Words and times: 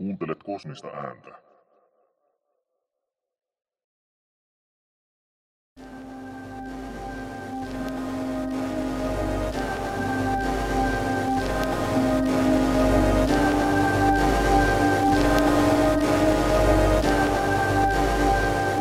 Kuuntelet 0.00 0.42
kosmista 0.42 0.88
ääntä. 0.88 1.28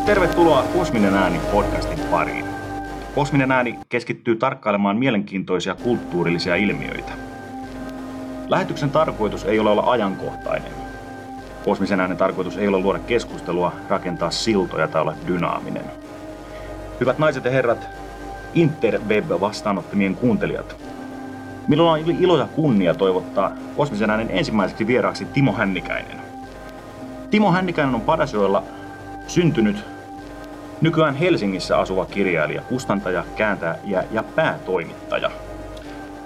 Tervetuloa 0.05 0.63
Kosminen 0.63 1.13
ääni 1.13 1.39
podcastin 1.51 1.99
pariin. 1.99 2.45
Kosminen 3.15 3.51
ääni 3.51 3.79
keskittyy 3.89 4.35
tarkkailemaan 4.35 4.97
mielenkiintoisia 4.97 5.75
kulttuurillisia 5.75 6.55
ilmiöitä. 6.55 7.11
Lähetyksen 8.47 8.89
tarkoitus 8.89 9.45
ei 9.45 9.59
ole 9.59 9.69
olla 9.69 9.91
ajankohtainen. 9.91 10.88
Kosmisen 11.69 11.99
äänen 11.99 12.17
tarkoitus 12.17 12.57
ei 12.57 12.67
ole 12.67 12.79
luoda 12.79 12.99
keskustelua, 12.99 13.71
rakentaa 13.89 14.31
siltoja 14.31 14.87
tai 14.87 15.01
olla 15.01 15.13
dynaaminen. 15.27 15.83
Hyvät 16.99 17.19
naiset 17.19 17.45
ja 17.45 17.51
herrat, 17.51 17.87
Interweb-vastaanottamien 18.53 20.15
kuuntelijat. 20.15 20.75
Minulla 21.67 21.91
on 21.91 21.99
ilo 21.99 22.37
ja 22.37 22.47
kunnia 22.55 22.93
toivottaa 22.93 23.51
Kosmisen 23.77 24.09
äänen 24.09 24.31
ensimmäiseksi 24.31 24.87
vieraaksi 24.87 25.25
Timo 25.25 25.53
Hännikäinen. 25.53 26.17
Timo 27.29 27.51
Hännikäinen 27.51 27.95
on 27.95 28.01
Padasjoella 28.01 28.63
syntynyt 29.27 29.85
Nykyään 30.81 31.15
Helsingissä 31.15 31.77
asuva 31.77 32.05
kirjailija, 32.05 32.61
kustantaja, 32.61 33.23
kääntäjä 33.35 34.03
ja 34.11 34.23
päätoimittaja. 34.23 35.31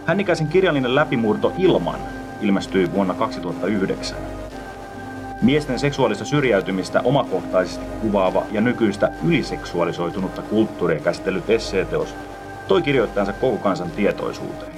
Hännikäisen 0.06 0.48
kirjallinen 0.48 0.96
läpimurto 0.96 1.54
Ilman 1.58 2.00
ilmestyi 2.42 2.92
vuonna 2.92 3.14
2009. 3.14 4.33
Miesten 5.44 5.80
seksuaalista 5.80 6.26
syrjäytymistä 6.26 7.02
omakohtaisesti 7.04 7.86
kuvaava 8.02 8.44
ja 8.52 8.62
nykyistä 8.62 9.12
yliseksuaalisoitunutta 9.28 10.42
kulttuuria 10.42 11.00
käsitellyt 11.00 11.50
esseeteos 11.50 12.16
toi 12.68 12.82
kirjoittajansa 12.82 13.34
koko 13.34 13.58
kansan 13.58 13.92
tietoisuuteen. 13.92 14.72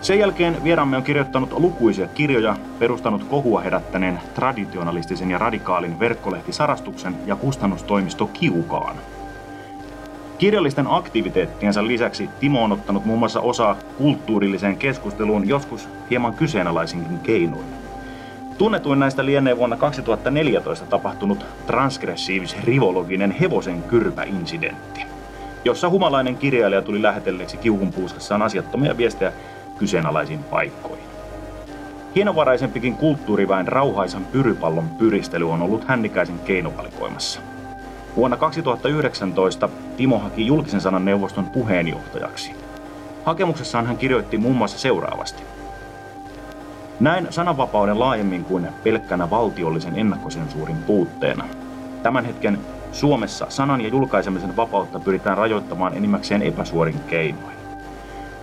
Sen 0.00 0.18
jälkeen 0.18 0.64
vieraamme 0.64 0.96
on 0.96 1.02
kirjoittanut 1.02 1.52
lukuisia 1.52 2.06
kirjoja, 2.06 2.56
perustanut 2.78 3.24
kohua 3.24 3.60
herättäneen 3.60 4.20
traditionalistisen 4.34 5.30
ja 5.30 5.38
radikaalin 5.38 6.00
verkkolehti 6.00 6.52
Sarastuksen 6.52 7.16
ja 7.26 7.36
kustannustoimisto 7.36 8.26
Kiukaan. 8.26 8.96
Kirjallisten 10.38 10.86
aktiviteettiensa 10.90 11.86
lisäksi 11.86 12.30
Timo 12.40 12.64
on 12.64 12.72
ottanut 12.72 13.04
muun 13.04 13.18
muassa 13.18 13.40
osaa 13.40 13.76
kulttuurilliseen 13.98 14.76
keskusteluun 14.76 15.48
joskus 15.48 15.88
hieman 16.10 16.34
kyseenalaisinkin 16.34 17.18
keinoin. 17.18 17.83
Tunnetuin 18.58 18.98
näistä 18.98 19.24
lienee 19.24 19.56
vuonna 19.56 19.76
2014 19.76 20.86
tapahtunut 20.86 21.46
transgressiivis-rivologinen 21.66 23.30
hevosen 23.30 23.82
kyrpä-incidentti, 23.82 25.02
jossa 25.64 25.88
humalainen 25.88 26.36
kirjailija 26.36 26.82
tuli 26.82 27.02
lähetelleeksi 27.02 27.56
kiukun 27.56 27.92
puuskassaan 27.92 28.42
asiattomia 28.42 28.96
viestejä 28.96 29.32
kyseenalaisiin 29.78 30.44
paikkoihin. 30.44 31.04
Hienovaraisempikin 32.14 32.96
kulttuuriväen 32.96 33.68
rauhaisan 33.68 34.24
pyrypallon 34.24 34.88
pyristely 34.88 35.50
on 35.50 35.62
ollut 35.62 35.84
hännikäisen 35.84 36.38
keinovalikoimassa. 36.38 37.40
Vuonna 38.16 38.36
2019 38.36 39.68
Timo 39.96 40.18
haki 40.18 40.46
julkisen 40.46 40.80
sanan 40.80 41.04
neuvoston 41.04 41.46
puheenjohtajaksi. 41.46 42.52
Hakemuksessaan 43.24 43.86
hän 43.86 43.96
kirjoitti 43.96 44.38
muun 44.38 44.56
muassa 44.56 44.78
seuraavasti. 44.78 45.42
Näin 47.00 47.26
sananvapauden 47.30 48.00
laajemmin 48.00 48.44
kuin 48.44 48.68
pelkkänä 48.82 49.30
valtiollisen 49.30 49.98
ennakkosensuurin 49.98 50.76
puutteena. 50.86 51.44
Tämän 52.02 52.24
hetken 52.24 52.58
Suomessa 52.92 53.46
sanan 53.48 53.80
ja 53.80 53.88
julkaisemisen 53.88 54.56
vapautta 54.56 55.00
pyritään 55.00 55.38
rajoittamaan 55.38 55.96
enimmäkseen 55.96 56.42
epäsuorin 56.42 57.00
keinoin 57.06 57.64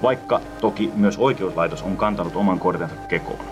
vaikka 0.01 0.41
toki 0.61 0.91
myös 0.95 1.17
oikeuslaitos 1.17 1.83
on 1.83 1.97
kantanut 1.97 2.35
oman 2.35 2.59
kortensa 2.59 2.95
kekoon. 3.07 3.45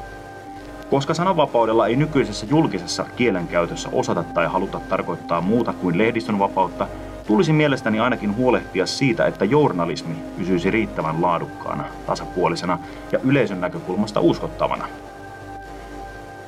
Koska 0.89 1.13
sananvapaudella 1.13 1.87
ei 1.87 1.95
nykyisessä 1.95 2.45
julkisessa 2.49 3.05
kielenkäytössä 3.15 3.89
osata 3.91 4.23
tai 4.23 4.47
haluta 4.47 4.81
tarkoittaa 4.89 5.41
muuta 5.41 5.73
kuin 5.73 5.97
lehdistön 5.97 6.39
vapautta, 6.39 6.87
tulisi 7.29 7.53
mielestäni 7.53 7.99
ainakin 7.99 8.35
huolehtia 8.35 8.85
siitä, 8.85 9.27
että 9.27 9.45
journalismi 9.45 10.15
pysyisi 10.37 10.71
riittävän 10.71 11.21
laadukkaana, 11.21 11.83
tasapuolisena 12.05 12.79
ja 13.11 13.19
yleisön 13.23 13.61
näkökulmasta 13.61 14.19
uskottavana. 14.19 14.85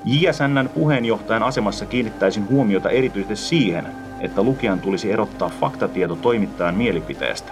JSNn 0.05 0.69
puheenjohtajan 0.73 1.43
asemassa 1.43 1.85
kiinnittäisin 1.85 2.49
huomiota 2.49 2.89
erityisesti 2.89 3.35
siihen, 3.35 3.87
että 4.19 4.43
lukijan 4.43 4.79
tulisi 4.79 5.11
erottaa 5.11 5.49
faktatieto 5.59 6.15
toimittajan 6.15 6.75
mielipiteestä. 6.75 7.51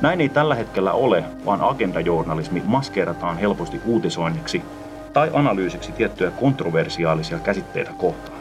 Näin 0.00 0.20
ei 0.20 0.28
tällä 0.28 0.54
hetkellä 0.54 0.92
ole, 0.92 1.24
vaan 1.46 1.60
agendajournalismi 1.60 2.62
maskeerataan 2.66 3.38
helposti 3.38 3.80
uutisoinniksi 3.84 4.62
tai 5.12 5.30
analyysiksi 5.32 5.92
tiettyjä 5.92 6.30
kontroversiaalisia 6.30 7.38
käsitteitä 7.38 7.90
kohtaan. 7.98 8.33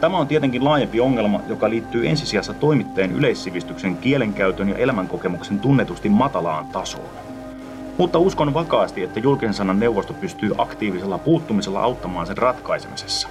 Tämä 0.00 0.18
on 0.18 0.26
tietenkin 0.26 0.64
laajempi 0.64 1.00
ongelma, 1.00 1.40
joka 1.48 1.70
liittyy 1.70 2.08
ensisijassa 2.08 2.54
toimittajien 2.54 3.12
yleissivistyksen, 3.12 3.96
kielenkäytön 3.96 4.68
ja 4.68 4.76
elämänkokemuksen 4.76 5.60
tunnetusti 5.60 6.08
matalaan 6.08 6.66
tasoon. 6.66 7.08
Mutta 7.98 8.18
uskon 8.18 8.54
vakaasti, 8.54 9.02
että 9.02 9.20
julkisen 9.20 9.54
sanan 9.54 9.80
neuvosto 9.80 10.12
pystyy 10.12 10.50
aktiivisella 10.58 11.18
puuttumisella 11.18 11.80
auttamaan 11.80 12.26
sen 12.26 12.38
ratkaisemisessa. 12.38 13.28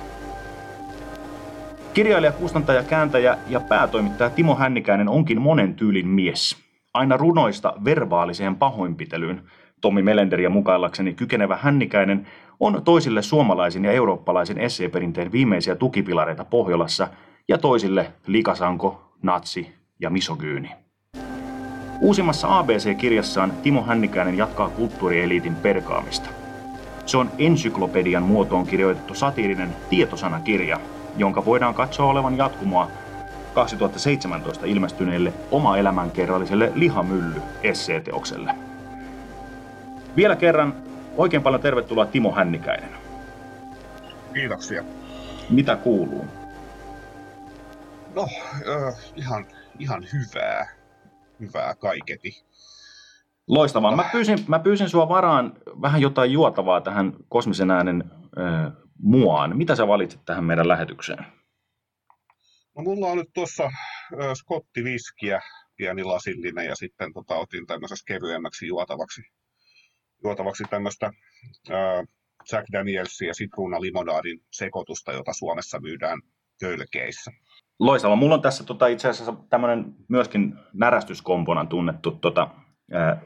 Kirjailija, 1.94 2.32
kustantaja, 2.32 2.84
kääntäjä 2.84 3.38
ja 3.50 3.60
päätoimittaja 3.60 4.30
Timo 4.30 4.56
Hännikäinen 4.56 5.10
onkin 5.10 5.42
monen 5.42 5.76
tyylin 5.76 6.08
mies. 6.08 6.58
Aina 6.94 7.18
runoista 7.18 7.74
verbaaliseen 7.86 8.56
pahoinpitelyyn, 8.56 9.42
Tommi 9.82 10.02
Melenderiä 10.02 10.50
mukaillakseni 10.50 11.14
kykenevä 11.14 11.58
Hännikäinen 11.62 12.28
on 12.60 12.82
toisille 12.86 13.22
suomalaisen 13.22 13.86
ja 13.86 13.92
eurooppalaisen 13.92 14.58
esseeperinteen 14.58 15.32
viimeisiä 15.32 15.76
tukipilareita 15.76 16.46
Pohjolassa 16.46 17.08
ja 17.48 17.58
toisille 17.58 18.12
likasanko, 18.28 19.02
natsi 19.22 19.74
ja 20.00 20.10
misogyyni. 20.10 20.70
Uusimmassa 22.02 22.60
ABC-kirjassaan 22.60 23.54
Timo 23.64 23.84
Hännikäinen 23.84 24.38
jatkaa 24.38 24.70
kulttuurieliitin 24.70 25.56
perkaamista. 25.56 26.30
Se 27.06 27.18
on 27.18 27.32
ensyklopedian 27.38 28.24
muotoon 28.24 28.68
kirjoitettu 28.68 29.14
satiirinen 29.14 29.76
tietosanakirja, 29.90 30.80
jonka 31.18 31.46
voidaan 31.46 31.74
katsoa 31.74 32.06
olevan 32.06 32.38
jatkumoa 32.38 32.88
2017 33.54 34.66
ilmestyneelle 34.66 35.34
oma 35.52 35.78
elämänkerralliselle 35.78 36.72
Lihamylly 36.76 37.42
esseeteokselle. 37.64 38.56
Vielä 40.16 40.36
kerran 40.36 40.87
oikein 41.18 41.44
paljon 41.44 41.62
tervetuloa 41.62 42.06
Timo 42.06 42.32
Hännikäinen. 42.32 42.90
Kiitoksia. 44.34 44.84
Mitä 45.50 45.76
kuuluu? 45.76 46.26
No, 48.16 48.28
äh, 48.54 48.96
ihan, 49.16 49.48
ihan 49.80 50.06
hyvää. 50.14 50.68
Hyvää 51.40 51.76
kaiketi. 51.76 52.44
Loistavaa. 53.48 53.96
Mä 53.96 54.10
pyysin, 54.12 54.38
mä 54.48 54.60
pyysin 54.60 54.90
sua 54.90 55.10
varaan 55.10 55.54
vähän 55.82 56.02
jotain 56.02 56.32
juotavaa 56.32 56.82
tähän 56.82 57.14
kosmisen 57.30 57.72
äänen 57.72 58.04
äh, 58.40 58.74
muaan. 59.00 59.58
Mitä 59.58 59.76
sä 59.76 59.88
valitsit 59.88 60.26
tähän 60.26 60.44
meidän 60.44 60.68
lähetykseen? 60.68 61.26
No 62.78 62.84
mulla 62.84 63.08
on 63.08 63.18
nyt 63.18 63.30
tuossa 63.34 63.72
skottiviskiä, 64.34 65.42
pieni 65.78 66.04
lasillinen, 66.04 66.66
ja 66.66 66.76
sitten 66.76 67.14
tota, 67.14 67.36
otin 67.36 67.68
tämmöisessä 67.68 68.06
kevyemmäksi 68.08 68.68
juotavaksi, 68.68 69.22
juotavaksi 70.24 70.64
tämmöistä 70.70 71.12
äh, 71.72 72.08
Jack 72.52 72.68
Danielsin 72.74 73.28
ja 73.28 73.34
sitruuna 73.34 73.82
limonadin 73.82 74.40
sekoitusta, 74.52 75.12
jota 75.12 75.34
Suomessa 75.34 75.80
myydään 75.80 76.22
kölkeissä. 76.60 77.32
Loistava. 77.80 78.16
Mulla 78.16 78.36
on 78.36 78.42
tässä 78.42 78.64
tota, 78.64 78.88
itse 78.88 79.10
asiassa 79.10 79.34
tämmöinen 79.50 79.96
myöskin 80.10 80.56
närästyskomponan 80.74 81.68
tunnettu 81.68 82.12
tota, 82.12 82.48
ää, 82.92 83.22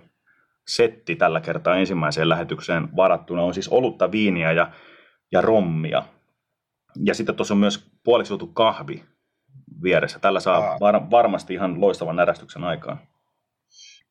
setti 0.68 1.15
tällä 1.15 1.42
kertaa 1.42 1.75
ensimmäiseen 1.75 2.30
lähetykseen 2.30 2.95
varattuna. 2.95 3.44
On 3.44 3.54
siis 3.54 3.69
olutta, 3.69 4.12
viiniä 4.12 4.51
ja, 4.51 4.71
ja 5.31 5.42
rommia. 5.42 6.04
Ja 7.06 7.13
sitten 7.13 7.36
tuossa 7.36 7.54
on 7.54 7.57
myös 7.57 7.92
puoliksi 8.04 8.33
kahvi 8.54 9.04
vieressä. 9.83 10.19
Tällä 10.19 10.39
saa 10.39 10.77
var, 10.80 11.12
varmasti 11.12 11.54
ihan 11.54 11.81
loistavan 11.81 12.15
närästyksen 12.15 12.63
aikaan. 12.63 13.00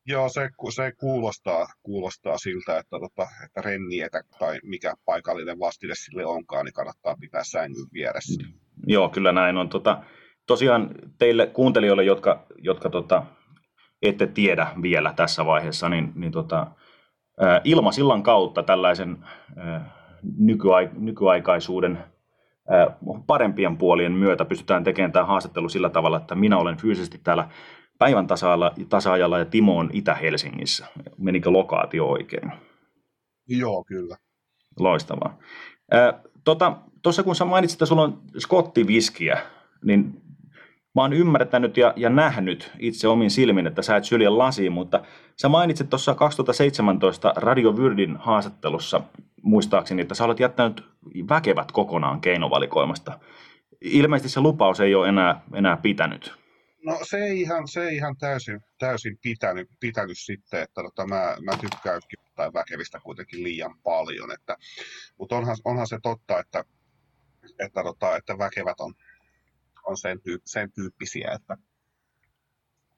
Joo, 0.05 0.29
se, 0.29 0.49
se 0.75 0.91
kuulostaa, 0.91 1.67
kuulostaa 1.83 2.37
siltä, 2.37 2.77
että, 2.77 2.99
tota, 2.99 3.27
että 3.45 3.61
rennietä 3.61 4.21
tai 4.39 4.59
mikä 4.63 4.93
paikallinen 5.05 5.59
vastine 5.59 5.93
sille 5.95 6.25
onkaan, 6.25 6.65
niin 6.65 6.73
kannattaa 6.73 7.15
pitää 7.19 7.43
sängyn 7.43 7.87
vieressä. 7.93 8.43
Joo, 8.87 9.09
kyllä 9.09 9.31
näin 9.31 9.57
on. 9.57 9.69
Tota, 9.69 10.03
tosiaan 10.47 10.89
teille 11.17 11.47
kuuntelijoille, 11.47 12.03
jotka, 12.03 12.45
jotka 12.57 12.89
tota, 12.89 13.23
ette 14.01 14.27
tiedä 14.27 14.67
vielä 14.81 15.13
tässä 15.15 15.45
vaiheessa, 15.45 15.89
niin, 15.89 16.11
niin 16.15 16.31
tota, 16.31 16.67
ilmasillan 17.63 18.23
kautta 18.23 18.63
tällaisen 18.63 19.17
nykyaik- 20.23 20.99
nykyaikaisuuden 20.99 22.03
parempien 23.27 23.77
puolien 23.77 24.11
myötä 24.11 24.45
pystytään 24.45 24.83
tekemään 24.83 25.11
tämä 25.11 25.25
haastattelu 25.25 25.69
sillä 25.69 25.89
tavalla, 25.89 26.17
että 26.17 26.35
minä 26.35 26.57
olen 26.57 26.77
fyysisesti 26.77 27.19
täällä 27.23 27.49
päivän 28.01 28.27
tasa-ajalla 28.89 29.39
ja 29.39 29.45
Timo 29.45 29.77
on 29.77 29.89
Itä-Helsingissä. 29.93 30.85
Menikö 31.17 31.51
lokaatio 31.51 32.05
oikein? 32.05 32.51
Joo, 33.47 33.83
kyllä. 33.83 34.17
Loistavaa. 34.79 35.37
Tuossa 36.43 36.71
tota, 37.03 37.23
kun 37.23 37.35
sä 37.35 37.45
mainitsit, 37.45 37.75
että 37.75 37.85
sulla 37.85 38.01
on 38.01 38.21
skottiviskiä, 38.37 39.41
niin 39.85 40.21
mä 40.95 41.01
oon 41.01 41.13
ymmärtänyt 41.13 41.77
ja, 41.77 41.93
ja 41.95 42.09
nähnyt 42.09 42.71
itse 42.79 43.07
omin 43.07 43.31
silmin, 43.31 43.67
että 43.67 43.81
sä 43.81 43.95
et 43.95 44.05
sylje 44.05 44.29
lasiin, 44.29 44.71
mutta 44.71 45.01
sä 45.41 45.49
mainitsit 45.49 45.89
tuossa 45.89 46.15
2017 46.15 47.33
Radio 47.35 47.77
Vyrdin 47.77 48.17
haastattelussa 48.17 49.01
muistaakseni, 49.43 50.01
että 50.01 50.15
sä 50.15 50.25
olet 50.25 50.39
jättänyt 50.39 50.83
väkevät 51.29 51.71
kokonaan 51.71 52.21
keinovalikoimasta. 52.21 53.19
Ilmeisesti 53.81 54.29
se 54.29 54.41
lupaus 54.41 54.79
ei 54.79 54.95
ole 54.95 55.09
enää, 55.09 55.41
enää 55.53 55.77
pitänyt. 55.77 56.40
No 56.85 56.99
se 57.03 57.17
ei 57.17 57.41
ihan, 57.41 57.67
se 57.67 57.83
ei 57.83 57.95
ihan 57.95 58.17
täysin, 58.17 58.61
täysin 58.79 59.17
pitänyt, 59.21 59.69
pitänyt 59.79 60.17
sitten, 60.19 60.61
että 60.61 60.81
tota, 60.83 61.07
mä, 61.07 61.37
mä 61.41 61.57
tykkään 61.61 62.01
tai 62.35 62.53
väkevistä 62.53 62.99
kuitenkin 63.03 63.43
liian 63.43 63.79
paljon. 63.83 64.31
Että, 64.31 64.57
mutta 65.17 65.35
onhan, 65.35 65.57
onhan 65.65 65.87
se 65.87 65.99
totta, 66.03 66.39
että, 66.39 66.65
että, 67.59 67.83
tota, 67.83 68.15
että 68.15 68.37
väkevät 68.37 68.79
on, 68.79 68.93
on 69.83 69.97
sen, 69.97 70.21
tyyp, 70.21 70.41
sen 70.45 70.71
tyyppisiä, 70.71 71.31
että, 71.31 71.57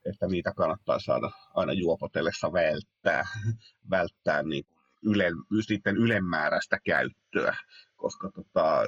että 0.05 0.27
niitä 0.27 0.53
kannattaa 0.57 0.99
saada 0.99 1.31
aina 1.53 1.73
juopotellessa 1.73 2.53
välttää, 2.53 3.23
välttää 3.89 4.43
niin 4.43 4.65
yle, 5.01 5.31
sitten 5.61 5.97
ylemmääräistä 5.97 6.79
käyttöä, 6.85 7.55
koska, 7.95 8.31
tota, 8.31 8.83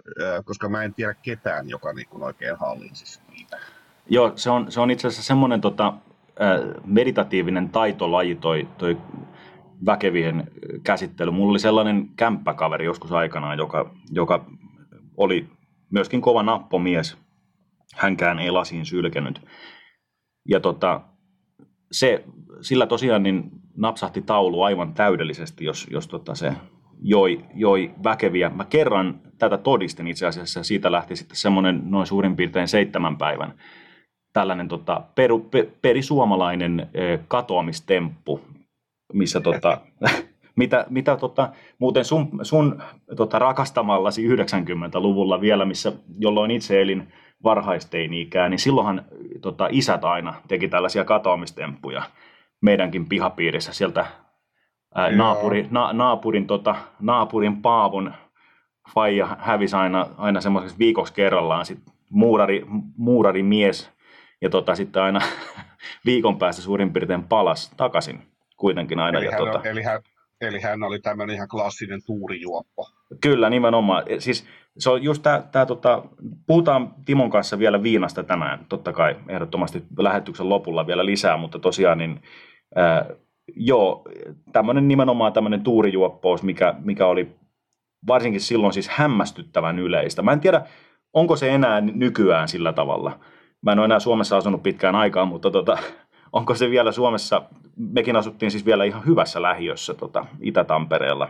koska 0.46 0.70
mä 0.70 0.84
en 0.84 0.94
tiedä 0.94 1.14
ketään, 1.14 1.70
joka 1.70 1.94
niin 1.94 2.24
oikein 2.24 2.56
hallitsisi 2.60 3.22
niitä. 3.32 3.60
Joo, 4.10 4.32
se 4.36 4.50
on, 4.50 4.72
se 4.72 4.82
on 4.82 4.92
itse 4.92 5.08
asiassa 5.08 5.24
semmoinen 5.24 5.62
tota, 5.62 5.94
meditatiivinen 6.86 7.70
taitolaji 7.70 8.36
toi, 8.36 8.68
toi 8.78 8.98
väkevien 9.86 10.48
käsittely. 10.84 11.32
Mulla 11.32 11.52
oli 11.52 11.60
sellainen 11.60 12.10
kämppäkaveri 12.16 12.86
joskus 12.86 13.12
aikanaan, 13.12 13.58
joka, 13.58 13.92
joka 14.12 14.46
oli 15.18 15.48
myöskin 15.90 16.22
kova 16.22 16.44
nappomies. 16.44 17.18
Hänkään 17.96 18.40
ei 18.40 18.52
lasiin 18.52 18.86
sylkenyt. 18.86 19.42
Ja 20.50 20.60
tota, 20.60 21.02
se, 21.92 22.24
sillä 22.62 22.88
tosiaan 22.88 23.24
niin 23.24 23.52
napsahti 23.78 24.22
taulu 24.22 24.62
aivan 24.62 24.94
täydellisesti, 24.94 25.66
jos, 25.66 25.88
jos 25.92 26.08
tota 26.08 26.36
se 26.36 26.54
joi, 27.02 27.46
joi 27.54 27.92
väkeviä. 28.04 28.50
Mä 28.50 28.66
kerran 28.66 29.22
tätä 29.38 29.58
todistin 29.58 30.08
itse 30.08 30.28
asiassa, 30.28 30.64
siitä 30.64 30.92
lähti 30.92 31.16
sitten 31.16 31.38
semmoinen 31.38 31.82
noin 31.86 32.08
suurin 32.08 32.36
piirtein 32.36 32.68
seitsemän 32.68 33.18
päivän 33.18 33.54
tällainen 34.36 34.68
tota, 34.68 35.02
peru, 35.16 35.40
pe, 35.40 35.68
perisuomalainen 35.82 36.90
e, 36.94 37.20
katoamistemppu, 37.28 38.42
missä 39.14 39.40
tota, 39.40 39.78
mitä, 40.62 40.86
mitä 40.90 41.18
tota, 41.18 41.50
muuten 41.80 42.06
sun, 42.06 42.30
sun 42.42 42.82
tota, 43.16 43.40
rakastamallasi 43.40 44.28
90-luvulla 44.28 45.42
vielä, 45.42 45.66
missä, 45.66 45.92
jolloin 46.20 46.52
itse 46.52 46.82
elin 46.82 47.14
varhaisteini-ikää, 47.44 48.50
niin 48.50 48.60
silloinhan 48.60 49.06
tota, 49.42 49.68
isät 49.72 50.06
aina 50.06 50.34
teki 50.48 50.68
tällaisia 50.68 51.06
katoamistemppuja 51.06 52.04
meidänkin 52.62 53.06
pihapiirissä 53.06 53.74
sieltä 53.74 54.06
ää, 54.96 55.12
naapuri, 55.12 55.68
na, 55.72 55.94
naapurin, 55.94 56.48
tota, 56.48 56.76
naapurin 57.00 57.62
Paavon 57.62 58.14
faija 58.94 59.38
hävisi 59.40 59.76
aina, 59.76 60.08
aina 60.18 60.42
semmoiseksi 60.42 60.80
viikoksi 60.80 61.14
kerrallaan 61.14 61.66
sit 61.66 61.80
muurari, 62.10 62.66
muurari 62.98 63.44
mies 63.44 63.95
ja 64.42 64.50
tota, 64.50 64.76
sitten 64.76 65.02
aina 65.02 65.20
viikon 66.06 66.40
päästä 66.40 66.62
suurin 66.62 66.94
piirtein 66.94 67.24
palas 67.24 67.72
takaisin 67.78 68.22
kuitenkin 68.58 69.00
aina. 69.00 69.18
Eli, 69.18 69.26
ja 69.26 69.32
hän, 69.32 69.40
tota, 69.40 69.70
eli, 69.70 69.84
hän, 69.84 70.02
eli 70.42 70.60
hän 70.60 70.84
oli 70.84 71.00
tämmöinen 71.00 71.36
ihan 71.36 71.48
klassinen 71.48 72.02
tuurijuoppo. 72.06 72.90
Kyllä, 73.22 73.50
nimenomaan. 73.50 74.04
Siis 74.20 74.48
se 74.78 74.90
on 74.90 75.04
just 75.04 75.24
tää, 75.24 75.42
tää 75.52 75.66
tota, 75.66 76.04
puhutaan 76.48 76.94
Timon 77.06 77.30
kanssa 77.30 77.60
vielä 77.60 77.84
viinasta 77.84 78.24
tänään, 78.24 78.66
totta 78.70 78.94
kai 78.94 79.16
ehdottomasti 79.30 79.84
lähetyksen 79.98 80.50
lopulla 80.50 80.88
vielä 80.88 81.06
lisää, 81.06 81.38
mutta 81.38 81.60
tosiaan 81.60 81.98
niin, 81.98 82.22
ää, 82.76 83.06
joo, 83.56 84.04
tämmöinen 84.52 84.88
nimenomaan 84.88 85.34
tämmöinen 85.34 85.62
tuurijuoppous, 85.62 86.44
mikä, 86.44 86.76
mikä 86.84 87.06
oli 87.06 87.36
varsinkin 88.08 88.42
silloin 88.42 88.74
siis 88.74 88.90
hämmästyttävän 88.90 89.80
yleistä. 89.80 90.22
Mä 90.22 90.32
en 90.32 90.40
tiedä, 90.40 90.62
onko 91.14 91.36
se 91.36 91.50
enää 91.50 91.82
nykyään 91.82 92.48
sillä 92.48 92.74
tavalla. 92.74 93.20
Mä 93.66 93.72
en 93.72 93.80
ole 93.80 93.86
enää 93.86 94.00
Suomessa 94.00 94.38
asunut 94.38 94.64
pitkään 94.64 94.96
aikaa, 94.96 95.26
mutta 95.26 95.52
tota, 95.52 95.78
onko 96.32 96.56
se 96.56 96.70
vielä 96.70 96.92
Suomessa, 96.92 97.50
mekin 97.76 98.16
asuttiin 98.16 98.52
siis 98.52 98.66
vielä 98.66 98.84
ihan 98.84 99.06
hyvässä 99.06 99.42
lähiössä 99.42 99.94
tota, 99.94 100.26
Itä-Tampereella, 100.42 101.30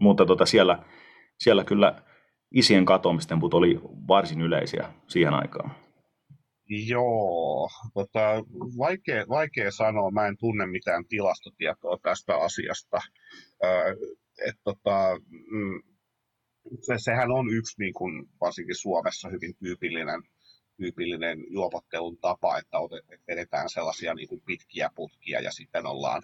mutta 0.00 0.26
tota, 0.26 0.46
siellä, 0.46 0.78
siellä 1.38 1.64
kyllä 1.64 2.02
isien 2.54 2.84
katoamistemput 2.84 3.54
oli 3.54 3.80
varsin 4.08 4.40
yleisiä 4.40 4.92
siihen 5.08 5.34
aikaan. 5.34 5.70
Joo, 6.88 7.68
tota, 7.94 8.20
vaikea, 8.78 9.24
vaikea 9.28 9.70
sanoa, 9.70 10.10
mä 10.10 10.26
en 10.26 10.36
tunne 10.38 10.66
mitään 10.66 11.04
tilastotietoa 11.08 11.98
tästä 12.02 12.36
asiasta. 12.36 12.98
Ö, 13.64 13.96
et, 14.48 14.54
tota, 14.64 15.20
mm, 15.50 15.82
se, 16.80 16.94
sehän 16.96 17.30
on 17.30 17.50
yksi 17.54 17.82
niin 17.82 17.94
kuin, 17.94 18.26
varsinkin 18.40 18.74
Suomessa 18.74 19.28
hyvin 19.28 19.54
tyypillinen 19.58 20.22
tyypillinen 20.76 21.44
juopottelun 21.50 22.18
tapa, 22.18 22.58
että 22.58 22.78
edetään 23.28 23.70
sellaisia 23.70 24.14
niin 24.14 24.28
kuin 24.28 24.42
pitkiä 24.46 24.90
putkia 24.94 25.40
ja 25.40 25.52
sitten 25.52 25.86
ollaan, 25.86 26.22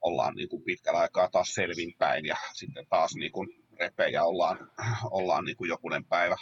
ollaan 0.00 0.34
niin 0.34 0.48
kuin 0.48 0.62
pitkällä 0.62 1.00
aikaa 1.00 1.28
taas 1.28 1.54
selvinpäin 1.54 2.26
ja 2.26 2.36
sitten 2.52 2.86
taas 2.90 3.14
niin 3.14 3.32
kuin 3.32 3.48
repejä 3.80 4.24
ollaan, 4.24 4.70
ollaan 5.10 5.44
niin 5.44 5.56
kuin 5.56 5.68
jokunen 5.68 6.04
päivä 6.04 6.36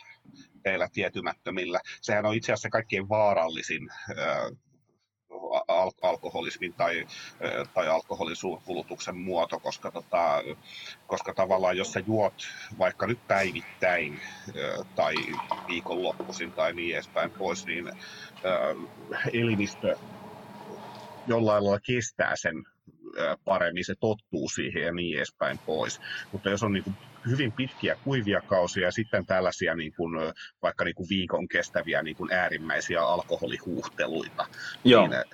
teillä 0.63 0.89
tietymättömillä. 0.93 1.81
Sehän 2.03 2.27
on 2.27 2.35
itse 2.35 2.53
asiassa 2.53 2.69
kaikkein 2.71 3.09
vaarallisin 3.09 3.89
al- 5.69 5.93
alkoholismin 6.03 6.75
tai, 6.75 7.05
tai 7.73 7.89
alkoholisuuskulutuksen 7.89 9.17
muoto, 9.17 9.61
koska, 9.61 9.91
tota, 9.93 10.43
koska 11.07 11.35
tavallaan 11.35 11.77
jos 11.77 11.89
sä 11.89 12.01
juot 12.07 12.35
vaikka 12.79 13.07
nyt 13.07 13.19
päivittäin 13.27 14.21
tai 14.95 15.15
viikonloppuisin 15.67 16.55
tai 16.55 16.75
niin 16.75 16.95
edespäin 16.95 17.31
pois, 17.39 17.67
niin 17.67 17.85
elimistö 19.33 19.97
jollain 21.27 21.65
lailla 21.65 21.81
kestää 21.87 22.35
sen 22.37 22.55
paremmin, 23.45 23.85
se 23.85 23.95
tottuu 24.01 24.49
siihen 24.49 24.83
ja 24.83 24.93
niin 24.93 25.17
edespäin 25.17 25.59
pois. 25.65 25.99
Mutta 26.33 26.51
jos 26.51 26.63
on 26.63 26.73
niin 26.73 26.85
kuin 26.85 26.97
hyvin 27.29 27.53
pitkiä 27.53 27.97
kuivia 28.05 28.41
kausia 28.41 28.85
ja 28.85 28.93
sitten 28.93 29.27
tällaisia 29.27 29.75
niin 29.75 29.93
kuin, 29.97 30.15
vaikka 30.63 30.85
niin 30.85 30.95
kuin 30.95 31.09
viikon 31.09 31.49
kestäviä 31.49 32.03
niin 32.03 32.17
kuin 32.17 32.33
äärimmäisiä 32.33 33.03
alkoholihuuhteluita, 33.03 34.47
Joo. 34.85 35.07
Niin, 35.07 35.15
ää, 35.15 35.25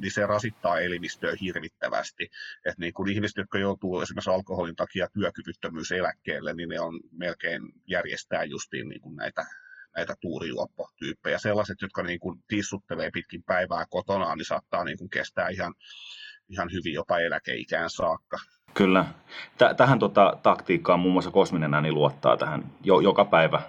niin 0.00 0.12
se 0.12 0.26
rasittaa 0.26 0.80
elimistöä 0.80 1.32
hirvittävästi. 1.40 2.30
Et 2.64 2.78
niin 2.78 2.92
kuin 2.92 3.12
ihmiset, 3.12 3.36
jotka 3.36 3.58
joutuu 3.58 4.00
esimerkiksi 4.00 4.30
alkoholin 4.30 4.76
takia 4.76 5.08
työkyvyttömyyseläkkeelle, 5.12 6.54
niin 6.54 6.68
ne 6.68 6.80
on 6.80 7.00
melkein 7.12 7.62
järjestää 7.86 8.44
justiin 8.44 8.88
niin 8.88 9.00
kuin 9.00 9.16
näitä 9.16 9.46
näitä 9.96 10.14
tuurijuoppotyyppejä. 10.20 11.38
Sellaiset, 11.38 11.82
jotka 11.82 12.02
niin 12.02 12.20
kuin 12.20 12.44
tissuttelee 12.48 13.10
pitkin 13.10 13.42
päivää 13.42 13.84
kotonaan, 13.90 14.38
niin 14.38 14.46
saattaa 14.46 14.84
niin 14.84 14.98
kuin 14.98 15.10
kestää 15.10 15.48
ihan, 15.48 15.74
ihan 16.48 16.68
hyvin 16.72 16.94
jopa 16.94 17.18
eläkeikään 17.18 17.90
saakka. 17.90 18.38
Kyllä. 18.78 19.04
tähän 19.76 19.98
tota, 19.98 20.36
taktiikkaan 20.42 21.00
muun 21.00 21.12
muassa 21.12 21.30
kosminen 21.30 21.74
ääni 21.74 21.92
luottaa 21.92 22.36
tähän 22.36 22.64
jo, 22.84 23.00
joka 23.00 23.24
päivä 23.24 23.62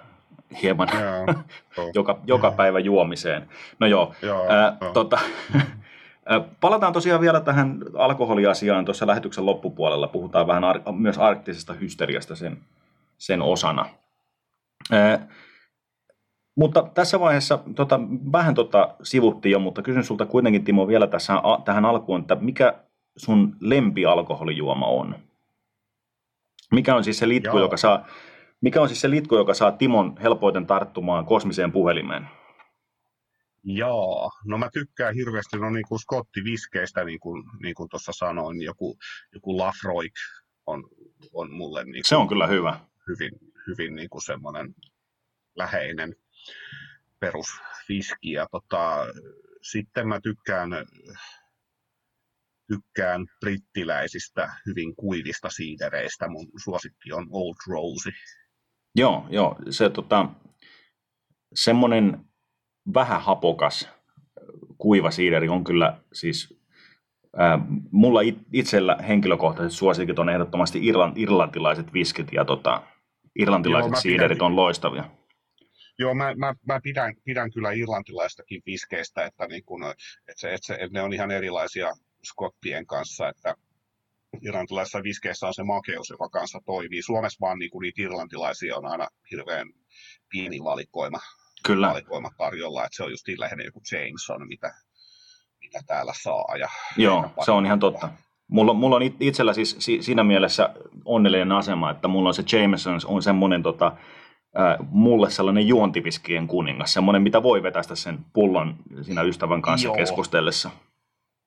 hieman 0.62 0.88
yeah, 0.94 1.44
joka, 1.94 2.18
joka 2.26 2.50
päivä 2.50 2.78
juomiseen. 2.78 3.48
No 3.78 3.86
joo, 3.86 4.14
joo, 4.22 4.46
ää, 4.48 4.76
joo. 4.80 4.92
Tota, 4.92 5.18
Palataan 6.60 6.92
tosiaan 6.92 7.20
vielä 7.20 7.40
tähän 7.40 7.78
alkoholiasiaan 7.94 8.84
tuossa 8.84 9.06
lähetyksen 9.06 9.46
loppupuolella. 9.46 10.08
Puhutaan 10.08 10.46
vähän 10.46 10.64
ar- 10.64 10.92
myös 10.92 11.18
arktisesta 11.18 11.72
hysteriasta 11.72 12.36
sen, 12.36 12.58
sen 13.18 13.42
osana. 13.42 13.86
Ää, 14.92 15.28
mutta 16.56 16.82
tässä 16.94 17.20
vaiheessa 17.20 17.58
tota, 17.74 18.00
vähän 18.32 18.54
tota, 18.54 18.94
sivuttiin 19.02 19.52
jo, 19.52 19.58
mutta 19.58 19.82
kysyn 19.82 20.04
sulta 20.04 20.26
kuitenkin 20.26 20.64
Timo 20.64 20.88
vielä 20.88 21.06
tässä, 21.06 21.34
a, 21.42 21.62
tähän 21.64 21.84
alkuun, 21.84 22.20
että 22.20 22.34
mikä 22.34 22.74
sun 23.16 23.56
lempialkoholijuoma 23.60 24.86
on? 24.86 25.14
Mikä 26.72 26.94
on 26.94 27.04
siis 27.04 27.18
se 27.18 27.28
litku, 27.28 27.58
joka 27.58 27.76
saa, 27.76 28.06
mikä 28.60 28.82
on 28.82 28.88
siis 28.88 29.00
se 29.00 29.10
litku, 29.10 29.36
joka 29.36 29.54
saa 29.54 29.72
Timon 29.72 30.16
helpoiten 30.22 30.66
tarttumaan 30.66 31.26
kosmiseen 31.26 31.72
puhelimeen? 31.72 32.28
Joo, 33.64 34.30
no 34.44 34.58
mä 34.58 34.68
tykkään 34.72 35.14
hirveästi 35.14 35.56
no 35.56 35.70
niin 35.70 35.84
kuin 35.88 35.98
skottiviskeistä, 35.98 37.04
niin 37.04 37.20
kuin, 37.20 37.44
niin 37.62 37.74
kuin 37.74 37.88
tuossa 37.88 38.12
sanoin, 38.12 38.62
joku, 38.62 38.98
joku 39.34 39.58
Lafroik 39.58 40.12
on, 40.66 40.84
on 41.32 41.52
mulle. 41.52 41.84
Niin 41.84 41.92
kuin, 41.92 42.08
se 42.08 42.16
on 42.16 42.28
kyllä 42.28 42.46
hyvä. 42.46 42.80
hyvin, 43.08 43.32
hyvin 43.66 43.94
niin 43.94 44.10
kuin 44.10 44.22
semmoinen 44.22 44.74
läheinen 45.56 46.16
perusviski. 47.20 48.32
Ja 48.32 48.46
tota, 48.50 49.06
sitten 49.62 50.08
mä 50.08 50.20
tykkään, 50.20 50.70
tykkään 52.74 53.26
brittiläisistä 53.40 54.52
hyvin 54.66 54.96
kuivista 54.96 55.48
siidereistä. 55.50 56.28
Mun 56.28 56.46
suosikki 56.64 57.12
on 57.12 57.26
Old 57.30 57.54
Rosie. 57.68 58.12
Joo, 58.94 59.26
joo. 59.30 59.56
Se 59.70 59.90
tota, 59.90 60.28
semmoinen 61.54 62.24
vähän 62.94 63.22
hapokas 63.22 63.88
kuiva 64.78 65.10
siideri 65.10 65.48
on 65.48 65.64
kyllä 65.64 66.00
siis 66.12 66.60
ää, 67.36 67.58
mulla 67.90 68.20
itsellä 68.52 68.96
henkilökohtaiset 69.08 69.78
suosikit 69.78 70.18
on 70.18 70.28
ehdottomasti 70.28 70.86
irlant, 70.86 71.18
irlantilaiset 71.18 71.92
viskit 71.92 72.32
ja 72.32 72.44
tota, 72.44 72.82
irlantilaiset 73.38 73.92
Joo, 73.92 74.00
siiderit 74.00 74.38
pidän, 74.38 74.46
on 74.46 74.56
loistavia. 74.56 75.10
Joo, 75.98 76.14
mä, 76.14 76.34
mä, 76.34 76.54
mä 76.66 76.80
pidän, 76.82 77.14
pidän, 77.24 77.52
kyllä 77.52 77.72
irlantilaistakin 77.72 78.62
viskeistä, 78.66 79.24
että, 79.24 79.46
niin 79.46 79.64
kun, 79.64 79.84
että, 79.84 80.34
se, 80.36 80.54
että, 80.54 80.66
se, 80.66 80.74
että 80.74 80.98
ne 80.98 81.02
on 81.02 81.12
ihan 81.12 81.30
erilaisia 81.30 81.92
skottien 82.24 82.86
kanssa, 82.86 83.28
että 83.28 83.54
irlantilaisissa 84.42 85.02
viskeissä 85.02 85.46
on 85.46 85.54
se 85.54 85.62
makeus, 85.62 86.10
joka 86.10 86.28
kanssa 86.28 86.60
toimii. 86.66 87.02
Suomessa 87.02 87.38
vaan 87.40 87.58
niin 87.58 87.70
kuin 87.70 87.82
niitä 87.82 88.02
irlantilaisia 88.02 88.76
on 88.76 88.86
aina 88.86 89.08
hirveän 89.30 89.68
pieni 90.28 90.58
valikoima, 90.64 91.18
Kyllä. 91.64 91.88
valikoima 91.88 92.30
tarjolla, 92.38 92.84
että 92.84 92.96
se 92.96 93.04
on 93.04 93.10
just 93.10 93.28
lähinnä 93.36 93.64
joku 93.64 93.82
Jameson, 93.92 94.48
mitä, 94.48 94.74
mitä 95.60 95.80
täällä 95.86 96.12
saa. 96.22 96.56
Ja 96.56 96.68
Joo, 96.96 97.30
se 97.44 97.50
on 97.50 97.66
ihan 97.66 97.78
totta. 97.80 98.08
Mulla, 98.48 98.74
mulla 98.74 98.96
on 98.96 99.02
itsellä 99.20 99.52
siis 99.52 99.78
siinä 100.00 100.24
mielessä 100.24 100.74
onnellinen 101.04 101.52
asema, 101.52 101.90
että 101.90 102.08
mulla 102.08 102.28
on 102.28 102.34
se 102.34 102.44
Jameson 102.52 102.98
on 103.06 103.22
semmoinen 103.22 103.62
tota, 103.62 103.96
mulle 104.90 105.30
sellainen 105.30 105.68
juontiviskien 105.68 106.46
kuningas, 106.46 106.92
semmoinen, 106.92 107.22
mitä 107.22 107.42
voi 107.42 107.62
vetästä 107.62 107.94
sen 107.94 108.18
pullon 108.32 108.76
siinä 109.02 109.22
ystävän 109.22 109.62
kanssa 109.62 109.86
Joo. 109.86 109.96
keskustellessa. 109.96 110.70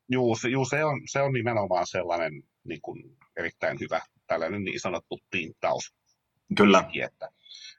Joo, 0.10 0.36
se, 0.36 0.50
juu, 0.50 0.66
se, 0.66 0.86
on, 0.86 1.02
se 1.06 1.22
on 1.22 1.34
nimenomaan 1.34 1.88
sellainen 1.88 2.44
niin 2.64 2.82
kuin, 2.82 3.18
erittäin 3.38 3.80
hyvä 3.80 4.02
tällainen 4.28 4.64
niin 4.64 4.80
sanottu 4.80 5.20
tintaus. 5.32 5.94
Kyllä. 6.58 6.80
Että, 6.80 7.30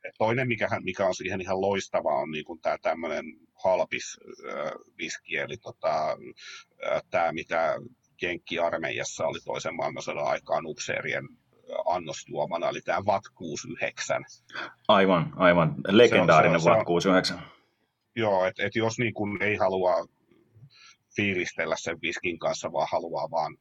että 0.04 0.18
toinen, 0.18 0.48
mikä, 0.48 0.68
mikä 0.82 1.06
on 1.06 1.14
siihen 1.14 1.40
ihan 1.40 1.60
loistava, 1.60 2.20
on 2.20 2.30
niin 2.30 2.44
kuin 2.44 2.60
tämä 2.60 2.78
tämmöinen 2.82 3.24
halpis 3.64 4.18
äh, 4.48 4.72
viski, 4.98 5.36
eli 5.36 5.56
tota, 5.56 6.16
äh, 6.86 7.02
tämä, 7.10 7.32
mitä 7.32 7.76
Jenkki-armeijassa 8.22 9.26
oli 9.26 9.38
toisen 9.44 9.76
maailmansodan 9.76 10.26
aikaan 10.26 10.66
upseerien 10.66 11.28
annosjuomana, 11.86 12.68
eli 12.68 12.80
tämä 12.80 13.06
VAT 13.06 13.22
69. 13.34 14.24
Aivan, 14.88 15.32
aivan. 15.36 15.74
Legendaarinen 15.88 16.64
VAT 16.64 16.84
69. 16.86 17.42
Joo, 18.16 18.44
että 18.44 18.66
et 18.66 18.76
jos 18.76 18.98
niin 18.98 19.14
kun 19.14 19.42
ei 19.42 19.56
halua 19.56 20.06
fiilistellä 21.16 21.74
sen 21.78 21.98
viskin 22.02 22.38
kanssa, 22.38 22.72
vaan 22.72 22.88
haluaa 22.92 23.30
vaan 23.30 23.56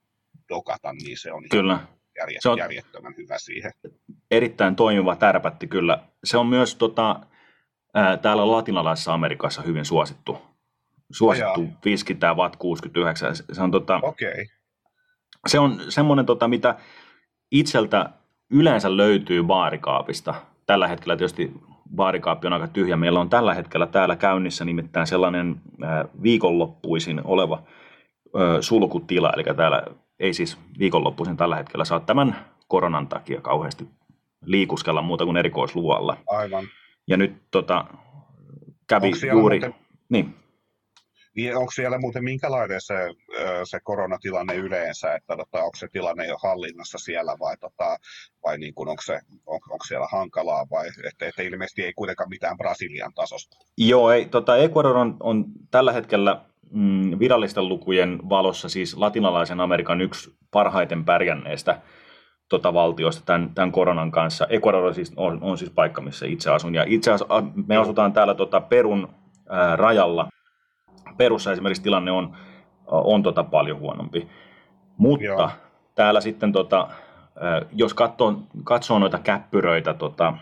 dokata, 0.49 0.93
niin 0.93 1.17
se 1.17 1.31
on 1.31 1.43
kyllä. 1.51 1.79
Järjet, 2.17 2.37
se 2.41 2.49
on 2.49 2.57
järjettömän 2.57 3.13
hyvä 3.17 3.37
siihen. 3.37 3.71
Erittäin 4.31 4.75
toimiva 4.75 5.15
tärpätti 5.15 5.67
kyllä. 5.67 6.03
Se 6.23 6.37
on 6.37 6.47
myös 6.47 6.75
tota, 6.75 7.19
ää, 7.93 8.17
täällä 8.17 8.51
latinalaisessa 8.51 9.13
Amerikassa 9.13 9.61
hyvin 9.61 9.85
suosittu. 9.85 10.37
Suosittu 11.11 11.61
Jaa. 11.61 11.79
viski 11.85 12.15
tämä 12.15 12.37
VAT 12.37 12.55
69. 12.55 13.35
Se 13.35 13.61
on, 13.61 13.71
tota, 13.71 13.99
okay. 14.03 14.45
se 15.47 15.59
on 15.59 15.81
semmoinen, 15.89 16.25
tota, 16.25 16.47
mitä 16.47 16.75
itseltä 17.51 18.09
yleensä 18.49 18.97
löytyy 18.97 19.43
baarikaapista. 19.43 20.35
Tällä 20.65 20.87
hetkellä 20.87 21.17
tietysti 21.17 21.53
baarikaappi 21.95 22.47
on 22.47 22.53
aika 22.53 22.67
tyhjä. 22.67 22.97
Meillä 22.97 23.19
on 23.19 23.29
tällä 23.29 23.53
hetkellä 23.53 23.87
täällä 23.87 24.15
käynnissä 24.15 24.65
nimittäin 24.65 25.07
sellainen 25.07 25.61
viikonloppuisin 26.23 27.21
oleva 27.23 27.63
sulkutila, 28.61 29.31
eli 29.35 29.43
täällä 29.55 29.83
ei 30.19 30.33
siis 30.33 30.57
viikonloppuisin 30.79 31.37
tällä 31.37 31.55
hetkellä 31.55 31.85
saa 31.85 31.99
tämän 31.99 32.35
koronan 32.67 33.07
takia 33.07 33.41
kauheasti 33.41 33.87
liikuskella 34.45 35.01
muuta 35.01 35.25
kuin 35.25 35.37
erikoisluvalla. 35.37 36.17
Aivan. 36.27 36.65
Ja 37.07 37.17
nyt 37.17 37.33
tota, 37.51 37.85
kävi 38.87 39.11
juuri... 39.31 39.59
Muuten, 39.59 39.75
niin. 40.09 40.35
Niin. 41.35 41.57
Onko 41.57 41.71
siellä 41.71 41.97
muuten 41.97 42.23
minkälainen 42.23 42.81
se, 42.81 42.95
se 43.63 43.79
koronatilanne 43.83 44.55
yleensä, 44.55 45.15
että 45.15 45.37
tota, 45.37 45.63
onko 45.63 45.75
se 45.77 45.87
tilanne 45.91 46.27
jo 46.27 46.37
hallinnassa 46.43 46.97
siellä 46.97 47.35
vai, 47.39 47.57
tota, 47.57 47.97
vai 48.43 48.57
niin 48.57 48.73
kuin, 48.73 48.89
onko, 48.89 49.01
se, 49.05 49.13
on, 49.45 49.59
onko 49.69 49.85
siellä 49.87 50.07
hankalaa 50.11 50.67
vai 50.71 50.87
että, 50.87 51.25
että 51.27 51.41
ilmeisesti 51.41 51.83
ei 51.83 51.93
kuitenkaan 51.93 52.29
mitään 52.29 52.57
Brasilian 52.57 53.13
tasosta? 53.13 53.57
Joo, 53.77 54.11
ei, 54.11 54.25
tota, 54.25 54.57
Ecuador 54.57 54.97
on, 54.97 55.17
on 55.19 55.45
tällä 55.71 55.91
hetkellä 55.91 56.41
mm, 56.71 57.19
virallisten 57.19 57.69
lukujen 57.69 58.19
valossa 58.29 58.69
siis 58.69 58.97
latinalaisen 58.97 59.59
Amerikan 59.59 60.01
yksi 60.01 60.35
parhaiten 60.51 61.05
pärjänneistä 61.05 61.81
tota, 62.49 62.73
valtioista 62.73 63.23
tämän, 63.25 63.51
tämän 63.55 63.71
koronan 63.71 64.11
kanssa. 64.11 64.47
Ecuador 64.49 64.85
on 64.85 64.93
siis, 64.93 65.13
on, 65.15 65.39
on 65.41 65.57
siis 65.57 65.71
paikka, 65.71 66.01
missä 66.01 66.25
itse 66.25 66.51
asun. 66.51 66.75
Ja 66.75 66.83
itse 66.87 67.11
asiassa 67.11 67.43
me 67.67 67.77
asutaan 67.77 68.13
täällä 68.13 68.35
tota, 68.35 68.61
Perun 68.61 69.07
ää, 69.49 69.75
rajalla. 69.75 70.27
Perussa 71.17 71.51
esimerkiksi 71.51 71.83
tilanne 71.83 72.11
on, 72.11 72.37
on 72.87 73.23
tota, 73.23 73.43
paljon 73.43 73.79
huonompi. 73.79 74.27
Mutta 74.97 75.25
Joo. 75.25 75.49
täällä 75.95 76.21
sitten, 76.21 76.51
tota, 76.51 76.87
jos 77.71 77.93
katsoo, 77.93 78.41
katsoo 78.63 78.99
noita 78.99 79.19
käppyröitä, 79.19 79.93
tota, 79.93 80.33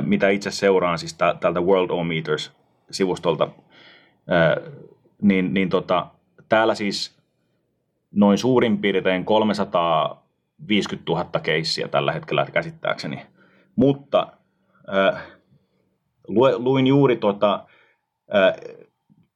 mitä 0.00 0.28
itse 0.28 0.50
seuraan 0.50 0.98
siis 0.98 1.14
täältä 1.14 1.60
World 1.60 1.90
O 1.90 2.04
Meters 2.04 2.52
sivustolta, 2.90 3.48
niin, 5.22 5.54
niin 5.54 5.68
tota, 5.68 6.06
täällä 6.48 6.74
siis 6.74 7.20
noin 8.10 8.38
suurin 8.38 8.78
piirtein 8.78 9.24
350 9.24 11.12
000 11.12 11.24
keissiä 11.42 11.88
tällä 11.88 12.12
hetkellä 12.12 12.46
käsittääkseni. 12.52 13.26
Mutta 13.76 14.26
äh, 14.94 15.22
luin 16.58 16.86
juuri 16.86 17.16
tota, 17.16 17.66
äh, 18.34 18.54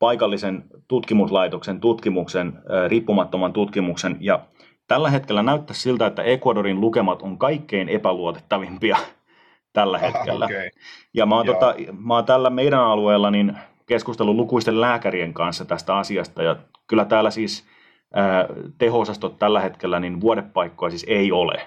paikallisen 0.04 0.64
tutkimuslaitoksen 0.88 1.80
tutkimuksen, 1.80 2.52
riippumattoman 2.88 3.52
tutkimuksen, 3.52 4.16
ja 4.20 4.40
tällä 4.88 5.11
hetkellä 5.11 5.42
näyttää 5.42 5.75
siltä, 5.75 6.06
että 6.06 6.23
Ecuadorin 6.23 6.80
lukemat 6.80 7.23
on 7.23 7.38
kaikkein 7.38 7.88
epäluotettavimpia 7.88 8.96
tällä 9.73 9.99
hetkellä. 9.99 10.44
Okay. 10.44 10.70
Ja 11.14 11.26
mä 11.26 11.37
oon, 11.37 11.46
tota, 11.46 11.75
mä 11.99 12.14
oon 12.14 12.25
tällä 12.25 12.50
meidän 12.50 12.80
alueella 12.80 13.30
niin 13.30 13.56
keskustellut 13.87 14.37
lukuisten 14.37 14.80
lääkärien 14.80 15.34
kanssa 15.34 15.64
tästä 15.64 15.96
asiasta 15.96 16.42
ja 16.42 16.56
kyllä 16.87 17.04
täällä 17.04 17.30
siis 17.30 17.66
ää, 18.14 18.46
teho-osastot 18.78 19.38
tällä 19.38 19.61
hetkellä, 19.61 20.00
niin 20.00 20.20
vuodepaikkoja 20.20 20.90
siis 20.90 21.06
ei 21.08 21.32
ole 21.32 21.66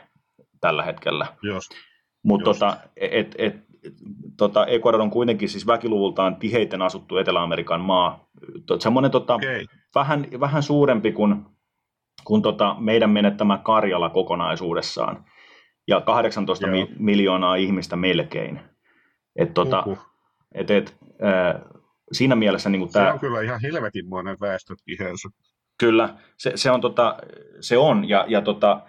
tällä 0.61 0.83
hetkellä. 0.83 1.27
Mutta 2.23 2.45
tota, 2.45 2.77
et, 2.97 3.35
et, 3.37 3.55
tota, 4.37 4.65
Ecuador 4.65 5.01
on 5.01 5.09
kuitenkin 5.09 5.49
siis 5.49 5.67
väkiluvultaan 5.67 6.35
tiheiten 6.35 6.81
asuttu 6.81 7.17
Etelä-Amerikan 7.17 7.81
maa. 7.81 8.29
Semmoinen 8.79 9.11
tota, 9.11 9.35
okay. 9.35 9.65
vähän, 9.95 10.27
vähän 10.39 10.63
suurempi 10.63 11.11
kuin, 11.11 11.45
kuin 12.23 12.41
tota, 12.41 12.75
meidän 12.79 13.09
menettämä 13.09 13.57
Karjala 13.57 14.09
kokonaisuudessaan. 14.09 15.25
Ja 15.87 16.01
18 16.01 16.67
mi- 16.67 16.95
miljoonaa 16.99 17.55
ihmistä 17.55 17.95
melkein. 17.95 18.59
Et, 19.35 19.53
tota, 19.53 19.79
uh-huh. 19.79 20.05
et, 20.51 20.71
et, 20.71 20.97
äh, 21.23 21.61
siinä 22.11 22.35
mielessä 22.35 22.69
niin 22.69 22.79
kuin 22.79 22.91
tämä... 22.91 23.05
Se 23.05 23.13
on 23.13 23.19
kyllä 23.19 23.41
ihan 23.41 23.61
helvetinmoinen 23.61 24.37
väestötiheys. 24.41 25.27
Kyllä, 25.79 26.15
se, 26.37 26.51
se, 26.55 26.71
on, 26.71 26.81
tota, 26.81 27.17
se 27.59 27.77
on, 27.77 28.09
ja, 28.09 28.25
ja 28.27 28.41
tota, 28.41 28.81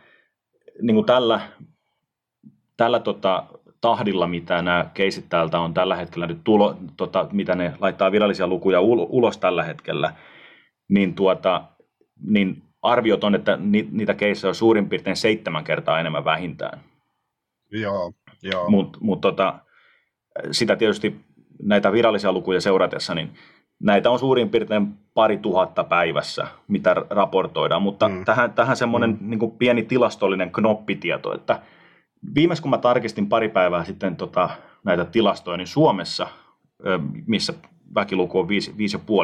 niin 0.82 0.94
kuin 0.94 1.06
tällä, 1.06 1.40
tällä 2.76 3.00
tota, 3.00 3.46
tahdilla, 3.80 4.26
mitä 4.26 4.62
nämä 4.62 4.90
keisit 4.94 5.24
täältä 5.28 5.60
on 5.60 5.74
tällä 5.74 5.96
hetkellä 5.96 6.26
nyt 6.26 6.40
tulo, 6.44 6.76
tota, 6.96 7.28
mitä 7.32 7.54
ne 7.54 7.72
laittaa 7.80 8.12
virallisia 8.12 8.46
lukuja 8.46 8.80
ulos 8.80 9.38
tällä 9.38 9.62
hetkellä, 9.62 10.12
niin, 10.88 11.14
tuota, 11.14 11.64
niin 12.26 12.62
arviot 12.82 13.24
on, 13.24 13.34
että 13.34 13.58
ni, 13.60 13.88
niitä 13.92 14.14
keissejä 14.14 14.48
on 14.48 14.54
suurin 14.54 14.88
piirtein 14.88 15.16
seitsemän 15.16 15.64
kertaa 15.64 16.00
enemmän 16.00 16.24
vähintään. 16.24 16.80
Joo, 17.70 18.12
joo. 18.42 18.70
Mutta 18.70 18.98
mut, 19.02 19.20
tota, 19.20 19.58
sitä 20.50 20.76
tietysti 20.76 21.16
näitä 21.62 21.92
virallisia 21.92 22.32
lukuja 22.32 22.60
seuratessa, 22.60 23.14
niin 23.14 23.30
näitä 23.82 24.10
on 24.10 24.18
suurin 24.18 24.50
piirtein 24.50 24.94
pari 25.14 25.38
tuhatta 25.38 25.84
päivässä, 25.84 26.46
mitä 26.68 26.94
raportoidaan, 27.10 27.82
mutta 27.82 28.08
mm. 28.08 28.24
tähän, 28.24 28.52
tähän 28.52 28.76
semmoinen 28.76 29.18
mm. 29.20 29.30
niin 29.30 29.50
pieni 29.58 29.82
tilastollinen 29.82 30.50
knoppitieto, 30.52 31.34
että 31.34 31.62
viimeis 32.34 32.60
kun 32.60 32.70
mä 32.70 32.78
tarkistin 32.78 33.28
pari 33.28 33.48
päivää 33.48 33.84
sitten 33.84 34.16
tota, 34.16 34.50
näitä 34.84 35.04
tilastoja, 35.04 35.56
niin 35.56 35.66
Suomessa, 35.66 36.28
missä 37.26 37.54
väkiluku 37.94 38.38
on 38.38 38.48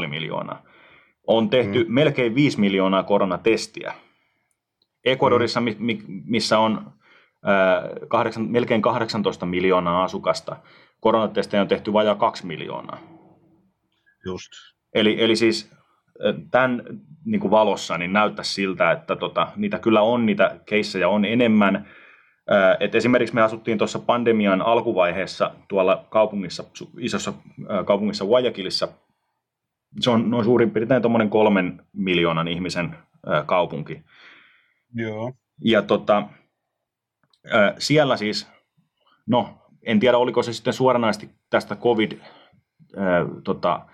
5,5 0.03 0.07
miljoonaa, 0.07 0.63
on 1.27 1.51
tehty 1.51 1.85
mm. 1.85 1.95
melkein 1.95 2.35
5 2.35 2.61
miljoonaa 2.61 3.03
koronatestiä. 3.03 3.95
Ecuadorissa, 5.05 5.61
mm. 5.61 5.67
missä 6.25 6.59
on 6.59 6.93
kahdeksan, 8.09 8.51
melkein 8.51 8.83
18 8.83 9.47
miljoonaa 9.47 10.05
asukasta. 10.05 10.57
Koronatestejä 11.01 11.61
on 11.61 11.69
tehty 11.69 11.93
vajaa 11.93 12.15
2 12.15 12.47
miljoonaa. 12.47 12.99
Just. 14.27 14.51
Eli, 14.95 15.23
eli 15.23 15.37
siis 15.37 15.71
tämän 16.51 16.83
niin 17.25 17.41
kuin 17.41 17.51
valossa 17.51 17.99
niin 17.99 18.13
näyttäisi 18.13 18.55
siltä, 18.55 18.91
että 18.91 19.17
tota, 19.17 19.49
niitä 19.57 19.79
kyllä 19.79 20.03
on, 20.03 20.27
niitä 20.27 20.61
keissejä 20.67 21.09
on 21.09 21.25
enemmän. 21.25 21.89
Et 22.81 22.95
esimerkiksi 22.95 23.35
me 23.35 23.43
asuttiin 23.43 23.79
tuossa 23.79 23.99
pandemian 23.99 24.63
alkuvaiheessa 24.63 25.55
tuolla 25.69 26.07
kaupungissa, 26.11 26.65
isossa 26.99 27.33
kaupungissa 27.85 28.25
Guayaquilissa. 28.25 28.89
Se 30.01 30.11
on 30.11 30.31
noin 30.31 30.45
suurin 30.45 30.71
piirtein 30.71 31.03
tuommoinen 31.03 31.31
kolmen 31.31 31.83
miljoonan 31.93 32.49
ihmisen 32.49 32.97
kaupunki. 33.47 34.03
Joo. 34.95 35.33
Ja 35.65 35.83
tota, 35.83 36.23
siellä 37.79 38.17
siis, 38.17 38.49
no 39.27 39.59
en 39.83 40.01
tiedä 40.01 40.19
oliko 40.19 40.43
se 40.43 40.53
sitten 40.53 40.73
suoranaisesti 40.73 41.31
tästä 41.51 41.77
covid 41.77 42.13
tota, 43.45 43.87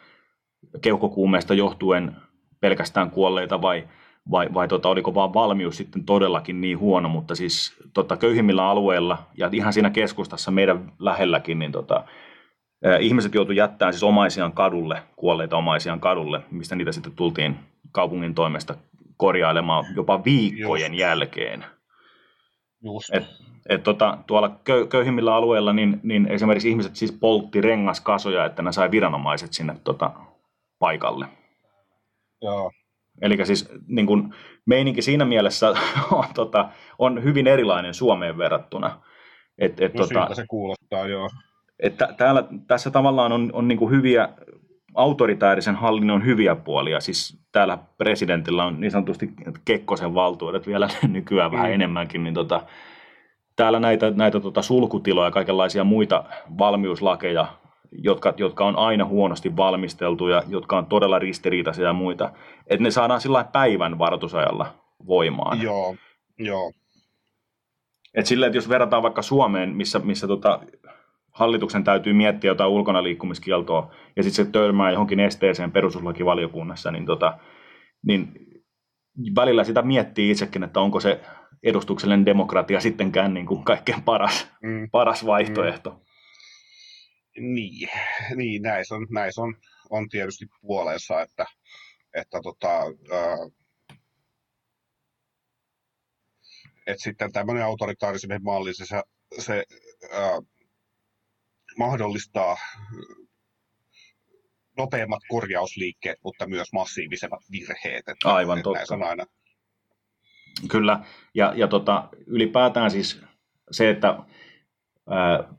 keuhkokuumeesta 0.80 1.54
johtuen 1.54 2.16
pelkästään 2.60 3.10
kuolleita 3.10 3.62
vai, 3.62 3.88
vai, 4.30 4.54
vai 4.54 4.68
tota, 4.68 4.88
oliko 4.88 5.14
vaan 5.14 5.34
valmius 5.34 5.76
sitten 5.76 6.04
todellakin 6.04 6.60
niin 6.60 6.78
huono, 6.78 7.08
mutta 7.08 7.34
siis 7.34 7.76
tota, 7.94 8.16
köyhimmillä 8.16 8.68
alueilla 8.68 9.18
ja 9.36 9.50
ihan 9.52 9.72
siinä 9.72 9.90
keskustassa 9.90 10.50
meidän 10.50 10.92
lähelläkin, 10.98 11.58
niin 11.58 11.72
tota, 11.72 12.04
ihmiset 13.00 13.34
joutuivat 13.34 13.58
jättämään 13.58 13.92
siis 13.92 14.02
omaisiaan 14.02 14.52
kadulle, 14.52 15.02
kuolleita 15.16 15.56
omaisiaan 15.56 16.00
kadulle, 16.00 16.42
mistä 16.50 16.76
niitä 16.76 16.92
sitten 16.92 17.12
tultiin 17.12 17.56
kaupungin 17.92 18.34
toimesta 18.34 18.74
korjailemaan 19.16 19.84
jopa 19.96 20.24
viikkojen 20.24 20.92
Just. 20.92 21.00
jälkeen. 21.00 21.64
Just. 22.84 23.14
Et, 23.14 23.24
et 23.68 23.82
tota, 23.82 24.18
tuolla 24.26 24.60
köy, 24.64 24.86
köyhimmillä 24.86 25.34
alueilla 25.34 25.72
niin, 25.72 26.00
niin 26.02 26.26
esimerkiksi 26.26 26.70
ihmiset 26.70 26.96
siis 26.96 27.12
poltti 27.12 27.60
rengaskasoja, 27.60 28.44
että 28.44 28.62
ne 28.62 28.72
sai 28.72 28.90
viranomaiset 28.90 29.52
sinne 29.52 29.76
tota, 29.84 30.10
paikalle. 30.78 31.26
Joo. 32.42 32.70
Eli 33.22 33.46
siis 33.46 33.68
niin 33.86 34.06
kun, 34.06 34.34
meininki 34.66 35.02
siinä 35.02 35.24
mielessä 35.24 35.68
on, 36.12 36.24
tota, 36.34 36.68
on 36.98 37.24
hyvin 37.24 37.46
erilainen 37.46 37.94
Suomeen 37.94 38.38
verrattuna. 38.38 39.00
Et, 39.58 39.80
et, 39.80 39.94
no 39.94 40.06
tota, 40.06 40.34
se 40.34 40.44
kuulostaa, 40.48 41.06
joo. 41.06 41.28
Että 41.78 42.14
täällä, 42.16 42.44
tässä 42.66 42.90
tavallaan 42.90 43.32
on, 43.32 43.50
on 43.52 43.68
niin 43.68 43.90
hyviä, 43.90 44.28
autoritäärisen 44.94 45.74
hallinnon 45.74 46.24
hyviä 46.24 46.54
puolia. 46.54 47.00
Siis 47.00 47.40
täällä 47.52 47.78
presidentillä 47.98 48.64
on 48.64 48.80
niin 48.80 48.90
sanotusti 48.90 49.30
Kekkosen 49.64 50.14
valtuudet 50.14 50.66
vielä 50.66 50.88
nykyään 51.08 51.50
mm. 51.50 51.56
vähän 51.56 51.72
enemmänkin, 51.72 52.24
niin 52.24 52.34
tota, 52.34 52.62
täällä 53.56 53.80
näitä, 53.80 54.10
näitä 54.10 54.40
tota 54.40 54.62
sulkutiloja 54.62 55.26
ja 55.26 55.30
kaikenlaisia 55.30 55.84
muita 55.84 56.24
valmiuslakeja 56.58 57.46
jotka, 57.92 58.34
jotka 58.36 58.64
on 58.64 58.76
aina 58.76 59.04
huonosti 59.04 59.56
valmisteltuja, 59.56 60.42
jotka 60.48 60.78
on 60.78 60.86
todella 60.86 61.18
ristiriitaisia 61.18 61.86
ja 61.86 61.92
muita, 61.92 62.32
että 62.66 62.82
ne 62.82 62.90
saadaan 62.90 63.20
sillä 63.20 63.44
päivän 63.52 63.98
varoitusajalla 63.98 64.74
voimaan. 65.06 65.62
Joo, 65.62 65.96
joo. 66.38 66.72
Et 68.14 68.26
silleen, 68.26 68.50
että 68.50 68.58
jos 68.58 68.68
verrataan 68.68 69.02
vaikka 69.02 69.22
Suomeen, 69.22 69.76
missä, 69.76 69.98
missä 69.98 70.26
tota, 70.26 70.60
hallituksen 71.32 71.84
täytyy 71.84 72.12
miettiä 72.12 72.50
jotain 72.50 72.70
ulkona 72.70 73.02
liikkumiskieltoa, 73.02 73.90
ja 74.16 74.22
sitten 74.22 74.46
se 74.46 74.52
törmää 74.52 74.90
johonkin 74.90 75.20
esteeseen 75.20 75.72
perustuslakivaliokunnassa, 75.72 76.90
niin, 76.90 77.06
tota, 77.06 77.38
niin 78.06 78.32
välillä 79.34 79.64
sitä 79.64 79.82
miettii 79.82 80.30
itsekin, 80.30 80.62
että 80.62 80.80
onko 80.80 81.00
se 81.00 81.20
edustuksellinen 81.62 82.26
demokratia 82.26 82.80
sittenkään 82.80 83.34
niin 83.34 83.46
kuin 83.46 83.64
kaikkein 83.64 84.02
paras, 84.02 84.52
mm. 84.62 84.90
paras 84.90 85.26
vaihtoehto. 85.26 85.90
Mm. 85.90 86.09
Niin, 87.40 87.88
niin 88.36 88.62
näissä 88.62 88.94
on, 88.94 89.06
näis 89.10 89.38
on, 89.38 89.54
on 89.90 90.08
tietysti 90.08 90.46
puolensa, 90.60 91.22
että, 91.22 91.46
että 92.14 92.40
tota, 92.42 92.68
ää, 93.12 93.36
että 96.86 97.02
sitten 97.02 97.32
tämmöinen 97.32 97.64
autoritaarisen 97.64 98.42
malli, 98.42 98.74
se, 98.74 98.84
se 99.38 99.64
ää, 100.12 100.40
mahdollistaa 101.78 102.56
nopeammat 104.76 105.22
korjausliikkeet, 105.28 106.18
mutta 106.24 106.46
myös 106.46 106.72
massiivisemmat 106.72 107.40
virheet. 107.52 108.08
Että, 108.08 108.34
Aivan 108.34 108.58
että 108.58 108.64
totta. 108.64 108.94
On 108.94 109.02
aina... 109.02 109.26
Kyllä, 110.70 111.04
ja, 111.34 111.52
ja 111.56 111.68
tota, 111.68 112.08
ylipäätään 112.26 112.90
siis 112.90 113.20
se, 113.70 113.90
että 113.90 114.18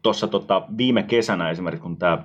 Tuossa 0.02 0.28
tota, 0.28 0.62
viime 0.78 1.04
kesänä 1.04 1.50
esimerkiksi, 1.50 1.84
kun 1.84 1.98
tämä 1.98 2.24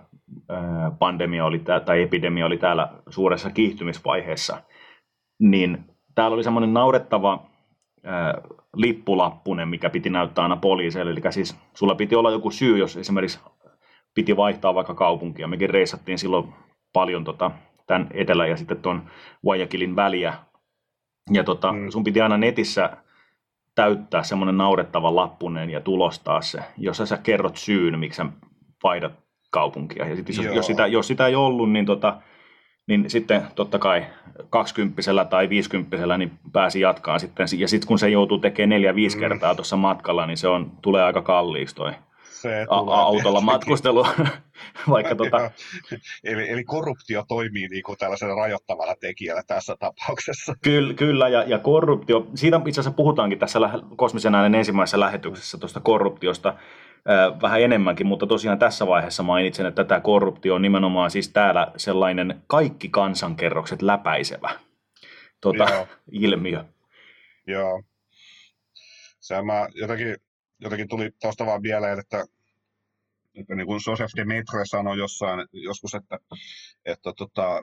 pandemia 0.98 1.44
oli, 1.44 1.58
tai 1.84 2.02
epidemia 2.02 2.46
oli 2.46 2.56
täällä 2.56 2.92
suuressa 3.08 3.50
kiihtymisvaiheessa, 3.50 4.62
niin 5.40 5.84
täällä 6.14 6.34
oli 6.34 6.44
semmoinen 6.44 6.74
naurettava 6.74 7.46
lippulappunen, 8.76 9.68
mikä 9.68 9.90
piti 9.90 10.10
näyttää 10.10 10.42
aina 10.42 10.56
poliiseille. 10.56 11.10
Eli 11.10 11.20
siis 11.30 11.58
sulla 11.74 11.94
piti 11.94 12.14
olla 12.14 12.30
joku 12.30 12.50
syy, 12.50 12.78
jos 12.78 12.96
esimerkiksi 12.96 13.40
piti 14.14 14.36
vaihtaa 14.36 14.74
vaikka 14.74 14.94
kaupunkia. 14.94 15.48
Mekin 15.48 15.70
reissattiin 15.70 16.18
silloin 16.18 16.54
paljon 16.92 17.24
tota, 17.24 17.50
tämän 17.86 18.08
etelä- 18.10 18.46
ja 18.46 18.56
sitten 18.56 18.76
tuon 18.76 19.02
Guayaquilin 19.44 19.96
väliä. 19.96 20.34
Ja 21.32 21.44
tota, 21.44 21.72
mm. 21.72 21.90
sun 21.90 22.04
piti 22.04 22.20
aina 22.20 22.36
netissä 22.36 22.96
täyttää 23.76 24.22
semmoinen 24.22 24.58
naurettava 24.58 25.16
lappunen 25.16 25.70
ja 25.70 25.80
tulostaa 25.80 26.40
se, 26.40 26.58
jos 26.78 27.02
sä 27.04 27.16
kerrot 27.22 27.56
syyn, 27.56 27.98
miksi 27.98 28.16
sä 28.16 28.26
vaihdat 28.82 29.12
kaupunkia. 29.50 30.08
Ja 30.08 30.16
sit, 30.16 30.28
jos, 30.28 30.54
jos, 30.54 30.66
sitä, 30.66 30.86
jos 30.86 31.06
sitä 31.06 31.26
ei 31.26 31.34
ollut, 31.34 31.72
niin, 31.72 31.86
tota, 31.86 32.16
niin 32.86 33.10
sitten 33.10 33.42
totta 33.54 33.78
kai 33.78 34.06
20 34.50 35.24
tai 35.30 35.48
50 35.48 36.18
niin 36.18 36.32
pääsi 36.52 36.80
jatkaa 36.80 37.18
sitten. 37.18 37.46
Ja 37.58 37.68
sitten 37.68 37.88
kun 37.88 37.98
se 37.98 38.08
joutuu 38.08 38.38
tekemään 38.38 38.68
neljä 38.68 38.94
viisi 38.94 39.16
mm. 39.16 39.20
kertaa 39.20 39.54
tuossa 39.54 39.76
matkalla, 39.76 40.26
niin 40.26 40.36
se 40.36 40.48
on, 40.48 40.72
tulee 40.82 41.02
aika 41.02 41.22
kalliiksi 41.22 41.74
toi 41.74 41.92
se 42.46 42.66
a- 42.68 42.94
autolla 42.94 43.40
matkustelu. 43.40 44.06
Vaikka 44.90 45.14
tota... 45.14 45.50
eli, 46.24 46.50
eli 46.50 46.64
korruptio 46.64 47.24
toimii 47.28 47.68
niin 47.68 47.82
kuin 47.82 47.98
tällaisena 47.98 48.34
rajoittavana 48.34 48.94
tekijänä 49.00 49.42
tässä 49.46 49.76
tapauksessa. 49.80 50.54
Kyllä, 50.62 50.94
kyllä 50.94 51.28
ja, 51.28 51.42
ja 51.42 51.58
korruptio, 51.58 52.26
siitä 52.34 52.60
itse 52.66 52.80
asiassa 52.80 52.96
puhutaankin 52.96 53.38
tässä 53.38 53.58
kosmisen 53.96 54.34
äänen 54.34 54.54
ensimmäisessä 54.54 55.00
lähetyksessä 55.00 55.58
tuosta 55.58 55.80
korruptiosta 55.80 56.48
äh, 56.48 57.40
vähän 57.42 57.60
enemmänkin, 57.60 58.06
mutta 58.06 58.26
tosiaan 58.26 58.58
tässä 58.58 58.86
vaiheessa 58.86 59.22
mainitsen, 59.22 59.66
että 59.66 59.84
tämä 59.84 60.00
korruptio 60.00 60.54
on 60.54 60.62
nimenomaan 60.62 61.10
siis 61.10 61.28
täällä 61.28 61.72
sellainen 61.76 62.42
kaikki 62.46 62.88
kansankerrokset 62.88 63.82
läpäisevä 63.82 64.50
tota, 65.40 65.66
Joo. 65.70 65.86
ilmiö. 66.12 66.64
Joo. 67.46 67.82
Se 69.20 69.42
mä 69.42 69.68
jotenkin 69.74 70.16
jotenkin 70.60 70.88
tuli 70.88 71.10
tuosta 71.22 71.46
vaan 71.46 71.62
mieleen, 71.62 71.98
että, 71.98 72.24
että 73.36 73.54
niin 73.54 73.66
kuin 73.66 73.80
Joseph 73.86 74.12
de 74.16 74.24
Maitre 74.24 74.64
sanoi 74.64 74.98
jossain 74.98 75.46
joskus, 75.52 75.94
että, 75.94 76.18
että 76.84 77.12
tota, 77.16 77.62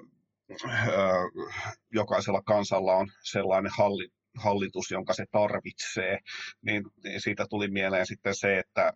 jokaisella 1.94 2.42
kansalla 2.42 2.96
on 2.96 3.12
sellainen 3.24 3.72
halli, 3.78 4.10
hallitus, 4.38 4.92
jonka 4.92 5.14
se 5.14 5.26
tarvitsee, 5.32 6.20
niin, 6.62 6.84
niin 7.04 7.22
siitä 7.22 7.46
tuli 7.50 7.68
mieleen 7.68 8.08
sitten 8.08 8.36
se, 8.36 8.60
että, 8.60 8.94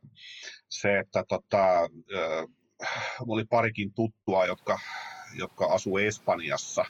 se, 0.70 1.00
että 1.00 1.24
tota, 1.28 1.90
oli 3.28 3.46
parikin 3.46 3.94
tuttua, 3.94 4.46
jotka, 4.46 4.80
jotka 5.36 5.66
asuu 5.66 5.98
Espanjassa 5.98 6.86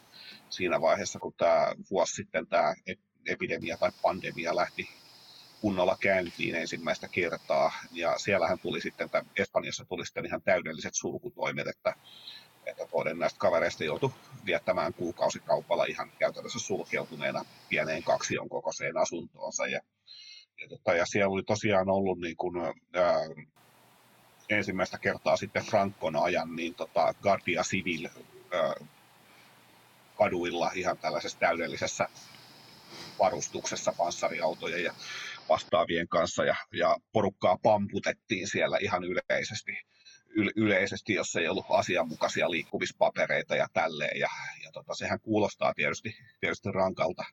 siinä 0.50 0.82
vaiheessa, 0.82 1.20
kun 1.20 1.34
tämä 1.38 1.74
vuosi 1.92 2.16
sitten 2.16 2.48
tämä 2.48 2.74
epidemia 3.28 3.78
tai 3.78 3.92
pandemia 4.02 4.56
lähti 4.56 4.90
kunnolla 5.62 5.98
käyntiin 6.00 6.56
ensimmäistä 6.56 7.08
kertaa. 7.08 7.72
Ja 7.92 8.18
siellähän 8.18 8.60
tuli 8.60 8.82
sitten, 8.82 9.06
että 9.06 9.26
Espanjassa 9.38 9.86
tuli 9.86 10.06
sitten 10.06 10.26
ihan 10.26 10.42
täydelliset 10.42 10.94
sulkutoimet, 10.96 11.68
että, 11.68 11.96
että 12.66 12.88
toinen 12.92 13.20
näistä 13.20 13.40
kavereista 13.40 13.84
joutui 13.84 14.14
viettämään 14.46 14.94
kuukausikaupalla 14.94 15.86
ihan 15.86 16.12
käytännössä 16.20 16.60
sulkeutuneena 16.60 17.46
pieneen 17.70 18.04
kaksion 18.04 18.50
kokoiseen 18.50 18.98
asuntoonsa. 18.98 19.68
Ja, 19.68 19.82
ja, 20.62 20.70
tota, 20.70 20.94
ja 20.94 21.06
siellä 21.06 21.34
oli 21.34 21.44
tosiaan 21.44 21.90
ollut 21.90 22.20
niin 22.20 22.38
kuin, 22.38 22.56
ää, 22.94 23.20
ensimmäistä 24.50 24.98
kertaa 24.98 25.38
sitten 25.38 25.64
Frankon 25.64 26.16
ajan 26.16 26.56
niin 26.56 26.76
tota, 26.76 27.14
Guardia 27.22 27.64
Civil 27.64 28.10
ää, 28.52 28.74
kaduilla 30.18 30.72
ihan 30.76 30.98
tällaisessa 30.98 31.40
täydellisessä 31.40 32.10
varustuksessa 33.20 33.94
panssariautoja 33.98 34.78
ja 34.78 34.94
vastaavien 35.50 36.08
kanssa 36.08 36.46
ja, 36.46 36.56
ja 36.74 36.98
porukkaa 37.12 37.58
pamputettiin 37.64 38.48
siellä 38.48 38.78
ihan 38.82 39.04
yleisesti, 39.04 39.72
yle, 40.36 40.52
yleisesti, 40.56 41.14
jos 41.14 41.36
ei 41.36 41.48
ollut 41.48 41.66
asianmukaisia 41.70 42.52
liikkumispapereita 42.52 43.56
ja 43.56 43.68
tälleen. 43.74 44.20
Ja, 44.20 44.30
ja 44.64 44.72
tota, 44.72 44.96
sehän 44.96 45.20
kuulostaa 45.20 45.74
tietysti, 45.74 46.16
tietysti 46.40 46.72
rankalta 46.72 47.24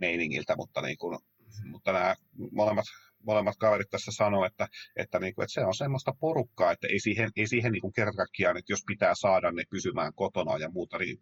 meiningiltä, 0.00 0.56
mutta, 0.56 0.80
niin 0.80 0.98
kun, 0.98 1.18
mutta 1.64 1.92
nämä 1.92 2.14
molemmat, 2.52 2.84
molemmat 3.22 3.56
kaverit 3.56 3.90
tässä 3.90 4.12
sanoo, 4.12 4.44
että, 4.44 4.68
että, 4.96 5.18
niin 5.18 5.34
kuin, 5.34 5.44
että 5.44 5.52
se 5.52 5.64
on 5.64 5.74
semmoista 5.74 6.12
porukkaa, 6.20 6.72
että 6.72 6.86
ei 6.86 7.00
siihen, 7.00 7.30
ei 7.36 7.46
siihen 7.46 7.72
niin 7.72 7.92
kertakaikkiaan, 7.92 8.56
että 8.56 8.72
jos 8.72 8.82
pitää 8.86 9.14
saada 9.14 9.52
ne 9.52 9.62
pysymään 9.70 10.12
kotona 10.14 10.58
ja 10.58 10.70
muuta, 10.70 10.98
niin 10.98 11.18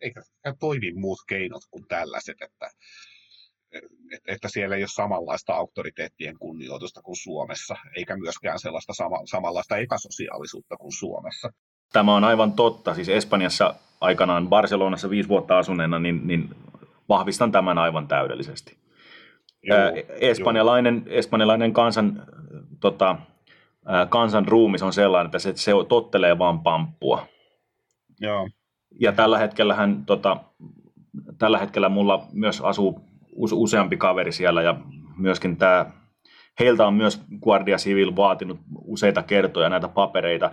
eikä 0.00 0.22
toimi 0.60 0.92
muut 0.92 1.18
keinot 1.28 1.62
kuin 1.70 1.84
tällaiset, 1.88 2.42
että, 2.42 2.70
että 4.28 4.48
siellä 4.48 4.76
ei 4.76 4.82
ole 4.82 4.88
samanlaista 4.88 5.54
auktoriteettien 5.54 6.38
kunnioitusta 6.38 7.02
kuin 7.02 7.16
Suomessa, 7.16 7.76
eikä 7.96 8.16
myöskään 8.16 8.58
sellaista 8.58 8.92
sama, 8.94 9.16
samanlaista 9.24 9.76
epäsosiaalisuutta 9.76 10.76
kuin 10.76 10.92
Suomessa. 10.92 11.50
Tämä 11.92 12.16
on 12.16 12.24
aivan 12.24 12.52
totta. 12.52 12.94
Siis 12.94 13.08
Espanjassa 13.08 13.74
aikanaan 14.00 14.48
Barcelonassa 14.48 15.10
viisi 15.10 15.28
vuotta 15.28 15.58
asuneena, 15.58 15.98
niin, 15.98 16.26
niin 16.26 16.50
vahvistan 17.08 17.52
tämän 17.52 17.78
aivan 17.78 18.08
täydellisesti. 18.08 18.76
Joo, 19.62 19.78
espanjalainen, 20.08 21.02
joo. 21.06 21.18
espanjalainen 21.18 21.72
kansan, 21.72 22.26
tota, 22.80 23.16
kansan 24.08 24.48
ruumis 24.48 24.82
on 24.82 24.92
sellainen, 24.92 25.26
että 25.26 25.38
se, 25.38 25.52
se 25.56 25.72
tottelee 25.88 26.38
vaan 26.38 26.60
pamppua. 26.60 27.26
Joo. 28.20 28.48
Ja 29.00 29.12
tällä 29.12 29.38
hetkellä, 29.38 29.74
hän, 29.74 30.04
tota, 30.04 30.36
tällä 31.38 31.58
hetkellä 31.58 31.88
mulla 31.88 32.26
myös 32.32 32.60
asuu 32.60 33.00
useampi 33.36 33.96
kaveri 33.96 34.32
siellä 34.32 34.62
ja 34.62 34.76
myöskin 35.16 35.56
tämä, 35.56 35.86
heiltä 36.60 36.86
on 36.86 36.94
myös 36.94 37.24
Guardia 37.42 37.76
Civil 37.76 38.16
vaatinut 38.16 38.60
useita 38.84 39.22
kertoja 39.22 39.68
näitä 39.68 39.88
papereita. 39.88 40.50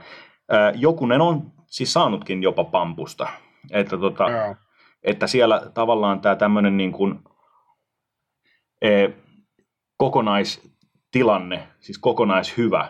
Jokunen 0.76 1.22
on 1.22 1.52
siis 1.66 1.94
saanutkin 1.94 2.44
jopa 2.44 2.64
pampusta. 2.64 3.28
Että, 3.72 3.98
tota, 3.98 4.26
että 5.04 5.28
siellä 5.28 5.62
tavallaan 5.74 6.22
tämä 6.22 6.36
tämmöinen 6.36 6.78
niin 6.78 6.92
kuin, 6.92 7.20
e, 8.82 9.10
kokonaistilanne, 9.98 11.68
siis 11.80 11.98
kokonaishyvä, 11.98 12.88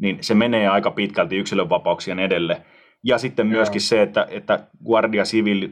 niin 0.00 0.18
se 0.20 0.34
menee 0.34 0.68
aika 0.68 0.90
pitkälti 0.90 1.36
yksilönvapauksien 1.36 2.18
edelle. 2.18 2.62
Ja 3.04 3.18
sitten 3.18 3.46
myöskin 3.46 3.80
Joo. 3.80 3.86
se, 3.86 4.02
että, 4.02 4.26
että 4.30 4.66
Guardia 4.84 5.24
Civil 5.24 5.68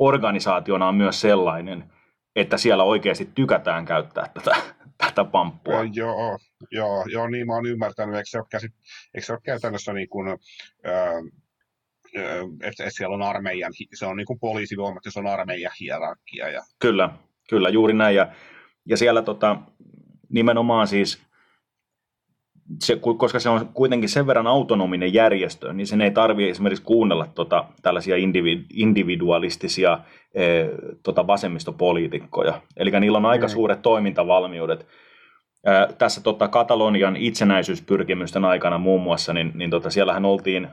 organisaationa 0.00 0.88
on 0.88 0.94
myös 0.94 1.20
sellainen, 1.20 1.92
että 2.36 2.56
siellä 2.58 2.84
oikeasti 2.84 3.30
tykätään 3.34 3.84
käyttää 3.84 4.30
tätä, 4.34 4.56
tätä 4.98 5.24
pamppua. 5.24 5.74
Ja, 5.74 5.90
joo, 5.92 6.38
joo, 6.70 7.04
joo, 7.12 7.28
niin 7.28 7.46
mä 7.46 7.54
oon 7.54 7.66
ymmärtänyt. 7.66 8.14
Eikö 8.14 8.26
se 8.28 8.38
ole, 8.38 8.46
käsit, 8.50 8.72
eikö 9.14 9.26
se 9.26 9.32
ole 9.32 9.40
käytännössä 9.44 9.92
niin 9.92 10.08
kuin, 10.08 10.28
äh, 10.28 10.36
että 12.62 12.84
et 12.84 12.94
siellä 12.94 13.14
on 13.14 13.22
armeijan, 13.22 13.72
se 13.94 14.06
on 14.06 14.16
niin 14.16 14.26
kuin 14.26 14.40
poliisivoimat 14.40 15.04
ja 15.04 15.10
se 15.10 15.18
on 15.18 15.26
armeijan 15.26 15.72
hierarkia. 15.80 16.48
Ja... 16.48 16.62
Kyllä, 16.78 17.10
kyllä, 17.50 17.68
juuri 17.68 17.92
näin. 17.92 18.16
Ja, 18.16 18.32
ja 18.86 18.96
siellä 18.96 19.22
tota, 19.22 19.56
nimenomaan 20.28 20.88
siis, 20.88 21.22
se, 22.78 22.96
koska 23.18 23.38
se 23.38 23.48
on 23.48 23.68
kuitenkin 23.74 24.08
sen 24.08 24.26
verran 24.26 24.46
autonominen 24.46 25.14
järjestö, 25.14 25.72
niin 25.72 25.86
sen 25.86 26.00
ei 26.00 26.10
tarvitse 26.10 26.50
esimerkiksi 26.50 26.84
kuunnella 26.84 27.26
tota, 27.34 27.64
tällaisia 27.82 28.16
individualistisia 28.74 29.98
e, 30.34 30.42
tota 31.02 31.26
vasemmistopoliitikkoja. 31.26 32.60
Eli 32.76 32.90
niillä 33.00 33.18
on 33.18 33.26
aika 33.26 33.46
mm. 33.46 33.50
suuret 33.50 33.82
toimintavalmiudet. 33.82 34.86
Ää, 35.66 35.88
tässä 35.98 36.20
tota, 36.22 36.48
Katalonian 36.48 37.16
itsenäisyyspyrkimysten 37.16 38.44
aikana 38.44 38.78
muun 38.78 39.02
muassa, 39.02 39.32
niin, 39.32 39.52
niin 39.54 39.70
tota, 39.70 39.90
siellähän 39.90 40.24
oltiin 40.24 40.68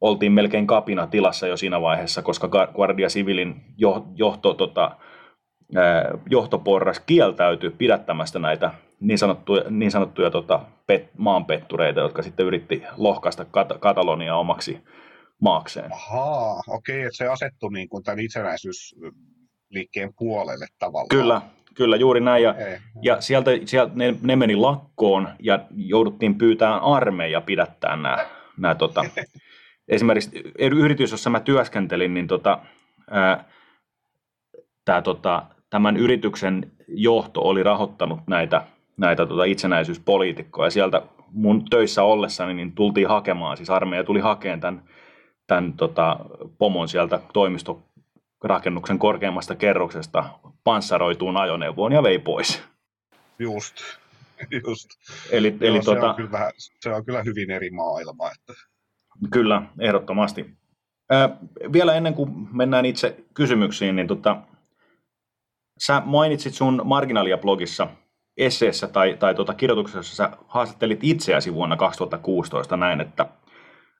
oltiin 0.00 0.32
melkein 0.32 0.66
kapina 0.66 1.06
tilassa 1.06 1.46
jo 1.46 1.56
siinä 1.56 1.80
vaiheessa, 1.80 2.22
koska 2.22 2.48
Guardia 2.74 3.08
Civilin 3.08 3.54
johto, 4.16 4.54
tota, 4.54 4.90
johtoporras 6.30 7.00
kieltäytyi 7.00 7.70
pidättämästä 7.70 8.38
näitä 8.38 8.70
niin 9.04 9.18
sanottuja, 9.18 9.64
niin 9.70 9.90
sanottuja 9.90 10.30
tota, 10.30 10.60
pet, 10.86 11.10
maanpettureita, 11.18 12.00
jotka 12.00 12.22
sitten 12.22 12.46
yritti 12.46 12.82
lohkaista 12.96 13.42
Kat- 13.42 13.78
Kataloniaa 13.78 14.38
omaksi 14.38 14.78
maakseen. 15.40 15.92
Ahaa, 15.92 16.60
okei, 16.68 16.96
okay, 16.96 17.06
että 17.06 17.16
se 17.16 17.26
asettui 17.26 17.72
niin 17.72 17.88
kuin 17.88 18.04
tämän 18.04 18.20
itsenäisyysliikkeen 18.20 20.14
puolelle 20.18 20.66
tavallaan. 20.78 21.08
Kyllä, 21.08 21.42
kyllä 21.74 21.96
juuri 21.96 22.20
näin. 22.20 22.42
Ja, 22.42 22.50
okay. 22.50 22.78
ja 23.02 23.20
sieltä, 23.20 23.50
sieltä 23.64 23.92
ne, 23.94 24.14
ne, 24.22 24.36
meni 24.36 24.56
lakkoon 24.56 25.28
ja 25.42 25.58
jouduttiin 25.74 26.38
pyytämään 26.38 26.82
armeija 26.82 27.40
pidättää 27.40 27.96
nämä, 27.96 28.26
nämä 28.58 28.74
tota, 28.74 29.04
esimerkiksi 29.88 30.42
yritys, 30.58 31.10
jossa 31.10 31.30
mä 31.30 31.40
työskentelin, 31.40 32.14
niin 32.14 32.26
tota, 32.26 32.58
ää, 33.10 33.44
tää, 34.84 35.02
tota, 35.02 35.46
tämän 35.70 35.96
yrityksen 35.96 36.72
johto 36.88 37.40
oli 37.40 37.62
rahoittanut 37.62 38.20
näitä, 38.26 38.62
näitä 38.96 39.26
tota, 39.26 39.44
itsenäisyyspoliitikkoja. 39.44 40.70
Sieltä 40.70 41.02
mun 41.32 41.64
töissä 41.70 42.02
ollessani 42.02 42.54
niin 42.54 42.72
tultiin 42.72 43.08
hakemaan, 43.08 43.56
siis 43.56 43.70
armeija 43.70 44.04
tuli 44.04 44.20
hakemaan 44.20 44.60
tämän, 44.60 44.82
tämän 45.46 45.72
tota, 45.72 46.16
pomon 46.58 46.88
sieltä 46.88 47.20
toimistorakennuksen 47.32 48.98
korkeimmasta 48.98 49.54
kerroksesta 49.54 50.24
panssaroituun 50.64 51.36
ajoneuvoon 51.36 51.92
ja 51.92 52.02
vei 52.02 52.18
pois. 52.18 52.62
Just, 53.38 53.76
just. 54.66 54.88
Eli, 55.30 55.56
eli 55.60 55.76
Joo, 55.76 55.84
tota, 55.84 56.00
se, 56.00 56.06
on 56.06 56.14
kyllä, 56.14 56.50
se 56.80 56.94
on 56.94 57.04
kyllä 57.04 57.22
hyvin 57.22 57.50
eri 57.50 57.70
maailma. 57.70 58.30
Että... 58.30 58.62
Kyllä, 59.30 59.62
ehdottomasti. 59.80 60.50
Ää, 61.10 61.36
vielä 61.72 61.94
ennen 61.94 62.14
kuin 62.14 62.48
mennään 62.56 62.86
itse 62.86 63.24
kysymyksiin, 63.34 63.96
niin 63.96 64.06
tota, 64.06 64.36
sä 65.78 66.02
mainitsit 66.04 66.54
sun 66.54 66.82
Marginalia-blogissa 66.84 67.86
esseessä 68.36 68.86
tai, 68.88 69.16
tai 69.18 69.34
tota 69.34 69.54
kirjoituksessa, 69.54 69.98
jossa 69.98 70.16
sä 70.16 70.30
haastattelit 70.48 70.98
itseäsi 71.02 71.54
vuonna 71.54 71.76
2016 71.76 72.76
näin, 72.76 73.00
että 73.00 73.26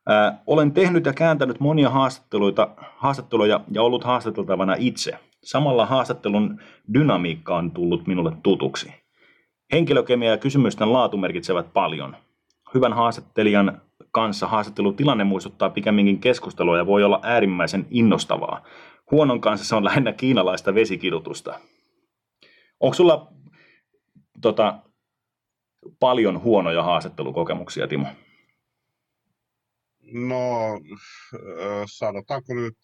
ää, 0.09 0.43
olen 0.47 0.73
tehnyt 0.73 1.07
ja 1.07 1.13
kääntänyt 1.13 1.61
monia 1.61 1.91
haastatteluita, 1.91 2.69
haastatteluja 2.97 3.61
ja 3.71 3.83
ollut 3.83 4.05
haastateltavana 4.05 4.77
itse. 4.79 5.13
Samalla 5.43 5.87
haastattelun 5.87 6.61
dynamiikka 6.95 7.57
on 7.57 7.71
tullut 7.71 8.07
minulle 8.07 8.33
tutuksi. 8.43 8.95
Henkilökemia 9.73 10.31
ja 10.31 10.39
kysymysten 10.39 10.93
laatu 10.93 11.17
merkitsevät 11.17 11.73
paljon. 11.73 12.17
Hyvän 12.75 12.93
haastattelijan 12.93 13.81
kanssa 14.11 14.47
haastattelutilanne 14.47 15.25
muistuttaa 15.25 15.71
pikemminkin 15.71 16.19
keskustelua 16.19 16.79
ja 16.79 16.87
voi 16.87 17.05
olla 17.05 17.21
äärimmäisen 17.23 17.87
innostavaa. 17.91 18.63
Huonon 19.11 19.41
kanssa 19.41 19.67
se 19.67 19.75
on 19.75 19.85
lähinnä 19.85 20.13
kiinalaista 20.13 20.75
vesikidutusta. 20.75 21.61
Onko 22.81 22.95
sulla 22.95 23.27
tota, 24.45 24.79
paljon 26.01 26.43
huonoja 26.43 26.83
haastattelukokemuksia, 26.83 27.89
Timo? 27.89 28.07
No, 30.13 30.41
sanotaanko 31.87 32.55
nyt 32.55 32.79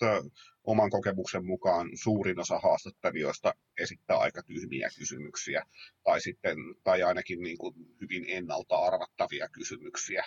oman 0.64 0.90
kokemuksen 0.90 1.46
mukaan 1.46 1.88
suurin 2.02 2.40
osa 2.40 2.58
haastattelijoista 2.58 3.54
esittää 3.80 4.18
aika 4.18 4.42
tyhmiä 4.42 4.88
kysymyksiä, 4.98 5.64
tai, 6.04 6.20
sitten, 6.20 6.56
tai 6.84 7.02
ainakin 7.02 7.42
niin 7.42 7.58
kuin 7.58 7.74
hyvin 8.00 8.24
ennalta 8.28 8.76
arvattavia 8.76 9.48
kysymyksiä 9.48 10.24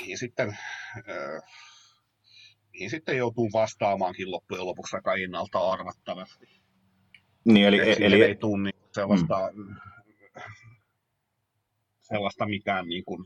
mihin 0.00 0.18
sitten, 0.18 0.48
äh, 0.96 1.42
mihin 2.72 2.90
sitten 2.90 3.16
joutuu 3.16 3.50
vastaamaankin 3.52 4.30
loppujen 4.30 4.66
lopuksi 4.66 4.96
aika 4.96 5.14
ennalta 5.14 5.58
arvattavasti. 5.58 6.46
Niin, 7.44 7.66
eli, 7.66 7.90
Et 7.90 8.00
eli, 8.00 8.22
ei 8.22 8.34
tunni 8.34 8.70
sellaista, 8.92 9.50
mm. 9.52 9.76
Sellaista 12.08 12.46
mitään 12.46 12.86
niin 12.86 13.04
kuin 13.04 13.24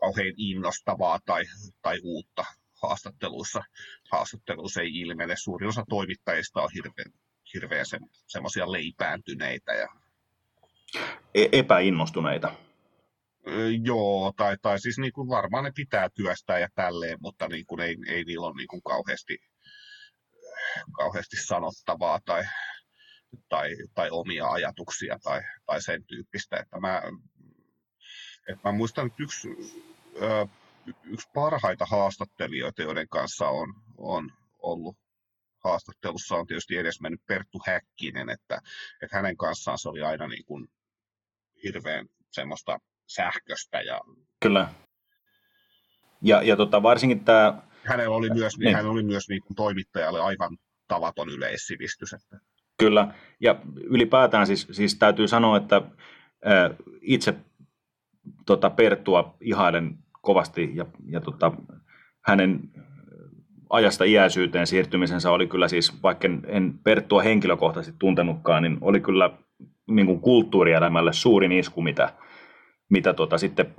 kauhean 0.00 0.34
innostavaa 0.36 1.18
tai, 1.26 1.42
tai 1.82 2.00
uutta 2.02 2.44
haastatteluissa. 2.82 3.62
Haastatteluissa 4.12 4.80
ei 4.80 5.00
ilmene. 5.00 5.34
Suurin 5.36 5.68
osa 5.68 5.84
toimittajista 5.88 6.62
on 6.62 6.68
hirveän, 6.74 7.12
hirveän 7.54 7.86
se, 7.86 7.98
semmoisia 8.26 8.72
leipääntyneitä 8.72 9.72
ja 9.72 9.88
e-, 11.34 11.48
epäinnostuneita. 11.52 12.54
Joo, 13.82 14.32
tai, 14.36 14.56
tai 14.62 14.80
siis 14.80 14.98
niin 14.98 15.12
kuin 15.12 15.28
varmaan 15.28 15.64
ne 15.64 15.72
pitää 15.74 16.08
työstää 16.14 16.58
ja 16.58 16.68
tälleen, 16.74 17.18
mutta 17.20 17.48
niin 17.48 17.66
kuin 17.66 17.80
ei, 17.80 17.96
ei 18.08 18.24
niillä 18.24 18.46
ole 18.46 18.56
niin 18.56 18.68
kuin 18.68 18.82
kauheasti, 18.82 19.38
kauheasti 20.96 21.36
sanottavaa 21.36 22.20
tai, 22.24 22.42
tai, 23.48 23.70
tai 23.94 24.08
omia 24.10 24.48
ajatuksia 24.48 25.18
tai, 25.22 25.40
tai 25.66 25.82
sen 25.82 26.04
tyyppistä. 26.04 26.56
Että 26.56 26.80
mä, 26.80 27.02
että 28.48 28.68
mä 28.68 28.72
muistan, 28.72 29.06
että 29.06 29.22
yksi, 29.22 29.48
yksi 31.04 31.28
parhaita 31.34 31.86
haastattelijoita, 31.86 32.82
joiden 32.82 33.08
kanssa 33.08 33.48
on, 33.48 33.74
on 33.98 34.30
ollut 34.58 34.96
haastattelussa 35.64 36.36
on 36.36 36.46
tietysti 36.46 36.76
edes 36.76 37.00
mennyt 37.00 37.26
Perttu 37.26 37.58
Häkkinen, 37.66 38.30
että, 38.30 38.58
että 39.02 39.16
hänen 39.16 39.36
kanssaan 39.36 39.78
se 39.78 39.88
oli 39.88 40.02
aina 40.02 40.26
niin 40.26 40.44
kuin 40.44 40.68
hirveän 41.64 42.06
semmoista 42.30 42.78
sähköstä. 43.06 43.80
Ja... 43.80 44.00
Kyllä. 44.40 44.68
Ja, 46.22 46.42
ja 46.42 46.56
tota, 46.56 46.82
varsinkin 46.82 47.24
tämä... 47.24 47.62
Hänellä 47.84 48.16
oli 48.16 48.30
myös, 48.30 48.58
niin. 48.58 48.74
hän 48.74 48.86
oli 48.86 49.02
myös 49.02 49.28
niin 49.28 49.42
kuin 49.42 49.56
toimittajalle 49.56 50.20
aivan 50.20 50.58
tavaton 50.88 51.28
yleissivistys. 51.28 52.12
Että... 52.12 52.38
Kyllä, 52.78 53.14
ja 53.40 53.56
ylipäätään 53.76 54.46
siis, 54.46 54.68
siis 54.72 54.94
täytyy 54.94 55.28
sanoa, 55.28 55.56
että 55.56 55.82
itse 57.00 57.34
tota, 58.46 58.70
Perttua 58.70 59.34
ihailen 59.40 59.98
kovasti 60.20 60.70
ja, 60.74 60.86
ja 61.06 61.20
tota, 61.20 61.52
hänen 62.26 62.60
ajasta 63.70 64.04
iäisyyteen 64.04 64.66
siirtymisensä 64.66 65.30
oli 65.30 65.46
kyllä 65.46 65.68
siis, 65.68 66.02
vaikka 66.02 66.28
en, 66.28 66.42
en 66.46 66.78
Perttua 66.84 67.22
henkilökohtaisesti 67.22 67.96
tuntenutkaan, 67.98 68.62
niin 68.62 68.78
oli 68.80 69.00
kyllä 69.00 69.30
niin 69.90 70.06
kuin 70.06 70.20
kulttuurielämälle 70.20 71.12
suurin 71.12 71.52
isku, 71.52 71.82
mitä, 71.82 72.12
mitä 72.90 73.12
tota, 73.12 73.38
sitten 73.38 73.74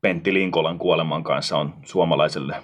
Pentti 0.00 0.34
Linkolan 0.34 0.78
kuoleman 0.78 1.24
kanssa 1.24 1.56
on 1.56 1.74
suomalaiselle 1.84 2.62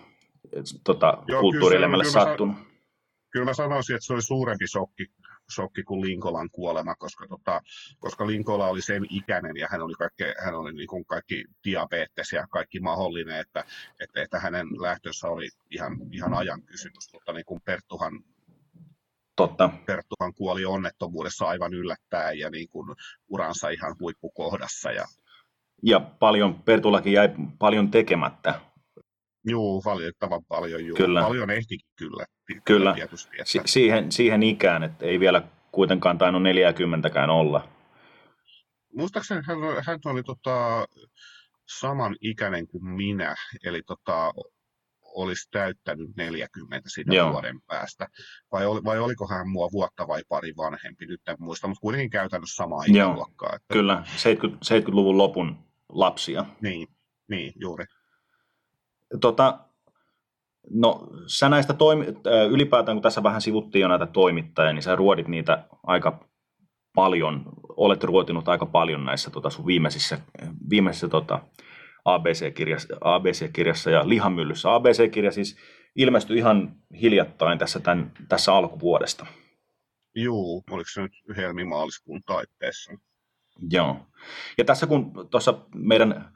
tota, 0.85 1.19
kulttuurielämälle 1.41 2.05
kyllä, 2.05 2.25
sattunut. 2.25 2.57
Kyllä 2.57 2.69
mä, 2.69 3.31
kyllä 3.33 3.45
mä 3.45 3.55
sanoisin, 3.55 3.97
että 3.97 4.07
se 4.07 4.13
oli 4.13 4.23
suurempi 4.23 4.67
shokki, 4.67 5.07
shokki 5.55 5.83
kuin 5.83 6.01
Linkolan 6.01 6.49
kuolema, 6.53 6.95
koska, 6.95 7.27
tota, 7.29 7.61
koska 7.99 8.27
Linkola 8.27 8.69
oli 8.69 8.83
sen 8.83 9.07
ikäinen 9.11 9.57
ja 9.57 9.69
hän 9.71 9.83
oli 9.83 9.95
kaikki, 9.95 10.25
hän 10.45 10.55
oli 10.55 10.73
niin 10.73 10.89
kuin 10.89 11.05
kaikki 11.05 11.45
diabetes 11.65 12.33
ja 12.33 12.47
kaikki 12.47 12.81
mahdollinen, 12.81 13.41
että, 13.41 13.65
että, 14.01 14.23
että 14.23 14.39
hänen 14.39 14.67
lähtössä 14.83 15.29
oli 15.29 15.49
ihan, 15.71 15.97
ihan 16.13 16.35
ajan 16.35 16.63
kysymys, 16.63 17.13
mutta 17.13 17.33
niin 17.33 17.45
kuin 17.45 17.61
Perttuhan 17.65 18.25
Totta. 19.37 19.71
Perttuhan 19.87 20.35
kuoli 20.35 20.65
onnettomuudessa 20.65 21.47
aivan 21.47 21.75
yllättäen 21.75 22.39
ja 22.39 22.51
niin 22.51 22.69
kuin 22.69 22.97
uransa 23.29 23.69
ihan 23.69 23.97
huippukohdassa. 24.01 24.93
Ja, 24.93 25.05
ja 25.83 26.01
paljon, 26.01 26.63
Pertullakin 26.63 27.13
jäi 27.13 27.29
paljon 27.59 27.91
tekemättä. 27.91 28.61
Joo, 29.45 29.83
valitettavan 29.85 30.45
paljon. 30.49 30.87
Juu. 30.87 30.97
Kyllä. 30.97 31.23
Paljon 31.23 31.51
ehtikin 31.51 31.89
kyllä. 31.97 32.27
Kyllä, 32.65 32.95
tietysti, 32.95 33.31
että... 33.33 33.51
si- 33.51 33.61
siihen, 33.67 34.13
siihen 34.13 34.43
ikään, 34.43 34.83
että 34.83 35.07
ei 35.07 35.21
vielä 35.21 35.43
kuitenkaan 35.73 36.19
tainnut 36.19 36.43
40kään 36.43 37.31
olla. 37.31 37.69
Muistaakseni 38.97 39.41
hän, 39.47 39.59
hän 39.87 39.99
oli 40.05 40.23
tota, 40.23 40.87
saman 41.79 42.17
ikäinen 42.21 42.67
kuin 42.67 42.85
minä, 42.85 43.35
eli 43.65 43.83
tota, 43.87 44.33
olisi 45.03 45.49
täyttänyt 45.51 46.17
40 46.17 46.89
siitä 46.89 47.15
Joo. 47.15 47.33
vuoden 47.33 47.61
päästä. 47.67 48.07
Vai, 48.53 48.67
oli, 48.67 48.81
vai 48.85 48.99
oliko 48.99 49.29
hän 49.29 49.49
mua 49.49 49.69
vuotta 49.73 50.09
vai 50.09 50.23
pari 50.29 50.53
vanhempi, 50.57 51.07
nyt 51.07 51.21
en 51.29 51.37
muista, 51.39 51.69
mutta 51.69 51.81
kuitenkin 51.81 52.11
käytännössä 52.11 52.55
samaa 52.55 52.85
ikäluokkaa. 52.87 53.53
Että... 53.57 53.75
Kyllä, 53.75 54.03
70, 54.17 54.67
70-luvun 54.79 55.19
lopun 55.19 55.59
lapsia. 55.89 56.45
Niin, 56.61 56.89
niin 57.29 57.53
juuri. 57.57 57.85
Tota, 59.21 59.59
no 60.71 61.09
sä 61.27 61.49
näistä 61.49 61.73
toimi, 61.73 62.07
ylipäätään, 62.51 62.97
kun 62.97 63.03
tässä 63.03 63.23
vähän 63.23 63.41
sivuttiin 63.41 63.81
jo 63.81 63.89
näitä 63.89 64.07
toimittajia, 64.07 64.73
niin 64.73 64.83
sä 64.83 64.97
ruodit 64.97 65.29
niitä 65.29 65.65
aika 65.87 66.25
paljon, 66.95 67.45
olet 67.77 68.05
ruotinut 68.05 68.49
aika 68.49 68.67
paljon 68.67 69.05
näissä 69.05 69.31
tota, 69.31 69.51
sun 69.51 69.67
viimeisissä, 69.67 70.19
viimeisissä 70.71 71.09
tota, 71.09 71.43
ABC-kirjassa, 72.05 72.97
ABC-kirjassa 73.01 73.91
ja 73.91 74.09
Lihamyllyssä. 74.09 74.75
ABC-kirja 74.75 75.33
siis 75.33 75.57
ilmestyi 75.97 76.39
ihan 76.39 76.77
hiljattain 77.01 77.59
tässä, 77.59 77.81
tämän, 77.81 78.13
tässä 78.29 78.55
alkuvuodesta. 78.55 79.27
Joo, 80.15 80.63
oliko 80.71 80.91
se 80.93 81.03
nyt 81.03 81.13
helmimaaliskuun 81.37 82.23
taitteessa? 82.27 82.93
Joo. 83.71 83.97
Ja 84.59 84.65
tässä 84.65 84.87
kun 84.87 85.13
tuossa 85.31 85.55
meidän 85.75 86.33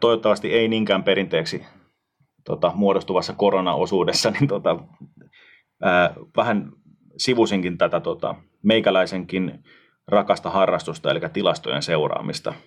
toivottavasti 0.00 0.52
ei 0.52 0.68
niinkään 0.68 1.04
perinteeksi 1.04 1.66
tota, 2.44 2.72
muodostuvassa 2.74 3.32
koronaosuudessa, 3.32 4.30
niin 4.40 4.48
tota, 4.48 4.76
ää, 5.82 6.14
vähän 6.36 6.72
sivusinkin 7.16 7.78
tätä 7.78 8.00
tota, 8.00 8.34
meikäläisenkin 8.62 9.64
rakasta 10.08 10.50
harrastusta, 10.50 11.10
eli 11.10 11.20
tilastojen 11.32 11.82
seuraamista– 11.82 12.54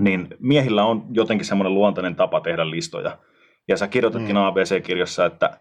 niin 0.00 0.28
miehillä 0.38 0.84
on 0.84 1.04
jotenkin 1.10 1.46
semmoinen 1.46 1.74
luontainen 1.74 2.16
tapa 2.16 2.40
tehdä 2.40 2.70
listoja. 2.70 3.18
Ja 3.68 3.76
sä 3.76 3.88
kirjoitatkin 3.88 4.36
mm. 4.36 4.42
ABC-kirjassa, 4.42 5.26
että, 5.26 5.60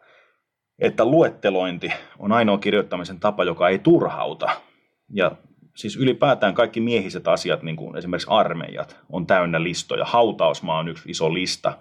että 0.80 1.06
luettelointi 1.06 1.92
on 2.20 2.32
ainoa 2.32 2.58
kirjoittamisen 2.58 3.20
tapa, 3.20 3.44
joka 3.44 3.70
ei 3.70 3.80
turhauta. 3.80 4.50
Ja 5.14 5.32
siis 5.80 5.96
ylipäätään 5.96 6.54
kaikki 6.54 6.80
miehiset 6.80 7.28
asiat, 7.28 7.64
niin 7.64 7.76
kuin 7.76 7.98
esimerkiksi 7.98 8.28
armeijat, 8.32 9.00
on 9.10 9.28
täynnä 9.28 9.64
listoja. 9.64 10.06
Hautausmaa 10.06 10.80
on 10.80 10.88
yksi 10.88 11.12
iso 11.12 11.34
lista. 11.34 11.78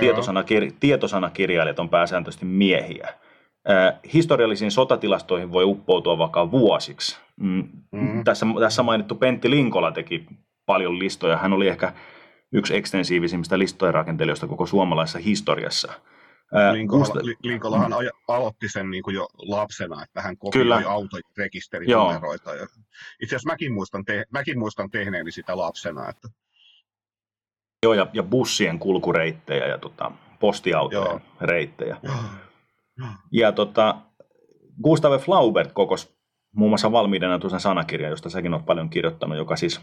Tietosanakir- 0.00 0.72
tietosanakirjailijat 0.80 1.78
on 1.78 1.88
pääsääntöisesti 1.88 2.44
miehiä. 2.44 3.08
Äh, 3.70 4.00
historiallisiin 4.14 4.70
sotatilastoihin 4.70 5.52
voi 5.52 5.64
uppoutua 5.64 6.18
vaikka 6.18 6.50
vuosiksi. 6.50 7.18
Mm. 7.36 7.68
Mm. 7.92 8.24
Tässä, 8.24 8.46
tässä 8.60 8.82
mainittu 8.82 9.14
Pentti 9.14 9.50
Linkola 9.50 9.92
teki 9.92 10.26
paljon 10.66 10.98
listoja. 10.98 11.36
Hän 11.36 11.52
oli 11.52 11.68
ehkä 11.68 11.92
yksi 12.52 12.76
ekstensiivisimmistä 12.76 13.58
listojen 13.58 13.94
rakentelijoista 13.94 14.46
koko 14.46 14.66
suomalaisessa 14.66 15.18
historiassa. 15.18 15.92
Linkolahan 17.42 17.90
Musta... 17.90 18.10
aloitti 18.28 18.68
sen 18.68 18.90
niin 18.90 19.02
kuin 19.02 19.14
jo 19.14 19.28
lapsena, 19.38 20.02
että 20.02 20.22
hän 20.22 20.36
kopioi 20.36 20.84
autorekisterinumeroita. 20.84 22.54
Ja 22.54 22.66
itse 23.22 23.36
asiassa 23.36 23.52
mäkin 23.52 23.72
muistan, 23.72 24.04
te- 24.04 24.24
mäkin 24.30 24.58
muistan 24.58 24.90
tehneeni 24.90 25.32
sitä 25.32 25.56
lapsena. 25.56 26.08
Että... 26.08 26.28
Joo, 27.82 27.94
ja, 27.94 28.06
ja 28.12 28.22
bussien 28.22 28.78
kulkureittejä 28.78 29.66
ja 29.66 29.78
tota, 29.78 30.12
postiautojen 30.40 31.06
Joo. 31.06 31.20
reittejä. 31.40 31.96
Joo. 32.02 32.16
Ja 33.32 33.52
tota, 33.52 33.96
Gustave 34.82 35.18
Flaubert 35.18 35.72
kokos 35.72 36.16
muun 36.54 36.70
muassa 36.70 36.92
valmiiden 36.92 37.40
tuossa 37.40 37.58
sanakirja, 37.58 38.08
josta 38.08 38.30
säkin 38.30 38.54
olet 38.54 38.66
paljon 38.66 38.90
kirjoittanut, 38.90 39.38
joka 39.38 39.56
siis 39.56 39.80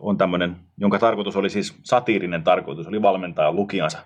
on 0.00 0.18
tämmöinen, 0.18 0.56
jonka 0.76 0.98
tarkoitus 0.98 1.36
oli 1.36 1.50
siis 1.50 1.78
satiirinen 1.82 2.44
tarkoitus, 2.44 2.86
oli 2.86 3.02
valmentaa 3.02 3.52
lukijansa 3.52 3.98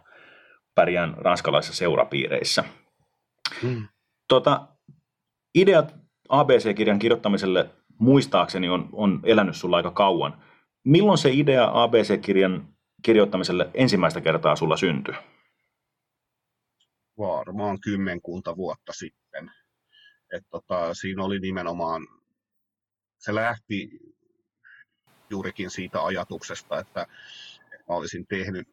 pärjään 0.77 1.15
ranskalaisissa 1.19 1.79
seurapiireissä. 1.79 2.65
Hmm. 3.63 3.89
Tota, 4.29 4.69
ideat 5.55 5.95
ABC-kirjan 6.29 6.99
kirjoittamiselle 6.99 7.71
muistaakseni 7.99 8.69
on, 8.69 8.89
on 8.93 9.21
elänyt 9.25 9.57
sulla 9.57 9.77
aika 9.77 9.91
kauan. 9.91 10.43
Milloin 10.85 11.19
se 11.19 11.31
idea 11.33 11.71
ABC-kirjan 11.73 12.69
kirjoittamiselle 13.03 13.71
ensimmäistä 13.75 14.21
kertaa 14.21 14.57
sulla 14.57 14.77
syntyi? 14.77 15.15
Varmaan 17.19 17.81
kymmenkunta 17.81 18.57
vuotta 18.57 18.93
sitten. 18.93 19.51
Et 20.33 20.45
tota, 20.51 20.95
siinä 20.95 21.25
oli 21.25 21.39
nimenomaan, 21.39 22.07
se 23.19 23.35
lähti 23.35 23.89
juurikin 25.31 25.71
siitä 25.71 26.05
ajatuksesta, 26.05 26.79
että, 26.79 27.07
mä 27.89 27.95
olisin 27.95 28.27
tehnyt, 28.27 28.69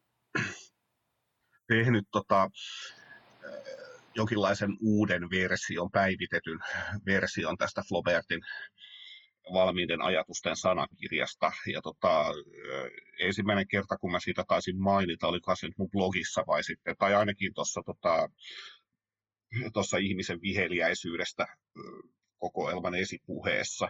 tehnyt 1.76 2.08
tota, 2.12 2.50
jonkinlaisen 4.16 4.78
uuden 4.82 5.30
version, 5.30 5.92
päivitetyn 5.92 6.60
version 7.06 7.58
tästä 7.58 7.82
Flaubertin 7.90 8.42
valmiiden 9.54 10.02
ajatusten 10.02 10.56
sanakirjasta. 10.56 11.52
Ja 11.74 11.82
tota, 11.82 12.26
ensimmäinen 13.20 13.68
kerta, 13.68 13.98
kun 13.98 14.12
mä 14.12 14.20
siitä 14.20 14.44
taisin 14.48 14.82
mainita, 14.82 15.28
oli 15.28 15.40
se 15.60 15.68
mun 15.78 15.90
blogissa 15.92 16.44
vai 16.48 16.64
sitten, 16.64 16.96
tai 17.00 17.16
ainakin 17.16 17.54
tuossa 17.54 17.82
tota, 17.86 18.30
tuossa 19.74 19.98
ihmisen 19.98 20.42
viheliäisyydestä 20.42 21.46
kokoelman 22.38 22.96
esipuheessa 22.96 23.90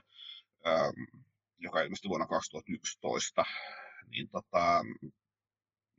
joka 1.57 1.81
ilmestyi 1.81 2.09
vuonna 2.09 2.27
2011, 2.27 3.43
niin, 4.09 4.29
tota, 4.29 4.83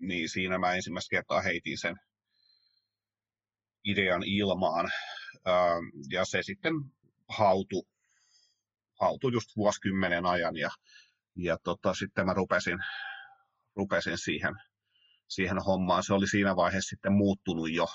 niin 0.00 0.28
siinä 0.28 0.58
mä 0.58 0.74
ensimmäistä 0.74 1.10
kertaa 1.10 1.40
heitin 1.40 1.78
sen 1.78 1.96
idean 3.84 4.22
ilmaan, 4.22 4.90
ja 6.10 6.24
se 6.24 6.42
sitten 6.42 6.74
hautu, 7.28 7.88
hautu 9.00 9.28
just 9.28 9.56
vuosikymmenen 9.56 10.26
ajan, 10.26 10.56
ja, 10.56 10.70
ja 11.36 11.58
tota, 11.64 11.94
sitten 11.94 12.26
mä 12.26 12.34
rupesin, 12.34 12.78
rupesin 13.76 14.18
siihen, 14.18 14.54
siihen 15.28 15.58
hommaan. 15.66 16.02
Se 16.02 16.14
oli 16.14 16.26
siinä 16.26 16.56
vaiheessa 16.56 16.88
sitten 16.88 17.12
muuttunut 17.12 17.72
jo, 17.72 17.86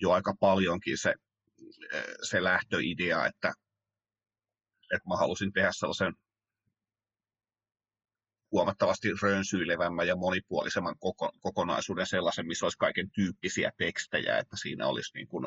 jo 0.00 0.10
aika 0.10 0.34
paljonkin 0.40 0.98
se, 0.98 1.14
se 2.22 2.44
lähtöidea, 2.44 3.26
että, 3.26 3.52
että 4.94 5.08
mä 5.08 5.16
halusin 5.16 5.52
tehdä 5.52 5.70
sellaisen 5.72 6.14
huomattavasti 8.52 9.08
rönsyilevämmän 9.22 10.06
ja 10.06 10.16
monipuolisemman 10.16 10.98
koko, 10.98 11.32
kokonaisuuden 11.40 12.06
sellaisen, 12.06 12.46
missä 12.46 12.66
olisi 12.66 12.78
kaiken 12.78 13.10
tyyppisiä 13.10 13.72
tekstejä, 13.78 14.38
että 14.38 14.56
siinä 14.56 14.86
olisi 14.86 15.10
niin 15.14 15.28
kuin, 15.28 15.44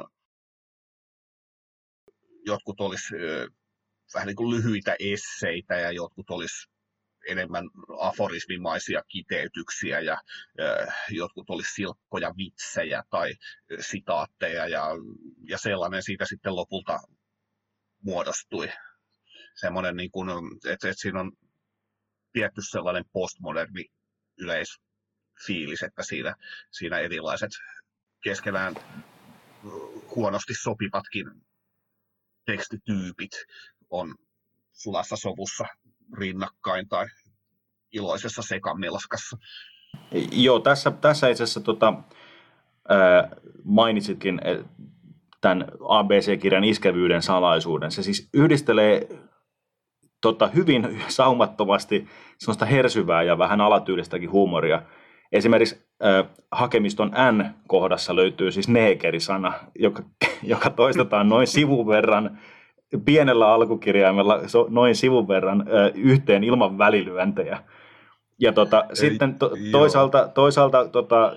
jotkut 2.46 2.82
olisi 2.82 3.16
vähän 4.14 4.28
niin 4.28 4.36
kuin 4.36 4.56
lyhyitä 4.56 4.96
esseitä 5.00 5.76
ja 5.76 5.92
jotkut 5.92 6.30
olisi 6.30 6.72
enemmän 7.28 7.70
aforismimaisia 8.00 9.04
kiteytyksiä 9.08 10.00
ja 10.00 10.22
jotkut 11.10 11.50
olisi 11.50 11.74
silkkoja 11.74 12.34
vitsejä 12.38 13.04
tai 13.10 13.34
sitaatteja 13.80 14.68
ja, 14.68 14.86
ja 15.50 15.58
sellainen 15.58 16.04
siitä 16.04 16.26
sitten 16.26 16.56
lopulta 16.56 17.00
muodostui. 18.04 18.70
Semmoinen, 19.56 19.96
niin 19.96 20.12
kuin, 20.12 20.30
että, 20.70 20.90
että 20.90 21.02
siinä 21.02 21.20
on 21.20 21.32
tietty 22.34 22.62
sellainen 22.70 23.06
postmoderni 23.14 23.86
yleisfiilis, 24.40 25.84
että 25.84 26.04
siinä, 26.04 26.36
siinä 26.72 27.00
erilaiset 27.00 27.52
keskenään 28.24 28.76
huonosti 30.16 30.54
sopivatkin 30.54 31.26
tekstityypit 32.46 33.32
on 33.90 34.16
sulassa 34.72 35.16
sovussa 35.16 35.66
rinnakkain 36.18 36.88
tai 36.90 37.06
iloisessa 37.92 38.42
sekamelskassa. 38.42 39.38
Joo, 40.32 40.60
tässä, 40.60 40.92
tässä 40.92 41.30
itse 41.30 41.44
asiassa 41.44 41.60
tota, 41.60 41.94
ää, 42.90 43.30
mainitsitkin 43.64 44.42
tämän 45.42 45.66
ABC-kirjan 45.90 46.64
iskevyyden 46.64 47.22
salaisuuden. 47.22 47.92
Se 47.92 48.04
siis 48.04 48.30
yhdistelee 48.34 49.08
tota, 50.22 50.48
hyvin 50.48 51.02
saumattomasti 51.08 52.08
sellaista 52.38 52.66
hersyvää 52.66 53.24
ja 53.24 53.38
vähän 53.38 53.62
alatyylistäkin 53.62 54.32
huumoria. 54.32 54.82
Esimerkiksi 55.32 55.82
äh, 56.06 56.26
hakemiston 56.52 57.12
N-kohdassa 57.32 58.16
löytyy 58.16 58.52
siis 58.52 58.68
neekerisana, 58.68 59.54
joka, 59.80 60.04
joka 60.44 60.70
toistetaan 60.70 61.30
noin 61.30 61.48
sivun 61.48 61.88
verran 61.88 62.38
pienellä 63.06 63.54
alkukirjaimella 63.54 64.40
noin 64.70 64.96
sivun 64.96 65.28
verran 65.28 65.62
äh, 65.62 65.92
yhteen 65.96 66.44
ilman 66.44 66.78
välilyöntejä. 66.78 67.64
Ja 68.40 68.54
tota, 68.54 68.86
Ei, 68.90 68.96
sitten 68.96 69.36
to, 69.36 69.52
toisaalta, 69.72 70.28
toisaalta 70.28 70.88
tota, 70.88 71.34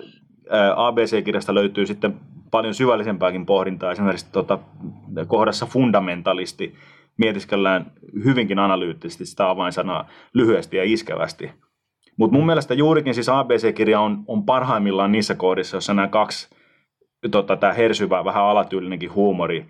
ABC-kirjasta 0.77 1.55
löytyy 1.55 1.87
sitten 1.87 2.21
paljon 2.51 2.75
syvällisempääkin 2.75 3.47
pohdintaa. 3.47 3.93
Esimerkiksi 3.93 4.33
tota, 4.33 4.59
kohdassa 5.27 5.67
fundamentalisti 5.67 6.75
mietiskellään 7.17 7.93
hyvinkin 8.25 8.59
analyyttisesti 8.59 9.27
sitä 9.27 9.51
avainsanaa 9.51 10.09
lyhyesti 10.35 10.77
ja 10.77 10.85
iskevästi. 10.85 11.51
Mutta 12.17 12.37
mun 12.37 12.47
mielestä 12.47 12.75
juurikin 12.75 13.15
siis 13.15 13.29
ABC-kirja 13.29 14.01
on, 14.01 14.25
on 14.27 14.45
parhaimmillaan 14.45 15.13
niissä 15.13 15.35
kohdissa, 15.35 15.77
jossa 15.77 15.95
nämä 15.95 16.09
kaksi, 16.09 16.49
tota, 17.31 17.57
tämä 17.57 17.73
hersyvä, 17.73 18.25
vähän 18.25 18.45
alatyylinenkin 18.45 19.15
huumori 19.15 19.67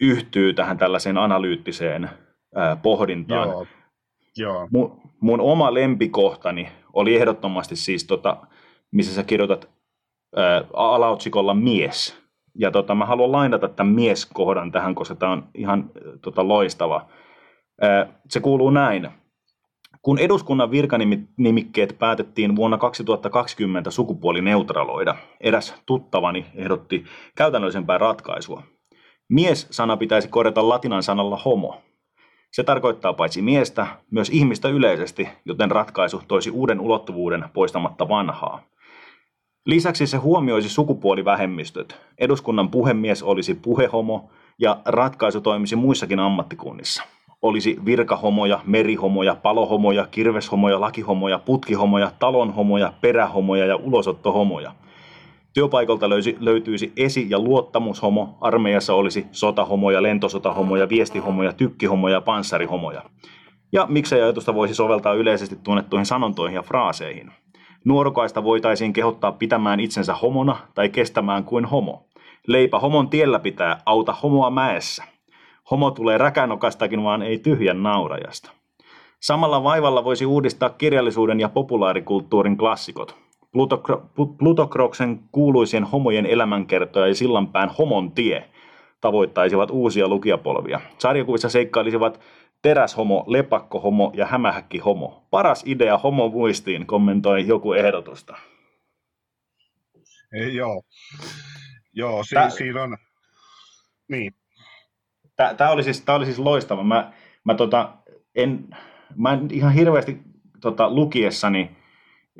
yhtyy 0.00 0.54
tähän 0.54 0.78
tällaiseen 0.78 1.18
analyyttiseen 1.18 2.10
ää, 2.54 2.76
pohdintaan. 2.76 3.48
Joo. 3.48 3.66
Joo. 4.36 4.68
Mun, 4.70 5.00
mun 5.20 5.40
oma 5.40 5.74
lempikohtani 5.74 6.68
oli 6.92 7.16
ehdottomasti 7.16 7.76
siis, 7.76 8.04
tota, 8.04 8.36
missä 8.90 9.14
sä 9.14 9.22
kirjoitat 9.22 9.70
ää, 10.36 10.64
alaotsikolla 10.72 11.54
mies. 11.54 12.21
Ja 12.58 12.70
tota, 12.70 12.94
mä 12.94 13.06
haluan 13.06 13.32
lainata 13.32 13.68
tämän 13.68 13.94
mieskohdan 13.94 14.72
tähän, 14.72 14.94
koska 14.94 15.14
tämä 15.14 15.32
on 15.32 15.44
ihan 15.54 15.90
tota, 16.22 16.48
loistava. 16.48 17.06
Se 18.28 18.40
kuuluu 18.40 18.70
näin. 18.70 19.08
Kun 20.02 20.18
eduskunnan 20.18 20.70
virkanimikkeet 20.70 21.96
päätettiin 21.98 22.56
vuonna 22.56 22.78
2020 22.78 23.90
sukupuolineutraloida, 23.90 25.14
eräs 25.40 25.74
tuttavani 25.86 26.46
ehdotti 26.54 27.04
käytännöllisempää 27.36 27.98
ratkaisua. 27.98 28.62
Mies-sana 29.28 29.96
pitäisi 29.96 30.28
korjata 30.28 30.68
latinan 30.68 31.02
sanalla 31.02 31.36
homo. 31.36 31.80
Se 32.52 32.62
tarkoittaa 32.64 33.12
paitsi 33.12 33.42
miestä, 33.42 33.86
myös 34.10 34.30
ihmistä 34.30 34.68
yleisesti, 34.68 35.28
joten 35.44 35.70
ratkaisu 35.70 36.22
toisi 36.28 36.50
uuden 36.50 36.80
ulottuvuuden 36.80 37.44
poistamatta 37.52 38.08
vanhaa. 38.08 38.62
Lisäksi 39.66 40.06
se 40.06 40.16
huomioisi 40.16 40.68
sukupuolivähemmistöt. 40.68 42.00
Eduskunnan 42.18 42.68
puhemies 42.68 43.22
olisi 43.22 43.54
puhehomo 43.54 44.30
ja 44.58 44.80
ratkaisu 44.84 45.40
toimisi 45.40 45.76
muissakin 45.76 46.18
ammattikunnissa. 46.18 47.02
Olisi 47.42 47.76
virkahomoja, 47.84 48.60
merihomoja, 48.66 49.34
palohomoja, 49.34 50.06
kirveshomoja, 50.10 50.80
lakihomoja, 50.80 51.38
putkihomoja, 51.38 52.12
talonhomoja, 52.18 52.92
perähomoja 53.00 53.66
ja 53.66 53.76
ulosottohomoja. 53.76 54.72
Työpaikalta 55.52 56.08
löysi, 56.08 56.36
löytyisi 56.40 56.92
esi- 56.96 57.26
ja 57.30 57.38
luottamushomo, 57.38 58.38
armeijassa 58.40 58.94
olisi 58.94 59.26
sotahomoja, 59.32 60.02
lentosotahomoja, 60.02 60.88
viestihomoja, 60.88 61.52
tykkihomoja 61.52 62.14
ja 62.14 62.20
panssarihomoja. 62.20 63.02
Ja 63.72 63.86
miksei 63.86 64.22
ajatusta 64.22 64.54
voisi 64.54 64.74
soveltaa 64.74 65.14
yleisesti 65.14 65.56
tunnettuihin 65.64 66.06
sanontoihin 66.06 66.54
ja 66.54 66.62
fraaseihin– 66.62 67.32
Nuorukaista 67.84 68.44
voitaisiin 68.44 68.92
kehottaa 68.92 69.32
pitämään 69.32 69.80
itsensä 69.80 70.14
homona 70.14 70.56
tai 70.74 70.88
kestämään 70.88 71.44
kuin 71.44 71.64
homo. 71.64 72.06
Leipä 72.46 72.78
homon 72.78 73.08
tiellä 73.08 73.38
pitää, 73.38 73.80
auta 73.86 74.12
homoa 74.22 74.50
mäessä. 74.50 75.04
Homo 75.70 75.90
tulee 75.90 76.18
räkänokastakin, 76.18 77.04
vaan 77.04 77.22
ei 77.22 77.38
tyhjän 77.38 77.82
naurajasta. 77.82 78.50
Samalla 79.20 79.64
vaivalla 79.64 80.04
voisi 80.04 80.26
uudistaa 80.26 80.70
kirjallisuuden 80.70 81.40
ja 81.40 81.48
populaarikulttuurin 81.48 82.56
klassikot. 82.56 83.16
Plutokroksen 84.38 85.20
kuuluisien 85.32 85.84
homojen 85.84 86.26
elämänkertoja 86.26 87.06
ja 87.06 87.14
sillanpään 87.14 87.70
homon 87.78 88.12
tie 88.12 88.44
tavoittaisivat 89.00 89.70
uusia 89.70 90.08
lukijapolvia. 90.08 90.80
Sarjakuvissa 90.98 91.48
seikkailisivat 91.48 92.20
teräshomo, 92.62 93.24
lepakkohomo 93.26 94.10
ja 94.14 94.26
hämähäkkihomo. 94.26 95.26
Paras 95.30 95.62
idea 95.66 95.98
homo 95.98 96.28
muistiin, 96.28 96.86
kommentoi 96.86 97.46
joku 97.46 97.72
ehdotusta. 97.72 98.36
Ei, 100.32 100.54
joo. 100.54 100.82
Joo, 101.92 102.24
si- 102.24 102.34
Tää... 102.34 102.50
siinä 102.50 102.82
on... 102.82 102.96
Niin. 104.08 104.34
Tämä 105.56 105.70
oli, 105.70 105.82
siis, 105.82 106.04
oli 106.08 106.24
siis 106.24 106.38
loistava. 106.38 106.82
Mä, 106.82 107.12
mä, 107.44 107.54
tota, 107.54 107.92
en, 108.34 108.76
mä 109.16 109.32
en 109.32 109.48
ihan 109.50 109.72
hirveästi 109.72 110.18
tota, 110.60 110.90
lukiessani 110.90 111.70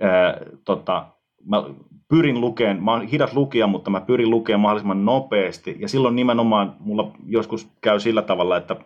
ää, 0.00 0.40
tota, 0.64 1.06
mä 1.44 1.62
pyrin 2.08 2.40
lukemaan, 2.40 2.84
mä 2.84 2.90
oon 2.90 3.06
hidas 3.06 3.34
lukija, 3.34 3.66
mutta 3.66 3.90
mä 3.90 4.00
pyrin 4.00 4.30
lukemaan 4.30 4.60
mahdollisimman 4.60 5.04
nopeasti. 5.04 5.76
Ja 5.78 5.88
silloin 5.88 6.16
nimenomaan 6.16 6.76
mulla 6.80 7.10
joskus 7.26 7.68
käy 7.80 8.00
sillä 8.00 8.22
tavalla, 8.22 8.56
että 8.56 8.76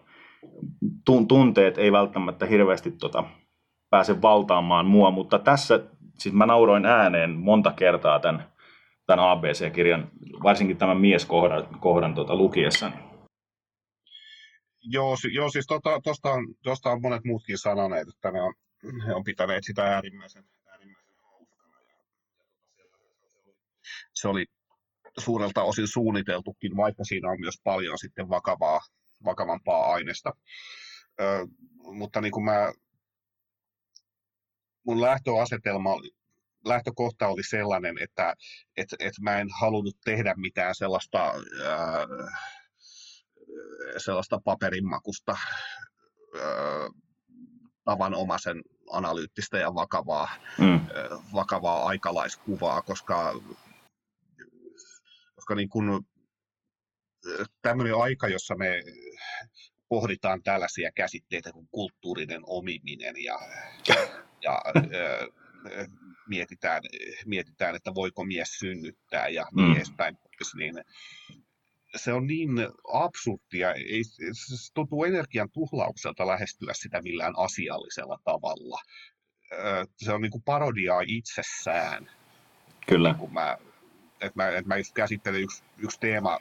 tunteet 1.29 1.79
ei 1.79 1.93
välttämättä 1.93 2.47
hirveästi 2.47 2.91
tota, 2.91 3.25
pääse 3.91 4.23
valtaamaan 4.23 4.87
mua, 4.87 5.11
mutta 5.11 5.39
tässä 5.39 5.81
siis 6.19 6.35
mä 6.35 6.47
nauroin 6.47 6.87
ääneen 6.87 7.31
monta 7.31 7.73
kertaa 7.73 8.21
tämän, 8.21 8.53
tämän 9.07 9.25
ABC-kirjan, 9.31 10.11
varsinkin 10.43 10.77
tämän 10.77 10.97
mieskohdan 10.97 11.69
kohdan, 11.81 12.15
tota, 12.15 12.37
lukiessani. 12.37 12.95
Joo, 14.83 15.17
joo 15.35 15.51
siis 15.51 15.67
tuosta 15.67 16.01
tota, 16.03 16.31
on, 16.31 16.47
tosta 16.63 16.91
on 16.91 17.03
monet 17.03 17.25
muutkin 17.25 17.59
sanoneet, 17.59 18.09
että 18.09 18.31
ne 18.31 18.43
on, 18.43 18.55
he 19.07 19.15
on 19.15 19.25
pitäneet 19.25 19.65
sitä 19.65 19.83
äärimmäisen, 19.83 20.45
äärimmäisen 20.67 21.15
tota, 21.17 21.47
se 24.15 24.29
oli 24.29 24.47
suurelta 25.19 25.63
osin 25.63 25.89
suunniteltukin, 25.89 26.77
vaikka 26.77 27.05
siinä 27.05 27.31
on 27.31 27.41
myös 27.41 27.61
paljon 27.65 27.99
sitten 27.99 28.29
vakavaa, 28.29 28.81
vakavampaa 29.25 29.93
aineesta. 29.93 30.33
Ö, 31.21 31.47
mutta 31.83 32.21
niin 32.21 32.33
kuin 32.33 32.45
mä, 32.45 32.73
mun 34.87 35.01
lähtöasetelma 35.01 35.91
lähtökohta 36.65 37.29
oli 37.29 37.43
sellainen, 37.43 37.97
että 38.01 38.35
et, 38.77 38.89
et 38.99 39.15
mä 39.21 39.39
en 39.39 39.49
halunnut 39.61 39.97
tehdä 40.05 40.35
mitään 40.37 40.75
sellaista, 40.75 41.19
ää, 41.19 42.07
sellaista 43.99 44.41
paperinmakusta 44.45 45.33
ää, 45.33 46.91
tavanomaisen 47.85 48.63
analyyttistä 48.91 49.59
ja 49.59 49.75
vakavaa, 49.75 50.29
mm. 50.59 50.81
vakavaa 51.35 51.87
aikalaiskuvaa, 51.87 52.83
koska, 52.83 53.41
koska 55.35 55.55
niin 55.55 55.69
kun, 55.69 56.07
tämmöinen 57.63 57.95
aika, 57.95 58.29
jossa 58.29 58.55
me 58.55 58.83
pohditaan 59.89 60.43
tällaisia 60.43 60.91
käsitteitä 60.93 61.53
kuin 61.53 61.69
kulttuurinen 61.71 62.41
omiminen 62.47 63.15
ja, 63.25 63.39
ja 64.43 64.63
äh, 64.77 65.97
mietitään, 66.29 66.83
mietitään, 67.27 67.77
että 67.77 67.95
voiko 67.95 68.25
mies 68.25 68.59
synnyttää 68.59 69.29
ja 69.29 69.47
mm. 69.53 69.63
niin 69.63 69.77
edespäin 69.77 70.17
pois, 70.17 70.55
niin 70.55 70.75
se 71.97 72.13
on 72.13 72.27
niin 72.27 72.51
absurdia, 72.93 73.73
ei, 73.73 74.05
se 74.05 74.73
tuntuu 74.75 75.05
energian 75.05 75.51
tuhlaukselta 75.51 76.27
lähestyä 76.27 76.73
sitä 76.75 77.03
millään 77.03 77.35
asiallisella 77.37 78.19
tavalla. 78.25 78.81
Se 79.97 80.13
on 80.13 80.23
niin 80.23 80.31
kuin 80.31 80.43
parodiaa 80.43 81.01
itsessään. 81.07 82.11
Kyllä. 82.87 83.13
Niin 83.19 83.33
mä, 83.33 83.59
että 84.21 84.33
mä, 84.35 84.49
että 84.49 84.69
mä 84.69 84.77
just 84.77 84.95
käsittelen 84.95 85.41
yksi, 85.41 85.63
yksi 85.79 86.01
teema 86.01 86.39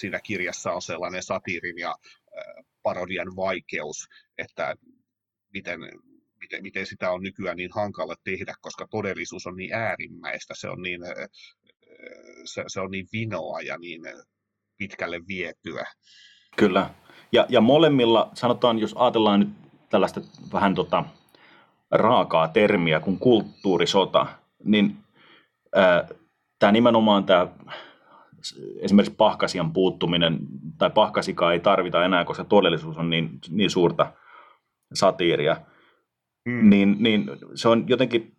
siinä 0.00 0.20
kirjassa 0.20 0.72
on 0.72 0.82
sellainen 0.82 1.22
satiirin 1.22 1.78
ja 1.78 1.94
parodian 2.82 3.36
vaikeus, 3.36 4.08
että 4.38 4.74
miten, 5.52 5.80
miten, 6.40 6.62
miten 6.62 6.86
sitä 6.86 7.10
on 7.10 7.22
nykyään 7.22 7.56
niin 7.56 7.70
hankala 7.74 8.14
tehdä, 8.24 8.54
koska 8.60 8.86
todellisuus 8.90 9.46
on 9.46 9.56
niin 9.56 9.74
äärimmäistä, 9.74 10.54
se 10.56 10.68
on 10.68 10.82
niin, 10.82 11.00
se, 12.44 12.64
se 12.66 12.80
on 12.80 12.90
niin 12.90 13.06
vinoa 13.12 13.60
ja 13.60 13.78
niin 13.78 14.02
pitkälle 14.76 15.20
vietyä. 15.28 15.84
Kyllä. 16.56 16.90
Ja, 17.32 17.46
ja 17.48 17.60
molemmilla, 17.60 18.30
sanotaan, 18.34 18.78
jos 18.78 18.94
ajatellaan 18.98 19.40
nyt 19.40 19.48
tällaista 19.90 20.20
vähän 20.52 20.74
tota, 20.74 21.04
raakaa 21.90 22.48
termiä 22.48 23.00
kuin 23.00 23.18
kulttuurisota, 23.18 24.26
niin 24.64 24.96
tämä 26.58 26.72
nimenomaan 26.72 27.24
tämä 27.24 27.46
esimerkiksi 28.80 29.14
pahkasian 29.16 29.72
puuttuminen, 29.72 30.38
tai 30.78 30.90
pahkasikaa 30.90 31.52
ei 31.52 31.60
tarvita 31.60 32.04
enää, 32.04 32.24
koska 32.24 32.44
todellisuus 32.44 32.96
on 32.98 33.10
niin, 33.10 33.30
niin 33.50 33.70
suurta 33.70 34.12
satiiria, 34.94 35.56
mm. 36.44 36.70
niin, 36.70 36.96
niin 36.98 37.30
se 37.54 37.68
on 37.68 37.84
jotenkin 37.88 38.32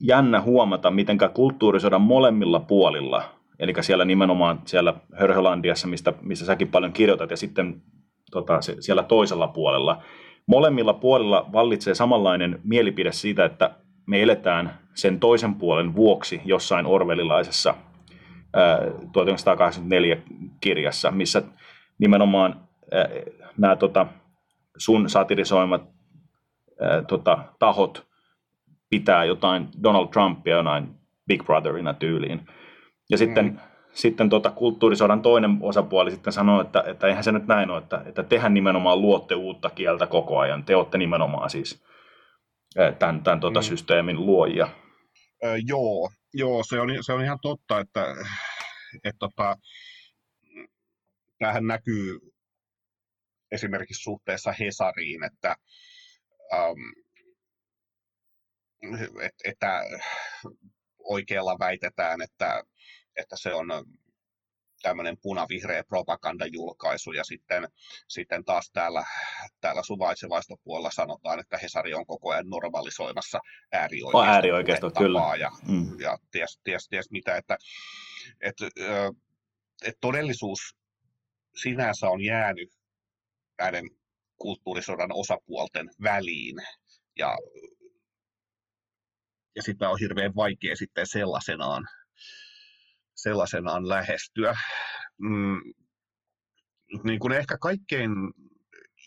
jännä 0.00 0.40
huomata, 0.40 0.90
miten 0.90 1.18
kulttuurisodan 1.34 2.00
molemmilla 2.00 2.60
puolilla, 2.60 3.22
eli 3.58 3.72
siellä 3.80 4.04
nimenomaan 4.04 4.60
siellä 4.64 4.94
Hörhölandiassa, 5.12 5.88
mistä, 5.88 6.12
mistä 6.22 6.44
säkin 6.44 6.68
paljon 6.68 6.92
kirjoitat, 6.92 7.30
ja 7.30 7.36
sitten 7.36 7.82
tota, 8.30 8.60
siellä 8.80 9.02
toisella 9.02 9.48
puolella, 9.48 10.02
molemmilla 10.46 10.92
puolilla 10.92 11.46
vallitsee 11.52 11.94
samanlainen 11.94 12.60
mielipide 12.64 13.12
siitä, 13.12 13.44
että 13.44 13.70
me 14.06 14.22
eletään 14.22 14.78
sen 14.94 15.20
toisen 15.20 15.54
puolen 15.54 15.94
vuoksi 15.94 16.40
jossain 16.44 16.86
orvelilaisessa 16.86 17.74
1984 19.12 20.16
kirjassa, 20.60 21.10
missä 21.10 21.42
nimenomaan 21.98 22.68
nämä 23.58 23.76
tota, 23.76 24.06
sun 24.76 25.10
satirisoimat 25.10 25.82
ää, 26.80 27.02
tota, 27.02 27.38
tahot 27.58 28.06
pitää 28.90 29.24
jotain 29.24 29.68
Donald 29.82 30.08
Trumpia 30.08 30.56
jonain 30.56 30.88
Big 31.28 31.44
Brotherina 31.44 31.94
tyyliin. 31.94 32.40
Ja 33.10 33.16
mm. 33.16 33.18
sitten, 33.18 33.60
sitten 33.92 34.28
tota, 34.28 34.50
kulttuurisodan 34.50 35.22
toinen 35.22 35.58
osapuoli 35.60 36.10
sitten 36.10 36.32
sanoo, 36.32 36.60
että, 36.60 36.84
että 36.86 37.06
eihän 37.06 37.24
se 37.24 37.32
nyt 37.32 37.46
näin 37.46 37.70
ole, 37.70 37.78
että, 37.78 38.02
että 38.06 38.22
tehän 38.22 38.54
nimenomaan 38.54 39.02
luotte 39.02 39.34
uutta 39.34 39.70
kieltä 39.70 40.06
koko 40.06 40.38
ajan. 40.38 40.64
Te 40.64 40.76
olette 40.76 40.98
nimenomaan 40.98 41.50
siis 41.50 41.84
tämän, 42.98 43.22
tämän 43.22 43.40
tota, 43.40 43.60
mm. 43.60 43.64
systeemin 43.64 44.26
luojia. 44.26 44.68
Ö, 45.44 45.54
joo, 45.66 46.10
joo 46.34 46.62
se, 46.68 46.80
on, 46.80 46.88
se 47.00 47.12
on 47.12 47.22
ihan 47.22 47.38
totta, 47.42 47.78
että, 47.78 48.06
että 49.04 49.18
tota, 49.18 49.56
tämähän 51.38 51.66
näkyy 51.66 52.18
esimerkiksi 53.50 54.02
suhteessa 54.02 54.52
Hesariin, 54.60 55.24
että, 55.24 55.56
ähm, 56.52 56.80
et, 59.22 59.34
että 59.44 59.82
oikealla 60.98 61.56
väitetään, 61.58 62.22
että, 62.22 62.64
että 63.16 63.36
se 63.36 63.54
on 63.54 63.68
tämmöinen 64.82 65.16
punavihreä 65.22 65.84
propagandajulkaisu 65.84 67.12
ja 67.12 67.24
sitten, 67.24 67.68
sitten 68.08 68.44
taas 68.44 68.70
täällä, 68.72 69.04
täällä 69.60 69.82
suvaitsevaistopuolella 69.82 70.90
sanotaan, 70.90 71.40
että 71.40 71.58
Hesari 71.58 71.94
on 71.94 72.06
koko 72.06 72.30
ajan 72.30 72.48
normalisoimassa 72.48 73.38
äärioikeiston, 73.72 74.28
äärioikeisto, 74.28 74.90
kyllä. 74.90 75.36
ja, 75.38 75.50
mm. 75.68 76.00
ja 76.00 76.18
ties, 76.30 76.60
ties, 76.64 76.88
ties 76.88 77.10
mitä, 77.10 77.36
että 77.36 77.56
et, 78.40 78.56
et 79.84 79.94
todellisuus 80.00 80.76
sinänsä 81.56 82.08
on 82.08 82.20
jäänyt 82.20 82.70
näiden 83.58 83.90
kulttuurisodan 84.36 85.12
osapuolten 85.12 85.90
väliin 86.02 86.56
ja, 87.18 87.36
ja 89.56 89.62
sitä 89.62 89.90
on 89.90 89.98
hirveän 90.00 90.34
vaikea 90.34 90.76
sitten 90.76 91.06
sellaisenaan 91.06 91.88
sellaisenaan 93.22 93.88
lähestyä. 93.88 94.58
Mm, 95.18 95.60
niin 97.04 97.18
kuin 97.18 97.32
ehkä 97.32 97.58
kaikkein 97.58 98.10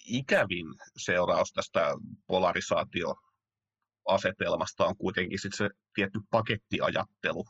ikävin 0.05 0.65
seuraus 0.97 1.53
tästä 1.53 1.93
polarisaatioasetelmasta 2.27 4.85
on 4.85 4.97
kuitenkin 4.97 5.39
sit 5.39 5.53
se 5.55 5.69
tietty 5.93 6.19
pakettiajattelu, 6.31 7.45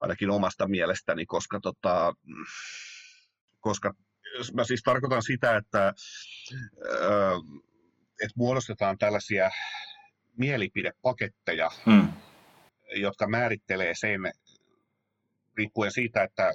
ainakin 0.00 0.30
omasta 0.30 0.68
mielestäni, 0.68 1.26
koska, 1.26 1.60
tota, 1.60 2.14
koska 3.60 3.94
mä 4.54 4.64
siis 4.64 4.82
tarkoitan 4.82 5.22
sitä, 5.22 5.56
että, 5.56 5.94
että 8.22 8.34
muodostetaan 8.36 8.98
tällaisia 8.98 9.50
mielipidepaketteja, 10.36 11.70
hmm 11.86 12.08
jotka 12.96 13.28
määrittelee 13.28 13.92
sen 13.94 14.20
riippuen 15.56 15.92
siitä, 15.92 16.22
että 16.22 16.52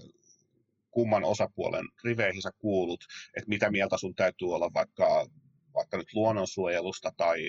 kumman 0.92 1.24
osapuolen 1.24 1.86
riveihin 2.04 2.42
sä 2.42 2.52
kuulut, 2.58 3.04
että 3.38 3.50
mitä 3.50 3.72
mieltä 3.72 3.98
sun 3.98 4.16
täytyy 4.16 4.56
olla 4.56 4.74
vaikka, 4.74 5.28
vaikka 5.74 5.98
nyt 5.98 6.14
luonnonsuojelusta 6.14 7.12
tai, 7.18 7.40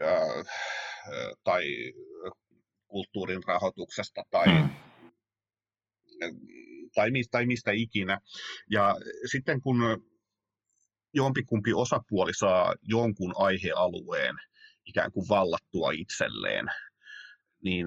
ää, 0.00 0.44
tai 1.44 1.64
kulttuurin 2.92 3.42
rahoituksesta 3.46 4.22
tai, 4.30 4.46
hmm. 4.46 4.70
tai, 6.94 7.10
mistä, 7.10 7.30
tai 7.30 7.46
mistä 7.46 7.70
ikinä. 7.72 8.18
Ja 8.70 8.96
sitten 9.30 9.60
kun 9.60 9.76
jompikumpi 11.14 11.72
osapuoli 11.72 12.34
saa 12.34 12.74
jonkun 12.82 13.32
aihealueen 13.36 14.36
ikään 14.84 15.12
kuin 15.12 15.28
vallattua 15.28 15.90
itselleen, 15.90 16.66
niin 17.62 17.86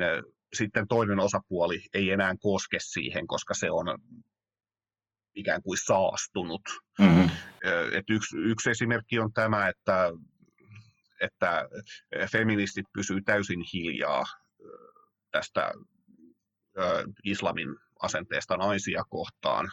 sitten 0.53 0.87
toinen 0.87 1.19
osapuoli 1.19 1.81
ei 1.93 2.11
enää 2.11 2.35
koske 2.39 2.77
siihen, 2.81 3.27
koska 3.27 3.53
se 3.53 3.71
on 3.71 3.85
ikään 5.35 5.61
kuin 5.61 5.77
saastunut. 5.85 6.61
Mm-hmm. 6.99 7.29
Et 7.91 8.09
yksi, 8.09 8.37
yksi 8.37 8.69
esimerkki 8.69 9.19
on 9.19 9.33
tämä, 9.33 9.67
että, 9.67 10.11
että 11.21 11.69
feministit 12.31 12.85
pysyy 12.93 13.21
täysin 13.21 13.63
hiljaa 13.73 14.23
tästä 15.35 15.71
islamin 17.23 17.67
asenteesta 18.01 18.57
naisia 18.57 19.03
kohtaan. 19.09 19.71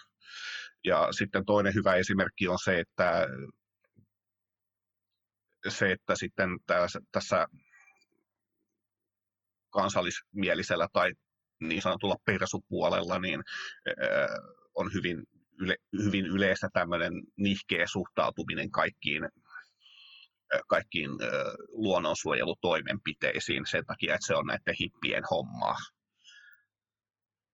Ja 0.84 1.08
sitten 1.12 1.44
toinen 1.44 1.74
hyvä 1.74 1.94
esimerkki 1.94 2.48
on 2.48 2.58
se, 2.64 2.80
että 2.80 3.26
se, 5.68 5.92
että 5.92 6.16
sitten 6.16 6.48
tässä, 6.66 7.00
tässä 7.12 7.46
kansallismielisellä 9.70 10.88
tai 10.92 11.12
niin 11.60 11.82
sanotulla 11.82 12.16
persupuolella 12.24 13.18
niin 13.18 13.40
on 14.74 14.92
hyvin, 14.94 15.22
yle, 15.58 15.76
hyvin 16.04 16.26
yleistä 16.26 16.68
tämmöinen 16.72 17.12
nihkeä 17.36 17.86
suhtautuminen 17.86 18.70
kaikkiin 18.70 19.28
kaikkiin 20.68 21.10
luonnonsuojelutoimenpiteisiin 21.68 23.66
sen 23.66 23.86
takia, 23.86 24.14
että 24.14 24.26
se 24.26 24.34
on 24.34 24.46
näiden 24.46 24.74
hippien 24.80 25.22
hommaa. 25.30 25.76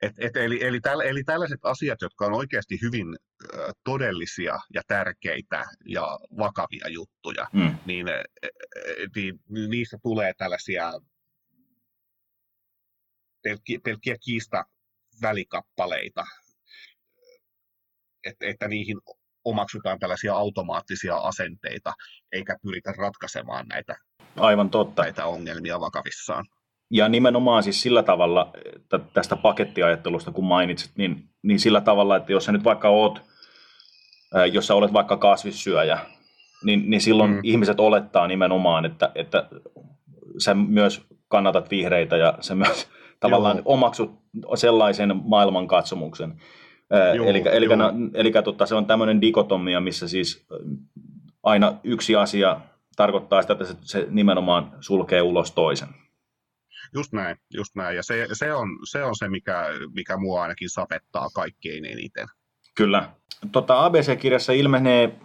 Et, 0.03 0.13
et, 0.19 0.37
eli, 0.37 0.65
eli, 0.65 0.81
täl, 0.81 1.01
eli 1.01 1.25
tällaiset 1.25 1.61
asiat, 1.63 1.99
jotka 2.03 2.27
on 2.27 2.33
oikeasti 2.33 2.79
hyvin 2.83 3.17
ö, 3.55 3.73
todellisia 3.85 4.59
ja 4.75 4.83
tärkeitä 4.87 5.65
ja 5.85 6.19
vakavia 6.39 6.89
juttuja, 6.89 7.47
mm. 7.53 7.79
niin, 7.87 8.07
niin 9.15 9.71
niistä 9.71 9.99
tulee 10.03 10.33
tällaisia 10.39 10.93
pelkkiä, 13.43 13.79
pelkkiä 13.85 14.17
kiista 14.25 14.65
välikappaleita, 15.23 16.25
että, 18.25 18.47
että 18.47 18.69
niihin 18.69 19.01
omaksutaan 19.45 19.99
tällaisia 19.99 20.35
automaattisia 20.35 21.17
asenteita, 21.17 21.93
eikä 22.33 22.57
pyritä 22.63 22.93
ratkaisemaan 22.99 23.67
näitä, 23.69 23.97
Aivan 24.37 24.71
totta. 24.71 25.03
näitä 25.03 25.27
ongelmia 25.27 25.81
vakavissaan. 25.81 26.45
Ja 26.91 27.09
nimenomaan 27.09 27.63
siis 27.63 27.83
sillä 27.83 28.03
tavalla, 28.03 28.53
tästä 29.13 29.37
pakettiajattelusta 29.37 30.33
kun 30.33 30.45
mainitsit, 30.45 30.91
niin, 30.97 31.29
niin 31.43 31.61
sillä 31.61 31.81
tavalla, 31.81 32.17
että 32.17 32.33
jos 32.33 32.45
sä 32.45 32.53
nyt 32.53 32.65
vaikka 32.65 32.89
oot, 32.89 33.23
jos 34.53 34.67
sä 34.67 34.75
olet 34.75 34.93
vaikka 34.93 35.17
kasvissyöjä, 35.17 35.99
niin, 36.65 36.91
niin 36.91 37.01
silloin 37.01 37.31
mm. 37.31 37.41
ihmiset 37.43 37.81
olettaa 37.81 38.27
nimenomaan, 38.27 38.85
että, 38.85 39.13
että 39.15 39.49
sä 40.39 40.55
myös 40.55 41.07
kannatat 41.29 41.71
vihreitä 41.71 42.17
ja 42.17 42.39
sä 42.41 42.55
myös 42.55 42.89
tavallaan 43.21 43.57
Joo. 43.57 43.63
omaksut 43.67 44.19
sellaisen 44.55 45.21
maailmankatsomuksen. 45.25 46.41
Eli 46.91 47.47
eli, 47.53 47.67
eli 48.15 48.33
tota, 48.45 48.67
se 48.67 48.75
on 48.75 48.87
tämmöinen 48.87 49.21
dikotomia, 49.21 49.81
missä 49.81 50.09
siis 50.09 50.47
aina 51.43 51.77
yksi 51.85 52.17
asia 52.17 52.61
tarkoittaa 52.97 53.43
sitä, 53.43 53.53
että 53.53 53.65
se, 53.65 53.77
se 53.83 54.07
nimenomaan 54.11 54.73
sulkee 54.81 55.23
ulos 55.23 55.53
toisen. 55.53 55.89
Just 56.95 57.13
näin, 57.13 57.37
just 57.55 57.75
näin. 57.75 57.97
Ja 57.97 58.03
se, 58.03 58.27
se, 58.33 58.53
on, 58.53 58.69
se 58.91 59.05
on 59.05 59.17
se, 59.17 59.29
mikä, 59.29 59.65
mikä 59.95 60.17
mua 60.17 60.43
ainakin 60.43 60.71
sapettaa 60.71 61.29
kaikkein 61.35 61.85
eniten. 61.85 62.27
Kyllä. 62.75 63.11
Tota, 63.53 63.85
ABC-kirjassa 63.85 64.53
ilmenee 64.53 65.17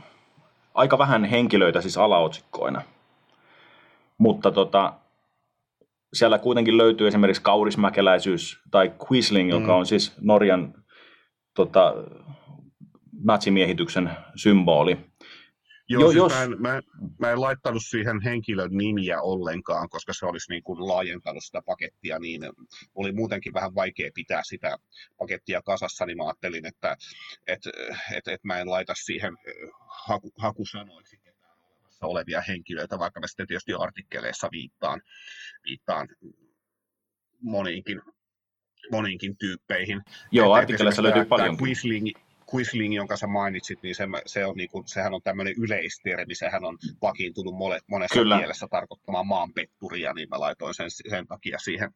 aika 0.74 0.98
vähän 0.98 1.26
henkilöitä 1.26 1.82
siis 1.82 1.98
alaotsikkoina. 1.98 2.82
Mutta 4.18 4.52
tota, 4.52 4.94
siellä 6.14 6.38
kuitenkin 6.38 6.78
löytyy 6.78 7.08
esimerkiksi 7.08 7.42
kaurismäkeläisyys 7.42 8.60
tai 8.72 8.92
Quisling, 9.08 9.54
mm. 9.54 9.60
joka 9.60 9.76
on 9.76 9.86
siis 9.86 10.14
Norjan 10.22 10.83
tota, 11.54 11.94
natsimiehityksen 13.24 14.10
symboli. 14.36 14.98
Joo, 15.90 16.02
jo, 16.02 16.08
siis 16.08 16.18
jos... 16.18 16.32
mä, 16.34 16.44
en, 16.44 16.62
mä, 16.62 16.82
mä 17.20 17.32
en 17.32 17.42
laittanut 17.42 17.84
siihen 17.86 18.22
henkilön 18.22 18.72
nimiä 18.72 19.22
ollenkaan, 19.22 19.90
koska 19.90 20.14
se 20.14 20.26
olisi 20.26 20.52
niin 20.52 20.64
kuin 20.64 20.88
laajentanut 20.88 21.44
sitä 21.44 21.62
pakettia, 21.66 22.20
niin 22.20 22.42
oli 22.96 23.12
muutenkin 23.12 23.54
vähän 23.54 23.76
vaikea 23.76 24.12
pitää 24.14 24.42
sitä 24.44 24.78
pakettia 25.18 25.62
kasassa, 25.62 26.06
niin 26.06 26.18
mä 26.18 26.24
ajattelin, 26.24 26.66
että 26.66 26.98
et, 27.48 27.60
et, 28.18 28.28
et 28.28 28.44
mä 28.44 28.60
en 28.60 28.70
laita 28.70 28.94
siihen 28.96 29.34
haku, 30.08 30.32
hakusanoiksi 30.38 31.18
ketään 31.18 31.58
olemassa 31.64 32.08
olevia 32.08 32.42
henkilöitä, 32.48 33.00
vaikka 33.00 33.20
mä 33.20 33.28
sitten 33.28 33.48
tietysti 33.48 33.74
artikkeleissa 33.74 34.50
viittaan, 34.52 35.02
viittaan 35.66 36.08
moniinkin 37.42 38.02
moniinkin 38.92 39.38
tyyppeihin. 39.38 40.02
Joo, 40.32 40.54
artikkeleissa 40.54 41.04
löytyy 41.04 41.26
paljon. 41.26 41.58
Quisling, 41.62 42.08
Quisling, 42.54 42.96
jonka 42.96 43.18
sä 43.18 43.28
mainitsit, 43.28 43.80
niin 43.84 43.96
se, 43.96 44.08
se 44.26 44.46
on 44.46 44.56
niinku, 44.56 44.84
sehän 44.86 45.14
on 45.14 45.22
tämmöinen 45.24 45.54
yleistermi, 45.58 46.36
sehän 46.36 46.66
on 46.66 46.78
vakiintunut 47.02 47.56
mole, 47.56 47.80
monessa 47.88 48.20
Kyllä. 48.20 48.38
mielessä 48.38 48.68
tarkoittamaan 48.72 49.28
maanpetturia, 49.28 50.14
niin 50.14 50.30
mä 50.30 50.40
laitoin 50.40 50.74
sen, 50.74 50.92
sen 51.10 51.28
takia 51.28 51.60
siihen. 51.60 51.92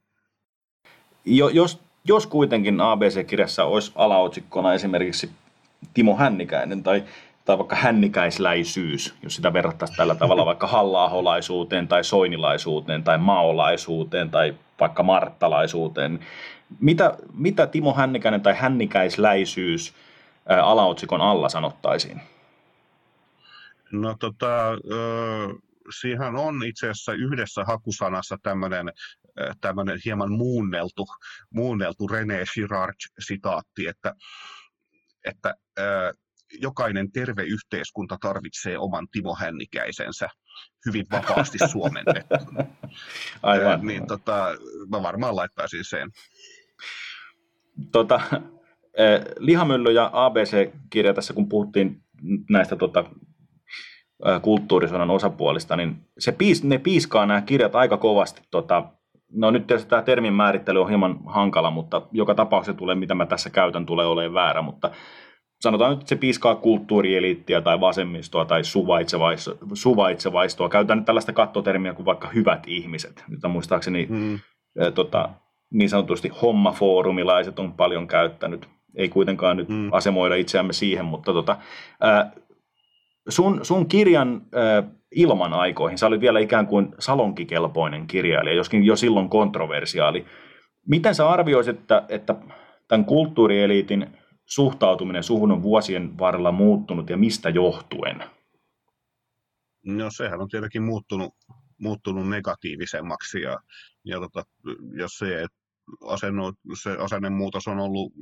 Jo, 1.26 1.50
jos, 1.50 1.80
jos 2.06 2.28
kuitenkin 2.28 2.82
ABC-kirjassa 2.82 3.64
olisi 3.64 3.92
alaotsikkona 3.96 4.74
esimerkiksi 4.74 5.30
Timo 5.94 6.16
Hännikäinen 6.16 6.84
tai, 6.84 7.04
tai 7.46 7.58
vaikka 7.58 7.76
hännikäisläisyys, 7.76 9.16
jos 9.24 9.36
sitä 9.36 9.54
verrattaisiin 9.54 9.98
tällä 9.98 10.16
tavalla 10.16 10.46
vaikka 10.52 10.68
halla 10.68 11.12
tai 11.88 12.04
soinilaisuuteen 12.04 13.04
tai 13.04 13.18
maolaisuuteen 13.18 14.30
tai 14.30 14.56
vaikka 14.80 15.04
marttalaisuuteen. 15.04 16.20
Mitä, 16.80 17.18
mitä 17.34 17.68
Timo 17.68 17.94
Hännikäinen 17.94 18.42
tai 18.42 18.54
hännikäisläisyys– 18.56 19.94
alaotsikon 20.64 21.22
alla 21.22 21.50
sanottaisiin? 21.50 22.22
No 23.92 24.16
tota, 24.20 24.48
siihen 26.00 26.36
on 26.36 26.64
itse 26.66 26.90
asiassa 26.90 27.14
yhdessä 27.14 27.64
hakusanassa 27.64 28.38
tämmöinen 28.44 28.92
tämmöinen 29.62 30.00
hieman 30.06 30.32
muunneltu, 30.32 31.06
muunneltu 31.50 32.08
René 32.08 32.44
Girard-sitaatti, 32.54 33.88
että, 33.88 34.14
että 35.26 35.54
jokainen 36.60 37.12
terve 37.12 37.44
yhteiskunta 37.44 38.18
tarvitsee 38.22 38.78
oman 38.78 39.08
Timo 39.12 39.36
Hännikäisensä 39.36 40.30
hyvin 40.86 41.06
vapaasti 41.12 41.58
suomennettuna. 41.72 42.66
Aivan. 43.44 43.88
niin 43.88 44.08
tota, 44.08 44.56
mä 44.92 45.04
varmaan 45.04 45.36
laittaisin 45.36 45.86
sen. 45.86 46.10
Tota, 47.92 48.20
Lihamylly 49.40 49.92
ja 49.92 50.10
ABC-kirja 50.14 51.14
tässä, 51.14 51.34
kun 51.34 51.50
puhuttiin 51.50 52.02
näistä 52.50 52.76
tota, 52.76 53.04
kulttuurisodan 54.42 55.10
osapuolista, 55.10 55.76
niin 55.76 55.96
se 56.20 56.32
piis, 56.32 56.64
ne 56.64 56.78
piiskaa 56.78 57.26
nämä 57.26 57.42
kirjat 57.42 57.76
aika 57.76 57.98
kovasti. 57.98 58.42
Tota, 58.52 58.84
no 59.32 59.52
nyt 59.52 59.68
tietysti 59.68 59.90
tämä 59.90 60.02
termin 60.02 60.34
määrittely 60.34 60.82
on 60.82 60.90
hieman 60.90 61.20
hankala, 61.26 61.72
mutta 61.72 62.02
joka 62.12 62.36
tapauksessa 62.36 62.78
tulee, 62.78 62.96
mitä 62.96 63.16
mä 63.16 63.26
tässä 63.26 63.50
käytän, 63.50 63.86
tulee 63.86 64.06
olemaan 64.06 64.34
väärä, 64.34 64.62
mutta 64.62 64.92
sanotaan 65.62 65.92
nyt, 65.92 66.00
että 66.00 66.10
se 66.10 66.16
piiskaa 66.16 66.56
kulttuurieliittiä 66.56 67.62
tai 67.62 67.80
vasemmistoa 67.80 68.46
tai 68.46 68.64
suvaitsevaistoa. 68.64 69.56
suvaitsevaistoa. 69.74 70.70
Käytän 70.70 70.98
nyt 70.98 71.06
tällaista 71.06 71.34
kattotermiä 71.34 71.94
kuin 71.94 72.06
vaikka 72.06 72.28
hyvät 72.28 72.64
ihmiset, 72.68 73.24
jota 73.30 73.48
muistaakseni 73.48 74.08
mm. 74.10 74.40
tota, 74.96 75.30
niin 75.74 75.90
sanotusti 75.90 76.30
hommafoorumilaiset 76.42 77.60
on 77.60 77.74
paljon 77.74 78.08
käyttänyt 78.08 78.70
ei 78.98 79.10
kuitenkaan 79.10 79.58
nyt 79.58 79.70
mm. 79.70 79.94
asemoida 79.94 80.36
itseämme 80.36 80.74
siihen, 80.74 81.06
mutta 81.06 81.34
tota, 81.34 81.58
ää, 82.02 82.32
sun, 83.30 83.60
sun 83.66 83.88
kirjan 83.88 84.42
ää, 84.54 84.84
ilman 85.16 85.54
aikoihin, 85.54 85.98
sä 85.98 86.08
olit 86.08 86.22
vielä 86.22 86.40
ikään 86.40 86.68
kuin 86.68 86.96
salonkikelpoinen 87.00 88.08
kirjailija, 88.08 88.56
joskin 88.56 88.84
jo 88.84 88.96
silloin 88.96 89.30
kontroversiaali. 89.30 90.26
Miten 90.88 91.16
sä 91.16 91.30
arvioisit, 91.30 91.80
että, 91.80 92.06
että 92.10 92.36
tämän 92.88 93.06
kulttuurieliitin 93.06 94.08
suhtautuminen 94.46 95.24
suhun 95.24 95.52
on 95.52 95.64
vuosien 95.64 96.18
varrella 96.20 96.52
muuttunut 96.52 97.10
ja 97.10 97.18
mistä 97.18 97.50
johtuen? 97.50 98.24
No 99.86 100.10
sehän 100.12 100.42
on 100.42 100.48
tietenkin 100.48 100.84
muuttunut, 100.84 101.34
muuttunut 101.78 102.30
negatiivisemmaksi 102.30 103.42
ja, 103.42 103.58
ja 104.04 104.20
tota, 104.20 104.44
jos 104.94 105.12
se, 105.18 105.46
asenno, 106.08 106.54
se 106.82 106.92
asennemuutos 106.92 107.68
on 107.68 107.80
ollut 107.80 108.14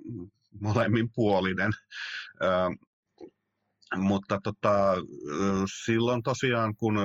molemminpuolinen. 0.62 1.72
mutta 3.97 4.39
tota, 4.43 4.95
silloin 5.86 6.24
tosiaan, 6.24 6.76
kun, 6.76 6.97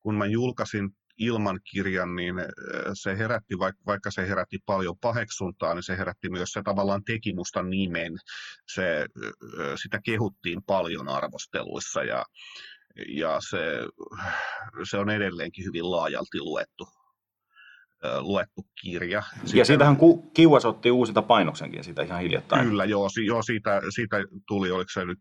kun 0.00 0.14
mä 0.14 0.26
julkaisin 0.26 0.90
ilman 1.18 1.60
kirjan, 1.70 2.16
niin 2.16 2.34
se 2.94 3.18
herätti, 3.18 3.54
vaikka 3.86 4.10
se 4.10 4.28
herätti 4.28 4.58
paljon 4.66 4.98
paheksuntaa, 5.00 5.74
niin 5.74 5.82
se 5.82 5.98
herätti 5.98 6.30
myös, 6.30 6.52
se 6.52 6.62
tavallaan 6.64 7.04
teki 7.04 7.34
musta 7.34 7.62
nimen. 7.62 8.12
Se, 8.74 9.06
sitä 9.82 10.00
kehuttiin 10.04 10.62
paljon 10.62 11.08
arvosteluissa 11.08 12.04
ja, 12.04 12.24
ja 13.08 13.38
se, 13.50 13.58
se 14.90 14.98
on 14.98 15.10
edelleenkin 15.10 15.64
hyvin 15.64 15.90
laajalti 15.90 16.40
luettu 16.40 16.86
luettu 18.20 18.66
kirja. 18.82 19.22
Sitten, 19.32 19.58
ja 19.58 19.64
siitähän 19.64 19.96
ku, 19.96 20.30
Kiuas 20.34 20.64
otti 20.64 20.90
uusita 20.90 21.22
painoksenkin 21.22 21.84
siitä 21.84 22.02
ihan 22.02 22.20
hiljattain. 22.20 22.68
Kyllä, 22.68 22.84
joo, 22.84 23.08
joo 23.26 23.42
siitä, 23.42 23.82
siitä 23.94 24.16
tuli, 24.48 24.70
oliko 24.70 24.90
se 24.92 25.04
nyt 25.04 25.20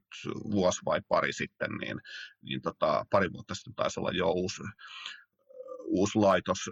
vuosi 0.52 0.82
vai 0.86 1.02
pari 1.08 1.34
sitten, 1.34 1.72
niin, 1.82 2.02
niin 2.42 2.62
tota, 2.62 3.06
pari 3.10 3.34
vuotta 3.34 3.56
sitten 3.56 3.76
taisi 3.76 4.00
olla 4.00 4.12
jo 4.14 4.32
uusi, 4.32 4.64
uusi 5.86 6.20
laitos, 6.20 6.70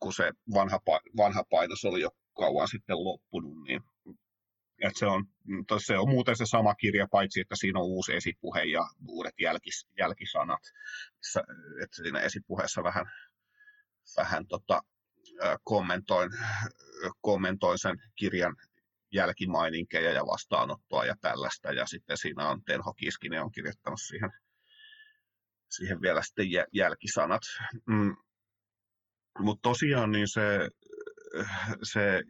kun 0.00 0.12
se 0.12 0.32
vanha, 0.54 0.78
vanha 1.16 1.44
painos 1.50 1.84
oli 1.84 2.00
jo 2.00 2.10
kauan 2.36 2.68
sitten 2.68 3.04
loppunut, 3.04 3.62
niin 3.62 3.82
että 4.82 4.98
se, 4.98 5.06
on, 5.06 5.24
se 5.78 5.98
on 5.98 6.08
muuten 6.08 6.36
se 6.36 6.46
sama 6.46 6.74
kirja, 6.74 7.08
paitsi 7.10 7.40
että 7.40 7.56
siinä 7.56 7.78
on 7.78 7.86
uusi 7.86 8.14
esipuhe 8.14 8.62
ja 8.62 8.88
uudet 9.08 9.34
jälkis, 9.40 9.88
jälkisanat. 9.98 10.60
Että 11.82 11.96
siinä 11.96 12.20
esipuheessa 12.20 12.82
vähän, 12.82 13.06
vähän 14.16 14.46
tota, 14.46 14.82
kommentoin, 15.64 16.30
kommentoin 17.20 17.78
sen 17.78 17.96
kirjan 18.14 18.56
jälkimaininkeja 19.12 20.12
ja 20.12 20.26
vastaanottoa 20.26 21.04
ja 21.04 21.14
tällaista. 21.20 21.72
Ja 21.72 21.86
sitten 21.86 22.18
siinä 22.18 22.48
on 22.48 22.64
Tenho 22.64 22.92
Kiskinen 22.94 23.42
on 23.42 23.52
kirjoittanut 23.52 24.00
siihen, 24.00 24.30
siihen 25.70 26.00
vielä 26.00 26.22
sitten 26.22 26.46
jälkisanat. 26.72 27.42
Mm. 27.86 28.16
Mutta 29.38 29.62
tosiaan 29.62 30.12
niin 30.12 30.28
se, 30.28 30.68
se 31.82 32.22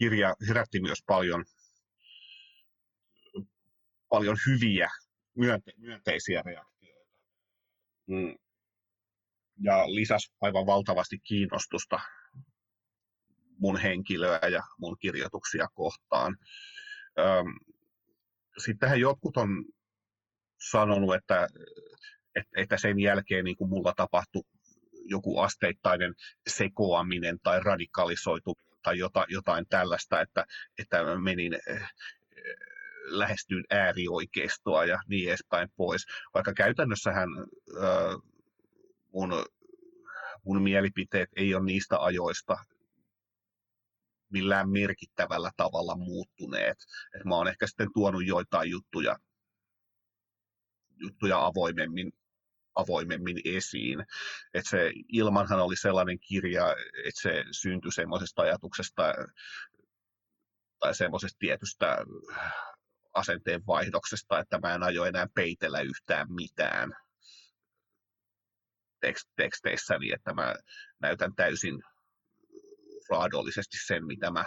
kirja 0.00 0.34
herätti 0.48 0.80
myös 0.80 0.98
paljon, 1.06 1.44
paljon 4.08 4.36
hyviä, 4.46 4.90
myönte, 5.36 5.72
myönteisiä 5.76 6.42
reaktioita. 6.42 7.10
Mm 8.06 8.34
ja 9.62 9.94
lisäsi 9.94 10.32
aivan 10.40 10.66
valtavasti 10.66 11.18
kiinnostusta 11.18 12.00
mun 13.58 13.76
henkilöä 13.76 14.48
ja 14.52 14.62
mun 14.78 14.96
kirjoituksia 15.00 15.68
kohtaan. 15.74 16.36
Sittenhän 18.64 19.00
jotkut 19.00 19.36
on 19.36 19.64
sanonut, 20.70 21.14
että, 21.14 21.48
että 22.56 22.76
sen 22.76 23.00
jälkeen 23.00 23.44
niin 23.44 23.56
kuin 23.56 23.70
mulla 23.70 23.92
tapahtui 23.96 24.42
joku 25.04 25.38
asteittainen 25.38 26.14
sekoaminen 26.48 27.38
tai 27.42 27.60
radikalisoituminen 27.60 28.69
tai 28.82 28.98
jotain 29.28 29.66
tällaista, 29.68 30.20
että, 30.20 30.44
että 30.78 31.16
menin 31.22 31.52
lähestyin 33.04 33.64
äärioikeistoa 33.70 34.84
ja 34.84 34.98
niin 35.08 35.28
edespäin 35.28 35.68
pois. 35.76 36.06
Vaikka 36.34 36.52
käytännössähän 36.52 37.28
mun, 39.12 39.44
mun 40.44 40.62
mielipiteet 40.62 41.28
ei 41.36 41.54
ole 41.54 41.64
niistä 41.64 41.98
ajoista 41.98 42.56
millään 44.32 44.70
merkittävällä 44.70 45.50
tavalla 45.56 45.96
muuttuneet. 45.96 46.78
Et 47.14 47.24
mä 47.24 47.34
oon 47.34 47.48
ehkä 47.48 47.66
sitten 47.66 47.88
tuonut 47.94 48.26
joitain 48.26 48.70
juttuja, 48.70 49.16
juttuja 50.96 51.46
avoimemmin, 51.46 52.12
avoimemmin 52.74 53.40
esiin. 53.44 54.06
Et 54.54 54.66
se 54.66 54.92
Ilmanhan 55.08 55.60
oli 55.60 55.76
sellainen 55.76 56.20
kirja, 56.20 56.76
että 57.04 57.20
se 57.22 57.44
syntyi 57.50 57.92
semmoisesta 57.92 58.42
ajatuksesta 58.42 59.14
tai 60.78 60.94
semmoisesta 60.94 61.38
tietystä 61.38 61.98
asenteen 63.14 63.66
vaihdoksesta, 63.66 64.38
että 64.38 64.58
mä 64.58 64.74
en 64.74 64.82
aio 64.82 65.04
enää 65.04 65.26
peitellä 65.34 65.80
yhtään 65.80 66.26
mitään 66.32 66.92
teksteissäni, 69.36 70.12
että 70.12 70.34
mä 70.34 70.54
näytän 71.00 71.34
täysin 71.34 71.82
raadollisesti 73.10 73.76
sen, 73.86 74.06
mitä 74.06 74.30
mä, 74.30 74.44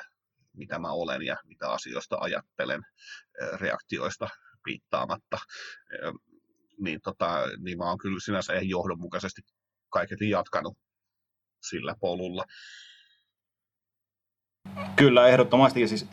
mitä 0.54 0.80
mä 0.80 0.92
olen 0.92 1.22
ja 1.22 1.38
mitä 1.44 1.72
asioista 1.72 2.18
ajattelen 2.20 2.82
reaktioista 3.60 4.30
piittaamatta. 4.64 5.38
Niin, 6.82 7.00
tota, 7.04 7.40
niin 7.60 7.78
mä 7.78 7.84
oon 7.90 7.98
kyllä 7.98 8.20
sinänsä 8.20 8.54
ihan 8.54 8.70
johdonmukaisesti 8.70 9.42
kaiketi 9.90 10.30
jatkanut 10.30 10.78
sillä 11.70 11.96
polulla. 12.00 12.44
Kyllä, 14.96 15.28
ehdottomasti. 15.28 15.82
Ja 15.82 15.88
siis 15.88 16.08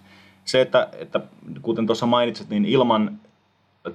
se, 0.45 0.61
että, 0.61 0.89
että 0.93 1.21
kuten 1.63 1.87
tuossa 1.87 2.07
mainitsit, 2.07 2.49
niin 2.49 2.65
ilman 2.65 3.21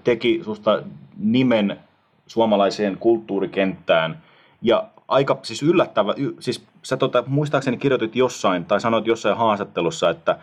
teki 0.03 0.41
susta 0.45 0.83
nimen 1.17 1.79
suomalaiseen 2.27 2.97
kulttuurikenttään. 2.97 4.23
Ja 4.61 4.89
aika 5.07 5.39
siis 5.43 5.63
yllättävä, 5.63 6.13
siis 6.39 6.65
sä 6.83 6.97
tota, 6.97 7.23
muistaakseni 7.27 7.77
kirjoitit 7.77 8.15
jossain, 8.15 8.65
tai 8.65 8.81
sanoit 8.81 9.07
jossain 9.07 9.37
haastattelussa, 9.37 10.09
että 10.09 10.39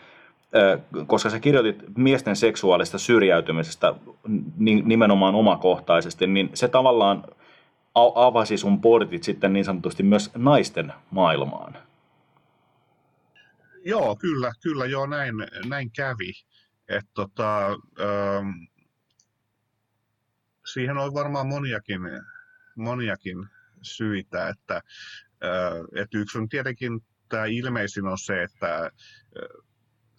koska 1.07 1.31
sä 1.31 1.41
kirjoitit 1.41 1.97
miesten 1.97 2.37
seksuaalista 2.37 2.99
syrjäytymisestä 2.99 3.95
nimenomaan 4.85 5.35
omakohtaisesti, 5.35 6.27
niin 6.27 6.51
se 6.55 6.69
tavallaan 6.69 7.25
avasi 7.95 8.59
sun 8.59 8.81
portit 8.81 9.23
sitten 9.23 9.53
niin 9.53 9.65
sanotusti 9.65 10.03
myös 10.03 10.31
naisten 10.37 10.93
maailmaan. 11.11 11.77
Joo, 13.85 14.17
kyllä, 14.17 14.53
kyllä 14.63 14.87
joo, 14.87 15.07
näin, 15.07 15.35
näin 15.69 15.91
kävi. 15.91 16.33
Et 16.89 17.05
tota, 17.15 17.67
ähm, 17.69 18.49
siihen 20.73 20.99
on 20.99 21.15
varmaan 21.15 21.47
moniakin, 21.47 22.01
moniakin 22.77 23.47
syitä, 23.83 24.49
että, 24.49 24.77
äh, 25.45 26.03
että 26.03 26.19
yksi 26.19 26.39
on 26.39 26.49
tietenkin 26.49 27.01
tämä 27.29 27.45
ilmeisin 27.45 28.07
on 28.07 28.19
se, 28.19 28.43
että 28.43 28.85
äh, 28.85 28.91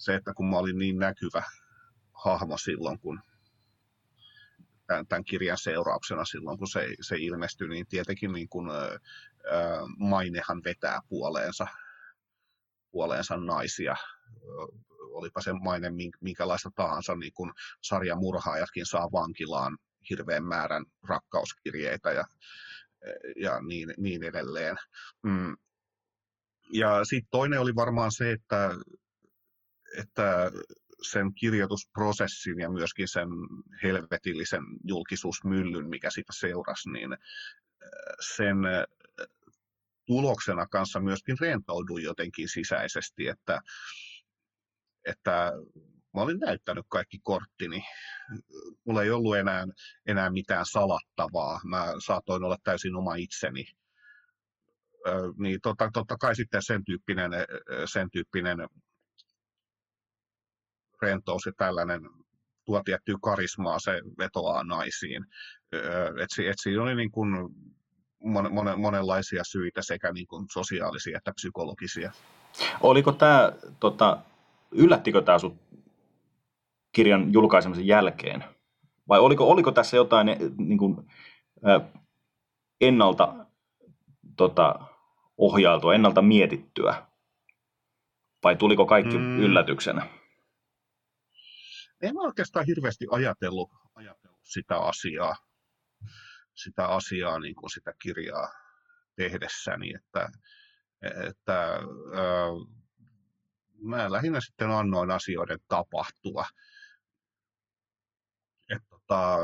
se, 0.04 0.16
että 0.16 0.34
kun 0.34 0.50
mä 0.50 0.58
olin 0.58 0.78
niin 0.78 1.00
näkyvä 1.00 1.44
hahmo 2.14 2.58
silloin, 2.58 3.00
kun 3.00 3.22
tämän, 4.88 5.08
tämän 5.08 5.24
kirjan 5.24 5.58
seurauksena 5.58 6.26
silloin, 6.26 6.58
kun 6.58 6.68
se, 6.68 6.88
se 7.02 7.16
ilmestyi, 7.20 7.68
niin 7.68 7.88
tietenkin 7.88 8.32
niin 8.32 8.50
kuin, 8.50 8.70
ää, 8.70 9.00
mainehan 9.98 10.62
vetää 10.66 11.00
puoleensa, 11.10 11.68
puoleensa 12.92 13.38
naisia. 13.38 13.96
Olipa 15.00 15.42
se 15.42 15.54
maine 15.54 15.92
minkälaista 16.22 16.70
tahansa, 16.76 17.16
niin 17.16 17.34
kuin 17.34 17.52
sarjamurhaajatkin 17.82 18.86
saa 18.86 19.12
vankilaan 19.12 19.78
hirveän 20.10 20.44
määrän 20.44 20.86
rakkauskirjeitä 21.08 22.12
ja, 22.12 22.24
ja 23.36 23.62
niin, 23.62 23.94
niin 23.98 24.24
edelleen. 24.24 24.76
Mm. 25.24 25.58
Ja 26.74 27.06
sitten 27.06 27.28
toinen 27.32 27.60
oli 27.60 27.76
varmaan 27.76 28.12
se, 28.12 28.32
että, 28.32 28.70
että 29.98 30.52
sen 31.02 31.34
kirjoitusprosessin 31.34 32.60
ja 32.60 32.70
myöskin 32.70 33.08
sen 33.08 33.28
helvetillisen 33.84 34.64
julkisuusmyllyn, 34.84 35.90
mikä 35.90 36.10
siitä 36.10 36.34
seurasi, 36.40 36.90
niin 36.90 37.18
sen 38.36 38.58
tuloksena 40.06 40.68
kanssa 40.68 41.00
myöskin 41.00 41.38
rentouduin 41.42 42.04
jotenkin 42.04 42.50
sisäisesti, 42.50 43.28
että, 43.28 43.60
että 45.06 45.52
mä 46.14 46.22
olin 46.22 46.40
näyttänyt 46.40 46.86
kaikki 46.90 47.20
korttini. 47.24 47.84
Mulla 48.86 49.04
ei 49.04 49.12
ollut 49.12 49.38
enää, 49.38 49.66
enää 50.06 50.30
mitään 50.30 50.66
salattavaa. 50.66 51.60
Mä 51.64 51.86
saatoin 52.06 52.44
olla 52.44 52.58
täysin 52.64 52.96
oma 52.96 53.16
itseni. 53.16 53.66
niin 55.38 55.60
totta, 55.62 55.90
totta 55.94 56.18
kai 56.18 56.36
sitten 56.36 56.62
sen 56.64 56.86
tyyppinen, 56.86 57.32
sen 57.86 58.12
tyyppinen 58.12 58.58
rentous 61.04 61.46
ja 61.46 61.52
tällainen 61.58 62.02
tuo 62.66 62.82
tiettyä 62.86 63.16
karismaa, 63.22 63.80
se 63.80 64.02
vetoaa 64.18 64.64
naisiin. 64.64 65.26
Et, 66.24 66.50
et 66.50 66.56
siinä 66.62 66.84
oli 66.84 66.96
niin 66.96 67.12
kuin 67.12 67.30
mon, 68.24 68.54
mon, 68.54 68.80
monenlaisia 68.80 69.44
syitä 69.44 69.82
sekä 69.82 70.12
niin 70.12 70.28
kuin 70.28 70.46
sosiaalisia 70.54 71.18
että 71.18 71.32
psykologisia. 71.36 72.12
Oliko 72.82 73.12
tämä, 73.12 73.52
tota, 73.80 74.18
yllättikö 74.72 75.22
tämä 75.22 75.40
sinut 75.40 75.58
kirjan 76.92 77.34
julkaisemisen 77.34 77.88
jälkeen? 77.88 78.44
Vai 79.08 79.20
oliko, 79.20 79.50
oliko 79.52 79.72
tässä 79.72 79.98
jotain 79.98 80.28
niin 80.58 80.78
kuin, 80.78 80.96
ennalta 82.82 83.36
tota, 84.38 84.80
ohjailtua, 85.38 85.94
ennalta 85.94 86.22
mietittyä? 86.22 86.96
Vai 88.44 88.56
tuliko 88.56 88.86
kaikki 88.86 89.18
mm. 89.18 89.40
yllätyksenä? 89.40 90.08
En 92.04 92.18
oikeastaan 92.18 92.66
hirveästi 92.66 93.06
ajatellut, 93.12 93.70
ajatellut 93.96 94.40
sitä 94.44 94.78
asiaa, 94.78 95.36
sitä 96.54 96.88
asiaa 96.88 97.40
niin 97.40 97.56
kuin 97.56 97.70
sitä 97.70 97.94
kirjaa 98.02 98.54
tehdessäni, 99.16 99.94
että, 99.96 100.30
että 101.28 101.60
ää, 102.14 102.50
mä 103.82 104.12
lähinnä 104.12 104.42
sitten 104.42 104.72
annoin 104.72 105.12
asioiden 105.12 105.60
tapahtua. 105.68 106.46
Että 108.70 108.88
tota, 108.90 109.38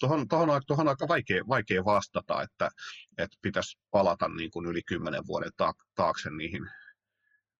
tuohon, 0.00 0.28
tuohon, 0.28 0.60
tuohon 0.66 0.88
aika 0.88 1.08
vaikea, 1.08 1.42
vaikea 1.48 1.84
vastata, 1.84 2.42
että, 2.42 2.70
että 3.18 3.36
pitäisi 3.42 3.78
palata 3.90 4.28
niin 4.28 4.50
kuin 4.50 4.66
yli 4.66 4.82
kymmenen 4.82 5.26
vuoden 5.26 5.52
taakse 5.94 6.30
niihin, 6.30 6.70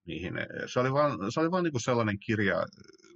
niihin. 0.05 0.33
Se 0.73 0.79
oli 0.79 0.93
vaan, 0.93 1.31
se 1.31 1.39
oli 1.39 1.63
niin 1.63 1.81
sellainen 1.81 2.19
kirja, 2.19 2.65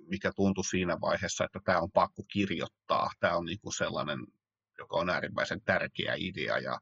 mikä 0.10 0.32
tuntui 0.36 0.66
siinä 0.66 1.02
vaiheessa, 1.02 1.44
että 1.44 1.60
tämä 1.66 1.80
on 1.80 1.92
pakko 1.92 2.24
kirjoittaa. 2.28 3.12
Tämä 3.20 3.36
on 3.36 3.46
niin 3.46 3.60
kuin 3.60 3.74
sellainen, 3.74 4.20
joka 4.78 4.98
on 4.98 5.10
äärimmäisen 5.10 5.62
tärkeä 5.62 6.16
idea 6.18 6.58
ja, 6.58 6.80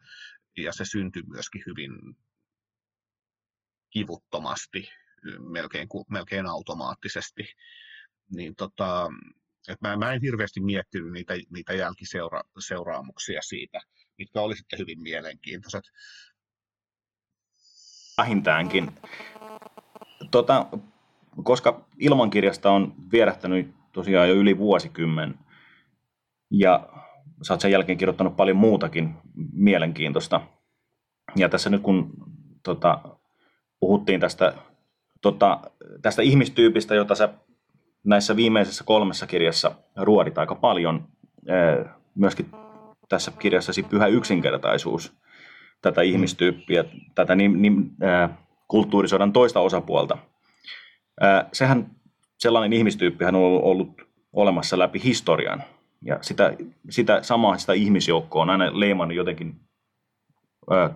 ja 0.58 0.74
se 0.74 0.86
syntyi 0.86 1.24
myöskin 1.28 1.64
hyvin 1.66 1.92
kivuttomasti, 3.90 4.90
melkein, 5.40 5.88
melkein 6.10 6.46
automaattisesti. 6.46 7.44
Niin 8.36 8.56
tota, 8.56 9.10
et 9.68 9.82
mä, 9.82 9.98
mä 9.98 10.14
en 10.14 10.22
hirveästi 10.22 10.60
miettinyt 10.60 11.12
niitä, 11.12 11.34
niitä 11.50 11.74
jälkiseuraamuksia 11.74 13.42
siitä, 13.42 13.80
mitkä 14.18 14.42
oli 14.42 14.56
sitten 14.56 14.80
hyvin 14.80 15.02
mielenkiintoiset. 15.02 15.84
Vähintäänkin. 18.18 19.00
Tota, 20.32 20.68
koska 21.44 21.86
ilmankirjasta 22.00 22.72
on 22.72 22.94
vierähtänyt 23.12 23.74
tosiaan 23.92 24.30
jo 24.30 24.36
yli 24.36 24.58
vuosikymmen, 24.58 25.36
ja 26.52 26.90
sä 27.42 27.54
oot 27.54 27.62
sen 27.62 27.72
jälkeen 27.72 27.98
kirjoittanut 27.98 28.36
paljon 28.36 28.58
muutakin 28.58 29.14
mielenkiintoista. 29.54 30.42
Ja 31.36 31.50
tässä 31.50 31.70
nyt 31.70 31.82
kun 31.82 32.14
tota, 32.64 33.00
puhuttiin 33.80 34.20
tästä, 34.20 34.54
tota, 35.22 35.60
tästä 36.02 36.22
ihmistyypistä, 36.22 36.96
jota 36.96 37.16
sä 37.16 37.30
näissä 38.04 38.36
viimeisessä 38.36 38.84
kolmessa 38.84 39.28
kirjassa 39.28 39.72
ruodit 39.96 40.38
aika 40.38 40.56
paljon, 40.56 41.08
myöskin 42.16 42.46
tässä 43.10 43.32
kirjassasi 43.40 43.84
Pyhä 43.84 44.08
yksinkertaisuus, 44.08 45.18
tätä 45.82 46.02
ihmistyyppiä, 46.02 46.84
tätä 47.16 47.36
nim, 47.36 47.62
nim, 47.62 47.90
kulttuurisodan 48.68 49.34
toista 49.34 49.60
osapuolta– 49.60 50.18
sehän 51.54 51.92
sellainen 52.40 52.74
ihmistyyppi 52.74 53.26
on 53.26 53.36
ollut 53.36 54.02
olemassa 54.34 54.80
läpi 54.80 55.02
historian. 55.04 55.64
Ja 56.02 56.18
sitä, 56.22 56.54
sitä 56.90 57.24
samaa 57.24 57.58
sitä 57.58 57.74
ihmisjoukkoa 57.74 58.42
on 58.42 58.50
aina 58.50 58.80
leimannut 58.80 59.18
jotenkin 59.18 59.56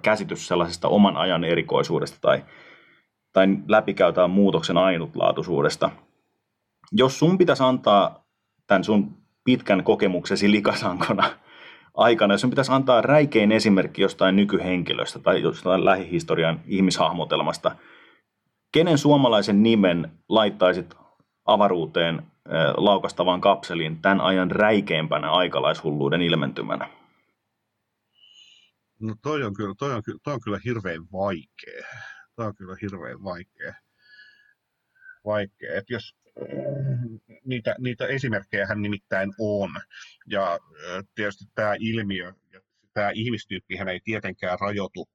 käsitys 0.02 0.48
sellaisesta 0.48 0.88
oman 0.88 1.18
ajan 1.18 1.44
erikoisuudesta 1.44 2.18
tai, 2.22 2.44
tai 3.34 3.48
läpikäytään 3.68 4.30
muutoksen 4.30 4.78
ainutlaatuisuudesta. 4.78 5.92
Jos 6.92 7.20
sun 7.20 7.38
pitäisi 7.38 7.64
antaa 7.64 8.26
tämän 8.68 8.84
sun 8.84 9.18
pitkän 9.44 9.84
kokemuksesi 9.84 10.52
likasankona 10.52 11.30
aikana, 11.94 12.34
jos 12.34 12.42
sun 12.42 12.50
pitäisi 12.50 12.72
antaa 12.72 13.02
räikein 13.02 13.52
esimerkki 13.52 14.02
jostain 14.02 14.36
nykyhenkilöstä 14.36 15.20
tai 15.20 15.42
jostain 15.42 15.86
lähihistorian 15.86 16.60
ihmishahmotelmasta– 16.68 17.76
Kenen 18.72 18.98
suomalaisen 18.98 19.64
nimen 19.64 20.12
laittaisit 20.30 20.94
avaruuteen 21.46 22.32
laukastavaan 22.78 23.42
kapseliin 23.42 24.02
tämän 24.02 24.22
ajan 24.22 24.52
räikeimpänä 24.52 25.32
aikalaishulluuden 25.32 26.22
ilmentymänä? 26.22 26.90
No 29.00 29.16
toi 29.22 29.44
on 29.44 29.54
kyllä, 29.54 29.76
toi 29.78 29.94
on, 29.94 30.02
toi 30.24 30.34
on 30.34 30.42
kyllä 30.44 30.60
hirveän 30.66 31.04
vaikea. 31.12 31.88
Toi 32.36 32.46
on 32.48 32.56
kyllä 32.56 32.76
hirveän 32.82 33.24
vaikea. 33.24 33.74
vaikea. 35.26 35.76
Et 35.76 35.90
jos, 35.90 36.16
niitä, 37.46 37.76
niitä 37.80 38.08
esimerkkejä 38.08 38.68
hän 38.68 38.82
nimittäin 38.82 39.34
on. 39.40 39.70
Ja 40.28 40.60
tietysti 41.16 41.46
tämä 41.56 41.76
ilmiö, 41.80 42.34
tämä 42.94 43.12
ihmistyyppi 43.14 43.76
hän 43.76 43.90
ei 43.90 44.00
tietenkään 44.04 44.58
rajoitu 44.62 45.10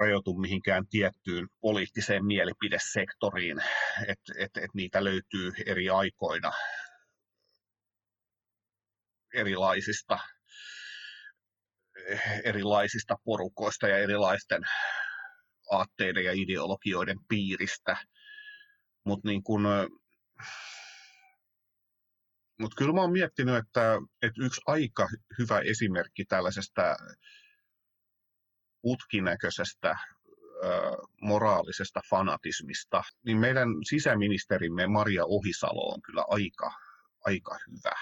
rajoitu 0.00 0.38
mihinkään 0.38 0.86
tiettyyn 0.90 1.48
poliittiseen 1.60 2.24
mielipidesektoriin, 2.24 3.62
että 4.08 4.32
et, 4.38 4.56
et 4.56 4.70
niitä 4.74 5.04
löytyy 5.04 5.52
eri 5.66 5.88
aikoina 5.88 6.52
erilaisista, 9.34 10.18
erilaisista 12.44 13.16
porukoista 13.24 13.88
ja 13.88 13.98
erilaisten 13.98 14.62
aatteiden 15.70 16.24
ja 16.24 16.32
ideologioiden 16.32 17.18
piiristä. 17.28 17.96
Mutta 19.04 19.28
niin 19.28 19.42
kun, 19.42 19.62
mut 22.60 22.74
kyllä 22.74 22.92
mä 22.92 23.00
oon 23.00 23.12
miettinyt, 23.12 23.56
että, 23.56 23.98
että 24.22 24.44
yksi 24.44 24.60
aika 24.66 25.08
hyvä 25.38 25.60
esimerkki 25.60 26.24
tällaisesta 26.24 26.96
putkinäköisestä 28.82 29.96
moraalisesta 31.20 32.00
fanatismista, 32.10 33.02
niin 33.24 33.38
meidän 33.38 33.68
sisäministerimme 33.88 34.86
Maria 34.86 35.24
Ohisalo 35.24 35.94
on 35.94 36.02
kyllä 36.02 36.24
aika, 36.28 36.72
aika 37.24 37.58
hyvä 37.70 37.96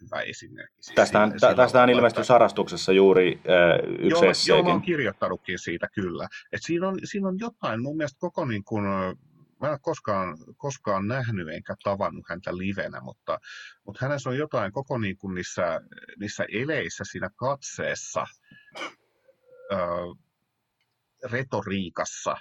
hyvä 0.00 0.20
esimerkki. 0.20 0.82
Siis 0.82 0.94
tästähän, 0.94 1.40
siinä, 1.40 1.54
tästähän 1.54 1.90
ilmestyi 1.90 2.24
Sarastuksessa 2.24 2.92
juuri 2.92 3.40
äh, 3.48 3.90
yksi 3.92 4.08
joo, 4.08 4.30
esseekin. 4.30 4.66
Joo, 4.66 4.78
mä 4.78 4.84
kirjoittanutkin 4.84 5.58
siitä 5.58 5.88
kyllä. 5.94 6.28
Et 6.52 6.62
siinä, 6.62 6.88
on, 6.88 6.98
siinä 7.04 7.28
on 7.28 7.38
jotain 7.38 7.82
mun 7.82 7.96
mielestä 7.96 8.16
koko 8.20 8.44
niin 8.44 8.64
kuin, 8.64 8.84
mä 9.60 9.66
en 9.66 9.70
ole 9.70 9.78
koskaan, 9.82 10.38
koskaan 10.56 11.08
nähnyt 11.08 11.48
enkä 11.48 11.74
tavannut 11.84 12.24
häntä 12.28 12.56
livenä, 12.56 13.00
mutta, 13.00 13.38
mutta 13.86 14.06
hänessä 14.06 14.30
on 14.30 14.38
jotain 14.38 14.72
koko 14.72 14.98
niin 14.98 15.16
kuin 15.16 15.34
niissä, 15.34 15.80
niissä 16.20 16.44
eleissä 16.52 17.04
siinä 17.04 17.30
katseessa, 17.36 18.26
retoriikassa. 21.30 22.36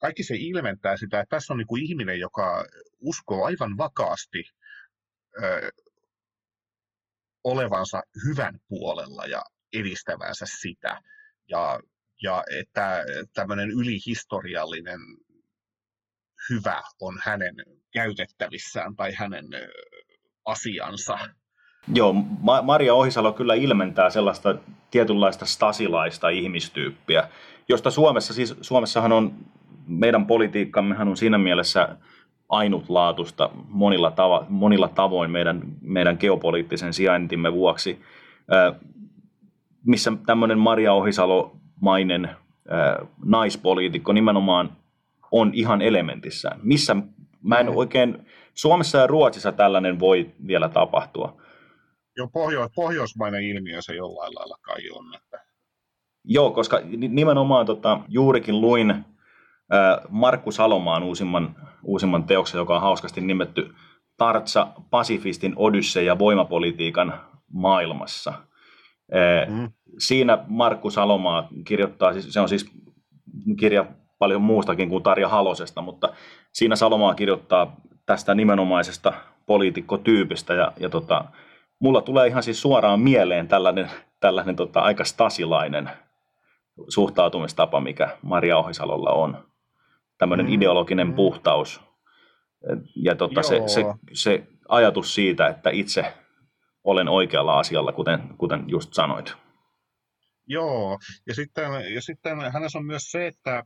Kaikki 0.00 0.22
se 0.22 0.34
ilmentää 0.36 0.96
sitä, 0.96 1.20
että 1.20 1.36
tässä 1.36 1.52
on 1.52 1.58
niin 1.58 1.66
kuin 1.66 1.82
ihminen, 1.82 2.20
joka 2.20 2.64
uskoo 3.00 3.44
aivan 3.44 3.76
vakaasti 3.76 4.44
ö, 5.42 5.70
olevansa 7.44 8.02
hyvän 8.26 8.60
puolella 8.68 9.26
ja 9.26 9.42
edistävänsä 9.72 10.46
sitä. 10.60 11.02
Ja, 11.48 11.80
ja 12.22 12.44
että 12.60 13.04
tämmöinen 13.34 13.70
ylihistoriallinen 13.70 15.00
hyvä 16.50 16.82
on 17.00 17.20
hänen 17.22 17.54
käytettävissään 17.92 18.96
tai 18.96 19.14
hänen 19.14 19.46
asiansa. 20.44 21.18
Joo, 21.94 22.12
Ma- 22.40 22.62
Maria 22.62 22.94
Ohisalo 22.94 23.32
kyllä 23.32 23.54
ilmentää 23.54 24.10
sellaista 24.10 24.54
tietynlaista 24.90 25.46
stasilaista 25.46 26.28
ihmistyyppiä, 26.28 27.28
josta 27.68 27.90
Suomessa, 27.90 28.34
siis 28.34 28.54
Suomessahan 28.60 29.12
on, 29.12 29.32
meidän 29.86 30.26
politiikkammehan 30.26 31.08
on 31.08 31.16
siinä 31.16 31.38
mielessä 31.38 31.96
ainutlaatuista 32.48 33.50
monilla, 33.68 34.10
tavo- 34.10 34.46
monilla 34.48 34.88
tavoin 34.88 35.30
meidän, 35.30 35.62
meidän 35.80 36.16
geopoliittisen 36.20 36.92
sijaintimme 36.92 37.52
vuoksi, 37.52 38.00
missä 39.84 40.12
tämmöinen 40.26 40.58
Maria 40.58 40.92
Ohisalo-mainen 40.92 42.30
naispoliitikko 43.24 44.12
nimenomaan 44.12 44.70
on 45.30 45.50
ihan 45.54 45.82
elementissään. 45.82 46.60
Missä 46.62 46.96
mä 47.42 47.58
en 47.58 47.66
mm. 47.66 47.76
oikein, 47.76 48.26
Suomessa 48.54 48.98
ja 48.98 49.06
Ruotsissa 49.06 49.52
tällainen 49.52 50.00
voi 50.00 50.30
vielä 50.46 50.68
tapahtua. 50.68 51.42
Joo, 52.16 52.28
pohjo- 52.32 52.68
pohjoismainen 52.74 53.42
ilmiö 53.42 53.82
se 53.82 53.94
jollain 53.94 54.34
lailla 54.34 54.58
kai 54.62 54.90
on. 54.90 55.14
Että... 55.14 55.44
Joo, 56.24 56.50
koska 56.50 56.80
nimenomaan 57.08 57.66
tota, 57.66 58.00
juurikin 58.08 58.60
luin 58.60 59.04
Markku 60.08 60.52
Salomaan 60.52 61.02
uusimman, 61.02 61.56
uusimman 61.84 62.24
teoksen, 62.24 62.58
joka 62.58 62.74
on 62.74 62.80
hauskasti 62.80 63.20
nimetty 63.20 63.74
Tartsa 64.16 64.68
Pasifistin 64.90 65.52
Odysse 65.56 66.02
ja 66.02 66.18
voimapolitiikan 66.18 67.20
maailmassa. 67.52 68.32
Mm. 69.48 69.72
Siinä 69.98 70.38
Markku 70.46 70.90
Salomaa 70.90 71.48
kirjoittaa, 71.64 72.12
siis 72.12 72.32
se 72.32 72.40
on 72.40 72.48
siis 72.48 72.70
kirja 73.58 73.86
paljon 74.18 74.42
muustakin 74.42 74.88
kuin 74.88 75.02
Tarja 75.02 75.28
Halosesta, 75.28 75.82
mutta 75.82 76.14
siinä 76.52 76.76
Salomaa 76.76 77.14
kirjoittaa 77.14 77.76
tästä 78.06 78.34
nimenomaisesta 78.34 79.12
poliitikkotyypistä 79.46 80.54
ja, 80.54 80.72
ja 80.80 80.88
tota, 80.88 81.24
mulla 81.82 82.02
tulee 82.02 82.28
ihan 82.28 82.42
siis 82.42 82.62
suoraan 82.62 83.00
mieleen 83.00 83.48
tällainen, 83.48 83.90
tällainen 84.20 84.56
tota, 84.56 84.80
aika 84.80 85.04
stasilainen 85.04 85.90
suhtautumistapa, 86.88 87.80
mikä 87.80 88.18
Maria 88.22 88.58
Ohisalolla 88.58 89.10
on 89.10 89.48
tämmöinen 90.18 90.46
mm. 90.46 90.52
ideologinen 90.52 91.06
mm. 91.06 91.14
puhtaus 91.14 91.80
ja 92.96 93.14
tota, 93.14 93.42
se, 93.42 93.62
se, 93.66 93.84
se 94.12 94.46
ajatus 94.68 95.14
siitä, 95.14 95.48
että 95.48 95.70
itse 95.70 96.14
olen 96.84 97.08
oikealla 97.08 97.58
asialla, 97.58 97.92
kuten, 97.92 98.20
kuten 98.38 98.64
just 98.66 98.94
sanoit. 98.94 99.34
Joo, 100.46 100.98
ja 101.26 101.34
sitten, 101.34 101.94
ja 101.94 102.02
sitten 102.02 102.52
hänessä 102.52 102.78
on 102.78 102.86
myös 102.86 103.10
se, 103.10 103.26
että, 103.26 103.62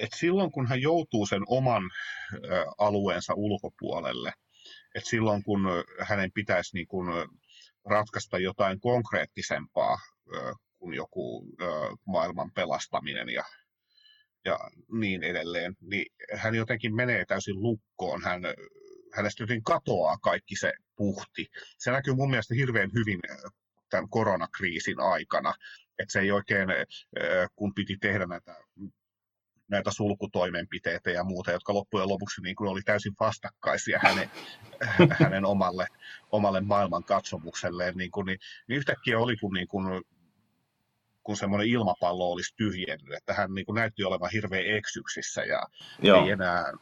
että 0.00 0.16
silloin 0.16 0.52
kun 0.52 0.66
hän 0.66 0.82
joutuu 0.82 1.26
sen 1.26 1.42
oman 1.46 1.82
alueensa 2.78 3.34
ulkopuolelle, 3.36 4.32
että 4.94 5.10
silloin 5.10 5.42
kun 5.42 5.60
hänen 6.00 6.32
pitäisi 6.34 6.76
niin 6.76 6.86
kuin 6.86 7.08
ratkaista 7.84 8.38
jotain 8.38 8.80
konkreettisempaa 8.80 9.98
kuin 10.78 10.94
joku 10.94 11.46
maailman 12.06 12.50
pelastaminen 12.52 13.28
ja 13.28 13.44
ja 14.44 14.58
niin 14.92 15.22
edelleen, 15.22 15.74
niin 15.80 16.06
hän 16.34 16.54
jotenkin 16.54 16.94
menee 16.94 17.24
täysin 17.24 17.62
lukkoon. 17.62 18.22
Hän, 18.22 18.42
hänestä 19.12 19.42
jotenkin 19.42 19.64
katoaa 19.64 20.16
kaikki 20.22 20.56
se 20.56 20.72
puhti. 20.96 21.46
Se 21.78 21.90
näkyy 21.90 22.14
mun 22.14 22.30
mielestä 22.30 22.54
hirveän 22.54 22.90
hyvin 22.94 23.20
äh, 23.30 23.36
tämän 23.90 24.08
koronakriisin 24.08 25.00
aikana, 25.00 25.54
että 25.98 26.12
se 26.12 26.20
ei 26.20 26.30
oikein, 26.30 26.70
äh, 26.70 27.48
kun 27.56 27.74
piti 27.74 27.96
tehdä 28.00 28.26
näitä 28.26 28.56
näitä 29.68 29.90
sulkutoimenpiteitä 29.90 31.10
ja 31.10 31.24
muuta, 31.24 31.52
jotka 31.52 31.74
loppujen 31.74 32.08
lopuksi 32.08 32.42
niin 32.42 32.56
kuin 32.56 32.70
oli 32.70 32.80
täysin 32.82 33.12
vastakkaisia 33.20 34.00
hänen, 34.02 34.30
hänen 35.22 35.44
omalle, 35.44 35.86
omalle 36.32 36.60
maailman 36.60 37.04
katsomukselleen, 37.04 37.94
niin, 37.96 38.10
kuin, 38.10 38.26
niin, 38.26 38.38
niin 38.68 38.76
yhtäkkiä 38.76 39.18
oli 39.18 39.36
kun, 39.36 39.52
niin 39.52 39.68
kuin 39.68 40.04
kun 41.24 41.36
semmoinen 41.36 41.68
ilmapallo 41.68 42.32
olisi 42.32 42.54
tyhjennyt, 42.56 43.14
että 43.16 43.34
hän 43.34 43.54
niin 43.54 43.66
kuin 43.66 43.76
näytti 43.76 44.04
olevan 44.04 44.30
hirveän 44.32 44.66
eksyksissä 44.66 45.42
ja 45.44 45.62
ei 46.02 46.30
enää, 46.30 46.72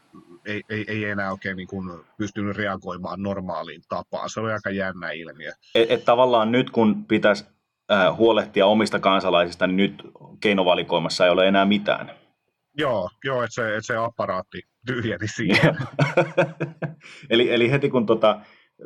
ei, 0.46 0.62
ei, 0.68 0.84
ei 0.88 1.04
enää 1.04 1.32
oikein 1.32 1.56
niin 1.56 1.68
kuin 1.68 2.00
pystynyt 2.18 2.56
reagoimaan 2.56 3.22
normaaliin 3.22 3.82
tapaan. 3.88 4.30
Se 4.30 4.40
oli 4.40 4.52
aika 4.52 4.70
jännä 4.70 5.10
ilmiö. 5.10 5.52
Et, 5.74 5.90
et 5.90 6.04
tavallaan 6.04 6.52
nyt 6.52 6.70
kun 6.70 7.04
pitäisi 7.04 7.44
äh, 7.92 8.16
huolehtia 8.16 8.66
omista 8.66 9.00
kansalaisista, 9.00 9.66
niin 9.66 9.76
nyt 9.76 10.02
keinovalikoimassa 10.40 11.24
ei 11.24 11.30
ole 11.30 11.48
enää 11.48 11.64
mitään. 11.64 12.21
Joo, 12.78 13.10
joo 13.24 13.42
että 13.42 13.54
se, 13.54 13.76
et 13.76 13.86
se 13.86 13.96
apparaatti 13.96 14.62
tyhjeni 14.86 15.28
siihen. 15.28 15.76
eli, 17.30 17.52
eli 17.52 17.70
heti 17.70 17.90
kun 17.90 18.06
tota, 18.06 18.40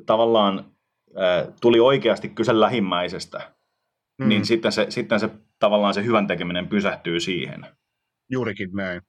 tavallaan 0.06 0.58
äh, 1.18 1.54
tuli 1.60 1.80
oikeasti 1.80 2.28
kyse 2.28 2.60
lähimmäisestä, 2.60 3.38
niin 3.38 3.48
mm. 4.18 4.28
niin 4.28 4.46
sitten 4.46 4.72
se, 4.72 4.86
sitten 4.88 5.20
se 5.20 5.30
tavallaan 5.58 5.94
se 5.94 6.04
hyvän 6.04 6.26
tekeminen 6.26 6.68
pysähtyy 6.68 7.20
siihen. 7.20 7.66
Juurikin 8.30 8.70
näin. 8.72 9.02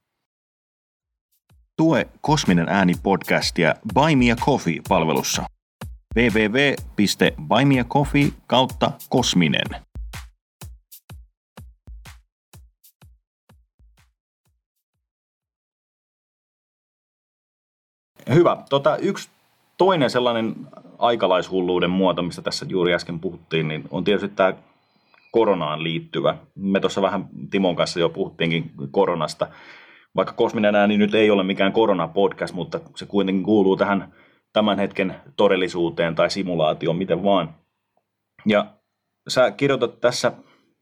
Tue 1.76 2.06
Kosminen 2.20 2.68
ääni 2.68 2.92
podcastia 3.02 3.74
Buy 3.94 4.16
Me 4.16 4.32
a 4.32 4.36
Coffee-palvelussa 4.36 5.44
www.buymeacoffee 6.16 8.28
kautta 8.46 8.92
kosminen. 9.08 9.87
Hyvä. 18.34 18.56
Tota, 18.70 18.96
yksi 18.96 19.28
toinen 19.78 20.10
sellainen 20.10 20.54
aikalaishulluuden 20.98 21.90
muoto, 21.90 22.22
mistä 22.22 22.42
tässä 22.42 22.66
juuri 22.68 22.94
äsken 22.94 23.20
puhuttiin, 23.20 23.68
niin 23.68 23.84
on 23.90 24.04
tietysti 24.04 24.36
tämä 24.36 24.54
koronaan 25.32 25.82
liittyvä. 25.82 26.36
Me 26.54 26.80
tuossa 26.80 27.02
vähän 27.02 27.28
Timon 27.50 27.76
kanssa 27.76 28.00
jo 28.00 28.08
puhuttiinkin 28.08 28.70
koronasta. 28.90 29.46
Vaikka 30.16 30.34
Kosminen 30.34 30.74
ääni 30.74 30.96
nyt 30.96 31.14
ei 31.14 31.30
ole 31.30 31.42
mikään 31.42 31.72
koronapodcast, 31.72 32.54
mutta 32.54 32.80
se 32.96 33.06
kuitenkin 33.06 33.44
kuuluu 33.44 33.76
tähän 33.76 34.12
tämän 34.52 34.78
hetken 34.78 35.14
todellisuuteen 35.36 36.14
tai 36.14 36.30
simulaatioon, 36.30 36.96
miten 36.96 37.22
vaan. 37.22 37.54
Ja 38.46 38.66
sä 39.28 39.50
kirjoitat 39.50 40.00
tässä, 40.00 40.32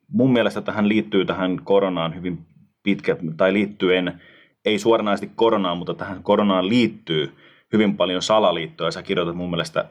mun 0.09 0.33
mielestä 0.33 0.61
tähän 0.61 0.89
liittyy 0.89 1.25
tähän 1.25 1.61
koronaan 1.65 2.15
hyvin 2.15 2.47
pitkä, 2.83 3.17
tai 3.37 3.53
liittyen, 3.53 4.21
ei 4.67 4.79
suoranaisesti 4.79 5.31
koronaan, 5.37 5.79
mutta 5.79 5.95
tähän 5.95 6.23
koronaan 6.23 6.69
liittyy 6.69 7.37
hyvin 7.73 7.97
paljon 7.97 8.23
salaliittoja. 8.23 8.91
Sä 8.91 9.03
kirjoitat 9.03 9.37
mun 9.37 9.51
mielestä 9.51 9.85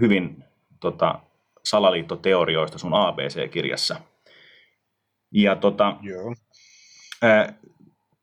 hyvin 0.00 0.44
tota, 0.80 1.20
salaliittoteorioista 1.64 2.78
sun 2.78 2.94
ABC-kirjassa. 2.94 3.96
Ja 5.32 5.56
tota, 5.56 5.96
Joo. 6.02 6.34
ää, 7.22 7.52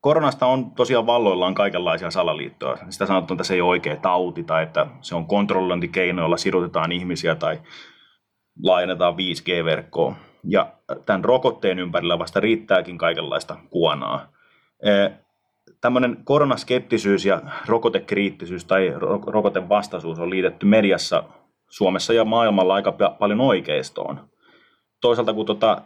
koronasta 0.00 0.46
on 0.46 0.70
tosiaan 0.70 1.06
valloillaan 1.06 1.54
kaikenlaisia 1.54 2.10
salaliittoja. 2.10 2.78
Sitä 2.90 3.06
sanotaan, 3.06 3.36
että 3.36 3.44
se 3.44 3.54
ei 3.54 3.60
ole 3.60 3.70
oikea 3.70 3.96
tauti 3.96 4.44
tai 4.44 4.62
että 4.62 4.86
se 5.00 5.14
on 5.14 5.26
kontrollointikeino, 5.26 6.22
jolla 6.22 6.36
sirutetaan 6.36 6.92
ihmisiä 6.92 7.34
tai 7.34 7.60
laajennetaan 8.62 9.14
5G-verkkoa. 9.14 10.14
Ja 10.44 10.72
tämän 11.06 11.24
rokotteen 11.24 11.78
ympärillä 11.78 12.18
vasta 12.18 12.40
riittääkin 12.40 12.98
kaikenlaista 12.98 13.56
kuonaa. 13.70 14.28
Tämmöinen 15.80 16.16
koronaskeptisyys 16.24 17.24
ja 17.24 17.42
rokotekriittisyys 17.66 18.64
tai 18.64 18.92
rokotevastaisuus 19.26 20.18
on 20.18 20.30
liitetty 20.30 20.66
mediassa 20.66 21.24
Suomessa 21.68 22.12
ja 22.12 22.24
maailmalla 22.24 22.74
aika 22.74 22.92
paljon 23.18 23.40
oikeistoon. 23.40 24.20
Toisaalta 25.00 25.34
kun 25.34 25.46
tuota 25.46 25.82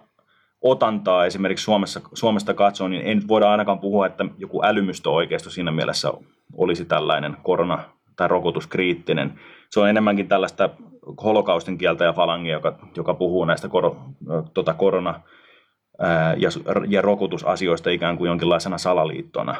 otantaa 0.60 1.26
esimerkiksi 1.26 1.64
Suomessa, 1.64 2.00
Suomesta 2.14 2.54
katsoo, 2.54 2.88
niin 2.88 3.02
ei 3.02 3.14
nyt 3.14 3.28
voida 3.28 3.50
ainakaan 3.50 3.78
puhua, 3.78 4.06
että 4.06 4.24
joku 4.38 4.64
älymystöoikeisto 4.64 5.50
siinä 5.50 5.70
mielessä 5.70 6.12
olisi 6.56 6.84
tällainen 6.84 7.36
korona- 7.42 7.84
tai 8.16 8.28
rokotuskriittinen. 8.28 9.40
Se 9.70 9.80
on 9.80 9.88
enemmänkin 9.88 10.28
tällaista 10.28 10.70
holokaustin 11.24 11.78
kieltä 11.78 12.04
ja 12.04 12.12
falangia, 12.12 12.52
joka, 12.52 12.78
joka 12.96 13.14
puhuu 13.14 13.44
näistä 13.44 13.68
kor, 13.68 13.94
tota 14.54 14.74
korona- 14.74 15.20
ja, 16.36 16.50
ja 16.88 17.02
rokotusasioista 17.02 17.90
ikään 17.90 18.18
kuin 18.18 18.28
jonkinlaisena 18.28 18.78
salaliittona. 18.78 19.54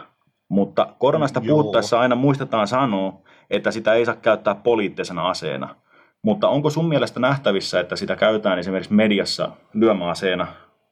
Mutta 0.51 0.95
koronasta 0.99 1.41
Joo. 1.45 1.57
puhuttaessa 1.57 2.01
aina 2.01 2.15
muistetaan 2.15 2.69
sanoa, 2.69 3.23
että 3.51 3.71
sitä 3.71 3.95
ei 3.95 4.05
saa 4.07 4.17
käyttää 4.17 4.55
poliittisena 4.55 5.29
aseena. 5.29 5.77
Mutta 6.23 6.49
onko 6.49 6.71
sun 6.71 6.89
mielestä 6.89 7.21
nähtävissä, 7.21 7.81
että 7.81 7.97
sitä 7.97 8.17
käytetään 8.17 8.59
esimerkiksi 8.59 8.93
mediassa 8.95 9.51
lyömäaseena 9.75 10.47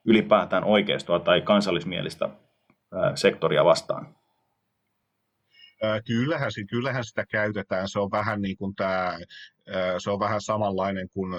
ylipäätään 0.04 0.64
oikeistoa 0.64 1.18
tai 1.18 1.40
kansallismielistä 1.40 2.28
sektoria 3.14 3.64
vastaan? 3.64 4.16
Kyllähän, 6.06 6.50
kyllähän 6.70 7.04
sitä 7.04 7.26
käytetään. 7.26 7.88
Se 7.88 7.98
on 7.98 8.10
vähän 8.10 8.42
niin 8.42 8.56
kuin 8.56 8.74
tämä, 8.74 9.18
se 9.98 10.10
on 10.10 10.20
vähän 10.20 10.40
samanlainen 10.40 11.08
kuin 11.08 11.32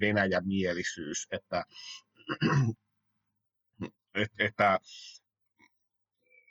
Venäjä-mielisyys, 0.00 1.28
että, 1.32 1.64
että 4.38 4.78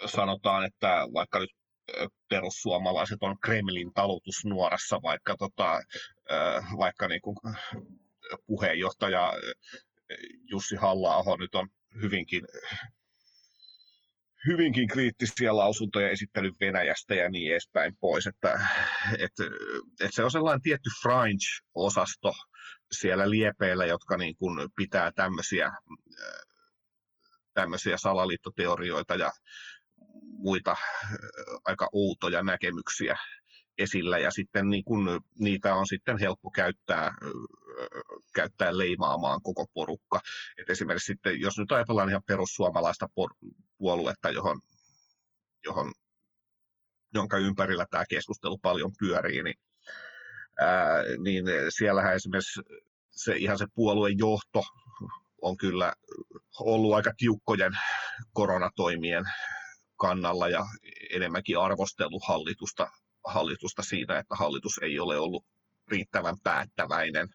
sanotaan, 0.06 0.66
että 0.66 1.08
vaikka 1.14 1.40
nyt 1.40 1.50
perussuomalaiset 2.30 3.18
on 3.22 3.40
Kremlin 3.40 3.94
talutusnuorassa, 3.94 5.02
vaikka, 5.02 5.36
tota, 5.40 5.82
vaikka 6.78 7.08
niin 7.08 7.22
kuin 7.22 7.38
puheenjohtaja 8.46 9.34
Jussi 10.52 10.76
halla 10.76 11.38
nyt 11.38 11.56
on 11.56 11.70
hyvinkin, 12.02 12.42
hyvinkin 14.48 14.88
kriittisiä 14.88 15.56
lausuntoja 15.56 16.10
esittänyt 16.10 16.54
Venäjästä 16.60 17.16
ja 17.16 17.30
niin 17.30 17.52
edespäin 17.52 17.96
pois. 18.00 18.28
Että, 18.28 18.68
että, 19.20 19.44
että 20.02 20.16
se 20.16 20.24
on 20.24 20.32
sellainen 20.32 20.62
tietty 20.62 20.90
fringe-osasto 21.04 22.34
siellä 22.92 23.30
liepeillä, 23.30 23.86
jotka 23.86 24.18
niin 24.18 24.36
kuin 24.36 24.70
pitää 24.76 25.12
tämmöisiä, 25.16 25.72
tämmöisiä 27.54 27.98
salaliittoteorioita 27.98 29.16
ja 29.16 29.32
muita 30.38 30.76
aika 31.66 31.90
outoja 31.92 32.44
näkemyksiä 32.44 33.18
esillä 33.78 34.18
ja 34.18 34.32
sitten 34.32 34.70
niin 34.70 34.84
kun 34.84 35.22
niitä 35.40 35.76
on 35.76 35.88
sitten 35.88 36.18
helppo 36.18 36.52
käyttää, 36.52 37.16
käyttää 38.36 38.78
leimaamaan 38.78 39.42
koko 39.42 39.66
porukka. 39.74 40.20
Et 40.58 40.70
esimerkiksi 40.70 41.06
sitten, 41.06 41.40
jos 41.40 41.58
nyt 41.58 41.72
ajatellaan 41.72 42.10
ihan 42.10 42.24
perussuomalaista 42.28 43.08
puoluetta, 43.78 44.30
johon, 44.30 44.62
johon, 45.66 45.92
jonka 47.14 47.38
ympärillä 47.38 47.86
tämä 47.90 48.04
keskustelu 48.10 48.58
paljon 48.58 48.92
pyörii, 49.00 49.44
niin, 49.44 49.56
ää, 50.60 51.04
niin 51.24 51.46
siellähän 51.70 52.16
esimerkiksi 52.16 52.62
se, 53.12 53.36
ihan 53.36 53.58
se 53.58 53.66
puolueen 53.76 54.18
johto 54.18 54.64
on 55.42 55.58
kyllä 55.58 55.94
ollut 56.60 56.94
aika 56.94 57.12
tiukkojen 57.18 57.72
koronatoimien 58.34 59.24
kannalla 60.04 60.50
ja 60.50 60.66
enemmänkin 61.16 61.60
arvostellut 61.60 62.24
hallitusta 62.28 62.88
hallitusta 63.28 63.84
siitä, 63.84 64.20
että 64.20 64.36
hallitus 64.36 64.80
ei 64.82 65.00
ole 65.00 65.20
ollut 65.20 65.46
riittävän 65.88 66.36
päättäväinen 66.44 67.28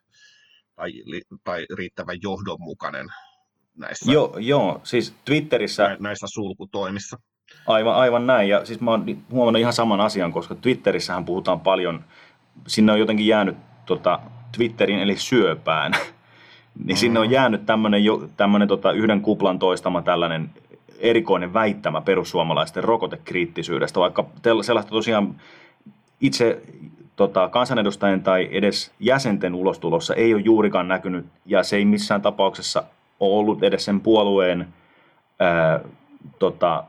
tai, 0.77 0.93
tai 1.45 1.67
riittävän 1.77 2.17
johdonmukainen 2.23 3.07
näissä, 3.77 4.13
joo, 4.13 4.37
joo, 4.39 4.81
siis 4.85 5.15
Twitterissä... 5.25 5.97
näissä 6.01 6.27
sulkutoimissa. 6.27 7.19
Aivan, 7.67 7.95
aivan 7.95 8.27
näin, 8.27 8.49
ja 8.49 8.65
siis 8.65 8.81
mä 8.81 8.91
oon 8.91 9.07
huomannut 9.31 9.61
ihan 9.61 9.73
saman 9.73 10.01
asian, 10.01 10.33
koska 10.33 10.55
Twitterissähän 10.55 11.25
puhutaan 11.25 11.61
paljon, 11.61 12.05
sinne 12.67 12.93
on 12.93 12.99
jotenkin 12.99 13.27
jäänyt 13.27 13.57
tota, 13.87 14.21
Twitterin 14.57 14.99
eli 14.99 15.17
syöpään, 15.17 15.93
niin 16.85 16.97
mm. 16.97 16.97
sinne 16.97 17.21
on 17.21 17.31
jäänyt 17.31 17.67
tämmöinen 18.37 18.69
tota, 18.69 18.93
yhden 18.93 19.21
kuplan 19.21 19.59
toistama 19.59 20.03
tällainen 20.03 20.51
erikoinen 20.99 21.55
väittämä 21.55 22.01
perussuomalaisten 22.01 22.85
rokotekriittisyydestä, 22.85 24.01
vaikka 24.01 24.27
sellaista 24.63 24.91
tosiaan 24.91 25.41
itse 26.21 26.63
tota, 27.17 27.49
kansanedustajien 27.49 28.23
tai 28.23 28.49
edes 28.51 28.93
jäsenten 29.01 29.55
ulostulossa 29.55 30.15
ei 30.15 30.35
ole 30.35 30.43
juurikaan 30.43 30.89
näkynyt, 30.89 31.27
ja 31.47 31.63
se 31.63 31.77
ei 31.77 31.85
missään 31.85 32.23
tapauksessa 32.23 32.85
ole 33.21 33.39
ollut 33.39 33.63
edes 33.63 33.85
sen 33.85 34.01
puolueen 34.01 34.69
ää, 35.39 35.81
tota, 36.39 36.85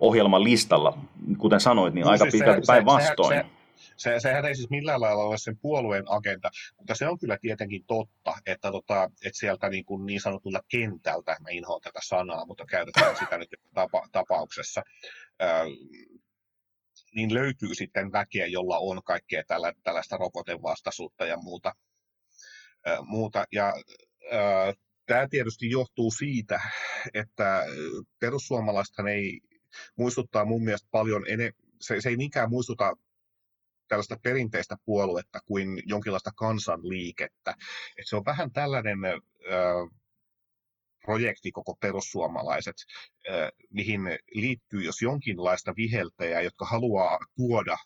ohjelman 0.00 0.44
listalla. 0.44 0.98
Kuten 1.38 1.60
sanoit, 1.60 1.94
niin 1.94 2.04
no, 2.04 2.10
aika 2.10 2.24
siis 2.24 2.32
pitkälti 2.32 2.62
päinvastoin. 2.66 3.38
Se, 3.38 3.42
se, 3.42 3.57
se, 3.96 4.20
sehän 4.20 4.44
ei 4.44 4.54
siis 4.54 4.70
millään 4.70 5.00
lailla 5.00 5.24
ole 5.24 5.38
sen 5.38 5.58
puolueen 5.58 6.04
agenda, 6.06 6.50
mutta 6.78 6.94
se 6.94 7.08
on 7.08 7.18
kyllä 7.18 7.38
tietenkin 7.40 7.84
totta, 7.86 8.34
että, 8.46 8.72
tota, 8.72 9.04
että 9.04 9.38
sieltä 9.38 9.68
niin, 9.68 9.84
kuin 9.84 10.06
niin 10.06 10.20
sanotulla 10.20 10.60
kentältä, 10.68 11.36
mä 11.40 11.48
inhoan 11.50 11.80
tätä 11.80 12.00
sanaa, 12.02 12.46
mutta 12.46 12.64
käytetään 12.66 13.16
sitä 13.16 13.38
nyt 13.38 13.48
tapa, 13.74 14.08
tapauksessa, 14.12 14.82
niin 17.14 17.34
löytyy 17.34 17.74
sitten 17.74 18.12
väkeä, 18.12 18.46
jolla 18.46 18.78
on 18.78 19.02
kaikkea 19.04 19.42
tällä, 19.46 19.72
tällaista 19.82 20.16
rokotevastaisuutta 20.16 21.26
ja 21.26 21.36
muuta. 21.36 21.72
Ää, 22.86 23.02
muuta. 23.02 23.44
Ja 23.52 23.72
ää, 24.32 24.74
tämä 25.06 25.28
tietysti 25.30 25.70
johtuu 25.70 26.10
siitä, 26.10 26.60
että 27.14 27.64
perussuomalaisethan 28.20 29.08
ei 29.08 29.40
muistuttaa 29.96 30.44
mun 30.44 30.64
mielestä 30.64 30.88
paljon, 30.90 31.24
ene, 31.28 31.52
se, 31.80 32.00
se 32.00 32.08
ei 32.08 32.16
niinkään 32.16 32.50
muistuta 32.50 32.92
tällaista 33.88 34.16
perinteistä 34.22 34.76
puoluetta 34.84 35.40
kuin 35.46 35.82
jonkinlaista 35.86 36.30
kansanliikettä. 36.36 37.54
Et 37.98 38.04
se 38.06 38.16
on 38.16 38.24
vähän 38.24 38.52
tällainen 38.52 39.04
ää, 39.04 39.12
projekti 41.02 41.52
koko 41.52 41.74
perussuomalaiset, 41.80 42.76
mihin 43.70 44.00
liittyy 44.34 44.82
jos 44.82 45.02
jonkinlaista 45.02 45.76
viheltäjää, 45.76 46.40
jotka 46.40 46.64
haluaa 46.64 47.18
tuoda 47.36 47.76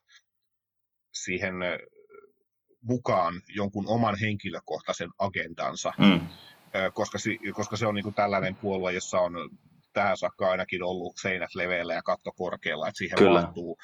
siihen 1.12 1.54
mukaan 2.82 3.42
jonkun 3.48 3.88
oman 3.88 4.18
henkilökohtaisen 4.20 5.10
agendansa, 5.18 5.92
mm. 5.98 6.20
koska, 6.94 7.18
koska 7.54 7.76
se 7.76 7.86
on 7.86 7.94
niin 7.94 8.02
kuin 8.02 8.14
tällainen 8.14 8.56
puolue, 8.56 8.92
jossa 8.92 9.20
on 9.20 9.32
tähän 9.92 10.16
saakka 10.16 10.50
ainakin 10.50 10.82
ollut 10.82 11.16
seinät 11.22 11.54
leveillä 11.54 11.94
ja 11.94 12.02
katto 12.02 12.32
korkealla, 12.32 12.88
että 12.88 12.98
siihen 12.98 13.18
Kyllä. 13.18 13.40
mahtuu, 13.42 13.78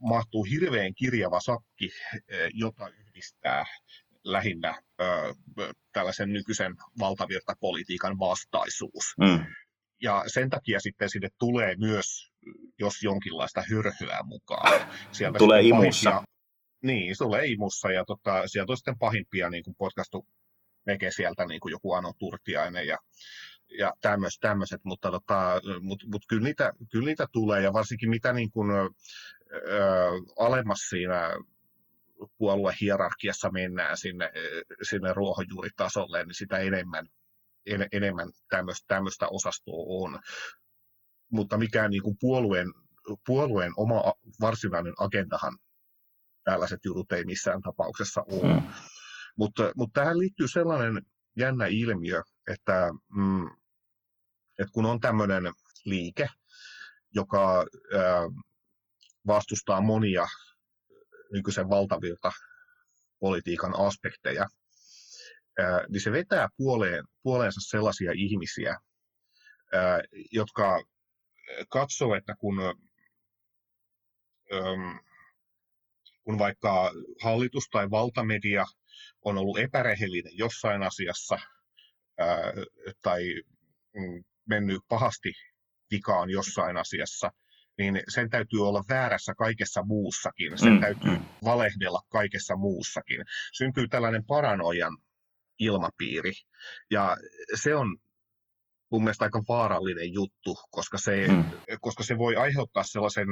mahtuu 0.00 0.44
hirveän 0.44 0.94
kirjava 0.94 1.40
sakki, 1.40 1.90
jota 2.54 2.88
yhdistää 2.88 3.64
lähinnä 4.24 4.82
ö, 5.00 5.34
tällaisen 5.92 6.32
nykyisen 6.32 6.74
valtavirtapolitiikan 6.98 8.18
vastaisuus. 8.18 9.04
Mm. 9.20 9.44
Ja 10.02 10.24
sen 10.26 10.50
takia 10.50 10.80
sitten 10.80 11.10
sinne 11.10 11.28
tulee 11.38 11.74
myös, 11.76 12.32
jos 12.78 13.02
jonkinlaista 13.02 13.62
hyrhyä 13.70 14.18
mukaan. 14.24 14.88
Sieltä 15.12 15.38
tulee 15.38 15.62
imussa. 15.62 16.10
Pahimpia, 16.10 16.32
niin, 16.82 17.16
se 17.16 17.24
tulee 17.24 17.46
imussa 17.46 17.92
ja 17.92 18.04
tota, 18.04 18.42
sieltä 18.46 18.72
on 18.72 18.76
sitten 18.76 18.98
pahimpia 18.98 19.50
niin 19.50 19.64
kuin 19.64 19.74
potkastu 19.78 20.26
veke 20.86 21.10
sieltä 21.10 21.46
niin 21.46 21.60
kuin 21.60 21.72
joku 21.72 21.92
Ano 21.92 22.12
Turtiainen 22.18 22.86
ja, 22.86 22.98
ja 23.78 23.92
tämmöiset, 24.40 24.80
mutta, 24.84 25.10
tota, 25.10 25.60
mut, 25.80 26.04
mut 26.06 26.22
kyllä, 26.28 26.42
niitä, 26.42 26.72
kyllä 26.92 27.06
niitä 27.06 27.26
tulee 27.32 27.62
ja 27.62 27.72
varsinkin 27.72 28.10
mitä 28.10 28.32
niin 28.32 28.50
kuin, 28.50 28.70
ö, 28.70 28.90
alemmas 30.38 30.78
siinä 30.78 31.30
puoluehierarkiassa 32.38 33.50
mennään 33.50 33.96
sinne, 33.96 34.30
sinne 34.82 35.12
ruohonjuuritasolle, 35.12 36.24
niin 36.24 36.34
sitä 36.34 36.58
enemmän, 36.58 37.06
en, 37.66 37.88
enemmän 37.92 38.28
tämmöistä, 38.88 39.28
osastoa 39.28 39.84
on. 40.04 40.20
Mutta 41.30 41.58
mikään 41.58 41.90
niin 41.90 42.02
kuin 42.02 42.16
puolueen, 42.20 42.68
puolueen 43.26 43.72
oma 43.76 44.12
varsinainen 44.40 44.94
agendahan 44.98 45.58
tällaiset 46.44 46.80
jutut 46.84 47.12
ei 47.12 47.24
missään 47.24 47.62
tapauksessa 47.62 48.24
ole. 48.26 48.54
Mm. 48.54 48.62
Mutta, 49.36 49.72
mutta 49.76 50.00
tähän 50.00 50.18
liittyy 50.18 50.48
sellainen 50.48 51.02
jännä 51.36 51.66
ilmiö, 51.66 52.22
että 52.50 52.90
mm, 53.16 53.50
että 54.58 54.72
kun 54.72 54.86
on 54.86 55.00
tämmöinen 55.00 55.42
liike, 55.84 56.28
joka 57.14 57.66
vastustaa 59.26 59.80
monia 59.80 60.26
nykyisen 61.32 61.68
valtavirta 61.68 62.32
politiikan 63.18 63.72
aspekteja, 63.78 64.46
niin 65.88 66.00
se 66.00 66.12
vetää 66.12 66.48
puoleen, 66.56 67.04
puoleensa 67.22 67.60
sellaisia 67.70 68.12
ihmisiä, 68.14 68.76
jotka 70.32 70.84
katsoo, 71.68 72.14
että 72.14 72.34
kun, 72.38 72.54
kun 76.24 76.38
vaikka 76.38 76.92
hallitus 77.22 77.68
tai 77.70 77.90
valtamedia 77.90 78.64
on 79.24 79.38
ollut 79.38 79.58
epärehellinen 79.58 80.38
jossain 80.38 80.82
asiassa 80.82 81.38
tai 83.02 83.22
mm, 83.94 84.24
mennyt 84.48 84.82
pahasti 84.88 85.32
vikaan 85.90 86.30
jossain 86.30 86.76
asiassa, 86.76 87.30
niin 87.78 88.00
sen 88.08 88.30
täytyy 88.30 88.68
olla 88.68 88.84
väärässä 88.88 89.34
kaikessa 89.34 89.82
muussakin. 89.82 90.58
Sen 90.58 90.72
mm, 90.72 90.80
täytyy 90.80 91.10
mm. 91.10 91.24
valehdella 91.44 92.00
kaikessa 92.08 92.56
muussakin. 92.56 93.24
Syntyy 93.52 93.88
tällainen 93.88 94.24
paranoian 94.24 94.96
ilmapiiri. 95.58 96.32
Ja 96.90 97.16
se 97.54 97.74
on 97.74 97.96
mun 98.90 99.04
mielestä 99.04 99.24
aika 99.24 99.42
vaarallinen 99.48 100.12
juttu, 100.12 100.56
koska 100.70 100.98
se, 100.98 101.28
mm. 101.28 101.44
koska 101.80 102.02
se 102.02 102.18
voi 102.18 102.36
aiheuttaa 102.36 102.82
sellaisen, 102.82 103.28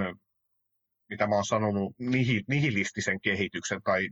mitä 1.09 1.27
mä 1.27 1.35
oon 1.35 1.45
sanonut, 1.45 1.95
nihilistisen 2.49 3.21
kehityksen 3.21 3.83
tai 3.83 4.09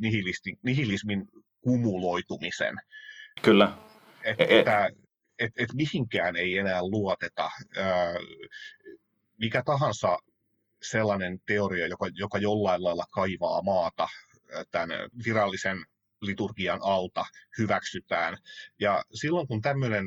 nihilismin 0.63 1.25
kumuloitumisen. 1.61 2.75
Kyllä. 3.43 3.79
Että, 4.25 4.45
e- 4.45 4.59
e- 4.59 5.08
et, 5.39 5.53
et 5.57 5.75
mihinkään 5.75 6.37
ei 6.37 6.59
enää 6.59 6.83
luoteta. 6.83 7.51
mikä 9.39 9.63
tahansa 9.63 10.19
sellainen 10.83 11.41
teoria, 11.47 11.87
joka, 11.87 12.07
joka 12.13 12.39
jollain 12.39 12.85
lailla 12.85 13.05
kaivaa 13.11 13.63
maata 13.63 14.09
tämän 14.71 14.91
virallisen 15.25 15.85
liturgian 16.23 16.79
alta, 16.83 17.25
hyväksytään. 17.59 18.37
Ja 18.81 19.03
silloin 19.15 19.49
kun 19.49 19.61
tämmöinen 19.61 20.05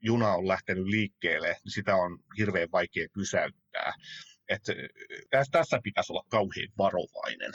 juna 0.00 0.32
on 0.32 0.48
lähtenyt 0.48 0.84
liikkeelle, 0.86 1.48
niin 1.48 1.72
sitä 1.72 1.96
on 1.96 2.18
hirveän 2.38 2.68
vaikea 2.72 3.08
pysäyttää. 3.14 3.92
Että 4.48 4.72
tässä 5.50 5.80
pitäisi 5.82 6.12
olla 6.12 6.24
kauhean 6.28 6.68
varovainen. 6.78 7.52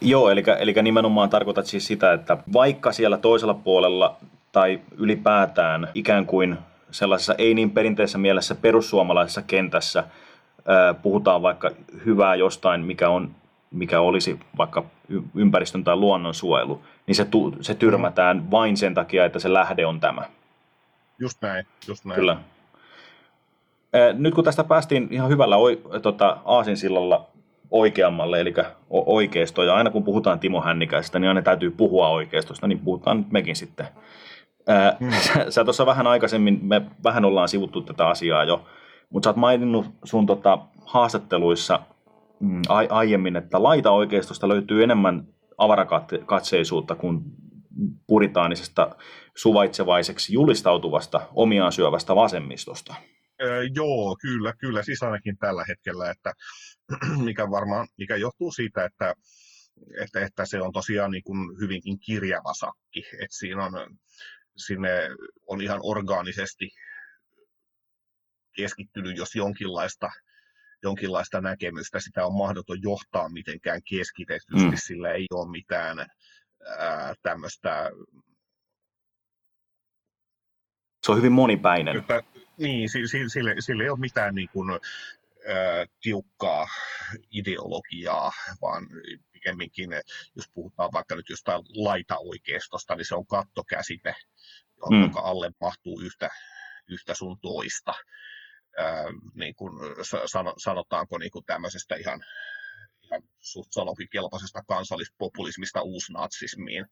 Joo, 0.00 0.30
eli, 0.30 0.44
eli 0.58 0.82
nimenomaan 0.82 1.30
tarkoitat 1.30 1.66
siis 1.66 1.86
sitä, 1.86 2.12
että 2.12 2.36
vaikka 2.52 2.92
siellä 2.92 3.18
toisella 3.18 3.54
puolella 3.54 4.20
tai 4.52 4.80
ylipäätään 4.96 5.88
ikään 5.94 6.26
kuin 6.26 6.58
sellaisessa 6.90 7.34
ei 7.38 7.54
niin 7.54 7.70
perinteisessä 7.70 8.18
mielessä 8.18 8.54
perussuomalaisessa 8.54 9.42
kentässä 9.42 10.04
puhutaan 11.02 11.42
vaikka 11.42 11.70
hyvää 12.06 12.34
jostain, 12.34 12.80
mikä, 12.80 13.08
on, 13.08 13.30
mikä 13.70 14.00
olisi 14.00 14.40
vaikka 14.56 14.84
ympäristön 15.34 15.84
tai 15.84 15.96
luonnonsuojelu, 15.96 16.82
niin 17.06 17.14
se, 17.14 17.24
tu, 17.24 17.54
se 17.60 17.74
tyrmätään 17.74 18.50
vain 18.50 18.76
sen 18.76 18.94
takia, 18.94 19.24
että 19.24 19.38
se 19.38 19.52
lähde 19.52 19.86
on 19.86 20.00
tämä. 20.00 20.22
Just 21.18 21.42
näin, 21.42 21.66
just 21.88 22.04
näin. 22.04 22.14
Kyllä. 22.14 22.36
Nyt 24.12 24.34
kun 24.34 24.44
tästä 24.44 24.64
päästiin 24.64 25.08
ihan 25.10 25.30
hyvällä 25.30 25.56
tota, 26.02 26.36
aasinsillalla 26.44 27.26
oikeammalle, 27.70 28.40
eli 28.40 28.54
oikeisto, 28.90 29.62
ja 29.62 29.74
aina 29.74 29.90
kun 29.90 30.04
puhutaan 30.04 30.38
Timo 30.38 30.60
Hännikäisestä, 30.60 31.18
niin 31.18 31.28
aina 31.28 31.42
täytyy 31.42 31.70
puhua 31.70 32.08
oikeistosta, 32.08 32.66
niin 32.66 32.78
puhutaan 32.78 33.16
nyt 33.16 33.30
mekin 33.30 33.56
sitten. 33.56 33.86
Hmm. 35.00 35.10
Sä, 35.10 35.46
sä 35.50 35.64
tuossa 35.64 35.86
vähän 35.86 36.06
aikaisemmin, 36.06 36.58
me 36.62 36.82
vähän 37.04 37.24
ollaan 37.24 37.48
sivuttu 37.48 37.80
tätä 37.80 38.08
asiaa 38.08 38.44
jo, 38.44 38.66
mutta 39.10 39.26
sä 39.26 39.30
oot 39.30 39.36
maininnut 39.36 39.86
sun 40.04 40.26
tota, 40.26 40.58
haastatteluissa 40.86 41.80
mm, 42.40 42.62
aiemmin, 42.88 43.36
että 43.36 43.62
laita 43.62 43.90
oikeistosta 43.90 44.48
löytyy 44.48 44.82
enemmän 44.82 45.28
avarakatseisuutta 45.58 46.94
kuin 46.94 47.20
puritaanisesta 48.06 48.96
suvaitsevaiseksi 49.36 50.32
julistautuvasta 50.32 51.28
omiaan 51.34 51.72
syövästä 51.72 52.14
vasemmistosta. 52.14 52.94
Öö, 53.42 53.62
joo, 53.74 54.16
kyllä, 54.20 54.52
kyllä, 54.58 54.82
siis 54.82 55.02
ainakin 55.02 55.38
tällä 55.38 55.64
hetkellä, 55.68 56.10
että 56.10 56.32
mikä 57.24 57.50
varmaan, 57.50 57.88
mikä 57.98 58.16
johtuu 58.16 58.52
siitä, 58.52 58.84
että, 58.84 59.14
että, 60.02 60.20
että 60.20 60.44
se 60.44 60.60
on 60.62 60.72
tosiaan 60.72 61.10
niin 61.10 61.22
kuin 61.22 61.60
hyvinkin 61.60 61.98
kirjava 62.00 62.54
sakki, 62.54 63.04
että 63.12 63.36
siinä 63.38 63.64
on, 63.64 63.72
sinne 64.66 65.08
on 65.46 65.60
ihan 65.60 65.80
orgaanisesti 65.82 66.70
keskittynyt, 68.56 69.16
jos 69.16 69.34
jonkinlaista, 69.34 70.08
jonkinlaista 70.82 71.40
näkemystä, 71.40 72.00
sitä 72.00 72.26
on 72.26 72.34
mahdoton 72.34 72.82
johtaa 72.82 73.28
mitenkään 73.28 73.80
keskitetysti, 73.90 74.70
mm. 74.70 74.72
sillä 74.74 75.12
ei 75.12 75.26
ole 75.30 75.50
mitään 75.50 76.06
tämmöistä 77.22 77.90
se 81.02 81.12
on 81.12 81.18
hyvin 81.18 81.32
monipäinen. 81.32 81.96
Että, 81.96 82.22
niin, 82.56 82.88
sille, 82.88 83.28
sille, 83.28 83.54
sille 83.58 83.82
ei 83.82 83.90
ole 83.90 83.98
mitään 83.98 84.34
niin 84.34 84.48
kuin, 84.52 84.70
ä, 84.70 84.78
tiukkaa 86.00 86.66
ideologiaa, 87.30 88.32
vaan 88.62 88.86
pikemminkin, 89.38 89.90
jos 90.36 90.46
puhutaan 90.54 90.90
vaikka 90.92 91.16
nyt 91.16 91.28
jostain 91.28 91.62
laitaoikeistosta, 91.74 92.94
niin 92.94 93.06
se 93.06 93.14
on 93.14 93.26
kattokäsite, 93.26 94.14
mm. 94.90 95.00
jonka 95.00 95.20
alle 95.20 95.50
mahtuu 95.60 96.00
yhtä, 96.00 96.28
yhtä 96.88 97.14
sun 97.14 97.40
toista. 97.40 97.94
Ää, 98.78 99.04
niin 99.34 99.54
kuin, 99.54 99.72
sanotaanko 100.58 101.18
niin 101.18 101.30
kuin 101.30 101.44
tämmöisestä 101.44 101.96
ihan 101.96 102.24
ihan 103.04 103.22
suht 103.38 103.70
kelpaisesta 104.12 104.62
kansallispopulismista 104.68 105.82
uusnatsismiin. 105.82 106.86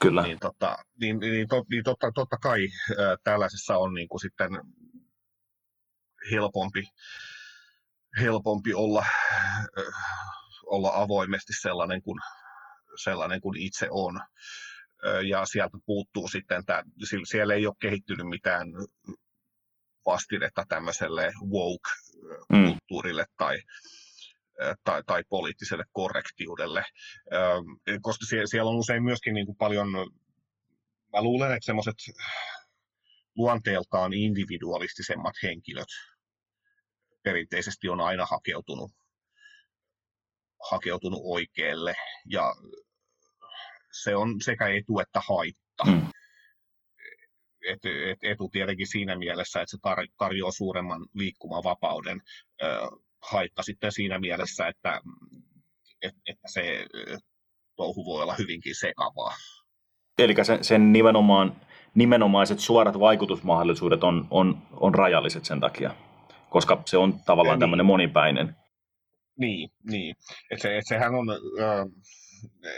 Kyllä. 0.00 0.22
Niin, 0.22 0.38
tota, 0.38 0.76
niin, 1.00 1.18
niin, 1.18 1.48
to, 1.48 1.64
niin 1.70 1.84
totta, 1.84 2.12
totta 2.14 2.36
kai 2.36 2.68
ää, 2.98 3.16
tällaisessa 3.24 3.76
on 3.76 3.94
niin 3.94 4.08
kuin 4.08 4.20
sitten 4.20 4.50
helpompi, 6.30 6.82
helpompi 8.20 8.74
olla, 8.74 9.04
äh, 9.78 9.84
olla 10.70 10.90
avoimesti 10.94 11.52
sellainen 11.60 12.02
kuin, 12.02 12.20
sellainen 13.02 13.40
kuin 13.40 13.60
itse 13.60 13.88
on. 13.90 14.20
Ja 15.28 15.46
sieltä 15.46 15.78
puuttuu 15.86 16.28
sitten, 16.28 16.64
tämä, 16.64 16.82
siellä 17.24 17.54
ei 17.54 17.66
ole 17.66 17.74
kehittynyt 17.80 18.28
mitään 18.28 18.68
vastinetta 20.06 20.64
tämmöiselle 20.68 21.32
woke-kulttuurille 21.50 23.22
mm. 23.22 23.34
tai, 23.36 23.58
tai, 24.84 25.02
tai 25.06 25.22
poliittiselle 25.28 25.84
korrektiudelle, 25.92 26.84
koska 28.02 28.26
siellä 28.44 28.70
on 28.70 28.76
usein 28.76 29.02
myöskin 29.02 29.34
niin 29.34 29.46
kuin 29.46 29.56
paljon, 29.56 29.88
mä 31.12 31.22
luulen, 31.22 31.52
että 31.52 31.66
semmoiset 31.66 31.94
luonteeltaan 33.36 34.12
individualistisemmat 34.12 35.34
henkilöt 35.42 35.88
perinteisesti 37.22 37.88
on 37.88 38.00
aina 38.00 38.26
hakeutunut, 38.26 38.90
hakeutunut 40.70 41.20
oikealle 41.24 41.94
ja 42.30 42.54
se 44.02 44.16
on 44.16 44.40
sekä 44.40 44.68
etu 44.68 44.98
että 45.00 45.20
haitta. 45.28 45.84
Mm. 45.86 46.08
Et, 47.68 47.84
et, 47.84 48.18
etu 48.22 48.48
tietenkin 48.48 48.86
siinä 48.86 49.18
mielessä, 49.18 49.60
että 49.60 49.70
se 49.70 49.76
tar- 49.88 50.14
tarjoaa 50.18 50.52
suuremman 50.52 51.06
liikkumavapauden 51.14 52.20
haitta 53.22 53.62
sitten 53.62 53.92
siinä 53.92 54.18
mielessä, 54.18 54.68
että, 54.68 55.00
että, 56.02 56.20
että 56.26 56.48
se 56.52 56.86
touhu 57.76 58.04
voi 58.04 58.22
olla 58.22 58.34
hyvinkin 58.38 58.74
sekavaa. 58.74 59.34
Eli 60.18 60.44
sen, 60.44 60.64
sen 60.64 60.92
nimenomaan, 60.92 61.56
nimenomaiset 61.94 62.58
suorat 62.58 63.00
vaikutusmahdollisuudet 63.00 64.04
on, 64.04 64.26
on, 64.30 64.62
on 64.72 64.94
rajalliset 64.94 65.44
sen 65.44 65.60
takia, 65.60 65.94
koska 66.50 66.82
se 66.86 66.96
on 66.96 67.20
tavallaan 67.26 67.54
niin. 67.54 67.60
tämmöinen 67.60 67.86
monipäinen. 67.86 68.56
Niin, 69.38 69.70
niin. 69.90 70.16
Et 70.50 70.60
se, 70.60 70.78
et 70.78 70.86
sehän 70.86 71.14
on, 71.14 71.26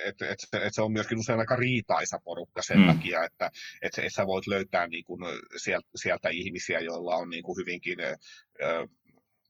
että 0.05 0.29
et, 0.29 0.39
et, 0.53 0.63
et 0.63 0.75
se 0.75 0.83
on 0.83 0.93
myöskin 0.93 1.19
usein 1.19 1.39
aika 1.39 1.57
riitaisa 1.57 2.19
porukka 2.25 2.63
sen 2.63 2.79
mm. 2.79 2.87
takia, 2.87 3.25
että 3.25 3.51
et, 3.83 3.99
et 3.99 4.15
sä 4.15 4.27
voit 4.27 4.47
löytää 4.47 4.87
niin 4.87 5.05
kuin 5.05 5.21
sieltä, 5.57 5.89
sieltä 5.97 6.29
ihmisiä, 6.29 6.81
joilla 6.81 7.17
on 7.17 7.31
niin 7.31 7.43
kuin 7.43 7.57
hyvinkin 7.57 7.99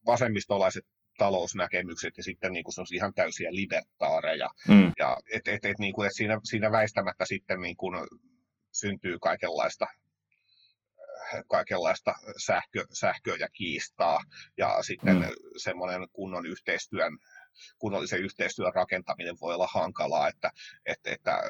vasemmistolaiset 0.07 0.85
talousnäkemykset 1.19 2.17
ja 2.17 2.23
sitten 2.23 2.53
niin 2.53 2.65
kuin 2.65 2.75
se 2.75 2.81
on 2.81 2.87
ihan 2.93 3.15
täysiä 3.15 3.49
libertaareja. 3.53 4.49
Mm. 4.69 4.93
Ja 4.99 5.17
et, 5.33 5.49
et, 5.49 5.65
et, 5.65 5.79
niin 5.79 5.95
kuin, 5.95 6.07
et 6.07 6.17
siinä, 6.17 6.41
siinä 6.45 6.73
väistämättä 6.73 7.25
sitten 7.25 7.61
niin 7.61 7.77
kuin 7.77 7.95
syntyy 8.73 9.19
kaikenlaista 9.19 9.87
kaikenlaista 11.49 12.14
sähkö, 12.45 12.85
sähköä 12.93 13.37
ja 13.41 13.49
kiistaa 13.49 14.21
ja 14.57 14.83
sitten 14.83 15.16
mm. 15.16 15.25
semmoinen 15.57 16.07
kunnon 16.12 16.47
yhteistyön 16.47 17.18
kunnollisen 17.79 18.21
yhteistyön 18.21 18.75
rakentaminen 18.75 19.37
voi 19.41 19.55
olla 19.55 19.68
hankalaa, 19.75 20.29
että, 20.29 20.51
että, 20.87 21.11
että, 21.11 21.41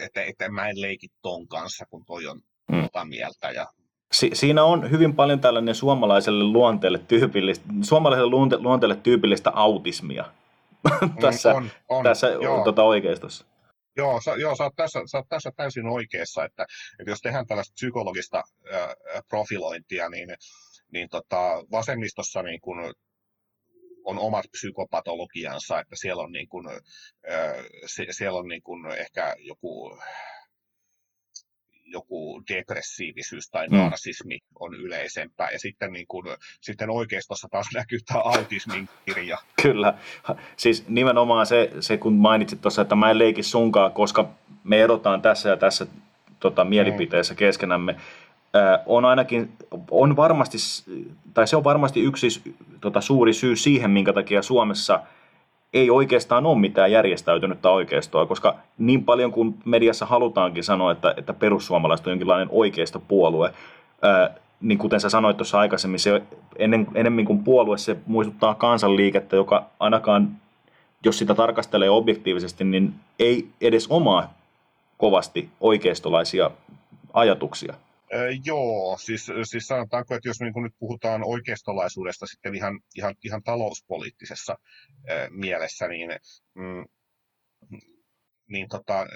että, 0.00 0.22
että 0.22 0.48
mä 0.48 0.68
en 0.68 0.80
leiki 0.80 1.08
ton 1.22 1.48
kanssa, 1.48 1.86
kun 1.90 2.04
toi 2.04 2.26
on 2.26 2.40
mm. 2.72 2.82
tota 2.82 3.04
mieltä 3.04 3.50
ja 3.50 3.66
Si- 4.12 4.30
siinä 4.34 4.64
on 4.64 4.90
hyvin 4.90 5.14
paljon 5.14 5.40
tällainen 5.40 5.74
suomalaiselle 5.74 6.44
luonteelle 6.44 6.98
tyypillistä, 6.98 7.66
suomalaiselle 7.82 8.30
luonte- 8.30 8.58
luonteelle 8.58 8.96
tyypillistä 8.96 9.50
autismia 9.50 10.24
tässä, 11.20 11.54
on, 11.54 11.70
on, 11.88 12.04
tässä 12.04 12.28
tota, 12.64 12.82
oikeistossa. 12.82 13.46
Joo, 13.96 14.20
sä, 14.20 14.30
joo 14.30 14.56
sä, 14.56 14.64
oot 14.64 14.76
tässä, 14.76 15.00
sä 15.10 15.18
oot 15.18 15.28
tässä 15.28 15.50
täysin 15.56 15.86
oikeassa, 15.86 16.44
että, 16.44 16.66
että 16.98 17.10
jos 17.10 17.20
tehdään 17.20 17.46
tällaista 17.46 17.74
psykologista 17.74 18.42
ää, 18.72 18.94
profilointia, 19.28 20.08
niin, 20.08 20.28
niin 20.92 21.08
tota, 21.08 21.64
vasemmistossa 21.70 22.42
niin 22.42 22.60
kun 22.60 22.94
on 24.04 24.18
omat 24.18 24.44
psykopatologiansa, 24.50 25.80
että 25.80 25.96
siellä 25.96 26.22
on, 26.22 26.32
niin 26.32 26.48
kun, 26.48 26.68
ää, 26.68 27.54
se, 27.86 28.06
siellä 28.10 28.38
on 28.38 28.48
niin 28.48 28.62
kun 28.62 28.92
ehkä 28.92 29.34
joku 29.38 29.98
joku 31.92 32.42
depressiivisyys 32.48 33.50
tai 33.50 33.68
mm. 33.68 33.76
narsismi 33.76 34.38
on 34.60 34.74
yleisempää. 34.74 35.50
Ja 35.50 35.58
sitten, 35.58 35.92
niin 35.92 36.06
kuin, 36.06 36.26
sitten 36.60 36.90
oikeistossa 36.90 37.48
taas 37.50 37.66
näkyy 37.74 37.98
tämä 38.06 38.20
autismin 38.20 38.88
kirja. 39.06 39.38
Kyllä. 39.62 39.94
Siis 40.56 40.88
nimenomaan 40.88 41.46
se, 41.46 41.70
se 41.80 41.96
kun 41.96 42.12
mainitsit 42.12 42.60
tuossa, 42.60 42.82
että 42.82 42.94
mä 42.94 43.10
en 43.10 43.18
leiki 43.18 43.42
sunkaan, 43.42 43.92
koska 43.92 44.30
me 44.64 44.82
erotaan 44.82 45.22
tässä 45.22 45.48
ja 45.48 45.56
tässä 45.56 45.86
tota, 46.40 46.64
mielipiteessä 46.64 47.34
mm. 47.34 47.38
keskenämme. 47.38 47.96
On 48.86 49.04
ainakin, 49.04 49.52
on 49.90 50.16
varmasti, 50.16 50.58
tai 51.34 51.46
se 51.46 51.56
on 51.56 51.64
varmasti 51.64 52.00
yksi 52.00 52.54
tota, 52.80 53.00
suuri 53.00 53.32
syy 53.32 53.56
siihen, 53.56 53.90
minkä 53.90 54.12
takia 54.12 54.42
Suomessa– 54.42 55.00
ei 55.72 55.90
oikeastaan 55.90 56.46
ole 56.46 56.58
mitään 56.58 56.92
järjestäytynyttä 56.92 57.70
oikeistoa, 57.70 58.26
koska 58.26 58.56
niin 58.78 59.04
paljon 59.04 59.32
kuin 59.32 59.54
mediassa 59.64 60.06
halutaankin 60.06 60.64
sanoa, 60.64 60.92
että, 60.92 61.14
että 61.16 61.32
perussuomalaiset 61.32 62.06
on 62.06 62.10
jonkinlainen 62.10 62.48
oikeistopuolue, 62.50 63.52
ää, 64.02 64.34
niin 64.60 64.78
kuten 64.78 65.00
sä 65.00 65.08
sanoit 65.08 65.36
tuossa 65.36 65.58
aikaisemmin, 65.58 66.00
se 66.00 66.22
ennen, 66.56 66.86
enemmän 66.94 67.24
kuin 67.24 67.44
puolue, 67.44 67.78
se 67.78 67.96
muistuttaa 68.06 68.54
kansanliikettä, 68.54 69.36
joka 69.36 69.64
ainakaan, 69.80 70.28
jos 71.04 71.18
sitä 71.18 71.34
tarkastelee 71.34 71.90
objektiivisesti, 71.90 72.64
niin 72.64 72.94
ei 73.18 73.48
edes 73.60 73.86
omaa 73.90 74.34
kovasti 74.98 75.48
oikeistolaisia 75.60 76.50
ajatuksia. 77.14 77.74
Joo, 78.44 78.98
siis, 78.98 79.26
siis 79.44 79.66
sanotaanko, 79.66 80.14
että 80.14 80.28
jos 80.28 80.40
niin 80.40 80.62
nyt 80.62 80.74
puhutaan 80.78 81.22
oikeistolaisuudesta 81.24 82.26
sitten 82.26 82.54
ihan, 82.54 82.80
ihan, 82.96 83.14
ihan 83.24 83.42
talouspoliittisessa 83.42 84.58
mielessä, 85.30 85.88
niin, 85.88 86.10
mm, 86.54 86.84
niin, 88.48 88.68
tota, 88.68 89.06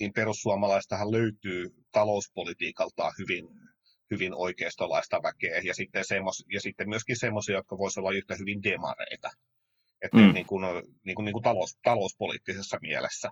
niin 0.00 0.12
perussuomalaistahan 0.12 1.12
löytyy 1.12 1.70
talouspolitiikaltaan 1.92 3.12
hyvin, 3.18 3.48
hyvin 4.10 4.34
oikeistolaista 4.34 5.22
väkeä 5.22 5.60
ja 5.64 5.74
sitten, 5.74 6.04
semmos, 6.04 6.44
ja 6.52 6.60
sitten 6.60 6.88
myöskin 6.88 7.16
semmoisia, 7.16 7.56
jotka 7.56 7.78
voisivat 7.78 8.02
olla 8.02 8.16
yhtä 8.16 8.36
hyvin 8.38 8.62
demareita. 8.62 9.30
Että 10.02 10.16
mm. 10.16 10.34
niin 10.34 10.46
kuin, 10.46 10.62
niin 11.04 11.14
kuin, 11.14 11.24
niin 11.24 11.32
kuin 11.32 11.42
talous, 11.42 11.78
talouspoliittisessa 11.82 12.78
mielessä. 12.82 13.30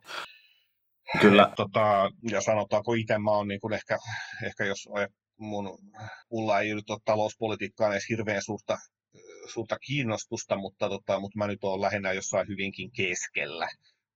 Kyllä. 1.20 1.42
Et, 1.42 1.54
tota, 1.56 2.10
ja 2.30 2.40
sanotaanko 2.40 2.94
itse 2.94 3.18
mä 3.18 3.30
oon 3.30 3.48
niin 3.48 3.60
kuin 3.60 3.72
ehkä, 3.72 3.98
ehkä 4.46 4.64
jos 4.64 4.88
mun, 5.38 5.78
mulla 6.30 6.60
ei 6.60 6.74
nyt 6.74 6.90
ole 6.90 6.98
talouspolitiikkaan 7.04 7.92
edes 7.92 8.08
hirveän 8.08 8.42
suurta 8.42 8.78
suurta 9.46 9.78
kiinnostusta, 9.78 10.56
mutta, 10.56 10.88
tota, 10.88 11.20
mutta 11.20 11.38
mä 11.38 11.46
nyt 11.46 11.64
olen 11.64 11.80
lähinnä 11.80 12.12
jossain 12.12 12.48
hyvinkin 12.48 12.90
keskellä. 12.92 13.68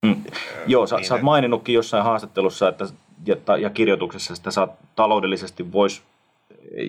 Mm. 0.03 0.25
Joo, 0.67 0.87
sä, 0.87 0.97
niin, 0.97 1.07
sä 1.07 1.15
oot 1.15 1.23
maininnutkin 1.23 1.75
jossain 1.75 2.05
haastattelussa 2.05 2.69
että, 2.69 2.85
ja, 3.27 3.57
ja 3.57 3.71
kirjoituksessa, 3.71 4.35
että 4.35 4.51
sä 4.51 4.69
taloudellisesti 4.97 5.73
voisi 5.73 6.03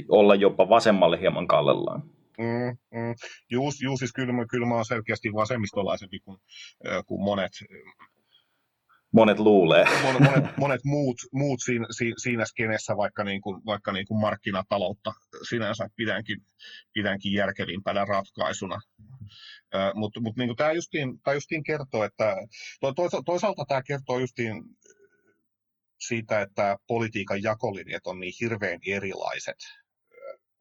olla 0.09 0.35
jopa 0.35 0.69
vasemmalle 0.69 1.19
hieman 1.19 1.47
kallellaan. 1.47 2.03
Mm, 2.37 2.99
mm. 2.99 3.15
Juu, 3.49 3.71
juu, 3.81 3.97
siis 3.97 4.13
kyllä, 4.13 4.33
kyllä 4.49 4.67
mä 4.67 4.75
oon 4.75 4.85
selkeästi 4.85 5.33
vasemmistolaisempi 5.33 6.19
kuin, 6.19 6.37
kuin 7.05 7.21
monet 7.21 7.51
monet 9.11 9.39
luulee. 9.39 9.85
Monet, 10.03 10.57
monet 10.57 10.81
muut, 10.83 11.17
muut 11.31 11.59
siinä, 11.63 11.87
siinä 12.17 12.45
skenessä, 12.45 12.97
vaikka, 12.97 13.23
niin 13.23 13.41
kuin, 13.41 13.65
vaikka 13.65 13.91
niin 13.91 14.07
kuin 14.07 14.21
markkinataloutta 14.21 15.13
sinänsä 15.49 15.89
pidänkin, 15.95 16.37
pidänkin 16.93 17.33
järkevimpänä 17.33 18.05
ratkaisuna. 18.05 18.79
Mutta 19.93 20.19
mut 20.19 20.35
niin 20.37 20.55
tämä 20.55 20.71
justiin, 20.71 21.09
justiin 21.33 21.63
kertoo, 21.63 22.03
että 22.03 22.35
to, 22.81 22.93
toisaalta 23.25 23.65
tämä 23.67 23.81
kertoo 23.83 24.19
justiin 24.19 24.63
siitä, 25.99 26.41
että 26.41 26.77
politiikan 26.87 27.43
jakolinjat 27.43 28.07
on 28.07 28.19
niin 28.19 28.33
hirveän 28.41 28.79
erilaiset, 28.87 29.57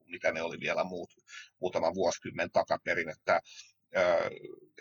mitä 0.04 0.32
ne 0.32 0.42
oli 0.42 0.60
vielä 0.60 0.84
muut, 0.84 1.10
muutama 1.60 1.94
vuosikymmen 1.94 2.50
takaperin, 2.50 3.08
että, 3.08 3.40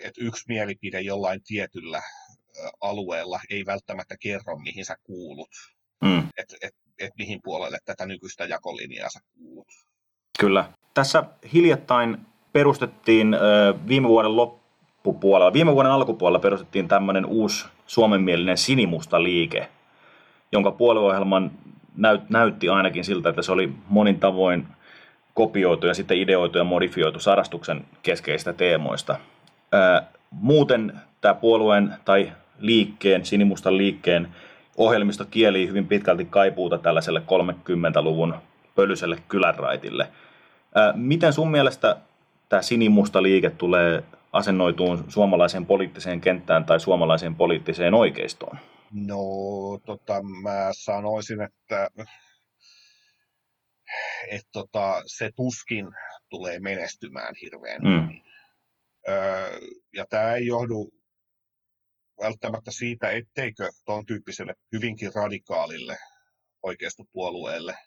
että 0.04 0.22
yksi 0.22 0.44
mielipide 0.48 1.02
jollain 1.02 1.44
tietyllä 1.44 2.02
alueella 2.82 3.40
ei 3.50 3.66
välttämättä 3.66 4.16
kerro, 4.20 4.58
mihin 4.58 4.86
sä 4.86 4.96
kuulut. 5.04 5.50
Mm. 6.04 6.28
Että 6.38 6.56
et, 6.62 6.76
et 7.00 7.12
mihin 7.18 7.40
puolelle 7.44 7.78
tätä 7.86 8.06
nykyistä 8.06 8.46
jakolinjaa 8.46 9.10
sä 9.10 9.20
kuulut. 9.38 9.68
Kyllä. 10.40 10.66
Tässä 10.94 11.24
hiljattain 11.54 12.18
perustettiin 12.54 13.36
viime 13.88 14.08
vuoden 14.08 14.36
loppupuolella, 14.36 15.54
viime 15.54 15.74
vuoden 15.74 15.92
alkupuolella 15.92 16.40
perustettiin 16.40 16.88
tämmöinen 16.88 17.26
uusi 17.26 17.66
suomenmielinen 17.86 18.58
sinimusta 18.58 19.24
liike, 19.24 19.68
jonka 20.52 20.72
puolueohjelman 20.72 21.52
näyt, 21.98 22.30
näytti 22.30 22.70
ainakin 22.70 23.04
siltä, 23.04 23.30
että 23.30 23.42
se 23.42 23.52
oli 23.52 23.74
monin 23.88 24.20
tavoin 24.20 24.68
kopioitu 25.34 25.88
ja 25.88 25.94
sitten 25.94 26.18
ideoitu 26.18 26.58
ja 26.58 26.64
modifioitu 26.64 27.20
sarastuksen 27.20 27.86
keskeistä 28.04 28.54
teemoista. 28.54 29.20
muuten 30.32 31.02
tämä 31.22 31.34
puolueen 31.34 31.94
tai 32.06 32.32
liikkeen, 32.60 33.26
sinimustan 33.26 33.78
liikkeen 33.78 34.28
ohjelmisto 34.78 35.26
kieli 35.26 35.68
hyvin 35.68 35.88
pitkälti 35.88 36.26
kaipuuta 36.26 36.78
tällaiselle 36.78 37.20
30-luvun 37.20 38.36
pölyselle 38.76 39.18
kylänraitille. 39.28 40.08
Miten 40.96 41.34
sun 41.34 41.52
mielestä 41.52 41.98
tämä 42.50 42.62
sinimusta 42.62 43.24
liike 43.24 43.50
tulee 43.50 44.04
asennoituun 44.34 45.06
suomalaiseen 45.08 45.66
poliittiseen 45.66 46.22
kenttään 46.22 46.66
tai 46.66 46.80
suomalaiseen 46.80 47.36
poliittiseen 47.36 47.94
oikeistoon? 47.94 48.58
No, 48.92 49.18
tota, 49.86 50.24
mä 50.24 50.70
sanoisin, 50.72 51.42
että, 51.42 51.90
että 54.32 54.50
tota, 54.52 55.02
se 55.06 55.32
tuskin 55.36 55.88
tulee 56.30 56.60
menestymään 56.60 57.36
hirveän 57.42 57.82
mm. 57.82 58.10
Öö, 59.08 59.60
ja 59.94 60.06
tämä 60.10 60.34
ei 60.34 60.46
johdu 60.46 60.90
välttämättä 62.22 62.72
siitä, 62.72 63.10
etteikö 63.10 63.70
tuon 63.86 64.06
tyyppiselle 64.06 64.54
hyvinkin 64.72 65.12
radikaalille 65.16 65.98
oikeistopuolueelle 66.64 67.78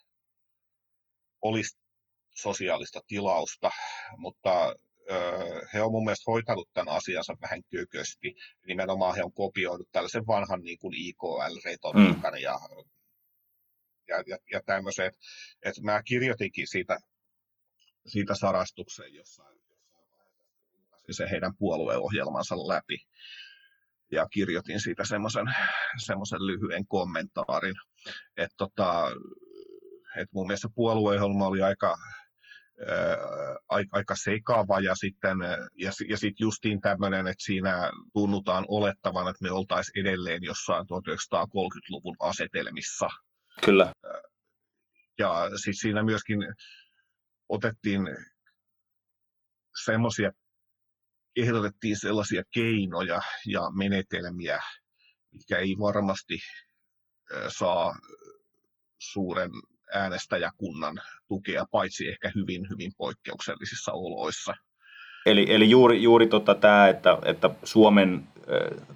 olisi 1.41 1.77
sosiaalista 2.35 2.99
tilausta, 3.07 3.71
mutta 4.17 4.75
he 5.73 5.81
on 5.81 5.91
mun 5.91 6.03
mielestä 6.03 6.31
hoitanut 6.31 6.69
tämän 6.73 6.95
asiansa 6.95 7.35
vähän 7.41 7.61
kökösti. 7.71 8.35
Nimenomaan 8.67 9.15
he 9.15 9.23
on 9.23 9.33
kopioinut 9.33 9.89
tällaisen 9.91 10.27
vanhan 10.27 10.61
niin 10.61 10.77
kuin 10.77 10.93
IKL-retoriikan 10.93 12.33
mm. 12.33 12.41
ja, 12.41 12.59
ja, 14.07 14.23
ja, 14.27 14.37
ja 14.51 14.61
tämmöisen. 14.65 15.05
Että 15.07 15.19
et 15.63 15.79
mä 15.83 16.03
kirjoitinkin 16.03 16.67
siitä, 16.67 16.99
siitä 18.07 18.35
sarastuksen 18.35 19.13
jossain, 19.13 19.59
jossain 19.69 20.07
vaiheessa, 20.11 20.43
se 21.11 21.29
heidän 21.31 21.57
puolueohjelmansa 21.57 22.55
läpi 22.55 22.97
ja 24.11 24.27
kirjoitin 24.27 24.81
siitä 24.81 25.05
semmoisen 25.05 25.45
semmoisen 26.05 26.47
lyhyen 26.47 26.87
kommentaarin, 26.87 27.75
että 28.37 28.55
tota, 28.57 29.11
et 30.17 30.27
mun 30.33 30.47
mielestä 30.47 30.67
puolueohjelma 30.75 31.47
oli 31.47 31.61
aika, 31.61 31.97
ää, 32.87 33.17
aika 33.91 34.15
sekava 34.15 34.79
ja 34.79 34.95
sitten 34.95 35.37
ja, 35.77 35.91
ja 36.09 36.17
sit 36.17 36.39
justiin 36.39 36.81
tämmöinen, 36.81 37.27
että 37.27 37.43
siinä 37.43 37.91
tunnutaan 38.13 38.65
olettavan, 38.67 39.29
että 39.29 39.43
me 39.43 39.51
oltaisiin 39.51 40.07
edelleen 40.07 40.43
jossain 40.43 40.85
1930-luvun 40.85 42.15
asetelmissa. 42.19 43.07
Kyllä. 43.65 43.93
Ja 45.19 45.49
siis 45.63 45.77
siinä 45.77 46.03
myöskin 46.03 46.39
otettiin 47.49 48.01
semmoisia 49.85 50.31
ehdotettiin 51.35 51.97
sellaisia 51.97 52.43
keinoja 52.53 53.21
ja 53.45 53.61
menetelmiä, 53.77 54.59
mitkä 55.31 55.57
ei 55.57 55.75
varmasti 55.79 56.37
saa 57.47 57.95
suuren 58.99 59.51
äänestäjäkunnan 59.93 61.01
tukea, 61.27 61.65
paitsi 61.71 62.07
ehkä 62.07 62.31
hyvin, 62.35 62.69
hyvin 62.69 62.91
poikkeuksellisissa 62.97 63.91
oloissa. 63.91 64.53
Eli, 65.25 65.45
eli 65.49 65.69
juuri, 65.69 66.03
juuri 66.03 66.27
tota 66.27 66.55
tämä, 66.55 66.87
että, 66.87 67.17
että 67.25 67.49
Suomen 67.63 68.27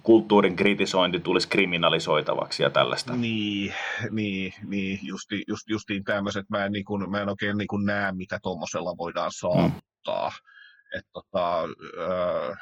kulttuurin 0.02 0.56
kritisointi 0.56 1.20
tulisi 1.20 1.48
kriminalisoitavaksi 1.48 2.62
ja 2.62 2.70
tällaista. 2.70 3.16
Niin, 3.16 3.74
niin, 4.10 4.52
niin 4.66 4.98
justi, 5.02 5.44
just, 5.48 5.68
justiin 5.68 6.04
tämmöiset. 6.04 6.44
Mä 6.50 6.64
en, 6.64 6.72
niin 6.72 6.84
kun, 6.84 7.10
mä 7.10 7.22
en 7.22 7.28
oikein 7.28 7.56
niin 7.56 7.84
näe, 7.84 8.12
mitä 8.12 8.38
tuommoisella 8.42 8.96
voidaan 8.98 9.30
saavuttaa. 9.32 10.28
Mm. 10.28 10.53
Et, 10.98 11.04
tota, 11.12 11.62
äh, 11.62 12.58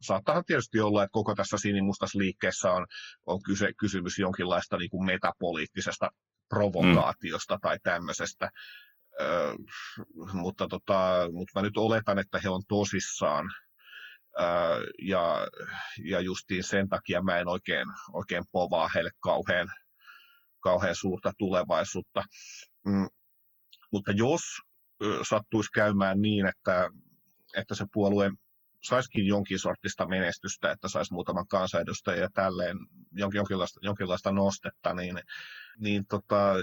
saattaahan 0.00 0.44
tietysti 0.44 0.80
olla, 0.80 1.02
että 1.02 1.12
koko 1.12 1.34
tässä 1.34 1.58
sinimustassa 1.58 2.18
liikkeessä 2.18 2.72
on, 2.72 2.86
on 3.26 3.42
kyse, 3.42 3.72
kysymys 3.78 4.18
jonkinlaista 4.18 4.76
niin 4.76 4.90
kuin 4.90 5.06
metapoliittisesta 5.06 6.10
provokaatiosta 6.48 7.54
mm. 7.54 7.60
tai 7.62 7.78
tämmöisestä. 7.82 8.50
Ö, 9.20 9.54
mutta, 10.32 10.68
tota, 10.68 11.28
mutta 11.32 11.60
mä 11.60 11.62
nyt 11.62 11.76
oletan, 11.76 12.18
että 12.18 12.40
he 12.44 12.48
on 12.48 12.62
tosissaan. 12.68 13.50
Ö, 14.40 14.42
ja, 15.02 15.46
ja 16.04 16.20
justiin 16.20 16.64
sen 16.64 16.88
takia 16.88 17.22
mä 17.22 17.38
en 17.38 17.48
oikein, 17.48 17.88
oikein 18.12 18.44
povaa 18.52 18.88
heille 18.94 19.10
kauhean, 19.20 19.68
kauhean 20.60 20.96
suurta 20.96 21.32
tulevaisuutta. 21.38 22.22
Mm, 22.86 23.08
mutta 23.92 24.12
jos 24.12 24.42
sattuisi 25.28 25.70
käymään 25.74 26.20
niin, 26.20 26.46
että, 26.46 26.90
että 27.56 27.74
se 27.74 27.84
puolue 27.92 28.30
saisikin 28.82 29.26
jonkin 29.26 29.58
sortista 29.58 30.08
menestystä, 30.08 30.70
että 30.70 30.88
saisi 30.88 31.12
muutaman 31.12 31.48
kansanedustajan 31.48 32.20
ja 32.20 32.28
tälleen 32.34 32.76
jonkinlaista, 33.12 33.80
jonkinlaista 33.82 34.32
nostetta, 34.32 34.94
niin, 34.94 35.20
niin 35.78 36.06
tota, 36.06 36.54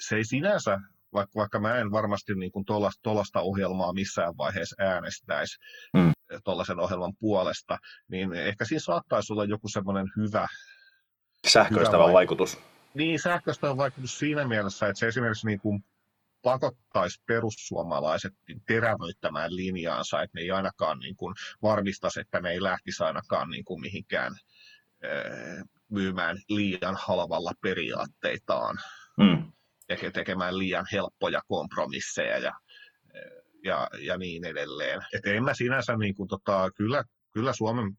se 0.00 0.16
ei 0.16 0.24
sinänsä, 0.24 0.78
vaikka, 1.12 1.32
vaikka 1.34 1.60
mä 1.60 1.76
en 1.76 1.90
varmasti 1.90 2.34
niin 2.34 2.52
kuin 2.52 2.64
tuollaista 3.02 3.40
ohjelmaa 3.40 3.92
missään 3.92 4.36
vaiheessa 4.36 4.76
äänestäisi 4.78 5.56
mm. 5.94 6.12
tuollaisen 6.44 6.80
ohjelman 6.80 7.12
puolesta, 7.20 7.78
niin 8.08 8.32
ehkä 8.32 8.64
siinä 8.64 8.80
saattaisi 8.80 9.32
olla 9.32 9.44
joku 9.44 9.68
semmoinen 9.68 10.06
hyvä 10.16 10.48
Sähköistävä 11.48 12.02
hyvä 12.04 12.12
vaikutus. 12.12 12.54
vaikutus. 12.54 12.72
Niin, 12.94 13.20
sähköistävä 13.20 13.76
vaikutus 13.76 14.18
siinä 14.18 14.48
mielessä, 14.48 14.88
että 14.88 14.98
se 14.98 15.08
esimerkiksi 15.08 15.46
niin 15.46 15.60
kuin 15.60 15.84
pakottaisi 16.42 17.22
perussuomalaiset 17.26 18.32
terävöittämään 18.66 19.56
linjaansa, 19.56 20.22
että 20.22 20.38
ne 20.38 20.42
ei 20.42 20.50
ainakaan 20.50 20.98
niin 20.98 21.16
kuin 21.16 21.34
varmistaisi, 21.62 22.20
että 22.20 22.40
ne 22.40 22.50
ei 22.50 22.62
lähtisi 22.62 23.04
ainakaan 23.04 23.50
niin 23.50 23.64
kuin 23.64 23.80
mihinkään 23.80 24.32
myymään 25.88 26.36
liian 26.48 26.96
halvalla 26.98 27.52
periaatteitaan 27.60 28.76
mm. 29.18 29.52
tekemään 30.12 30.58
liian 30.58 30.86
helppoja 30.92 31.40
kompromisseja 31.48 32.38
ja, 32.38 32.52
ja, 33.64 33.88
ja 34.00 34.18
niin 34.18 34.44
edelleen. 34.44 35.00
Et 35.12 35.26
en 35.26 35.44
mä 35.44 35.54
sinänsä, 35.54 35.96
niin 35.96 36.14
kuin, 36.14 36.28
tota, 36.28 36.70
kyllä, 36.76 37.04
kyllä 37.32 37.52
Suomen 37.52 37.98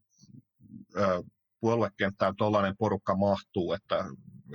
ö, 0.98 1.24
puoluekenttään 1.60 2.36
tuollainen 2.36 2.78
porukka 2.78 3.16
mahtuu, 3.16 3.74
että, 3.74 4.06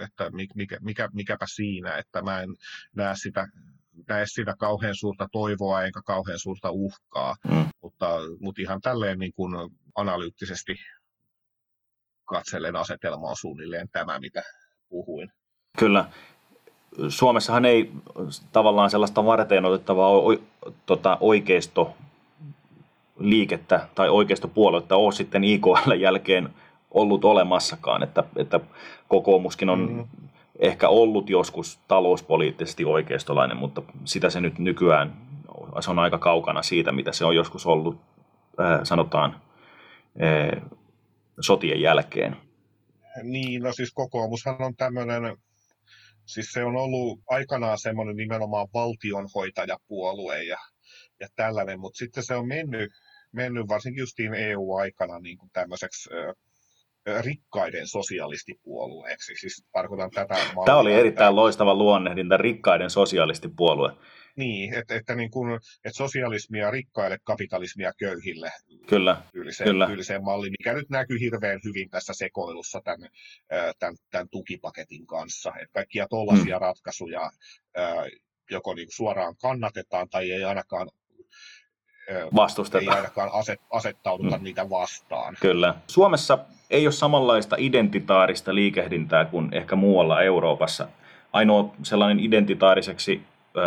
että 0.04 0.30
mikä, 0.54 0.78
mikä, 0.80 1.08
mikäpä 1.12 1.46
siinä, 1.54 1.96
että 1.96 2.22
mä 2.22 2.40
en 2.40 2.48
näe 2.96 3.14
sitä 3.16 3.46
näe 4.08 4.24
sitä 4.26 4.54
kauhean 4.58 4.96
suurta 4.96 5.26
toivoa 5.32 5.82
eikä 5.82 6.00
kauhean 6.06 6.38
suurta 6.38 6.70
uhkaa, 6.70 7.34
mm. 7.50 7.64
mutta, 7.82 8.06
mutta 8.40 8.62
ihan 8.62 8.80
tälleen 8.80 9.18
niin 9.18 9.32
kuin 9.36 9.70
analyyttisesti 9.94 10.74
katsellen 12.24 12.76
asetelma 12.76 13.28
on 13.28 13.36
suunnilleen 13.40 13.88
tämä, 13.92 14.18
mitä 14.18 14.42
puhuin. 14.88 15.30
Kyllä. 15.78 16.04
Suomessahan 17.08 17.64
ei 17.64 17.92
tavallaan 18.52 18.90
sellaista 18.90 19.24
varten 19.24 19.64
otettavaa 19.64 20.08
o, 20.10 20.36
tota, 20.86 21.18
oikeisto 21.20 21.96
liikettä 23.18 23.88
tai 23.94 24.08
oikeistopuoluetta 24.08 24.96
ole 24.96 25.12
sitten 25.12 25.44
IKL 25.44 25.92
jälkeen 25.98 26.48
ollut 26.90 27.24
olemassakaan, 27.24 28.02
että, 28.02 28.24
että 28.36 28.60
kokoomuskin 29.08 29.70
on 29.70 29.92
mm 29.92 30.28
ehkä 30.58 30.88
ollut 30.88 31.30
joskus 31.30 31.80
talouspoliittisesti 31.88 32.84
oikeistolainen, 32.84 33.56
mutta 33.56 33.82
sitä 34.04 34.30
se 34.30 34.40
nyt 34.40 34.58
nykyään 34.58 35.28
se 35.80 35.90
on 35.90 35.98
aika 35.98 36.18
kaukana 36.18 36.62
siitä, 36.62 36.92
mitä 36.92 37.12
se 37.12 37.24
on 37.24 37.36
joskus 37.36 37.66
ollut, 37.66 38.00
äh, 38.60 38.80
sanotaan, 38.82 39.42
äh, 40.22 40.62
sotien 41.40 41.80
jälkeen. 41.80 42.36
Niin, 43.22 43.62
no 43.62 43.72
siis 43.72 43.92
kokoomushan 43.92 44.62
on 44.62 44.76
tämmöinen, 44.76 45.36
siis 46.26 46.52
se 46.52 46.64
on 46.64 46.76
ollut 46.76 47.20
aikanaan 47.28 47.78
semmoinen 47.78 48.16
nimenomaan 48.16 48.68
valtionhoitajapuolue 48.74 50.42
ja, 50.42 50.58
ja 51.20 51.28
tällainen, 51.36 51.80
mutta 51.80 51.98
sitten 51.98 52.24
se 52.24 52.34
on 52.34 52.48
mennyt, 52.48 52.90
mennyt 53.32 53.68
varsinkin 53.68 54.00
justiin 54.00 54.34
EU-aikana 54.34 55.18
niin 55.18 55.38
kuin 55.38 55.50
tämmöiseksi 55.52 56.10
äh, 56.14 56.34
rikkaiden 57.20 57.86
sosialistipuolueeksi. 57.86 59.34
Siis 59.36 59.64
tarkoitan 59.72 60.10
tätä 60.10 60.34
mallia, 60.34 60.64
Tämä 60.66 60.78
oli 60.78 60.94
erittäin 60.94 61.28
että, 61.28 61.36
loistava 61.36 61.74
luonnehdinta, 61.74 62.36
rikkaiden 62.36 62.90
sosialistipuolue. 62.90 63.92
Niin, 64.36 64.74
että, 64.74 64.94
että, 64.94 65.14
niin 65.14 65.30
kuin, 65.30 65.54
että 65.84 65.96
sosialismia 65.96 66.70
rikkaille, 66.70 67.18
kapitalismia 67.24 67.92
köyhille. 67.98 68.52
Kyllä, 68.86 69.22
tyyliseen, 69.32 69.68
kyllä. 69.68 69.86
tyyliseen 69.86 70.24
malliin, 70.24 70.52
mikä 70.58 70.72
nyt 70.72 70.90
näkyy 70.90 71.20
hirveän 71.20 71.60
hyvin 71.64 71.90
tässä 71.90 72.12
sekoilussa 72.16 72.80
tämän, 72.84 73.08
tämän, 73.78 73.96
tämän 74.10 74.28
tukipaketin 74.30 75.06
kanssa. 75.06 75.50
Että 75.50 75.72
kaikkia 75.72 76.06
tuollaisia 76.10 76.56
hmm. 76.56 76.66
ratkaisuja 76.66 77.30
joko 78.50 78.74
niin 78.74 78.88
suoraan 78.90 79.34
kannatetaan 79.42 80.08
tai 80.08 80.30
ei 80.30 80.44
ainakaan 80.44 80.90
vastusteta. 82.34 82.92
Ei 82.92 82.96
ainakaan 82.96 83.30
aset, 83.32 83.60
asettauduta 83.70 84.38
mm. 84.38 84.44
niitä 84.44 84.70
vastaan. 84.70 85.36
Kyllä. 85.40 85.74
Suomessa 85.86 86.38
ei 86.70 86.86
ole 86.86 86.92
samanlaista 86.92 87.56
identitaarista 87.58 88.54
liikehdintää 88.54 89.24
kuin 89.24 89.48
ehkä 89.52 89.76
muualla 89.76 90.22
Euroopassa. 90.22 90.88
Ainoa 91.32 91.70
sellainen 91.82 92.20
identitaariseksi 92.24 93.22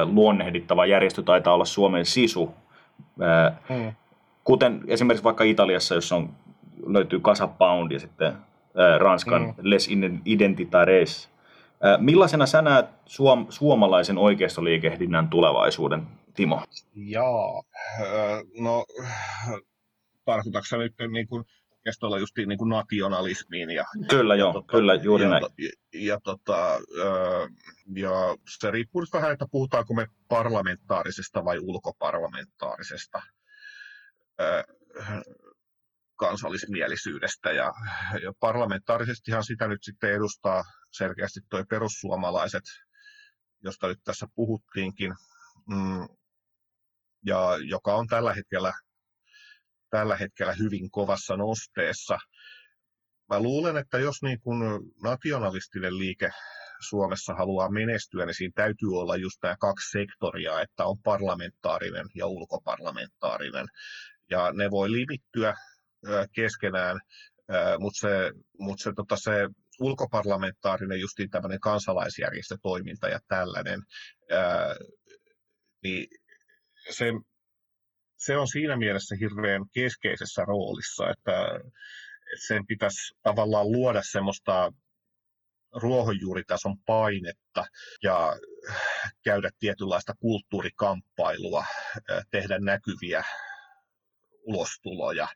luonnehdittava 0.05 0.85
järjestö 0.85 1.21
taitaa 1.23 1.53
olla 1.53 1.65
Suomen 1.65 2.05
sisu. 2.05 2.53
Mm. 3.69 3.93
Kuten 4.43 4.81
esimerkiksi 4.87 5.23
vaikka 5.23 5.43
Italiassa, 5.43 5.95
jossa 5.95 6.15
on, 6.15 6.29
löytyy 6.85 7.19
Casa 7.19 7.47
Pound 7.47 7.91
ja 7.91 7.99
sitten 7.99 8.33
Ranskan 8.97 9.41
mm. 9.41 9.53
Les 9.61 9.89
Identitaires. 10.25 11.29
Millaisena 11.97 12.45
sä 12.45 12.61
näet 12.61 12.85
suom- 13.05 13.45
suomalaisen 13.49 14.17
oikeistoliikehdinnän 14.17 15.27
tulevaisuuden, 15.27 16.03
Timo? 16.35 16.65
Joo, 16.93 17.63
no 18.59 18.85
tarkoitatko 20.25 20.77
nyt 20.77 20.93
niin 21.11 21.27
kuin 21.27 21.45
kestolla 21.83 22.19
just 22.19 22.37
niin 22.37 22.57
kuin 22.57 22.69
nationalismiin. 22.69 23.69
Ja, 23.69 23.85
kyllä 24.09 24.35
joo, 24.35 24.53
tota, 24.53 24.71
kyllä 24.71 24.93
juuri 24.93 25.23
ja, 25.23 25.29
näin. 25.29 25.43
Ja, 25.57 25.69
ja, 25.93 26.19
tota, 26.23 26.79
ja 27.95 28.11
se 28.59 28.71
riippuu 28.71 29.05
vähän, 29.13 29.31
että 29.31 29.45
puhutaanko 29.51 29.93
me 29.93 30.07
parlamentaarisesta 30.27 31.45
vai 31.45 31.59
ulkoparlamentaarisesta 31.59 33.21
kansallismielisyydestä. 36.15 37.51
Ja, 37.51 37.71
ja 38.23 38.33
parlamentaarisestihan 38.39 39.43
sitä 39.43 39.67
nyt 39.67 39.83
sitten 39.83 40.13
edustaa 40.13 40.63
selkeästi 40.91 41.39
tuo 41.49 41.63
perussuomalaiset, 41.69 42.63
josta 43.63 43.87
nyt 43.87 43.99
tässä 44.03 44.27
puhuttiinkin, 44.35 45.13
mm, 45.69 46.07
ja 47.25 47.57
joka 47.69 47.95
on 47.95 48.07
tällä 48.07 48.33
hetkellä 48.33 48.73
tällä 49.89 50.15
hetkellä 50.17 50.53
hyvin 50.53 50.91
kovassa 50.91 51.37
nosteessa. 51.37 52.17
Mä 53.29 53.39
luulen, 53.39 53.77
että 53.77 53.99
jos 53.99 54.15
niin 54.21 54.39
kuin 54.41 54.59
nationalistinen 55.03 55.97
liike 55.97 56.29
Suomessa 56.89 57.33
haluaa 57.33 57.71
menestyä, 57.71 58.25
niin 58.25 58.33
siinä 58.33 58.51
täytyy 58.55 58.89
olla 58.99 59.15
just 59.15 59.37
nämä 59.43 59.55
kaksi 59.59 59.99
sektoria, 59.99 60.61
että 60.61 60.85
on 60.85 60.97
parlamentaarinen 61.03 62.05
ja 62.15 62.27
ulkoparlamentaarinen. 62.27 63.67
Ja 64.29 64.51
ne 64.53 64.71
voi 64.71 64.91
limittyä 64.91 65.53
keskenään, 66.35 66.99
mutta 67.79 67.99
se, 67.99 68.31
mut 68.59 68.79
se, 68.79 68.91
tota, 68.95 69.15
se 69.15 69.31
ulkoparlamentaarinen, 69.79 70.99
justiin 70.99 71.29
tämmöinen 71.29 71.59
kansalaisjärjestötoiminta 71.59 73.09
ja 73.09 73.19
tällainen, 73.27 73.81
niin 75.83 76.07
se 76.89 77.05
se 78.25 78.37
on 78.37 78.47
siinä 78.47 78.77
mielessä 78.77 79.15
hirveän 79.15 79.65
keskeisessä 79.73 80.45
roolissa, 80.45 81.09
että 81.09 81.59
sen 82.47 82.67
pitäisi 82.67 83.15
tavallaan 83.21 83.71
luoda 83.71 84.01
semmoista 84.03 84.73
ruohonjuuritason 85.73 86.79
painetta 86.85 87.65
ja 88.03 88.35
käydä 89.23 89.49
tietynlaista 89.59 90.13
kulttuurikamppailua, 90.19 91.65
tehdä 92.31 92.59
näkyviä 92.59 93.23
ulostuloja, 94.43 95.27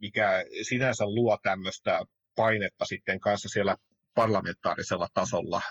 mikä 0.00 0.44
sinänsä 0.68 1.04
luo 1.06 1.38
tämmöistä 1.42 2.00
painetta 2.36 2.84
sitten 2.84 3.20
kanssa 3.20 3.48
siellä 3.48 3.76
parlamentaarisella 4.14 5.08
tasolla 5.14 5.62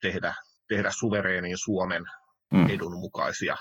tehdä, 0.00 0.34
tehdä 0.68 0.90
suvereenin 0.98 1.58
Suomen 1.58 2.04
mm. 2.52 2.70
edun 2.70 2.98
mukaisia 2.98 3.56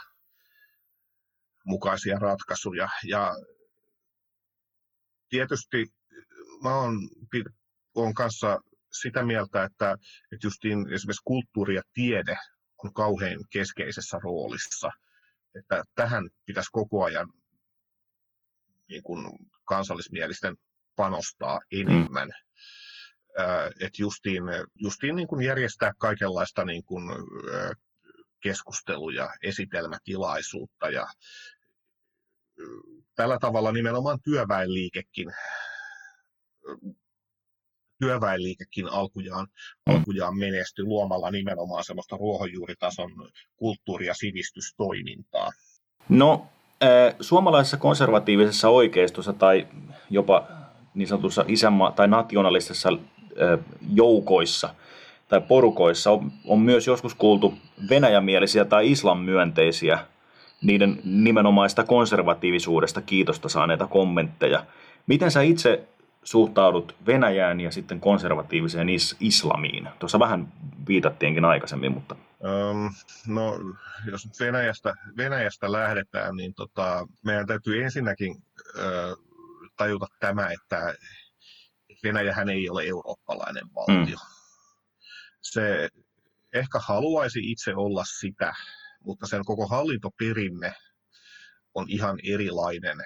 mukaisia 1.63 2.19
ratkaisuja. 2.19 2.89
Ja 3.03 3.35
tietysti 5.29 5.87
mä 6.63 6.75
oon, 6.75 6.95
oon 7.95 8.13
kanssa 8.13 8.59
sitä 8.91 9.23
mieltä, 9.23 9.63
että, 9.63 9.91
että 10.31 10.47
justiin 10.47 10.93
esimerkiksi 10.93 11.23
kulttuuri 11.25 11.75
ja 11.75 11.81
tiede 11.93 12.37
on 12.83 12.93
kauhean 12.93 13.39
keskeisessä 13.49 14.19
roolissa. 14.23 14.89
Että 15.55 15.83
tähän 15.95 16.29
pitäisi 16.45 16.69
koko 16.71 17.03
ajan 17.03 17.27
niin 18.89 19.03
kuin 19.03 19.27
kansallismielisten 19.65 20.55
panostaa 20.95 21.59
enemmän. 21.71 22.27
Mm. 22.27 22.33
Että 23.79 24.01
justiin, 24.01 24.43
justiin 24.75 25.15
niin 25.15 25.27
kuin 25.27 25.45
järjestää 25.45 25.91
kaikenlaista 25.97 26.65
niin 26.65 26.83
kuin 26.83 27.03
keskusteluja, 28.43 29.29
esitelmätilaisuutta 29.43 30.89
ja 30.89 31.07
tällä 33.15 33.37
tavalla 33.39 33.71
nimenomaan 33.71 34.19
työväenliikekin 34.23 35.31
työväenliikekin 37.99 38.87
alkujaan, 38.91 39.47
mm. 39.87 39.95
alkujaan 39.95 40.37
menestyi 40.37 40.85
luomalla 40.85 41.31
nimenomaan 41.31 41.83
semmoista 41.83 42.17
ruohonjuuritason 42.17 43.11
kulttuuri- 43.55 44.05
ja 44.05 44.13
sivistystoimintaa. 44.13 45.51
No, 46.09 46.47
äh, 46.83 47.15
suomalaisessa 47.19 47.77
konservatiivisessa 47.77 48.69
oikeistossa 48.69 49.33
tai 49.33 49.67
jopa 50.09 50.47
niin 50.93 51.07
sanotussa 51.07 51.45
isänma- 51.47 51.91
tai 51.91 52.07
nationalistisessa 52.07 52.89
äh, 52.89 53.65
joukoissa 53.93 54.75
tai 55.27 55.41
porukoissa 55.41 56.11
on, 56.11 56.31
on 56.45 56.59
myös 56.59 56.87
joskus 56.87 57.15
kuultu 57.15 57.53
venäjämielisiä 57.89 58.65
tai 58.65 58.91
islamyönteisiä 58.91 59.99
niiden 60.63 61.01
nimenomaista 61.03 61.83
konservatiivisuudesta 61.83 63.01
kiitosta 63.01 63.49
saaneita 63.49 63.87
kommentteja. 63.87 64.65
Miten 65.07 65.31
sä 65.31 65.41
itse 65.41 65.87
suhtaudut 66.23 66.95
Venäjään 67.05 67.59
ja 67.59 67.71
sitten 67.71 67.99
konservatiiviseen 67.99 68.89
is- 68.89 69.15
islamiin? 69.19 69.89
Tuossa 69.99 70.19
vähän 70.19 70.53
viitattiinkin 70.87 71.45
aikaisemmin, 71.45 71.91
mutta... 71.91 72.15
Um, 72.39 72.93
no, 73.27 73.59
jos 74.11 74.25
nyt 74.25 74.39
Venäjästä, 74.39 74.93
Venäjästä 75.17 75.71
lähdetään, 75.71 76.35
niin 76.35 76.53
tota, 76.53 77.07
meidän 77.25 77.47
täytyy 77.47 77.83
ensinnäkin 77.83 78.35
äh, 78.79 78.85
tajuta 79.77 80.07
tämä, 80.19 80.49
että 80.49 80.93
Venäjähän 82.03 82.49
ei 82.49 82.69
ole 82.69 82.83
eurooppalainen 82.83 83.63
valtio. 83.75 84.17
Mm. 84.17 84.33
Se 85.41 85.89
ehkä 86.53 86.79
haluaisi 86.79 87.51
itse 87.51 87.75
olla 87.75 88.03
sitä, 88.19 88.53
mutta 89.03 89.27
sen 89.27 89.45
koko 89.45 89.67
hallintoperinne 89.67 90.73
on 91.73 91.85
ihan 91.89 92.19
erilainen. 92.23 92.97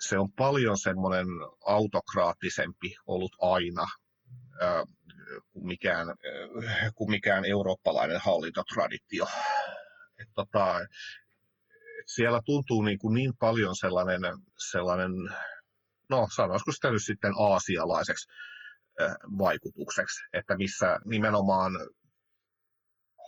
Se 0.00 0.18
on 0.18 0.32
paljon 0.32 0.78
semmoinen 0.78 1.26
autokraattisempi 1.66 2.96
ollut 3.06 3.36
aina 3.40 3.86
kuin 5.52 5.66
mikään, 5.66 6.06
kuin 6.94 7.10
mikään 7.10 7.44
eurooppalainen 7.44 8.20
hallintotraditio. 8.20 9.26
Et 10.18 10.28
tota, 10.34 10.80
siellä 12.06 12.40
tuntuu 12.44 12.82
niin, 12.82 12.98
kuin 12.98 13.14
niin 13.14 13.32
paljon 13.38 13.76
sellainen, 13.76 14.20
sellainen, 14.70 15.10
no 16.08 16.28
sanoisiko 16.36 16.72
sitä 16.72 16.90
nyt 16.90 17.04
sitten 17.04 17.32
aasialaiseksi 17.38 18.28
vaikutukseksi, 19.38 20.24
että 20.32 20.56
missä 20.56 20.98
nimenomaan 21.04 21.72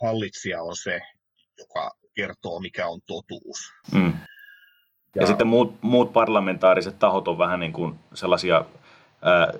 hallitsija 0.01 0.61
on 0.61 0.75
se, 0.75 1.01
joka 1.57 1.91
kertoo, 2.15 2.59
mikä 2.59 2.87
on 2.87 2.99
totuus. 3.07 3.59
Mm. 3.91 4.13
Ja, 5.15 5.21
ja 5.21 5.27
sitten 5.27 5.47
muut, 5.47 5.77
muut 5.81 6.13
parlamentaariset 6.13 6.99
tahot 6.99 7.27
on 7.27 7.37
vähän 7.37 7.59
niin 7.59 7.73
kuin 7.73 7.99
sellaisia 8.13 8.65
ää, 9.21 9.53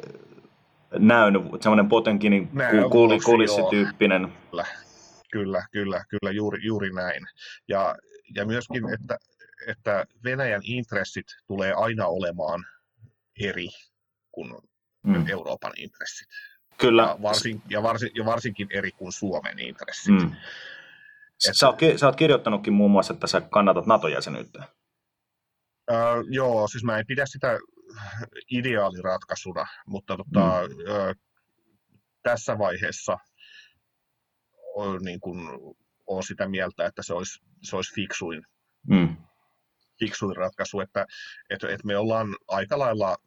näyn, 1.00 1.34
semmoinen 1.62 1.90
Potenkinin 1.90 2.50
kuuli, 2.92 3.20
kulissityyppinen. 3.20 4.34
Kyllä, 4.52 4.66
kyllä, 5.32 5.66
kyllä, 5.72 6.04
kyllä 6.10 6.32
juuri, 6.32 6.66
juuri 6.66 6.94
näin. 6.94 7.24
Ja, 7.68 7.96
ja 8.36 8.46
myöskin, 8.46 8.84
että, 8.94 9.18
että 9.68 10.06
Venäjän 10.24 10.62
intressit 10.64 11.26
tulee 11.48 11.74
aina 11.74 12.08
olemaan 12.08 12.66
eri 13.42 13.68
kuin 14.32 14.54
mm. 15.04 15.28
Euroopan 15.28 15.72
intressit. 15.78 16.28
Kyllä. 16.84 17.04
Ja, 17.04 17.18
varsin, 17.22 17.62
ja, 17.70 17.84
varsin, 17.84 18.10
ja 18.16 18.26
varsinkin 18.26 18.68
eri 18.72 18.92
kuin 18.92 19.12
Suomen 19.12 19.60
intressit. 19.60 20.14
Mm. 20.14 20.36
Että, 21.48 21.60
sä, 21.60 21.68
oot, 21.68 21.80
sä 21.96 22.06
oot 22.06 22.16
kirjoittanutkin 22.16 22.74
muun 22.74 22.92
muassa, 22.92 23.14
että 23.14 23.28
sä 23.28 23.42
kannatat 23.42 23.86
NATO-jäsenyyttä. 23.86 24.64
Uh, 25.92 26.26
joo, 26.30 26.68
siis 26.68 26.84
mä 26.84 26.98
en 26.98 27.08
pidä 27.08 27.26
sitä 27.26 27.60
ideaaliratkaisuna, 28.52 29.66
mutta 29.88 30.18
tota, 30.18 30.68
mm. 30.68 30.76
uh, 30.76 31.16
tässä 32.24 32.58
vaiheessa 32.58 33.18
on, 34.76 35.02
niin 35.02 35.20
kun, 35.20 35.50
on 36.08 36.24
sitä 36.24 36.48
mieltä, 36.48 36.86
että 36.86 37.04
se 37.04 37.14
olisi, 37.14 37.44
se 37.62 37.76
olisi 37.76 37.96
fiksuin, 37.96 38.42
mm. 38.88 39.18
fiksuin 40.00 40.36
ratkaisu, 40.36 40.80
että 40.80 41.06
että 41.50 41.68
että 41.68 41.88
me 41.88 41.98
ollaan 41.98 42.36
aika 42.48 42.80
lailla 42.80 43.18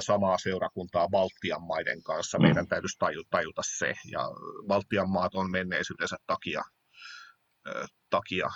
samaa 0.00 0.38
seurakuntaa 0.38 1.08
Baltian 1.08 1.62
maiden 1.62 2.02
kanssa. 2.02 2.38
Mm. 2.38 2.42
Meidän 2.42 2.68
täytyisi 2.68 2.98
tajuta, 2.98 3.28
tajuta 3.30 3.62
se, 3.64 3.94
ja 4.10 4.20
Baltian 4.66 5.10
maat 5.10 5.34
on 5.34 5.50
menneisyytensä 5.50 6.16
takia, 6.26 6.62
takia 8.10 8.48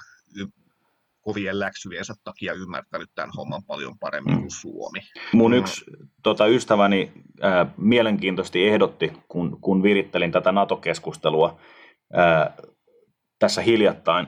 kovien 1.21 1.61
läksyjensä 1.61 2.15
takia 2.25 2.53
ymmärtänyt 2.53 3.11
tämän 3.15 3.31
homman 3.37 3.65
paljon 3.65 3.99
paremmin 3.99 4.35
mm. 4.35 4.41
kuin 4.41 4.51
Suomi. 4.51 5.01
Mun 5.33 5.55
yksi 5.55 5.85
tota, 6.23 6.47
ystäväni 6.47 7.13
äh, 7.45 7.67
mielenkiintoisesti 7.77 8.69
ehdotti, 8.69 9.13
kun, 9.29 9.61
kun 9.61 9.83
virittelin 9.83 10.33
tätä 10.33 10.53
NATO-keskustelua 10.53 11.61
äh, 12.19 12.69
tässä 13.39 13.63
hiljattain, 13.63 14.27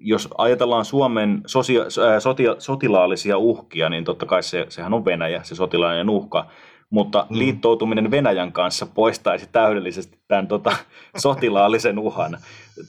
jos 0.00 0.28
ajatellaan 0.38 0.84
Suomen 0.84 1.42
sosia, 1.46 1.82
äh, 1.82 2.18
sotia, 2.18 2.54
sotilaallisia 2.58 3.38
uhkia, 3.38 3.88
niin 3.88 4.04
totta 4.04 4.26
kai 4.26 4.42
se, 4.42 4.66
sehän 4.68 4.94
on 4.94 5.04
Venäjä, 5.04 5.42
se 5.42 5.54
sotilaallinen 5.54 6.10
uhka, 6.10 6.46
mutta 6.90 7.26
mm. 7.30 7.38
liittoutuminen 7.38 8.10
Venäjän 8.10 8.52
kanssa 8.52 8.86
poistaisi 8.86 9.48
täydellisesti 9.52 10.18
tämän 10.28 10.48
tota, 10.48 10.76
sotilaallisen 11.16 11.98
uhan. 11.98 12.38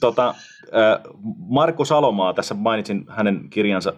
Tota, 0.00 0.34
Marko 1.48 1.84
Salomaa, 1.84 2.34
tässä 2.34 2.54
mainitsin 2.54 3.04
hänen 3.08 3.50
kirjansa 3.50 3.92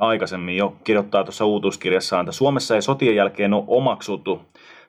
aikaisemmin 0.00 0.56
jo, 0.56 0.76
kirjoittaa 0.84 1.24
tuossa 1.24 1.44
uutuuskirjassaan, 1.44 2.24
että 2.24 2.32
Suomessa 2.32 2.74
ei 2.74 2.82
sotien 2.82 3.16
jälkeen 3.16 3.54
ole 3.54 3.64
omaksuttu 3.66 4.42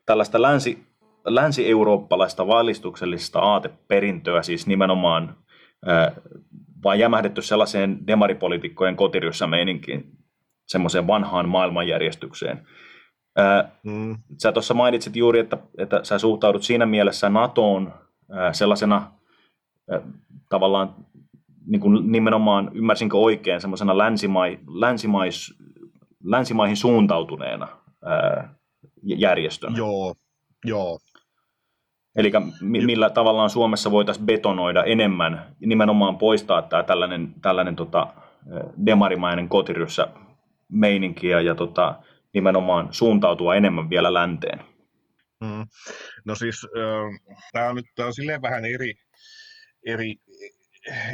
tällaista 0.05 0.41
länsi, 0.41 0.83
länsi-eurooppalaista 1.25 2.47
valistuksellista 2.47 3.39
aateperintöä, 3.39 4.43
siis 4.43 4.67
nimenomaan 4.67 5.35
vaan 6.87 6.99
jämähdetty 6.99 7.41
sellaiseen 7.41 8.07
demaripolitiikkojen 8.07 8.95
kotirjossa 8.95 9.47
meininkiin, 9.47 10.11
semmoiseen 10.67 11.07
vanhaan 11.07 11.49
maailmanjärjestykseen. 11.49 12.67
Mm. 13.83 14.15
Sä 14.37 14.51
tuossa 14.51 14.73
mainitsit 14.73 15.15
juuri, 15.15 15.39
että, 15.39 15.57
että 15.77 16.03
sä 16.03 16.19
suhtaudut 16.19 16.63
siinä 16.63 16.85
mielessä 16.85 17.29
NATOon 17.29 17.93
sellaisena 18.51 19.11
tavallaan 20.49 20.95
niin 21.65 21.79
kuin 21.79 22.11
nimenomaan, 22.11 22.71
ymmärsinkö 22.73 23.17
oikein, 23.17 23.61
semmoisena 23.61 23.97
länsimai, 23.97 24.59
länsimais, 24.67 25.53
länsimaihin 26.23 26.77
suuntautuneena 26.77 27.67
ää, 28.05 28.53
järjestönä. 29.03 29.77
Joo, 29.77 30.15
joo. 30.65 30.99
Eli 32.17 32.31
millä 32.61 33.09
tavallaan 33.09 33.49
Suomessa 33.49 33.91
voitaisiin 33.91 34.25
betonoida 34.25 34.83
enemmän, 34.83 35.55
nimenomaan 35.59 36.17
poistaa 36.17 36.61
tämä 36.61 36.83
tällainen, 36.83 37.33
tällainen 37.41 37.75
tota, 37.75 38.13
demarimainen 38.85 39.49
kotiryssä 39.49 40.07
meininki 40.69 41.27
ja, 41.27 41.41
ja 41.41 41.55
tota, 41.55 41.95
nimenomaan 42.33 42.87
suuntautua 42.91 43.55
enemmän 43.55 43.89
vielä 43.89 44.13
länteen? 44.13 44.59
Mm. 45.41 45.67
No 46.25 46.35
siis 46.35 46.65
äh, 46.65 46.69
tämä 47.51 47.69
on 47.69 47.75
nyt 47.75 47.85
tää 47.95 48.05
on 48.05 48.13
silleen 48.13 48.41
vähän 48.41 48.65
eri, 48.65 48.93
eri, 49.85 50.15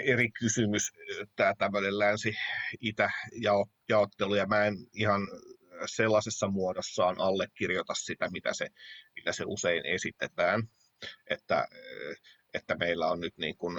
eri 0.03 0.31
kysymys, 0.31 0.91
tämä 1.35 1.53
tämmöinen 1.57 1.99
länsi-itä-jaottelu, 1.99 4.35
ja 4.35 4.45
mä 4.45 4.65
en 4.65 4.75
ihan 4.93 5.21
sellaisessa 5.85 6.47
muodossaan 6.47 7.15
allekirjoita 7.19 7.93
sitä, 7.93 8.29
mitä 8.31 8.53
se, 8.53 8.67
mitä 9.15 9.31
se 9.31 9.43
usein 9.47 9.85
esitetään, 9.85 10.63
että, 11.29 11.67
että 12.53 12.75
meillä 12.75 13.07
on 13.07 13.19
nyt, 13.19 13.37
niin 13.37 13.57
kuin, 13.57 13.77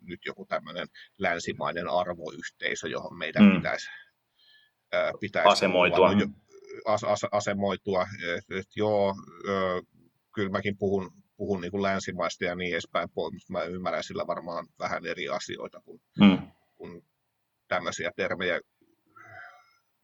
nyt 0.00 0.20
joku 0.26 0.46
tämmöinen 0.46 0.88
länsimainen 1.18 1.88
arvoyhteisö, 1.88 2.88
johon 2.88 3.18
meidän 3.18 3.44
mm. 3.44 3.56
pitäisi, 3.56 3.90
pitäisi 5.20 5.48
asemoitua. 5.48 6.08
Olla, 6.08 6.28
as, 6.84 7.04
as, 7.04 7.24
asemoitua, 7.32 8.06
että 8.38 8.56
et, 8.58 8.76
joo, 8.76 9.14
ö, 9.48 9.82
kyllä 10.34 10.50
mäkin 10.50 10.78
puhun, 10.78 11.10
puhun 11.36 11.60
niin 11.60 11.70
kuin 11.70 11.82
länsimaista 11.82 12.44
ja 12.44 12.54
niin 12.54 12.72
edespäin, 12.72 13.08
mutta 13.14 13.52
mä 13.52 13.62
ymmärrän 13.62 14.04
sillä 14.04 14.26
varmaan 14.26 14.66
vähän 14.78 15.06
eri 15.06 15.28
asioita 15.28 15.80
kuin, 15.80 16.00
mm. 16.20 16.38
kuin 16.76 17.04
tämmöisiä 17.68 18.10
termejä 18.16 18.60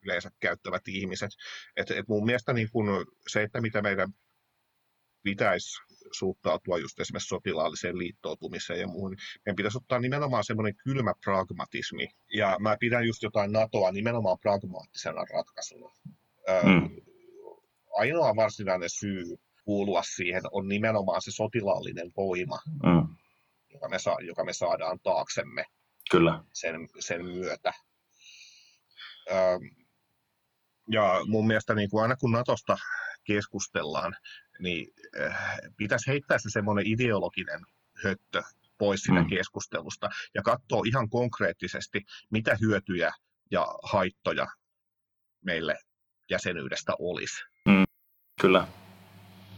yleensä 0.05 0.31
käyttävät 0.41 0.89
ihmiset. 0.89 1.31
Et, 1.77 1.91
et 1.91 2.09
mun 2.09 2.27
mielestä 2.27 2.53
niin 2.53 2.69
kun 2.73 3.07
se, 3.29 3.43
että 3.43 3.61
mitä 3.61 3.83
meidän 3.83 4.09
pitäisi 5.23 5.83
suhtautua 6.13 6.79
just 6.79 7.01
esimerkiksi 7.01 7.29
sotilaalliseen 7.29 7.99
liittoutumiseen 7.99 8.81
ja 8.81 8.87
muuhun. 8.87 9.17
Meidän 9.47 9.57
pitäisi 9.57 9.79
ottaa 9.79 9.99
nimenomaan 9.99 10.45
semmoinen 10.45 10.77
kylmä 10.85 11.13
pragmatismi. 11.25 12.09
Ja 12.35 12.57
mä 12.61 12.77
pidän 12.81 13.07
just 13.07 13.23
jotain 13.23 13.53
NATOa 13.53 13.93
nimenomaan 13.93 14.39
pragmaattisena 14.39 15.25
ratkaisuna. 15.35 15.89
Mm. 16.65 16.91
Ainoa 17.97 18.37
varsinainen 18.37 18.91
syy 18.91 19.25
kuulua 19.65 20.03
siihen 20.03 20.43
on 20.53 20.69
nimenomaan 20.69 21.23
se 21.23 21.31
sotilaallinen 21.31 22.13
voima, 22.17 22.59
mm. 22.67 23.17
joka, 23.73 23.89
me 23.89 23.99
saa, 23.99 24.21
joka 24.21 24.45
me 24.45 24.53
saadaan 24.53 24.99
taaksemme 25.03 25.65
Kyllä. 26.11 26.45
Sen, 26.53 26.89
sen 27.01 27.25
myötä. 27.25 27.73
Ja 30.91 31.21
mun 31.27 31.47
mielestä 31.47 31.75
niin 31.75 31.91
kuin 31.91 32.03
aina 32.03 32.17
kun 32.17 32.33
Natosta 32.33 32.77
keskustellaan, 33.25 34.17
niin 34.59 34.95
äh, 35.21 35.59
pitäisi 35.77 36.11
heittää 36.11 36.39
se 36.39 36.51
semmoinen 36.51 36.87
ideologinen 36.87 37.61
höttö 38.05 38.43
pois 38.79 39.09
mm. 39.09 39.27
keskustelusta 39.27 40.09
ja 40.35 40.43
katsoa 40.43 40.83
ihan 40.87 41.09
konkreettisesti, 41.11 42.05
mitä 42.31 42.57
hyötyjä 42.61 43.13
ja 43.51 43.67
haittoja 43.83 44.47
meille 45.45 45.79
jäsenyydestä 46.31 46.93
olisi. 46.99 47.45
Mm. 47.69 47.85
Kyllä. 48.41 48.67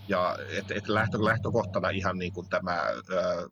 Ja 0.09 0.37
et, 0.59 0.71
et 0.71 0.89
lähtö, 0.89 1.25
lähtökohtana 1.25 1.91
ihan 1.91 2.19
niin 2.19 2.33
kuin 2.33 2.49
tämä 2.49 2.83
ö, 3.11 3.49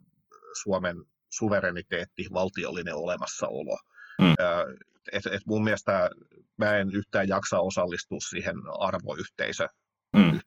Suomen 0.63 0.97
suvereniteetti, 1.31 2.27
valtiollinen 2.33 2.95
olemassaolo. 2.95 3.79
Mm. 4.21 4.35
Ö, 4.41 4.77
et, 5.13 5.27
et 5.27 5.47
mun 5.47 5.65
mielestä 5.65 6.11
mä 6.57 6.77
en 6.77 6.91
yhtään 6.93 7.29
jaksa 7.29 7.61
osallistua 7.61 8.19
siihen 8.29 8.57
arvoyhteisö 8.79 9.69
mm. 10.17 10.41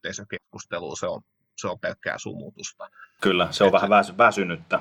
Yhteisökeskusteluun. 0.48 0.98
Se 0.98 1.08
on, 1.08 1.22
se 1.58 1.68
on 1.68 1.80
pelkkää 1.80 2.18
sumutusta. 2.18 2.90
Kyllä, 3.22 3.48
se 3.52 3.64
on 3.64 3.68
Et, 3.68 3.74
vähän 3.74 3.90
väsy, 3.90 4.18
väsynyttä. 4.18 4.80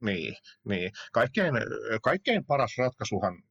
Niin, 0.00 0.36
niin. 0.64 0.92
Kaikkein, 1.12 1.54
kaikkein 2.02 2.44
paras 2.44 2.78
ratkaisuhan 2.78 3.42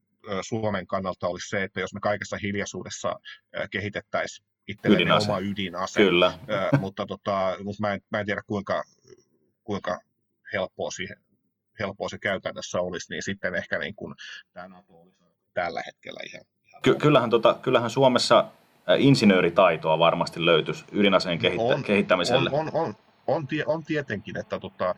Suomen 0.41 0.87
kannalta 0.87 1.27
olisi 1.27 1.49
se, 1.49 1.63
että 1.63 1.79
jos 1.79 1.93
me 1.93 1.99
kaikessa 1.99 2.37
hiljaisuudessa 2.37 3.19
kehitettäisiin 3.71 4.47
itsellemme 4.67 5.03
ydinase. 5.03 5.31
oma 5.31 5.39
ydinase. 5.39 6.01
Kyllä. 6.01 6.39
mutta 6.79 7.05
tota, 7.05 7.57
mutta 7.63 7.81
mä, 7.81 7.93
en, 7.93 8.01
mä 8.11 8.19
en 8.19 8.25
tiedä 8.25 8.41
kuinka, 8.47 8.83
kuinka 9.63 9.99
helppoa, 10.53 10.91
siihen, 10.91 11.17
helppoa 11.79 12.09
se 12.09 12.17
käytännössä 12.17 12.81
olisi, 12.81 13.13
niin 13.13 13.23
sitten 13.23 13.55
ehkä 13.55 13.77
niin 13.79 13.95
kuin 13.95 14.15
tämä 14.53 14.67
NATO 14.67 14.93
olisi 14.93 15.23
tällä 15.53 15.81
hetkellä 15.85 16.19
ihan, 16.25 16.45
ihan 16.65 16.81
Ky- 16.81 16.95
kyllähän, 16.95 17.29
tota, 17.29 17.53
kyllähän 17.61 17.89
Suomessa 17.89 18.51
insinööritaitoa 18.97 19.99
varmasti 19.99 20.45
löytyisi 20.45 20.85
ydinaseen 20.91 21.39
kehittä- 21.39 21.63
on, 21.63 21.83
kehittämiselle. 21.83 22.49
On, 22.53 22.69
on, 22.73 22.85
on. 22.85 22.95
On 23.65 23.83
tietenkin, 23.83 24.37
että 24.37 24.59
tota, 24.59 24.95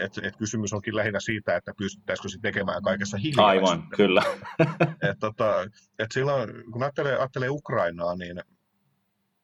et, 0.00 0.24
et 0.24 0.36
kysymys 0.36 0.72
onkin 0.72 0.96
lähinnä 0.96 1.20
siitä, 1.20 1.56
että 1.56 1.72
pystyttäisikö 1.78 2.28
se 2.28 2.38
tekemään 2.42 2.82
kaikessa 2.82 3.16
hiljaa. 3.16 3.46
Aivan, 3.46 3.88
kyllä. 3.96 4.22
et, 5.10 5.18
tota, 5.20 5.62
et 5.98 6.12
silloin, 6.12 6.50
kun 6.72 6.82
ajattelee, 6.82 7.16
ajattelee 7.16 7.48
Ukrainaa, 7.48 8.16
niin, 8.16 8.40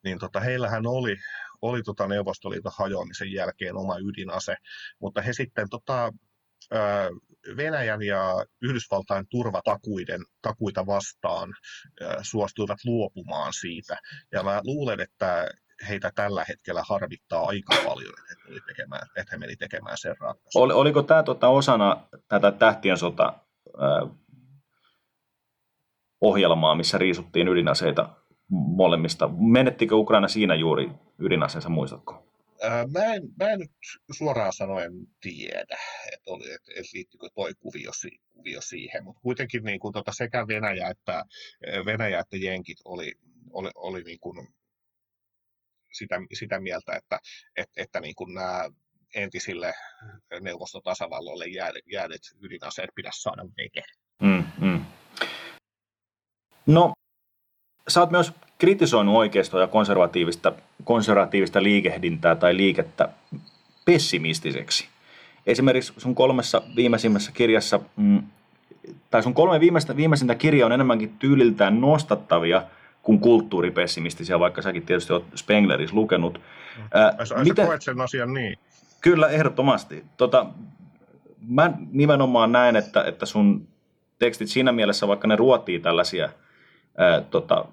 niin 0.05 0.19
tota, 0.19 0.41
heillähän 0.41 0.87
oli, 0.87 1.17
oli 1.63 1.83
tota 1.83 2.09
Neuvostoliiton 2.09 2.73
hajoamisen 2.77 3.33
jälkeen 3.33 3.77
oma 3.77 3.97
ydinase, 3.99 4.57
mutta 5.01 5.23
he 5.23 5.33
sitten 5.33 5.67
tota, 5.71 6.13
Venäjän 7.57 8.03
ja 8.03 8.45
Yhdysvaltain 8.63 9.27
turvatakuiden 9.31 10.21
takuita 10.43 10.87
vastaan 10.87 11.55
suostuivat 12.23 12.79
luopumaan 12.85 13.53
siitä. 13.53 13.97
Ja 14.33 14.43
mä 14.43 14.61
luulen, 14.65 15.01
että 15.01 15.49
heitä 15.89 16.13
tällä 16.15 16.45
hetkellä 16.49 16.83
harvittaa 16.89 17.47
aika 17.47 17.75
paljon, 17.85 18.15
että 18.33 18.53
he, 18.55 18.61
tekemään, 18.67 19.09
että 19.17 19.33
he 19.33 19.39
meni 19.39 19.57
tekemään 19.57 19.99
sen 19.99 20.17
ratkaisun. 20.21 20.63
Ol, 20.63 20.71
oliko 20.71 21.03
tämä 21.03 21.23
tota 21.23 21.49
osana 21.49 22.09
tätä 22.29 22.53
tähtien 22.53 22.99
sota 22.99 23.33
ohjelmaa, 26.21 26.75
missä 26.75 26.99
riisuttiin 26.99 27.49
ydinaseita 27.49 28.09
molemmista? 28.51 29.29
Menettikö 29.29 29.97
Ukraina 29.97 30.29
siinä 30.29 30.55
juuri 30.55 30.91
ydinaseensa, 31.19 31.69
muistatko? 31.69 32.18
Mä 32.93 33.15
en, 33.15 33.23
mä 33.39 33.51
en 33.51 33.59
nyt 33.59 33.71
suoraan 34.11 34.53
sanoen 34.53 34.93
tiedä, 35.21 35.79
että, 36.13 36.31
oli, 36.31 36.53
että, 36.53 36.73
että 36.77 36.91
liittyykö 36.95 37.29
toi 37.35 37.55
kuvio, 37.55 37.91
kuvio 38.31 38.61
siihen, 38.61 39.05
mutta 39.05 39.21
kuitenkin 39.21 39.65
niin 39.65 39.81
kuin, 39.81 39.93
tota, 39.93 40.13
sekä 40.13 40.47
Venäjä 40.49 40.89
että, 40.89 41.25
Venäjä 41.85 42.21
että 42.21 42.37
Jenkit 42.37 42.79
oli, 42.85 43.15
oli, 43.51 43.71
oli 43.75 44.03
niin 44.03 44.21
kuin 44.21 44.49
sitä, 45.93 46.21
sitä 46.39 46.61
mieltä, 46.61 46.97
että, 46.97 47.19
että, 47.57 47.73
että 47.77 48.01
niin 48.01 48.15
kuin 48.15 48.35
nämä 48.35 48.71
entisille 49.15 49.75
neuvostotasavalloille 50.41 51.45
jääneet 51.93 52.23
ydinaseet 52.41 52.91
pitäisi 52.95 53.23
saada 53.23 53.45
veke. 53.45 53.83
Mm, 54.23 54.45
mm. 54.61 54.85
No, 56.67 56.93
sä 57.89 58.01
oot 58.01 58.11
myös 58.11 58.33
kritisoinut 58.59 59.17
oikeistoa 59.17 59.61
ja 59.61 59.67
konservatiivista, 59.67 60.53
konservatiivista 60.85 61.63
liikehdintää 61.63 62.35
tai 62.35 62.57
liikettä 62.57 63.09
pessimistiseksi. 63.85 64.89
Esimerkiksi 65.47 65.93
sun 65.97 66.15
kolmessa 66.15 66.63
viimeisimmässä 66.77 67.33
kirjassa, 67.33 67.81
mm, 67.97 68.23
tai 69.11 69.23
sun 69.23 69.35
kolme 69.35 69.61
viimeistä, 69.61 69.97
viimeisintä 69.97 70.35
kirjaa 70.35 70.67
on 70.67 70.73
enemmänkin 70.73 71.19
tyyliltään 71.19 71.81
nostattavia 71.81 72.63
kuin 73.03 73.21
kulttuuripessimistisiä, 73.21 74.39
vaikka 74.39 74.63
säkin 74.63 74.87
tietysti 74.87 75.13
olet 75.13 75.25
Spengleris 75.35 75.93
lukenut. 75.93 76.41
Ää, 76.95 77.17
Ai, 77.37 77.45
miten... 77.45 77.67
koet 77.67 77.83
sen 77.83 78.01
asian 78.01 78.35
niin? 78.35 78.59
Kyllä, 79.01 79.29
ehdottomasti. 79.29 80.05
Tota, 80.17 80.47
mä 81.49 81.73
nimenomaan 81.91 82.53
näen, 82.53 82.77
että, 82.77 83.05
että 83.05 83.27
sun 83.27 83.69
tekstit 84.19 84.49
siinä 84.49 84.73
mielessä, 84.73 85.09
vaikka 85.09 85.29
ne 85.29 85.37
ruotii 85.37 85.81
tällaisia 85.81 86.29
ää, 86.99 87.21
tota, 87.21 87.65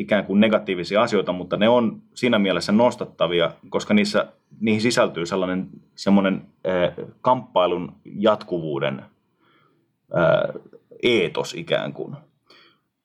ikään 0.00 0.24
kuin 0.24 0.40
negatiivisia 0.40 1.02
asioita, 1.02 1.32
mutta 1.32 1.56
ne 1.56 1.68
on 1.68 2.02
siinä 2.14 2.38
mielessä 2.38 2.72
nostattavia, 2.72 3.50
koska 3.68 3.94
niissä, 3.94 4.32
niihin 4.60 4.80
sisältyy 4.80 5.26
sellainen 5.26 5.68
semmoinen 5.94 6.46
äh, 6.66 7.06
kamppailun 7.20 7.92
jatkuvuuden 8.04 9.02
äh, 10.16 10.62
eetos 11.02 11.54
ikään 11.54 11.92
kuin. 11.92 12.16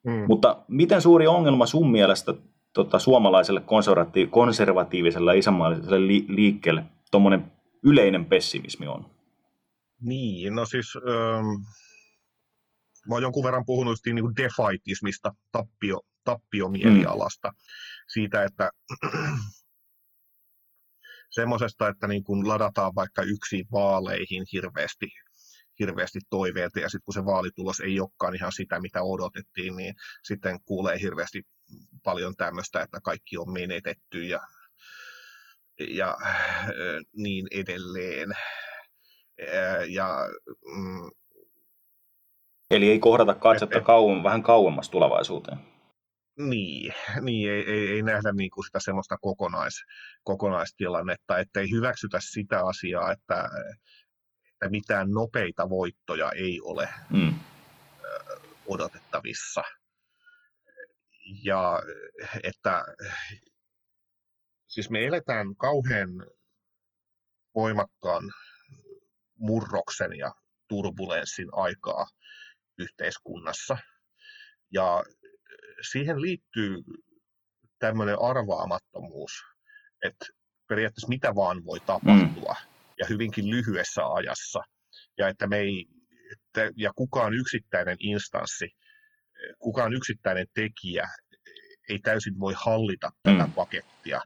Mm. 0.04 0.26
Mutta 0.28 0.58
miten 0.68 1.02
suuri 1.02 1.28
ongelma 1.28 1.66
sun 1.66 1.92
mielestä 1.92 2.34
tota, 2.74 3.00
suomalaiselle 3.00 3.60
konservati- 3.60 4.28
konservatiiviselle 4.30 5.32
ja 5.32 5.40
isänmaalliselle 5.40 6.08
li- 6.08 6.26
liikkeelle 6.28 6.84
tuommoinen 7.12 7.52
yleinen 7.84 8.26
pessimismi 8.26 8.88
on? 8.88 9.06
Niin, 10.02 10.56
no 10.56 10.66
siis... 10.66 10.96
Ähm 10.96 11.66
mä 13.10 13.16
oon 13.16 13.22
jonkun 13.22 13.44
verran 13.44 13.66
puhunut 13.66 13.98
niin 14.06 14.22
kuin 14.22 14.36
defaitismista, 14.36 15.34
tappio, 15.52 16.02
tappiomielialasta, 16.26 17.48
mm. 17.48 17.56
siitä, 18.08 18.44
että 18.44 18.72
semmoisesta, 21.30 21.88
että 21.88 22.08
niin 22.08 22.24
kun 22.24 22.48
ladataan 22.48 22.96
vaikka 22.96 23.22
yksi 23.22 23.66
vaaleihin 23.72 24.46
hirveästi, 24.54 25.08
hirveästi 25.80 26.20
toiveita, 26.30 26.80
ja 26.80 26.90
sitten 26.90 27.06
kun 27.06 27.14
se 27.14 27.26
vaalitulos 27.26 27.80
ei 27.80 28.00
olekaan 28.00 28.36
ihan 28.36 28.52
sitä, 28.52 28.80
mitä 28.80 29.02
odotettiin, 29.02 29.76
niin 29.76 29.96
sitten 30.24 30.60
kuulee 30.66 31.00
hirveästi 31.02 31.44
paljon 32.04 32.36
tämmöistä, 32.36 32.82
että 32.82 33.00
kaikki 33.04 33.38
on 33.38 33.54
menetetty 33.54 34.24
ja, 34.24 34.40
ja 35.90 36.18
niin 37.16 37.48
edelleen. 37.52 38.30
Ja 39.88 40.18
mm, 40.76 41.10
Eli 42.72 42.90
ei 42.90 43.00
kohdata 43.00 43.36
katsetta 43.36 43.82
kauem, 43.82 44.24
vähän 44.24 44.44
kauemmas 44.44 44.90
tulevaisuuteen. 44.90 45.75
Niin, 46.38 46.94
niin 47.22 47.52
ei, 47.52 47.72
ei, 47.72 47.88
ei 47.88 48.02
nähdä 48.02 48.32
niin 48.32 48.52
kuin 48.52 48.66
sitä 48.66 48.80
semmoista 48.80 49.18
kokonais, 49.18 49.74
kokonaistilannetta, 50.24 51.38
että 51.40 51.60
ei 51.60 51.72
hyväksytä 51.72 52.20
sitä 52.22 52.66
asiaa, 52.66 53.12
että, 53.12 53.50
että 54.54 54.70
mitään 54.70 55.12
nopeita 55.12 55.70
voittoja 55.70 56.32
ei 56.32 56.62
ole 56.62 56.90
mm. 57.10 57.36
odotettavissa. 58.66 59.64
Ja 61.44 61.82
että 62.44 62.86
siis 64.68 64.90
me 64.90 65.06
eletään 65.06 65.56
kauhean 65.56 66.10
voimakkaan 67.56 68.24
murroksen 69.38 70.18
ja 70.18 70.32
turbulenssin 70.68 71.48
aikaa 71.52 72.08
yhteiskunnassa. 72.78 73.78
Ja 74.72 75.04
siihen 75.92 76.22
liittyy 76.22 76.84
tämmöinen 77.80 78.22
arvaamattomuus, 78.22 79.32
että 80.04 80.26
periaatteessa 80.68 81.08
mitä 81.08 81.36
vaan 81.36 81.66
voi 81.66 81.80
tapahtua 81.80 82.56
mm. 82.60 82.70
ja 83.00 83.06
hyvinkin 83.10 83.50
lyhyessä 83.50 84.02
ajassa. 84.14 84.60
Ja 85.18 85.28
että 85.28 85.48
me 85.48 85.58
ei, 85.58 85.86
ja 86.76 86.92
kukaan 86.96 87.34
yksittäinen 87.34 87.98
instanssi, 88.00 88.70
kukaan 89.60 89.94
yksittäinen 89.94 90.48
tekijä 90.54 91.08
ei 91.90 92.00
täysin 92.00 92.40
voi 92.40 92.54
hallita 92.58 93.12
tätä 93.24 93.48
mm. 93.48 93.54
pakettia. 93.54 94.22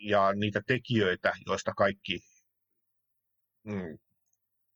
Ja 0.00 0.32
niitä 0.32 0.62
tekijöitä, 0.66 1.32
joista 1.46 1.72
kaikki 1.76 2.20
mm, 3.64 3.98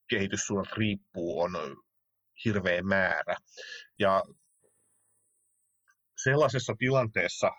kehityssuunnat 0.09 0.73
riippuu, 0.77 1.41
on 1.41 1.51
hirveä 2.45 2.81
määrä. 2.83 3.35
Ja 3.99 4.23
sellaisessa 6.23 6.73
tilanteessa 6.77 7.51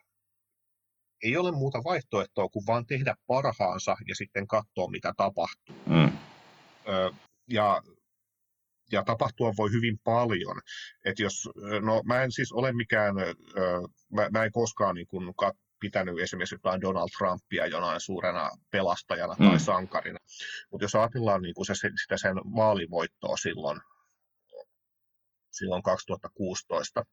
ei 1.22 1.36
ole 1.36 1.52
muuta 1.52 1.78
vaihtoehtoa 1.84 2.48
kuin 2.48 2.66
vaan 2.66 2.86
tehdä 2.86 3.14
parhaansa 3.26 3.96
ja 4.08 4.14
sitten 4.14 4.46
katsoa, 4.46 4.90
mitä 4.90 5.12
tapahtuu. 5.16 5.76
Mm. 5.86 6.18
Ö, 6.88 7.12
ja, 7.50 7.82
ja 8.92 9.04
tapahtua 9.04 9.52
voi 9.56 9.72
hyvin 9.72 9.98
paljon. 10.04 10.60
Et 11.04 11.18
jos, 11.18 11.48
no, 11.80 12.02
mä 12.04 12.22
en 12.22 12.32
siis 12.32 12.52
ole 12.52 12.72
mikään, 12.72 13.18
ö, 13.18 13.34
mä, 14.12 14.28
mä 14.32 14.44
en 14.44 14.52
koskaan 14.52 14.94
niin 14.94 15.06
kun, 15.06 15.32
kat, 15.38 15.56
pitänyt 15.82 16.18
esimerkiksi 16.18 16.54
jotain 16.54 16.80
Donald 16.80 17.08
Trumpia 17.18 17.66
jonain 17.66 18.00
suurena 18.00 18.50
pelastajana 18.70 19.34
mm. 19.38 19.48
tai 19.48 19.60
sankarina. 19.60 20.18
Mutta 20.70 20.84
jos 20.84 20.94
ajatellaan 20.94 21.42
niin 21.42 21.66
se, 21.66 21.74
sitä 22.02 22.16
sen 22.16 22.36
vaalivoittoa 22.36 23.36
silloin, 23.36 23.80
silloin 25.52 25.82
2016, 25.82 27.04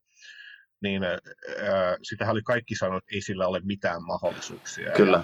niin 0.81 1.03
ää, 1.03 1.97
sitähän 2.01 2.31
oli 2.31 2.41
kaikki 2.41 2.75
sanonut, 2.75 3.03
että 3.03 3.15
ei 3.15 3.21
sillä 3.21 3.47
ole 3.47 3.61
mitään 3.63 4.03
mahdollisuuksia. 4.03 4.91
Kyllä. 4.91 5.17
Ja, 5.17 5.23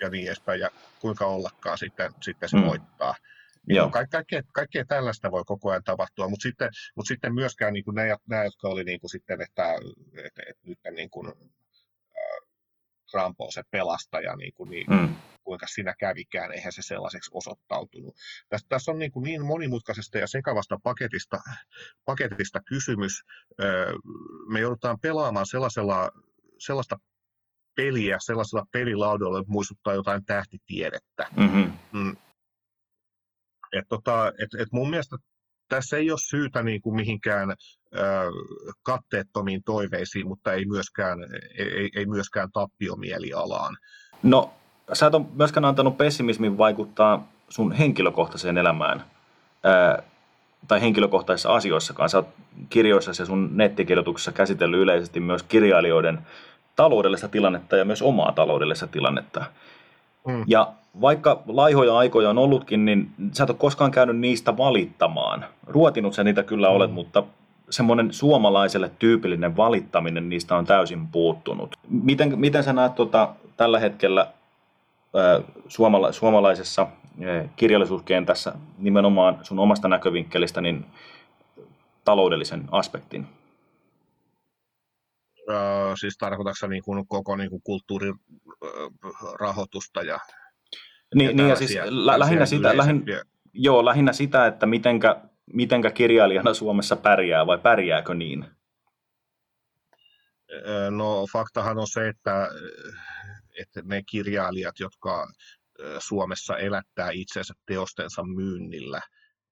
ja 0.00 0.08
niin 0.08 0.26
edespäin, 0.26 0.60
ja 0.60 0.70
kuinka 1.00 1.26
ollakaan 1.26 1.78
sitten, 1.78 2.12
sitten 2.20 2.48
se 2.48 2.56
mm. 2.56 2.64
voittaa. 2.64 3.14
Niin. 3.66 3.90
Ka- 3.90 4.06
kaikkea, 4.06 4.42
kaikkea 4.52 4.84
tällaista 4.84 5.30
voi 5.30 5.42
koko 5.46 5.70
ajan 5.70 5.84
tapahtua, 5.84 6.28
mutta 6.28 6.42
sitten, 6.42 6.70
mutta 6.96 7.08
sitten 7.08 7.34
myöskään 7.34 7.72
niin 7.72 7.84
kuin 7.84 7.94
ne, 7.94 8.16
nämä, 8.28 8.44
jotka 8.44 8.68
oli 8.68 8.84
niin 8.84 9.00
kuin 9.00 9.10
sitten, 9.10 9.40
että, 9.40 9.74
että, 10.16 10.42
että 10.48 10.62
nyt 10.66 10.78
niin 10.90 11.10
kuin, 11.10 11.32
Trump 13.10 13.40
on 13.40 13.52
se 13.52 13.62
pelastaja, 13.70 14.36
niin, 14.36 14.52
kuin, 14.54 14.70
niin 14.70 14.86
mm. 14.90 15.14
kuinka 15.44 15.66
siinä 15.66 15.94
kävikään, 15.98 16.52
eihän 16.52 16.72
se 16.72 16.82
sellaiseksi 16.82 17.30
osoittautunut. 17.34 18.14
Tässä, 18.48 18.66
tässä 18.68 18.92
on 18.92 18.98
niin, 18.98 19.12
kuin 19.12 19.22
niin 19.22 19.46
monimutkaisesta 19.46 20.18
ja 20.18 20.26
sekavasta 20.26 20.76
paketista, 20.82 21.38
paketista 22.04 22.60
kysymys. 22.68 23.12
Me 24.52 24.60
joudutaan 24.60 25.00
pelaamaan 25.00 25.46
sellaisella, 25.46 26.10
sellaista 26.58 26.96
peliä 27.76 28.16
sellaisella 28.20 28.64
pelilaudolla, 28.72 29.38
että 29.38 29.52
muistuttaa 29.52 29.94
jotain 29.94 30.24
tähtitiedettä. 30.24 31.26
Mm-hmm. 31.36 31.72
Mm. 31.92 32.16
Et 33.72 33.84
tota, 33.88 34.28
et, 34.28 34.60
et 34.60 34.68
mun 34.72 34.90
mielestä 34.90 35.16
tässä 35.68 35.96
ei 35.96 36.10
ole 36.10 36.18
syytä 36.18 36.62
niin 36.62 36.82
kuin 36.82 36.96
mihinkään 36.96 37.50
ö, 37.50 37.54
katteettomiin 38.82 39.62
toiveisiin, 39.64 40.28
mutta 40.28 40.52
ei 40.52 40.64
myöskään, 40.64 41.18
ei, 41.58 41.90
ei 41.96 42.06
myöskään 42.06 42.48
tappiomielialaan. 42.52 43.76
No, 44.22 44.54
sä 44.92 45.06
et 45.06 45.14
ole 45.14 45.26
myöskään 45.34 45.64
antanut 45.64 45.96
pessimismin 45.96 46.58
vaikuttaa 46.58 47.28
sun 47.48 47.72
henkilökohtaiseen 47.72 48.58
elämään 48.58 49.04
ää, 49.64 50.02
tai 50.68 50.80
henkilökohtaisissa 50.80 51.54
asioissakaan. 51.54 52.08
Sä 52.08 52.18
oot 52.18 52.28
kirjoissa 52.70 53.22
ja 53.22 53.26
sun 53.26 53.50
nettikirjoituksessa 53.52 54.32
käsitellyt 54.32 54.80
yleisesti 54.80 55.20
myös 55.20 55.42
kirjailijoiden 55.42 56.18
taloudellista 56.76 57.28
tilannetta 57.28 57.76
ja 57.76 57.84
myös 57.84 58.02
omaa 58.02 58.32
taloudellista 58.32 58.86
tilannetta. 58.86 59.44
Mm. 60.28 60.44
Ja 60.46 60.72
vaikka 61.00 61.42
laihoja 61.46 61.98
aikoja 61.98 62.30
on 62.30 62.38
ollutkin, 62.38 62.84
niin 62.84 63.10
sä 63.32 63.44
et 63.44 63.50
ole 63.50 63.58
koskaan 63.58 63.90
käynyt 63.90 64.18
niistä 64.18 64.56
valittamaan. 64.56 65.44
Ruotinut 65.66 66.14
sä 66.14 66.24
niitä 66.24 66.42
kyllä 66.42 66.68
mm. 66.68 66.74
olet, 66.74 66.92
mutta 66.92 67.22
semmoinen 67.70 68.12
suomalaiselle 68.12 68.90
tyypillinen 68.98 69.56
valittaminen 69.56 70.28
niistä 70.28 70.56
on 70.56 70.64
täysin 70.64 71.06
puuttunut. 71.06 71.76
Miten, 71.88 72.38
miten 72.38 72.64
sä 72.64 72.72
näet 72.72 72.94
tota, 72.94 73.28
tällä 73.56 73.78
hetkellä 73.78 74.26
ää, 75.16 75.40
suomala, 75.68 76.12
suomalaisessa 76.12 76.82
ää, 76.82 77.44
kirjallisuuskentässä 77.56 78.52
nimenomaan 78.78 79.38
sun 79.42 79.58
omasta 79.58 79.88
näkövinkkelistä 79.88 80.60
niin 80.60 80.86
taloudellisen 82.04 82.64
aspektin? 82.70 83.26
Öö, 85.50 85.96
siis 86.00 86.18
tarkoitatko 86.18 86.66
niin 86.66 86.82
kuin 86.82 87.08
koko 87.08 87.36
niin 87.36 87.50
kuin 87.50 87.62
kulttuurirahoitusta 87.62 90.02
ja, 90.02 90.18
niin, 91.14 91.30
ja, 91.30 91.36
niin, 91.36 91.48
ja 91.48 91.56
siis 91.56 91.78
lä- 91.84 92.18
lähinnä, 92.18 92.46
sitä, 92.46 92.76
lähin, 92.76 93.04
joo, 93.52 93.84
lähinnä 93.84 94.12
sitä, 94.12 94.46
että 94.46 94.66
mitenkä, 94.66 95.22
mitenkä 95.52 95.90
kirjailijana 95.90 96.54
Suomessa 96.54 96.96
pärjää 96.96 97.46
vai 97.46 97.58
pärjääkö 97.58 98.14
niin? 98.14 98.44
No 100.90 101.26
faktahan 101.32 101.78
on 101.78 101.88
se, 101.88 102.08
että, 102.08 102.48
että 103.60 103.82
ne 103.84 104.02
kirjailijat, 104.02 104.80
jotka 104.80 105.28
Suomessa 105.98 106.56
elättää 106.56 107.10
itsensä 107.12 107.54
teostensa 107.66 108.22
myynnillä, 108.22 109.00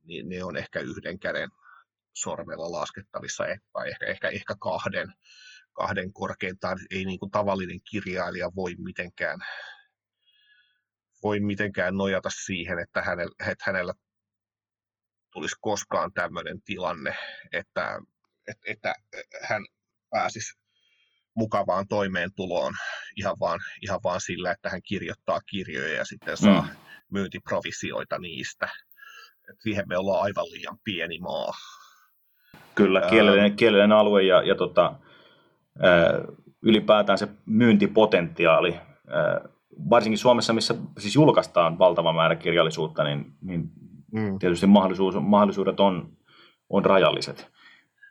niin 0.05 0.28
ne 0.28 0.44
on 0.44 0.56
ehkä 0.56 0.81
yhden 0.81 1.18
käden 1.18 1.51
sormella 2.14 2.73
laskettavissa, 2.73 3.44
tai 3.73 3.89
ehkä, 3.89 4.06
ehkä, 4.06 4.28
ehkä 4.28 4.55
kahden 4.60 5.12
kahden 5.76 6.12
korkeintaan 6.12 6.78
ei 6.90 7.04
niin 7.04 7.18
kuin 7.18 7.30
tavallinen 7.30 7.80
kirjailija 7.90 8.50
voi 8.56 8.74
mitenkään, 8.78 9.38
voi 11.22 11.40
mitenkään 11.40 11.96
nojata 11.96 12.30
siihen, 12.44 12.78
että 12.78 13.02
hänellä, 13.02 13.34
että 13.40 13.64
hänellä 13.66 13.92
tulisi 15.32 15.56
koskaan 15.60 16.12
tämmöinen 16.12 16.62
tilanne, 16.62 17.14
että, 17.52 18.00
että, 18.48 18.62
että 18.66 18.94
hän 19.42 19.62
pääsisi 20.10 20.58
mukavaan 21.34 21.88
toimeentuloon 21.88 22.72
ihan 23.16 23.36
vaan, 23.40 23.60
ihan 23.82 24.00
vaan 24.04 24.20
sillä, 24.20 24.50
että 24.50 24.70
hän 24.70 24.82
kirjoittaa 24.82 25.40
kirjoja 25.40 25.94
ja 25.94 26.04
sitten 26.04 26.36
saa 26.36 26.60
mm. 26.60 26.68
myyntiprovisioita 27.10 28.18
niistä. 28.18 28.68
Et 29.50 29.56
siihen 29.60 29.88
me 29.88 29.98
ollaan 29.98 30.22
aivan 30.22 30.50
liian 30.50 30.78
pieni 30.84 31.18
maa. 31.18 31.52
Kyllä, 32.74 33.06
kielellinen, 33.10 33.56
kielellinen 33.56 33.96
alue 33.96 34.22
ja, 34.22 34.42
ja 34.42 34.54
tota, 34.54 34.94
ylipäätään 36.62 37.18
se 37.18 37.28
myyntipotentiaali, 37.46 38.80
varsinkin 39.90 40.18
Suomessa, 40.18 40.52
missä 40.52 40.74
siis 40.98 41.14
julkaistaan 41.14 41.78
valtava 41.78 42.12
määrä 42.12 42.36
kirjallisuutta, 42.36 43.04
niin, 43.04 43.32
niin 43.40 43.70
mm. 44.12 44.38
tietysti 44.38 44.66
mahdollisuus, 44.66 45.14
mahdollisuudet 45.20 45.80
on, 45.80 46.16
on 46.68 46.84
rajalliset. 46.84 47.52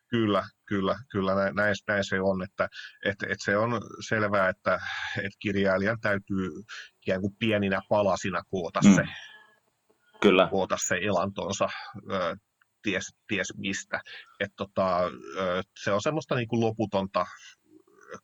Kyllä, 0.07 0.43
kyllä, 0.65 0.95
kyllä 1.11 1.35
näin, 1.35 1.55
näin 1.87 2.03
se 2.03 2.21
on, 2.21 2.43
että, 2.43 2.69
että, 3.05 3.25
että 3.25 3.45
se 3.45 3.57
on 3.57 3.81
selvää, 4.07 4.49
että, 4.49 4.79
että 5.17 5.37
kirjailijan 5.39 5.99
täytyy 6.01 6.49
ikään 7.07 7.21
kuin 7.21 7.35
pieninä 7.39 7.81
palasina 7.89 8.41
koota 8.49 8.81
se, 8.81 9.01
mm. 9.01 9.07
Kyllä. 10.21 10.47
koota 10.51 10.77
se 10.87 10.99
elantonsa 11.01 11.69
ties, 12.85 13.15
ties 13.27 13.53
mistä. 13.57 14.01
Et 14.39 14.51
tota, 14.55 14.99
se 15.83 15.91
on 15.91 16.01
semmoista 16.01 16.35
niin 16.35 16.47
kuin 16.47 16.61
loputonta 16.61 17.25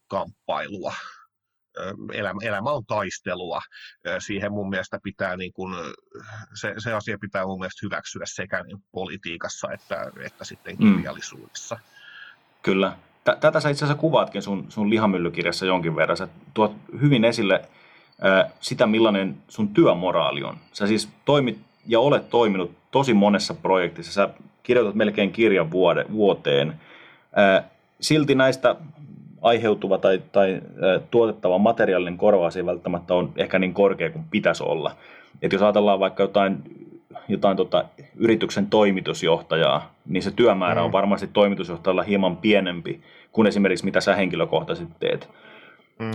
kamppailua. 0.07 0.93
Elämä, 2.13 2.39
elämä 2.43 2.69
on 2.71 2.85
taistelua. 2.85 3.61
Siihen 4.19 4.51
mun 4.51 4.69
mielestä 4.69 4.99
pitää, 5.03 5.37
niin 5.37 5.53
kuin, 5.53 5.75
se, 6.53 6.73
se 6.77 6.93
asia 6.93 7.17
pitää 7.21 7.45
mun 7.45 7.59
mielestä 7.59 7.85
hyväksyä 7.85 8.23
sekä 8.25 8.63
niin 8.63 8.77
politiikassa 8.91 9.67
että, 9.73 10.11
että 10.25 10.45
sitten 10.45 10.75
mm. 10.79 10.95
kirjallisuudessa. 10.95 11.75
Mm. 11.75 11.81
Kyllä. 12.61 12.97
Tätä 13.23 13.59
sä 13.59 13.69
itse 13.69 13.85
asiassa 13.85 14.01
kuvaatkin 14.01 14.41
sun, 14.41 14.71
sun 14.71 14.89
lihamyllykirjassa 14.89 15.65
jonkin 15.65 15.95
verran. 15.95 16.17
Sä 16.17 16.27
tuot 16.53 16.75
hyvin 17.01 17.25
esille 17.25 17.69
sitä, 18.59 18.87
millainen 18.87 19.43
sun 19.47 19.73
työmoraali 19.73 20.43
on. 20.43 20.57
Sä 20.73 20.87
siis 20.87 21.09
toimit 21.25 21.59
ja 21.87 21.99
olet 21.99 22.29
toiminut 22.29 22.71
tosi 22.91 23.13
monessa 23.13 23.53
projektissa. 23.53 24.13
Sä 24.13 24.29
kirjoitat 24.63 24.95
melkein 24.95 25.31
kirjan 25.31 25.71
vuode, 25.71 26.05
vuoteen. 26.11 26.73
Silti 28.01 28.35
näistä 28.35 28.75
aiheutuva 29.41 29.97
tai, 29.97 30.21
tai 30.31 30.61
tuotettava 31.11 31.57
materiaalinen 31.57 32.17
korvaus 32.17 32.57
ei 32.57 32.65
välttämättä 32.65 33.13
ole 33.13 33.29
ehkä 33.35 33.59
niin 33.59 33.73
korkea 33.73 34.09
kuin 34.09 34.25
pitäisi 34.31 34.63
olla. 34.63 34.95
Et 35.41 35.53
jos 35.53 35.61
ajatellaan 35.61 35.99
vaikka 35.99 36.23
jotain, 36.23 36.57
jotain 37.27 37.57
tota, 37.57 37.85
yrityksen 38.15 38.67
toimitusjohtajaa, 38.67 39.91
niin 40.05 40.23
se 40.23 40.31
työmäärä 40.31 40.81
mm. 40.81 40.85
on 40.85 40.91
varmasti 40.91 41.29
toimitusjohtajalla 41.33 42.03
hieman 42.03 42.37
pienempi 42.37 43.01
kuin 43.31 43.47
esimerkiksi 43.47 43.85
mitä 43.85 44.01
sä 44.01 44.15
henkilökohtaisesti 44.15 44.93
teet. 44.99 45.29
Mm. 45.99 46.11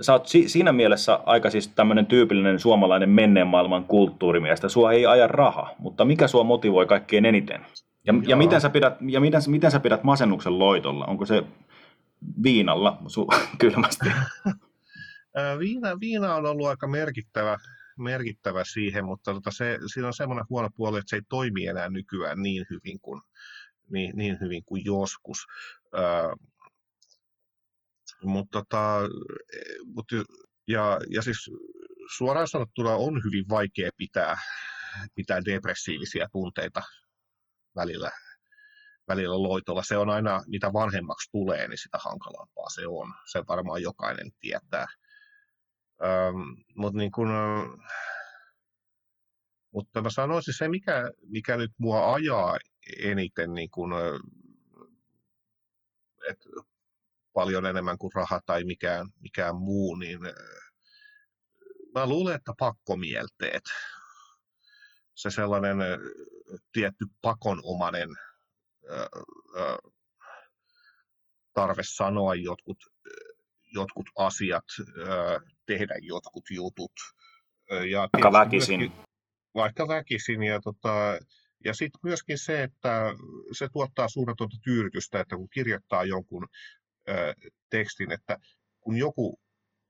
Sä 0.00 0.12
oot 0.12 0.26
si- 0.26 0.48
siinä 0.48 0.72
mielessä 0.72 1.20
aika 1.26 1.50
siis 1.50 1.68
tämmöinen 1.68 2.06
tyypillinen 2.06 2.58
suomalainen 2.58 3.08
menneen 3.08 3.46
maailman 3.46 3.84
kulttuurimiestä. 3.84 4.68
Sua 4.68 4.92
ei 4.92 5.06
aja 5.06 5.26
raha, 5.26 5.70
mutta 5.78 6.04
mikä 6.04 6.28
sua 6.28 6.44
motivoi 6.44 6.86
kaikkein 6.86 7.24
eniten? 7.24 7.66
Ja, 8.06 8.14
ja, 8.26 8.36
miten, 8.36 8.60
sä 8.60 8.70
pidät, 8.70 8.94
ja 9.08 9.20
miten, 9.20 9.40
miten 9.46 9.70
sä 9.70 9.80
pidät 9.80 10.04
masennuksen 10.04 10.58
loitolla? 10.58 11.04
Onko 11.04 11.26
se 11.26 11.42
viinalla 12.42 12.98
su- 13.02 13.40
kylmästi? 13.60 14.08
viina, 15.58 16.00
viina 16.00 16.34
on 16.34 16.46
ollut 16.46 16.66
aika 16.66 16.86
merkittävä, 16.86 17.58
merkittävä 17.98 18.64
siihen, 18.64 19.04
mutta 19.04 19.34
tota 19.34 19.50
se, 19.50 19.78
siinä 19.86 20.06
on 20.06 20.14
semmoinen 20.14 20.44
huono 20.50 20.68
puoli, 20.76 20.98
että 20.98 21.10
se 21.10 21.16
ei 21.16 21.22
toimi 21.28 21.66
enää 21.66 21.88
nykyään 21.88 22.42
niin 22.42 22.66
hyvin 22.70 23.00
kuin, 23.00 23.22
niin, 23.90 24.16
niin 24.16 24.38
hyvin 24.40 24.64
kuin 24.64 24.82
joskus. 24.84 25.46
Ää, 25.92 26.34
mutta 28.24 28.58
tota, 28.58 29.00
mut, 29.84 30.06
ja, 30.68 30.98
ja 31.10 31.22
siis 31.22 31.50
suoraan 32.16 32.48
sanottuna 32.48 32.90
on 32.90 33.22
hyvin 33.24 33.44
vaikea 33.48 33.90
pitää, 33.96 34.38
pitää 35.14 35.44
depressiivisia 35.44 36.28
tunteita 36.32 36.82
välillä, 37.76 38.10
välillä 39.08 39.42
loitolla. 39.42 39.82
Se 39.82 39.96
on 39.96 40.10
aina, 40.10 40.42
mitä 40.46 40.72
vanhemmaksi 40.72 41.30
tulee, 41.32 41.68
niin 41.68 41.78
sitä 41.78 41.98
hankalampaa 42.04 42.70
se 42.74 42.86
on. 42.86 43.14
Se 43.32 43.42
varmaan 43.48 43.82
jokainen 43.82 44.32
tietää. 44.40 44.86
Ähm, 46.04 46.62
mutta 46.76 46.98
niin 46.98 47.12
kun, 47.12 47.28
mutta 49.74 50.02
mä 50.02 50.10
sanoisin 50.10 50.54
se, 50.54 50.68
mikä, 50.68 51.10
mikä 51.28 51.56
nyt 51.56 51.70
mua 51.78 52.14
ajaa 52.14 52.58
eniten, 52.98 53.54
niin 53.54 53.70
kun, 53.70 53.92
että 56.30 56.48
paljon 57.34 57.66
enemmän 57.66 57.98
kuin 57.98 58.12
raha 58.14 58.40
tai 58.46 58.64
mikään, 58.64 59.06
mikään 59.20 59.56
muu, 59.56 59.94
niin 59.94 60.18
mä 61.94 62.06
luulen, 62.06 62.34
että 62.34 62.52
pakkomielteet, 62.58 63.64
se 65.14 65.30
sellainen 65.30 65.76
tietty 66.72 67.06
pakonomainen 67.22 68.08
tarve 71.54 71.82
sanoa 71.84 72.34
jotkut, 72.34 72.78
jotkut 73.74 74.06
asiat, 74.18 74.64
tehdä 75.66 75.94
jotkut 76.02 76.44
jutut. 76.50 76.92
Ja 77.90 78.08
vaikka 78.12 78.32
väkisin. 78.32 78.80
Myöskin, 78.80 79.04
vaikka 79.54 79.88
väkisin. 79.88 80.42
Ja, 80.42 80.60
tota, 80.60 81.18
ja 81.64 81.74
sitten 81.74 82.00
myöskin 82.02 82.38
se, 82.38 82.62
että 82.62 83.14
se 83.52 83.68
tuottaa 83.72 84.08
suunnatonta 84.08 84.56
tyydytystä, 84.64 85.20
että 85.20 85.36
kun 85.36 85.48
kirjoittaa 85.48 86.04
jonkun 86.04 86.48
ö, 87.08 87.34
tekstin, 87.70 88.12
että 88.12 88.38
kun 88.80 88.96
joku 88.96 89.40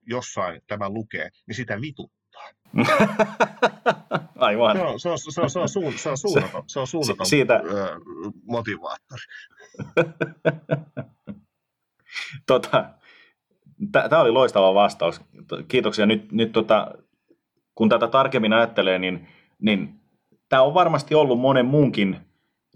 jossain 0.07 0.61
tämä 0.67 0.91
lukee, 0.91 1.31
niin 1.47 1.57
sitä 1.57 1.81
vituttaa. 1.81 2.51
Aivan. 4.37 4.77
Se 4.77 4.87
on, 4.87 4.99
se 4.99 5.09
on, 5.09 5.19
se 5.19 5.41
on, 5.41 5.51
se 5.51 5.59
on, 5.59 5.69
suun, 5.69 5.99
se 5.99 6.09
on 6.09 6.19
suunnaton, 6.19 6.63
se 6.67 6.81
on 6.81 6.87
suunnaton 6.87 7.27
siitä... 7.27 7.55
ö, 7.55 8.01
motivaattori. 8.47 9.23
tota, 12.47 12.95
Tämä 13.93 14.23
oli 14.23 14.31
loistava 14.31 14.75
vastaus. 14.75 15.21
Kiitoksia. 15.69 16.07
Nyt, 16.07 16.33
nyt 16.33 16.53
tota, 16.53 16.95
kun 17.75 17.89
tätä 17.89 18.09
tarkemmin 18.09 18.53
ajattelee, 18.53 18.99
niin, 18.99 19.29
niin 19.59 20.01
tämä 20.49 20.63
on 20.63 20.75
varmasti 20.75 21.15
ollut 21.15 21.41
monen 21.41 21.67
muunkin, 21.67 22.17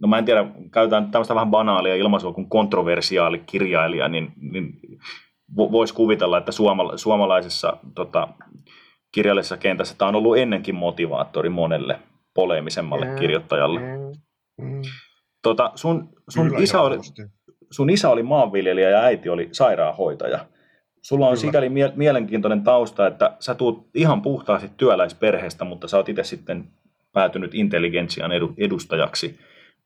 no 0.02 0.08
mä 0.08 0.18
en 0.18 0.24
tiedä, 0.24 0.46
käytetään 0.72 1.10
tämmöistä 1.10 1.34
vähän 1.34 1.50
banaalia 1.50 1.94
ilmaisua 1.94 2.32
kuin 2.32 2.48
kontroversiaali 2.48 3.42
kirjailija, 3.46 4.08
niin, 4.08 4.32
niin 4.52 4.80
voisi 5.56 5.94
kuvitella, 5.94 6.38
että 6.38 6.52
suomala, 6.52 6.96
suomalaisessa 6.96 7.76
tota, 7.94 8.28
kirjallisessa 9.12 9.56
kentässä 9.56 9.94
tämä 9.98 10.08
on 10.08 10.14
ollut 10.14 10.36
ennenkin 10.36 10.74
motivaattori 10.74 11.48
monelle 11.48 11.98
poleemisemmalle 12.34 13.06
mm, 13.06 13.16
kirjoittajalle. 13.16 13.80
Mm, 13.80 14.12
mm. 14.64 14.82
Tota, 15.42 15.72
sun, 15.74 16.08
sun, 16.28 16.62
isä 16.62 16.80
oli, 16.80 16.96
sun 17.70 17.90
isä 17.90 18.10
oli 18.10 18.22
maanviljelijä 18.22 18.90
ja 18.90 19.00
äiti 19.00 19.28
oli 19.28 19.48
sairaanhoitaja. 19.52 20.46
Sulla 21.02 21.26
on 21.26 21.32
Kyllä. 21.32 21.40
sikäli 21.40 21.68
mie- 21.68 21.92
mielenkiintoinen 21.96 22.62
tausta, 22.62 23.06
että 23.06 23.36
sä 23.40 23.54
tuut 23.54 23.88
ihan 23.94 24.22
puhtaasti 24.22 24.70
työläisperheestä, 24.76 25.64
mutta 25.64 25.88
sä 25.88 25.96
oot 25.96 26.08
itse 26.08 26.24
sitten 26.24 26.64
päätynyt 27.12 27.54
intelligentsian 27.54 28.30
edu- 28.30 28.54
edustajaksi. 28.58 29.38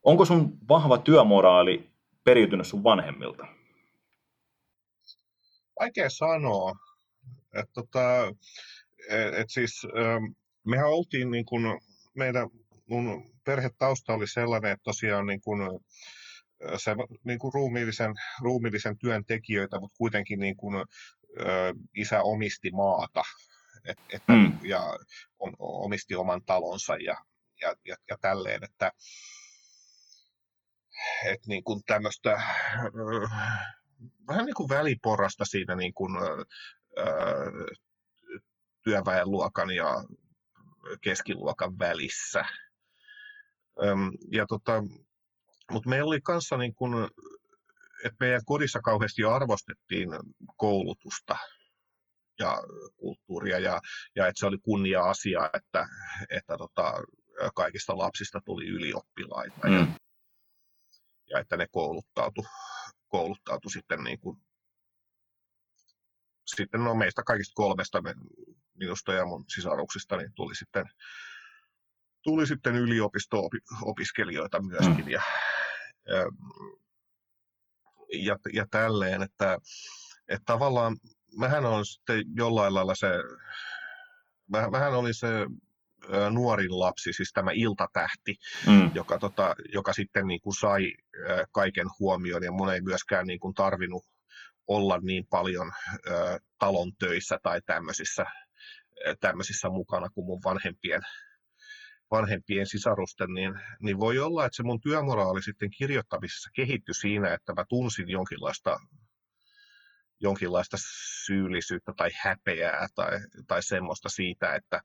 Onko 0.03 0.24
sun 0.24 0.59
vahva 0.69 0.99
työmoraali 0.99 1.91
periytynyt 2.24 2.66
sun 2.66 2.85
vanhemmilta? 2.85 3.47
Vaikea 5.81 6.11
sanoa. 6.11 6.73
Et 7.55 7.70
tota, 7.73 8.29
et, 9.09 9.35
et 9.35 9.51
siis, 9.51 9.87
ähm, 9.99 10.24
mehän 10.66 10.89
oltiin 10.89 11.31
niin 11.31 11.45
kun, 11.45 11.81
meidän, 12.15 12.49
mun 12.87 13.33
perhetausta 13.45 14.15
oli 14.15 14.27
sellainen, 14.27 14.73
että 14.73 14.85
tosiaan 14.85 15.27
niin 15.27 15.41
kun, 15.41 15.81
se, 16.77 16.95
niin 17.24 17.39
kuin 17.39 17.55
ruumiillisen, 17.55 18.15
ruumiillisen 18.41 18.99
työn 18.99 19.24
tekijöitä, 19.24 19.81
mutta 19.81 19.99
kuitenkin 19.99 20.41
niin 20.41 20.57
kuin, 20.57 20.77
ö, 21.41 21.74
isä 21.95 22.23
omisti 22.23 22.70
maata 22.70 23.23
et, 23.85 23.99
et, 24.12 24.23
mm. 24.29 24.59
ja 24.62 24.99
on, 25.39 25.53
omisti 25.59 26.15
oman 26.15 26.43
talonsa 26.47 26.97
ja, 26.97 27.16
ja, 27.61 27.74
ja, 27.85 27.97
ja 28.11 28.16
tälleen, 28.20 28.65
että 28.65 28.93
et 31.24 31.47
niin 31.47 31.65
kuin 31.65 31.83
tämmöistä 31.87 32.31
ö, 32.85 33.29
vähän 34.29 34.47
niin 34.47 34.55
kuin 34.55 34.69
väliporrasta 34.69 35.45
siinä 35.45 35.77
niin 35.77 35.95
kuin, 35.95 36.16
ö, 36.16 36.45
työväenluokan 38.83 39.70
ja 39.70 40.05
keskiluokan 41.01 41.79
välissä. 41.79 42.45
Ja 44.33 44.47
tota, 44.47 44.83
mutta 45.70 45.89
meillä 45.89 46.09
oli 46.09 46.20
kanssa 46.20 46.57
niin 46.57 46.74
kun, 46.74 47.11
että 48.05 48.16
meidän 48.20 48.45
kodissa 48.45 48.81
kauheasti 48.81 49.24
arvostettiin 49.24 50.09
koulutusta 50.57 51.37
ja 52.39 52.62
kulttuuria 52.97 53.59
ja, 53.59 53.81
ja 54.16 54.27
että 54.27 54.41
se 54.41 54.47
oli 54.47 54.59
kunnia-asia, 54.59 55.51
että, 55.55 55.89
että 56.31 56.57
tota, 56.59 56.95
kaikista 57.55 57.99
lapsista 57.99 58.41
tuli 58.45 58.66
ylioppilaita 58.66 59.69
mm. 59.69 59.95
Ja, 61.33 61.39
ja 61.39 61.41
että 61.41 61.57
ne 61.57 61.67
kouluttautu, 61.71 62.45
kouluttautu 63.09 63.69
sitten 63.69 64.05
niin 64.05 64.21
kuin, 64.21 64.37
sitten 66.47 66.85
no 66.85 66.95
meistä 66.95 67.23
kaikista 67.23 67.53
kolmesta, 67.55 68.03
minusta 68.75 69.13
ja 69.13 69.27
mun 69.27 69.45
sisaruksista, 69.55 70.17
niin 70.17 70.33
tuli 70.35 70.55
sitten, 70.55 70.85
tuli 72.23 72.47
sitten 72.47 72.77
yliopisto-opiskelijoita 72.77 74.63
myöskin. 74.63 75.05
Mm. 75.05 75.11
Ja, 75.11 75.23
ja, 78.13 78.37
ja 78.53 78.67
tälleen, 78.71 79.23
että, 79.23 79.59
että 80.29 80.45
tavallaan 80.47 80.97
mähän 81.39 81.65
on 81.65 81.87
sitten 81.87 82.25
jollain 82.35 82.75
lailla 82.75 82.95
se, 82.95 83.09
mä, 84.51 84.71
mähän 84.71 84.95
oli 84.95 85.15
se 85.15 85.29
nuorin 86.31 86.81
lapsi, 86.81 87.12
siis 87.12 87.31
tämä 87.33 87.51
iltatähti, 87.55 88.35
mm. 88.66 88.91
joka, 88.95 89.19
tota, 89.19 89.55
joka 89.73 89.93
sitten 89.93 90.27
niin 90.27 90.41
kuin 90.41 90.55
sai 90.55 90.93
kaiken 91.53 91.87
huomioon 91.99 92.43
ja 92.43 92.53
mun 92.53 92.73
ei 92.73 92.81
myöskään 92.81 93.27
niin 93.27 93.41
kuin 93.41 93.55
tarvinnut 93.55 94.03
olla 94.66 94.99
niin 95.03 95.27
paljon 95.31 95.73
ä, 96.09 96.39
talon 96.59 96.93
töissä 96.99 97.39
tai 97.43 97.61
tämmöisissä, 97.66 98.24
tämmöisissä 99.20 99.69
mukana 99.69 100.09
kuin 100.15 100.27
mun 100.27 100.41
vanhempien 100.45 101.03
vanhempien 102.12 102.66
sisarusten, 102.66 103.35
niin, 103.35 103.53
niin 103.81 103.99
voi 103.99 104.19
olla, 104.19 104.45
että 104.45 104.57
se 104.57 104.62
mun 104.62 104.81
työmoraali 104.81 105.43
sitten 105.43 105.70
kirjoittamisessa 105.79 106.51
kehittyi 106.55 106.95
siinä, 106.95 107.35
että 107.35 107.53
mä 107.57 107.65
tunsin 107.69 108.09
jonkinlaista, 108.09 108.77
jonkinlaista 110.23 110.77
syyllisyyttä 111.27 111.93
tai 111.97 112.11
häpeää 112.16 112.86
tai, 112.94 113.20
tai 113.47 113.62
semmoista 113.62 114.09
siitä, 114.09 114.55
että, 114.55 114.81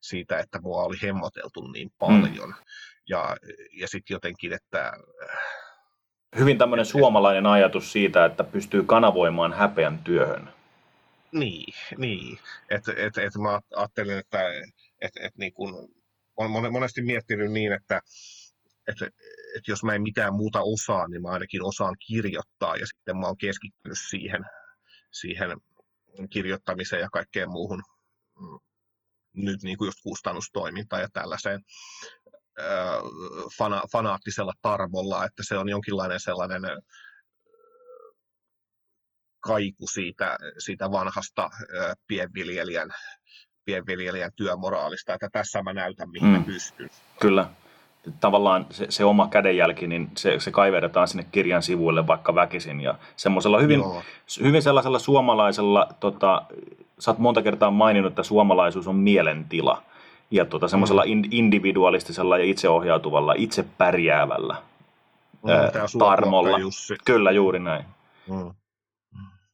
siitä, 0.00 0.38
että 0.38 0.60
mua 0.60 0.82
oli 0.82 0.96
hemmoteltu 1.02 1.66
niin 1.66 1.90
paljon. 1.98 2.48
Mm. 2.48 2.64
Ja, 3.08 3.36
ja 3.72 3.88
sitten 3.88 4.14
jotenkin, 4.14 4.52
että... 4.52 4.92
Hyvin 6.38 6.58
tämmöinen 6.58 6.86
suomalainen 6.86 7.46
ajatus 7.46 7.92
siitä, 7.92 8.24
että 8.24 8.44
pystyy 8.44 8.82
kanavoimaan 8.82 9.52
häpeän 9.52 9.98
työhön. 9.98 10.52
Niin, 11.32 11.74
niin. 11.96 12.38
Että 12.70 12.92
et, 12.96 13.18
et 13.18 13.32
mä 13.42 13.60
ajattelin, 13.76 14.18
että 14.18 14.38
et, 15.00 15.12
et 15.20 15.36
niin 15.36 15.52
kun 15.52 15.88
olen 16.36 16.72
monesti 16.72 17.02
miettinyt 17.02 17.52
niin, 17.52 17.72
että, 17.72 18.00
että, 18.88 19.06
että 19.56 19.70
jos 19.70 19.84
mä 19.84 19.94
en 19.94 20.02
mitään 20.02 20.34
muuta 20.34 20.60
osaa, 20.62 21.08
niin 21.08 21.22
mä 21.22 21.28
ainakin 21.28 21.64
osaan 21.64 21.96
kirjoittaa 22.06 22.76
ja 22.76 22.86
sitten 22.86 23.18
mä 23.18 23.26
oon 23.26 23.36
keskittynyt 23.36 23.98
siihen, 24.10 24.44
siihen 25.12 25.56
kirjoittamiseen 26.30 27.02
ja 27.02 27.08
kaikkeen 27.12 27.50
muuhun 27.50 27.82
mm, 28.40 28.58
nyt 29.34 29.62
niin 29.62 29.78
kuin 29.78 29.88
just 29.88 29.98
kustannustoimintaan 30.02 31.02
ja 31.02 31.08
tällaiseen 31.12 31.60
fana, 33.58 33.82
fanaattisella 33.92 34.52
tarmolla, 34.62 35.24
että 35.24 35.42
se 35.46 35.58
on 35.58 35.68
jonkinlainen 35.68 36.20
sellainen 36.20 36.62
kaiku 39.40 39.86
siitä, 39.86 40.38
siitä 40.58 40.90
vanhasta 40.90 41.50
pienviljelijän 42.06 42.90
pienviljelijän 43.64 44.30
työmoraalista, 44.36 45.14
että 45.14 45.28
tässä 45.32 45.62
mä 45.62 45.72
näytän, 45.72 46.10
mihin 46.10 46.38
mm. 46.38 46.44
pystyn. 46.44 46.90
Kyllä. 47.20 47.50
Tavallaan 48.20 48.66
se, 48.70 48.86
se 48.88 49.04
oma 49.04 49.28
kädenjälki, 49.28 49.86
niin 49.86 50.10
se, 50.16 50.40
se 50.40 50.50
kaivetaan 50.50 51.08
sinne 51.08 51.26
kirjan 51.32 51.62
sivuille 51.62 52.06
vaikka 52.06 52.34
väkisin. 52.34 52.80
Ja 52.80 52.94
semmoisella 53.16 53.58
hyvin, 53.58 53.80
hyvin 54.42 54.62
sellaisella 54.62 54.98
suomalaisella, 54.98 55.88
tota, 56.00 56.42
sä 56.98 57.10
oot 57.10 57.18
monta 57.18 57.42
kertaa 57.42 57.70
maininnut, 57.70 58.12
että 58.12 58.22
suomalaisuus 58.22 58.88
on 58.88 58.96
mielentila. 58.96 59.82
ja 60.30 60.44
tota, 60.44 60.68
semmoisella 60.68 61.04
mm. 61.04 61.22
individualistisella 61.30 62.38
ja 62.38 62.44
itseohjautuvalla, 62.44 63.34
itse 63.36 63.64
pärjäävällä 63.78 64.56
mm, 65.42 65.50
ää, 65.50 65.72
tarmolla. 65.98 66.58
Kyllä, 67.04 67.30
juuri 67.30 67.58
näin. 67.58 67.84
Mm. 68.30 68.54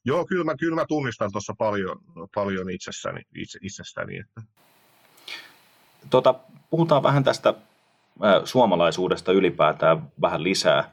Joo, 0.05 0.27
kyllä 0.27 0.45
mä, 0.45 0.55
kyllä 0.57 0.75
mä 0.75 0.85
tunnistan 0.89 1.33
tuossa 1.33 1.55
paljon, 1.59 1.99
paljon 2.35 2.71
itsessäni, 2.71 3.23
itse, 3.35 3.59
itsestäni. 3.63 4.19
Että. 4.19 4.43
Tota, 6.11 6.35
puhutaan 6.71 7.03
vähän 7.03 7.25
tästä 7.25 7.55
suomalaisuudesta 8.45 9.33
ylipäätään 9.33 10.03
vähän 10.21 10.43
lisää. 10.43 10.91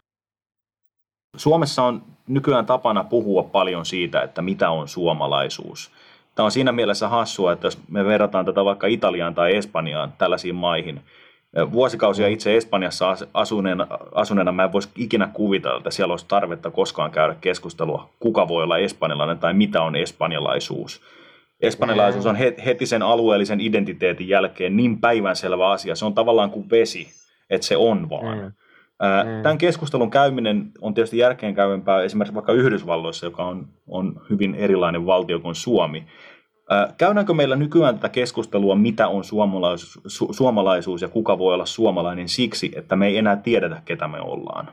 Suomessa 1.37 1.83
on 1.83 2.03
nykyään 2.27 2.65
tapana 2.65 3.03
puhua 3.03 3.43
paljon 3.43 3.85
siitä, 3.85 4.21
että 4.21 4.41
mitä 4.41 4.69
on 4.69 4.87
suomalaisuus. 4.87 5.91
Tämä 6.35 6.45
on 6.45 6.51
siinä 6.51 6.71
mielessä 6.71 7.07
hassua, 7.07 7.51
että 7.51 7.67
jos 7.67 7.79
me 7.89 8.05
verrataan 8.05 8.45
tätä 8.45 8.65
vaikka 8.65 8.87
Italiaan 8.87 9.35
tai 9.35 9.55
Espanjaan, 9.55 10.13
tällaisiin 10.17 10.55
maihin, 10.55 11.01
vuosikausia 11.71 12.27
itse 12.27 12.57
Espanjassa 12.57 13.15
asuneena, 13.33 13.87
asuneena 14.15 14.51
mä 14.51 14.63
en 14.63 14.71
voisi 14.71 14.89
ikinä 14.95 15.29
kuvitella, 15.33 15.77
että 15.77 15.91
siellä 15.91 16.11
olisi 16.11 16.25
tarvetta 16.27 16.71
koskaan 16.71 17.11
käydä 17.11 17.35
keskustelua, 17.41 18.09
kuka 18.19 18.47
voi 18.47 18.63
olla 18.63 18.77
espanjalainen 18.77 19.39
tai 19.39 19.53
mitä 19.53 19.81
on 19.81 19.95
espanjalaisuus. 19.95 21.01
Espanjalaisuus 21.61 22.25
on 22.25 22.35
heti 22.65 22.85
sen 22.85 23.01
alueellisen 23.01 23.61
identiteetin 23.61 24.27
jälkeen 24.27 24.77
niin 24.77 25.01
päivänselvä 25.01 25.69
asia. 25.69 25.95
Se 25.95 26.05
on 26.05 26.13
tavallaan 26.13 26.51
kuin 26.51 26.69
vesi, 26.69 27.07
että 27.49 27.67
se 27.67 27.77
on 27.77 28.09
vaan. 28.09 28.37
Mm. 28.37 28.51
Tämän 29.43 29.57
keskustelun 29.57 30.11
käyminen 30.11 30.71
on 30.81 30.93
tietysti 30.93 31.17
järkeenkäyvempää 31.17 32.01
esimerkiksi 32.01 32.35
vaikka 32.35 32.53
Yhdysvalloissa, 32.53 33.25
joka 33.25 33.45
on, 33.45 33.67
on 33.87 34.21
hyvin 34.29 34.55
erilainen 34.55 35.05
valtio 35.05 35.39
kuin 35.39 35.55
Suomi. 35.55 36.07
Käydäänkö 36.97 37.33
meillä 37.33 37.55
nykyään 37.55 37.95
tätä 37.95 38.09
keskustelua, 38.09 38.75
mitä 38.75 39.07
on 39.07 39.23
suomalaisuus, 39.23 39.99
su, 40.07 40.33
suomalaisuus 40.33 41.01
ja 41.01 41.07
kuka 41.07 41.37
voi 41.37 41.53
olla 41.53 41.65
suomalainen 41.65 42.29
siksi, 42.29 42.71
että 42.75 42.95
me 42.95 43.07
ei 43.07 43.17
enää 43.17 43.35
tiedetä, 43.35 43.81
ketä 43.85 44.07
me 44.07 44.19
ollaan? 44.19 44.71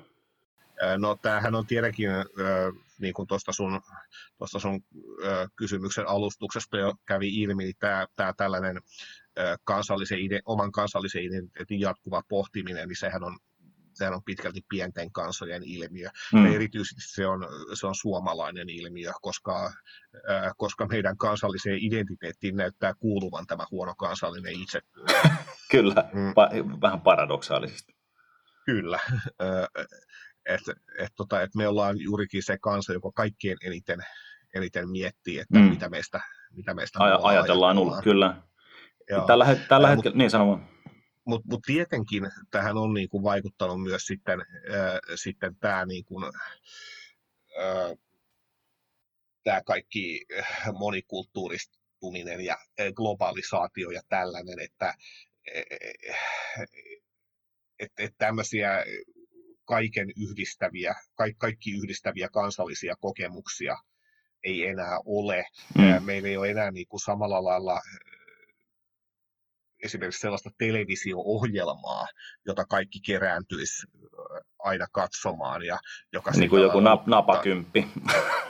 No 0.98 1.16
tämähän 1.22 1.54
on 1.54 1.66
tietenkin, 1.66 2.10
niin 2.98 3.14
kuin 3.14 3.26
tuosta 3.28 3.52
sun, 3.52 3.80
tuosta 4.38 4.58
sun 4.58 4.80
kysymyksen 5.56 6.08
alustuksesta 6.08 6.78
jo 6.78 6.94
kävi 7.06 7.28
ilmi, 7.42 7.72
tämä, 7.78 8.06
tämä 8.16 8.32
tällainen 8.36 8.80
kansallisen, 9.64 10.18
oman 10.44 10.72
kansallisen 10.72 11.24
identiteetin 11.24 11.80
jatkuva 11.80 12.22
pohtiminen, 12.28 12.88
niin 12.88 12.96
sehän 12.96 13.24
on 13.24 13.38
sehän 13.98 14.14
on 14.14 14.24
pitkälti 14.24 14.60
pienten 14.68 15.12
kansojen 15.12 15.62
ilmiö. 15.64 16.08
Mm. 16.32 16.46
Ja 16.46 16.52
erityisesti 16.52 17.00
se 17.04 17.26
on, 17.26 17.46
se 17.74 17.86
on 17.86 17.94
suomalainen 17.94 18.68
ilmiö, 18.70 19.12
koska, 19.22 19.66
äh, 20.30 20.52
koska 20.56 20.86
meidän 20.86 21.16
kansalliseen 21.16 21.78
identiteettiin 21.80 22.56
näyttää 22.56 22.94
kuuluvan 22.94 23.46
tämä 23.46 23.66
huono 23.70 23.94
kansallinen 23.94 24.52
itse. 24.52 24.80
Kyllä, 25.70 26.10
mm. 26.12 26.30
pa- 26.30 26.80
vähän 26.80 27.00
paradoksaalisesti. 27.00 27.98
Kyllä. 28.64 28.98
että 30.48 30.72
et, 30.98 31.12
tota, 31.16 31.42
et 31.42 31.54
me 31.54 31.68
ollaan 31.68 32.00
juurikin 32.00 32.42
se 32.42 32.58
kansa, 32.58 32.92
joka 32.92 33.10
kaikkien 33.14 33.56
eniten, 33.64 33.98
eniten 34.54 34.90
miettii, 34.90 35.38
että 35.38 35.58
mm. 35.58 35.64
mitä 35.64 35.88
meistä, 35.88 36.20
mitä 36.50 36.74
meistä 36.74 36.98
Aj- 36.98 37.02
ajatellaan. 37.02 37.76
ajatellaan. 37.76 38.02
Kyllä. 38.02 38.42
Tällä, 39.26 39.56
tällä 39.68 39.88
hetkellä, 39.88 40.16
niin 40.16 40.30
sanon 40.30 40.68
mutta 41.28 41.48
mut 41.50 41.62
tietenkin 41.66 42.22
tähän 42.50 42.76
on 42.76 42.94
niin 42.94 43.08
kuin 43.08 43.22
vaikuttanut 43.22 43.82
myös 43.82 44.06
sitten, 44.06 44.40
äh, 44.40 44.98
sitten 45.14 45.56
tämä 45.56 45.86
niin 45.86 46.04
kuin, 46.04 46.24
äh, 46.24 47.98
tämä 49.44 49.62
kaikki 49.62 50.26
monikulttuuristuminen 50.78 52.40
ja 52.40 52.56
globalisaatio 52.94 53.90
ja 53.90 54.00
tällainen, 54.08 54.60
että 54.60 54.94
et, 57.78 57.92
et 57.98 58.14
tämmöisiä 58.18 58.84
kaiken 59.68 60.08
yhdistäviä, 60.16 60.94
kaikki, 61.14 61.38
kaikki 61.38 61.70
yhdistäviä 61.78 62.28
kansallisia 62.28 62.94
kokemuksia 63.00 63.76
ei 64.44 64.66
enää 64.66 64.98
ole. 65.04 65.44
Mm. 65.78 66.04
Meillä 66.04 66.28
ei 66.28 66.36
ole 66.36 66.50
enää 66.50 66.70
niin 66.70 66.86
kuin 66.88 67.00
samalla 67.00 67.44
lailla 67.44 67.80
esimerkiksi 69.84 70.20
sellaista 70.20 70.50
televisio-ohjelmaa, 70.58 72.06
jota 72.46 72.64
kaikki 72.64 73.00
kerääntyisi 73.00 73.86
aina 74.58 74.86
katsomaan. 74.92 75.62
Ja 75.62 75.78
joka 76.12 76.30
niin 76.30 76.50
kuin 76.50 76.62
joku 76.62 76.80
nap, 76.80 77.06
napakymppi. 77.06 77.88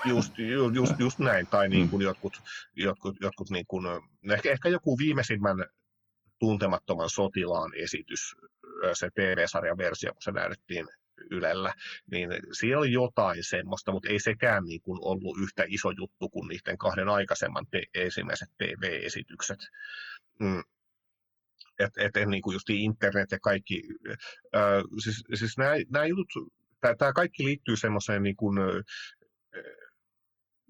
Just, 0.05 0.33
just, 0.75 0.93
just 0.99 1.19
näin, 1.19 1.47
tai 1.47 1.69
niin 1.69 1.89
kuin 1.89 2.01
mm. 2.01 2.05
jotkut, 2.05 2.43
jotkut, 2.77 3.17
jotkut 3.21 3.51
niin 3.51 3.67
kuin, 3.69 3.87
ehkä, 4.33 4.51
ehkä 4.51 4.69
joku 4.69 4.99
viimeisimmän 4.99 5.65
tuntemattoman 6.39 7.11
sotilaan 7.11 7.75
esitys, 7.75 8.37
se 8.93 9.09
TV-sarjan 9.15 9.79
versio, 9.79 10.13
kun 10.13 10.23
se 10.23 10.33
näytettiin 10.33 10.87
Ylellä, 11.31 11.75
niin 12.11 12.31
siellä 12.53 12.79
oli 12.79 12.93
jotain 12.93 13.45
semmoista, 13.45 13.93
mutta 13.93 14.09
ei 14.09 14.21
sekään 14.21 14.65
niin 14.65 14.81
kuin 14.81 14.99
ollut 15.03 15.39
yhtä 15.43 15.65
iso 15.67 15.91
juttu 15.91 16.29
kuin 16.29 16.49
niiden 16.49 16.79
kahden 16.79 17.09
aikaisemman 17.09 17.67
te- 17.71 17.87
ensimmäiset 17.95 18.49
TV-esitykset. 18.59 19.59
Mm 20.41 20.63
et, 21.79 21.93
et, 22.17 22.29
niin 22.29 22.43
kuin 22.43 22.55
just 22.55 22.71
internet 22.71 23.31
ja 23.31 23.39
kaikki, 23.41 23.83
äh, 24.57 24.83
siis, 25.03 25.25
siis 25.35 25.59
nämä, 25.59 25.75
nämä 25.91 26.07
jutut, 26.07 26.53
tämä 26.99 27.13
kaikki 27.13 27.45
liittyy 27.45 27.77
semmoiseen 27.77 28.23
niin 28.23 28.37
kuin, 28.37 28.59
äh, 28.59 28.85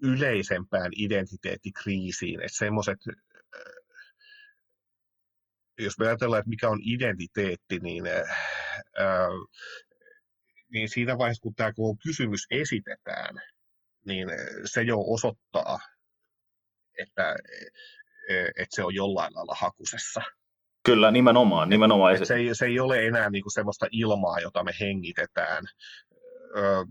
yleisempään 0.03 0.91
identiteettikriisiin, 0.95 2.39
että 2.39 2.57
semmoiset, 2.57 2.99
jos 5.79 5.99
me 5.99 6.07
ajatellaan, 6.07 6.39
että 6.39 6.49
mikä 6.49 6.69
on 6.69 6.79
identiteetti, 6.83 7.79
niin, 7.79 8.07
äh, 8.07 8.27
niin 10.69 10.89
siinä 10.89 11.17
vaiheessa, 11.17 11.41
kun 11.41 11.55
tämä 11.55 11.71
kysymys 12.03 12.47
esitetään, 12.51 13.35
niin 14.05 14.27
se 14.65 14.81
jo 14.81 14.97
osoittaa, 14.99 15.79
että, 16.99 17.35
että 18.57 18.75
se 18.75 18.83
on 18.83 18.95
jollain 18.95 19.35
lailla 19.35 19.55
hakusessa. 19.59 20.21
Kyllä, 20.85 21.11
nimenomaan. 21.11 21.69
nimenomaan. 21.69 22.15
Et 22.15 22.27
se, 22.27 22.35
ei, 22.35 22.55
se 22.55 22.65
ei 22.65 22.79
ole 22.79 23.05
enää 23.05 23.29
niinku 23.29 23.49
semmoista 23.49 23.87
ilmaa, 23.91 24.39
jota 24.39 24.63
me 24.63 24.71
hengitetään. 24.79 25.63
Öö, 26.57 26.83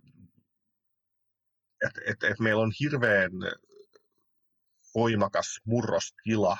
et, 1.86 1.92
et, 2.06 2.30
et 2.30 2.38
meillä 2.38 2.62
on 2.62 2.72
hirveän 2.80 3.30
voimakas 4.94 5.60
murrostila, 5.64 6.56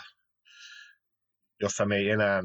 jossa 1.61 1.85
me 1.86 1.97
ei 1.97 2.11
enää 2.11 2.43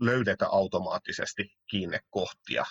löydetä 0.00 0.46
automaattisesti 0.48 1.52
kiinnekohtia 1.70 2.64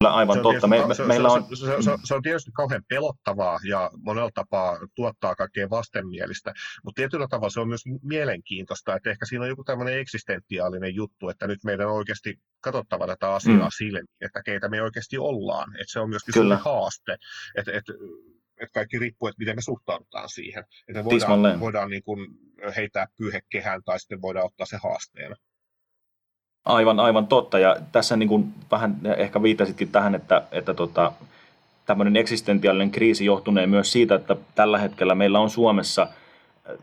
aivan 0.00 0.36
se 0.36 0.42
totta. 0.42 0.66
Me, 0.66 0.86
me, 0.86 0.94
se, 0.94 1.04
meillä 1.04 1.28
on... 1.28 1.46
Se, 1.56 1.56
se, 1.56 1.82
se, 1.82 1.90
se 2.04 2.14
on 2.14 2.22
tietysti 2.22 2.50
kauhean 2.50 2.82
pelottavaa 2.88 3.58
ja 3.68 3.90
monella 4.02 4.30
tapaa 4.34 4.78
tuottaa 4.94 5.34
kaikkea 5.34 5.70
vastenmielistä, 5.70 6.52
mutta 6.84 7.00
tietyllä 7.00 7.26
tavalla 7.28 7.50
se 7.50 7.60
on 7.60 7.68
myös 7.68 7.82
mielenkiintoista, 8.02 8.96
että 8.96 9.10
ehkä 9.10 9.26
siinä 9.26 9.42
on 9.42 9.48
joku 9.48 9.64
tämmöinen 9.64 9.98
eksistentiaalinen 9.98 10.94
juttu, 10.94 11.28
että 11.28 11.46
nyt 11.46 11.64
meidän 11.64 11.88
on 11.88 11.94
oikeasti 11.94 12.38
katsottava 12.60 13.06
tätä 13.06 13.34
asiaa 13.34 13.68
mm. 13.68 13.76
silmiin, 13.78 14.04
että 14.20 14.42
keitä 14.42 14.68
me 14.68 14.82
oikeasti 14.82 15.18
ollaan. 15.18 15.76
Että 15.76 15.92
se 15.92 16.00
on 16.00 16.10
myöskin 16.10 16.34
Kyllä. 16.34 16.56
haaste, 16.56 17.16
että, 17.56 17.72
että 17.72 17.92
että 18.60 18.72
kaikki 18.72 18.98
riippuu, 18.98 19.28
että 19.28 19.38
miten 19.38 19.56
me 19.56 19.62
suhtaudutaan 19.62 20.28
siihen. 20.28 20.64
Että 20.88 21.02
me 21.02 21.04
voidaan, 21.04 21.60
voidaan 21.60 21.90
niin 21.90 22.02
kuin 22.02 22.28
heittää 22.76 23.06
pyyhekehään 23.18 23.82
tai 23.84 24.00
sitten 24.00 24.22
voidaan 24.22 24.46
ottaa 24.46 24.66
se 24.66 24.76
haasteena. 24.82 25.36
Aivan, 26.64 27.00
aivan 27.00 27.26
totta. 27.26 27.58
Ja 27.58 27.76
tässä 27.92 28.16
niin 28.16 28.28
kuin 28.28 28.54
vähän 28.70 28.96
ehkä 29.16 29.42
viitasitkin 29.42 29.88
tähän, 29.88 30.14
että, 30.14 30.42
että 30.52 30.74
tota, 30.74 31.12
tämmöinen 31.86 32.16
eksistentiaalinen 32.16 32.90
kriisi 32.90 33.24
johtunee 33.24 33.66
myös 33.66 33.92
siitä, 33.92 34.14
että 34.14 34.36
tällä 34.54 34.78
hetkellä 34.78 35.14
meillä 35.14 35.40
on 35.40 35.50
Suomessa 35.50 36.02
äh, 36.02 36.76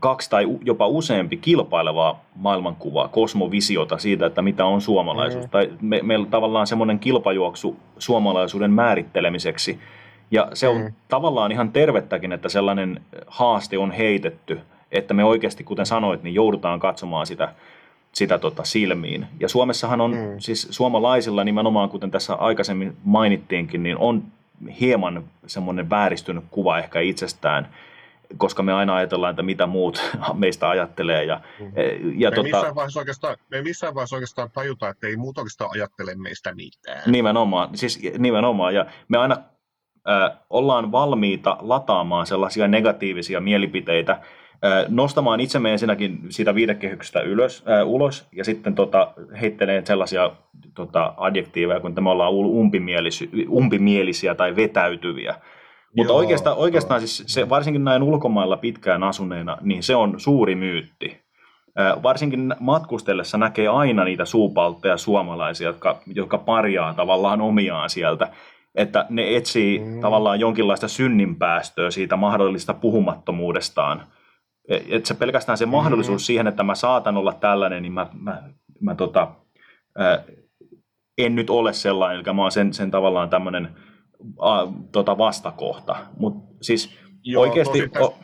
kaksi 0.00 0.30
tai 0.30 0.46
jopa 0.64 0.86
useampi 0.86 1.36
kilpailevaa 1.36 2.20
maailmankuvaa, 2.34 3.08
kosmovisiota 3.08 3.98
siitä, 3.98 4.26
että 4.26 4.42
mitä 4.42 4.64
on 4.64 4.80
suomalaisuus. 4.80 5.44
Mm. 5.44 5.50
Tai 5.50 5.70
me, 5.80 6.00
meillä 6.02 6.24
on 6.24 6.30
tavallaan 6.30 6.66
semmoinen 6.66 6.98
kilpajuoksu 6.98 7.76
suomalaisuuden 7.98 8.70
määrittelemiseksi. 8.70 9.80
Ja 10.30 10.48
se 10.54 10.68
on 10.68 10.80
mm. 10.80 10.92
tavallaan 11.08 11.52
ihan 11.52 11.72
tervettäkin, 11.72 12.32
että 12.32 12.48
sellainen 12.48 13.00
haaste 13.26 13.78
on 13.78 13.90
heitetty, 13.90 14.60
että 14.92 15.14
me 15.14 15.24
oikeasti, 15.24 15.64
kuten 15.64 15.86
sanoit, 15.86 16.22
niin 16.22 16.34
joudutaan 16.34 16.80
katsomaan 16.80 17.26
sitä 17.26 17.54
sitä 18.14 18.38
tota 18.38 18.64
silmiin. 18.64 19.26
Ja 19.40 19.48
Suomessahan 19.48 20.00
on, 20.00 20.10
mm. 20.10 20.38
siis 20.38 20.68
suomalaisilla 20.70 21.44
nimenomaan, 21.44 21.88
kuten 21.88 22.10
tässä 22.10 22.34
aikaisemmin 22.34 22.96
mainittiinkin, 23.04 23.82
niin 23.82 23.96
on 23.96 24.24
hieman 24.80 25.24
semmoinen 25.46 25.90
vääristynyt 25.90 26.44
kuva 26.50 26.78
ehkä 26.78 27.00
itsestään, 27.00 27.68
koska 28.36 28.62
me 28.62 28.72
aina 28.72 28.94
ajatellaan, 28.94 29.30
että 29.30 29.42
mitä 29.42 29.66
muut 29.66 30.02
meistä 30.34 30.68
ajattelee. 30.68 31.24
Ja, 31.24 31.40
mm. 31.60 31.72
ja 32.16 32.30
me, 32.30 32.36
tota, 32.36 32.42
missään 32.42 32.74
vaiheessa 32.74 33.00
oikeastaan, 33.00 33.36
me 33.50 33.62
missään 33.62 33.94
vaiheessa 33.94 34.16
oikeastaan 34.16 34.50
tajuta, 34.52 34.88
että 34.88 35.06
ei 35.06 35.16
muut 35.16 35.38
oikeastaan 35.38 35.70
ajattele 35.74 36.14
meistä 36.14 36.54
mitään. 36.54 37.02
Nimenomaan, 37.06 37.68
siis 37.74 38.00
nimenomaan. 38.18 38.74
Ja 38.74 38.86
me 39.08 39.18
aina 39.18 39.36
äh, 40.08 40.38
ollaan 40.50 40.92
valmiita 40.92 41.56
lataamaan 41.60 42.26
sellaisia 42.26 42.68
negatiivisia 42.68 43.40
mielipiteitä 43.40 44.20
nostamaan 44.88 45.40
itsemme 45.40 45.72
ensinnäkin 45.72 46.18
siitä 46.28 46.54
viitekehyksestä 46.54 47.20
ylös, 47.20 47.62
ää, 47.66 47.84
ulos 47.84 48.28
ja 48.32 48.44
sitten 48.44 48.74
tota, 48.74 49.12
heittelee 49.40 49.86
sellaisia 49.86 50.30
tota, 50.74 51.14
adjektiiveja, 51.16 51.80
kun 51.80 51.94
me 52.00 52.10
ollaan 52.10 52.34
umpimielisiä, 52.34 53.28
umpimielisiä 53.48 54.34
tai 54.34 54.56
vetäytyviä. 54.56 55.34
Mutta 55.96 56.12
Joo, 56.12 56.18
oikeastaan, 56.18 56.56
oikeastaan 56.56 57.00
siis 57.00 57.24
se, 57.26 57.48
varsinkin 57.48 57.84
näin 57.84 58.02
ulkomailla 58.02 58.56
pitkään 58.56 59.02
asuneena, 59.02 59.58
niin 59.60 59.82
se 59.82 59.96
on 59.96 60.14
suuri 60.20 60.54
myytti. 60.54 61.24
Varsinkin 62.02 62.54
matkustellessa 62.60 63.38
näkee 63.38 63.68
aina 63.68 64.04
niitä 64.04 64.24
suupaltteja 64.24 64.96
suomalaisia, 64.96 65.66
jotka, 65.66 66.00
jotka 66.06 66.38
parjaa 66.38 66.94
tavallaan 66.94 67.40
omiaan 67.40 67.90
sieltä 67.90 68.28
että 68.74 69.06
ne 69.10 69.36
etsii 69.36 69.78
mm. 69.78 70.00
tavallaan 70.00 70.40
jonkinlaista 70.40 70.88
synninpäästöä 70.88 71.90
siitä 71.90 72.16
mahdollista 72.16 72.74
puhumattomuudestaan 72.74 74.02
että 74.68 75.08
se 75.08 75.14
pelkästään 75.14 75.58
se 75.58 75.66
mahdollisuus 75.66 76.20
mm-hmm. 76.20 76.24
siihen, 76.24 76.46
että 76.46 76.62
mä 76.62 76.74
saatan 76.74 77.16
olla 77.16 77.32
tällainen, 77.32 77.82
niin 77.82 77.92
mä, 77.92 78.06
mä, 78.20 78.42
mä 78.80 78.94
tota, 78.94 79.30
ää, 79.98 80.24
en 81.18 81.34
nyt 81.34 81.50
ole 81.50 81.72
sellainen, 81.72 82.16
eli 82.26 82.34
mä 82.34 82.42
oon 82.42 82.52
sen, 82.52 82.72
sen 82.74 82.90
tavallaan 82.90 83.30
tämmöinen 83.30 83.68
tota 84.92 85.18
vastakohta. 85.18 85.96
Mutta 86.18 86.54
siis 86.62 86.98
Joo, 87.24 87.42
oikeasti... 87.42 87.88
Tosi 87.88 88.14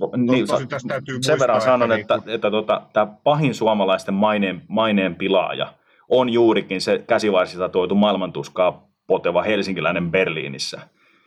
o, 0.00 0.16
niin, 0.16 0.46
tosi 0.46 0.66
tästä 0.66 0.88
täytyy 0.88 1.18
sen 1.20 1.38
verran 1.38 1.60
sanon, 1.60 1.92
että, 1.92 2.14
että, 2.14 2.32
että 2.32 2.50
tota, 2.50 2.82
tämä 2.92 3.06
pahin 3.24 3.54
suomalaisten 3.54 4.14
maineen, 4.14 4.62
maineen 4.68 5.14
pilaaja 5.14 5.74
on 6.08 6.30
juurikin 6.30 6.80
se 6.80 7.04
käsivarsista 7.06 7.68
tuotu 7.68 7.94
maailmantuskaa 7.94 8.88
poteva 9.06 9.42
helsinkiläinen 9.42 10.10
Berliinissä 10.10 10.80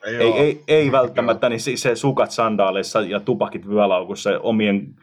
ei, 0.07 0.31
ei, 0.31 0.63
ei 0.67 0.91
välttämättä, 0.91 1.49
niin 1.49 1.59
se 1.77 1.95
sukat 1.95 2.31
sandaaleissa 2.31 3.01
ja 3.01 3.19
tupakit 3.19 3.67
vyölaukussa 3.67 4.29
omien, 4.39 4.95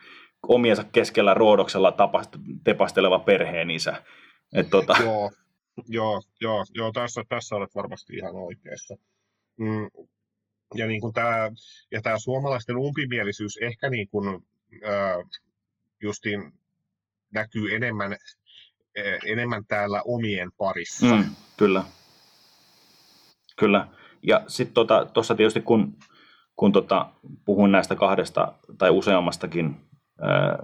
omiensa 0.48 0.84
keskellä 0.84 1.34
roodoksella 1.34 1.92
tapast, 1.92 2.36
tepasteleva 2.64 3.18
perheen 3.18 3.70
isä. 3.70 4.02
Et 4.54 4.70
tota... 4.70 4.96
Joo, 5.02 5.30
joo, 5.88 6.22
joo, 6.40 6.64
joo 6.74 6.92
tässä, 6.92 7.22
tässä 7.28 7.56
olet 7.56 7.74
varmasti 7.74 8.16
ihan 8.16 8.36
oikeassa. 8.36 8.96
Mm, 9.56 9.90
ja, 10.74 10.86
niin 10.86 11.00
kuin 11.00 11.14
tämä, 11.14 11.50
ja 11.90 12.02
tämä 12.02 12.18
suomalaisten 12.18 12.76
umpimielisyys 12.76 13.56
ehkä 13.56 13.90
niin 13.90 14.08
kuin, 14.08 14.28
äh, 14.84 15.28
justiin 16.02 16.52
näkyy 17.34 17.74
enemmän, 17.74 18.12
äh, 18.12 19.18
enemmän 19.26 19.64
täällä 19.68 20.02
omien 20.04 20.50
parissa. 20.56 21.06
Mm, 21.06 21.24
kyllä. 21.56 21.84
Kyllä. 23.56 23.88
Ja 24.26 24.40
sitten 24.46 24.74
tuossa 24.86 25.08
tota, 25.12 25.34
tietysti 25.36 25.60
kun, 25.60 25.94
kun 26.56 26.72
tota, 26.72 27.06
puhun 27.44 27.72
näistä 27.72 27.94
kahdesta 27.94 28.52
tai 28.78 28.90
useammastakin 28.90 29.76
ää, 30.20 30.58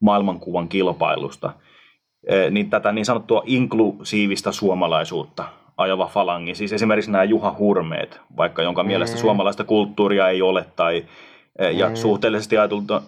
maailmankuvan 0.00 0.68
kilpailusta, 0.68 1.46
ää, 1.46 2.50
niin 2.50 2.70
tätä 2.70 2.92
niin 2.92 3.04
sanottua 3.04 3.42
inklusiivista 3.46 4.52
suomalaisuutta 4.52 5.44
ajava 5.76 6.06
falangi, 6.06 6.54
siis 6.54 6.72
esimerkiksi 6.72 7.10
nämä 7.10 7.24
Juha 7.24 7.54
Hurmeet, 7.58 8.20
vaikka 8.36 8.62
jonka 8.62 8.82
mm. 8.82 8.86
mielestä 8.86 9.16
suomalaista 9.16 9.64
kulttuuria 9.64 10.28
ei 10.28 10.42
ole 10.42 10.66
tai 10.76 11.04
ja 11.72 11.88
mm. 11.88 11.94
suhteellisesti 11.94 12.56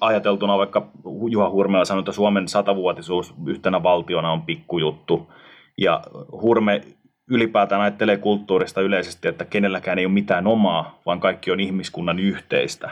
ajateltuna 0.01 0.59
vaikka 0.59 0.86
Juha 1.31 1.51
Hurmeella 1.51 1.85
sanoi, 1.85 2.01
että 2.01 2.12
Suomen 2.12 2.48
satavuotisuus 2.48 3.35
yhtenä 3.47 3.82
valtiona 3.82 4.32
on 4.32 4.43
pikkujuttu. 4.43 5.32
Ja 5.78 6.01
Hurme 6.32 6.81
ylipäätään 7.29 7.81
ajattelee 7.81 8.17
kulttuurista 8.17 8.81
yleisesti, 8.81 9.29
että 9.29 9.45
kenelläkään 9.45 9.99
ei 9.99 10.07
ole 10.07 10.15
mitään 10.15 10.47
omaa, 10.47 11.01
vaan 11.07 11.21
kaikki 11.21 11.51
on 11.51 11.61
ihmiskunnan 11.61 12.19
yhteistä. 12.19 12.91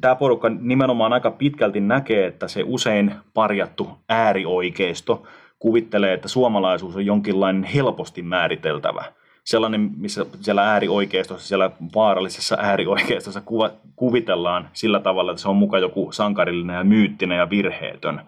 Tämä 0.00 0.14
porukka 0.14 0.48
nimenomaan 0.48 1.12
aika 1.12 1.30
pitkälti 1.30 1.80
näkee, 1.80 2.26
että 2.26 2.48
se 2.48 2.62
usein 2.66 3.14
parjattu 3.34 3.90
äärioikeisto 4.08 5.22
kuvittelee, 5.58 6.12
että 6.12 6.28
suomalaisuus 6.28 6.96
on 6.96 7.06
jonkinlainen 7.06 7.64
helposti 7.64 8.22
määriteltävä. 8.22 9.04
Sellainen, 9.44 9.90
missä 9.96 10.26
siellä 10.40 10.72
äärioikeistossa, 10.72 11.48
siellä 11.48 11.70
vaarallisessa 11.94 12.56
äärioikeistossa 12.60 13.40
kuva, 13.40 13.70
kuvitellaan 13.96 14.68
sillä 14.72 15.00
tavalla, 15.00 15.32
että 15.32 15.42
se 15.42 15.48
on 15.48 15.56
muka 15.56 15.78
joku 15.78 16.12
sankarillinen 16.12 16.76
ja 16.76 16.84
myyttinen 16.84 17.38
ja 17.38 17.50
virheetön. 17.50 18.20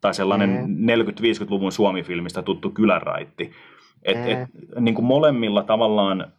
Tai 0.00 0.14
sellainen 0.14 0.50
mm. 0.50 0.86
40-50-luvun 0.88 1.72
Suomi-filmistä 1.72 2.42
tuttu 2.42 2.70
kyläraitti 2.70 3.52
et, 4.04 4.16
mm. 4.16 4.28
et, 4.28 4.48
niin 4.80 4.94
kuin 4.94 5.04
molemmilla 5.04 5.62
tavallaan 5.62 6.32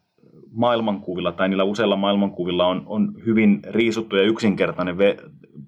maailmankuvilla 0.52 1.32
tai 1.32 1.50
niillä 1.50 1.64
useilla 1.64 1.96
maailmankuvilla 1.96 2.66
on, 2.68 2.84
on 2.86 3.14
hyvin 3.26 3.60
riisuttu 3.70 4.16
ja 4.16 4.24
yksinkertainen 4.24 4.98
ve, 4.98 5.18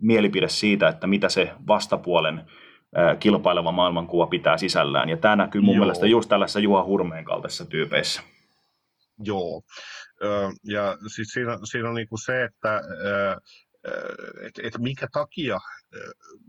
mielipide 0.02 0.50
siitä, 0.50 0.88
että 0.88 1.08
mitä 1.08 1.30
se 1.30 1.52
vastapuolen 1.68 2.42
ää, 2.96 3.16
kilpaileva 3.16 3.72
maailmankuva 3.72 4.28
pitää 4.28 4.58
sisällään. 4.58 5.10
Ja 5.10 5.18
tämä 5.18 5.36
näkyy 5.36 5.62
mun 5.62 5.76
Joo. 5.76 5.80
mielestä 5.80 6.08
just 6.08 6.30
tällaisessa 6.30 6.60
Juha 6.60 6.84
Hurmeen 6.84 7.26
kaltaisissa 7.26 7.66
tyypeissä. 7.66 8.22
Joo. 9.24 9.62
Ja 10.64 10.98
siis 11.16 11.28
siinä, 11.28 11.58
siinä 11.64 11.90
on 11.90 11.96
niin 11.96 12.08
kuin 12.10 12.20
se, 12.26 12.44
että 12.44 12.82
että 14.42 14.62
et 14.64 14.78
minkä 14.78 15.08
takia, 15.12 15.60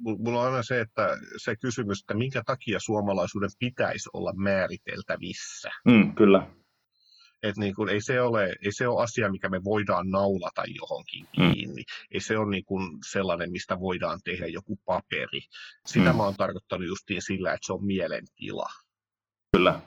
mulla 0.01 0.41
on 0.41 0.47
aina 0.47 0.63
se, 0.63 0.81
että 0.81 1.19
se 1.37 1.57
kysymys, 1.57 2.01
että 2.01 2.15
minkä 2.15 2.43
takia 2.47 2.81
suomalaisuuden 2.81 3.51
pitäisi 3.59 4.09
olla 4.13 4.33
määriteltävissä. 4.33 5.71
Mm, 5.85 6.15
kyllä. 6.15 6.47
Et 7.43 7.57
niin 7.57 7.75
kun, 7.75 7.89
ei, 7.89 8.01
se 8.01 8.21
ole, 8.21 8.55
ei 8.65 8.73
se 8.73 8.89
ole 8.89 9.03
asia, 9.03 9.31
mikä 9.31 9.49
me 9.49 9.65
voidaan 9.65 10.11
naulata 10.11 10.63
johonkin 10.67 11.27
mm. 11.39 11.53
kiinni. 11.53 11.83
Mm. 11.83 12.07
Ei 12.11 12.21
se 12.21 12.39
ole 12.39 12.51
niin 12.51 12.65
kun 12.65 12.99
sellainen, 13.11 13.53
mistä 13.53 13.81
voidaan 13.81 14.21
tehdä 14.25 14.47
joku 14.47 14.79
paperi. 14.85 15.41
Sitä 15.87 16.13
mm. 16.13 16.17
mä 16.17 16.23
oon 16.23 16.35
tarkoittanut 16.37 16.89
justiin 16.89 17.23
sillä, 17.23 17.53
että 17.53 17.67
se 17.67 17.73
on 17.73 17.85
mielentila. 17.85 18.69
Kyllä. 19.57 19.81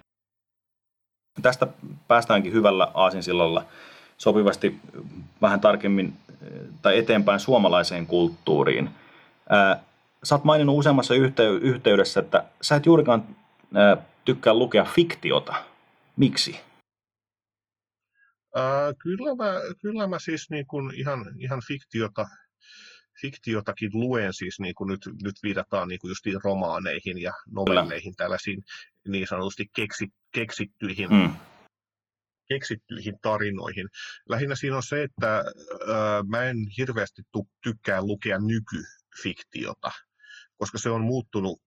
Tästä 1.42 1.68
päästäänkin 2.08 2.54
hyvällä 2.54 2.92
aasinsillalla 2.94 3.66
sopivasti 4.22 4.80
vähän 5.42 5.60
tarkemmin 5.60 6.14
tai 6.82 6.98
eteenpäin 6.98 7.40
suomalaiseen 7.40 8.08
kulttuuriin. 8.08 8.90
Ää, 9.50 9.84
sä 10.24 10.36
oot 10.36 10.44
maininnut 10.44 10.78
useammassa 10.78 11.14
yhteydessä, 11.62 12.20
että 12.20 12.44
sä 12.62 12.76
et 12.76 12.86
juurikaan 12.86 13.24
ää, 13.74 13.98
tykkää 14.26 14.54
lukea 14.54 14.86
fiktiota. 14.86 15.56
Miksi? 16.18 16.60
Ää, 18.56 18.94
kyllä, 19.04 19.36
mä, 19.36 19.54
kyllä 19.82 20.08
mä 20.08 20.20
siis 20.20 20.50
niin 20.50 20.68
kuin 20.68 20.96
ihan, 20.96 21.26
ihan 21.40 21.62
fiktiota, 21.68 22.28
fiktiotakin 23.22 23.92
luen, 23.94 24.34
siis 24.34 24.60
niin 24.60 24.76
kuin 24.76 24.88
nyt, 24.88 25.02
nyt 25.24 25.36
viitataan 25.44 25.88
niin 25.88 26.00
kuin 26.00 26.10
justiin 26.10 26.40
romaaneihin 26.44 27.22
ja 27.22 27.34
novelleihin, 27.52 28.16
tällaisiin 28.16 28.64
niin 29.08 29.28
sanotusti 29.28 29.70
keksi, 29.76 30.08
keksittyihin 30.32 31.10
mm 31.14 31.36
keksittyihin 32.52 33.20
tarinoihin. 33.22 33.88
Lähinnä 34.30 34.56
siinä 34.56 34.76
on 34.76 34.84
se, 34.84 35.04
että 35.04 35.36
ää, 35.36 36.24
mä 36.30 36.44
en 36.44 36.58
hirveästi 36.78 37.22
tykkää 37.64 38.02
lukea 38.02 38.38
nykyfiktiota, 38.40 39.92
koska 40.58 40.78
se 40.78 40.90
on 40.90 41.02
muuttunut 41.02 41.62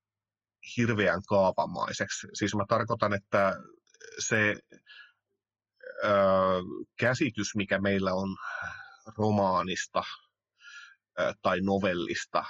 hirveän 0.76 1.22
kaavamaiseksi. 1.28 2.26
Siis 2.34 2.54
mä 2.54 2.64
tarkoitan, 2.68 3.14
että 3.14 3.56
se 4.18 4.56
ää, 6.02 6.12
käsitys, 6.98 7.54
mikä 7.56 7.78
meillä 7.78 8.14
on 8.14 8.36
romaanista 9.18 10.02
ää, 11.18 11.32
tai 11.42 11.60
novellista, 11.60 12.44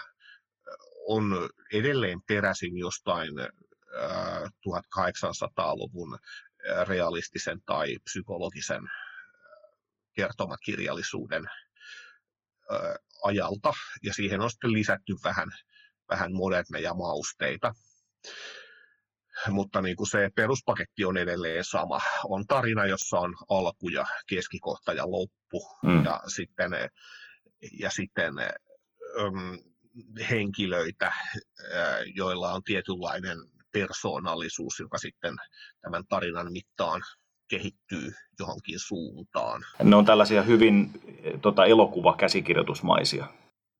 on 1.08 1.48
edelleen 1.72 2.18
peräisin 2.28 2.78
jostain 2.78 3.32
1800-luvun 4.68 6.18
realistisen 6.88 7.60
tai 7.66 7.96
psykologisen 8.04 8.82
kertomakirjallisuuden 10.14 11.44
ajalta, 13.24 13.72
ja 14.02 14.14
siihen 14.14 14.40
on 14.40 14.50
sitten 14.50 14.72
lisätty 14.72 15.14
vähän, 15.24 15.48
vähän 16.08 16.34
moderneja 16.34 16.94
mausteita. 16.94 17.74
Mutta 19.48 19.82
niin 19.82 19.96
kuin 19.96 20.06
se 20.06 20.30
peruspaketti 20.34 21.04
on 21.04 21.16
edelleen 21.16 21.64
sama. 21.64 22.00
On 22.24 22.46
tarina, 22.46 22.86
jossa 22.86 23.18
on 23.18 23.34
alku 23.48 23.88
ja 23.88 24.06
keskikohta 24.26 24.92
ja 24.92 25.10
loppu, 25.10 25.68
mm. 25.82 26.04
ja 26.04 26.20
sitten, 26.26 26.70
ja 27.80 27.90
sitten 27.90 28.34
um, 29.22 29.58
henkilöitä, 30.30 31.12
joilla 32.14 32.52
on 32.52 32.62
tietynlainen 32.64 33.38
persoonallisuus, 33.74 34.78
joka 34.80 34.98
sitten 34.98 35.34
tämän 35.80 36.04
tarinan 36.08 36.52
mittaan 36.52 37.02
kehittyy 37.48 38.12
johonkin 38.38 38.78
suuntaan. 38.78 39.62
Ne 39.82 39.96
on 39.96 40.04
tällaisia 40.04 40.42
hyvin 40.42 40.90
tota, 41.42 41.66
elokuva-käsikirjoitusmaisia. 41.66 43.26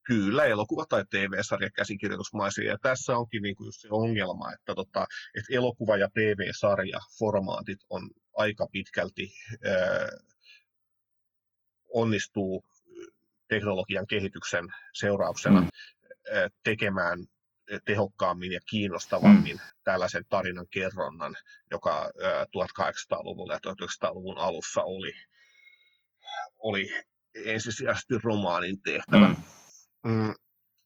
Kyllä, 0.07 0.45
elokuva- 0.45 0.87
tai 0.89 1.05
TV-sarja 1.11 1.71
käsikirjoitusmaisia. 1.71 2.71
Ja 2.71 2.79
tässä 2.83 3.17
onkin 3.17 3.43
niin 3.43 3.57
kuin 3.57 3.73
se 3.73 3.89
ongelma, 3.91 4.53
että, 4.53 4.75
tota, 4.75 5.07
että 5.39 5.55
elokuva- 5.55 5.97
ja 5.97 6.09
TV-sarja-formaatit 6.09 7.79
on 7.91 8.11
aika 8.37 8.67
pitkälti 8.73 9.33
ää, 9.65 10.09
onnistuu 11.95 12.65
teknologian 13.49 14.07
kehityksen 14.07 14.65
seurauksena 14.93 15.61
mm. 15.61 15.69
tekemään 16.65 17.19
tehokkaammin 17.85 18.53
ja 18.53 18.61
kiinnostavammin 18.71 19.57
mm. 19.57 19.63
tällaisen 19.85 20.25
tarinan 20.29 20.67
kerronnan, 20.71 21.37
joka 21.71 22.11
1800-luvulla 22.47 23.53
ja 23.53 23.59
1900-luvun 23.59 24.39
alussa 24.39 24.83
oli, 24.83 25.13
oli 26.59 26.91
ensisijaisesti 27.35 28.15
romaanin 28.23 28.83
tehtävä. 28.83 29.29
Mm. 29.29 29.37
Mm, 30.05 30.35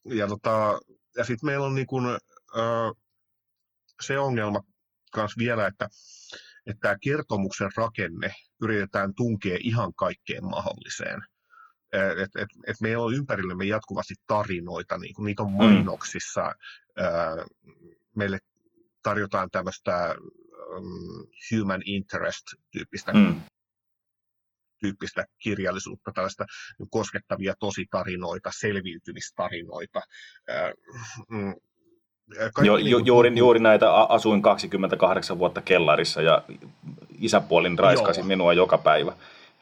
ja 0.04 0.28
tota, 0.28 0.80
ja 1.16 1.24
sitten 1.24 1.46
meillä 1.46 1.66
on 1.66 1.74
niin 1.74 1.86
kun, 1.86 2.06
äh, 2.56 2.92
se 4.02 4.18
ongelma 4.18 4.60
myös 5.16 5.38
vielä, 5.38 5.66
että, 5.66 5.88
että 6.66 6.80
tämä 6.80 6.96
kertomuksen 7.02 7.70
rakenne 7.76 8.34
yritetään 8.62 9.14
tunkea 9.14 9.58
ihan 9.60 9.94
kaikkeen 9.94 10.44
mahdolliseen. 10.44 11.22
Et, 11.92 12.42
et, 12.42 12.48
et 12.66 12.76
meillä 12.80 13.04
on 13.04 13.14
ympärillemme 13.14 13.64
jatkuvasti 13.64 14.14
tarinoita, 14.26 14.98
niin 14.98 15.14
kun 15.14 15.24
niitä 15.24 15.42
on 15.42 15.50
mm. 15.50 15.56
mainoksissa. 15.56 16.42
Mm. 16.42 17.74
Meille 18.16 18.38
tarjotaan 19.02 19.48
tämmöistä 19.50 20.14
um, 20.76 21.26
human 21.52 21.82
interest-tyyppistä 21.84 23.12
mm 23.12 23.40
tyyppistä 24.80 25.24
kirjallisuutta, 25.38 26.12
tällaista 26.14 26.44
koskettavia 26.90 27.54
tositarinoita, 27.60 28.50
selviytymistarinoita. 28.58 30.00
Mm, 31.28 31.54
jo, 32.64 32.76
niin 32.76 32.90
ju, 32.90 32.98
juuri, 32.98 33.32
juuri 33.36 33.60
näitä 33.60 33.94
asuin 33.94 34.42
28 34.42 35.38
vuotta 35.38 35.60
kellarissa 35.60 36.22
ja 36.22 36.42
isäpuolin 37.18 37.78
raiskasi 37.78 38.20
Joo. 38.20 38.26
minua 38.26 38.52
joka 38.52 38.78
päivä. 38.78 39.12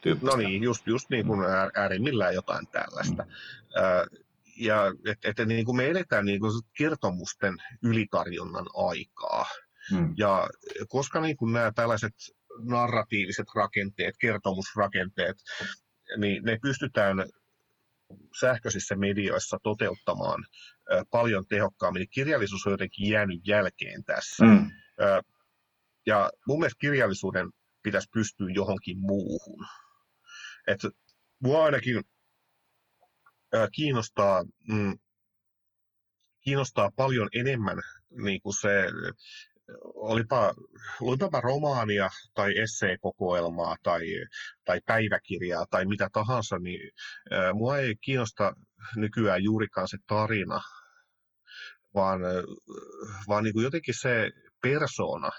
Tyyppistä. 0.07 0.37
No 0.37 0.37
niin, 0.37 0.63
just, 0.63 0.87
just 0.87 1.09
niin 1.09 1.27
kuin 1.27 1.39
äärimmillään 1.75 2.33
jotain 2.33 2.67
tällaista. 2.67 3.23
Mm. 3.23 4.17
Ja 4.59 4.93
että 5.23 5.43
et, 5.43 5.47
niin 5.47 5.65
kuin 5.65 5.75
me 5.77 5.89
eletään 5.89 6.25
niin 6.25 6.39
kuin 6.39 6.51
kertomusten 6.77 7.57
ylitarjonnan 7.83 8.65
aikaa. 8.87 9.45
Mm. 9.91 10.13
Ja 10.17 10.49
koska 10.89 11.21
niin 11.21 11.37
kuin 11.37 11.53
nämä 11.53 11.71
tällaiset 11.75 12.13
narratiiviset 12.59 13.47
rakenteet, 13.55 14.15
kertomusrakenteet, 14.19 15.37
niin 16.17 16.43
ne 16.43 16.59
pystytään 16.61 17.25
sähköisissä 18.39 18.95
medioissa 18.95 19.57
toteuttamaan 19.63 20.45
paljon 21.11 21.45
tehokkaammin. 21.47 22.09
Kirjallisuus 22.09 22.65
on 22.65 22.71
jotenkin 22.71 23.09
jäänyt 23.09 23.47
jälkeen 23.47 24.03
tässä. 24.03 24.45
Mm. 24.45 24.71
Ja 26.05 26.31
mun 26.47 26.59
mielestä 26.59 26.79
kirjallisuuden 26.79 27.49
pitäisi 27.83 28.09
pystyä 28.13 28.47
johonkin 28.53 28.99
muuhun. 28.99 29.65
Et 30.67 30.79
mua 31.39 31.65
ainakin 31.65 32.03
kiinnostaa, 33.71 34.43
mm, 34.67 34.99
kiinnostaa 36.43 36.91
paljon 36.95 37.29
enemmän 37.33 37.77
niin 38.23 38.41
kuin 38.41 38.53
se 38.61 38.87
olipa, 39.85 40.53
luinpa 40.99 41.41
romaania 41.41 42.09
tai 42.33 42.57
esseekokoelmaa 42.57 43.75
tai, 43.83 44.01
tai 44.65 44.81
päiväkirjaa 44.85 45.65
tai 45.69 45.85
mitä 45.85 46.09
tahansa, 46.13 46.59
niin 46.59 46.91
ää, 47.31 47.53
mua 47.53 47.77
ei 47.77 47.95
kiinnosta 48.01 48.53
nykyään 48.95 49.43
juurikaan 49.43 49.87
se 49.87 49.97
tarina, 50.07 50.61
vaan, 51.93 52.21
vaan 53.27 53.43
niin 53.43 53.53
kuin 53.53 53.63
jotenkin 53.63 53.95
se 54.01 54.31
persona, 54.61 55.29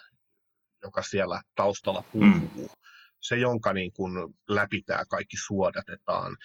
joka 0.82 1.02
siellä 1.02 1.42
taustalla 1.54 2.04
puhuu, 2.12 2.28
mm. 2.28 2.68
Se, 3.20 3.36
jonka 3.36 3.72
niin 3.72 3.92
kuin 3.92 4.12
läpi 4.48 4.82
tämä 4.82 5.04
kaikki 5.10 5.36
suodatetaan, 5.46 6.36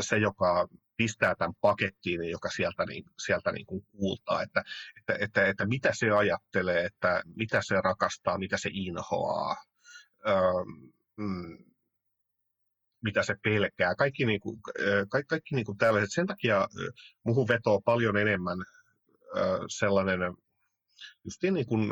se, 0.00 0.18
joka 0.18 0.68
pistää 0.96 1.34
tämän 1.34 1.54
pakettiin, 1.60 2.30
joka 2.30 2.48
sieltä, 2.50 2.86
niin, 2.86 3.04
sieltä 3.18 3.52
niin 3.52 3.66
kuin 3.66 3.86
kuultaa, 3.90 4.42
että, 4.42 4.62
että, 4.98 5.24
että, 5.24 5.46
että 5.46 5.66
mitä 5.66 5.90
se 5.92 6.10
ajattelee, 6.10 6.84
että 6.84 7.22
mitä 7.36 7.60
se 7.62 7.80
rakastaa, 7.80 8.38
mitä 8.38 8.56
se 8.56 8.70
inhoaa, 8.72 9.56
öö, 10.26 10.64
mm, 11.16 11.58
mitä 13.02 13.22
se 13.22 13.34
pelkää. 13.42 13.94
Kaikki, 13.94 14.26
niin 14.26 14.40
kuin, 14.40 14.60
kaikki, 15.08 15.28
kaikki 15.28 15.54
niin 15.54 15.66
kuin 15.66 15.78
tällaiset. 15.78 16.12
Sen 16.12 16.26
takia 16.26 16.68
muuhun 17.24 17.48
vetoo 17.48 17.80
paljon 17.80 18.16
enemmän 18.16 18.58
sellainen 19.68 20.20
just 21.24 21.42
niin 21.42 21.66
kuin 21.66 21.90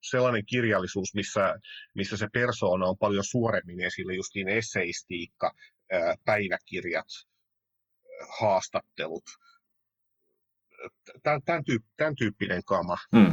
sellainen 0.00 0.46
kirjallisuus, 0.46 1.14
missä, 1.14 1.54
missä 1.94 2.16
se 2.16 2.28
persoona 2.32 2.86
on 2.86 2.98
paljon 2.98 3.24
suoremmin 3.24 3.80
esillä, 3.80 4.12
justiin 4.12 4.48
esseistiikka, 4.48 5.54
päiväkirjat, 6.24 7.06
haastattelut, 8.40 9.24
tämän, 11.22 11.42
tämän, 11.44 11.64
tyyp, 11.64 11.82
tämän 11.96 12.16
tyyppinen 12.16 12.64
kama. 12.64 12.96
Hmm. 13.16 13.32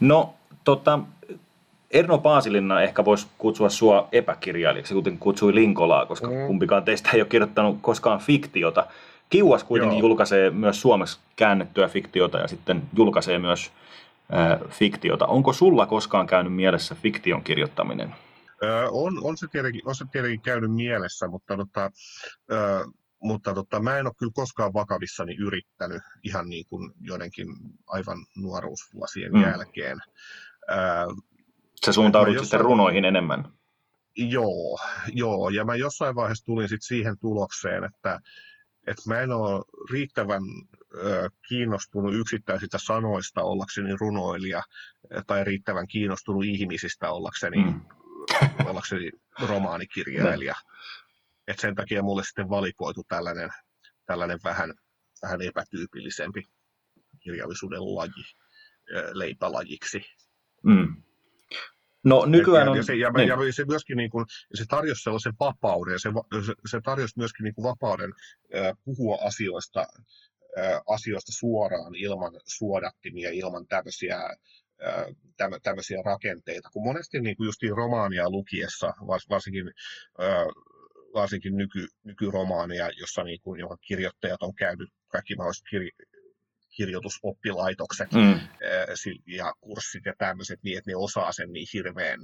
No, 0.00 0.34
tota, 0.64 0.98
Erno 1.90 2.18
Paasilinna 2.18 2.82
ehkä 2.82 3.04
voisi 3.04 3.26
kutsua 3.38 3.68
sua 3.68 4.08
epäkirjailijaksi, 4.12 4.94
kuten 4.94 5.18
kutsui 5.18 5.54
Linkolaa, 5.54 6.06
koska 6.06 6.26
mm. 6.26 6.46
kumpikaan 6.46 6.84
teistä 6.84 7.10
ei 7.14 7.20
ole 7.20 7.28
kirjoittanut 7.28 7.78
koskaan 7.80 8.20
fiktiota. 8.20 8.86
Kiuas 9.30 9.64
kuitenkin 9.64 9.98
Joo. 9.98 10.08
julkaisee 10.08 10.50
myös 10.50 10.80
suomeksi 10.80 11.18
käännettyä 11.36 11.88
fiktiota 11.88 12.38
ja 12.38 12.48
sitten 12.48 12.82
julkaisee 12.96 13.38
myös 13.38 13.72
fiktiota. 14.68 15.26
Onko 15.26 15.52
sulla 15.52 15.86
koskaan 15.86 16.26
käynyt 16.26 16.54
mielessä 16.54 16.94
fiktion 16.94 17.44
kirjoittaminen? 17.44 18.14
on, 18.90 19.24
on, 19.24 19.36
se 19.36 19.46
tietenkin, 19.52 19.82
on 19.84 19.94
se 19.94 20.04
tietenkin 20.12 20.40
käynyt 20.40 20.74
mielessä, 20.74 21.28
mutta, 21.28 21.56
tota, 21.56 21.90
mutta 23.22 23.54
tota, 23.54 23.80
mä 23.80 23.98
en 23.98 24.06
ole 24.06 24.14
kyllä 24.18 24.32
koskaan 24.34 24.72
vakavissani 24.72 25.34
yrittänyt 25.34 26.02
ihan 26.22 26.48
niin 26.48 26.66
kuin 26.66 26.92
joidenkin 27.00 27.46
aivan 27.86 28.26
nuoruusvuosien 28.36 29.32
mm. 29.32 29.42
jälkeen. 29.42 29.98
Sä 31.86 31.92
suuntaudut 31.92 32.34
jossain... 32.34 32.46
sitten 32.46 32.60
runoihin 32.60 33.04
enemmän? 33.04 33.52
Joo, 34.16 34.78
joo, 35.12 35.48
ja 35.48 35.64
mä 35.64 35.74
jossain 35.74 36.14
vaiheessa 36.14 36.44
tulin 36.44 36.68
sitten 36.68 36.86
siihen 36.86 37.18
tulokseen, 37.18 37.84
että, 37.84 38.20
että 38.86 39.02
mä 39.06 39.20
en 39.20 39.32
ole 39.32 39.64
riittävän 39.90 40.42
kiinnostunut 41.48 42.14
yksittäisistä 42.14 42.78
sanoista 42.78 43.42
ollakseni 43.42 43.96
runoilija 44.00 44.62
tai 45.26 45.44
riittävän 45.44 45.86
kiinnostunut 45.86 46.44
ihmisistä 46.44 47.10
ollakseni 47.10 47.64
mm 47.64 47.80
ollakseni 48.70 49.10
romaanikirjailija. 49.48 50.54
Et 51.48 51.58
sen 51.58 51.74
takia 51.74 52.02
mulle 52.02 52.24
sitten 52.24 52.48
valikoitu 52.48 53.04
tällainen, 53.08 53.50
tällainen 54.06 54.38
vähän, 54.44 54.74
vähän 55.22 55.42
epätyypillisempi 55.42 56.48
kirjallisuuden 57.20 57.94
laji 57.94 58.24
leipälajiksi. 59.12 60.02
Mm. 60.62 61.02
No 62.04 62.26
nykyään 62.26 62.68
on... 62.68 62.76
Ja 62.76 62.82
se, 62.82 62.94
ja, 62.94 63.10
niin. 63.10 63.28
ja 63.28 63.36
se 63.50 63.64
myöskin 63.64 63.96
niin 63.96 64.10
kuin, 64.10 64.26
se 64.54 64.64
tarjosi 64.68 65.02
sellaisen 65.02 65.32
vapauden, 65.40 66.00
se, 66.00 66.10
se, 66.70 66.80
tarjosi 66.80 67.18
myöskin 67.18 67.44
niin 67.44 67.54
kuin 67.54 67.62
vapauden 67.62 68.12
äh, 68.54 68.72
puhua 68.84 69.18
asioista, 69.22 69.86
asioista 70.86 71.32
suoraan 71.32 71.94
ilman 71.94 72.32
suodattimia, 72.46 73.30
ilman 73.30 73.66
tämmöisiä 73.66 74.36
tämmöisiä 75.62 76.02
rakenteita, 76.04 76.68
kun 76.72 76.84
monesti 76.84 77.20
niin 77.20 77.36
kuin 77.36 77.46
justiin 77.46 77.76
romaania 77.76 78.30
lukiessa, 78.30 78.92
varsinkin, 79.30 79.70
varsinkin 81.14 81.56
nyky, 81.56 81.88
nykyromaania, 82.04 82.90
jossa 83.00 83.22
niin 83.22 83.40
kuin, 83.40 83.60
jonka 83.60 83.76
kirjoittajat 83.76 84.42
on 84.42 84.54
käynyt 84.54 84.90
kaikki 85.08 85.36
mahdolliset 85.36 85.64
kir- 85.74 86.06
kirjoitusoppilaitokset 86.76 88.12
mm. 88.12 88.40
ja 89.26 89.54
kurssit 89.60 90.06
ja 90.06 90.14
tämmöiset, 90.18 90.60
niin 90.62 90.78
että 90.78 90.90
ne 90.90 90.96
osaa 90.96 91.32
sen 91.32 91.52
niin 91.52 91.66
hirveän 91.72 92.20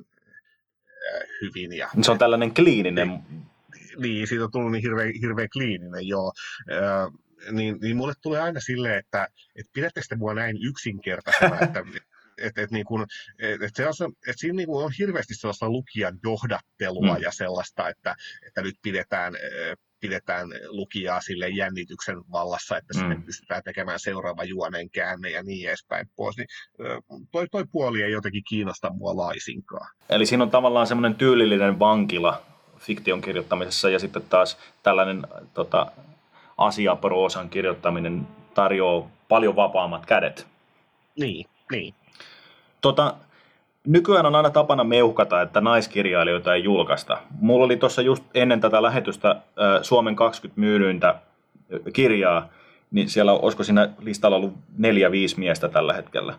hyvin. 1.41 1.73
Ja, 1.73 1.89
se 2.03 2.11
on 2.11 2.19
tällainen 2.19 2.55
kliininen. 2.55 3.09
Niin, 3.09 3.47
niin 3.99 4.27
siitä 4.27 4.45
on 4.45 4.51
tullut 4.51 4.73
niin 4.73 4.83
hirveän, 4.83 5.13
hirveän 5.21 5.49
kliininen, 5.53 6.09
joo. 6.09 6.33
Niin, 7.51 7.79
niin 7.81 7.97
mulle 7.97 8.13
tulee 8.23 8.41
aina 8.41 8.61
silleen, 8.61 8.99
että, 8.99 9.29
että 9.57 9.71
pidättekö 9.73 10.07
te 10.09 10.17
mua 10.17 10.35
näin 10.35 10.57
yksinkertaisena, 10.63 11.61
että 11.61 11.85
et, 12.39 12.59
et, 12.59 12.71
niin 12.71 12.85
kun, 12.85 13.07
et, 13.39 13.63
et, 13.63 13.75
se 13.75 13.87
on, 13.87 14.13
et 14.29 14.39
siinä 14.39 14.57
niin 14.57 14.71
on 14.71 14.93
hirveästi 14.99 15.35
sellaista 15.35 15.71
lukijan 15.71 16.19
johdattelua 16.23 17.17
mm. 17.17 17.23
ja 17.23 17.33
sellaista, 17.33 17.89
että, 17.89 18.17
että 18.47 18.63
nyt 18.63 18.75
pidetään, 18.83 19.35
pidetään 20.01 20.49
lukijaa 20.67 21.21
sille 21.21 21.49
jännityksen 21.49 22.17
vallassa, 22.33 22.77
että 22.77 22.95
mm. 22.95 23.01
sitten 23.01 23.23
pystytään 23.23 23.63
tekemään 23.63 24.01
seuraava 24.01 24.45
juonen 24.45 24.91
käänne 24.91 25.31
ja 25.31 25.43
niin 25.43 25.69
edespäin 25.69 26.07
pois. 26.17 26.37
Niin, 26.37 26.49
toi, 27.33 27.49
toi 27.49 27.65
puoli 27.73 28.03
ei 28.03 28.13
jotenkin 28.13 28.45
kiinnosta 28.49 28.93
mua 28.93 29.17
laisinkaan. 29.17 29.89
Eli 30.09 30.27
siinä 30.27 30.43
on 30.43 30.51
tavallaan 30.51 30.87
semmoinen 30.87 31.15
tyylillinen 31.15 31.79
vankila 31.79 32.43
fiktion 32.79 33.21
kirjoittamisessa 33.21 33.91
ja 33.91 33.99
sitten 33.99 34.23
taas 34.23 34.59
tällainen 34.83 35.27
tota, 35.55 35.93
asiaproosan 36.67 37.49
kirjoittaminen 37.49 38.27
tarjoaa 38.55 39.09
paljon 39.29 39.57
vapaammat 39.57 40.07
kädet. 40.07 40.47
Niin, 41.21 41.47
niin. 41.71 41.95
Tota, 42.81 43.15
nykyään 43.87 44.27
on 44.27 44.35
aina 44.35 44.51
tapana 44.51 44.85
meuhkata, 44.85 45.43
että 45.43 45.61
naiskirjailijoita 45.61 46.55
ei 46.55 46.65
julkaista. 46.65 47.19
Mulla 47.41 47.65
oli 47.65 47.77
tuossa 47.77 48.03
just 48.03 48.25
ennen 48.35 48.61
tätä 48.61 48.83
lähetystä 48.83 49.37
Suomen 49.83 50.17
20 50.17 50.61
myydyintä 50.61 51.15
kirjaa, 51.93 52.49
niin 52.91 53.09
siellä 53.09 53.33
olisiko 53.33 53.65
siinä 53.65 53.89
listalla 54.01 54.37
ollut 54.37 54.55
neljä, 54.79 55.11
viisi 55.11 55.39
miestä 55.39 55.69
tällä 55.69 55.93
hetkellä. 55.93 56.35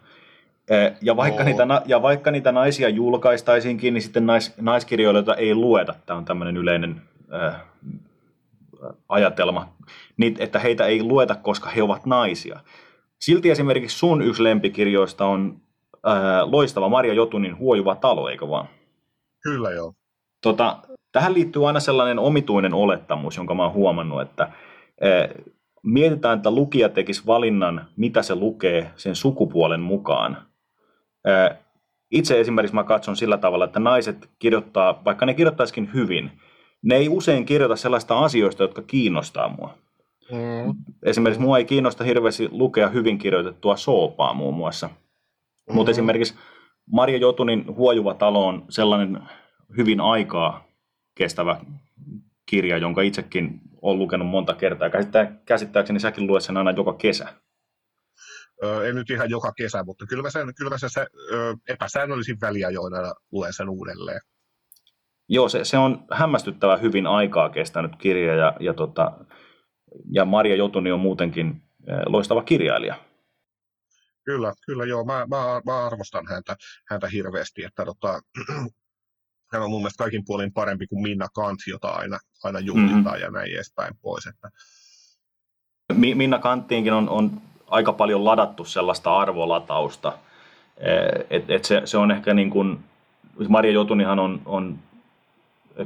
Ja 1.01 1.15
vaikka, 1.15 1.43
niitä, 1.43 1.67
ja 1.85 2.01
vaikka 2.01 2.31
niitä 2.31 2.51
naisia 2.51 2.89
julkaistaisiinkin, 2.89 3.93
niin 3.93 4.01
sitten 4.01 4.25
nais, 4.25 4.53
naiskirjoilijoita 4.61 5.35
ei 5.35 5.55
lueta. 5.55 5.95
Tämä 6.05 6.17
on 6.17 6.25
tämmöinen 6.25 6.57
yleinen 6.57 7.01
äh, 7.33 7.55
ajatelma, 9.09 9.73
niin, 10.17 10.35
että 10.39 10.59
heitä 10.59 10.85
ei 10.85 11.03
lueta, 11.03 11.35
koska 11.35 11.69
he 11.69 11.83
ovat 11.83 12.05
naisia. 12.05 12.59
Silti 13.19 13.49
esimerkiksi 13.49 13.97
sun 13.97 14.21
yksi 14.21 14.43
lempikirjoista 14.43 15.25
on 15.25 15.61
ää, 16.03 16.51
loistava 16.51 16.89
Maria 16.89 17.13
Jotunin 17.13 17.57
Huojuva 17.57 17.95
talo, 17.95 18.29
eikö 18.29 18.49
vaan? 18.49 18.67
Kyllä 19.43 19.71
joo. 19.71 19.93
Tota, 20.41 20.77
tähän 21.11 21.33
liittyy 21.33 21.67
aina 21.67 21.79
sellainen 21.79 22.19
omituinen 22.19 22.73
olettamus, 22.73 23.37
jonka 23.37 23.55
mä 23.55 23.63
oon 23.63 23.73
huomannut, 23.73 24.21
että 24.21 24.43
ää, 25.01 25.29
mietitään, 25.83 26.37
että 26.37 26.51
lukija 26.51 26.89
tekisi 26.89 27.23
valinnan, 27.25 27.85
mitä 27.95 28.21
se 28.21 28.35
lukee 28.35 28.91
sen 28.95 29.15
sukupuolen 29.15 29.81
mukaan. 29.81 30.37
Ää, 31.25 31.55
itse 32.11 32.39
esimerkiksi 32.39 32.75
mä 32.75 32.83
katson 32.83 33.15
sillä 33.15 33.37
tavalla, 33.37 33.65
että 33.65 33.79
naiset 33.79 34.29
kirjoittaa, 34.39 35.01
vaikka 35.05 35.25
ne 35.25 35.33
kirjoittaisikin 35.33 35.89
hyvin, 35.93 36.31
ne 36.83 36.95
ei 36.95 37.09
usein 37.09 37.45
kirjoita 37.45 37.75
sellaista 37.75 38.19
asioista, 38.19 38.63
jotka 38.63 38.81
kiinnostaa 38.81 39.49
mua. 39.49 39.77
Mm. 40.31 40.75
Esimerkiksi 41.03 41.41
mua 41.41 41.57
ei 41.57 41.65
kiinnosta 41.65 42.03
hirveästi 42.03 42.49
lukea 42.51 42.89
hyvin 42.89 43.17
kirjoitettua 43.17 43.77
soopaa 43.77 44.33
muun 44.33 44.53
muassa. 44.53 44.87
Mm. 44.87 45.75
Mutta 45.75 45.91
esimerkiksi 45.91 46.35
Marja 46.91 47.17
Jotunin 47.17 47.75
Huojuva 47.75 48.13
talo 48.13 48.47
on 48.47 48.65
sellainen 48.69 49.19
hyvin 49.77 50.01
aikaa 50.01 50.67
kestävä 51.15 51.61
kirja, 52.45 52.77
jonka 52.77 53.01
itsekin 53.01 53.61
olen 53.81 53.99
lukenut 53.99 54.27
monta 54.27 54.53
kertaa. 54.53 54.89
Käsittääkseni 55.45 55.99
säkin 55.99 56.27
luet 56.27 56.43
sen 56.43 56.57
aina 56.57 56.71
joka 56.71 56.93
kesä. 56.93 57.33
Öö, 58.63 58.89
en 58.89 58.95
nyt 58.95 59.09
ihan 59.09 59.29
joka 59.29 59.51
kesä, 59.57 59.83
mutta 59.83 60.05
kyllä 60.05 60.23
mä 60.23 60.29
sen, 60.29 60.55
kyllä 60.55 60.69
mä 60.69 60.77
sen 60.77 60.89
se, 60.89 61.07
ö, 61.31 61.55
epäsäännöllisin 61.67 62.41
väliajoina 62.41 63.13
luen 63.31 63.53
sen 63.53 63.69
uudelleen. 63.69 64.21
Joo, 65.29 65.49
se, 65.49 65.65
se 65.65 65.77
on 65.77 66.05
hämmästyttävä 66.11 66.77
hyvin 66.77 67.07
aikaa 67.07 67.49
kestänyt 67.49 67.95
kirja 67.95 68.35
ja, 68.35 68.53
ja, 68.59 68.73
tota, 68.73 69.11
ja 70.11 70.25
Maria 70.25 70.55
Jotuni 70.55 70.91
on 70.91 70.99
muutenkin 70.99 71.61
loistava 72.05 72.43
kirjailija. 72.43 72.95
Kyllä, 74.25 74.53
kyllä 74.65 74.85
joo. 74.85 75.05
Mä, 75.05 75.25
mä, 75.29 75.61
mä 75.65 75.85
arvostan 75.85 76.27
häntä, 76.29 76.55
häntä 76.89 77.07
hirveästi, 77.07 77.63
että 77.63 77.85
tota, 77.85 78.21
hän 79.53 79.61
on 79.61 79.69
mun 79.69 79.81
mielestä 79.81 80.03
kaikin 80.03 80.25
puolin 80.25 80.53
parempi 80.53 80.87
kuin 80.87 81.01
Minna 81.01 81.27
Kant, 81.35 81.59
jota 81.67 81.87
aina, 81.89 82.19
aina 82.43 82.59
juhlitaan 82.59 83.03
mm-hmm. 83.03 83.21
ja 83.21 83.31
näin 83.31 83.53
edespäin 83.53 83.93
pois. 84.01 84.27
Että. 84.27 84.49
Minna 85.93 86.39
Kanttiinkin 86.39 86.93
on, 86.93 87.09
on 87.09 87.41
aika 87.67 87.93
paljon 87.93 88.25
ladattu 88.25 88.65
sellaista 88.65 89.19
arvolatausta, 89.19 90.17
että 91.29 91.55
et 91.55 91.65
se, 91.65 91.81
se 91.85 91.97
on 91.97 92.11
ehkä 92.11 92.33
niin 92.33 92.49
kuin, 92.49 92.83
Maria 93.49 93.71
Jotunihan 93.71 94.19
on, 94.19 94.41
on 94.45 94.79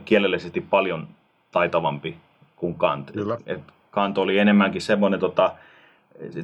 kielellisesti 0.05 0.61
paljon 0.61 1.07
taitavampi 1.51 2.17
kuin 2.55 2.75
Kant. 2.75 3.11
Kyllä. 3.11 3.37
Et 3.45 3.61
Kant 3.91 4.17
oli 4.17 4.37
enemmänkin 4.37 4.81
semmoinen, 4.81 5.19
tota, 5.19 5.55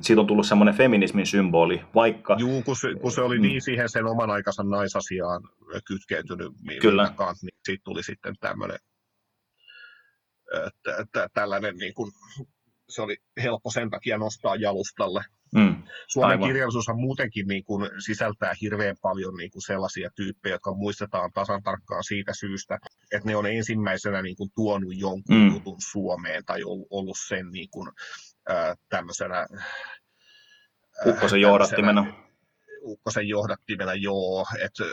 siitä 0.02 0.22
on 0.22 0.28
tullut 0.28 0.48
semmoinen 0.48 0.76
feminismin 0.76 1.28
symboli, 1.28 1.82
vaikka... 1.95 2.36
Juu, 2.40 2.64
kun 2.64 2.76
se, 2.76 2.95
kun 3.02 3.11
se 3.11 3.22
oli 3.22 3.38
mm. 3.38 3.41
niin 3.41 3.61
siihen 3.61 3.90
sen 3.90 4.06
oman 4.06 4.30
aikansa 4.30 4.64
naisasiaan 4.64 5.41
kytkeytynyt, 5.88 6.52
Kyllä. 6.82 7.14
Kant, 7.15 7.38
niin 7.41 7.57
siitä 7.65 7.84
tuli 7.84 8.03
sitten 8.03 8.36
tämmöinen, 8.40 8.80
tällainen 11.34 11.76
niin 11.78 11.94
kuin, 11.94 12.11
se 12.89 13.01
oli 13.01 13.18
helppo 13.43 13.72
sen 13.72 13.89
takia 13.89 14.18
nostaa 14.18 14.55
jalustalle. 14.55 15.23
Mm, 15.55 15.84
Suomen 16.07 16.31
aivan. 16.31 16.49
kirjallisuushan 16.49 16.99
muutenkin 16.99 17.47
niin 17.47 17.64
kuin 17.64 17.89
sisältää 18.05 18.53
hirveän 18.61 18.95
paljon 19.01 19.35
niin 19.35 19.51
kuin 19.51 19.61
sellaisia 19.61 20.10
tyyppejä, 20.15 20.55
jotka 20.55 20.73
muistetaan 20.73 21.31
tasan 21.34 21.64
tarkkaan 21.64 22.03
siitä 22.03 22.34
syystä, 22.39 22.80
että 23.11 23.30
ne 23.30 23.35
on 23.35 23.45
ensimmäisenä 23.45 24.22
niin 24.22 24.35
kuin 24.35 24.49
tuonut 24.55 24.93
jonkun 24.95 25.35
mm. 25.35 25.53
jutun 25.53 25.77
Suomeen 25.91 26.45
tai 26.45 26.60
ollut 26.89 27.18
sen 27.27 27.51
niin 27.51 27.69
kuin, 27.72 27.91
äh, 28.51 28.77
tämmöisenä... 28.89 29.47
Ukkosen 31.05 31.41
johdattimena. 31.41 32.23
Ukkosen 32.84 33.27
johdattimena, 33.27 33.93
joo. 33.93 34.45
Että 34.65 34.84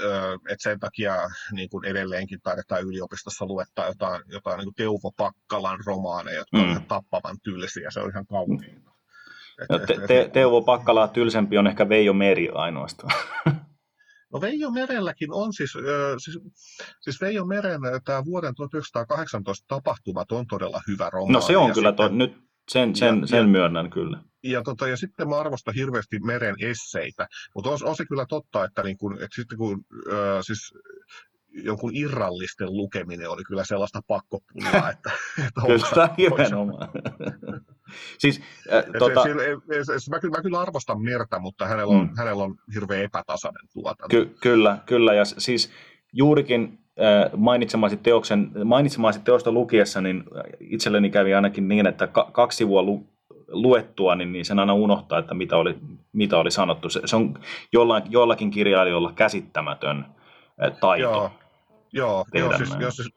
et 0.48 0.60
sen 0.60 0.80
takia 0.80 1.16
niin 1.52 1.68
kuin 1.68 1.84
edelleenkin 1.84 2.40
taidetaan 2.42 2.82
yliopistossa 2.82 3.46
luettaa 3.46 3.86
jotain, 3.86 4.22
jotain 4.26 4.58
niin 4.58 4.66
kuin 4.66 4.74
Teuvo 4.74 5.12
Pakkalan 5.16 5.78
romaaneja, 5.86 6.38
jotka 6.38 6.56
mm. 6.58 6.76
on 6.76 6.82
tappavan 6.88 7.40
tylsiä. 7.42 7.90
Se 7.90 8.00
on 8.00 8.10
ihan 8.10 8.26
kauniita. 8.26 8.90
No, 9.70 9.78
te, 9.78 9.96
te, 10.06 10.30
Teuvo 10.32 10.62
Pakkalaa 10.62 11.08
tylsempi 11.08 11.58
on 11.58 11.66
ehkä 11.66 11.88
Veijo 11.88 12.12
Meri 12.12 12.48
ainoastaan. 12.54 13.12
No 14.32 14.40
Veijo 14.40 14.70
Merelläkin 14.70 15.32
on 15.32 15.52
siis, 15.52 15.72
siis, 16.18 16.38
siis 17.00 17.20
Veijo 17.20 17.44
Meren 17.44 17.80
tämä 18.04 18.24
vuoden 18.24 18.54
1918 18.54 19.64
tapahtumat 19.68 20.32
on 20.32 20.46
todella 20.46 20.80
hyvä 20.88 21.10
romaani. 21.10 21.32
No 21.32 21.40
se 21.40 21.56
on 21.56 21.72
kyllä, 21.72 21.90
sitten, 21.90 22.08
to, 22.08 22.14
nyt 22.14 22.36
sen, 22.68 22.96
sen, 22.96 23.20
ja, 23.20 23.26
sen 23.26 23.48
myönnän 23.48 23.90
kyllä. 23.90 24.18
Ja, 24.42 24.62
tota, 24.62 24.88
ja 24.88 24.96
sitten 24.96 25.28
mä 25.28 25.38
arvostan 25.38 25.74
hirveästi 25.74 26.18
Meren 26.18 26.56
esseitä, 26.60 27.28
mutta 27.54 27.70
on, 27.70 27.78
on 27.84 27.96
se 27.96 28.04
kyllä 28.04 28.26
totta, 28.28 28.64
että, 28.64 28.82
niin 28.82 28.98
kun, 28.98 29.14
että 29.14 29.34
sitten 29.34 29.58
kun 29.58 29.84
äh, 30.12 30.38
siis 30.40 30.74
jonkun 31.52 31.90
irrallisten 31.94 32.76
lukeminen 32.76 33.30
oli 33.30 33.44
kyllä 33.44 33.64
sellaista 33.64 34.00
pakkopullaa, 34.06 34.90
että, 34.92 35.10
että 35.46 35.60
kyllä, 35.66 36.08
nimenomaan. 36.16 36.88
siis, 38.18 38.40
äh, 38.72 38.84
tota... 38.98 39.22
se, 39.22 39.28
se, 39.32 39.84
se, 39.84 39.98
se, 39.98 40.10
mä, 40.10 40.20
kyllä, 40.20 40.36
mä 40.36 40.42
kyllä 40.42 40.60
arvostan 40.60 41.02
Merta, 41.02 41.38
mutta 41.38 41.66
hänellä 41.66 41.96
on, 41.96 42.06
mm. 42.06 42.16
hänellä 42.16 42.44
on 42.44 42.54
hirveän 42.74 43.04
epätasainen 43.04 43.68
tuotanto. 43.72 44.08
Ky- 44.08 44.36
kyllä, 44.40 44.78
kyllä, 44.86 45.14
ja 45.14 45.24
siis 45.24 45.70
juurikin 46.12 46.78
äh, 47.00 47.30
mainitsemasi, 47.36 47.96
teoksen, 47.96 48.50
mainitsemasi 48.64 49.20
teosta 49.20 49.52
lukiessa, 49.52 50.00
niin 50.00 50.24
itselleni 50.60 51.10
kävi 51.10 51.34
ainakin 51.34 51.68
niin, 51.68 51.86
että 51.86 52.06
ka- 52.06 52.30
kaksi 52.32 52.56
sivua 52.56 52.82
lu- 52.82 53.06
luettua, 53.50 54.14
niin, 54.14 54.32
niin 54.32 54.44
sen 54.44 54.58
aina 54.58 54.74
unohtaa, 54.74 55.18
että 55.18 55.34
mitä 55.34 55.56
oli, 55.56 55.78
mitä 56.12 56.38
oli 56.38 56.50
sanottu. 56.50 56.90
Se, 56.90 57.00
se 57.04 57.16
on 57.16 57.38
jollain, 57.72 58.02
jollakin 58.08 58.50
kirjailijoilla 58.50 59.12
käsittämätön 59.12 59.98
äh, 60.64 60.78
taito. 60.80 61.02
Joo, 61.02 61.32
joo, 61.92 62.24
joo 62.34 62.56
siis, 62.56 62.76
jos, 62.80 62.96
siis 62.96 63.14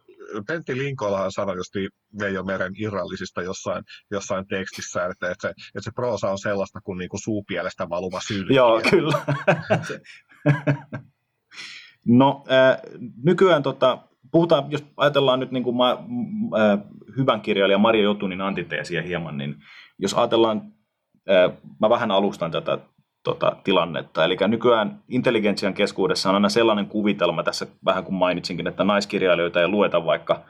Pentti 0.47 0.77
Linkolahan 0.77 1.31
sanoi 1.31 1.55
just 1.55 1.73
Veijo 2.19 2.43
Meren 2.43 2.73
irrallisista 2.77 3.41
jossain, 3.41 3.83
jossain 4.11 4.47
tekstissä, 4.47 5.05
että, 5.05 5.31
että, 5.31 5.47
se, 5.47 5.49
että 5.49 5.81
se 5.81 5.91
proosa 5.95 6.31
on 6.31 6.39
sellaista 6.39 6.81
kuin, 6.81 6.97
niin 6.97 7.09
kuin 7.09 7.21
suupielestä 7.21 7.89
valuva 7.89 8.19
syli. 8.27 8.55
Joo, 8.55 8.81
kyllä. 8.89 9.19
no, 12.05 12.43
äh, 12.51 12.77
nykyään 13.23 13.63
tota, 13.63 13.97
puhutaan, 14.31 14.71
jos 14.71 14.83
ajatellaan 14.97 15.39
nyt 15.39 15.51
niin 15.51 15.63
kuin 15.63 15.75
ma, 15.75 15.91
äh, 15.91 16.79
hyvän 17.17 17.41
kirjailijan 17.41 17.81
Maria 17.81 18.03
Jotunin 18.03 18.41
antiteesiä 18.41 19.01
hieman, 19.01 19.37
niin 19.37 19.55
jos 19.99 20.13
ajatellaan, 20.13 20.61
mä 21.81 21.89
vähän 21.89 22.11
alustan 22.11 22.51
tätä 22.51 22.77
tota, 23.23 23.55
tilannetta. 23.63 24.25
Eli 24.25 24.37
nykyään 24.47 25.03
intelligentsian 25.07 25.73
keskuudessa 25.73 26.29
on 26.29 26.35
aina 26.35 26.49
sellainen 26.49 26.85
kuvitelma, 26.85 27.43
tässä 27.43 27.67
vähän 27.85 28.03
kuin 28.03 28.15
mainitsinkin, 28.15 28.67
että 28.67 28.83
naiskirjailijoita 28.83 29.61
ei 29.61 29.67
lueta 29.67 30.05
vaikka 30.05 30.45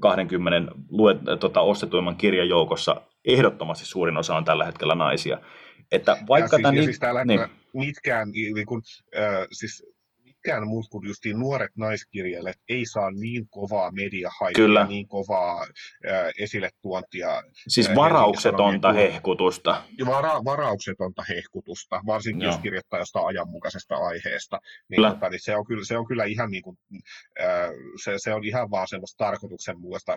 20 0.00 0.72
luet, 0.90 1.18
tota, 1.40 1.60
ostetuimman 1.60 2.16
kirjan 2.16 2.48
joukossa. 2.48 3.00
Ehdottomasti 3.24 3.86
suurin 3.86 4.16
osa 4.16 4.36
on 4.36 4.44
tällä 4.44 4.64
hetkellä 4.64 4.94
naisia. 4.94 5.38
Että 5.92 6.16
vaikka 6.28 6.44
ja 6.44 6.48
siis, 6.48 6.62
tämän, 6.62 6.76
ja 6.76 6.82
siis 6.82 6.98
tällä 6.98 7.24
niin, 7.24 7.40
mitkään, 7.74 8.30
niin 8.30 8.66
kuin, 8.66 8.82
äh, 9.18 9.46
siis 9.52 9.91
mitkään 10.42 10.68
muut 10.68 10.86
kuin 10.90 11.08
justiin 11.08 11.38
nuoret 11.38 11.70
naiskirjailijat 11.76 12.56
ei 12.68 12.86
saa 12.86 13.10
niin 13.10 13.48
kovaa 13.48 13.90
mediahaipia, 13.90 14.86
niin 14.86 15.08
kovaa 15.08 15.60
äh, 15.62 16.32
esille 16.38 16.70
tuontia. 16.82 17.42
Siis 17.68 17.88
äh, 17.88 17.96
varauksetonta 17.96 18.92
hehkutusta. 18.92 19.82
Vara, 20.06 20.44
varauksetonta 20.44 21.22
hehkutusta, 21.28 22.00
varsinkin 22.06 22.42
Joo. 22.42 22.52
jos 22.52 22.60
kirjoittaa 22.60 22.98
jostain 22.98 23.26
ajanmukaisesta 23.26 23.96
aiheesta. 23.96 24.60
Niin, 24.88 25.02
tota, 25.02 25.28
niin 25.28 25.40
se, 25.42 25.56
on 25.56 25.66
kyllä, 25.66 25.84
se 25.84 25.98
on 25.98 26.06
kyllä 26.06 26.24
ihan 26.24 26.50
niin 26.50 26.62
kuin, 26.62 26.76
äh, 27.40 27.70
se, 28.04 28.14
se 28.16 28.34
on 28.34 28.44
ihan 28.44 28.70
vaan 28.70 28.88
semmoista 28.88 29.24
tarkoituksenmukaista 29.24 30.16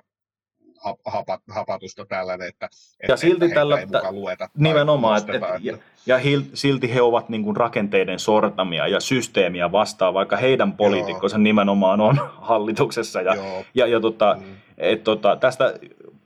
hapat, 1.06 1.42
hapatusta 1.50 2.06
tällainen, 2.06 2.48
että, 2.48 2.66
että 3.00 3.14
ja 3.14 3.18
silti 3.18 3.46
että 3.46 3.56
tällä, 3.56 3.80
ei 3.80 3.86
mukaan 3.86 4.16
lueta. 4.16 4.50
Nimenomaan, 4.58 5.18
että, 5.18 5.34
että, 5.34 5.60
ja, 5.62 5.78
ja 6.06 6.20
silti 6.54 6.94
he 6.94 7.02
ovat 7.02 7.30
niin 7.30 7.44
kuin 7.44 7.56
rakenteiden 7.56 8.20
sortamia 8.20 8.88
ja 8.88 9.00
systeemiä 9.00 9.72
vastaan, 9.72 10.14
vaikka 10.14 10.38
heidän 10.38 10.74
poliitikkonsa 10.74 11.38
nimenomaan 11.38 12.02
on 12.02 12.20
hallituksessa. 12.50 13.22
Ja, 13.22 13.36
ja, 13.74 13.88
ja 13.88 14.00
tota, 14.00 14.38
mm. 14.40 14.56
et, 14.78 15.04
tota, 15.04 15.36
tästä, 15.36 15.74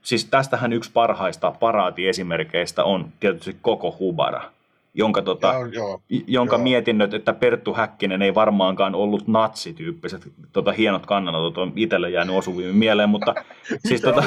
siis 0.02 0.24
tästähän 0.24 0.72
yksi 0.72 0.90
parhaista 0.92 1.50
paraatiesimerkkeistä 1.50 2.84
on 2.84 3.08
tietysti 3.20 3.56
koko 3.62 3.96
Hubara. 3.98 4.42
Jonka, 4.94 5.22
tota, 5.22 5.52
Joo, 5.52 5.64
joo, 5.64 6.02
jonka 6.26 6.56
joo. 6.56 6.62
mietinnöt, 6.62 7.14
että 7.14 7.32
Perttu 7.32 7.74
Häkkinen 7.74 8.22
ei 8.22 8.34
varmaankaan 8.34 8.94
ollut 8.94 9.28
natsityyppiset 9.28 10.32
tota, 10.52 10.72
hienot 10.72 11.06
kannanotot 11.06 11.58
on 11.58 11.72
itselle 11.76 12.10
jäänyt 12.10 12.36
osuvimmin 12.36 12.76
mieleen, 12.76 13.08
mutta 13.08 13.34
siis 13.88 14.00
tota, 14.00 14.24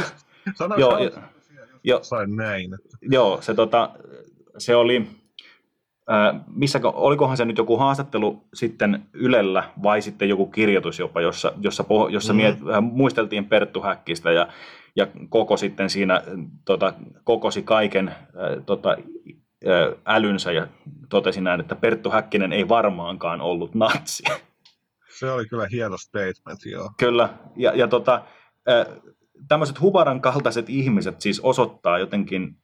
joo, 0.77 0.97
jo- 0.97 1.11
jossain 1.83 2.35
näin? 2.35 2.73
Että... 2.73 2.97
Joo, 3.01 3.37
se, 3.41 3.53
tota, 3.53 3.89
se 4.57 4.75
oli, 4.75 5.07
ää, 6.07 6.39
missä, 6.55 6.79
olikohan 6.83 7.37
se 7.37 7.45
nyt 7.45 7.57
joku 7.57 7.77
haastattelu 7.77 8.41
sitten 8.53 9.03
Ylellä 9.13 9.63
vai 9.83 10.01
sitten 10.01 10.29
joku 10.29 10.45
kirjoitus 10.45 10.99
jopa, 10.99 11.21
jossa, 11.21 11.53
jossa, 11.61 11.83
poh- 11.83 12.11
jossa 12.11 12.33
Mm. 12.33 12.37
miet, 12.37 12.55
äh, 12.73 12.81
muisteltiin 12.81 13.45
Perttu 13.45 13.81
Häkkistä 13.81 14.31
ja, 14.31 14.47
ja 14.95 15.07
koko 15.29 15.57
sitten 15.57 15.89
siinä 15.89 16.23
tota, 16.65 16.93
kokosi 17.23 17.61
kaiken 17.61 18.07
ää, 18.07 18.15
tota, 18.65 18.97
älynsä 20.07 20.51
ja 20.51 20.67
totesi 21.09 21.41
näin, 21.41 21.59
että 21.59 21.75
Perttu 21.75 22.09
Häkkinen 22.09 22.53
ei 22.53 22.69
varmaankaan 22.69 23.41
ollut 23.41 23.75
natsi. 23.75 24.23
Se 25.19 25.31
oli 25.31 25.45
kyllä 25.45 25.67
hieno 25.71 25.97
statement, 25.97 26.65
joo. 26.65 26.91
Kyllä, 26.97 27.29
ja, 27.55 27.71
ja 27.75 27.87
tota, 27.87 28.21
tämmöiset 29.47 29.81
Hubaran 29.81 30.21
kaltaiset 30.21 30.69
ihmiset 30.69 31.21
siis 31.21 31.39
osoittaa 31.39 31.99
jotenkin 31.99 32.57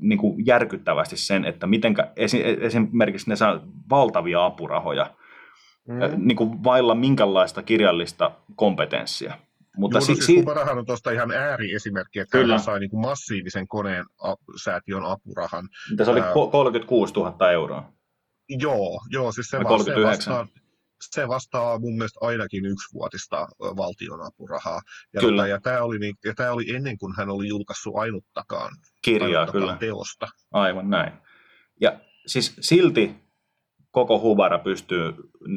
niin 0.00 0.18
kuin 0.18 0.46
järkyttävästi 0.46 1.16
sen, 1.16 1.44
että 1.44 1.66
mitenkä 1.66 2.12
esi- 2.16 2.44
esimerkiksi 2.60 3.30
ne 3.30 3.36
saa 3.36 3.60
valtavia 3.90 4.44
apurahoja 4.44 5.10
mm. 5.88 6.26
niin 6.26 6.36
kuin 6.36 6.64
vailla 6.64 6.94
minkälaista 6.94 7.62
kirjallista 7.62 8.30
kompetenssia. 8.56 9.34
Mutta 9.76 9.98
Mutta 9.98 10.00
si- 10.00 10.14
siis 10.14 10.26
si- 10.26 10.36
Hubarahan 10.40 10.78
on 10.78 10.86
tuosta 10.86 11.10
ihan 11.10 11.30
ääriesimerkki, 11.30 12.18
että 12.18 12.38
Kyllä. 12.38 12.54
hän 12.54 12.62
sai 12.64 12.80
niin 12.80 12.90
kuin 12.90 13.00
massiivisen 13.00 13.68
koneen 13.68 14.04
a- 14.22 14.34
säätiön 14.64 15.04
apurahan. 15.04 15.68
se 16.04 16.10
oli 16.10 16.20
ää- 16.20 16.32
ko- 16.32 16.50
36 16.50 17.14
000 17.14 17.50
euroa. 17.52 17.92
Joo, 18.48 19.00
joo 19.10 19.32
siis 19.32 19.46
se, 19.46 19.56
va- 19.58 19.62
se, 19.62 19.68
39? 19.68 20.34
vastaa, 20.34 20.46
se 21.10 21.28
vastaa 21.28 21.78
mun 21.78 21.92
mielestä 21.94 22.18
ainakin 22.22 22.66
yksivuotista 22.66 23.40
ö, 23.40 23.64
valtion 23.76 24.26
apurahaa. 24.26 24.80
Ja, 25.12 25.20
Kyllä. 25.20 25.42
tota, 25.42 25.46
ja 25.48 25.60
tämä 25.60 25.82
oli, 25.82 25.98
niin, 25.98 26.14
ja 26.24 26.34
tää 26.34 26.52
oli 26.52 26.74
ennen 26.74 26.98
kuin 26.98 27.14
hän 27.16 27.30
oli 27.30 27.48
julkaissut 27.48 27.96
ainuttakaan, 27.96 28.76
Kirjaa 29.02 29.40
ainuttakaan 29.40 29.62
kyllä, 29.62 29.76
teosta. 29.76 30.28
aivan 30.52 30.90
näin. 30.90 31.12
Ja 31.80 32.00
siis 32.26 32.56
silti 32.60 33.23
koko 33.94 34.20
Hubara 34.20 34.58
pystyy 34.58 35.14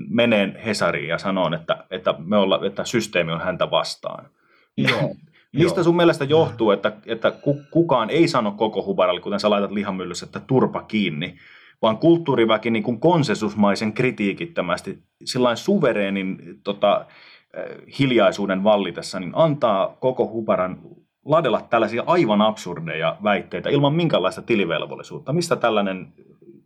meneen 0.09 0.55
Hesariin 0.65 1.09
ja 1.09 1.17
sanoon, 1.17 1.53
että, 1.53 1.85
että, 1.91 2.15
me 2.25 2.37
olla, 2.37 2.59
että 2.65 2.85
systeemi 2.85 3.31
on 3.31 3.41
häntä 3.41 3.71
vastaan. 3.71 4.25
Joo, 4.89 5.15
Mistä 5.53 5.83
sun 5.83 5.95
mielestä 5.95 6.23
johtuu, 6.23 6.71
että, 6.71 6.91
että 7.05 7.31
ku- 7.31 7.61
kukaan 7.71 8.09
ei 8.09 8.27
sano 8.27 8.51
koko 8.51 8.85
hubaralle, 8.85 9.21
kuten 9.21 9.39
sä 9.39 9.49
laitat 9.49 9.71
lihamyllyssä, 9.71 10.25
että 10.25 10.39
turpa 10.39 10.83
kiinni, 10.83 11.35
vaan 11.81 11.97
kulttuuriväki 11.97 12.69
niin 12.69 12.83
kuin 12.83 12.99
konsensusmaisen 12.99 13.93
kritiikittömästi, 13.93 14.99
sillain 15.25 15.57
suvereenin 15.57 16.37
tota, 16.63 17.05
eh, 17.53 17.99
hiljaisuuden 17.99 18.63
vallitessa, 18.63 19.19
niin 19.19 19.31
antaa 19.35 19.97
koko 19.99 20.27
hubaran 20.27 20.79
ladella 21.25 21.61
tällaisia 21.61 22.03
aivan 22.05 22.41
absurdeja 22.41 23.17
väitteitä 23.23 23.69
ilman 23.69 23.93
minkäänlaista 23.93 24.41
tilivelvollisuutta. 24.41 25.33
Mistä 25.33 25.55
tällainen 25.55 26.13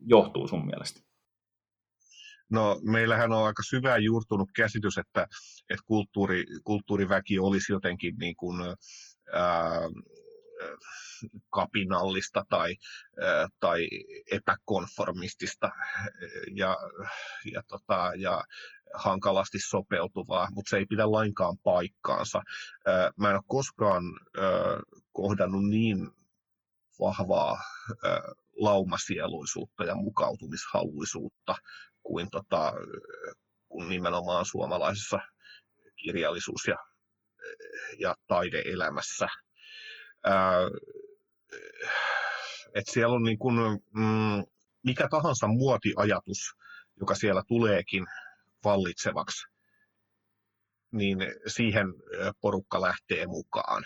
johtuu 0.05 0.47
sun 0.47 0.65
mielestä? 0.65 1.10
No, 2.51 2.79
meillähän 2.83 3.31
on 3.31 3.45
aika 3.45 3.63
syvään 3.63 4.03
juurtunut 4.03 4.49
käsitys, 4.55 4.97
että, 4.97 5.27
että 5.69 5.83
kulttuuri, 5.85 6.45
kulttuuriväki 6.63 7.39
olisi 7.39 7.73
jotenkin 7.73 8.15
niin 8.17 8.35
kuin, 8.35 8.61
ää, 9.33 9.81
kapinallista 11.49 12.45
tai, 12.49 12.75
ää, 13.21 13.47
tai 13.59 13.87
epäkonformistista 14.31 15.69
ja, 16.55 16.77
ja, 17.53 17.63
tota, 17.67 18.11
ja 18.17 18.43
hankalasti 18.93 19.59
sopeutuvaa, 19.59 20.47
mutta 20.51 20.69
se 20.69 20.77
ei 20.77 20.85
pidä 20.85 21.11
lainkaan 21.11 21.57
paikkaansa. 21.63 22.41
Ää, 22.85 23.11
Mä 23.17 23.29
en 23.29 23.35
ole 23.35 23.43
koskaan 23.47 24.03
ää, 24.37 24.51
kohdannut 25.11 25.69
niin 25.69 26.09
vahvaa 26.99 27.57
laumasieluisuutta 28.55 29.83
ja 29.83 29.95
mukautumishaluisuutta 29.95 31.55
kuin, 32.03 32.27
tota, 32.31 32.73
kuin 33.69 33.89
nimenomaan 33.89 34.45
suomalaisessa 34.45 35.19
kirjallisuus- 35.95 36.67
ja, 36.67 36.77
ja 37.99 38.15
taideelämässä. 38.27 39.27
Ää, 40.23 40.57
et 42.75 42.85
siellä 42.91 43.15
on 43.15 43.23
niin 43.23 43.39
kuin, 43.39 43.55
mm, 43.95 44.43
mikä 44.83 45.07
tahansa 45.11 45.47
muotiajatus, 45.47 46.55
joka 46.99 47.15
siellä 47.15 47.43
tuleekin 47.47 48.05
vallitsevaksi, 48.63 49.47
niin 50.91 51.17
siihen 51.47 51.87
porukka 52.41 52.81
lähtee 52.81 53.27
mukaan. 53.27 53.83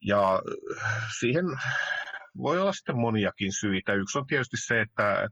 Ja 0.00 0.42
siihen 1.20 1.44
voi 2.36 2.60
olla 2.60 2.72
sitten 2.72 2.96
moniakin 2.96 3.52
syitä. 3.52 3.92
Yksi 3.92 4.18
on 4.18 4.26
tietysti 4.26 4.56
se, 4.56 4.80
että, 4.80 5.28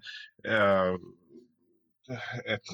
ää, 0.47 0.85
että 2.45 2.73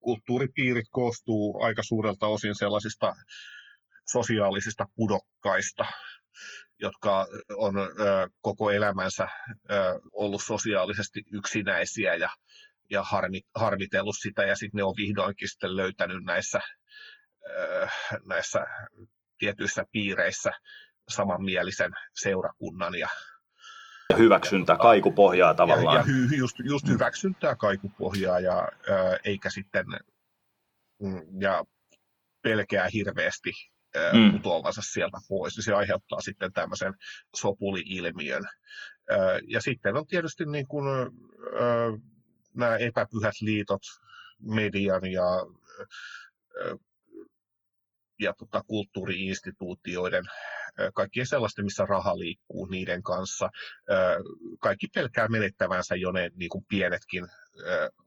kulttuuripiirit 0.00 0.86
koostuu 0.90 1.62
aika 1.62 1.82
suurelta 1.82 2.26
osin 2.26 2.54
sellaisista 2.54 3.12
sosiaalisista 4.12 4.86
pudokkaista, 4.94 5.86
jotka 6.78 7.26
on 7.56 7.78
ö, 7.78 7.84
koko 8.40 8.70
elämänsä 8.70 9.28
ö, 9.70 10.00
ollut 10.12 10.42
sosiaalisesti 10.42 11.22
yksinäisiä 11.32 12.14
ja, 12.14 12.28
ja 12.90 13.02
harmi, 13.02 13.40
harmitellut 13.54 14.16
sitä, 14.22 14.42
ja 14.42 14.56
sitten 14.56 14.78
ne 14.78 14.84
on 14.84 14.94
vihdoinkin 14.96 15.48
sitten 15.48 15.76
löytänyt 15.76 16.24
näissä, 16.24 16.60
näissä 18.26 18.66
tietyissä 19.38 19.84
piireissä 19.92 20.50
samanmielisen 21.10 21.92
seurakunnan 22.14 22.94
ja, 22.94 23.08
Ja 24.10 24.16
hyväksyntä, 24.16 24.76
kaikupohjaa 24.76 25.50
ja, 25.50 25.54
tavallaan. 25.54 25.96
ja 25.96 26.02
hy, 26.02 26.36
just, 26.36 26.56
just 26.64 26.88
hyväksyntää 26.88 27.56
kaikupohjaa 27.56 28.40
ja 28.40 28.68
ö, 28.88 29.18
eikä 29.24 29.50
sitten 29.50 29.86
mm, 31.02 31.22
ja 31.40 31.64
pelkää 32.42 32.88
hirveästi 32.92 33.50
ö, 33.96 34.12
Mm. 34.12 34.32
putoavansa 34.32 34.82
sieltä 34.82 35.18
pois, 35.28 35.54
se 35.54 35.72
aiheuttaa 35.74 36.20
sitten 36.20 36.52
tämmöisen 36.52 36.94
sopuli-ilmiön. 37.36 38.42
Ö, 39.10 39.40
Ja 39.46 39.60
sitten 39.60 39.96
on 39.96 40.06
tietysti 40.06 40.44
niin 40.46 40.66
kuin, 40.68 40.86
ö, 40.88 41.98
nämä 42.54 42.76
epäpyhät 42.76 43.34
liitot 43.40 43.82
median 44.42 45.12
ja, 45.12 45.24
ja 48.20 48.34
tota, 48.38 48.62
kulttuuriinstituutioiden, 48.66 50.24
kaikkien 50.94 51.26
sellaisten, 51.26 51.64
missä 51.64 51.86
raha 51.86 52.18
liikkuu 52.18 52.66
niiden 52.66 53.02
kanssa. 53.02 53.50
Kaikki 54.60 54.86
pelkää 54.94 55.28
menettävänsä 55.28 55.96
jo 55.96 56.12
ne 56.12 56.30
niin 56.34 56.48
kuin 56.48 56.64
pienetkin 56.68 57.26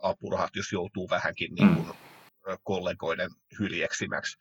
apurahat, 0.02 0.56
jos 0.56 0.72
joutuu 0.72 1.10
vähänkin 1.10 1.56
niin 1.56 1.76
kuin, 1.76 1.98
ö, 2.48 2.58
kollegoiden 2.64 3.30
hyljeksimäksi. 3.60 4.38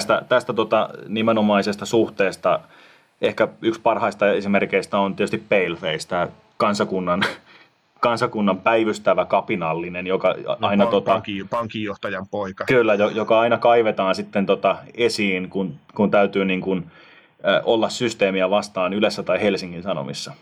Tästä, 0.00 0.22
tästä 0.28 0.52
tota, 0.52 0.90
nimenomaisesta 1.08 1.86
suhteesta 1.86 2.60
ehkä 3.20 3.48
yksi 3.62 3.80
parhaista 3.80 4.32
esimerkkeistä 4.32 4.98
on 4.98 5.16
tietysti 5.16 5.38
Paleface, 5.38 6.08
tämä 6.08 6.28
kansakunnan, 6.56 7.24
kansakunnan 8.02 8.60
päivystävä 8.60 9.24
kapinallinen, 9.24 10.06
joka 10.06 10.34
aina 10.60 10.84
Pan- 10.84 10.90
tota, 10.90 11.10
pankin, 11.12 11.48
pankinjohtajan 11.48 12.28
poika. 12.28 12.64
Kyllä, 12.64 12.94
jo- 12.94 13.08
joka 13.08 13.40
aina 13.40 13.58
kaivetaan 13.58 14.14
sitten 14.14 14.46
tota 14.46 14.76
esiin, 14.94 15.50
kun, 15.50 15.74
kun 15.94 16.10
täytyy 16.10 16.44
niin 16.44 16.60
kuin, 16.60 16.90
ö, 17.46 17.62
olla 17.64 17.88
systeemiä 17.88 18.50
vastaan 18.50 18.92
Ylessä 18.92 19.22
tai 19.22 19.42
Helsingin 19.42 19.82
Sanomissa. 19.82 20.32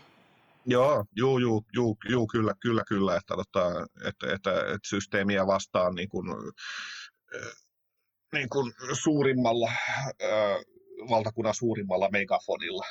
Joo, 0.65 1.05
juu, 1.15 1.37
juu, 1.37 1.65
juu, 1.73 1.97
juu, 2.09 2.27
kyllä, 2.27 2.53
kyllä, 2.59 2.83
kyllä, 2.87 3.15
että, 3.15 3.35
tota, 3.35 3.87
että, 4.07 4.33
että, 4.33 4.51
että 4.59 4.87
systeemiä 4.87 5.47
vastaan 5.47 5.95
niin 5.95 6.09
kuin, 6.09 6.29
äh, 6.29 7.51
niin 8.33 8.49
kuin 8.49 8.71
suurimmalla, 8.93 9.69
äh, 10.23 10.57
valtakunnan 11.09 11.53
suurimmalla 11.53 12.09
megafonilla. 12.11 12.85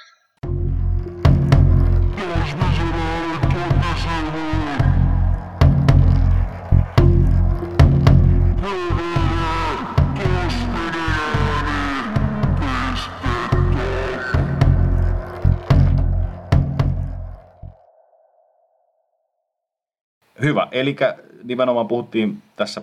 Hyvä, 20.43 20.69
eli 20.73 20.97
nimenomaan 21.45 21.89
puhuttiin 21.89 22.43
tässä 22.57 22.83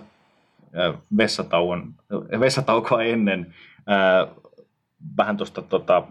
ö, 0.78 0.94
vessatauon, 1.16 1.94
vessataukoa 2.40 3.02
ennen 3.02 3.54
ää, 3.86 4.26
vähän 5.16 5.36
tuosta 5.36 5.62
tota, 5.62 6.02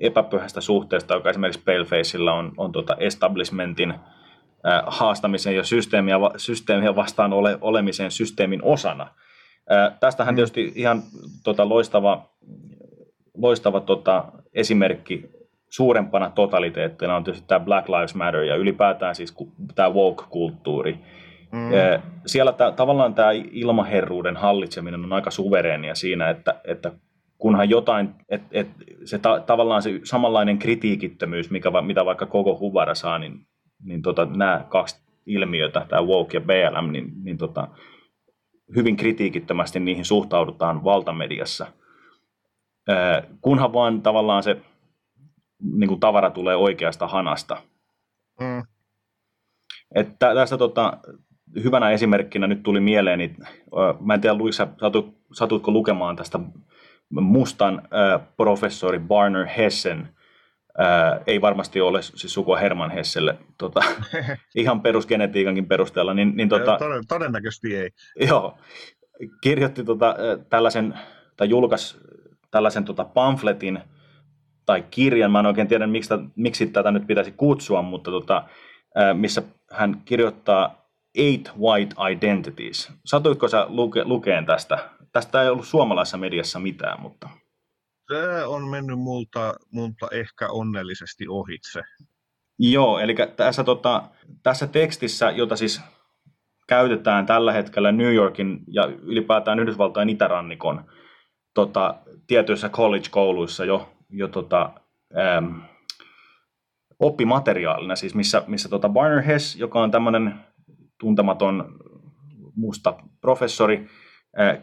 epäpyhästä 0.00 0.60
suhteesta, 0.60 1.14
joka 1.14 1.30
esimerkiksi 1.30 1.62
Palefaceilla 1.64 2.32
on, 2.32 2.52
on 2.56 2.72
tota 2.72 2.96
establishmentin 2.98 3.90
äh, 3.90 3.98
haastamisen 4.86 5.56
ja 5.56 5.64
systeemiä, 5.64 6.16
systeemiä 6.36 6.96
vastaan 6.96 7.32
ole, 7.32 7.58
olemisen 7.60 8.10
systeemin 8.10 8.62
osana. 8.62 9.02
Äh, 9.72 9.98
tästähän 10.00 10.34
mm. 10.34 10.36
tietysti 10.36 10.72
ihan 10.74 11.02
tota, 11.44 11.68
loistava, 11.68 12.28
loistava 13.34 13.80
tota, 13.80 14.24
esimerkki 14.54 15.33
suurempana 15.74 16.30
totaliteettina 16.30 17.16
on 17.16 17.24
tietysti 17.24 17.48
tämä 17.48 17.64
Black 17.64 17.88
Lives 17.88 18.14
Matter 18.14 18.42
ja 18.42 18.56
ylipäätään 18.56 19.14
siis 19.14 19.34
tämä 19.74 19.90
woke-kulttuuri. 19.90 20.98
Mm. 21.52 21.70
Siellä 22.26 22.52
tämä, 22.52 22.72
tavallaan 22.72 23.14
tämä 23.14 23.30
ilmaherruuden 23.32 24.36
hallitseminen 24.36 25.04
on 25.04 25.12
aika 25.12 25.30
suvereenia 25.30 25.94
siinä, 25.94 26.30
että, 26.30 26.60
että 26.64 26.92
kunhan 27.38 27.70
jotain, 27.70 28.14
että 28.28 28.48
et, 28.52 28.68
se 29.04 29.18
ta, 29.18 29.40
tavallaan 29.40 29.82
se 29.82 30.00
samanlainen 30.04 30.58
kritiikittömyys, 30.58 31.50
mikä, 31.50 31.70
mitä 31.80 32.04
vaikka 32.04 32.26
koko 32.26 32.58
Huvara 32.58 32.94
saa, 32.94 33.18
niin, 33.18 33.46
niin 33.84 34.02
tota, 34.02 34.28
nämä 34.36 34.64
kaksi 34.68 35.02
ilmiötä, 35.26 35.86
tämä 35.88 36.02
woke 36.02 36.36
ja 36.36 36.40
BLM, 36.40 36.92
niin, 36.92 37.12
niin 37.24 37.38
tota, 37.38 37.68
hyvin 38.76 38.96
kritiikittömästi 38.96 39.80
niihin 39.80 40.04
suhtaudutaan 40.04 40.84
valtamediassa. 40.84 41.66
kunhan 43.40 43.72
vaan 43.72 44.02
tavallaan 44.02 44.42
se 44.42 44.56
niin 45.72 45.88
kuin 45.88 46.00
tavara 46.00 46.30
tulee 46.30 46.56
oikeasta 46.56 47.06
hanasta. 47.06 47.56
Mm. 48.40 48.62
Että 49.94 50.34
tästä 50.34 50.58
tota, 50.58 50.98
hyvänä 51.64 51.90
esimerkkinä 51.90 52.46
nyt 52.46 52.62
tuli 52.62 52.80
mieleen, 52.80 53.18
niin, 53.18 53.36
mä 54.00 54.14
en 54.14 54.20
tiedä 54.20 54.34
Luisa, 54.34 54.68
satu, 54.80 55.14
satutko 55.32 55.70
lukemaan 55.70 56.16
tästä 56.16 56.38
mustan 57.10 57.82
äh, 57.84 58.20
professori 58.36 58.98
Barner 58.98 59.46
Hessen, 59.46 60.08
äh, 60.80 61.20
ei 61.26 61.40
varmasti 61.40 61.80
ole 61.80 62.02
siis 62.02 62.34
sukua 62.34 62.58
Herman 62.58 62.90
Hesselle, 62.90 63.38
tota, 63.58 63.80
ihan 64.54 64.80
perusgenetiikankin 64.80 65.66
perusteella. 65.66 66.14
Niin, 66.14 66.36
niin, 66.36 66.48
tota, 66.48 66.78
Todennäköisesti 67.08 67.76
ei. 67.76 67.90
Joo, 68.28 68.58
kirjoitti 69.40 69.84
tota, 69.84 70.16
tällaisen, 70.48 70.98
tai 71.36 71.48
julkaisi 71.48 71.98
tällaisen 72.50 72.84
tota, 72.84 73.04
pamfletin, 73.04 73.80
tai 74.66 74.84
kirjan, 74.90 75.30
mä 75.30 75.40
en 75.40 75.46
oikein 75.46 75.68
tiedä 75.68 75.86
miksi, 75.86 76.14
miksi 76.36 76.66
tätä 76.66 76.90
nyt 76.90 77.06
pitäisi 77.06 77.32
kutsua, 77.32 77.82
mutta 77.82 78.10
tota, 78.10 78.44
missä 79.14 79.42
hän 79.72 80.02
kirjoittaa 80.04 80.88
Eight 81.14 81.48
White 81.58 81.94
Identities. 82.10 82.92
Satuitko 83.04 83.48
sä 83.48 83.66
luke, 83.68 84.04
lukeen 84.04 84.46
tästä? 84.46 84.78
Tästä 85.12 85.42
ei 85.42 85.48
ollut 85.48 85.66
suomalaisessa 85.66 86.18
mediassa 86.18 86.58
mitään, 86.58 87.00
mutta... 87.00 87.28
Se 88.12 88.44
on 88.44 88.68
mennyt 88.68 88.98
multa, 88.98 89.54
multa 89.72 90.08
ehkä 90.12 90.48
onnellisesti 90.48 91.28
ohitse. 91.28 91.80
Joo, 92.58 92.98
eli 92.98 93.14
tässä, 93.36 93.64
tota, 93.64 94.02
tässä 94.42 94.66
tekstissä, 94.66 95.30
jota 95.30 95.56
siis 95.56 95.80
käytetään 96.68 97.26
tällä 97.26 97.52
hetkellä 97.52 97.92
New 97.92 98.14
Yorkin 98.14 98.60
ja 98.66 98.86
ylipäätään 99.02 99.58
Yhdysvaltain 99.58 100.10
itärannikon 100.10 100.84
tota, 101.54 101.94
tietyissä 102.26 102.68
college-kouluissa 102.68 103.64
jo 103.64 103.92
jo 104.10 104.28
tota, 104.28 104.70
ähm, 105.18 105.60
oppimateriaalina, 106.98 107.96
siis 107.96 108.14
missä, 108.14 108.42
missä 108.46 108.68
tota 108.68 108.88
Barner 108.88 109.22
Hess, 109.22 109.56
joka 109.56 109.82
on 109.82 109.90
tämmöinen 109.90 110.34
tuntematon 110.98 111.78
musta 112.56 112.94
professori, 113.20 113.86
äh, 114.40 114.58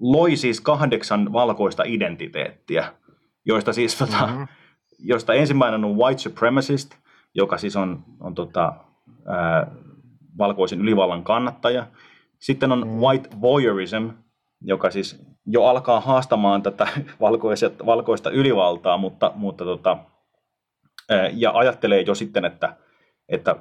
loi 0.00 0.36
siis 0.36 0.60
kahdeksan 0.60 1.32
valkoista 1.32 1.82
identiteettiä, 1.86 2.92
joista 3.44 3.72
siis 3.72 3.98
tota, 3.98 4.26
mm-hmm. 4.26 4.46
joista 4.98 5.34
ensimmäinen 5.34 5.84
on 5.84 5.96
white 5.96 6.18
supremacist, 6.18 6.94
joka 7.34 7.58
siis 7.58 7.76
on, 7.76 8.04
on 8.20 8.34
tota, 8.34 8.72
ää, 9.26 9.58
äh, 9.58 9.66
valkoisen 10.38 10.80
ylivallan 10.80 11.24
kannattaja. 11.24 11.86
Sitten 12.38 12.72
on 12.72 12.88
mm. 12.88 12.92
white 12.92 13.28
voyeurism, 13.40 14.08
joka 14.60 14.90
siis 14.90 15.29
jo 15.46 15.64
alkaa 15.64 16.00
haastamaan 16.00 16.62
tätä 16.62 16.88
valkoista, 17.20 17.70
valkoista 17.86 18.30
ylivaltaa, 18.30 18.96
mutta, 18.96 19.32
mutta 19.34 19.64
tota, 19.64 19.96
ja 21.32 21.50
ajattelee 21.54 22.00
jo 22.00 22.14
sitten, 22.14 22.44
että, 22.44 22.76
että 23.28 23.56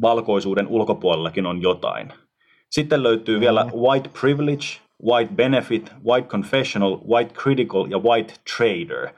valkoisuuden 0.00 0.66
ulkopuolellakin 0.66 1.46
on 1.46 1.62
jotain. 1.62 2.12
Sitten 2.70 3.02
löytyy 3.02 3.40
vielä 3.40 3.64
mm-hmm. 3.64 3.80
white 3.80 4.10
privilege, 4.20 4.66
white 5.10 5.34
benefit, 5.34 5.92
white 6.06 6.28
confessional, 6.28 6.98
white 7.08 7.34
critical 7.34 7.86
ja 7.90 7.98
white 7.98 8.34
trader. 8.56 9.08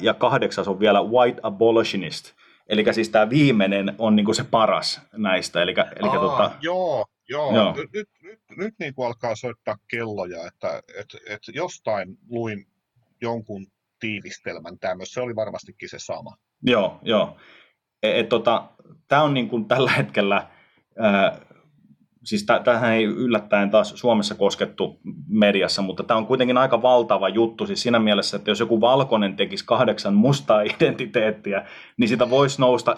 Ja 0.00 0.14
kahdeksas 0.14 0.68
on 0.68 0.80
vielä 0.80 1.02
white 1.02 1.40
abolitionist. 1.42 2.32
Eli 2.68 2.84
siis 2.92 3.08
tämä 3.08 3.30
viimeinen 3.30 3.94
on 3.98 4.16
niinku 4.16 4.34
se 4.34 4.44
paras 4.44 5.00
näistä. 5.12 5.62
Eli, 5.62 5.74
eli 5.96 6.08
Aa, 6.08 6.18
tota, 6.18 6.50
joo, 6.60 7.04
Joo, 7.30 7.54
Joo. 7.54 7.74
nyt, 7.76 7.92
nyt, 7.92 8.08
nyt, 8.22 8.40
nyt 8.56 8.74
niin 8.78 8.94
kuin 8.94 9.06
alkaa 9.06 9.34
soittaa 9.34 9.76
kelloja, 9.88 10.46
että 10.46 10.82
et, 10.98 11.06
et 11.28 11.40
jostain 11.54 12.18
luin 12.28 12.66
jonkun 13.20 13.66
tiivistelmän 14.00 14.78
tämmöistä, 14.78 15.14
se 15.14 15.20
oli 15.20 15.36
varmastikin 15.36 15.88
se 15.88 15.98
sama. 15.98 16.36
Joo, 16.62 16.98
joo. 17.02 17.36
E, 18.02 18.20
et, 18.20 18.28
tota, 18.28 18.68
Tämä 19.10 19.22
on 19.22 19.34
niin 19.34 19.48
kuin 19.48 19.64
tällä 19.64 19.90
hetkellä, 19.90 20.46
ää, 20.98 21.40
siis 22.24 22.46
tähän 22.64 22.92
ei 22.92 23.04
yllättäen 23.04 23.70
taas 23.70 23.92
Suomessa 23.96 24.34
koskettu 24.34 25.00
mediassa, 25.28 25.82
mutta 25.82 26.02
tämä 26.02 26.18
on 26.18 26.26
kuitenkin 26.26 26.58
aika 26.58 26.82
valtava 26.82 27.28
juttu 27.28 27.66
siis 27.66 27.82
siinä 27.82 27.98
mielessä, 27.98 28.36
että 28.36 28.50
jos 28.50 28.60
joku 28.60 28.80
valkoinen 28.80 29.36
tekisi 29.36 29.64
kahdeksan 29.64 30.14
mustaa 30.14 30.62
identiteettiä, 30.80 31.66
niin 31.96 32.08
sitä 32.08 32.30
voisi 32.30 32.60
nousta 32.60 32.96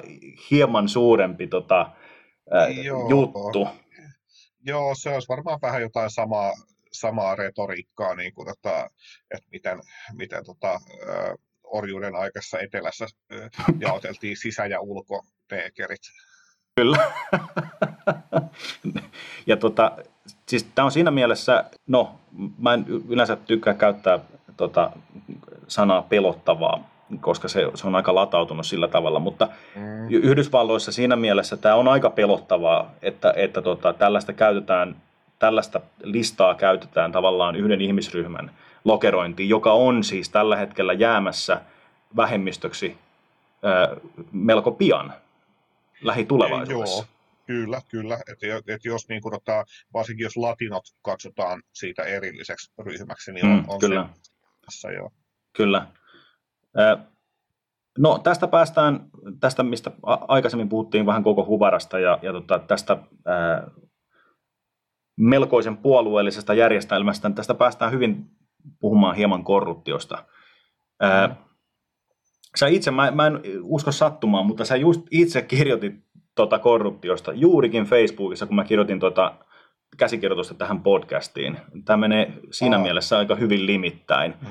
hieman 0.50 0.88
suurempi 0.88 1.46
tota, 1.46 1.90
ää, 2.50 2.68
juttu. 3.08 3.68
Joo, 4.62 4.94
se 4.94 5.10
olisi 5.10 5.28
varmaan 5.28 5.58
vähän 5.62 5.82
jotain 5.82 6.10
samaa, 6.10 6.52
samaa 6.92 7.34
retoriikkaa, 7.36 8.14
niin 8.14 8.34
kuin, 8.34 8.46
tota, 8.46 8.90
että 9.30 9.48
miten, 9.52 9.80
miten 10.12 10.44
tota, 10.44 10.80
orjuuden 11.64 12.14
aikaisessa 12.14 12.60
etelässä 12.60 13.06
jaoteltiin 13.78 14.36
sisä- 14.36 14.66
ja 14.66 14.80
ulkoteekerit. 14.80 16.00
Kyllä. 16.76 17.12
ja 19.46 19.56
tota, 19.56 19.96
siis 20.48 20.64
tämä 20.74 20.84
on 20.84 20.92
siinä 20.92 21.10
mielessä, 21.10 21.64
no 21.86 22.20
mä 22.58 22.74
en 22.74 22.84
yleensä 23.08 23.36
tykkää 23.36 23.74
käyttää 23.74 24.18
tota, 24.56 24.90
sanaa 25.68 26.02
pelottavaa, 26.02 26.91
koska 27.20 27.48
se, 27.48 27.70
se 27.74 27.86
on 27.86 27.94
aika 27.94 28.14
latautunut 28.14 28.66
sillä 28.66 28.88
tavalla, 28.88 29.18
mutta 29.18 29.48
mm. 29.74 30.08
Yhdysvalloissa 30.10 30.92
siinä 30.92 31.16
mielessä 31.16 31.56
tämä 31.56 31.74
on 31.74 31.88
aika 31.88 32.10
pelottavaa, 32.10 32.90
että, 33.02 33.34
että 33.36 33.62
tota, 33.62 33.92
tällaista 33.92 34.32
käytetään, 34.32 34.96
tällaista 35.38 35.80
listaa 36.02 36.54
käytetään 36.54 37.12
tavallaan 37.12 37.56
yhden 37.56 37.80
ihmisryhmän 37.80 38.50
lokerointiin, 38.84 39.48
joka 39.48 39.72
on 39.72 40.04
siis 40.04 40.28
tällä 40.30 40.56
hetkellä 40.56 40.92
jäämässä 40.92 41.60
vähemmistöksi 42.16 42.96
ää, 43.62 43.88
melko 44.32 44.70
pian 44.70 45.12
lähitulevaisuudessa. 46.02 47.02
Joo, 47.02 47.12
Kyllä, 47.46 47.80
kyllä. 47.88 48.14
Et, 48.14 48.68
et 48.68 48.84
jos 48.84 49.08
niin 49.08 49.22
kuin, 49.22 49.34
ottaa, 49.34 49.64
varsinkin 49.94 50.24
jos 50.24 50.36
latinot 50.36 50.84
katsotaan 51.02 51.62
siitä 51.72 52.02
erilliseksi 52.02 52.72
ryhmäksi, 52.78 53.32
niin 53.32 53.46
on, 53.46 53.52
mm, 53.52 53.64
on 53.68 53.80
kyllä. 53.80 54.08
se 54.22 54.32
tässä 54.66 54.90
jo. 54.90 55.10
Kyllä. 55.52 55.86
No 57.98 58.18
tästä 58.18 58.46
päästään, 58.46 59.10
tästä 59.40 59.62
mistä 59.62 59.90
aikaisemmin 60.28 60.68
puhuttiin 60.68 61.06
vähän 61.06 61.22
koko 61.22 61.44
Huvarasta 61.44 61.98
ja, 61.98 62.18
ja 62.22 62.32
tota, 62.32 62.58
tästä 62.58 62.96
ää, 63.26 63.70
melkoisen 65.16 65.76
puolueellisesta 65.76 66.54
järjestelmästä, 66.54 67.30
tästä 67.30 67.54
päästään 67.54 67.92
hyvin 67.92 68.24
puhumaan 68.80 69.16
hieman 69.16 69.44
korruptiosta. 69.44 70.24
Ää, 71.00 71.26
mm. 71.26 71.34
sä 72.56 72.66
itse, 72.66 72.90
mä, 72.90 73.10
mä 73.10 73.26
en 73.26 73.40
usko 73.62 73.92
sattumaan, 73.92 74.46
mutta 74.46 74.64
sä 74.64 74.76
just 74.76 75.06
itse 75.10 75.42
kirjoitit 75.42 75.94
tota 76.34 76.58
korruptiosta 76.58 77.32
juurikin 77.32 77.84
Facebookissa, 77.84 78.46
kun 78.46 78.56
mä 78.56 78.64
kirjoitin 78.64 79.00
tota 79.00 79.34
käsikirjoitusta 79.96 80.54
tähän 80.54 80.82
podcastiin. 80.82 81.58
Tämä 81.84 81.96
menee 81.96 82.32
siinä 82.50 82.76
Aa. 82.76 82.82
mielessä 82.82 83.18
aika 83.18 83.34
hyvin 83.34 83.66
limittäin. 83.66 84.34
Mm. 84.40 84.48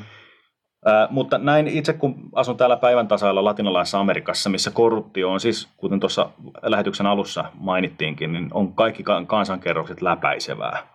Äh, 0.87 1.07
mutta 1.09 1.37
näin 1.37 1.67
itse 1.67 1.93
kun 1.93 2.15
asun 2.33 2.57
täällä 2.57 2.77
päivän 2.77 3.07
tasalla 3.07 3.43
latinalaisessa 3.43 3.99
Amerikassa, 3.99 4.49
missä 4.49 4.71
korruptio 4.71 5.31
on 5.31 5.39
siis, 5.39 5.69
kuten 5.77 5.99
tuossa 5.99 6.29
lähetyksen 6.61 7.05
alussa 7.05 7.45
mainittiinkin, 7.53 8.33
niin 8.33 8.47
on 8.53 8.73
kaikki 8.73 9.03
kansankerrokset 9.27 10.01
läpäisevää. 10.01 10.87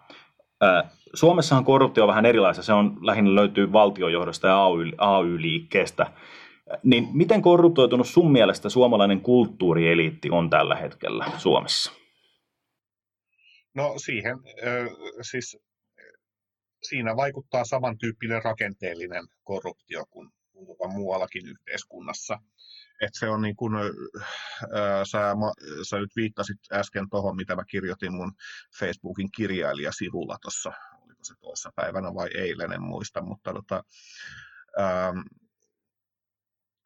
Äh, 0.65 0.91
Suomessahan 1.15 1.65
korruptio 1.65 2.05
on 2.05 2.09
vähän 2.09 2.27
erilaista. 2.27 2.63
Se 2.63 2.73
on 2.73 2.99
lähinnä 3.01 3.35
löytyy 3.35 3.73
valtiojohdosta 3.73 4.47
ja 4.47 4.65
AY, 4.65 4.93
AY-liikkeestä. 4.99 6.07
Niin 6.83 7.09
miten 7.13 7.43
korruptoitunut 7.43 8.07
sun 8.07 8.33
mielestä 8.33 8.69
suomalainen 8.69 9.21
kulttuurieliitti 9.21 10.31
on 10.31 10.51
tällä 10.51 10.75
hetkellä 10.75 11.27
Suomessa? 11.39 11.93
No 13.75 13.95
siihen, 13.97 14.39
siis 15.21 15.66
siinä 16.83 17.17
vaikuttaa 17.17 17.65
samantyyppinen 17.65 18.43
rakenteellinen 18.45 19.27
korruptio 19.45 20.07
kuin, 20.11 20.31
kuin 20.53 20.67
tota 20.67 20.89
muuallakin 20.89 21.49
yhteiskunnassa. 21.49 22.39
Et 23.01 23.11
se 23.13 23.29
on 23.29 23.43
niin 23.43 23.57
kuin, 23.57 23.75
ää, 23.75 25.05
sä, 25.05 25.35
sä 25.89 25.99
nyt 25.99 26.17
viittasit 26.17 26.59
äsken 26.73 27.11
tuohon, 27.11 27.37
mitä 27.37 27.57
mä 27.57 27.65
kirjoitin 27.65 28.13
mun 28.13 28.33
Facebookin 28.79 29.29
kirjailijasivulla 29.37 30.37
tuossa, 30.43 30.73
oliko 31.03 31.21
se 31.25 31.35
toissa 31.41 31.71
päivänä 31.77 32.15
vai 32.15 32.29
eilen, 32.35 32.73
en 32.73 32.83
muista, 32.83 33.23
mutta 33.23 33.53
tota, 33.53 33.83
ähm, 34.81 35.19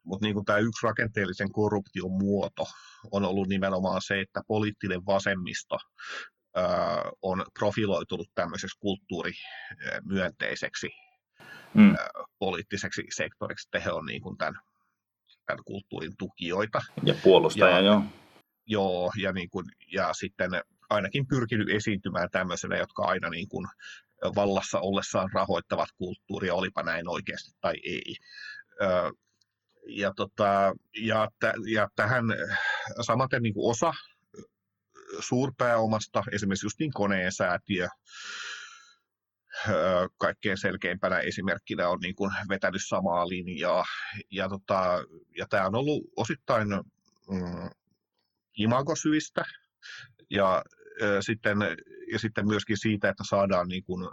mutta 0.03 0.25
niin 0.25 0.45
tämä 0.45 0.59
yksi 0.59 0.87
rakenteellisen 0.87 1.51
korruption 1.51 2.11
muoto 2.11 2.65
on 3.11 3.25
ollut 3.25 3.47
nimenomaan 3.47 4.01
se, 4.01 4.21
että 4.21 4.41
poliittinen 4.47 5.05
vasemmisto 5.05 5.75
ää, 5.75 6.40
on 7.21 7.45
profiloitunut 7.59 8.27
tämmöiseksi 8.35 8.79
kulttuurimyönteiseksi 8.79 10.89
mm. 11.73 11.95
poliittiseksi 12.39 13.03
sektoriksi, 13.15 13.67
että 13.67 13.79
he 13.79 13.91
on 13.91 14.05
niin 14.05 14.21
kuin 14.21 14.37
tämän, 14.37 14.53
tämän 15.45 15.63
kulttuurin 15.65 16.13
tukijoita. 16.17 16.81
Ja 17.03 17.13
puolustaja, 17.23 17.75
ja, 17.75 17.79
joo. 17.79 18.03
Joo, 18.65 19.11
ja, 19.17 19.31
niin 19.31 19.49
kuin, 19.49 19.65
ja 19.93 20.13
sitten 20.13 20.51
ainakin 20.89 21.27
pyrkinyt 21.27 21.69
esiintymään 21.69 22.29
tämmöisenä, 22.31 22.77
jotka 22.77 23.03
aina 23.03 23.29
niin 23.29 23.49
kuin 23.49 23.67
vallassa 24.35 24.79
ollessaan 24.79 25.29
rahoittavat 25.33 25.89
kulttuuria, 25.97 26.55
olipa 26.55 26.83
näin 26.83 27.09
oikeasti 27.09 27.51
tai 27.61 27.73
ei 27.83 28.15
ja, 29.87 30.13
tota, 30.15 30.73
ja, 30.97 31.27
t- 31.39 31.67
ja 31.73 31.87
tähän 31.95 32.25
samaten 33.01 33.43
niin 33.43 33.53
kuin 33.53 33.71
osa 33.71 33.93
suurpääomasta, 35.19 36.23
esimerkiksi 36.31 36.65
just 36.65 36.79
niin 36.79 36.93
koneen 36.93 37.31
säätiö, 37.31 37.87
kaikkein 40.17 40.57
selkeimpänä 40.57 41.19
esimerkkinä 41.19 41.89
on 41.89 41.99
niin 41.99 42.15
kuin 42.15 42.31
vetänyt 42.49 42.81
samaa 42.87 43.27
linjaa. 43.27 43.85
Ja, 44.31 44.49
tota, 44.49 45.03
ja 45.37 45.45
tämä 45.49 45.65
on 45.65 45.75
ollut 45.75 46.03
osittain 46.15 46.67
mm, 46.67 47.69
imagosyistä 48.57 49.43
ja, 50.29 50.63
ja, 50.99 51.21
sitten, 51.21 51.57
ja 52.11 52.19
sitten 52.19 52.47
myöskin 52.47 52.77
siitä, 52.77 53.09
että 53.09 53.23
saadaan 53.29 53.67
niin 53.67 53.83
kuin, 53.83 54.09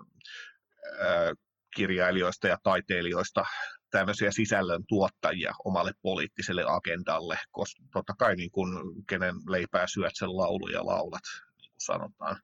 ä, 1.00 1.34
kirjailijoista 1.76 2.48
ja 2.48 2.58
taiteilijoista 2.62 3.44
tämmöisiä 3.90 4.30
sisällön 4.30 4.84
tuottajia 4.88 5.52
omalle 5.64 5.92
poliittiselle 6.02 6.64
agendalle, 6.66 7.38
koska 7.50 7.82
totta 7.92 8.14
kai 8.18 8.36
niin 8.36 8.50
kuin, 8.50 8.70
kenen 9.08 9.34
leipää 9.48 9.86
syöt 9.86 10.12
sen 10.14 10.36
lauluja 10.36 10.86
laulat, 10.86 11.22
niin 11.60 11.70
kuin 11.70 11.80
sanotaan. 11.80 12.36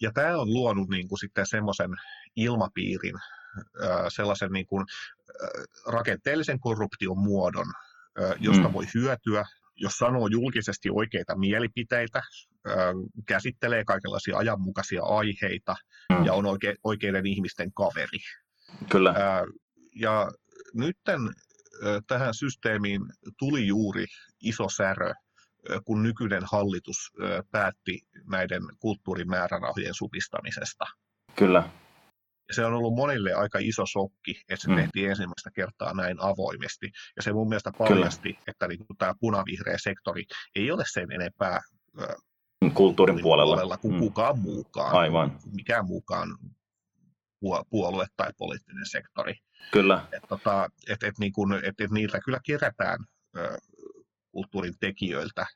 Ja 0.00 0.12
tämä 0.12 0.38
on 0.38 0.52
luonut 0.54 0.88
niin 0.88 1.08
kuin 1.08 1.18
sitten 1.18 1.46
semmoisen 1.46 1.90
ilmapiirin, 2.36 3.14
sellaisen 4.08 4.52
niin 4.52 4.66
kuin 4.66 4.86
rakenteellisen 5.86 6.60
korruption 6.60 7.18
muodon, 7.18 7.66
josta 8.38 8.68
mm. 8.68 8.72
voi 8.72 8.84
hyötyä, 8.94 9.44
jos 9.76 9.92
sanoo 9.92 10.26
julkisesti 10.26 10.88
oikeita 10.92 11.38
mielipiteitä, 11.38 12.22
käsittelee 13.26 13.84
kaikenlaisia 13.84 14.36
ajanmukaisia 14.36 15.02
aiheita 15.02 15.76
mm. 16.12 16.24
ja 16.24 16.32
on 16.32 16.46
oike, 16.46 16.74
oikeiden 16.84 17.26
ihmisten 17.26 17.72
kaveri. 17.72 18.18
Kyllä. 18.88 19.14
Ja 19.94 20.30
nytten 20.74 21.20
tähän 22.06 22.34
systeemiin 22.34 23.00
tuli 23.38 23.66
juuri 23.66 24.04
iso 24.42 24.68
särö, 24.68 25.12
kun 25.84 26.02
nykyinen 26.02 26.42
hallitus 26.52 26.96
päätti 27.50 28.00
näiden 28.30 28.62
kulttuurimäärärahojen 28.78 29.94
supistamisesta. 29.94 30.84
Kyllä. 31.36 31.68
Se 32.50 32.64
on 32.64 32.74
ollut 32.74 32.94
monille 32.94 33.32
aika 33.32 33.58
iso 33.62 33.86
shokki, 33.86 34.42
että 34.48 34.62
se 34.62 34.68
mm. 34.68 34.76
tehtiin 34.76 35.10
ensimmäistä 35.10 35.50
kertaa 35.54 35.94
näin 35.94 36.16
avoimesti. 36.20 36.90
Ja 37.16 37.22
se 37.22 37.32
mun 37.32 37.48
mielestä 37.48 37.72
paljasti, 37.78 38.32
Kyllä. 38.32 38.44
että 38.46 38.68
niin 38.68 38.80
tämä 38.98 39.14
punavihreä 39.20 39.76
sektori 39.78 40.24
ei 40.54 40.70
ole 40.70 40.84
sen 40.92 41.12
enempää 41.12 41.60
kulttuurin 42.74 43.22
puolella, 43.22 43.54
puolella 43.54 43.76
kuin 43.76 43.94
mm. 43.94 44.00
kukaan 44.00 44.38
muukaan. 44.38 44.94
Aivan. 44.94 45.38
Mikään 45.52 45.86
muukaan 45.86 46.38
puolue 47.70 48.06
tai 48.16 48.30
poliittinen 48.38 48.86
sektori. 48.86 49.34
Kyllä. 49.72 50.06
Et, 50.12 50.22
tota, 50.28 50.68
et, 50.88 51.02
et, 51.02 51.18
niin 51.18 51.32
kun, 51.32 51.54
et, 51.54 51.80
et 51.80 51.90
niiltä 51.90 52.20
kyllä 52.24 52.40
kerätään 52.46 52.98
ö, 53.36 53.58
kulttuurin 54.32 54.74
tekijöiltä 54.80 55.46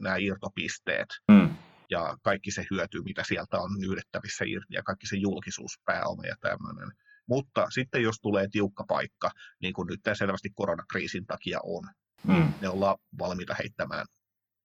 nämä 0.00 0.16
irtopisteet. 0.16 1.08
Mm. 1.28 1.56
Ja 1.90 2.16
kaikki 2.22 2.50
se 2.50 2.66
hyöty, 2.70 3.02
mitä 3.02 3.22
sieltä 3.28 3.58
on 3.58 3.70
nyydettävissä 3.78 4.44
irti, 4.48 4.74
ja 4.74 4.82
kaikki 4.82 5.06
se 5.06 5.16
julkisuuspääoma 5.16 6.26
ja 6.26 6.36
tämmöinen. 6.40 6.92
Mutta 7.28 7.70
sitten 7.70 8.02
jos 8.02 8.20
tulee 8.20 8.48
tiukka 8.50 8.84
paikka, 8.88 9.30
niin 9.62 9.74
kuin 9.74 9.86
nyt 9.86 10.00
tämä 10.02 10.14
selvästi 10.14 10.50
koronakriisin 10.54 11.26
takia 11.26 11.60
on, 11.62 11.82
mm. 12.26 12.54
ne 12.60 12.68
ollaan 12.68 12.96
valmiita 13.18 13.54
heittämään 13.58 14.06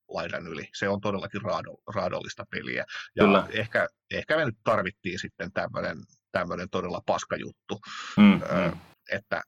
laidan 0.10 0.48
yli. 0.48 0.70
Se 0.74 0.90
on 0.90 1.02
todellakin 1.02 1.42
raado, 1.42 1.78
raadollista 1.96 2.46
peliä. 2.52 2.86
Ja 3.16 3.24
Kyllä. 3.24 3.48
Ehkä, 3.52 3.88
ehkä 4.12 4.38
me 4.38 4.46
nyt 4.46 4.58
tarvittiin 4.64 5.20
sitten 5.20 5.52
tämmöinen 5.54 5.98
tämmöinen 6.32 6.70
todella 6.72 7.02
paskajuttu, 7.06 7.80
mm, 8.18 8.42
ö, 8.42 8.72
mm. 8.72 8.80
että 9.12 9.42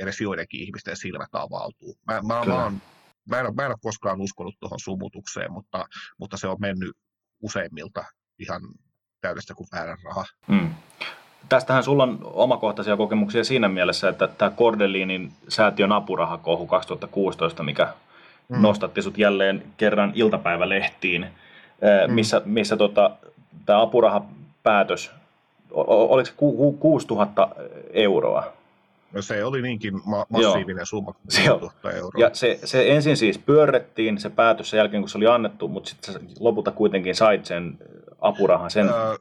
edes 0.00 0.20
joidenkin 0.20 0.60
ihmisten 0.60 0.96
silmät 0.96 1.28
avautuu. 1.32 1.94
Mä, 2.06 2.20
mä, 2.22 2.44
mä, 2.44 2.64
oon, 2.64 2.80
mä, 3.28 3.40
en, 3.40 3.54
mä 3.54 3.62
en 3.62 3.70
ole 3.70 3.76
koskaan 3.82 4.20
uskonut 4.20 4.54
tuohon 4.60 4.80
sumutukseen, 4.80 5.52
mutta, 5.52 5.84
mutta 6.18 6.36
se 6.36 6.48
on 6.48 6.56
mennyt 6.60 6.96
useimmilta 7.42 8.04
ihan 8.38 8.60
täydestä 9.20 9.54
kuin 9.54 9.66
väärän 9.72 9.98
raha. 10.04 10.24
Mm. 10.48 10.74
Tästähän 11.48 11.82
sulla 11.82 12.02
on 12.02 12.18
omakohtaisia 12.22 12.96
kokemuksia 12.96 13.44
siinä 13.44 13.68
mielessä, 13.68 14.08
että 14.08 14.28
tämä 14.28 14.50
Kordeliinin 14.50 15.32
säätiön 15.48 15.92
apurahakohu 15.92 16.66
2016, 16.66 17.62
mikä 17.62 17.94
mm. 18.48 18.62
nostatti 18.62 19.02
sut 19.02 19.18
jälleen 19.18 19.64
kerran 19.76 20.12
iltapäivälehtiin, 20.14 21.26
mm. 22.06 22.14
missä, 22.14 22.42
missä 22.44 22.76
tota, 22.76 23.10
tämä 23.66 23.82
apurahapäätös 23.82 25.10
oliko 25.72 26.26
se 26.26 26.32
6000 26.80 27.48
euroa? 27.92 28.52
No 29.12 29.22
se 29.22 29.44
oli 29.44 29.62
niinkin 29.62 30.00
ma- 30.04 30.26
massiivinen 30.28 30.76
Joo. 30.76 30.84
summa, 30.84 31.12
6000 31.12 31.90
euroa. 31.90 32.12
Ja 32.18 32.30
se, 32.32 32.58
se 32.64 32.92
ensin 32.92 33.16
siis 33.16 33.38
pyörrettiin 33.38 34.18
se 34.18 34.30
päätös 34.30 34.70
sen 34.70 34.78
jälkeen, 34.78 35.02
kun 35.02 35.08
se 35.08 35.18
oli 35.18 35.26
annettu, 35.26 35.68
mutta 35.68 35.90
sitten 35.90 36.14
lopulta 36.38 36.70
kuitenkin 36.70 37.14
sait 37.14 37.46
sen 37.46 37.78
apurahan. 38.20 38.70
Sen... 38.70 38.86
Öö, 38.86 39.16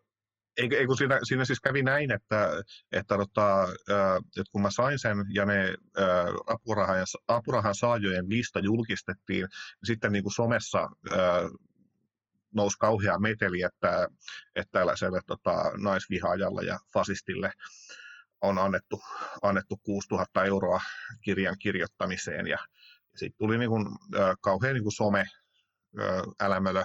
ei, 0.57 0.69
ei 0.77 0.85
kun 0.85 0.97
siinä, 0.97 1.19
siinä 1.23 1.45
siis 1.45 1.59
kävi 1.59 1.83
näin, 1.83 2.11
että, 2.11 2.49
että, 2.91 3.17
tota, 3.17 3.63
että 4.39 4.51
kun 4.51 4.61
mä 4.61 4.71
sain 4.71 4.99
sen 4.99 5.17
ja 5.33 5.45
ne 5.45 5.73
apurahan, 6.47 6.97
apurahan 7.27 7.75
saajojen 7.75 8.29
lista 8.29 8.59
julkistettiin, 8.59 9.41
niin 9.41 9.49
sitten 9.83 10.11
niin 10.11 10.23
kuin 10.23 10.33
somessa 10.33 10.89
nousi 12.55 12.77
kauhea 12.79 13.19
meteli, 13.19 13.61
että, 13.61 14.07
että 14.55 14.71
tällaiselle 14.71 15.21
tota, 15.27 15.71
naisvihaajalle 15.77 16.61
ja 16.61 16.79
fasistille 16.93 17.51
on 18.41 18.57
annettu, 18.57 19.01
annettu 19.41 19.77
6000 19.83 20.43
euroa 20.45 20.81
kirjan 21.21 21.55
kirjoittamiseen 21.59 22.47
ja, 22.47 22.57
ja 23.13 23.19
sitten 23.19 23.37
tuli 23.37 23.57
niin 23.57 23.69
kuin, 23.69 23.87
äh, 24.15 24.35
kauhean 24.41 24.73
niin 24.73 24.83
kuin 24.83 24.93
some 24.93 25.25
älämölö. 26.39 26.83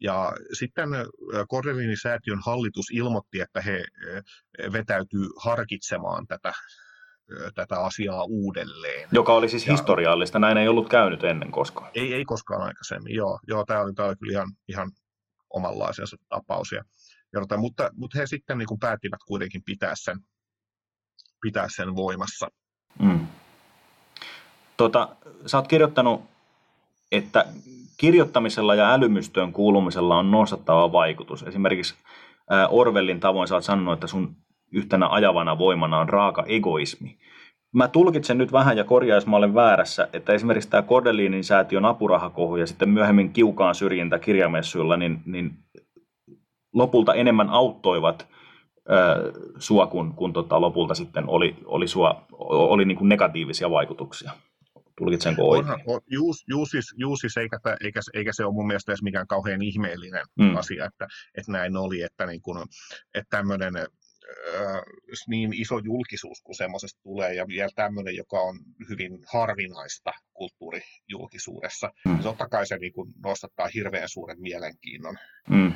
Ja 0.00 0.32
sitten 0.52 0.88
Kordelinin 1.48 1.96
säätiön 2.02 2.40
hallitus 2.46 2.86
ilmoitti, 2.92 3.40
että 3.40 3.60
he 3.60 3.84
vetäytyy 4.72 5.28
harkitsemaan 5.36 6.26
tätä 6.26 6.52
tätä 7.54 7.80
asiaa 7.80 8.24
uudelleen. 8.24 9.08
Joka 9.12 9.34
oli 9.34 9.48
siis 9.48 9.66
ja, 9.66 9.72
historiallista, 9.72 10.38
näin 10.38 10.58
ei 10.58 10.68
ollut 10.68 10.88
käynyt 10.88 11.24
ennen 11.24 11.50
koskaan. 11.50 11.90
Ei, 11.94 12.14
ei 12.14 12.24
koskaan 12.24 12.62
aikaisemmin, 12.62 13.14
joo. 13.14 13.38
joo 13.48 13.64
tämä, 13.64 13.80
oli, 13.80 13.92
tämä 13.94 14.08
oli 14.08 14.16
kyllä 14.16 14.32
ihan, 14.32 14.48
ihan 14.68 14.90
omanlaisensa 15.50 16.16
tapaus. 16.28 16.72
Ja, 16.72 16.84
ja, 17.32 17.58
mutta, 17.58 17.90
mutta 17.94 18.18
he 18.18 18.26
sitten 18.26 18.58
niin 18.58 18.68
kuin 18.68 18.80
päättivät 18.80 19.20
kuitenkin 19.26 19.62
pitää 19.66 19.92
sen, 19.94 20.18
pitää 21.42 21.66
sen 21.76 21.96
voimassa. 21.96 22.48
Mm. 22.98 23.26
Tota, 24.76 25.16
sä 25.46 25.58
oot 25.58 25.68
kirjoittanut, 25.68 26.22
että 27.12 27.46
kirjoittamisella 27.96 28.74
ja 28.74 28.92
älymystöön 28.92 29.52
kuulumisella 29.52 30.18
on 30.18 30.30
nostattava 30.30 30.92
vaikutus. 30.92 31.42
Esimerkiksi 31.42 31.94
Orwellin 32.68 33.20
tavoin 33.20 33.48
sä 33.48 33.54
oot 33.54 33.64
sanonut, 33.64 33.94
että 33.94 34.06
sun 34.06 34.36
yhtenä 34.72 35.08
ajavana 35.08 35.58
voimana 35.58 35.98
on 35.98 36.08
raaka 36.08 36.44
egoismi. 36.46 37.18
Mä 37.74 37.88
tulkitsen 37.88 38.38
nyt 38.38 38.52
vähän 38.52 38.76
ja 38.76 38.84
korjaisi 38.84 39.28
mä 39.28 39.36
olen 39.36 39.54
väärässä, 39.54 40.08
että 40.12 40.32
esimerkiksi 40.32 40.70
tämä 40.70 40.82
Kordeliinin 40.82 41.44
säätiön 41.44 41.84
apurahakohu 41.84 42.56
ja 42.56 42.66
sitten 42.66 42.88
myöhemmin 42.88 43.32
kiukaan 43.32 43.74
syrjintä 43.74 44.18
kirjamessuilla, 44.18 44.96
niin, 44.96 45.22
niin 45.26 45.50
lopulta 46.74 47.14
enemmän 47.14 47.48
auttoivat 47.50 48.28
ö, 48.90 49.32
sua, 49.58 49.86
kun, 49.86 50.14
kun 50.14 50.32
tota, 50.32 50.60
lopulta 50.60 50.94
sitten 50.94 51.28
oli, 51.28 51.56
oli, 51.64 51.88
sua, 51.88 52.26
oli 52.48 52.84
niin 52.84 52.98
kuin 52.98 53.08
negatiivisia 53.08 53.70
vaikutuksia. 53.70 54.30
Tulkitsenko 54.98 55.48
oikein? 55.48 55.64
Onhan, 55.64 55.80
on, 55.86 56.00
juus, 56.10 56.44
juus, 56.48 56.70
siis, 56.70 56.94
juus 56.96 57.18
siis 57.18 57.36
eikä, 57.36 57.58
eikä, 57.80 58.00
eikä, 58.14 58.32
se 58.32 58.44
ole 58.44 58.54
mun 58.54 58.66
mielestä 58.66 58.92
edes 58.92 59.02
mikään 59.02 59.26
kauhean 59.26 59.62
ihmeellinen 59.62 60.24
mm. 60.38 60.56
asia, 60.56 60.84
että, 60.84 61.06
että 61.38 61.52
näin 61.52 61.76
oli, 61.76 62.02
että, 62.02 62.26
niin 62.26 62.42
kun, 62.42 62.58
että 63.14 63.36
tämmöinen 63.36 63.72
niin 65.28 65.52
iso 65.52 65.78
julkisuus 65.78 66.42
kuin 66.42 66.56
semmoisesta 66.56 67.00
tulee, 67.02 67.34
ja 67.34 67.48
vielä 67.48 67.70
tämmöinen, 67.74 68.16
joka 68.16 68.40
on 68.40 68.58
hyvin 68.88 69.18
harvinaista 69.32 70.10
kulttuurijulkisuudessa, 70.32 71.90
mm. 72.04 72.12
niin 72.12 72.22
totta 72.22 72.48
kai 72.48 72.66
se 72.66 72.76
niin 72.76 72.92
kuin 72.92 73.12
nostattaa 73.24 73.68
hirveän 73.74 74.08
suuren 74.08 74.40
mielenkiinnon. 74.40 75.16
Mm. 75.48 75.72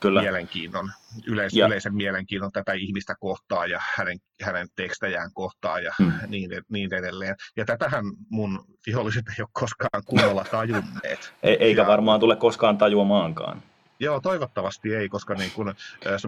Kyllä. 0.00 0.22
mielenkiinnon, 0.22 0.90
yleis- 1.26 1.54
ja. 1.54 1.66
yleisen 1.66 1.94
mielenkiinnon 1.94 2.52
tätä 2.52 2.72
ihmistä 2.72 3.14
kohtaan 3.20 3.70
ja 3.70 3.80
hänen, 3.96 4.18
hänen 4.42 4.68
tekstejään 4.76 5.30
kohtaan 5.34 5.84
ja 5.84 5.92
mm. 5.98 6.12
niin, 6.26 6.50
niin 6.68 6.94
edelleen. 6.94 7.34
Ja 7.56 7.64
tätähän 7.64 8.04
mun 8.30 8.64
viholliset 8.86 9.24
ei 9.28 9.42
ole 9.42 9.48
koskaan 9.52 10.02
kunnolla 10.06 10.44
tajunneet. 10.44 11.32
E- 11.42 11.56
eikä 11.60 11.80
ja, 11.80 11.86
varmaan 11.86 12.20
tule 12.20 12.36
koskaan 12.36 12.78
tajuamaankaan. 12.78 13.62
Joo, 14.00 14.20
toivottavasti 14.20 14.94
ei, 14.94 15.08
koska 15.08 15.34
niin 15.34 15.50
kun, 15.54 15.74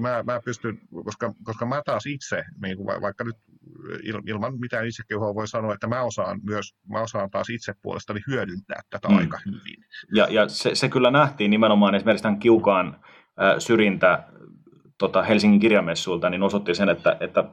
mä, 0.01 0.23
mä 0.27 0.41
pystyn, 0.45 0.81
koska, 1.05 1.35
koska 1.43 1.67
mä 1.67 1.83
taas 1.85 2.07
itse, 2.07 2.45
niin 2.63 2.77
kun, 2.77 2.87
vaikka 2.87 3.25
nyt 3.25 3.37
ilman 4.27 4.61
mitään 4.61 4.87
itsekehoa 4.87 5.35
voi 5.35 5.49
sanoa, 5.49 5.75
että 5.75 5.87
mä 5.87 6.03
osaan 6.03 6.41
myös, 6.43 6.75
mä 6.89 7.01
osaan 7.01 7.31
taas 7.31 7.51
itse 7.51 7.75
puolestani 7.83 8.21
hyödyntää 8.27 8.81
tätä 8.91 9.09
mm. 9.09 9.17
aika 9.17 9.39
hyvin. 9.47 9.85
Ja, 10.15 10.27
ja 10.31 10.49
se, 10.49 10.75
se, 10.75 10.89
kyllä 10.89 11.11
nähtiin 11.11 11.51
nimenomaan 11.51 11.95
esimerkiksi 11.95 12.23
tämän 12.23 12.39
kiukaan 12.39 12.89
äh, 13.43 13.55
syrjintä 13.59 14.25
tota 14.99 15.23
Helsingin 15.23 15.61
kirjamessuilta, 15.61 16.31
niin 16.31 16.43
osoitti 16.43 16.75
sen, 16.75 16.89
että, 16.89 17.17
että 17.21 17.45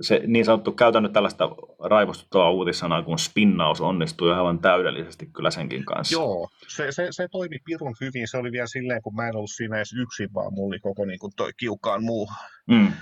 se 0.00 0.20
niin 0.26 0.44
sanottu 0.44 0.72
käytännöt 0.72 1.12
tällaista 1.12 1.48
raivostuttavaa 1.90 2.50
uutissanaa 2.50 3.02
kuin 3.02 3.18
spinnaus 3.18 3.80
onnistui 3.80 4.32
aivan 4.32 4.58
täydellisesti 4.58 5.26
kyllä 5.26 5.50
senkin 5.50 5.84
kanssa. 5.84 6.14
Joo, 6.14 6.48
se, 6.68 6.92
se, 6.92 7.08
se 7.10 7.28
toimi 7.30 7.58
pirun 7.64 7.94
hyvin. 8.00 8.28
Se 8.28 8.38
oli 8.38 8.52
vielä 8.52 8.66
silleen, 8.66 9.02
kun 9.02 9.14
mä 9.14 9.28
en 9.28 9.36
ollut 9.36 9.50
siinä 9.50 9.76
edes 9.76 9.92
yksin, 9.92 10.34
vaan 10.34 10.54
mulla 10.54 10.68
oli 10.68 10.80
koko 10.80 11.04
niin 11.04 11.18
kuin 11.18 11.32
toi 11.36 11.50
kiukaan 11.56 12.04
muu, 12.04 12.28
mm. 12.70 12.92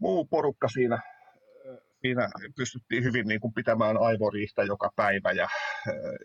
muu 0.00 0.24
porukka 0.24 0.68
siinä. 0.68 0.98
Siinä 2.00 2.28
pystyttiin 2.56 3.04
hyvin 3.04 3.26
niin 3.26 3.40
kuin 3.40 3.54
pitämään 3.54 3.96
aivoriihtä 3.96 4.62
joka 4.62 4.90
päivä 4.96 5.32
ja, 5.32 5.48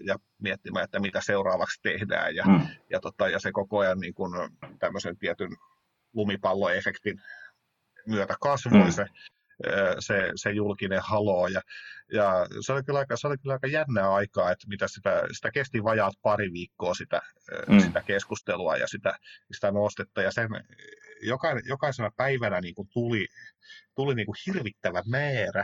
ja 0.06 0.16
miettimään, 0.42 0.84
että 0.84 1.00
mitä 1.00 1.22
seuraavaksi 1.22 1.80
tehdään. 1.84 2.36
Ja, 2.36 2.44
mm. 2.46 2.62
ja, 2.90 3.00
tota, 3.00 3.30
ja 3.30 3.40
se 3.40 3.52
koko 3.52 3.80
ajan 3.80 4.00
niin 4.00 4.14
kuin 4.14 4.32
tämmöisen 4.80 5.18
tietyn 5.18 5.52
lumipalloefektin 6.14 7.22
myötä 8.08 8.36
kasvoi 8.42 8.84
mm. 8.84 8.92
se 8.92 9.06
se, 10.00 10.32
se 10.36 10.52
julkinen 10.52 11.02
haloo. 11.04 11.48
Ja, 11.48 11.62
ja 12.14 12.46
se, 12.60 12.74
oli 12.74 12.84
kyllä 12.84 13.00
aika, 13.00 13.18
se 13.18 13.28
oli 13.28 13.38
kyllä 13.38 13.54
aika 13.54 13.68
jännää 13.68 14.14
aikaa, 14.14 14.52
että 14.52 14.68
mitä 14.68 14.88
sitä, 14.88 15.24
sitä 15.32 15.52
kesti 15.52 15.84
vajaat 15.84 16.14
pari 16.22 16.54
viikkoa 16.54 16.94
sitä, 16.94 17.22
mm. 17.68 17.80
sitä 17.80 18.02
keskustelua 18.02 18.78
ja 18.78 18.88
sitä, 18.88 19.14
sitä 19.52 19.72
nostetta. 19.72 20.22
Ja 20.22 20.32
sen 20.32 20.50
jokaisena 21.66 22.10
päivänä 22.18 22.62
niin 22.62 22.76
kuin 22.76 22.88
tuli, 22.94 23.28
tuli 23.96 24.16
niin 24.16 24.26
kuin 24.26 24.36
hirvittävä 24.48 25.04
määrä 25.08 25.64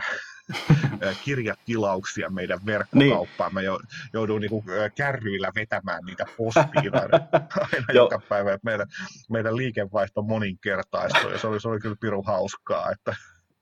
kirjatilauksia 1.24 2.30
meidän 2.30 2.66
verkkokauppaan. 2.66 3.54
Niin. 3.54 3.70
Mä 3.70 3.78
joudun 4.12 4.40
niin 4.40 4.50
kuin 4.50 4.64
kärryillä 4.94 5.52
vetämään 5.54 6.04
niitä 6.06 6.24
postiin 6.36 6.94
aina, 6.94 7.28
joka 7.94 8.20
päivä. 8.28 8.58
Meidän, 8.62 8.86
meidän 9.30 9.56
liikevaihto 9.56 10.22
moninkertaistui 10.22 11.32
ja 11.32 11.38
se 11.38 11.46
oli, 11.46 11.60
se 11.60 11.68
oli 11.68 11.80
kyllä 11.80 11.96
pirun 12.00 12.26
hauskaa. 12.26 12.90
Että, 12.90 13.16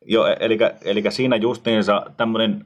Joo, 0.09 0.27
eli, 0.41 0.59
eli 0.85 1.03
siinä 1.09 1.37
justiinsa 1.37 2.07
tämmöinen 2.17 2.65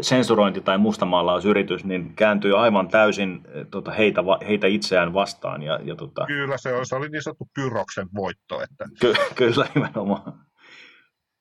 sensurointi 0.00 0.60
tai 0.60 0.78
mustamaalausyritys 0.78 1.84
niin 1.84 2.12
kääntyy 2.16 2.58
aivan 2.58 2.88
täysin 2.88 3.40
tota, 3.70 3.90
heitä, 3.90 4.22
heitä 4.48 4.66
itseään 4.66 5.14
vastaan. 5.14 5.62
Ja, 5.62 5.78
ja, 5.84 5.96
tota... 5.96 6.26
Kyllä, 6.26 6.56
se, 6.56 6.74
oli, 6.74 6.86
se 6.86 6.96
oli 6.96 7.08
niin 7.08 7.22
sanottu 7.22 7.48
pyroksen 7.54 8.08
voitto. 8.14 8.62
Että... 8.62 8.84
Ky- 9.00 9.14
kyllä, 9.34 9.66
nimenomaan. 9.74 10.32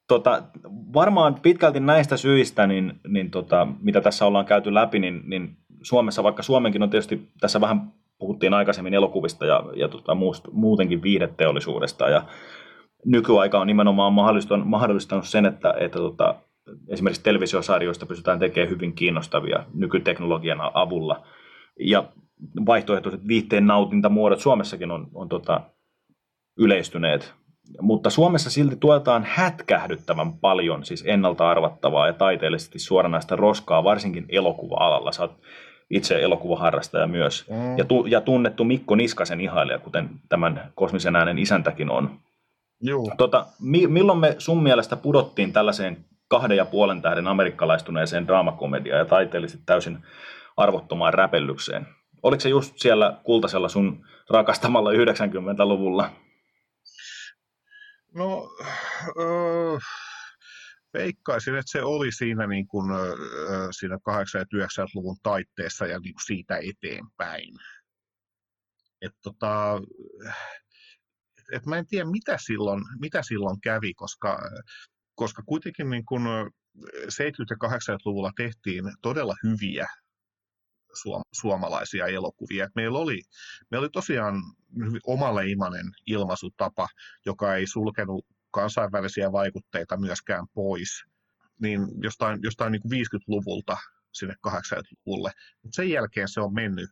Tota, 0.08 0.44
varmaan 0.94 1.36
pitkälti 1.42 1.80
näistä 1.80 2.18
syistä, 2.18 2.68
niin, 2.68 3.00
niin 3.08 3.32
tota, 3.32 3.68
mitä 3.82 4.02
tässä 4.02 4.26
ollaan 4.26 4.46
käyty 4.46 4.74
läpi, 4.74 5.00
niin, 5.00 5.22
niin 5.26 5.58
Suomessa, 5.82 6.24
vaikka 6.24 6.44
Suomenkin 6.44 6.84
on 6.84 6.90
tietysti, 6.90 7.30
tässä 7.40 7.62
vähän 7.62 7.92
puhuttiin 8.20 8.54
aikaisemmin 8.54 8.94
elokuvista 8.94 9.46
ja, 9.46 9.64
ja 9.76 9.88
tota, 9.88 10.18
muutenkin 10.52 11.02
viihdeteollisuudesta, 11.02 12.10
ja 12.10 12.26
nykyaika 13.06 13.60
on 13.60 13.68
nimenomaan 13.68 14.14
mahdollistanut, 14.14 14.68
mahdollistanut 14.68 15.28
sen, 15.28 15.46
että, 15.46 15.74
että 15.80 16.00
tota, 16.00 16.36
esimerkiksi 16.90 17.24
televisiosarjoista 17.24 18.06
pystytään 18.06 18.40
tekemään 18.40 18.70
hyvin 18.70 18.94
kiinnostavia 18.94 19.64
nykyteknologian 19.74 20.60
avulla. 20.74 21.24
Ja 21.80 22.04
vaihtoehtoiset 22.66 23.28
viihteen 23.28 23.68
nautintamuodot 23.68 24.40
Suomessakin 24.40 24.92
on, 24.92 25.08
on 25.14 25.30
tota, 25.30 25.62
yleistyneet. 26.58 27.34
Mutta 27.82 28.10
Suomessa 28.10 28.50
silti 28.50 28.76
tuotetaan 28.76 29.24
hätkähdyttävän 29.28 30.34
paljon 30.34 30.86
siis 30.86 31.04
ennalta 31.08 31.50
arvattavaa 31.50 32.08
ja 32.08 32.14
taiteellisesti 32.14 32.80
suoranaista 32.80 33.36
roskaa, 33.36 33.84
varsinkin 33.84 34.26
elokuva-alalla. 34.30 35.12
Sä 35.12 35.22
oot 35.22 35.40
itse 35.90 36.22
elokuvaharrastaja 36.22 37.08
myös. 37.08 37.46
Mm. 37.50 37.78
Ja, 37.78 37.86
tu, 37.86 38.06
ja 38.06 38.22
tunnettu 38.22 38.64
Mikko 38.64 38.96
Niskasen 38.96 39.42
ihailija, 39.42 39.80
kuten 39.80 40.10
tämän 40.30 40.72
kosmisen 40.76 41.16
äänen 41.16 41.40
isäntäkin 41.40 41.90
on. 41.90 42.10
Joo. 42.82 43.12
Tota, 43.18 43.48
mi- 43.60 43.88
milloin 43.88 44.20
me 44.20 44.36
sun 44.38 44.64
mielestä 44.64 44.96
pudottiin 44.96 45.54
tällaiseen 45.54 46.06
kahden 46.28 46.58
ja 46.58 46.66
puolen 46.66 47.02
tähden 47.02 47.28
amerikkalaistuneeseen 47.28 48.28
draamakomediaan 48.28 49.00
ja 49.00 49.06
taiteellisesti 49.06 49.64
täysin 49.66 50.04
arvottomaan 50.58 51.14
räpellykseen? 51.14 51.88
Oliko 52.24 52.40
se 52.40 52.50
just 52.50 52.74
siellä 52.78 53.18
kultasella 53.24 53.70
sun 53.70 54.06
rakastamalla 54.30 54.92
90-luvulla? 54.92 56.12
No, 58.16 58.50
öö, 59.20 59.78
veikkaisin, 60.94 61.56
että 61.56 61.72
se 61.72 61.84
oli 61.84 62.12
siinä, 62.12 62.48
niin 62.48 62.68
kuin, 62.68 62.92
öö, 62.92 63.68
siinä 63.72 63.96
89-luvun 63.96 65.18
taitteessa 65.24 65.88
ja 65.88 66.00
niin 66.00 66.14
kuin 66.14 66.26
siitä 66.26 66.58
eteenpäin. 66.58 67.56
Et 69.02 69.14
tota, 69.24 69.82
et 71.52 71.66
mä 71.66 71.78
en 71.78 71.88
tiedä, 71.88 72.10
mitä 72.10 72.38
silloin, 72.46 72.84
mitä 73.00 73.24
silloin 73.24 73.62
kävi, 73.62 73.94
koska, 73.94 74.40
koska 75.16 75.44
kuitenkin 75.46 75.90
niin 75.90 76.06
kun 76.06 76.22
70- 76.22 76.82
ja 77.50 77.70
80-luvulla 77.70 78.32
tehtiin 78.36 78.84
todella 79.02 79.36
hyviä 79.44 79.88
suom- 80.94 81.24
suomalaisia 81.34 82.08
elokuvia. 82.08 82.66
Et 82.66 82.72
meillä, 82.76 83.00
oli, 83.00 83.22
meillä 83.72 83.84
oli 83.84 83.90
tosiaan 83.90 84.36
omaleimainen 85.08 85.86
ilmaisutapa, 86.08 86.88
joka 87.26 87.56
ei 87.56 87.68
sulkenut 87.68 88.26
kansainvälisiä 88.52 89.32
vaikutteita 89.32 89.98
myöskään 89.98 90.46
pois. 90.54 91.04
Niin 91.62 91.82
jostain, 92.04 92.40
jostain 92.44 92.72
niin 92.72 92.82
kuin 92.82 92.92
50-luvulta 92.92 93.78
sinne 94.14 94.36
80-luvulle. 94.48 95.32
Mutta 95.64 95.76
sen 95.76 95.90
jälkeen 95.90 96.28
se 96.28 96.42
on 96.42 96.54
mennyt 96.54 96.90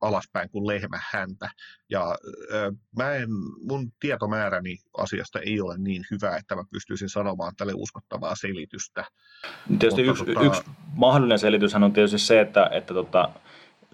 alaspäin 0.00 0.50
kuin 0.50 0.66
lehmä 0.66 0.98
häntä. 1.10 1.50
Ja 1.90 2.16
ö, 2.52 2.72
mä 2.96 3.12
en, 3.12 3.28
mun 3.68 3.92
tietomääräni 4.00 4.76
asiasta 4.98 5.40
ei 5.40 5.60
ole 5.60 5.78
niin 5.78 6.04
hyvä, 6.10 6.36
että 6.36 6.56
mä 6.56 6.64
pystyisin 6.70 7.08
sanomaan 7.08 7.52
tälle 7.56 7.72
uskottavaa 7.74 8.34
selitystä. 8.34 9.04
Tietysti 9.78 10.04
Mutta, 10.04 10.22
yksi, 10.22 10.34
tota... 10.34 10.46
yksi 10.46 10.62
mahdollinen 10.94 11.38
selityshän 11.38 11.82
on 11.82 11.92
tietysti 11.92 12.18
se, 12.18 12.40
että, 12.40 12.70
että 12.72 12.94
tota, 12.94 13.30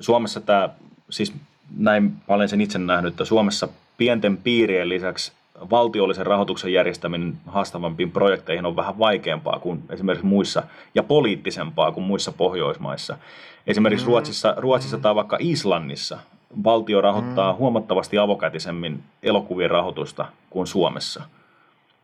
Suomessa 0.00 0.40
tämä, 0.40 0.68
siis 1.10 1.34
näin 1.76 2.10
paljon 2.10 2.48
sen 2.48 2.60
itse 2.60 2.78
nähnyt, 2.78 3.12
että 3.12 3.24
Suomessa 3.24 3.68
pienten 3.96 4.36
piirien 4.36 4.88
lisäksi 4.88 5.32
valtiollisen 5.70 6.26
rahoituksen 6.26 6.72
järjestäminen 6.72 7.38
haastavampiin 7.46 8.10
projekteihin 8.10 8.66
on 8.66 8.76
vähän 8.76 8.98
vaikeampaa 8.98 9.58
kuin 9.58 9.82
esimerkiksi 9.90 10.26
muissa 10.26 10.62
ja 10.94 11.02
poliittisempaa 11.02 11.92
kuin 11.92 12.04
muissa 12.04 12.32
Pohjoismaissa. 12.32 13.18
Esimerkiksi 13.66 14.06
mm. 14.06 14.08
Ruotsissa, 14.08 14.54
Ruotsissa 14.56 14.98
tai 14.98 15.14
vaikka 15.14 15.36
Islannissa 15.40 16.18
valtio 16.64 17.00
rahoittaa 17.00 17.52
mm. 17.52 17.58
huomattavasti 17.58 18.18
avokätisemmin 18.18 19.02
elokuvien 19.22 19.70
rahoitusta 19.70 20.26
kuin 20.50 20.66
Suomessa. 20.66 21.22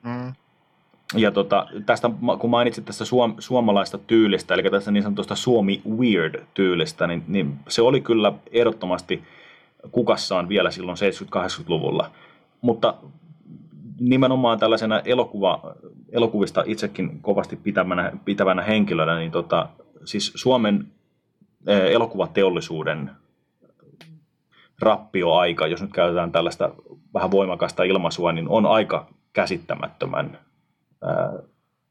Mm. 0.02 0.32
Ja 1.14 1.30
tota, 1.30 1.66
tästä, 1.86 2.10
kun 2.38 2.50
mainitsit 2.50 2.84
tästä 2.84 3.04
suom, 3.04 3.34
suomalaista 3.38 3.98
tyylistä, 3.98 4.54
eli 4.54 4.70
tästä 4.70 4.90
niin 4.90 5.02
sanotusta 5.02 5.34
Suomi 5.34 5.82
Weird-tyylistä, 5.98 7.06
niin, 7.06 7.24
niin 7.28 7.58
se 7.68 7.82
oli 7.82 8.00
kyllä 8.00 8.32
ehdottomasti 8.52 9.22
kukassaan 9.92 10.48
vielä 10.48 10.70
silloin 10.70 10.98
70-80-luvulla. 11.36 12.10
Mutta 12.60 12.94
nimenomaan 14.00 14.58
tällaisena 14.58 15.00
elokuva, 15.00 15.74
elokuvista 16.12 16.64
itsekin 16.66 17.22
kovasti 17.22 17.56
pitävänä, 17.56 18.12
pitävänä 18.24 18.62
henkilönä, 18.62 19.18
niin 19.18 19.30
tota, 19.30 19.68
siis 20.04 20.32
Suomen 20.34 20.86
elokuvateollisuuden 21.66 23.10
rappioaika, 24.80 25.66
jos 25.66 25.82
nyt 25.82 25.92
käytetään 25.92 26.32
tällaista 26.32 26.74
vähän 27.14 27.30
voimakasta 27.30 27.82
ilmaisua, 27.82 28.32
niin 28.32 28.48
on 28.48 28.66
aika 28.66 29.08
käsittämättömän 29.32 30.38
ää, 31.02 31.32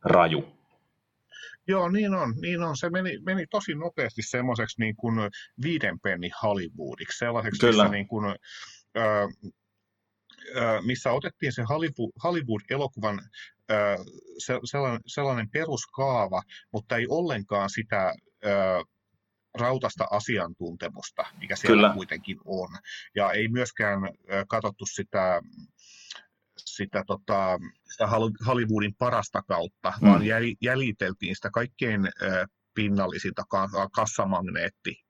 raju. 0.04 0.46
Joo, 1.68 1.90
niin 1.90 2.14
on. 2.14 2.34
Niin 2.42 2.64
on. 2.64 2.78
Se 2.78 2.90
meni, 2.90 3.20
meni 3.26 3.48
tosi 3.48 3.76
nopeasti 3.76 4.22
semmoiseksi 4.22 4.82
niin 4.82 4.96
kuin 4.96 5.16
viiden 5.64 6.00
penni 6.00 6.30
Hollywoodiksi, 6.44 7.18
sellaiseksi, 7.18 7.60
Kyllä. 7.60 7.84
missä 7.84 7.92
niin 7.92 8.08
kuin, 8.08 8.26
ää, 8.96 9.28
missä 10.82 11.12
otettiin 11.12 11.54
se 11.54 11.64
Hollywood-elokuvan 12.24 13.22
sellainen, 14.64 15.02
sellainen 15.06 15.50
peruskaava, 15.50 16.42
mutta 16.72 16.98
ei 16.98 17.06
ollenkaan 17.10 17.70
sitä 17.70 18.14
rautasta 19.54 20.08
asiantuntemusta, 20.12 21.26
mikä 21.40 21.56
siellä 21.56 21.76
Kyllä. 21.76 21.94
kuitenkin 21.94 22.38
on. 22.46 22.70
Ja 23.16 23.32
ei 23.32 23.48
myöskään 23.48 24.00
katsottu 24.48 24.86
sitä, 24.86 25.42
sitä, 26.58 27.04
tota, 27.08 27.60
sitä 27.92 28.08
Hollywoodin 28.48 28.96
parasta 28.98 29.42
kautta, 29.42 29.94
mm. 30.02 30.08
vaan 30.08 30.22
jäljiteltiin 30.62 31.36
sitä 31.36 31.50
kaikkein 31.50 32.02
pinnallisinta 32.74 33.44
kassamagneetti 33.92 35.06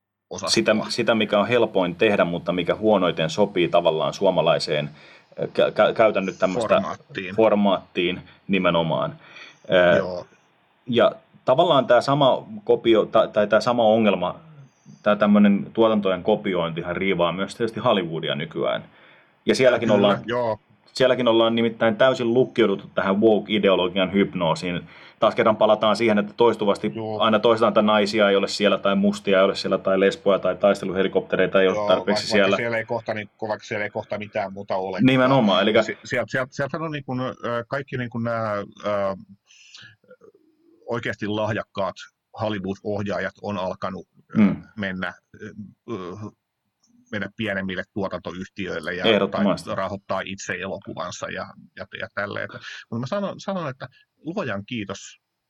sitä, 0.47 0.75
sitä, 0.89 1.15
mikä 1.15 1.39
on 1.39 1.47
helpoin 1.47 1.95
tehdä, 1.95 2.25
mutta 2.25 2.51
mikä 2.51 2.75
huonoiten 2.75 3.29
sopii 3.29 3.67
tavallaan 3.67 4.13
suomalaiseen, 4.13 4.89
kä- 5.39 5.93
käytän 5.93 6.25
nyt 6.25 6.39
tämmöistä 6.39 6.75
formaattiin, 6.75 7.35
formaattiin 7.35 8.21
nimenomaan. 8.47 9.15
Joo. 9.97 10.25
Ja 10.87 11.11
tavallaan 11.45 11.87
tämä 11.87 12.01
sama 12.01 12.43
kopio, 12.63 13.05
tai, 13.05 13.27
tai 13.27 13.47
tämä 13.47 13.59
sama 13.59 13.83
ongelma, 13.83 14.35
tämä 15.03 15.15
tämmöinen 15.15 15.67
tuotantojen 15.73 16.23
kopiointihan 16.23 16.95
riivaa 16.95 17.31
myös 17.31 17.55
tietysti 17.55 17.79
Hollywoodia 17.79 18.35
nykyään. 18.35 18.83
Ja 19.45 19.55
sielläkin 19.55 19.89
Kyllä, 19.89 19.97
ollaan, 19.97 20.19
joo. 20.25 20.59
Sielläkin 20.93 21.27
ollaan 21.27 21.55
nimittäin 21.55 21.95
täysin 21.95 22.33
lukkiuduttu 22.33 22.87
tähän 22.95 23.21
woke-ideologian 23.21 24.13
hypnoosiin. 24.13 24.81
Taas 25.19 25.35
kerran 25.35 25.57
palataan 25.57 25.95
siihen, 25.95 26.17
että 26.17 26.33
toistuvasti 26.37 26.91
joo. 26.95 27.19
aina 27.19 27.39
toistetaan, 27.39 27.71
että 27.71 27.81
naisia 27.81 28.29
ei 28.29 28.35
ole 28.35 28.47
siellä, 28.47 28.77
tai 28.77 28.95
mustia 28.95 29.37
ei 29.37 29.45
ole 29.45 29.55
siellä, 29.55 29.77
tai 29.77 29.99
lesboja, 29.99 30.39
tai 30.39 30.55
taisteluhelikoptereita 30.55 31.61
ei 31.61 31.67
ole 31.67 31.87
tarpeeksi 31.87 32.23
vaikka 32.23 32.31
siellä. 32.31 32.57
Siellä 32.57 32.77
ei, 32.77 32.85
kohta, 32.85 33.13
niin, 33.13 33.29
vaikka 33.47 33.65
siellä 33.65 33.83
ei 33.83 33.89
kohta 33.89 34.17
mitään 34.17 34.53
muuta 34.53 34.75
ole. 34.75 34.99
Nimenomaan. 35.01 35.63
Eli... 35.63 35.73
Sieltä, 35.83 36.31
sieltä, 36.31 36.53
sieltä 36.53 36.77
on 36.77 36.91
niin 36.91 37.03
kuin, 37.03 37.19
kaikki 37.67 37.97
niin 37.97 38.09
kuin 38.09 38.23
nämä 38.23 38.51
äh, 38.51 39.17
oikeasti 40.85 41.27
lahjakkaat 41.27 41.95
Hollywood-ohjaajat 42.41 43.33
on 43.41 43.57
alkanut 43.57 44.07
mm. 44.37 44.63
mennä, 44.77 45.13
mennä 47.19 47.29
pienemmille 47.37 47.83
tuotantoyhtiöille 47.93 48.93
ja 48.93 49.05
rahoittaa 49.75 50.21
itse 50.25 50.53
elokuvansa 50.53 51.29
ja, 51.29 51.45
ja, 51.75 51.85
ja 51.99 52.07
tälleen. 52.15 52.49
Mutta 52.91 52.99
mä 52.99 53.07
sanon, 53.07 53.39
sanon, 53.39 53.69
että 53.69 53.87
luojan 54.17 54.65
kiitos, 54.65 54.99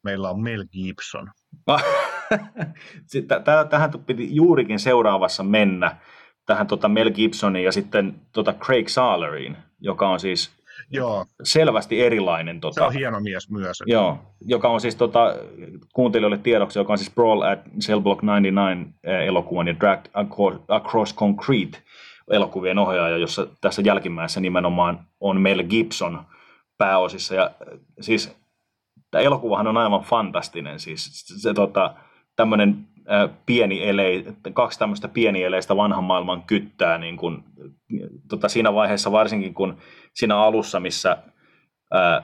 meillä 0.03 0.29
on 0.29 0.43
Mel 0.43 0.65
Gibson. 0.71 1.31
Tähän 3.69 3.91
piti 4.05 4.35
juurikin 4.35 4.79
seuraavassa 4.79 5.43
mennä, 5.43 5.97
tähän 6.45 6.67
tota 6.67 6.89
Mel 6.89 7.11
Gibsoniin 7.11 7.65
ja 7.65 7.71
sitten 7.71 8.21
tota 8.31 8.53
Craig 8.53 8.87
Saleriin, 8.87 9.57
joka 9.79 10.09
on 10.09 10.19
siis 10.19 10.64
Joo. 10.91 11.25
selvästi 11.43 12.01
erilainen. 12.01 12.61
Tota, 12.61 12.81
se 12.81 12.87
on 12.87 12.93
hieno 12.93 13.19
mies 13.19 13.49
myös. 13.49 13.83
Joo, 13.85 14.17
joka 14.41 14.69
on 14.69 14.81
siis 14.81 14.95
tota, 14.95 15.35
kuuntelijoille 15.93 16.37
tiedoksi, 16.37 16.79
joka 16.79 16.93
on 16.93 16.97
siis 16.97 17.11
Brawl 17.15 17.41
at 17.41 17.59
Cell 17.79 18.01
Block 18.01 18.23
99 18.23 18.93
eh, 19.03 19.27
elokuvan 19.27 19.67
ja 19.67 19.79
Drag 19.79 19.99
Across 20.67 21.15
Concrete 21.15 21.77
elokuvien 22.31 22.79
ohjaaja, 22.79 23.17
jossa 23.17 23.47
tässä 23.61 23.81
jälkimmäisessä 23.85 24.39
nimenomaan 24.39 24.99
on 25.19 25.41
Mel 25.41 25.63
Gibson 25.63 26.21
pääosissa. 26.77 27.35
Ja 27.35 27.51
siis 28.01 28.35
tämä 29.11 29.21
elokuvahan 29.21 29.67
on 29.67 29.77
aivan 29.77 30.01
fantastinen. 30.01 30.79
Siis 30.79 31.25
se 31.41 31.53
tota, 31.53 31.93
tämmöinen 32.35 32.87
pieni 33.45 33.89
elei, 33.89 34.25
kaksi 34.53 34.79
tämmöistä 34.79 35.07
pienieleistä 35.07 35.75
vanhan 35.75 36.03
maailman 36.03 36.43
kyttää 36.43 36.97
niin 36.97 37.17
kuin, 37.17 37.43
tota, 38.29 38.49
siinä 38.49 38.73
vaiheessa 38.73 39.11
varsinkin 39.11 39.53
kun 39.53 39.77
siinä 40.13 40.37
alussa, 40.37 40.79
missä 40.79 41.17
ää, 41.93 42.23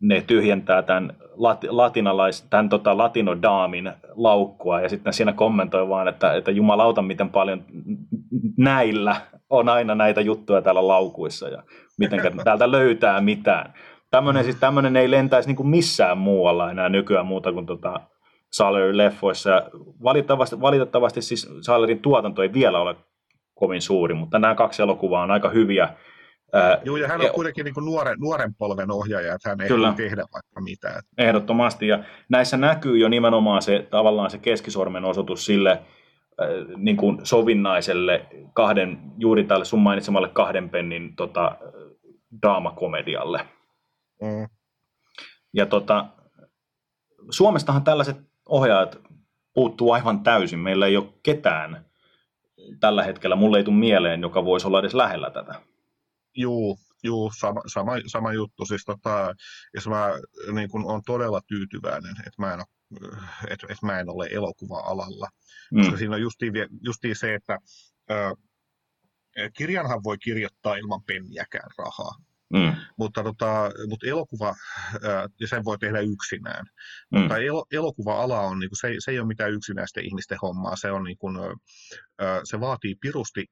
ne 0.00 0.24
tyhjentää 0.26 0.82
tämän, 0.82 1.12
lati, 1.34 1.66
latinalais, 1.70 2.42
tämän 2.42 2.68
tota, 2.68 2.98
latinodaamin 2.98 3.92
laukkua 4.14 4.80
ja 4.80 4.88
sitten 4.88 5.12
siinä 5.12 5.32
kommentoi 5.32 5.88
vaan, 5.88 6.08
että, 6.08 6.34
että 6.34 6.50
jumalauta 6.50 7.02
miten 7.02 7.30
paljon 7.30 7.64
näillä 8.58 9.16
on 9.50 9.68
aina 9.68 9.94
näitä 9.94 10.20
juttuja 10.20 10.62
täällä 10.62 10.88
laukuissa 10.88 11.48
ja 11.48 11.62
miten 11.98 12.20
täältä 12.44 12.70
löytää 12.70 13.20
mitään. 13.20 13.74
Tämmöinen, 14.10 14.44
siis 14.44 14.56
ei 14.98 15.10
lentäisi 15.10 15.48
niin 15.48 15.56
kuin 15.56 15.68
missään 15.68 16.18
muualla 16.18 16.70
enää 16.70 16.88
nykyään 16.88 17.26
muuta 17.26 17.52
kuin 17.52 17.66
tota, 17.66 18.00
Salerin 18.52 18.96
leffoissa. 18.96 19.62
Valitettavasti, 20.02 20.60
valitettavasti 20.60 21.22
siis 21.22 21.48
Salerin 21.60 22.02
tuotanto 22.02 22.42
ei 22.42 22.52
vielä 22.52 22.80
ole 22.80 22.96
kovin 23.54 23.82
suuri, 23.82 24.14
mutta 24.14 24.38
nämä 24.38 24.54
kaksi 24.54 24.82
elokuvaa 24.82 25.22
on 25.22 25.30
aika 25.30 25.48
hyviä. 25.48 25.88
Joo, 26.84 26.96
ja 26.96 27.08
hän 27.08 27.20
on 27.20 27.30
kuitenkin 27.34 27.64
niin 27.64 27.74
kuin 27.74 27.86
nuoren, 27.86 28.18
nuoren 28.20 28.54
polven 28.54 28.90
ohjaaja, 28.90 29.34
että 29.34 29.48
hän 29.48 29.60
ei 29.60 29.68
Kyllä. 29.68 29.92
tehdä 29.96 30.24
vaikka 30.32 30.60
mitään. 30.60 31.02
Ehdottomasti, 31.18 31.88
ja 31.88 32.04
näissä 32.28 32.56
näkyy 32.56 32.98
jo 32.98 33.08
nimenomaan 33.08 33.62
se 33.62 33.86
tavallaan 33.90 34.30
se 34.30 34.38
keskisormen 34.38 35.04
osoitus 35.04 35.46
sille 35.46 35.82
niin 36.76 36.96
kuin 36.96 37.18
sovinnaiselle 37.22 38.26
kahden, 38.52 38.98
juuri 39.18 39.44
tälle 39.44 39.64
sun 39.64 39.80
mainitsemalle 39.80 40.28
kahden 40.28 40.70
pennin 40.70 41.16
tota, 41.16 41.56
draamakomedialle. 42.42 43.40
Mm. 44.22 44.48
Ja 45.54 45.66
tota, 45.66 46.06
Suomestahan 47.30 47.84
tällaiset 47.84 48.16
ohjaajat 48.46 48.98
puuttuu 49.54 49.92
aivan 49.92 50.22
täysin. 50.22 50.58
Meillä 50.58 50.86
ei 50.86 50.96
ole 50.96 51.14
ketään 51.22 51.86
tällä 52.80 53.02
hetkellä, 53.02 53.36
mulle 53.36 53.58
ei 53.58 53.64
tule 53.64 53.76
mieleen, 53.76 54.20
joka 54.20 54.44
voisi 54.44 54.66
olla 54.66 54.80
edes 54.80 54.94
lähellä 54.94 55.30
tätä. 55.30 55.62
Juu, 56.36 56.78
juu 57.02 57.32
sama, 57.38 57.60
sama, 57.66 57.92
sama 58.06 58.32
juttu. 58.32 58.66
Siis 58.66 58.84
tota, 58.84 59.34
jos 59.74 59.88
mä 59.88 60.08
niin 60.52 60.70
kun 60.70 60.86
on 60.86 61.02
todella 61.06 61.40
tyytyväinen, 61.46 62.14
että 62.26 62.42
mä 62.42 62.54
en 62.54 62.60
ole, 62.60 62.66
että, 63.50 63.66
että 63.70 63.86
mä 63.86 64.00
en 64.00 64.10
ole 64.10 64.28
elokuva-alalla. 64.30 65.28
Mm. 65.72 65.80
Koska 65.80 65.96
siinä 65.96 66.14
on 66.14 66.20
justiin, 66.20 66.52
justiin 66.80 67.16
se, 67.16 67.34
että 67.34 67.58
ö, 68.10 68.36
kirjanhan 69.56 70.04
voi 70.04 70.18
kirjoittaa 70.18 70.76
ilman 70.76 71.02
penniäkään 71.02 71.70
rahaa. 71.78 72.14
Mm. 72.52 72.72
Mutta, 72.98 73.22
tota, 73.22 73.70
mutta 73.88 74.06
elokuva, 74.06 74.54
ja 75.40 75.48
sen 75.48 75.64
voi 75.64 75.78
tehdä 75.78 76.00
yksinään. 76.00 76.64
Mm. 77.10 77.18
Mutta 77.18 77.38
el, 77.38 77.62
elokuva-ala 77.72 78.40
on, 78.40 78.58
niin 78.58 78.70
kuin, 78.70 78.78
se, 78.78 78.94
se 78.98 79.10
ei 79.10 79.18
ole 79.18 79.26
mitään 79.26 79.52
yksinäisten 79.52 80.04
ihmisten 80.04 80.38
hommaa. 80.42 80.76
Se, 80.76 80.90
on, 80.90 81.04
niin 81.04 81.18
kuin, 81.18 81.36
se 82.44 82.60
vaatii 82.60 82.94
pirusti 82.94 83.44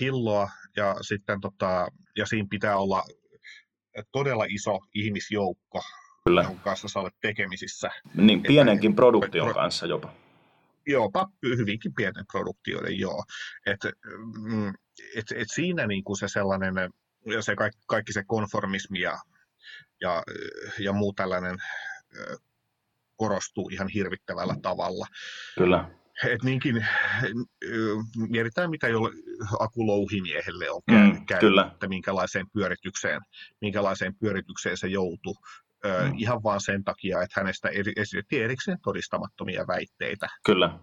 hilloa 0.00 0.50
ja, 0.76 0.96
sitten, 1.00 1.40
tota, 1.40 1.88
ja 2.16 2.26
siinä 2.26 2.48
pitää 2.50 2.76
olla 2.76 3.02
todella 4.12 4.44
iso 4.48 4.78
ihmisjoukko, 4.94 5.82
Kyllä. 6.24 6.42
jonka 6.42 6.62
kanssa 6.62 6.88
sä 6.88 7.00
olet 7.00 7.14
tekemisissä. 7.20 7.90
Niin, 8.14 8.42
pienenkin 8.42 8.90
että, 8.90 8.96
produktion 8.96 9.46
pro, 9.46 9.54
kanssa 9.54 9.86
jopa. 9.86 10.12
Joo, 10.86 11.10
hyvinkin 11.42 11.94
pienen 11.94 12.24
produktioiden, 12.32 12.98
joo. 12.98 13.24
Et, 13.66 13.80
mm, 14.40 14.68
et, 15.16 15.26
et 15.34 15.48
siinä 15.54 15.86
niin 15.86 16.04
kuin 16.04 16.16
se 16.16 16.28
sellainen 16.28 16.74
ja 17.26 17.42
se 17.42 17.56
kaikki, 17.56 17.80
kaikki 17.86 18.12
se 18.12 18.22
konformismi 18.26 19.00
ja, 19.00 19.18
ja, 20.00 20.22
ja 20.78 20.92
muu 20.92 21.12
tällainen 21.12 21.56
korostuu 23.16 23.68
ihan 23.68 23.88
hirvittävällä 23.88 24.54
tavalla. 24.62 25.06
Kyllä. 25.58 25.90
Et 26.26 26.42
niinkin, 26.42 26.86
mietitään 28.28 28.70
mitä 28.70 28.88
jo 28.88 29.00
Aku 29.58 29.86
Louhimiehelle 29.86 30.70
on 30.70 30.82
käynyt, 30.90 31.18
mm, 31.18 31.26
käynyt 31.26 31.72
että 31.72 31.88
minkälaiseen 31.88 32.46
pyöritykseen, 32.52 33.20
minkälaiseen 33.60 34.14
pyöritykseen 34.20 34.76
se 34.76 34.88
joutui. 34.88 35.34
Mm. 35.84 36.18
Ihan 36.18 36.42
vaan 36.42 36.60
sen 36.60 36.84
takia, 36.84 37.22
että 37.22 37.40
hänestä 37.40 37.68
esitettiin 37.96 38.44
erikseen 38.44 38.78
todistamattomia 38.82 39.66
väitteitä. 39.66 40.26
Kyllä, 40.46 40.78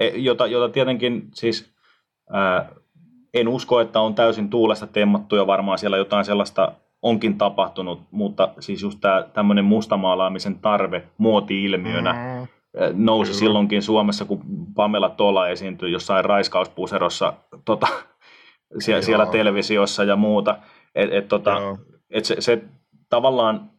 e, 0.00 0.08
jota, 0.08 0.46
jota 0.46 0.72
tietenkin 0.72 1.28
siis 1.34 1.74
ää, 2.32 2.72
en 3.34 3.48
usko, 3.48 3.80
että 3.80 4.00
on 4.00 4.14
täysin 4.14 4.50
tuulesta 4.50 4.86
temmattu 4.86 5.36
ja 5.36 5.46
varmaan 5.46 5.78
siellä 5.78 5.96
jotain 5.96 6.24
sellaista 6.24 6.72
onkin 7.02 7.38
tapahtunut, 7.38 8.00
mutta 8.10 8.48
siis 8.60 8.82
just 8.82 8.98
tämä 9.00 9.22
tämmöinen 9.32 9.64
mustamaalaamisen 9.64 10.58
tarve 10.58 11.02
muoti-ilmiönä 11.18 12.12
mm. 12.12 12.46
nousi 12.92 13.30
Kyllä. 13.30 13.38
silloinkin 13.38 13.82
Suomessa, 13.82 14.24
kun 14.24 14.40
Pamela 14.74 15.10
Tola 15.10 15.48
esiintyi 15.48 15.92
jossain 15.92 16.24
raiskauspuserossa 16.24 17.32
tota, 17.64 17.86
siellä, 18.78 19.02
siellä 19.02 19.26
televisiossa 19.26 20.04
ja 20.04 20.16
muuta. 20.16 20.58
Et, 20.94 21.12
et, 21.12 21.28
tota, 21.28 21.56
et 22.10 22.24
se, 22.24 22.36
se 22.40 22.62
tavallaan 23.08 23.70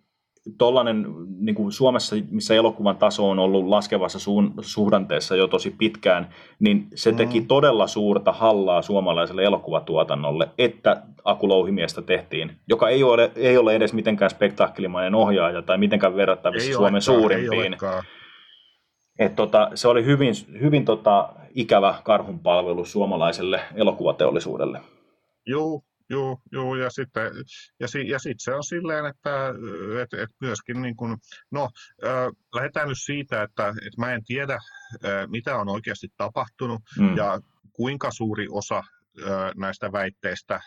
tuollainen 0.57 1.05
niin 1.39 1.55
kuin 1.55 1.71
Suomessa, 1.71 2.15
missä 2.31 2.55
elokuvan 2.55 2.97
taso 2.97 3.29
on 3.29 3.39
ollut 3.39 3.67
laskevassa 3.67 4.19
suun, 4.19 4.53
suhdanteessa 4.61 5.35
jo 5.35 5.47
tosi 5.47 5.75
pitkään, 5.77 6.29
niin 6.59 6.87
se 6.95 7.11
mm. 7.11 7.17
teki 7.17 7.41
todella 7.41 7.87
suurta 7.87 8.31
hallaa 8.31 8.81
suomalaiselle 8.81 9.43
elokuvatuotannolle, 9.43 10.49
että 10.57 11.01
Akulouhimiestä 11.23 12.01
tehtiin, 12.01 12.51
joka 12.67 12.89
ei 12.89 13.03
ole, 13.03 13.31
ei 13.35 13.57
ole 13.57 13.75
edes 13.75 13.93
mitenkään 13.93 14.31
spektaakkelimainen 14.31 15.15
ohjaaja 15.15 15.61
tai 15.61 15.77
mitenkään 15.77 16.15
verrattavissa 16.15 16.67
ei 16.67 16.73
Suomen 16.73 16.89
olekaan, 16.89 17.01
suurimpiin. 17.01 17.77
Et 19.19 19.35
tota, 19.35 19.71
se 19.75 19.87
oli 19.87 20.05
hyvin, 20.05 20.33
hyvin 20.61 20.85
tota, 20.85 21.29
ikävä 21.55 21.95
karhunpalvelu 22.03 22.85
suomalaiselle 22.85 23.61
elokuvateollisuudelle. 23.75 24.81
Joo, 25.45 25.81
Joo, 26.09 26.39
joo, 26.51 26.75
ja 26.75 26.89
sitten 26.89 27.31
ja, 27.79 27.87
si, 27.87 28.09
ja 28.09 28.19
sit 28.19 28.37
se 28.39 28.53
on 28.53 28.63
silleen, 28.63 29.05
että 29.05 29.53
et, 30.01 30.13
et 30.13 30.29
myöskin 30.41 30.81
niin 30.81 30.95
kuin, 30.95 31.17
no 31.51 31.69
äh, 32.05 32.27
lähdetään 32.55 32.89
nyt 32.89 32.97
siitä, 33.05 33.43
että 33.43 33.69
et 33.69 33.97
mä 33.97 34.13
en 34.13 34.23
tiedä, 34.25 34.53
äh, 34.53 35.27
mitä 35.27 35.57
on 35.57 35.69
oikeasti 35.69 36.07
tapahtunut 36.17 36.81
mm. 36.99 37.17
ja 37.17 37.39
kuinka 37.73 38.11
suuri 38.11 38.47
osa 38.51 38.77
äh, 38.77 39.51
näistä 39.55 39.91
väitteistä 39.91 40.55
äh, 40.55 40.61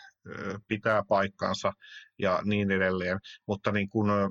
pitää 0.67 1.03
paikkansa 1.07 1.73
ja 2.19 2.39
niin 2.43 2.71
edelleen, 2.71 3.19
mutta 3.47 3.71
niin 3.71 3.89
kuin, 3.89 4.09
äh, 4.09 4.29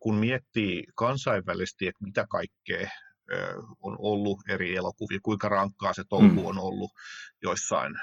kun 0.00 0.14
miettii 0.14 0.84
kansainvälisesti, 0.94 1.86
että 1.86 2.04
mitä 2.04 2.26
kaikkea 2.30 2.88
on 3.82 3.96
ollut 3.98 4.38
eri 4.48 4.76
elokuvia, 4.76 5.18
kuinka 5.22 5.48
rankkaa 5.48 5.92
se 5.92 6.02
touhu 6.08 6.26
mm. 6.28 6.46
on 6.46 6.58
ollut 6.58 6.90
joissain 7.42 7.94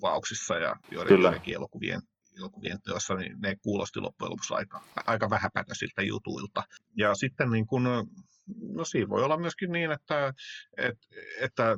kuvauksissa 0.00 0.54
ja 0.54 0.76
joidenkin 0.90 1.54
elokuvien, 1.54 2.00
elokuvien 2.38 2.78
teossa, 2.82 3.14
niin 3.14 3.40
ne 3.40 3.56
kuulosti 3.62 4.00
loppujen 4.00 4.30
lopuksi 4.30 4.54
aika, 4.54 4.80
aika 5.06 5.30
vähäpätöisiltä 5.30 6.02
jutuilta. 6.02 6.62
Ja 6.96 7.14
sitten 7.14 7.50
niin 7.50 7.66
kun, 7.66 7.84
no 8.74 8.84
siinä 8.84 9.08
voi 9.08 9.22
olla 9.22 9.38
myöskin 9.38 9.72
niin, 9.72 9.92
että, 9.92 10.32
että, 10.76 11.06
että 11.40 11.76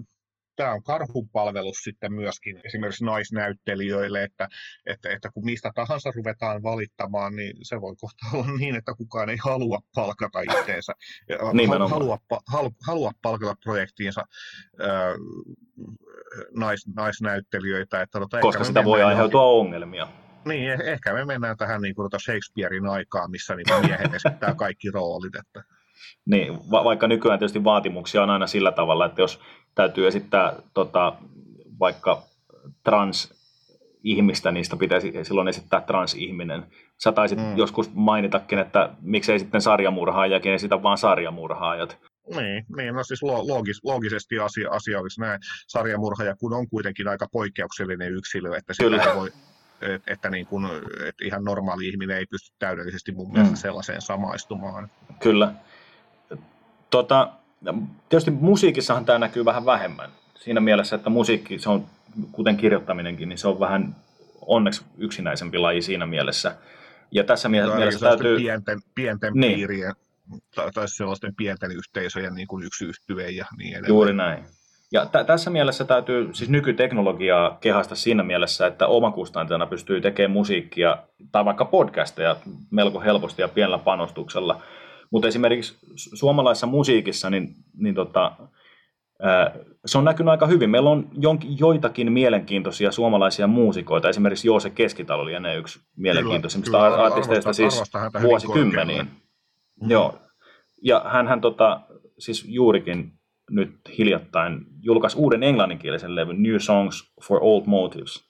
tämä 0.58 0.72
on 0.72 0.82
karhunpalvelus 0.82 1.76
sitten 1.76 2.12
myöskin 2.12 2.60
esimerkiksi 2.64 3.04
naisnäyttelijöille, 3.04 4.22
että, 4.22 4.48
että, 4.86 5.08
että 5.10 5.30
kun 5.34 5.44
mistä 5.44 5.72
tahansa 5.74 6.10
ruvetaan 6.16 6.62
valittamaan, 6.62 7.36
niin 7.36 7.56
se 7.62 7.80
voi 7.80 7.96
kohta 8.00 8.26
olla 8.34 8.58
niin, 8.58 8.76
että 8.76 8.94
kukaan 8.94 9.30
ei 9.30 9.36
halua 9.44 9.78
palkata 9.94 10.40
itteensä, 10.40 10.92
halua, 11.88 12.18
halua, 12.46 12.70
halua 12.86 13.12
palkata 13.22 13.54
projektiinsa 13.64 14.24
ää, 14.80 15.14
nais, 16.56 16.86
naisnäyttelijöitä. 16.96 18.02
Että, 18.02 18.18
tota, 18.20 18.40
Koska 18.40 18.64
sitä 18.64 18.84
voi 18.84 19.02
aiheutua 19.02 19.40
johonkin. 19.40 19.66
ongelmia. 19.66 20.08
Niin, 20.44 20.70
eh, 20.70 20.80
ehkä 20.80 21.14
me 21.14 21.24
mennään 21.24 21.56
tähän 21.56 21.82
niin 21.82 21.94
kuin 21.94 22.02
tuota 22.02 22.18
Shakespearein 22.24 22.86
aikaan, 22.86 23.30
missä 23.30 23.54
niin 23.54 23.86
miehet 23.86 24.14
esittää 24.14 24.54
kaikki 24.54 24.90
roolit. 24.90 25.34
Että. 25.34 25.77
Niin, 26.26 26.70
va- 26.70 26.84
vaikka 26.84 27.06
nykyään 27.06 27.38
tietysti 27.38 27.64
vaatimuksia 27.64 28.22
on 28.22 28.30
aina 28.30 28.46
sillä 28.46 28.72
tavalla, 28.72 29.06
että 29.06 29.20
jos 29.20 29.40
täytyy 29.74 30.06
esittää 30.06 30.52
tota, 30.74 31.12
vaikka 31.80 32.22
trans-ihmistä, 32.84 34.50
niin 34.50 34.64
sitä 34.64 34.76
pitäisi 34.76 35.12
silloin 35.22 35.48
esittää 35.48 35.80
transihminen. 35.80 36.66
Sä 37.02 37.12
taisit 37.12 37.38
mm. 37.38 37.56
joskus 37.56 37.90
mainitakin, 37.94 38.58
että 38.58 38.90
miksei 39.02 39.38
sitten 39.38 39.60
sarjamurhaajakin 39.60 40.52
esitä 40.52 40.82
vaan 40.82 40.98
sarjamurhaajat. 40.98 41.98
Niin, 42.36 42.64
niin 42.76 42.94
no 42.94 43.04
siis 43.04 43.22
loogis, 43.22 43.84
loogisesti 43.84 44.38
asia, 44.38 44.70
asia 44.70 45.00
olisi 45.00 45.20
näin. 45.20 45.40
Sarjamurhaaja 45.66 46.36
kun 46.36 46.52
on 46.52 46.68
kuitenkin 46.68 47.08
aika 47.08 47.26
poikkeuksellinen 47.32 48.12
yksilö, 48.12 48.56
että 48.56 48.74
sillä 48.74 49.14
voi, 49.14 49.28
että, 49.82 50.12
että, 50.12 50.30
niin 50.30 50.46
kuin, 50.46 50.66
että 51.06 51.24
ihan 51.24 51.44
normaali 51.44 51.88
ihminen 51.88 52.16
ei 52.16 52.26
pysty 52.26 52.56
täydellisesti 52.58 53.12
mun 53.12 53.32
mielestä 53.32 53.54
mm. 53.54 53.56
sellaiseen 53.56 54.02
samaistumaan. 54.02 54.90
Kyllä. 55.20 55.52
Tota, 56.90 57.28
tietysti 58.08 58.30
musiikissahan 58.30 59.04
tämä 59.04 59.18
näkyy 59.18 59.44
vähän 59.44 59.66
vähemmän. 59.66 60.10
Siinä 60.34 60.60
mielessä, 60.60 60.96
että 60.96 61.10
musiikki, 61.10 61.58
se 61.58 61.70
on, 61.70 61.86
kuten 62.32 62.56
kirjoittaminenkin, 62.56 63.28
niin 63.28 63.38
se 63.38 63.48
on 63.48 63.60
vähän 63.60 63.96
onneksi 64.40 64.84
yksinäisempi 64.98 65.58
laji 65.58 65.82
siinä 65.82 66.06
mielessä. 66.06 66.56
Ja 67.10 67.24
tässä 67.24 67.48
no, 67.48 67.76
mielessä 67.76 68.08
täytyy... 68.08 68.36
Pienten, 68.36 68.80
pienten 68.94 69.32
niin. 69.34 69.54
piirien 69.54 69.94
tai, 70.54 70.72
tai 70.72 70.88
sellaisten 70.88 71.34
pienten 71.34 71.72
yhteisöjen 71.72 72.34
niin 72.34 72.48
kuin 72.48 72.64
yksi 72.64 72.84
yhtye 72.84 73.30
ja 73.30 73.46
niin 73.58 73.72
edelleen. 73.72 73.88
Juuri 73.88 74.12
näin. 74.12 74.44
Ja 74.92 75.06
t- 75.06 75.26
tässä 75.26 75.50
mielessä 75.50 75.84
täytyy 75.84 76.28
siis 76.32 76.50
nykyteknologiaa 76.50 77.58
kehasta 77.60 77.94
siinä 77.94 78.22
mielessä, 78.22 78.66
että 78.66 78.86
omakustantajana 78.86 79.66
pystyy 79.66 80.00
tekemään 80.00 80.30
musiikkia 80.30 80.98
tai 81.32 81.44
vaikka 81.44 81.64
podcasteja 81.64 82.36
melko 82.70 83.00
helposti 83.00 83.42
ja 83.42 83.48
pienellä 83.48 83.78
panostuksella. 83.78 84.62
Mutta 85.10 85.28
esimerkiksi 85.28 85.76
suomalaisessa 85.94 86.66
musiikissa, 86.66 87.30
niin, 87.30 87.54
niin 87.76 87.94
tota, 87.94 88.36
se 89.86 89.98
on 89.98 90.04
näkynyt 90.04 90.30
aika 90.30 90.46
hyvin. 90.46 90.70
Meillä 90.70 90.90
on 90.90 91.08
jonkin, 91.12 91.58
joitakin 91.58 92.12
mielenkiintoisia 92.12 92.92
suomalaisia 92.92 93.46
muusikoita. 93.46 94.08
Esimerkiksi 94.08 94.48
Joose 94.48 94.70
Keskitalo 94.70 95.22
oli 95.22 95.40
ne 95.40 95.56
yksi 95.56 95.80
mielenkiintoisimmista 95.96 96.86
artisteista 96.86 97.52
siis 97.52 97.82
vuosikymmeniin. 98.22 99.06
Mm. 99.82 99.90
Joo. 99.90 100.18
Ja 100.82 101.04
hän 101.06 101.40
tota, 101.40 101.80
siis 102.18 102.44
juurikin 102.48 103.12
nyt 103.50 103.70
hiljattain 103.98 104.66
julkaisi 104.82 105.18
uuden 105.18 105.42
englanninkielisen 105.42 106.14
levyn 106.14 106.42
New 106.42 106.56
Songs 106.58 107.12
for 107.22 107.38
Old 107.42 107.62
Motives. 107.66 108.28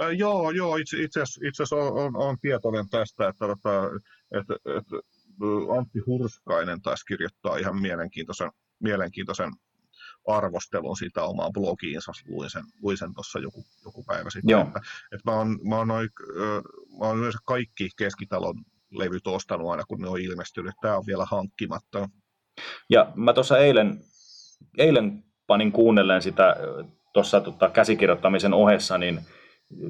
Äh, 0.00 0.10
joo, 0.10 0.50
joo, 0.50 0.76
itse, 0.76 0.96
itse 1.02 1.22
asiassa 1.22 1.76
on, 1.76 1.92
on, 1.92 2.16
on 2.16 2.36
tietoinen 2.40 2.88
tästä, 2.90 3.28
että, 3.28 3.46
että, 3.52 3.80
että, 4.32 4.54
että 4.78 4.96
Antti 5.78 5.98
Hurskainen 6.06 6.82
taisi 6.82 7.06
kirjoittaa 7.06 7.56
ihan 7.56 7.80
mielenkiintoisen, 7.80 8.50
mielenkiintoisen 8.80 9.50
arvostelun 10.26 10.96
siitä 10.96 11.22
omaan 11.22 11.52
blogiinsa, 11.52 12.12
luin 12.28 12.50
sen, 12.50 12.64
luin 12.82 12.98
sen 12.98 13.14
tuossa 13.14 13.38
joku, 13.38 13.64
joku 13.84 14.04
päivä 14.04 14.30
sitten. 14.30 14.50
Joo. 14.50 14.62
Että, 14.62 14.80
että 15.12 15.30
mä 15.30 15.36
oon, 15.36 15.58
mä 15.68 15.76
oon, 15.76 15.88
noin, 15.88 16.08
mä 16.98 17.06
oon 17.06 17.18
yleensä 17.18 17.38
kaikki 17.44 17.88
keskitalon 17.98 18.54
levyt 18.90 19.26
ostanut 19.26 19.70
aina, 19.70 19.84
kun 19.88 20.00
ne 20.00 20.08
on 20.08 20.20
ilmestynyt. 20.20 20.74
Tämä 20.80 20.96
on 20.96 21.06
vielä 21.06 21.24
hankkimatta. 21.24 22.08
Ja 22.90 23.12
mä 23.14 23.32
tuossa 23.32 23.58
eilen, 23.58 24.00
eilen 24.78 25.24
panin 25.46 25.72
kuunnellen 25.72 26.22
sitä 26.22 26.56
tuossa 27.12 27.40
tota, 27.40 27.70
käsikirjoittamisen 27.70 28.54
ohessa, 28.54 28.98
niin 28.98 29.20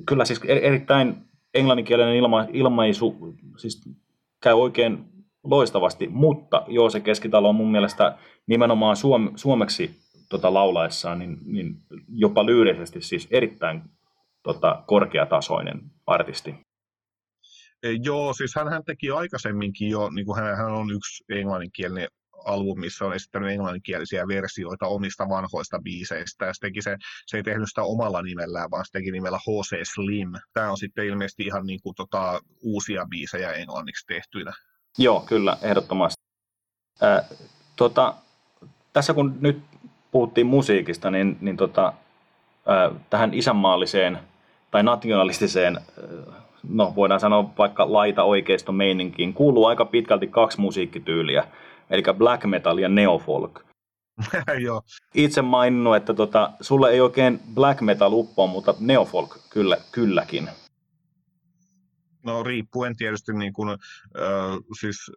kyllä 0.07 0.25
siis 0.25 0.41
e-, 0.45 0.67
erittäin 0.67 1.29
englanninkielinen 1.55 2.17
ilma, 2.17 2.47
ilmaisu 2.53 3.37
siis 3.57 3.83
käy 4.43 4.55
oikein 4.55 5.18
loistavasti, 5.45 6.09
mutta 6.09 6.65
joo, 6.69 6.91
se 6.91 7.01
keskitalo 7.01 7.49
on 7.49 7.55
mun 7.55 7.73
mielestä 7.73 8.19
nimenomaan 8.47 8.97
suom, 8.97 9.33
suomeksi 9.37 9.91
tota, 10.29 10.55
laulaessaan, 10.55 11.19
niin, 11.19 11.39
niin 11.45 11.75
jopa 12.09 12.47
lyyrisesti 12.47 13.01
siis 13.01 13.29
erittäin 13.31 13.83
tota, 14.43 14.85
korkeatasoinen 14.87 15.81
artisti. 16.07 16.55
Joo, 18.03 18.33
siis 18.33 18.55
hän 18.55 18.85
teki 18.85 19.11
aikaisemminkin 19.11 19.89
jo, 19.89 20.11
niin 20.11 20.27
kuin 20.27 20.41
hän, 20.41 20.57
hän 20.57 20.73
on 20.73 20.91
yksi 20.91 21.25
englanninkielinen 21.29 22.09
albumi, 22.45 22.81
missä 22.81 23.05
on 23.05 23.15
esittänyt 23.15 23.51
englanninkielisiä 23.51 24.29
versioita 24.29 24.87
omista 24.87 25.29
vanhoista 25.29 25.79
biiseistä. 25.83 26.47
Ja 26.47 26.55
se, 26.55 26.61
teki 26.61 26.83
se, 26.83 26.97
se 27.27 27.37
ei 27.37 27.43
tehnyt 27.43 27.69
sitä 27.69 27.83
omalla 27.83 28.23
nimellään, 28.23 28.71
vaan 28.71 28.85
se 28.85 28.93
teki 28.93 29.11
nimellä 29.11 29.39
H.C. 29.39 29.77
Slim. 29.95 30.33
Tämä 30.53 30.71
on 30.71 30.77
sitten 30.77 31.07
ilmeisesti 31.07 31.43
ihan 31.43 31.67
niin 31.67 31.81
kuin, 31.83 31.95
tota, 31.95 32.41
uusia 32.63 33.07
biisejä 33.11 33.53
englanniksi 33.53 34.07
tehtyinä. 34.07 34.53
Joo, 34.99 35.21
kyllä, 35.21 35.57
ehdottomasti. 35.63 36.23
Ää, 37.01 37.25
tota, 37.77 38.15
tässä 38.93 39.15
kun 39.15 39.37
nyt 39.41 39.63
puhuttiin 40.11 40.47
musiikista, 40.47 41.11
niin, 41.11 41.39
niin 41.41 41.57
tota, 41.57 41.93
ää, 42.67 42.91
tähän 43.11 43.35
isänmaalliseen 43.35 44.19
tai 44.71 44.83
nationalistiseen, 44.83 45.81
no 46.69 46.93
voidaan 46.97 47.21
sanoa 47.21 47.51
vaikka 47.59 47.93
laita 47.93 48.23
oikeisto 48.23 48.73
meininkiin, 48.73 49.35
kuuluu 49.35 49.67
aika 49.67 49.85
pitkälti 49.85 50.27
kaksi 50.27 50.61
musiikkityyliä, 50.61 51.45
eli 51.91 52.03
black 52.19 52.45
metal 52.45 52.79
ja 52.79 52.89
neofolk. 52.89 53.61
Joo. 54.67 54.83
Itse 55.15 55.43
maininnut, 55.43 55.97
että 55.97 56.15
tota, 56.15 56.51
sulle 56.61 56.91
ei 56.91 57.01
oikein 57.01 57.41
black 57.55 57.81
metal 57.81 58.13
uppoa, 58.13 58.47
mutta 58.47 58.75
neofolk 58.81 59.37
kyllä, 59.51 59.77
kylläkin. 59.93 60.49
No 62.25 62.43
riippuen 62.43 62.97
tietysti, 62.97 63.33
niin 63.33 63.53
kuin, 63.53 63.71
äh, 63.71 63.77
siis 64.81 65.11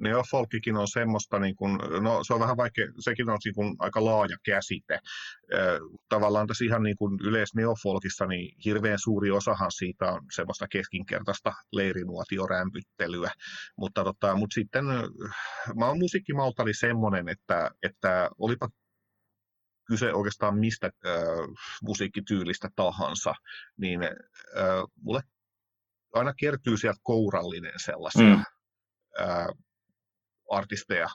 neofolkikin 0.00 0.76
on 0.76 0.88
semmoista, 0.88 1.38
niin 1.38 1.56
kuin, 1.56 1.78
no 2.00 2.24
se 2.24 2.34
on 2.34 2.40
vähän 2.40 2.56
vaikea, 2.56 2.86
sekin 2.98 3.30
on 3.30 3.38
niin 3.44 3.54
kuin 3.54 3.76
aika 3.78 4.04
laaja 4.04 4.36
käsite. 4.44 4.98
Tavallaan 6.08 6.46
tässä 6.46 6.64
ihan 6.64 6.82
niin 6.82 6.96
kuin 6.96 7.18
yleis 7.22 7.54
neofolkissa, 7.54 8.26
niin 8.26 8.56
hirveän 8.64 8.98
suuri 8.98 9.30
osahan 9.30 9.70
siitä 9.72 10.12
on 10.12 10.20
semmoista 10.34 10.68
keskinkertaista 10.68 11.52
leirinuotiorämpyttelyä. 11.72 13.30
Mutta, 13.76 14.04
tota, 14.04 14.34
mutta 14.34 14.54
sitten 14.54 14.84
mä 15.78 15.86
oon 15.86 15.98
musiikkimalta 15.98 16.64
semmoinen, 16.72 17.28
että, 17.28 17.70
että 17.82 18.30
olipa 18.38 18.68
kyse 19.86 20.12
oikeastaan 20.14 20.58
mistä 20.58 20.86
äh, 20.86 21.12
musiikkityylistä 21.82 22.68
tahansa, 22.76 23.34
niin 23.76 24.02
äh, 24.02 24.10
mulle 25.02 25.20
aina 26.12 26.34
kertyy 26.34 26.76
sieltä 26.76 27.00
kourallinen 27.02 27.72
sellaisia 27.76 28.36
mm. 28.36 28.44
ää, 29.18 29.48
artisteja, 30.50 31.08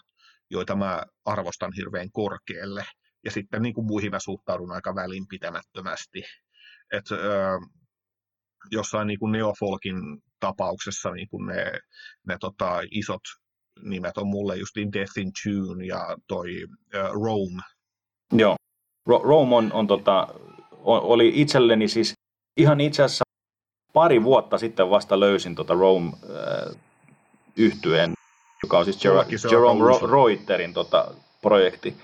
joita 0.49 0.75
mä 0.75 1.03
arvostan 1.25 1.71
hirveän 1.77 2.11
korkealle. 2.11 2.85
Ja 3.25 3.31
sitten 3.31 3.61
niin 3.61 3.73
kuin 3.73 3.87
muihin 3.87 4.11
mä 4.11 4.19
suhtaudun 4.19 4.71
aika 4.71 4.95
välinpitämättömästi. 4.95 6.23
Et, 6.91 7.11
ää, 7.11 7.57
jossain 8.71 9.07
niin 9.07 9.19
kuin 9.19 9.31
neofolkin 9.31 9.95
tapauksessa 10.39 11.11
niin 11.11 11.27
kuin 11.29 11.45
ne, 11.45 11.79
ne 12.27 12.37
tota, 12.39 12.81
isot 12.91 13.21
nimet 13.81 14.17
on 14.17 14.27
mulle 14.27 14.57
just 14.57 14.75
Death 14.93 15.17
in 15.17 15.31
Tune 15.43 15.85
ja 15.85 16.17
toi 16.27 16.49
ää, 16.93 17.07
Rome. 17.07 17.61
Joo. 18.33 18.55
Rome 19.07 19.55
on, 19.55 19.73
on, 19.73 19.87
tota, 19.87 20.27
oli 20.83 21.31
itselleni 21.35 21.87
siis 21.87 22.13
ihan 22.57 22.81
itse 22.81 23.03
asiassa 23.03 23.24
pari 23.95 24.23
vuotta 24.23 24.57
sitten 24.57 24.89
vasta 24.89 25.19
löysin 25.19 25.55
tuota 25.55 25.73
Rome 25.73 26.11
äh, 26.23 26.75
yhtyeen, 27.57 28.13
joka 28.63 28.77
on 28.77 28.85
siis 28.85 29.05
Jer- 29.05 29.51
Jerome 29.51 29.85
Ro- 29.85 30.11
Reuterin 30.11 30.73
tota, 30.73 31.07
projekti. 31.41 31.95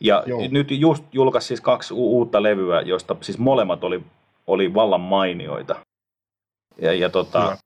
Ja 0.00 0.22
Joo. 0.26 0.40
nyt 0.50 0.70
just 0.70 1.04
julkaisi 1.12 1.48
siis 1.48 1.60
kaksi 1.60 1.94
u- 1.94 2.18
uutta 2.18 2.42
levyä, 2.42 2.80
joista 2.80 3.16
siis 3.20 3.38
molemmat 3.38 3.84
oli, 3.84 4.02
oli 4.46 4.74
vallan 4.74 5.00
mainioita. 5.00 5.76
Ja, 6.78 6.94
ja 6.94 7.08
tota, 7.08 7.56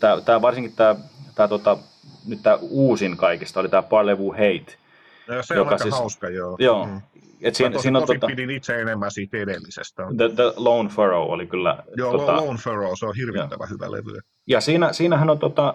tää, 0.00 0.20
tää, 0.20 0.42
varsinkin 0.42 0.72
tämä 0.76 0.94
tää, 1.34 1.48
tota, 1.48 1.78
nyt 2.26 2.42
tämä 2.42 2.58
uusin 2.60 3.16
kaikista 3.16 3.60
oli 3.60 3.68
tämä 3.68 3.82
Parlevu 3.82 4.32
Hate. 4.32 4.76
No, 5.28 5.42
se 5.42 5.54
joka 5.54 5.68
on 5.68 5.72
aika 5.72 5.82
siis, 5.82 5.94
hauska, 5.94 6.28
joo. 6.28 6.56
Joo, 6.58 6.86
mm. 6.86 7.00
Et 7.42 7.54
siinä, 7.54 7.72
tosi, 7.72 7.82
siinä 7.82 7.98
on, 7.98 8.06
tota, 8.06 8.26
pidin 8.26 8.50
itse 8.50 8.80
enemmän 8.80 9.10
siitä 9.10 9.36
edellisestä. 9.36 10.02
The, 10.16 10.28
the 10.28 10.52
Lone 10.56 10.88
Furrow 10.88 11.30
oli 11.30 11.46
kyllä... 11.46 11.78
Joo, 11.96 12.18
tota, 12.18 12.36
Lone 12.36 12.58
Furrow, 12.58 12.92
se 12.98 13.06
on 13.06 13.16
hirvittävän 13.16 13.70
hyvä 13.70 13.92
levy. 13.92 14.20
Ja 14.46 14.60
siinä, 14.60 14.92
siinähän 14.92 15.30
on 15.30 15.38
tota, 15.38 15.74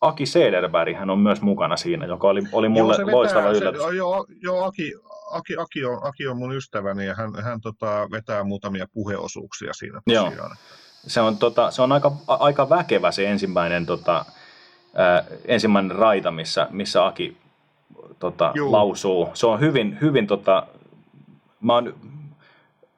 Aki 0.00 0.26
Sederberg, 0.26 0.96
hän 0.96 1.10
on 1.10 1.18
myös 1.18 1.42
mukana 1.42 1.76
siinä, 1.76 2.06
joka 2.06 2.28
oli, 2.28 2.42
oli 2.52 2.68
mulle 2.68 2.96
joo, 2.98 3.10
loistava 3.12 3.42
vetää, 3.42 3.58
yllätys. 3.58 3.82
Se, 3.82 3.96
joo, 3.96 4.26
joo 4.42 4.64
Aki, 4.64 4.92
Aki, 5.30 5.56
Aki, 5.58 5.84
on, 5.84 5.98
Aki 6.02 6.28
on 6.28 6.36
mun 6.36 6.56
ystäväni 6.56 7.06
ja 7.06 7.14
hän, 7.14 7.34
hän 7.42 7.60
tota, 7.60 8.08
vetää 8.10 8.44
muutamia 8.44 8.86
puheosuuksia 8.92 9.72
siinä 9.72 10.00
tosiaan. 10.04 10.32
Joo. 10.36 10.48
Se 11.06 11.20
on, 11.20 11.36
tota, 11.36 11.70
se 11.70 11.82
on 11.82 11.92
aika, 11.92 12.12
aika 12.26 12.70
väkevä 12.70 13.10
se 13.10 13.26
ensimmäinen, 13.26 13.86
tota, 13.86 14.24
ää, 14.94 15.24
ensimmäinen 15.44 15.96
raita, 15.96 16.30
missä, 16.30 16.66
missä 16.70 17.06
Aki 17.06 17.36
tota, 18.18 18.52
lausuu. 18.60 19.30
Se 19.34 19.46
on 19.46 19.60
hyvin, 19.60 19.98
hyvin 20.00 20.26
tota, 20.26 20.66
mä 21.60 21.74
oon 21.74 21.94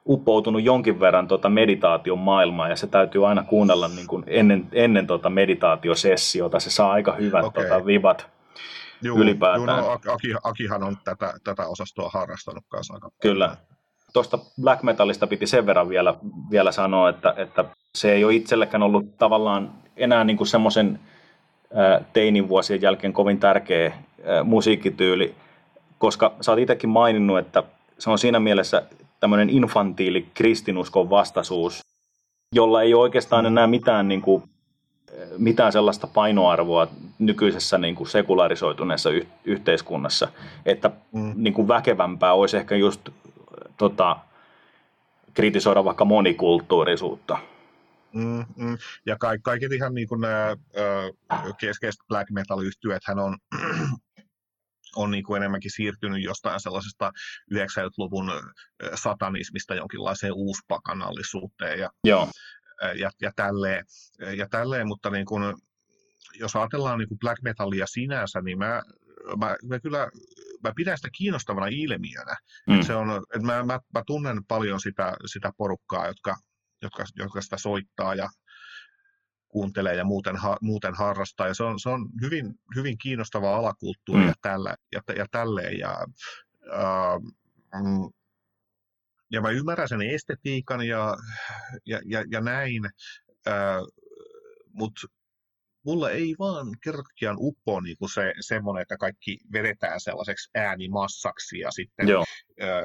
uppoutunut 0.09 0.63
jonkin 0.63 0.99
verran 0.99 1.27
tota 1.27 1.49
meditaation 1.49 2.19
maailmaan 2.19 2.69
ja 2.69 2.75
se 2.75 2.87
täytyy 2.87 3.27
aina 3.27 3.43
kuunnella 3.43 3.87
niin 3.87 4.07
kuin 4.07 4.23
ennen, 4.27 4.67
ennen 4.71 5.07
tota 5.07 5.29
meditaatiosessiota. 5.29 6.59
Se 6.59 6.69
saa 6.69 6.91
aika 6.91 7.13
hyvät 7.13 7.45
okay. 7.45 7.63
tota, 7.63 7.85
vibat 7.85 8.27
Juu, 9.01 9.17
ylipäätään. 9.17 9.79
Juu, 9.79 9.87
no, 9.87 9.91
Aki, 9.91 10.33
Akihan 10.43 10.83
on 10.83 10.97
tätä, 11.03 11.33
tätä 11.43 11.67
osastoa 11.67 12.09
harrastanut 12.13 12.63
kanssa 12.67 12.93
aika 12.93 13.09
Kyllä. 13.21 13.57
Tuosta 14.13 14.39
black 14.61 14.83
metalista 14.83 15.27
piti 15.27 15.47
sen 15.47 15.65
verran 15.65 15.89
vielä, 15.89 16.15
vielä 16.51 16.71
sanoa, 16.71 17.09
että, 17.09 17.33
että 17.37 17.65
se 17.95 18.11
ei 18.11 18.23
ole 18.23 18.35
itsellekään 18.35 18.83
ollut 18.83 19.17
tavallaan 19.17 19.71
enää 19.97 20.23
niin 20.23 20.47
semmoisen 20.47 20.99
teinin 22.13 22.49
vuosien 22.49 22.81
jälkeen 22.81 23.13
kovin 23.13 23.39
tärkeä 23.39 23.93
musiikkityyli, 24.43 25.35
koska 25.97 26.33
sä 26.41 26.51
oot 26.51 26.59
itsekin 26.59 26.89
maininnut, 26.89 27.39
että 27.39 27.63
se 28.03 28.09
on 28.09 28.19
siinä 28.19 28.39
mielessä 28.39 28.83
tämmöinen 29.19 29.49
infantiili 29.49 30.27
kristinuskon 30.33 31.09
vastaisuus, 31.09 31.81
jolla 32.55 32.81
ei 32.81 32.93
ole 32.93 33.01
oikeastaan 33.01 33.45
enää 33.45 33.67
mitään, 33.67 34.07
niin 34.07 34.21
kuin, 34.21 34.43
mitään 35.37 35.71
sellaista 35.71 36.07
painoarvoa 36.07 36.87
nykyisessä 37.19 37.77
niin 37.77 37.95
kuin 37.95 38.07
sekularisoituneessa 38.07 39.09
yh- 39.09 39.27
yhteiskunnassa, 39.45 40.27
että 40.65 40.91
mm. 41.11 41.33
niin 41.35 41.53
kuin 41.53 41.67
väkevämpää 41.67 42.33
olisi 42.33 42.57
ehkä 42.57 42.75
just 42.75 43.09
tota, 43.77 44.15
kritisoida 45.33 45.85
vaikka 45.85 46.05
monikulttuurisuutta. 46.05 47.37
Mm, 48.13 48.45
mm. 48.55 48.77
Ja 49.05 49.15
ka- 49.19 49.37
kaiket 49.41 49.71
ihan 49.71 49.93
niin 49.93 50.07
kuin 50.07 50.21
nämä 50.21 50.55
keskeiset 51.59 52.01
black 52.07 52.31
metal-yhtyöt 52.31 53.01
hän 53.05 53.19
on 53.19 53.37
on 54.95 55.11
niin 55.11 55.23
kuin 55.23 55.37
enemmänkin 55.37 55.71
siirtynyt 55.71 56.23
jostain 56.23 56.59
sellaisesta 56.59 57.11
90-luvun 57.53 58.31
satanismista 58.95 59.75
jonkinlaiseen 59.75 60.33
uuspakanallisuuteen 60.33 61.79
ja, 61.79 61.89
Joo. 62.03 62.29
ja, 62.95 63.11
ja, 63.21 63.31
tälleen, 63.35 63.85
ja 64.37 64.47
tälleen, 64.49 64.87
mutta 64.87 65.09
niin 65.09 65.25
kuin, 65.25 65.53
jos 66.39 66.55
ajatellaan 66.55 66.99
niin 66.99 67.09
kuin 67.09 67.19
black 67.19 67.41
metalia 67.41 67.85
sinänsä, 67.87 68.41
niin 68.41 68.57
mä, 68.57 68.81
mä, 69.37 69.55
mä 69.63 69.79
kyllä 69.79 70.09
mä 70.63 70.73
pidän 70.75 70.97
sitä 70.97 71.09
kiinnostavana 71.17 71.67
ilmiönä. 71.67 72.35
Mm. 72.67 72.79
Et 72.79 72.85
se 72.85 72.95
on, 72.95 73.23
et 73.35 73.41
mä, 73.41 73.63
mä, 73.63 73.79
mä 73.93 74.03
tunnen 74.07 74.45
paljon 74.47 74.79
sitä, 74.79 75.15
sitä 75.25 75.51
porukkaa, 75.57 76.07
jotka, 76.07 76.35
jotka, 76.81 77.05
jotka 77.15 77.41
sitä 77.41 77.57
soittaa 77.57 78.15
ja 78.15 78.29
kuuntelee 79.53 79.95
ja 79.95 80.03
muuten, 80.03 80.35
ha, 80.35 80.57
muuten 80.61 80.93
harrastaa. 80.93 81.47
Ja 81.47 81.53
se 81.53 81.63
on, 81.63 81.79
se 81.79 81.89
on 81.89 82.09
hyvin, 82.21 82.55
hyvin 82.75 82.97
kiinnostavaa 82.97 83.57
alakulttuuria 83.57 84.27
mm. 84.27 84.33
tällä, 84.41 84.75
ja, 84.91 85.01
ja 85.17 85.25
tälleen. 85.31 85.79
Ja, 85.79 85.97
äh, 86.73 87.21
ja 89.31 89.41
mä 89.41 89.49
ymmärrän 89.49 89.89
sen 89.89 90.01
estetiikan 90.01 90.87
ja, 90.87 91.17
ja, 91.85 92.01
ja, 92.05 92.23
ja 92.31 92.41
näin, 92.41 92.85
äh, 93.47 93.81
mutta 94.73 95.07
mulla 95.85 96.09
ei 96.09 96.35
vaan 96.39 96.67
kertakaan 96.83 97.35
uppo 97.37 97.81
niin 97.81 97.97
kuin 97.97 98.09
se, 98.09 98.33
semmoinen, 98.39 98.81
että 98.81 98.97
kaikki 98.97 99.37
vedetään 99.53 99.99
sellaiseksi 99.99 100.49
äänimassaksi 100.55 101.59
ja 101.59 101.71
sitten 101.71 102.07
Joo. 102.07 102.25
Äh, 102.61 102.83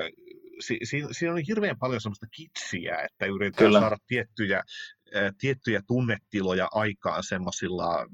si, 0.61 0.79
si, 0.83 1.03
siinä 1.13 1.33
on 1.33 1.39
hirveän 1.49 1.79
paljon 1.79 2.01
semmoista 2.01 2.27
kitsiä, 2.27 2.99
että 3.03 3.27
yritetään 3.27 3.69
Kyllä. 3.69 3.81
saada 3.81 3.97
tiettyjä 4.07 4.63
tiettyjä 5.39 5.83
tunnetiloja 5.87 6.69
aikaan 6.73 7.23
semmoisilla 7.23 8.07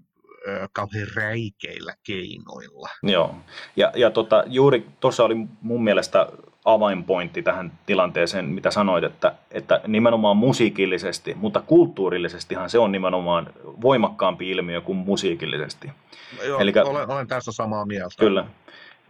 kauhean 0.73 1.09
räikeillä 1.15 1.95
keinoilla. 2.07 2.89
Joo, 3.03 3.35
ja, 3.77 3.93
ja 3.97 4.11
tota, 4.11 4.45
juuri 4.47 4.87
tuossa 5.01 5.25
oli 5.25 5.35
mun 5.61 5.85
mielestä 5.85 6.29
avainpointti 6.65 7.43
tähän 7.43 7.73
tilanteeseen, 7.87 8.45
mitä 8.45 8.71
sanoit, 8.71 9.05
että, 9.05 9.35
että 9.51 9.81
nimenomaan 9.87 10.37
musiikillisesti, 10.37 11.35
mutta 11.35 11.61
kulttuurillisestihan 11.61 12.71
se 12.71 12.79
on 12.79 12.93
nimenomaan 12.93 13.51
voimakkaampi 13.83 14.51
ilmiö 14.51 14.81
kuin 14.81 14.99
musiikillisesti. 14.99 15.91
Joo, 16.47 16.59
Elikkä, 16.59 16.85
olen, 16.85 17.11
olen 17.11 17.27
tässä 17.27 17.53
samaa 17.53 17.87
mieltä. 17.87 18.15
Kyllä. 18.19 18.47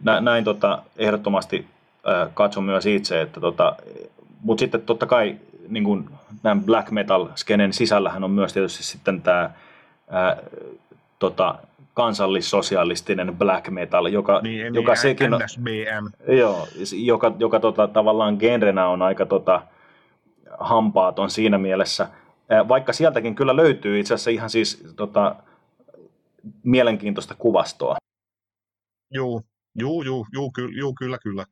Nä, 0.03 0.21
näin 0.21 0.43
tota, 0.43 0.83
ehdottomasti 0.97 1.67
äh, 2.07 2.29
katson 2.33 2.63
myös 2.63 2.85
itse, 2.85 3.21
että 3.21 3.39
tota, 3.39 3.75
mutta 4.41 4.59
sitten 4.59 4.81
totta 4.81 5.05
kai 5.05 5.37
niin 5.67 5.83
kuin 5.83 6.09
tämän 6.43 6.63
black 6.63 6.91
metal-skenen 6.91 7.73
sisällähän 7.73 8.23
on 8.23 8.31
myös 8.31 8.53
tietysti 8.53 8.83
sitten 8.83 9.21
tämä 9.21 9.49
ää, 10.09 10.37
tota, 11.19 11.55
kansallissosialistinen 11.93 13.37
black 13.37 13.69
metal, 13.69 14.05
joka, 14.05 14.41
niin, 14.41 14.75
joka 14.75 14.91
niin, 14.91 15.01
sekin 15.01 15.33
on, 15.33 15.41
joo, 16.27 16.67
joka, 16.91 17.35
joka 17.39 17.59
tota, 17.59 17.87
tavallaan 17.87 18.37
genrenä 18.39 18.87
on 18.87 19.01
aika 19.01 19.25
tota, 19.25 19.61
hampaaton 20.59 21.29
siinä 21.29 21.57
mielessä, 21.57 22.09
ää, 22.49 22.67
vaikka 22.67 22.93
sieltäkin 22.93 23.35
kyllä 23.35 23.55
löytyy 23.55 23.99
itse 23.99 24.13
asiassa 24.13 24.31
ihan 24.31 24.49
siis 24.49 24.93
tota, 24.95 25.35
mielenkiintoista 26.63 27.35
kuvastoa. 27.35 27.95
Joo, 29.11 29.41
joo, 29.75 30.03
joo, 30.03 30.25
joo, 30.33 30.51
ky, 30.55 30.65
joo 30.65 30.93
kyllä, 30.99 31.17
kyllä. 31.17 31.45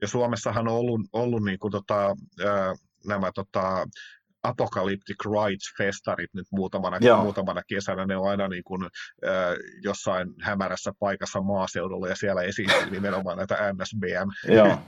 Ja 0.00 0.08
Suomessahan 0.08 0.68
on 0.68 0.74
ollut, 0.74 1.00
ollut 1.12 1.44
niin 1.44 1.58
kuin 1.58 1.72
tota, 1.72 2.16
ää, 2.46 2.74
nämä 3.06 3.30
tota, 3.34 3.86
Apocalyptic 4.42 5.16
Rights-festarit 5.24 6.30
nyt 6.32 6.46
muutamana, 6.50 7.16
muutamana 7.22 7.62
kesänä. 7.68 8.06
Ne 8.06 8.16
on 8.16 8.30
aina 8.30 8.48
niin 8.48 8.64
kuin, 8.64 8.84
äh, 8.84 9.30
jossain 9.82 10.28
hämärässä 10.40 10.92
paikassa 10.98 11.40
maaseudulla 11.40 12.08
ja 12.08 12.16
siellä 12.16 12.42
esiintyy 12.42 12.90
nimenomaan 12.90 13.38
näitä 13.38 13.72
NSBM. 13.72 14.52
Joo. 14.54 14.78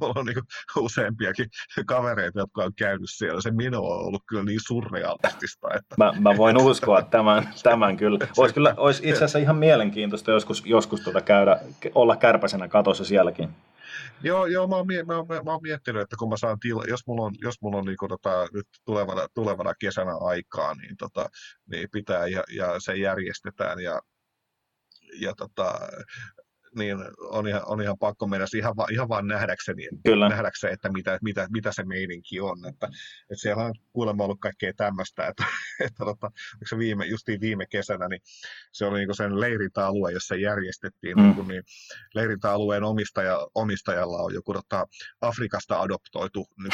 on 0.16 0.26
niin 0.26 0.34
kuin 0.34 0.84
useampiakin 0.84 1.46
kavereita, 1.86 2.38
jotka 2.38 2.64
on 2.64 2.74
käynyt 2.74 3.10
siellä. 3.10 3.40
Se 3.40 3.50
minua 3.50 3.94
on 3.94 4.06
ollut 4.06 4.22
kyllä 4.28 4.44
niin 4.44 4.60
surrealistista. 4.66 5.68
Että... 5.74 5.94
Mä, 5.98 6.12
mä 6.20 6.36
voin 6.36 6.56
uskoa 6.56 7.02
tämän, 7.02 7.48
tämän 7.62 7.96
kyllä. 7.96 8.18
Olisi, 8.36 8.54
kyllä. 8.54 8.74
olisi 8.76 9.02
itse 9.02 9.16
asiassa 9.16 9.38
ihan 9.38 9.56
mielenkiintoista 9.56 10.30
joskus, 10.30 10.62
joskus 10.66 11.00
tuota 11.00 11.20
käydä, 11.20 11.60
olla 11.94 12.16
kärpäsenä 12.16 12.68
katossa 12.68 13.04
sielläkin. 13.04 13.48
Joo, 14.22 14.46
joo 14.46 14.68
mä, 14.68 14.76
oon, 14.76 14.86
mä, 15.06 15.16
oon, 15.16 15.26
mä 15.44 15.52
oon 15.52 15.62
miettinyt, 15.62 16.02
että 16.02 16.16
kun 16.18 16.28
mä 16.28 16.36
saan 16.36 16.58
tila, 16.60 16.84
jos 16.88 17.06
mulla 17.06 17.22
on, 17.22 17.34
jos 17.42 17.54
mulla 17.62 17.78
on 17.78 17.84
niin 17.84 17.96
tota, 18.08 18.46
nyt 18.52 18.66
tulevana, 18.84 19.26
tulevana 19.34 19.74
kesänä 19.74 20.12
aikaa, 20.20 20.74
niin, 20.74 20.96
tota, 20.96 21.28
niin 21.70 21.88
pitää 21.92 22.26
ja, 22.26 22.44
ja 22.56 22.80
se 22.80 22.96
järjestetään 22.96 23.80
ja, 23.80 24.00
ja 25.20 25.34
tota, 25.36 25.78
niin 26.76 26.98
on 27.18 27.48
ihan, 27.48 27.62
on 27.66 27.82
ihan 27.82 27.98
pakko 27.98 28.26
mennä 28.26 28.46
ihan, 28.56 28.76
va, 28.76 28.86
ihan 28.90 29.08
vaan 29.08 29.26
nähdäkseni, 29.26 29.88
Kyllä. 30.04 30.28
nähdäkseni 30.28 30.72
että 30.72 30.88
mitä, 30.88 31.18
mitä, 31.22 31.46
mitä 31.50 31.72
se 31.72 31.84
meininki 31.84 32.40
on. 32.40 32.58
Että, 32.68 32.86
että 33.30 33.42
siellä 33.42 33.64
on 33.64 33.74
kuulemma 33.92 34.24
ollut 34.24 34.40
kaikkea 34.40 34.72
tämmöistä, 34.76 35.26
että, 35.26 35.44
että 35.86 36.04
tota, 36.04 36.30
se 36.68 36.78
viime, 36.78 37.06
justiin 37.06 37.40
viime 37.40 37.66
kesänä, 37.66 38.08
niin 38.08 38.20
se 38.72 38.86
oli 38.86 38.98
niin 38.98 39.14
sen 39.14 39.40
leirintäalue, 39.40 40.12
jossa 40.12 40.34
järjestettiin, 40.34 41.16
mm. 41.16 41.22
niin, 41.22 41.48
niin 41.48 41.62
leirintäalueen 42.14 42.84
omistaja, 42.84 43.48
omistajalla 43.54 44.18
on 44.18 44.34
joku 44.34 44.52
tota, 44.52 44.86
Afrikasta 45.20 45.80
adoptoitu, 45.80 46.46
niin 46.62 46.72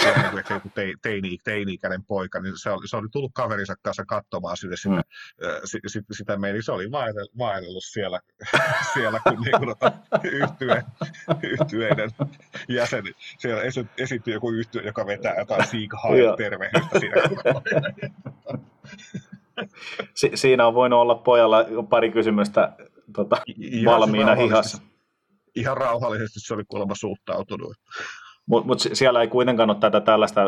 joku 0.50 0.68
te, 0.74 0.92
teini, 1.02 1.38
teini-ikäinen 1.44 2.04
poika, 2.04 2.40
niin 2.40 2.58
se 2.58 2.70
oli, 2.70 2.88
se 2.88 2.96
oli 2.96 3.08
tullut 3.12 3.32
kaverinsa 3.34 3.74
kanssa 3.82 4.04
katsomaan 4.04 4.56
sitä, 4.56 4.74
mm. 4.88 5.02
sitä, 5.64 5.88
sitä, 5.88 6.14
sitä 6.14 6.36
meini, 6.36 6.62
se 6.62 6.72
oli 6.72 6.90
vaellut 7.38 7.84
siellä, 7.84 8.20
siellä 8.94 9.20
kun 9.24 9.40
niin 9.40 9.58
kuin, 9.58 9.89
tota, 9.90 10.28
yhtye, 10.28 10.82
yhtyeiden 11.42 12.10
jäsen. 12.68 13.04
Siellä 13.38 13.62
esi- 13.62 13.86
esiintyy 13.98 14.34
joku 14.34 14.50
yhtye, 14.50 14.82
joka 14.82 15.06
vetää 15.06 15.34
jotain 15.38 15.66
Sieg 15.66 15.90
Heil 16.08 16.36
tervehdystä 16.36 16.98
siinä. 17.00 17.22
si- 20.14 20.30
siinä 20.34 20.66
on 20.66 20.74
voinut 20.74 21.00
olla 21.00 21.14
pojalla 21.14 21.64
pari 21.88 22.10
kysymystä 22.10 22.72
tota, 23.14 23.36
valmiina 23.84 24.34
hihassa. 24.34 24.82
Ihan 25.56 25.76
rauhallisesti 25.76 26.40
se 26.40 26.54
oli 26.54 26.64
kuulemma 26.68 26.94
suuttautunut. 26.94 27.76
Mutta 28.46 28.66
mut 28.66 28.78
siellä 28.92 29.20
ei 29.20 29.28
kuitenkaan 29.28 29.70
ole 29.70 29.78
tätä 29.78 30.00
tällaista, 30.00 30.40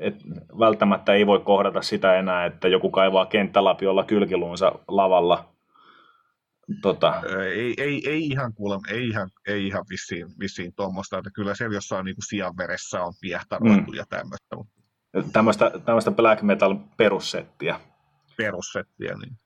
että 0.00 0.24
välttämättä 0.58 1.12
ei 1.14 1.26
voi 1.26 1.40
kohdata 1.40 1.82
sitä 1.82 2.14
enää, 2.14 2.46
että 2.46 2.68
joku 2.68 2.90
kaivaa 2.90 3.26
kenttälapiolla 3.26 4.04
kylkiluunsa 4.04 4.72
lavalla. 4.88 5.44
Tota. 6.82 7.22
Ei, 7.54 7.74
ei, 7.78 8.08
ei, 8.08 8.26
ihan 8.26 8.54
kuulemma, 8.54 8.86
ei 8.90 9.08
ihan, 9.08 9.30
ei 9.46 9.66
ihan 9.66 9.84
vissiin, 9.90 10.26
vissiin 10.40 10.72
tuommoista, 10.76 11.18
että 11.18 11.30
kyllä 11.34 11.54
se 11.54 11.64
jossain 11.64 12.04
niin 12.04 12.16
sian 12.28 12.56
veressä 12.56 13.02
on 13.02 13.12
piehtaroitu 13.20 13.90
mm. 13.90 13.96
ja 13.96 14.04
tämmöistä. 14.08 14.56
Tämmöistä, 15.32 15.70
tämmöistä 15.84 16.10
black 16.10 16.42
metal 16.42 16.76
perussettiä. 16.96 17.80
Perussettiä, 18.36 19.14
niin. 19.14 19.36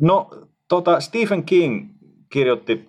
No, 0.00 0.30
tota, 0.68 1.00
Stephen 1.00 1.44
King 1.44 1.88
kirjoitti 2.32 2.88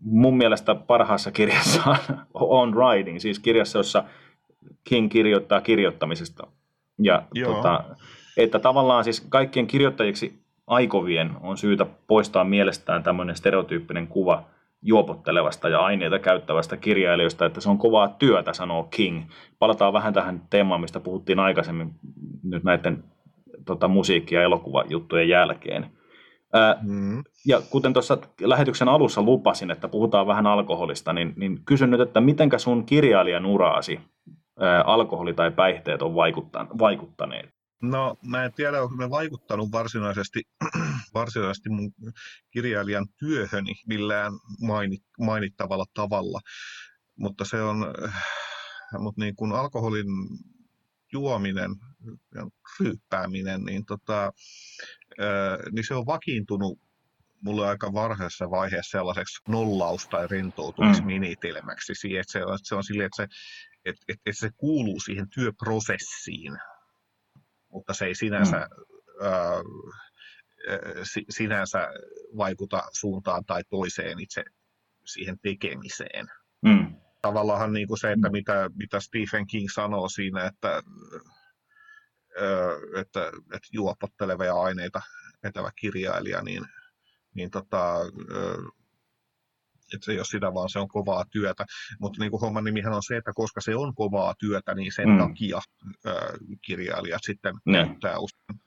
mun 0.00 0.36
mielestä 0.36 0.74
parhaassa 0.74 1.30
kirjassaan 1.30 1.98
On 2.34 2.74
Writing, 2.74 3.20
siis 3.20 3.38
kirjassa, 3.38 3.78
jossa 3.78 4.04
King 4.84 5.10
kirjoittaa 5.10 5.60
kirjoittamisesta. 5.60 6.46
Ja 6.98 7.26
tota, 7.44 7.84
että 8.36 8.58
tavallaan 8.58 9.04
siis 9.04 9.20
kaikkien 9.20 9.66
kirjoittajiksi 9.66 10.43
aikovien 10.66 11.30
on 11.40 11.56
syytä 11.56 11.86
poistaa 12.06 12.44
mielestään 12.44 13.02
tämmöinen 13.02 13.36
stereotyyppinen 13.36 14.06
kuva 14.06 14.44
juopottelevasta 14.82 15.68
ja 15.68 15.80
aineita 15.80 16.18
käyttävästä 16.18 16.76
kirjailijasta, 16.76 17.46
että 17.46 17.60
se 17.60 17.70
on 17.70 17.78
kovaa 17.78 18.08
työtä, 18.08 18.52
sanoo 18.52 18.82
King. 18.82 19.22
Palataan 19.58 19.92
vähän 19.92 20.14
tähän 20.14 20.42
teemaan, 20.50 20.80
mistä 20.80 21.00
puhuttiin 21.00 21.38
aikaisemmin 21.38 21.90
nyt 22.42 22.64
näiden 22.64 23.04
tota, 23.64 23.88
musiikki- 23.88 24.34
ja 24.34 24.42
elokuvajuttujen 24.42 25.28
jälkeen. 25.28 25.86
Mm. 26.82 27.24
Ja 27.46 27.60
kuten 27.70 27.92
tuossa 27.92 28.18
lähetyksen 28.40 28.88
alussa 28.88 29.22
lupasin, 29.22 29.70
että 29.70 29.88
puhutaan 29.88 30.26
vähän 30.26 30.46
alkoholista, 30.46 31.12
niin, 31.12 31.32
niin 31.36 31.60
kysyn 31.64 31.90
nyt, 31.90 32.00
että 32.00 32.20
mitenkä 32.20 32.58
sun 32.58 32.86
kirjailijan 32.86 33.46
uraasi 33.46 34.00
ää, 34.60 34.82
alkoholi 34.82 35.34
tai 35.34 35.50
päihteet 35.50 36.02
on 36.02 36.14
vaikuttaneet? 36.78 37.53
No 37.90 38.16
mä 38.26 38.44
en 38.44 38.52
tiedä, 38.52 38.82
onko 38.82 38.96
ne 38.96 39.10
vaikuttanut 39.10 39.72
varsinaisesti, 39.72 40.42
varsinaisesti 41.14 41.68
mun 41.68 41.92
kirjailijan 42.50 43.06
työhöni 43.18 43.74
millään 43.86 44.32
mainittavalla 45.18 45.84
tavalla, 45.94 46.40
mutta 47.16 47.44
se 47.44 47.62
on, 47.62 47.86
mutta 48.98 49.20
niin 49.20 49.36
kuin 49.36 49.52
alkoholin 49.52 50.06
juominen 51.12 51.70
ja 52.34 52.48
ryyppääminen, 52.80 53.64
niin, 53.64 53.84
tota, 53.84 54.32
niin 55.72 55.84
se 55.86 55.94
on 55.94 56.06
vakiintunut 56.06 56.78
mulle 57.40 57.68
aika 57.68 57.92
varhaisessa 57.92 58.50
vaiheessa 58.50 58.98
sellaiseksi 58.98 59.42
nollaus- 59.48 60.08
tai 60.08 60.26
rentoutumisminitelmäksi. 60.30 61.92
Mm. 61.92 62.20
Että 62.20 62.32
se 62.32 62.44
on, 62.44 62.58
se 62.62 62.74
on 62.74 62.84
silleen, 62.84 63.06
että 63.06 63.22
se, 63.22 63.28
että, 63.84 64.04
että 64.08 64.40
se 64.40 64.50
kuuluu 64.56 65.00
siihen 65.00 65.26
työprosessiin, 65.34 66.52
mutta 67.74 67.94
se 67.94 68.04
ei 68.04 68.14
sinänsä, 68.14 68.56
mm. 68.56 69.26
ää, 69.26 69.62
sinänsä 71.30 71.88
vaikuta 72.36 72.82
suuntaan 72.92 73.44
tai 73.44 73.62
toiseen 73.70 74.20
itse 74.20 74.44
siihen 75.04 75.36
tekemiseen. 75.42 76.26
Mm 76.62 77.04
tavallaan 77.24 77.72
niin 77.72 77.88
kuin 77.88 77.98
se, 77.98 78.12
että 78.12 78.30
mitä, 78.30 78.70
mitä 78.76 79.00
Stephen 79.00 79.46
King 79.46 79.68
sanoo 79.74 80.08
siinä, 80.08 80.44
että, 80.44 80.82
että, 83.00 83.26
että 83.28 83.68
juopottelevia 83.72 84.54
aineita 84.54 85.02
vetävä 85.42 85.70
kirjailija, 85.76 86.42
niin, 86.42 86.64
niin 87.34 87.50
tota, 87.50 87.94
että 89.94 90.12
ole 90.12 90.24
sitä, 90.24 90.54
vaan 90.54 90.68
se 90.68 90.78
on 90.78 90.88
kovaa 90.88 91.24
työtä. 91.30 91.64
Mutta 92.00 92.20
niin 92.20 92.30
kuin 92.30 92.40
homman 92.40 92.64
nimihän 92.64 92.92
on 92.92 93.02
se, 93.02 93.16
että 93.16 93.32
koska 93.34 93.60
se 93.60 93.76
on 93.76 93.94
kovaa 93.94 94.34
työtä, 94.38 94.74
niin 94.74 94.92
sen 94.92 95.08
mm. 95.08 95.18
takia 95.18 95.60
kirjailijat 96.62 97.20
sitten 97.24 97.54
ne. 97.66 97.78
käyttää 97.78 98.18
usein 98.18 98.64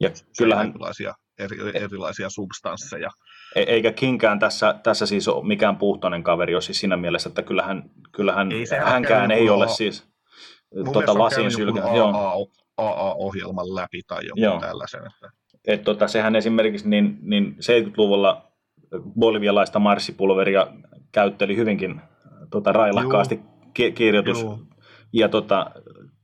ja 0.00 0.10
kyllähän, 0.38 0.68
erilaisia, 0.68 1.14
eri, 1.38 1.56
erilaisia 1.74 2.30
substansseja. 2.30 3.10
E- 3.54 3.62
eikä 3.62 3.92
Kinkään 3.92 4.38
tässä, 4.38 4.74
tässä 4.82 5.06
siis 5.06 5.28
ole 5.28 5.46
mikään 5.46 5.76
puhtoinen 5.76 6.22
kaveri, 6.22 6.52
jos 6.52 6.64
siis 6.64 6.80
siinä 6.80 6.96
mielessä, 6.96 7.28
että 7.28 7.42
kyllähän, 7.42 7.90
kyllähän 8.12 8.52
ei 8.52 8.64
hänkään 8.84 9.30
ei 9.30 9.50
ole 9.50 9.68
siis 9.68 10.08
tuota, 10.92 11.18
lasin 11.18 11.52
sylkä. 11.52 11.82
AA-ohjelman 12.76 13.74
läpi 13.74 14.02
tai 14.06 14.26
joku 14.26 14.40
Joo. 14.40 14.60
tällaisen. 14.60 15.00
Että... 15.06 15.30
Et 15.66 15.84
tota, 15.84 16.08
sehän 16.08 16.36
esimerkiksi 16.36 16.88
niin, 16.88 17.18
niin 17.22 17.56
70-luvulla 17.60 18.52
bolivialaista 19.18 19.78
marssipulveria 19.78 20.66
käytteli 21.12 21.56
hyvinkin 21.56 22.00
tota, 22.50 22.72
railakkaasti 22.72 23.40
ki- 23.74 23.92
kirjoitus. 23.92 24.42
Joo. 24.42 24.58
Ja 25.12 25.28
tota, 25.28 25.70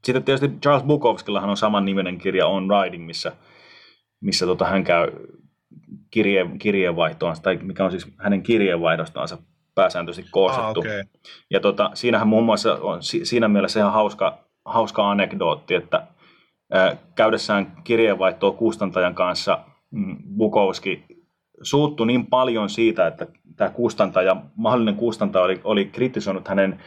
sitten 0.05 0.25
tietysti 0.25 0.59
Charles 0.61 0.87
Bukowskillahan 0.87 1.51
on 1.51 1.57
saman 1.57 1.85
niminen 1.85 2.19
kirja 2.19 2.47
On 2.47 2.69
Riding, 2.71 3.07
missä 3.07 3.33
missä 4.21 4.47
tota, 4.47 4.65
hän 4.65 4.85
käy 4.85 5.13
kirje, 6.11 6.47
kirjeenvaihtoon, 6.59 7.37
tai 7.43 7.57
mikä 7.57 7.85
on 7.85 7.91
siis 7.91 8.07
hänen 8.19 8.43
kirjeenvaihdostaansa 8.43 9.39
pääsääntöisesti 9.75 10.31
koostettu. 10.31 10.81
Ah, 10.81 10.87
okay. 10.87 11.05
Ja 11.51 11.61
tota, 11.61 11.91
siinähän 11.95 12.29
muun 12.29 12.45
muassa 12.45 12.75
on 12.75 12.99
siinä 13.03 13.49
mielessä 13.49 13.81
ihan 13.81 13.93
hauska, 13.93 14.39
hauska 14.65 15.11
anekdootti, 15.11 15.75
että 15.75 16.07
ää, 16.73 16.97
käydessään 17.15 17.73
kirjeenvaihtoa 17.85 18.51
kustantajan 18.53 19.15
kanssa 19.15 19.59
mm, 19.91 20.17
Bukowski 20.37 21.05
suuttui 21.63 22.07
niin 22.07 22.27
paljon 22.27 22.71
siitä, 22.71 23.07
että 23.07 23.27
tämä 23.57 23.71
kustantaja, 23.71 24.37
mahdollinen 24.57 24.97
kustantaja 24.97 25.45
oli, 25.45 25.61
oli 25.65 25.85
kritisoinut 25.85 26.49
hänen 26.49 26.81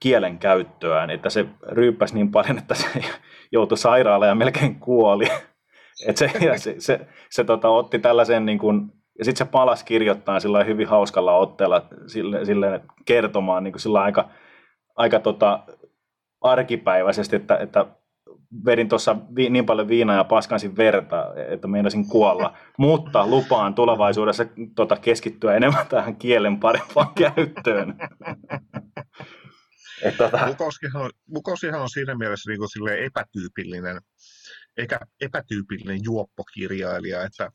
kielen 0.00 0.38
käyttöään, 0.38 1.10
että 1.10 1.30
se 1.30 1.46
ryyppäsi 1.68 2.14
niin 2.14 2.30
paljon, 2.30 2.58
että 2.58 2.74
se 2.74 2.86
joutui 3.52 3.78
sairaalaan 3.78 4.28
ja 4.28 4.34
melkein 4.34 4.80
kuoli. 4.80 5.26
Et 6.08 6.16
se, 6.16 6.30
ja 6.40 6.58
se, 6.58 6.74
se, 6.78 7.00
se 7.30 7.44
tota, 7.44 7.68
otti 7.68 7.98
tällaisen, 7.98 8.46
niin 8.46 8.58
kuin, 8.58 8.92
ja 9.18 9.24
sitten 9.24 9.46
se 9.46 9.50
palasi 9.52 9.84
kirjoittaa 9.84 10.40
sillä 10.40 10.64
hyvin 10.64 10.88
hauskalla 10.88 11.36
otteella 11.36 11.82
sille, 12.06 12.44
sille 12.44 12.80
kertomaan 13.04 13.64
niin 13.64 13.72
kuin 13.72 13.80
sillä 13.80 14.00
aika, 14.00 14.28
aika 14.96 15.20
tota, 15.20 15.60
arkipäiväisesti, 16.40 17.36
että, 17.36 17.56
että 17.56 17.86
vedin 18.64 18.88
tuossa 18.88 19.16
vi, 19.36 19.50
niin 19.50 19.66
paljon 19.66 19.88
viinaa 19.88 20.16
ja 20.16 20.24
paskansin 20.24 20.76
verta, 20.76 21.26
että 21.48 21.68
meinasin 21.68 22.08
kuolla. 22.08 22.56
Mutta 22.78 23.26
lupaan 23.26 23.74
tulevaisuudessa 23.74 24.46
tota, 24.74 24.96
keskittyä 24.96 25.54
enemmän 25.54 25.86
tähän 25.86 26.16
kielen 26.16 26.60
parempaan 26.60 27.14
käyttöön. 27.34 27.94
Et, 30.02 30.16
tota... 30.16 30.38
Bukowskihan, 31.32 31.80
on, 31.80 31.90
siinä 31.90 32.14
mielessä 32.14 32.50
niin 32.50 32.58
kuin 32.58 32.98
epätyypillinen 33.04 34.00
eikä 34.76 35.00
epätyypillinen 35.20 36.00
juoppokirjailija, 36.04 37.22
että, 37.22 37.50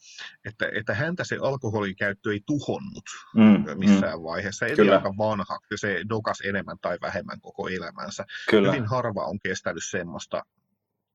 että, 0.46 0.70
että 0.76 0.94
häntä 0.94 1.24
se 1.24 1.38
alkoholin 1.42 1.96
käyttö 1.96 2.32
ei 2.32 2.40
tuhonnut 2.46 3.04
mm, 3.36 3.66
missään 3.80 4.20
mm. 4.20 4.24
vaiheessa. 4.24 4.66
Eli 4.66 4.76
Kyllä. 4.76 4.96
aika 4.96 5.14
vanha, 5.18 5.60
se 5.76 6.02
dokas 6.10 6.42
enemmän 6.42 6.78
tai 6.82 6.98
vähemmän 7.02 7.42
koko 7.42 7.68
elämänsä. 7.68 8.26
Kyllä. 8.50 8.72
Hyvin 8.72 8.86
harva 8.86 9.26
on 9.26 9.40
kestänyt 9.40 9.84
semmoista, 9.90 10.44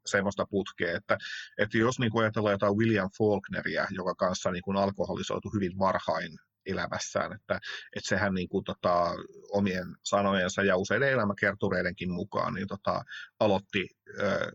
semmoista 0.06 0.46
putkea, 0.50 0.96
että, 0.96 1.18
että 1.58 1.78
jos 1.78 1.98
niin 1.98 2.18
ajatellaan 2.20 2.54
jotain 2.54 2.76
William 2.76 3.10
Faulkneria, 3.18 3.86
joka 3.90 4.14
kanssa 4.14 4.50
niin 4.50 4.62
kuin 4.62 4.76
alkoholisoitu 4.76 5.50
hyvin 5.54 5.78
varhain 5.78 6.38
elämässään, 6.66 7.32
että, 7.32 7.54
että 7.96 8.08
sehän 8.08 8.34
niin 8.34 8.48
kuin, 8.48 8.64
tota, 8.64 9.14
omien 9.50 9.86
sanojensa 10.02 10.62
ja 10.62 10.76
useiden 10.76 11.12
elämäkertureidenkin 11.12 12.10
mukaan 12.10 12.54
niin, 12.54 12.68
tota, 12.68 13.04
aloitti 13.40 13.88
ö, 14.18 14.52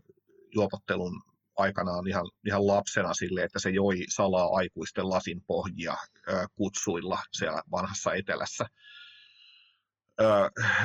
juopottelun 0.54 1.22
aikanaan 1.56 2.08
ihan, 2.08 2.26
ihan 2.46 2.66
lapsena 2.66 3.14
sille, 3.14 3.42
että 3.42 3.58
se 3.58 3.70
joi 3.70 4.04
salaa 4.08 4.48
aikuisten 4.52 5.08
lasin 5.08 5.42
pohjia 5.46 5.96
ö, 6.28 6.46
kutsuilla 6.54 7.18
siellä 7.32 7.62
vanhassa 7.70 8.14
etelässä. 8.14 8.66
Ö, 10.20 10.24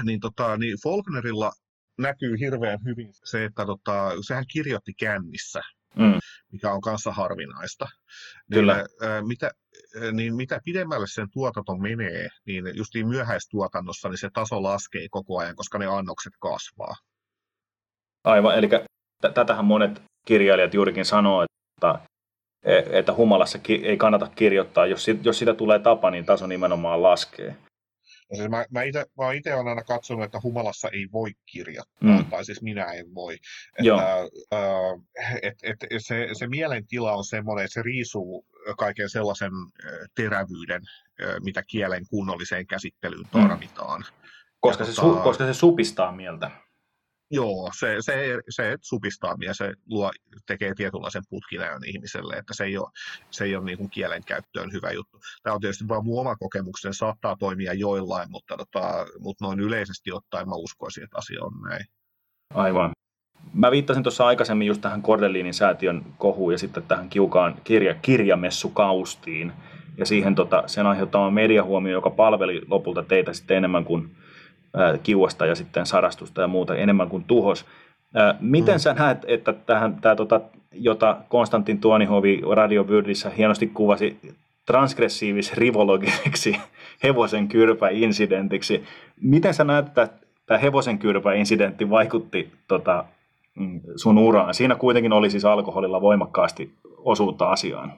niin, 0.04 0.20
tota, 0.20 0.58
niin 0.58 0.78
Faulknerilla 0.84 1.52
näkyy 1.98 2.40
hirveän 2.40 2.80
hyvin 2.86 3.10
se, 3.14 3.46
että 3.46 3.66
tota, 3.66 4.12
sehän 4.28 4.46
kirjoitti 4.52 4.94
kännissä, 4.94 5.62
mm. 5.96 6.20
mikä 6.52 6.72
on 6.72 6.82
kanssa 6.82 7.12
harvinaista. 7.12 7.86
Niin, 7.86 8.60
Kyllä. 8.60 8.76
Niin, 8.76 9.28
mitä, 9.28 9.52
niin 10.12 10.36
mitä 10.36 10.60
pidemmälle 10.66 11.08
sen 11.08 11.28
tuotanto 11.32 11.76
menee, 11.76 12.30
niin 12.46 12.66
justiin 12.74 13.08
myöhäistuotannossa 13.08 14.10
niin 14.10 14.18
se 14.18 14.30
taso 14.34 14.64
laskee 14.64 15.08
koko 15.12 15.40
ajan, 15.40 15.56
koska 15.56 15.78
ne 15.78 15.86
annokset 15.86 16.34
kasvaa. 16.40 16.96
Aivan, 18.24 18.58
eli 18.58 18.70
tätähän 19.34 19.66
monet 19.66 20.02
kirjailijat 20.28 20.74
juurikin 20.74 21.06
sanoo, 21.06 21.44
että, 21.44 22.00
e, 22.64 23.00
että 23.00 23.14
humalassa 23.14 23.60
ei 23.84 23.98
kannata 23.98 24.28
kirjoittaa. 24.36 24.86
Jos, 24.86 25.08
jos 25.24 25.40
sitä 25.40 25.54
tulee 25.54 25.80
tapa, 25.80 26.12
niin 26.12 26.26
taso 26.26 26.48
nimenomaan 26.48 27.04
laskee. 27.04 27.56
No 28.32 28.38
siis 28.38 28.50
mä, 28.50 28.66
mä 28.72 28.84
itse 28.84 29.06
mä 29.18 29.34
itse 29.34 29.54
olen 29.54 29.68
aina 29.68 29.84
katsonut, 29.84 30.26
että 30.26 30.40
humalassa 30.44 30.90
ei 30.90 31.08
voi 31.12 31.32
kirjoittaa, 31.46 32.18
mm. 32.18 32.26
tai 32.26 32.46
siis 32.46 32.62
minä 32.62 32.86
en 32.86 33.16
voi. 33.16 33.38
Että, 33.78 34.22
äh, 34.54 35.36
et, 35.42 35.58
et, 35.64 35.78
se, 35.98 36.30
se 36.34 36.48
mielentila 36.48 37.14
on 37.14 37.26
semmoinen, 37.26 37.66
että 37.66 37.74
se 37.74 37.82
riisuu 37.82 38.46
kaiken 38.78 39.10
sellaisen 39.10 39.52
terävyyden, 40.16 40.82
mitä 41.44 41.64
kielen 41.68 42.08
kunnolliseen 42.08 42.68
käsittelyyn 42.68 43.28
mm. 43.34 43.42
tarvitaan. 43.42 44.02
Mm. 44.02 44.30
Koska, 44.60 44.84
ja 44.84 44.92
se, 44.92 45.02
tota, 45.02 45.18
su, 45.18 45.24
koska 45.24 45.46
se 45.46 45.54
supistaa 45.54 46.12
mieltä. 46.12 46.52
Joo, 47.32 47.72
se, 47.80 47.96
se, 48.00 48.40
se 48.50 48.78
supistaa 48.82 49.36
ja 49.46 49.54
se 49.54 49.74
luo, 49.90 50.12
tekee 50.48 50.74
tietynlaisen 50.76 51.24
putkinäön 51.30 51.82
ihmiselle, 51.86 52.36
että 52.36 52.54
se 52.54 52.64
ei 52.64 52.78
ole, 52.78 52.90
se 53.32 53.44
ei 53.44 53.56
ole 53.56 53.66
niin 53.66 53.78
kuin 53.78 53.90
kielenkäyttöön 53.90 54.72
hyvä 54.72 54.92
juttu. 54.92 55.20
Tämä 55.44 55.54
on 55.54 55.62
tietysti 55.62 55.88
vain 55.88 56.06
mun 56.06 56.22
oma 56.22 56.36
kokemukseni, 56.36 56.94
saattaa 56.94 57.36
toimia 57.40 57.74
joillain, 57.74 58.32
mutta, 58.32 58.58
tota, 58.58 59.06
mutta 59.20 59.46
noin 59.46 59.60
yleisesti 59.60 60.12
ottaen 60.12 60.50
mä 60.50 60.56
uskoisin, 60.56 61.04
että 61.04 61.18
asia 61.18 61.44
on 61.44 61.52
näin. 61.70 61.86
Aivan. 62.54 62.92
Mä 63.54 63.72
viittasin 63.72 64.04
tuossa 64.04 64.28
aikaisemmin 64.28 64.68
just 64.68 64.82
tähän 64.82 65.02
Kordeliinin 65.02 65.54
säätiön 65.54 66.06
kohuun 66.18 66.52
ja 66.52 66.58
sitten 66.58 66.84
tähän 66.84 67.10
kiukaan 67.10 67.62
kirja, 67.64 67.94
kirjamessukaustiin 67.94 69.54
ja 69.98 70.06
siihen 70.06 70.36
tota, 70.36 70.64
sen 70.68 70.88
aiheuttama 70.88 71.32
mediahuomio, 71.32 71.92
joka 71.92 72.10
palveli 72.10 72.62
lopulta 72.68 73.04
teitä 73.04 73.34
sitten 73.34 73.58
enemmän 73.58 73.86
kuin 73.86 74.16
kiuasta 75.04 75.46
ja 75.46 75.56
sitten 75.56 75.86
sarastusta 75.86 76.42
ja 76.42 76.48
muuta 76.48 76.76
enemmän 76.76 77.10
kuin 77.10 77.24
tuhos. 77.24 77.66
Miten 78.40 78.76
mm. 78.76 78.80
sä 78.80 78.94
näet, 78.94 79.18
että 79.28 79.54
tähän, 79.54 79.96
tämä, 80.02 80.16
tota, 80.16 80.42
jota 80.72 81.18
Konstantin 81.30 81.80
Tuonihovi 81.80 82.42
Radio 82.56 82.88
Vyrdissä 82.88 83.30
hienosti 83.30 83.68
kuvasi 83.68 84.20
transgressiivis 84.66 85.54
rivologiseksi 85.54 86.58
hevosen 87.04 87.48
kyrpä-insidentiksi, 87.48 88.84
miten 89.22 89.54
sä 89.54 89.64
näet, 89.64 89.88
että 89.88 90.10
tämä 90.46 90.58
hevosen 90.58 91.00
kyrpä-incidentti 91.00 91.90
vaikutti 91.90 92.52
tota, 92.68 93.06
mm, 93.56 93.82
sun 93.96 94.18
uraan? 94.18 94.54
Siinä 94.54 94.76
kuitenkin 94.76 95.14
oli 95.14 95.30
siis 95.30 95.46
alkoholilla 95.46 96.02
voimakkaasti 96.02 96.74
osuutta 96.98 97.50
asiaan. 97.50 97.94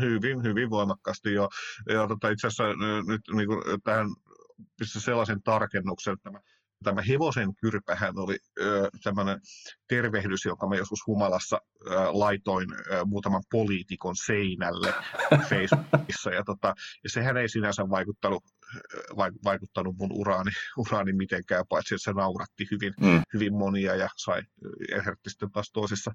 Hyvin, 0.00 0.42
hyvin 0.42 0.70
voimakkaasti 0.70 1.32
jo. 1.32 1.48
Ja 1.88 2.06
tota, 2.08 2.28
itse 2.28 2.46
asiassa 2.46 2.64
nyt 3.08 3.20
niin 3.34 3.46
kuin, 3.48 3.62
tähän 3.84 4.06
pistä 4.78 5.00
sellaisen 5.00 5.42
tarkennuksen, 5.42 6.12
että 6.12 6.30
tämä, 6.30 6.40
tämä 6.84 7.02
hevosen 7.02 7.54
kyrpähän 7.54 8.18
oli 8.18 8.38
tämmöinen 9.02 9.40
tervehdys, 9.88 10.44
jonka 10.44 10.68
mä 10.68 10.76
joskus 10.76 11.06
humalassa 11.06 11.60
ö, 11.86 11.90
laitoin 12.12 12.68
ö, 12.72 13.04
muutaman 13.04 13.42
poliitikon 13.50 14.16
seinälle 14.16 14.94
Facebookissa. 15.50 16.30
Ja, 16.30 16.44
tota, 16.44 16.74
ja 17.04 17.10
sehän 17.10 17.36
ei 17.36 17.48
sinänsä 17.48 17.90
vaikuttanut, 17.90 18.44
vaikuttanut 19.44 19.96
mun 19.96 20.12
uraani, 20.12 20.50
uraani 20.76 21.12
mitenkään, 21.12 21.64
paitsi 21.68 21.94
että 21.94 22.04
se 22.04 22.12
nauratti 22.12 22.68
hyvin, 22.70 22.94
mm. 23.00 23.22
hyvin 23.34 23.54
monia 23.54 23.96
ja 23.96 24.08
sai 24.16 24.42
herätti 24.90 25.30
sitten 25.30 25.52
taas 25.52 25.70
toisissa 25.72 26.12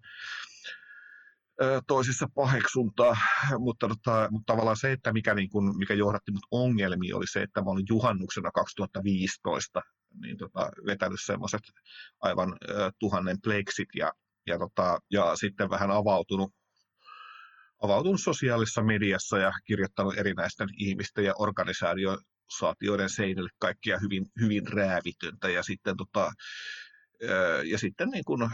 toisissa 1.88 2.28
paheksuntaa, 2.36 3.18
mutta, 3.60 3.88
tota, 3.88 4.28
mutta 4.32 4.54
tavallaan 4.54 4.78
se, 4.78 4.92
että 4.92 5.14
mikä, 5.14 5.34
niin 5.34 5.50
kun, 5.50 5.78
mikä 5.78 5.94
johdatti 5.94 6.32
mut 6.32 6.48
ongelmiin, 6.52 7.16
oli 7.16 7.28
se, 7.28 7.42
että 7.42 7.62
mä 7.62 7.70
olin 7.70 7.86
juhannuksena 7.90 8.52
2015 8.52 9.82
niin 10.22 10.38
tota, 10.38 10.70
vetänyt 10.86 11.20
semmoiset 11.26 11.62
aivan 12.22 12.50
äh, 12.50 12.92
tuhannen 13.00 13.38
pleksit 13.44 13.90
ja, 13.96 14.12
ja, 14.48 14.60
tota, 14.60 15.00
ja 15.12 15.36
sitten 15.36 15.70
vähän 15.70 15.92
avautunut 15.92 16.54
avautunut 17.84 18.22
sosiaalisessa 18.22 18.84
mediassa 18.84 19.38
ja 19.38 19.52
kirjoittanut 19.66 20.18
erinäisten 20.18 20.70
ihmisten 20.78 21.26
ja 21.26 21.34
organisaatioiden 21.38 23.10
seinille 23.10 23.50
kaikkia 23.60 24.00
hyvin, 24.00 24.26
hyvin 24.42 24.68
räävitöntä. 24.68 25.50
Ja 25.50 25.64
sitten, 25.64 25.98
tota, 25.98 26.32
ja 27.66 27.78
sitten 27.78 28.10
niin 28.10 28.26
kuin, 28.26 28.50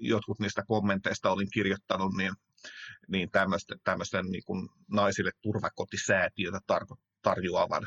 jotkut 0.00 0.38
niistä 0.38 0.62
kommenteista 0.66 1.30
olin 1.30 1.50
kirjoittanut, 1.52 2.12
niin, 2.16 2.32
niin 3.08 3.30
tämmöisten, 3.30 3.78
tämmöisten 3.84 4.26
niin 4.26 4.44
kuin 4.46 4.68
naisille 4.90 5.30
turvakotisäätiötä 5.42 6.58
tarko- 6.66 7.00
tarjoavan, 7.22 7.82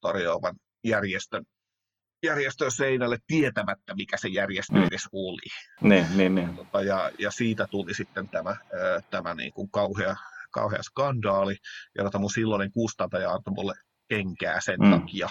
tarjoavan 0.00 0.56
järjestön, 0.84 1.44
järjestön 2.22 2.70
seinälle 2.70 3.18
tietämättä, 3.26 3.94
mikä 3.94 4.16
se 4.16 4.28
järjestö 4.28 4.74
mm. 4.74 4.84
edes 4.84 5.08
oli. 5.12 5.50
Niin, 5.80 6.06
niin, 6.16 6.34
niin. 6.34 6.56
Tota, 6.56 6.82
ja, 6.82 7.10
ja 7.18 7.30
siitä 7.30 7.66
tuli 7.70 7.94
sitten 7.94 8.28
tämä, 8.28 8.56
tämä 9.10 9.34
niin 9.34 9.52
kuin 9.52 9.70
kauhea, 9.70 10.16
kauhea 10.50 10.82
skandaali, 10.82 11.56
ja 11.98 12.04
tota 12.04 12.18
mun 12.18 12.30
silloinen 12.30 12.72
kustantaja 12.72 13.32
antoi 13.32 13.54
mulle 13.54 13.74
kenkää 14.08 14.60
sen 14.60 14.80
mm. 14.80 14.90
takia. 14.90 15.28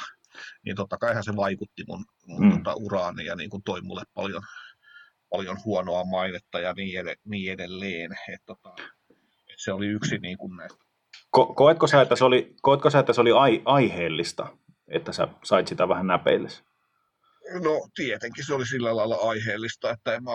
Niin 0.66 0.76
totta 0.76 0.98
kaihan 0.98 1.24
se 1.24 1.36
vaikutti 1.36 1.84
mun, 1.88 2.06
mun 2.28 2.46
mm. 2.46 2.52
tota, 2.52 2.76
uraani 2.76 3.26
ja 3.26 3.36
niin 3.36 3.50
kuin 3.50 3.64
toi 3.64 3.82
mulle 3.82 4.04
paljon, 4.14 4.42
paljon 5.36 5.58
huonoa 5.66 6.04
mainetta 6.04 6.60
ja 6.60 6.74
niin, 6.74 7.06
niin 7.26 7.54
edelleen. 7.54 8.12
Et, 8.34 8.42
tota, 8.46 8.76
et 9.50 9.58
se 9.58 9.74
oli 9.74 9.88
yksi 9.88 10.18
niin 10.18 10.38
kuin 10.38 10.58
näistä. 10.58 10.86
Ko- 11.38 11.54
koetko, 11.56 11.88
sä, 11.88 12.02
että 12.02 12.16
se 12.16 12.26
oli, 12.26 12.56
koetko 12.62 12.90
sä, 12.90 13.00
että 13.00 13.14
se 13.14 13.22
oli 13.22 13.32
ai- 13.32 13.62
aiheellista, 13.66 14.58
että 14.88 15.12
sä 15.12 15.28
sait 15.44 15.68
sitä 15.68 15.90
vähän 15.90 16.08
näpeille? 16.08 16.50
No 17.64 17.88
tietenkin 17.96 18.46
se 18.46 18.54
oli 18.54 18.68
sillä 18.68 18.96
lailla 18.96 19.16
aiheellista, 19.16 19.92
että 19.92 20.14
en 20.14 20.24
mä, 20.24 20.32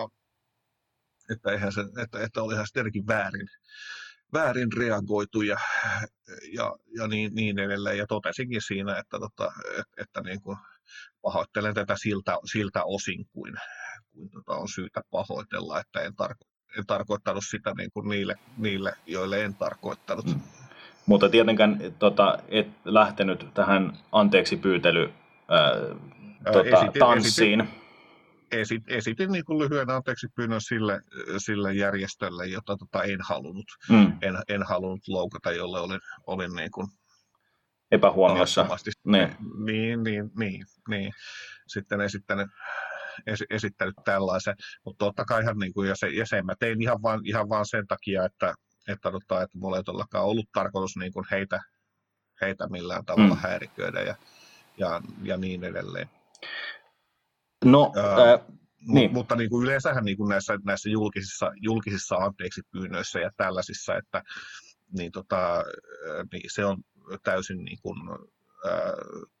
että, 1.33 1.51
eihän 1.51 1.73
se, 1.73 1.81
että, 2.03 2.23
että 2.23 2.43
olihan 2.43 2.67
se 2.67 2.73
tietenkin 2.73 3.07
väärin, 3.07 3.47
väärin 4.33 4.73
reagoitu 4.77 5.41
ja, 5.41 5.57
ja, 6.53 6.75
ja 6.97 7.07
niin, 7.07 7.35
niin 7.35 7.59
edelleen. 7.59 7.97
Ja 7.97 8.07
totesinkin 8.07 8.61
siinä, 8.61 8.97
että, 8.97 9.19
tota, 9.19 9.53
että, 9.69 10.01
että 10.01 10.21
niin 10.21 10.41
kuin 10.41 10.57
pahoittelen 11.21 11.73
tätä 11.73 11.95
siltä, 11.97 12.37
siltä 12.51 12.83
osin 12.83 13.25
kuin, 13.31 13.53
kuin 14.11 14.29
tota 14.29 14.53
on 14.53 14.67
syytä 14.67 15.01
pahoitella, 15.11 15.79
että 15.79 15.99
en, 15.99 16.13
tarko- 16.13 16.47
en 16.77 16.85
tarkoittanut 16.87 17.43
sitä 17.49 17.73
niin 17.77 17.91
kuin 17.93 18.09
niille, 18.09 18.35
niille, 18.57 18.93
joille 19.05 19.43
en 19.43 19.55
tarkoittanut. 19.55 20.25
Mm. 20.25 20.41
Mutta 21.05 21.29
tietenkään 21.29 21.79
tota, 21.99 22.39
et 22.47 22.67
lähtenyt 22.85 23.47
tähän 23.53 23.97
anteeksi 24.11 24.57
pyytely 24.57 25.13
ää, 25.49 25.71
tota, 26.53 26.77
esitin, 26.77 26.99
tanssiin. 26.99 27.61
Esitin, 27.61 27.81
esit, 28.51 28.83
esitin 28.87 29.31
niin 29.31 29.45
kuin 29.45 29.59
lyhyen 29.59 29.89
anteeksi 29.89 30.27
pyynnön 30.35 30.61
sille, 30.61 31.01
sille 31.37 31.73
järjestölle, 31.73 32.45
jota 32.47 32.77
tota 32.77 33.03
en 33.03 33.19
halunnut. 33.21 33.65
Mm. 33.89 34.13
En, 34.21 34.37
en 34.47 34.63
halunnut 34.63 35.07
loukata, 35.07 35.51
jolle 35.51 35.79
olin, 35.79 35.99
olin 36.27 36.55
niin 36.55 36.71
kuin 36.71 36.87
epähuomiossa. 37.91 38.67
Niin. 39.05 39.35
niin, 39.65 40.03
niin, 40.03 40.31
niin, 40.37 40.65
niin. 40.89 41.13
Sitten 41.67 42.01
esittänyt 42.01 42.47
esittänyt 43.49 43.95
tällaisen, 44.05 44.55
mutta 44.85 45.05
totta 45.05 45.25
kai 45.25 45.41
ihan 45.41 45.57
niin 45.57 45.73
kuin, 45.73 45.89
ja, 45.89 45.95
se, 45.95 46.09
ja 46.09 46.25
sen 46.25 46.45
mä 46.45 46.53
tein 46.59 46.81
ihan 46.81 47.01
vaan, 47.01 47.21
ihan 47.25 47.49
vaan 47.49 47.65
sen 47.65 47.87
takia, 47.87 48.25
että, 48.25 48.53
että, 48.87 49.11
tota, 49.11 49.41
että 49.41 49.57
mulla 49.57 49.77
ei 49.77 49.83
todellakaan 49.83 50.25
ollut 50.25 50.45
tarkoitus 50.53 50.97
niin 50.97 51.13
kuin 51.13 51.25
heitä, 51.31 51.59
heitä 52.41 52.67
millään 52.67 53.05
tavalla 53.05 53.35
mm. 53.35 53.41
häiriköidä 53.41 54.01
ja, 54.01 54.15
ja, 54.77 55.01
ja 55.23 55.37
niin 55.37 55.63
edelleen. 55.63 56.09
No, 57.65 57.93
ää, 57.95 58.33
äh, 58.33 58.39
niin. 58.87 59.13
Mutta 59.13 59.35
niin 59.35 59.49
kuin 59.49 59.63
yleensähän 59.63 60.05
niin 60.05 60.17
kuin 60.17 60.29
näissä, 60.29 60.57
näissä 60.65 60.89
julkisissa, 60.89 61.51
julkisissa 61.55 62.15
anteeksi 62.15 62.61
pyynnöissä 62.71 63.19
ja 63.19 63.29
tällaisissa, 63.37 63.95
että 63.95 64.23
niin 64.97 65.11
tota, 65.11 65.63
niin 66.31 66.43
se 66.47 66.65
on 66.65 66.77
täysin 67.23 67.65
niin 67.65 67.77
kuin, 67.81 67.97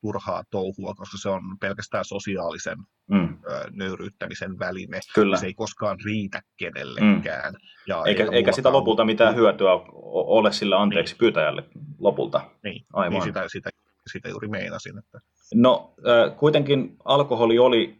turhaa 0.01 0.43
touhua, 0.51 0.93
koska 0.93 1.17
se 1.17 1.29
on 1.29 1.41
pelkästään 1.59 2.05
sosiaalisen 2.05 2.77
mm. 3.11 3.37
nöyryyttämisen 3.71 4.59
väline. 4.59 4.99
Kyllä. 5.15 5.37
Se 5.37 5.45
ei 5.45 5.53
koskaan 5.53 5.97
riitä 6.05 6.41
kenellekään. 6.57 7.53
Mm. 7.53 7.59
Ja 7.87 8.03
eikä, 8.05 8.27
eikä 8.31 8.51
sitä 8.51 8.71
lopulta 8.71 9.05
mitään 9.05 9.35
hyötyä 9.35 9.71
ole 10.13 10.53
sillä 10.53 10.81
anteeksi 10.81 11.13
niin. 11.13 11.19
pyytäjälle 11.19 11.63
lopulta. 11.99 12.41
Niin, 12.63 12.85
Aivan. 12.93 13.13
niin 13.13 13.23
sitä, 13.23 13.43
sitä, 13.47 13.69
sitä 14.11 14.29
juuri 14.29 14.47
meinasin. 14.47 14.97
Että... 14.97 15.19
No 15.53 15.93
kuitenkin 16.37 16.97
alkoholi 17.05 17.59
oli 17.59 17.99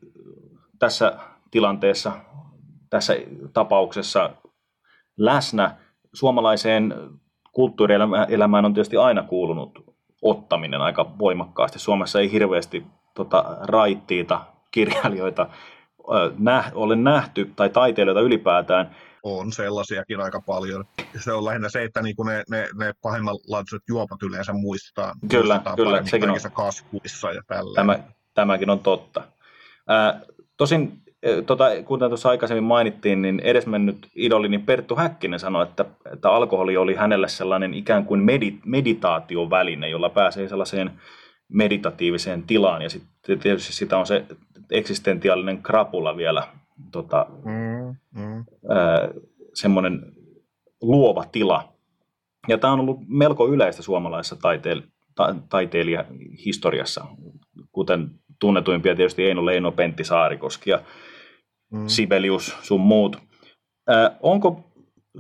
tässä 0.80 1.18
tilanteessa, 1.52 2.12
tässä 2.90 3.14
tapauksessa 3.54 4.30
läsnä. 5.18 5.76
Suomalaiseen 6.14 6.94
kulttuurielämään 7.52 8.66
on 8.66 8.74
tietysti 8.74 8.98
aina 8.98 9.24
kuulunut 9.24 9.91
ottaminen 10.22 10.82
aika 10.82 11.18
voimakkaasti. 11.20 11.80
Suomessa 11.80 12.20
ei 12.20 12.32
hirveästi 12.32 12.84
tota, 13.14 13.58
raittiita 13.62 14.46
kirjailijoita 14.72 15.50
näh, 16.38 16.72
ole 16.76 16.96
nähty, 16.96 17.52
tai 17.56 17.70
taiteilijoita 17.70 18.22
ylipäätään. 18.22 18.96
On 19.24 19.52
sellaisiakin 19.52 20.20
aika 20.20 20.42
paljon. 20.42 20.86
Se 21.20 21.34
on 21.34 21.46
lähinnä 21.46 21.70
se, 21.70 21.84
että 21.84 22.02
niinku 22.02 22.24
ne, 22.24 22.44
ne, 22.50 22.70
ne 22.74 22.94
pahimmanlaatuiset 23.02 23.84
juopat 23.88 24.24
yleensä 24.24 24.54
muistetaan. 24.54 25.16
Kyllä, 25.30 25.62
kyllä. 25.76 26.06
Sekin 26.06 26.30
on, 26.30 26.38
kasvuissa 26.54 27.32
ja 27.32 27.42
tällä. 27.48 27.76
Tämä, 27.76 28.00
tämäkin 28.34 28.70
on 28.70 28.80
totta. 28.80 29.24
Ää, 29.88 30.22
tosin 30.58 31.02
tota, 31.46 31.66
kuten 31.86 32.10
tuossa 32.10 32.30
aikaisemmin 32.30 32.64
mainittiin, 32.64 33.22
niin 33.22 33.40
edesmennyt 33.40 34.08
idolini 34.16 34.58
Perttu 34.58 34.96
Häkkinen 34.96 35.40
sanoi, 35.40 35.64
että, 35.64 35.86
että 36.14 36.30
alkoholi 36.30 36.78
oli 36.78 36.96
hänelle 36.96 37.28
sellainen 37.28 37.74
ikään 37.74 38.06
kuin 38.06 38.20
medit, 38.20 38.60
meditaatioväline, 38.66 39.90
jolla 39.90 40.10
pääsee 40.10 40.48
sellaiseen 40.48 40.92
meditatiiviseen 41.54 42.44
tilaan. 42.44 42.82
Ja 42.82 42.90
sitten 42.90 43.40
tietysti 43.40 43.74
sitä 43.74 43.98
on 43.98 44.06
se 44.06 44.26
eksistentiaalinen 44.72 45.64
krapula 45.64 46.18
vielä, 46.18 46.48
tota, 46.92 47.26
mm, 47.46 47.96
mm. 48.22 48.46
semmoinen 49.54 50.06
luova 50.82 51.26
tila. 51.32 51.74
Ja 52.48 52.58
tämä 52.58 52.74
on 52.74 52.80
ollut 52.80 53.00
melko 53.08 53.48
yleistä 53.48 53.82
suomalaisessa 53.82 54.36
taiteil, 54.36 54.82
ta, 55.16 55.36
taiteilijahistoriassa, 55.50 57.06
kuten 57.72 58.10
tunnetuimpia 58.40 58.96
tietysti 58.96 59.24
Eino 59.24 59.46
Leino, 59.46 59.72
Pentti 59.72 60.04
Saarikoski 60.04 60.70
ja 60.70 60.80
mm. 61.72 61.88
Sibelius 61.88 62.58
sun 62.62 62.82
muut. 62.82 63.16
Äh, 63.90 64.18
onko 64.20 64.72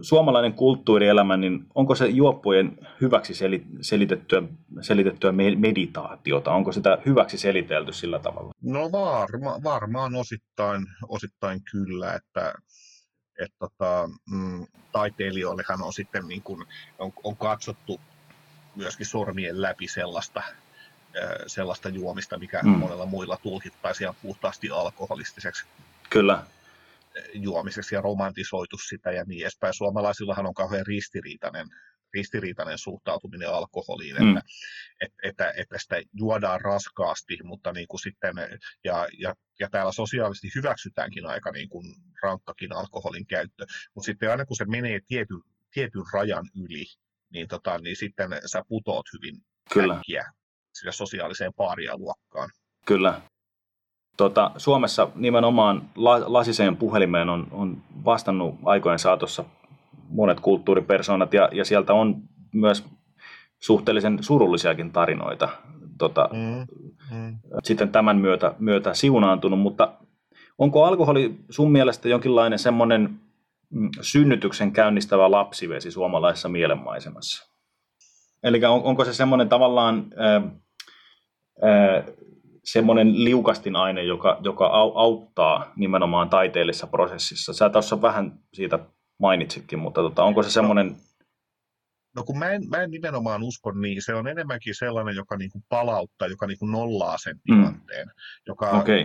suomalainen 0.01 0.53
kulttuurielämä, 0.53 1.37
niin 1.37 1.65
onko 1.75 1.95
se 1.95 2.07
juoppojen 2.07 2.87
hyväksi 3.01 3.33
selitettyä, 3.81 4.43
selitettyä 4.81 5.31
meditaatiota? 5.55 6.51
Onko 6.51 6.71
sitä 6.71 6.97
hyväksi 7.05 7.37
selitelty 7.37 7.93
sillä 7.93 8.19
tavalla? 8.19 8.51
No 8.61 8.91
varma, 8.91 9.59
varmaan 9.63 10.15
osittain, 10.15 10.85
osittain 11.07 11.59
kyllä, 11.71 12.13
että 12.13 12.53
että 13.41 13.57
tota, 13.59 14.09
mm, 14.29 14.67
taiteilijoillehan 14.91 15.83
on 15.83 15.93
sitten 15.93 16.27
niin 16.27 16.41
kuin, 16.41 16.65
on, 16.99 17.13
on 17.23 17.37
katsottu 17.37 17.99
myöskin 18.75 19.05
sormien 19.05 19.61
läpi 19.61 19.87
sellaista, 19.87 20.43
sellaista 21.47 21.89
juomista, 21.89 22.37
mikä 22.37 22.59
mm. 22.63 22.69
monella 22.69 23.05
muilla 23.05 23.37
tulkittaisiin 23.37 24.13
puhtaasti 24.21 24.69
alkoholistiseksi 24.69 25.65
Kyllä. 26.11 26.43
juomiseksi 27.33 27.95
ja 27.95 28.01
romantisoitu 28.01 28.77
sitä 28.77 29.11
ja 29.11 29.23
niin 29.23 29.41
edespäin. 29.41 29.73
Suomalaisillahan 29.73 30.45
on 30.45 30.53
kauhean 30.53 30.85
ristiriitainen, 30.87 31.67
ristiriitainen 32.13 32.77
suhtautuminen 32.77 33.49
alkoholiin, 33.49 34.15
mm. 34.15 34.37
että, 34.37 34.41
että, 35.01 35.15
että, 35.23 35.53
että 35.57 35.77
sitä 35.79 36.01
juodaan 36.13 36.61
raskaasti, 36.61 37.37
mutta 37.43 37.71
niin 37.71 37.87
kuin 37.87 37.99
sitten, 37.99 38.35
ja, 38.83 39.07
ja, 39.19 39.35
ja 39.59 39.69
täällä 39.69 39.91
sosiaalisesti 39.91 40.51
hyväksytäänkin 40.55 41.25
aika 41.25 41.51
niin 41.51 41.69
kuin 41.69 41.95
rankkakin 42.23 42.73
alkoholin 42.73 43.27
käyttö, 43.27 43.65
mutta 43.95 44.05
sitten 44.05 44.31
aina 44.31 44.45
kun 44.45 44.57
se 44.57 44.65
menee 44.65 44.99
tietyn, 45.07 45.41
tietyn 45.73 46.03
rajan 46.13 46.45
yli, 46.63 46.85
niin, 47.29 47.47
tota, 47.47 47.77
niin 47.77 47.95
sitten 47.95 48.29
sä 48.45 48.61
putoat 48.67 49.05
hyvin 49.13 49.41
Kyllä. 49.73 49.93
äkkiä 49.93 50.25
sosiaaliseen 50.89 51.53
paarialuokkaan. 51.53 52.49
Kyllä. 52.85 53.21
Tota, 54.21 54.51
Suomessa 54.57 55.07
nimenomaan 55.15 55.89
la, 55.95 56.21
lasiseen 56.25 56.77
puhelimeen 56.77 57.29
on, 57.29 57.47
on 57.51 57.77
vastannut 58.05 58.55
aikojen 58.65 58.99
saatossa 58.99 59.43
monet 60.09 60.39
kulttuuripersonat 60.39 61.33
ja, 61.33 61.49
ja 61.51 61.65
sieltä 61.65 61.93
on 61.93 62.15
myös 62.53 62.85
suhteellisen 63.59 64.23
surullisiakin 64.23 64.91
tarinoita 64.91 65.49
tota, 65.97 66.29
mm, 66.33 66.67
mm. 67.17 67.39
sitten 67.63 67.89
tämän 67.89 68.17
myötä, 68.17 68.53
myötä 68.59 68.93
siunaantunut, 68.93 69.59
mutta 69.59 69.93
onko 70.57 70.85
alkoholi 70.85 71.35
sun 71.49 71.71
mielestä 71.71 72.09
jonkinlainen 72.09 72.59
semmoinen 72.59 73.19
mm, 73.69 73.89
synnytyksen 74.01 74.71
käynnistävä 74.71 75.31
lapsivesi 75.31 75.91
suomalaisessa 75.91 76.49
mielenmaisemassa? 76.49 77.51
Eli 78.43 78.65
on, 78.65 78.83
onko 78.83 79.05
se 79.05 79.13
semmoinen 79.13 79.49
tavallaan 79.49 80.05
ää, 80.17 80.41
semmoinen 82.63 83.23
liukastin 83.23 83.75
aine, 83.75 84.03
joka, 84.03 84.39
joka 84.43 84.67
auttaa 84.95 85.73
nimenomaan 85.75 86.29
taiteellisessa 86.29 86.87
prosessissa? 86.87 87.53
Sä 87.53 87.69
tuossa 87.69 88.01
vähän 88.01 88.39
siitä 88.53 88.79
mainitsitkin, 89.19 89.79
mutta 89.79 90.01
tota, 90.01 90.23
onko 90.23 90.43
se 90.43 90.49
semmoinen... 90.49 90.95
No 92.15 92.23
kun 92.23 92.39
mä 92.39 92.49
en, 92.49 92.69
mä 92.69 92.77
en 92.77 92.91
nimenomaan 92.91 93.43
usko 93.43 93.71
niin, 93.71 94.01
se 94.01 94.13
on 94.13 94.27
enemmänkin 94.27 94.75
sellainen, 94.75 95.15
joka 95.15 95.37
niinku 95.37 95.63
palauttaa, 95.69 96.27
joka 96.27 96.47
niinku 96.47 96.65
nollaa 96.65 97.17
sen 97.17 97.35
mm. 97.35 97.55
tilanteen. 97.55 98.07
Mm. 98.07 98.13
Joka, 98.47 98.69
okay. 98.69 98.99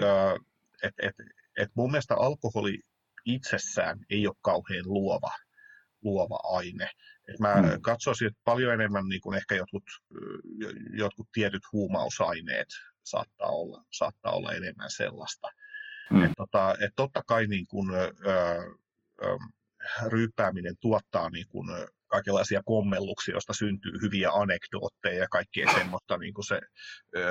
et, 0.83 0.95
et, 1.03 1.15
et 1.59 1.71
mun 1.75 1.91
mielestä 1.91 2.15
alkoholi 2.15 2.81
itsessään 3.25 3.99
ei 4.11 4.27
ole 4.27 4.37
kauhean 4.43 4.85
luova, 4.85 5.31
luova 6.03 6.41
aine. 6.43 6.91
Et 7.29 7.39
mä 7.41 7.55
mm. 7.55 7.81
katsoisin, 7.81 8.27
että 8.27 8.41
paljon 8.45 8.73
enemmän 8.73 9.09
niin 9.09 9.21
kuin 9.21 9.37
ehkä 9.37 9.55
jotkut, 9.55 9.83
jotkut 10.93 11.29
tietyt 11.33 11.63
huumausaineet 11.73 12.69
saattaa 13.07 13.49
olla, 13.49 13.85
saattaa 13.93 14.33
olla 14.33 14.53
enemmän 14.53 14.91
sellaista. 14.91 15.49
Mm. 16.11 16.25
Et 16.25 16.33
tota, 16.37 16.75
et 16.81 16.93
totta 16.97 17.23
kai 17.27 17.47
niin 17.47 17.67
kuin, 17.67 17.95
ö, 17.95 18.13
ö, 19.23 19.39
ryyppääminen 20.09 20.75
tuottaa 20.81 21.31
niin 21.31 21.47
kuin, 21.49 21.69
kaikenlaisia 22.09 22.63
kommelluksia, 22.65 23.35
joista 23.35 23.53
syntyy 23.53 23.93
hyviä 24.03 24.31
anekdootteja 24.31 25.19
ja 25.19 25.29
kaikkea 25.29 25.73
semmoista 25.79 26.19
niin 26.19 26.35
kuin 26.35 26.45
se, 26.45 26.61
ö, 27.17 27.23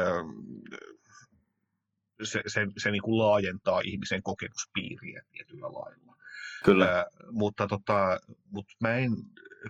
se, 2.23 2.41
se, 2.47 2.67
se 2.77 2.91
niin 2.91 3.01
kuin 3.01 3.17
laajentaa 3.17 3.81
ihmisen 3.83 4.23
kokemuspiiriä 4.23 5.21
tietyllä 5.31 5.67
lailla. 5.67 6.14
Kyllä. 6.63 6.85
Ää, 6.85 7.05
mutta, 7.31 7.67
tota, 7.67 8.19
mutta 8.51 8.73
mä 8.81 8.95
en 8.95 9.11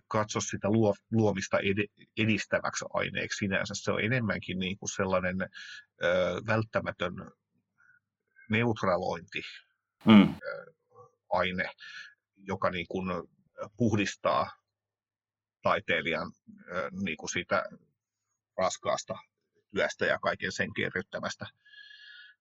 katso 0.07 0.41
sitä 0.41 0.69
luo, 0.69 0.95
luomista 1.11 1.59
ed, 1.59 1.77
edistäväksi 2.17 2.85
aineeksi 2.93 3.37
sinänsä. 3.37 3.73
Se 3.75 3.91
on 3.91 4.01
enemmänkin 4.01 4.59
niin 4.59 4.77
kuin 4.77 4.89
sellainen 4.89 5.41
ö, 5.41 6.41
välttämätön 6.47 7.13
neutralointi 8.49 9.41
mm. 10.05 10.35
aine, 11.29 11.69
joka 12.37 12.69
niin 12.69 12.85
kuin 12.89 13.07
puhdistaa 13.77 14.51
taiteilijan 15.61 16.31
niin 16.91 17.17
kuin 17.17 17.29
siitä 17.29 17.63
raskaasta 18.57 19.15
työstä 19.75 20.05
ja 20.05 20.19
kaiken 20.19 20.51
sen 20.51 20.73
kerryttämästä 20.73 21.45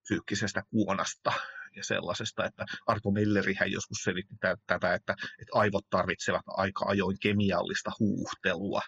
psyykkisestä 0.04 0.62
kuonasta 0.70 1.32
ja 1.76 1.84
sellaisesta, 1.84 2.44
että 2.44 2.64
Arto 2.86 3.10
Mellerihän 3.10 3.72
joskus 3.72 3.98
selitti 4.04 4.34
tätä, 4.40 4.94
että, 4.94 4.94
että 4.94 5.14
aivot 5.52 5.84
tarvitsevat 5.90 6.42
aika 6.46 6.84
ajoin 6.88 7.16
kemiallista 7.20 7.90
huuhtelua. 8.00 8.80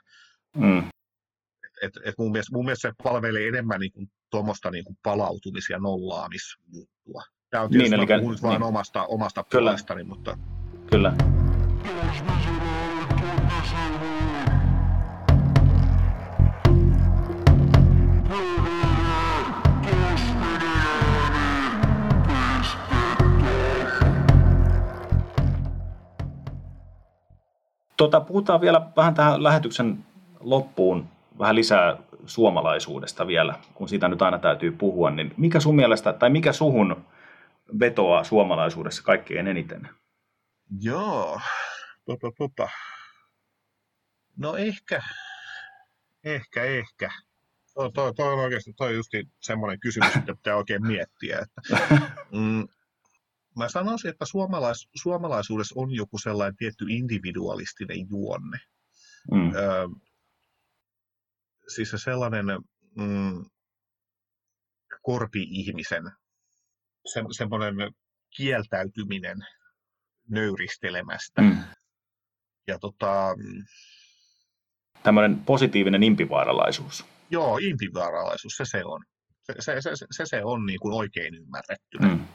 Mm. 0.56 0.88
Et, 1.82 1.92
et 2.04 2.14
mun, 2.18 2.32
mielestä, 2.32 2.56
mun 2.56 2.64
mielestä 2.64 2.88
se 2.88 2.94
palvelee 3.02 3.48
enemmän 3.48 3.80
niin 3.80 3.92
kuin, 3.92 4.06
tuommoista 4.30 4.70
niin 4.70 4.84
kuin 4.84 4.98
palautumis- 5.08 5.70
ja 5.70 5.78
nollaamisjuttua. 5.78 7.22
Tämä 7.50 7.64
on 7.64 7.70
tietysti, 7.70 7.96
niin, 7.96 8.10
eli, 8.10 8.20
puhun 8.20 8.34
niin. 8.34 8.42
vain 8.42 8.62
omasta, 8.62 9.04
omasta 9.04 9.44
puolestani, 9.50 10.04
mutta... 10.04 10.38
Kyllä. 10.90 11.12
Tota, 27.96 28.20
puhutaan 28.20 28.60
vielä 28.60 28.86
vähän 28.96 29.14
tähän 29.14 29.42
lähetyksen 29.42 30.04
loppuun 30.40 31.08
vähän 31.38 31.54
lisää 31.54 31.96
suomalaisuudesta 32.26 33.26
vielä, 33.26 33.54
kun 33.74 33.88
siitä 33.88 34.08
nyt 34.08 34.22
aina 34.22 34.38
täytyy 34.38 34.72
puhua, 34.72 35.10
niin 35.10 35.34
mikä 35.36 35.60
sun 35.60 35.76
mielestä, 35.76 36.12
tai 36.12 36.30
mikä 36.30 36.52
suhun 36.52 37.04
vetoaa 37.80 38.24
suomalaisuudessa 38.24 39.02
kaikkein 39.02 39.46
eniten? 39.46 39.88
Joo, 40.80 41.40
tota, 42.04 42.32
tota. 42.38 42.68
No 44.36 44.56
ehkä, 44.56 45.02
ehkä, 46.24 46.64
ehkä. 46.64 47.10
Toi, 47.74 47.92
toi, 47.92 48.14
toi 48.14 48.32
on 48.32 48.38
oikeasti 48.38 48.72
toi 48.72 48.94
just 48.94 49.10
semmoinen 49.40 49.80
kysymys, 49.80 50.16
että 50.16 50.34
pitää 50.34 50.56
oikein 50.56 50.86
miettiä. 50.86 51.38
Että, 51.38 51.78
mm, 52.32 52.68
mä 53.56 53.68
sanoisin, 53.68 54.10
että 54.10 54.24
suomalais, 54.24 54.88
suomalaisuudessa 55.02 55.74
on 55.78 55.94
joku 55.94 56.18
sellainen 56.18 56.56
tietty 56.56 56.84
individualistinen 56.88 58.10
juonne. 58.10 58.58
Mm. 59.30 59.54
Ö, 59.54 59.88
siis 61.74 61.90
se 61.90 61.98
sellainen 61.98 62.46
mm, 62.96 63.44
korpi-ihmisen 65.02 66.02
se, 67.06 67.22
semmoinen 67.36 67.74
kieltäytyminen 68.36 69.38
nöyristelemästä. 70.28 71.42
Mm. 71.42 71.58
Ja 72.66 72.78
tota, 72.78 73.34
Tämmöinen 75.02 75.38
positiivinen 75.38 76.02
impivaaralaisuus. 76.02 77.04
Joo, 77.30 77.58
impivaaralaisuus, 77.58 78.56
se 78.56 78.64
se 78.64 78.84
on. 78.84 79.04
Se, 79.42 79.54
se, 79.58 79.80
se, 79.80 80.06
se, 80.10 80.26
se 80.26 80.44
on 80.44 80.66
niin 80.66 80.80
kuin 80.80 80.94
oikein 80.94 81.34
ymmärretty. 81.34 81.98
Mm. 82.00 82.26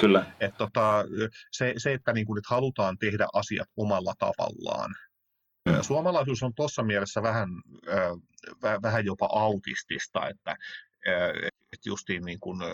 Kyllä. 0.00 0.26
Et 0.40 0.56
tota, 0.56 1.04
se, 1.50 1.74
se, 1.76 1.92
että 1.92 2.12
niin 2.12 2.26
kuin, 2.26 2.38
että 2.38 2.54
halutaan 2.54 2.98
tehdä 2.98 3.26
asiat 3.32 3.68
omalla 3.76 4.14
tavallaan. 4.18 4.94
Mm. 5.68 5.82
Suomalaisuus 5.82 6.42
on 6.42 6.54
tuossa 6.54 6.82
mielessä 6.82 7.22
vähän, 7.22 7.48
äh, 7.88 8.12
vähän 8.82 9.04
jopa 9.04 9.28
autistista, 9.32 10.28
että 10.28 10.50
äh, 10.50 10.56
et 11.72 11.86
justiin 11.86 12.24
niin 12.24 12.40
kuin, 12.40 12.62
äh, 12.62 12.68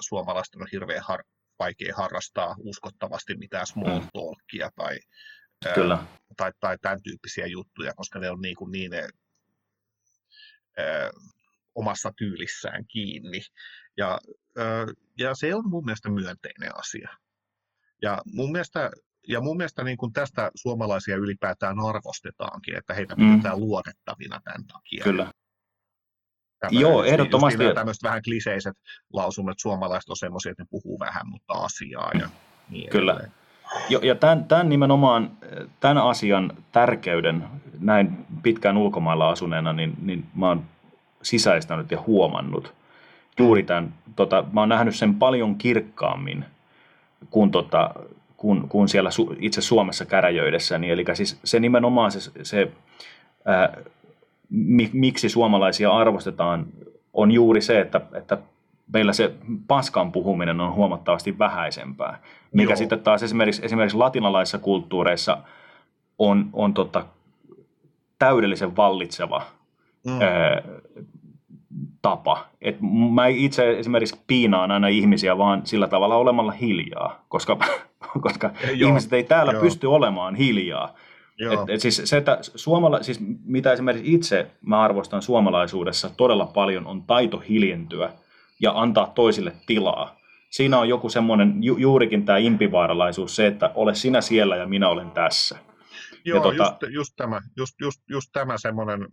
suomalaiset 0.00 0.54
on 0.54 0.66
hirveän 0.72 1.02
har, 1.02 1.24
vaikea 1.58 1.94
harrastaa 1.96 2.54
uskottavasti 2.58 3.36
mitään 3.36 3.66
small 3.66 4.00
mm. 4.00 4.08
talkia 4.12 4.70
tai, 4.76 4.98
Kyllä. 5.74 5.94
Ää, 5.94 6.06
tai, 6.36 6.52
tai 6.60 6.78
tämän 6.82 7.02
tyyppisiä 7.02 7.46
juttuja, 7.46 7.92
koska 7.96 8.18
ne 8.18 8.30
on 8.30 8.40
niin, 8.40 8.56
kuin 8.56 8.72
niin 8.72 8.92
ää, 8.94 9.08
omassa 11.74 12.12
tyylissään 12.16 12.86
kiinni. 12.86 13.40
Ja, 13.96 14.18
ja 15.18 15.34
se 15.34 15.54
on 15.54 15.68
mun 15.68 15.84
mielestä 15.84 16.10
myönteinen 16.10 16.78
asia. 16.78 17.08
Ja 18.02 18.22
mun 18.26 18.52
mielestä, 18.52 18.90
ja 19.28 19.40
mun 19.40 19.56
mielestä 19.56 19.84
niin 19.84 19.96
kuin 19.96 20.12
tästä 20.12 20.50
suomalaisia 20.54 21.16
ylipäätään 21.16 21.76
arvostetaankin, 21.80 22.76
että 22.76 22.94
heitä 22.94 23.14
mm. 23.14 23.30
pidetään 23.30 23.56
mm. 23.56 23.60
luotettavina 23.60 24.40
tämän 24.44 24.66
takia. 24.66 25.04
Kyllä. 25.04 25.32
Tämä, 26.60 26.80
Joo, 26.80 27.04
ehdottomasti. 27.04 27.64
Just 27.64 27.74
tämmöiset 27.74 28.02
vähän 28.02 28.22
kliseiset 28.22 28.76
lausumat, 29.12 29.52
että 29.52 29.62
suomalaiset 29.62 30.10
on 30.10 30.16
semmoisia, 30.16 30.52
että 30.52 30.62
ne 30.62 30.66
puhuu 30.70 30.98
vähän, 30.98 31.28
mutta 31.28 31.54
asiaa 31.54 32.10
ja 32.14 32.28
niin 32.68 32.90
Kyllä. 32.90 33.12
Edelleen. 33.12 33.44
Jo, 33.88 34.00
ja 34.02 34.14
tämän, 34.14 34.44
tämän 34.44 34.68
nimenomaan, 34.68 35.38
tämän 35.80 35.98
asian 35.98 36.52
tärkeyden 36.72 37.48
näin 37.78 38.26
pitkään 38.42 38.76
ulkomailla 38.76 39.30
asuneena, 39.30 39.72
niin, 39.72 39.94
niin 40.02 40.26
mä 40.34 40.48
oon 40.48 40.64
sisäistänyt 41.24 41.90
ja 41.90 42.00
huomannut 42.06 42.74
juuri 43.38 43.62
tämän, 43.62 43.94
tota, 44.16 44.44
mä 44.52 44.60
oon 44.60 44.68
nähnyt 44.68 44.96
sen 44.96 45.14
paljon 45.14 45.56
kirkkaammin 45.56 46.44
kuin, 47.30 47.50
tota, 47.50 47.94
kuin, 48.36 48.68
kuin 48.68 48.88
siellä 48.88 49.10
su, 49.10 49.34
itse 49.38 49.60
Suomessa 49.60 50.04
käräjöidessä. 50.04 50.78
Niin, 50.78 50.92
eli 50.92 51.04
siis 51.14 51.40
se 51.44 51.60
nimenomaan 51.60 52.10
se, 52.10 52.30
se 52.42 52.72
ää, 53.44 53.76
miksi 54.92 55.28
suomalaisia 55.28 55.92
arvostetaan, 55.92 56.66
on 57.12 57.32
juuri 57.32 57.60
se, 57.60 57.80
että, 57.80 58.00
että 58.14 58.38
meillä 58.92 59.12
se 59.12 59.32
paskan 59.68 60.12
puhuminen 60.12 60.60
on 60.60 60.74
huomattavasti 60.74 61.38
vähäisempää, 61.38 62.18
mikä 62.52 62.70
Joo. 62.70 62.76
sitten 62.76 63.00
taas 63.00 63.22
esimerkiksi, 63.22 63.64
esimerkiksi 63.64 63.98
latinalaisissa 63.98 64.58
kulttuureissa 64.58 65.38
on, 66.18 66.50
on 66.52 66.74
tota, 66.74 67.06
täydellisen 68.18 68.76
vallitseva 68.76 69.42
mm. 70.06 70.20
ää, 70.20 70.62
tapa. 72.02 72.46
Et 72.60 72.76
mä 73.14 73.26
itse 73.26 73.78
esimerkiksi 73.78 74.20
piinaan 74.26 74.70
aina 74.70 74.88
ihmisiä 74.88 75.38
vaan 75.38 75.66
sillä 75.66 75.88
tavalla 75.88 76.16
olemalla 76.16 76.52
hiljaa, 76.52 77.24
koska, 77.28 77.58
koska 78.20 78.50
ihmiset 78.74 79.12
ei 79.12 79.24
täällä 79.24 79.52
Joo. 79.52 79.62
pysty 79.62 79.86
olemaan 79.86 80.34
hiljaa. 80.34 80.94
Et, 81.52 81.70
et 81.70 81.80
siis 81.80 82.02
se, 82.04 82.16
että 82.16 82.38
suomala, 82.40 83.02
siis 83.02 83.20
mitä 83.44 83.72
esimerkiksi 83.72 84.14
itse 84.14 84.46
mä 84.66 84.80
arvostan 84.80 85.22
suomalaisuudessa 85.22 86.10
todella 86.16 86.46
paljon, 86.46 86.86
on 86.86 87.02
taito 87.02 87.42
hiljentyä 87.48 88.12
ja 88.60 88.72
antaa 88.74 89.12
toisille 89.14 89.52
tilaa. 89.66 90.16
Siinä 90.50 90.78
on 90.78 90.88
joku 90.88 91.08
semmoinen, 91.08 91.54
ju, 91.60 91.76
juurikin 91.76 92.24
tämä 92.24 92.38
impivaaralaisuus, 92.38 93.36
se, 93.36 93.46
että 93.46 93.70
ole 93.74 93.94
sinä 93.94 94.20
siellä 94.20 94.56
ja 94.56 94.66
minä 94.66 94.88
olen 94.88 95.10
tässä. 95.10 95.58
Joo, 96.24 96.36
ja 96.36 96.42
tota, 96.42 96.86
just, 96.86 96.94
just, 96.94 97.12
tämä, 97.16 97.40
just, 97.56 97.74
just, 97.80 98.00
just 98.10 98.30
tämä 98.32 98.58
semmoinen, 98.58 99.06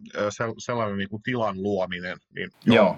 sellainen 0.58 0.98
niin 0.98 1.10
kuin 1.10 1.24
tilan 1.24 1.64
luominen. 1.64 2.18
Niin, 2.36 2.50
joo. 2.66 2.76
joo. 2.76 2.98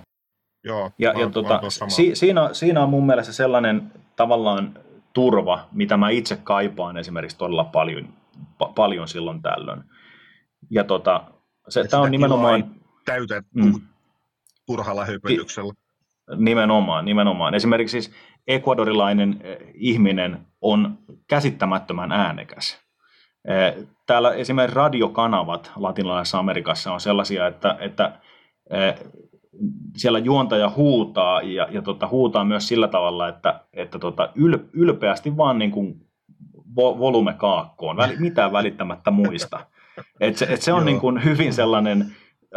joo 0.64 0.92
ja, 0.98 1.19
ja 1.19 1.30
tota, 1.30 1.61
si, 1.88 2.16
siinä, 2.16 2.50
siinä 2.53 2.83
on 2.83 2.90
mun 2.90 3.06
mielestä 3.06 3.33
sellainen 3.33 3.92
tavallaan 4.16 4.80
turva, 5.14 5.67
mitä 5.72 5.98
mä 5.98 6.09
itse 6.09 6.35
kaipaan 6.35 6.98
esimerkiksi 6.98 7.38
todella 7.38 7.64
paljon 7.64 8.14
pa- 8.64 8.74
paljon 8.75 9.08
silloin 9.08 9.42
tällöin. 9.42 9.83
Ja 10.69 10.83
tota, 10.83 11.24
se, 11.69 11.83
tämä 11.88 12.03
on 12.03 12.11
nimenomaan... 12.11 12.75
Täytetty 13.06 13.61
mm, 13.61 13.82
turhalla 14.66 15.06
höpötyksellä. 15.06 15.74
Nimenomaan, 16.35 17.06
nimenomaan. 17.06 17.53
Esimerkiksi 17.53 18.01
siis 18.01 18.16
ekvadorilainen 18.48 19.42
eh, 19.43 19.58
ihminen 19.74 20.48
on 20.61 20.98
käsittämättömän 21.27 22.11
äänekäs. 22.11 22.83
Täällä 24.06 24.34
esimerkiksi 24.34 24.76
radiokanavat 24.76 25.72
latinalaisessa 25.76 26.40
Amerikassa 26.40 26.94
on 26.94 27.00
sellaisia, 27.00 27.48
että, 27.48 27.78
että 27.80 28.20
eh, 28.70 28.96
siellä 29.98 30.20
juontaja 30.20 30.72
huutaa 30.76 31.42
ja, 31.42 31.68
ja 31.72 31.82
tota, 31.82 32.08
huutaa 32.08 32.46
myös 32.46 32.68
sillä 32.68 32.88
tavalla, 32.88 33.28
että, 33.28 33.60
että 33.74 34.00
tota, 34.00 34.30
yl, 34.36 34.58
ylpeästi 34.74 35.38
vaan 35.38 35.60
niin 35.60 35.72
kuin 35.72 35.96
vo, 36.76 37.00
volume 37.00 37.34
kaakkoon, 37.34 37.98
väli, 37.98 38.16
mitään 38.20 38.52
välittämättä 38.52 39.12
muista. 39.12 39.60
Et 40.20 40.38
se, 40.38 40.46
et 40.50 40.62
se 40.62 40.74
on 40.74 40.86
niin 40.86 41.00
kuin 41.00 41.24
hyvin 41.24 41.54
sellainen 41.54 42.02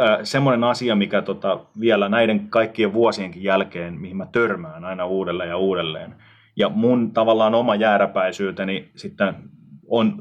äh, 0.01 0.19
semmoinen 0.23 0.65
asia, 0.65 0.97
mikä 0.97 1.23
tota, 1.23 1.61
vielä 1.81 2.09
näiden 2.09 2.49
kaikkien 2.49 2.93
vuosienkin 2.93 3.43
jälkeen, 3.43 4.01
mihin 4.01 4.17
mä 4.17 4.27
törmään 4.33 4.85
aina 4.85 5.07
uudelleen 5.07 5.51
ja 5.51 5.57
uudelleen. 5.57 6.15
Ja 6.57 6.69
mun 6.69 7.13
tavallaan 7.13 7.55
oma 7.55 7.75
jääräpäisyyteni 7.75 8.91
sitten 8.95 9.35
on 9.89 10.19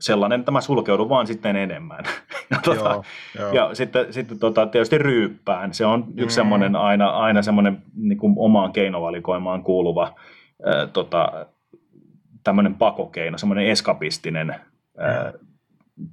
sellainen, 0.00 0.40
että 0.40 0.50
mä 0.50 0.60
sulkeudun 0.60 1.08
vaan 1.08 1.26
sitten 1.26 1.56
enemmän. 1.56 2.04
ja, 2.50 2.58
tota, 2.64 2.90
joo, 2.90 3.04
joo. 3.38 3.52
ja 3.52 3.74
sitten, 3.74 4.12
sitten 4.12 4.38
tota, 4.38 4.66
tietysti 4.66 4.98
ryyppään. 4.98 5.74
Se 5.74 5.86
on 5.86 6.04
yksi 6.16 6.36
mm. 6.36 6.40
semmoinen 6.40 6.76
aina, 6.76 7.10
aina 7.10 7.42
semmoinen 7.42 7.82
niin 7.94 8.18
kuin 8.18 8.34
omaan 8.36 8.72
keinovalikoimaan 8.72 9.62
kuuluva 9.62 10.14
ää, 10.66 10.86
tota, 10.86 11.46
tämmöinen 12.44 12.74
pakokeino, 12.74 13.38
semmoinen 13.38 13.66
eskapistinen 13.66 14.46
mm. 14.46 15.04
ää, 15.04 15.32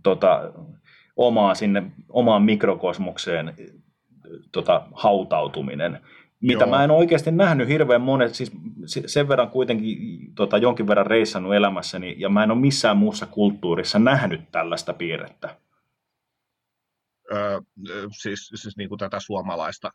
tota, 0.03 0.51
omaa 1.17 1.56
sinne, 1.56 1.83
omaan 2.09 2.41
mikrokosmokseen 2.41 3.53
tota, 4.51 4.82
hautautuminen, 4.93 5.99
mitä 6.41 6.64
Joo. 6.64 6.69
mä 6.69 6.83
en 6.83 6.91
oikeasti 6.91 7.32
nähnyt 7.32 7.67
hirveän 7.67 8.01
monet, 8.01 8.35
siis 8.35 8.51
sen 9.06 9.27
verran 9.27 9.49
kuitenkin 9.49 9.98
tota, 10.35 10.57
jonkin 10.57 10.88
verran 10.88 11.06
reissannut 11.06 11.56
elämässäni, 11.56 12.16
ja 12.19 12.30
mä 12.30 12.43
en 12.43 12.51
ole 12.51 12.59
missään 12.59 12.98
muussa 12.98 13.25
kulttuurissa 13.25 13.99
nähnyt 13.99 14.41
tällaista 14.51 14.93
piirrettä. 14.93 15.56
Öö, 17.32 17.59
siis, 18.11 18.48
siis 18.56 18.77
niin 18.77 18.90
kuin 18.90 18.99
tätä 18.99 19.19
suomalaista 19.19 19.91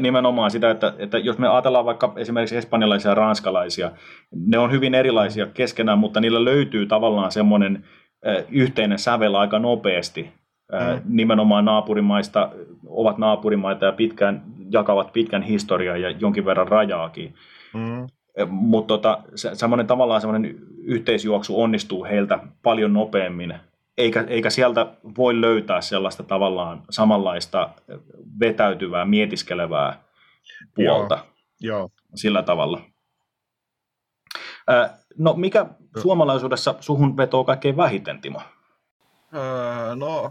Nimenomaan 0.00 0.50
sitä, 0.50 0.70
että, 0.70 0.94
että 0.98 1.18
jos 1.18 1.38
me 1.38 1.48
ajatellaan 1.48 1.84
vaikka 1.84 2.12
esimerkiksi 2.16 2.56
espanjalaisia 2.56 3.10
ja 3.10 3.14
ranskalaisia, 3.14 3.90
ne 4.30 4.58
on 4.58 4.72
hyvin 4.72 4.94
erilaisia 4.94 5.46
keskenään, 5.46 5.98
mutta 5.98 6.20
niillä 6.20 6.44
löytyy 6.44 6.86
tavallaan 6.86 7.32
semmoinen 7.32 7.84
yhteinen 8.50 8.98
sävel 8.98 9.34
aika 9.34 9.58
nopeasti. 9.58 10.22
Mm. 10.72 11.16
Nimenomaan 11.16 11.64
naapurimaista 11.64 12.50
ovat 12.86 13.18
naapurimaita 13.18 13.84
ja 13.84 13.92
pitkään, 13.92 14.42
jakavat 14.72 15.12
pitkän 15.12 15.42
historian 15.42 16.02
ja 16.02 16.10
jonkin 16.10 16.44
verran 16.44 16.68
rajaakin. 16.68 17.34
Mm. 17.74 18.06
Mutta 18.48 18.88
tota, 18.88 19.22
se, 19.34 19.54
semmoinen 19.54 19.86
tavallaan 19.86 20.20
semmoinen 20.20 20.56
yhteisjuoksu 20.82 21.62
onnistuu 21.62 22.04
heiltä 22.04 22.38
paljon 22.62 22.92
nopeammin 22.92 23.54
eikä, 23.98 24.24
eikä 24.28 24.50
sieltä 24.50 24.86
voi 25.16 25.40
löytää 25.40 25.80
sellaista 25.80 26.22
tavallaan 26.22 26.82
samanlaista 26.90 27.70
vetäytyvää, 28.40 29.04
mietiskelevää 29.04 30.02
puolta 30.74 31.26
Joo, 31.60 31.78
joo. 31.78 31.90
sillä 32.14 32.42
tavalla. 32.42 32.80
no 35.18 35.34
mikä 35.34 35.66
suomalaisuudessa 36.02 36.74
suhun 36.80 37.16
vetoo 37.16 37.44
kaikkein 37.44 37.76
vähiten, 37.76 38.20
Timo? 38.20 38.42
Öö, 39.34 39.94
no 39.94 40.30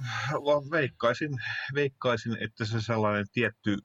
veikkaisin, 0.71 1.31
veikkaisin, 1.75 2.37
että 2.43 2.65
se 2.65 2.81
sellainen 2.81 3.25
tietty, 3.33 3.77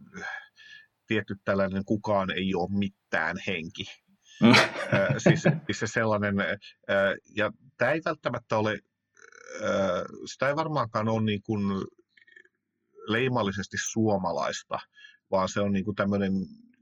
tietty 1.07 1.37
tällainen 1.45 1.85
kukaan 1.85 2.31
ei 2.31 2.55
ole 2.55 2.79
mitään 2.79 3.37
henki. 3.47 3.85
Mm. 4.43 4.53
siis, 5.19 5.43
siis 5.67 5.81
se 5.81 5.87
sellainen, 5.87 6.35
ja 7.37 7.53
tämä 7.77 7.91
ei 7.91 8.01
välttämättä 8.05 8.59
ole 8.59 8.79
sitä 10.27 10.49
ei 10.49 10.57
varmaankaan 10.57 11.09
ole 11.09 11.23
niin 11.23 11.43
kuin 11.43 11.61
leimallisesti 13.09 13.77
suomalaista, 13.91 14.79
vaan 15.31 15.49
se 15.49 15.61
on 15.61 15.73
niin 15.73 15.85
kuin 15.85 15.95
tämmöinen 15.95 16.33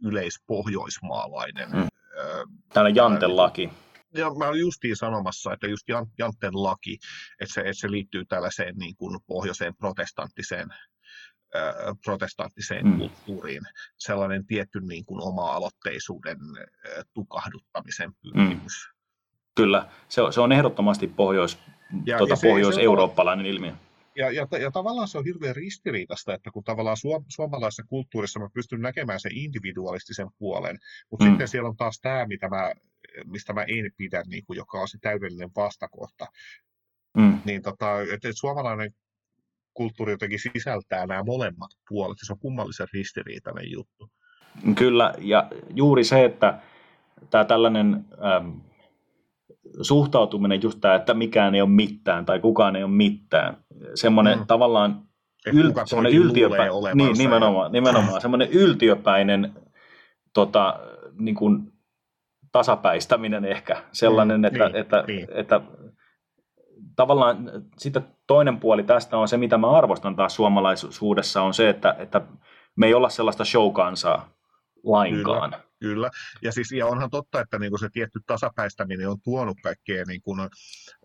yleispohjoismaalainen. 0.04 1.70
Mm. 1.70 1.88
Janten 2.94 3.36
laki. 3.36 3.70
Ja 4.14 4.34
mä 4.34 4.48
olin 4.48 4.60
justiin 4.60 4.96
sanomassa, 4.96 5.52
että 5.52 5.66
just 5.66 5.88
Janten 6.18 6.62
laki, 6.62 6.98
että 7.40 7.54
se, 7.54 7.60
että 7.60 7.80
se 7.80 7.90
liittyy 7.90 8.24
tällaiseen 8.24 8.76
niin 8.76 8.96
kuin 8.96 9.20
pohjoiseen 9.26 9.76
protestanttiseen 9.76 10.68
protestanttiseen 12.04 12.86
mm. 12.86 12.98
kulttuuriin 12.98 13.62
sellainen 13.98 14.46
tietty 14.46 14.80
niin 14.80 15.04
kuin 15.04 15.22
oma-aloitteisuuden 15.22 16.38
tukahduttamisen 17.14 18.12
pyrkimys. 18.22 18.88
Mm. 18.88 18.94
Kyllä, 19.56 19.88
se 20.08 20.22
on, 20.22 20.32
se 20.32 20.40
on 20.40 20.52
ehdottomasti 20.52 21.06
pohjois, 21.06 21.58
ja, 22.06 22.18
tuota, 22.18 22.32
ja 22.32 22.36
se, 22.36 22.48
pohjois-eurooppalainen 22.48 23.46
ilmiö. 23.46 23.72
Ja, 24.16 24.30
ja, 24.30 24.46
ja 24.60 24.70
tavallaan 24.70 25.08
se 25.08 25.18
on 25.18 25.24
hirveän 25.24 25.56
ristiriitasta, 25.56 26.34
että 26.34 26.50
kun 26.50 26.64
tavallaan 26.64 26.96
suom- 26.96 27.24
suomalaisessa 27.28 27.82
kulttuurissa 27.82 28.40
mä 28.40 28.48
pystyn 28.54 28.80
näkemään 28.80 29.20
sen 29.20 29.36
individualistisen 29.36 30.28
puolen, 30.38 30.78
mutta 31.10 31.24
mm. 31.24 31.30
sitten 31.30 31.48
siellä 31.48 31.68
on 31.68 31.76
taas 31.76 32.00
tämä, 32.02 32.26
mitä 32.26 32.48
mä, 32.48 32.72
mistä 33.24 33.52
mä 33.52 33.62
en 33.62 33.90
pidä, 33.96 34.22
niin 34.26 34.44
kuin, 34.46 34.56
joka 34.56 34.78
on 34.78 34.88
se 34.88 34.98
täydellinen 35.00 35.50
vastakohta. 35.56 36.26
Mm. 37.16 37.38
Niin 37.44 37.62
tota, 37.62 37.86
että 38.12 38.28
suomalainen 38.34 38.94
kulttuuri 39.74 40.12
jotenkin 40.12 40.38
sisältää 40.38 41.06
nämä 41.06 41.22
molemmat 41.22 41.70
puolet, 41.88 42.18
ja 42.20 42.26
se 42.26 42.32
on 42.32 42.38
kummallisen 42.38 42.86
ristiriitainen 42.92 43.70
juttu. 43.70 44.10
Kyllä, 44.74 45.14
ja 45.18 45.50
juuri 45.74 46.04
se, 46.04 46.24
että 46.24 46.58
tämä 47.30 47.44
tällainen 47.44 48.04
ähm, 48.24 48.50
suhtautuminen 49.82 50.62
just 50.62 50.80
tämä, 50.80 50.94
että 50.94 51.14
mikään 51.14 51.54
ei 51.54 51.60
ole 51.60 51.70
mitään 51.70 52.26
tai 52.26 52.40
kukaan 52.40 52.76
ei 52.76 52.82
ole 52.82 52.92
mitään. 52.92 53.56
Semmoinen 53.94 54.38
mm. 54.38 54.46
tavallaan 54.46 55.02
yl, 55.52 55.72
semmoinen 55.84 56.12
yltiöpä, 56.12 56.56
niin, 56.94 57.18
nimenomaan, 57.18 57.72
nimenomaan 57.72 58.20
semmoinen 58.20 58.50
yltiöpäinen 58.50 59.52
tota, 60.32 60.80
niin 61.18 61.34
kuin 61.34 61.72
tasapäistäminen 62.52 63.44
ehkä 63.44 63.82
sellainen, 63.92 64.40
mm, 64.40 64.44
että, 64.44 64.64
niin, 64.64 64.76
että, 64.76 65.04
niin. 65.06 65.28
että 65.30 65.60
tavallaan 66.96 67.50
sitten 67.78 68.04
toinen 68.26 68.60
puoli 68.60 68.82
tästä 68.82 69.18
on 69.18 69.28
se, 69.28 69.36
mitä 69.36 69.58
mä 69.58 69.70
arvostan 69.70 70.16
taas 70.16 70.34
suomalaisuudessa, 70.34 71.42
on 71.42 71.54
se, 71.54 71.68
että, 71.68 71.96
että 71.98 72.20
me 72.76 72.86
ei 72.86 72.94
olla 72.94 73.08
sellaista 73.08 73.44
showkansaa 73.44 74.28
lainkaan. 74.84 75.50
Kyllä. 75.50 75.64
Kyllä, 75.80 76.10
ja, 76.42 76.52
siis, 76.52 76.72
ja 76.72 76.86
onhan 76.86 77.10
totta, 77.10 77.40
että 77.40 77.58
niin 77.58 77.70
kuin 77.70 77.80
se 77.80 77.88
tietty 77.92 78.20
tasapäistäminen 78.26 79.08
on 79.08 79.20
tuonut 79.24 79.56
kaikkea, 79.62 80.04
niin 80.04 80.22
kuin, 80.22 80.40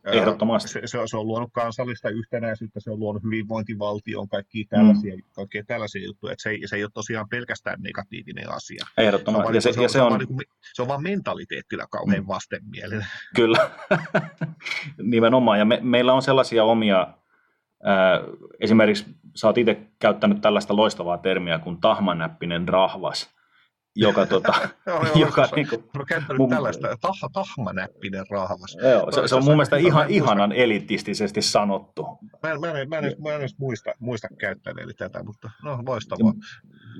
Ehdottomasti. 0.06 0.70
Se, 0.70 0.82
se, 0.86 1.18
on 1.18 1.28
luonut 1.28 1.50
kansallista 1.54 2.10
yhtenäisyyttä, 2.10 2.80
se 2.80 2.92
on 2.92 3.00
luonut 3.00 3.24
hyvinvointivaltion, 3.24 4.30
kaikkia 4.30 4.66
tällaisia, 4.70 5.16
mm. 5.16 5.22
kaikkia 5.36 5.64
tällaisia 5.68 6.06
juttuja, 6.06 6.34
että 6.34 6.44
se, 6.44 6.50
ei, 6.50 6.68
se 6.68 6.76
ei 6.76 6.84
ole 6.84 6.92
tosiaan 6.94 7.30
pelkästään 7.30 7.82
negatiivinen 7.82 8.52
asia. 8.52 8.86
Ehdottomasti. 8.98 9.44
Se 9.44 9.50
on, 9.50 9.56
ja 9.56 9.62
se, 9.62 9.74
se, 9.74 9.88
se, 9.88 10.02
on, 10.02 10.20
niin 10.20 10.28
kuin, 10.28 10.40
se 10.74 10.82
on 10.82 10.88
vaan 10.88 11.04
kauhean 11.92 12.24
mm. 12.24 12.28
vastenmielinen. 12.28 13.08
Kyllä, 13.36 13.70
nimenomaan, 15.04 15.60
ja 15.60 15.66
me, 15.66 15.80
meillä 15.82 16.14
on 16.14 16.22
sellaisia 16.22 16.64
omia, 16.64 17.08
esimerkiksi 18.60 19.06
sä 19.36 19.48
oot 19.48 19.58
itse 19.58 19.88
käyttänyt 20.00 20.42
tällaista 20.42 20.76
loistavaa 20.76 21.18
termiä 21.18 21.60
kuin 21.60 21.82
tahmanäppinen 21.82 22.68
rahvas, 22.68 23.39
joka, 23.96 24.26
tota, 24.36 24.54
joo, 24.86 25.04
joo, 25.04 25.16
joka 25.16 25.48
niin 25.56 25.68
kuin, 25.70 25.84
mä 25.98 26.06
käyttänyt 26.06 26.38
mun, 26.38 26.50
tällaista 26.50 26.98
tah, 27.02 27.20
tahmanäppinen 27.34 28.26
rahvas. 28.30 28.78
Joo, 28.92 29.12
se, 29.12 29.28
se 29.28 29.36
on 29.36 29.44
mun 29.44 29.54
mielestä 29.54 29.78
ihan, 29.78 30.10
ihanan 30.10 30.52
elitistisesti 30.52 31.42
sanottu. 31.42 32.08
Mä 32.44 32.52
en, 32.52 32.62
mä 32.62 32.68
en, 32.72 32.90
mä 32.90 32.98
en, 32.98 33.16
mä 33.24 33.30
en 33.30 33.40
edes 33.40 33.58
muista, 33.58 33.92
muista 34.00 34.28
käyttäneeni 34.38 34.94
tätä, 34.94 35.24
mutta 35.24 35.52
no 35.64 35.80
loistavaa. 35.86 36.34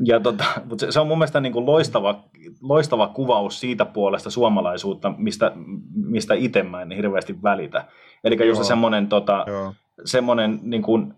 Ja, 0.04 0.16
ja 0.16 0.20
tota, 0.20 0.46
mutta 0.66 0.86
se, 0.86 0.92
se 0.92 1.00
on 1.00 1.08
mun 1.08 1.18
mielestä 1.18 1.40
niin 1.40 1.54
kuin 1.54 1.66
loistava, 1.66 2.24
loistava 2.62 3.08
kuvaus 3.08 3.60
siitä 3.60 3.86
puolesta 3.86 4.30
suomalaisuutta, 4.30 5.14
mistä, 5.18 5.52
mistä 5.96 6.34
itse 6.34 6.64
mä 6.64 6.82
en 6.82 6.92
hirveästi 6.92 7.44
välitä. 7.44 7.86
Eli 8.24 8.48
just 8.48 8.64
semmoinen, 8.64 9.08
tota, 9.08 9.46
semmoinen 10.06 10.60
niin 10.64 10.82
kuin, 10.82 11.14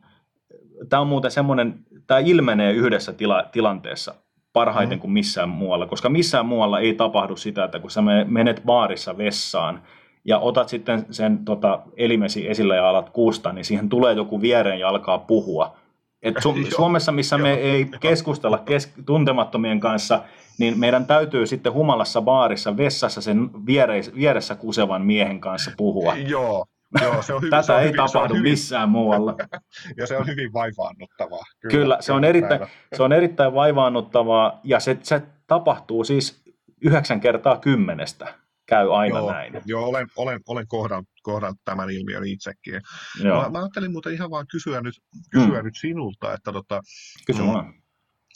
tämä 0.89 1.01
on 1.01 1.07
muuten 1.07 1.31
semmoinen, 1.31 1.85
tämä 2.07 2.19
ilmenee 2.19 2.73
yhdessä 2.73 3.13
tila, 3.13 3.43
tilanteessa 3.51 4.15
parhaiten 4.53 4.97
mm. 4.97 5.01
kuin 5.01 5.11
missään 5.11 5.49
muualla, 5.49 5.85
koska 5.85 6.09
missään 6.09 6.45
muualla 6.45 6.79
ei 6.79 6.93
tapahdu 6.93 7.35
sitä, 7.35 7.63
että 7.63 7.79
kun 7.79 7.91
sä 7.91 8.01
menet 8.25 8.61
baarissa 8.65 9.17
vessaan 9.17 9.81
ja 10.25 10.39
otat 10.39 10.69
sitten 10.69 11.05
sen 11.11 11.45
tota, 11.45 11.79
elimesi 11.97 12.49
esille 12.49 12.75
ja 12.75 12.89
alat 12.89 13.09
kuusta, 13.09 13.53
niin 13.53 13.65
siihen 13.65 13.89
tulee 13.89 14.13
joku 14.13 14.41
viereen 14.41 14.79
ja 14.79 14.89
alkaa 14.89 15.17
puhua. 15.17 15.75
Et 16.21 16.35
Su- 16.37 16.71
Suomessa, 16.75 17.11
missä 17.11 17.37
me 17.37 17.53
ei 17.53 17.85
keskustella 17.99 18.57
kes- 18.57 18.93
tuntemattomien 19.05 19.79
kanssa, 19.79 20.23
niin 20.57 20.79
meidän 20.79 21.05
täytyy 21.05 21.45
sitten 21.47 21.73
humalassa 21.73 22.21
baarissa 22.21 22.77
vessassa 22.77 23.21
sen 23.21 23.49
viereis- 23.65 24.15
vieressä 24.15 24.55
kusevan 24.55 25.05
miehen 25.05 25.39
kanssa 25.39 25.71
puhua. 25.77 26.15
Joo, 26.15 26.65
Joo, 27.03 27.21
se 27.21 27.33
on 27.33 27.41
hyvin, 27.41 27.51
Tätä 27.51 27.61
se 27.61 27.73
on 27.73 27.79
ei 27.79 27.85
hyvin, 27.85 27.97
tapahdu 27.97 28.33
hyvin, 28.33 28.51
missään 28.51 28.89
muualla. 28.89 29.35
ja 29.97 30.07
se 30.07 30.17
on 30.17 30.27
hyvin 30.27 30.53
vaivaannuttavaa. 30.53 31.43
Kyllä, 31.59 31.71
kyllä 31.71 31.97
se, 31.99 32.13
on 32.13 32.23
erittäin, 32.23 32.61
se 32.95 33.03
on 33.03 33.13
erittäin 33.13 33.53
vaivaannuttavaa 33.53 34.59
ja 34.63 34.79
se, 34.79 34.97
se 35.03 35.21
tapahtuu 35.47 36.03
siis 36.03 36.43
yhdeksän 36.81 37.19
kertaa 37.19 37.57
kymmenestä 37.57 38.33
käy 38.71 38.95
aina 38.95 39.17
joo, 39.17 39.31
näin. 39.31 39.61
Joo, 39.65 39.85
olen, 39.85 40.07
olen, 40.15 40.39
olen 40.47 40.67
kohdannut, 40.67 41.09
kohdannut 41.23 41.61
tämän 41.65 41.89
ilmiön 41.89 42.25
itsekin. 42.25 42.81
Joo. 43.23 43.43
Mä, 43.43 43.49
mä 43.49 43.59
ajattelin 43.59 43.91
muuten 43.91 44.13
ihan 44.13 44.31
vaan 44.31 44.45
kysyä 44.51 44.81
nyt, 44.81 44.95
kysyä 45.31 45.59
mm. 45.59 45.65
nyt 45.65 45.77
sinulta, 45.77 46.33
että 46.33 46.51
tota, 46.51 46.81
Kysy 47.25 47.41
mm, 47.41 47.81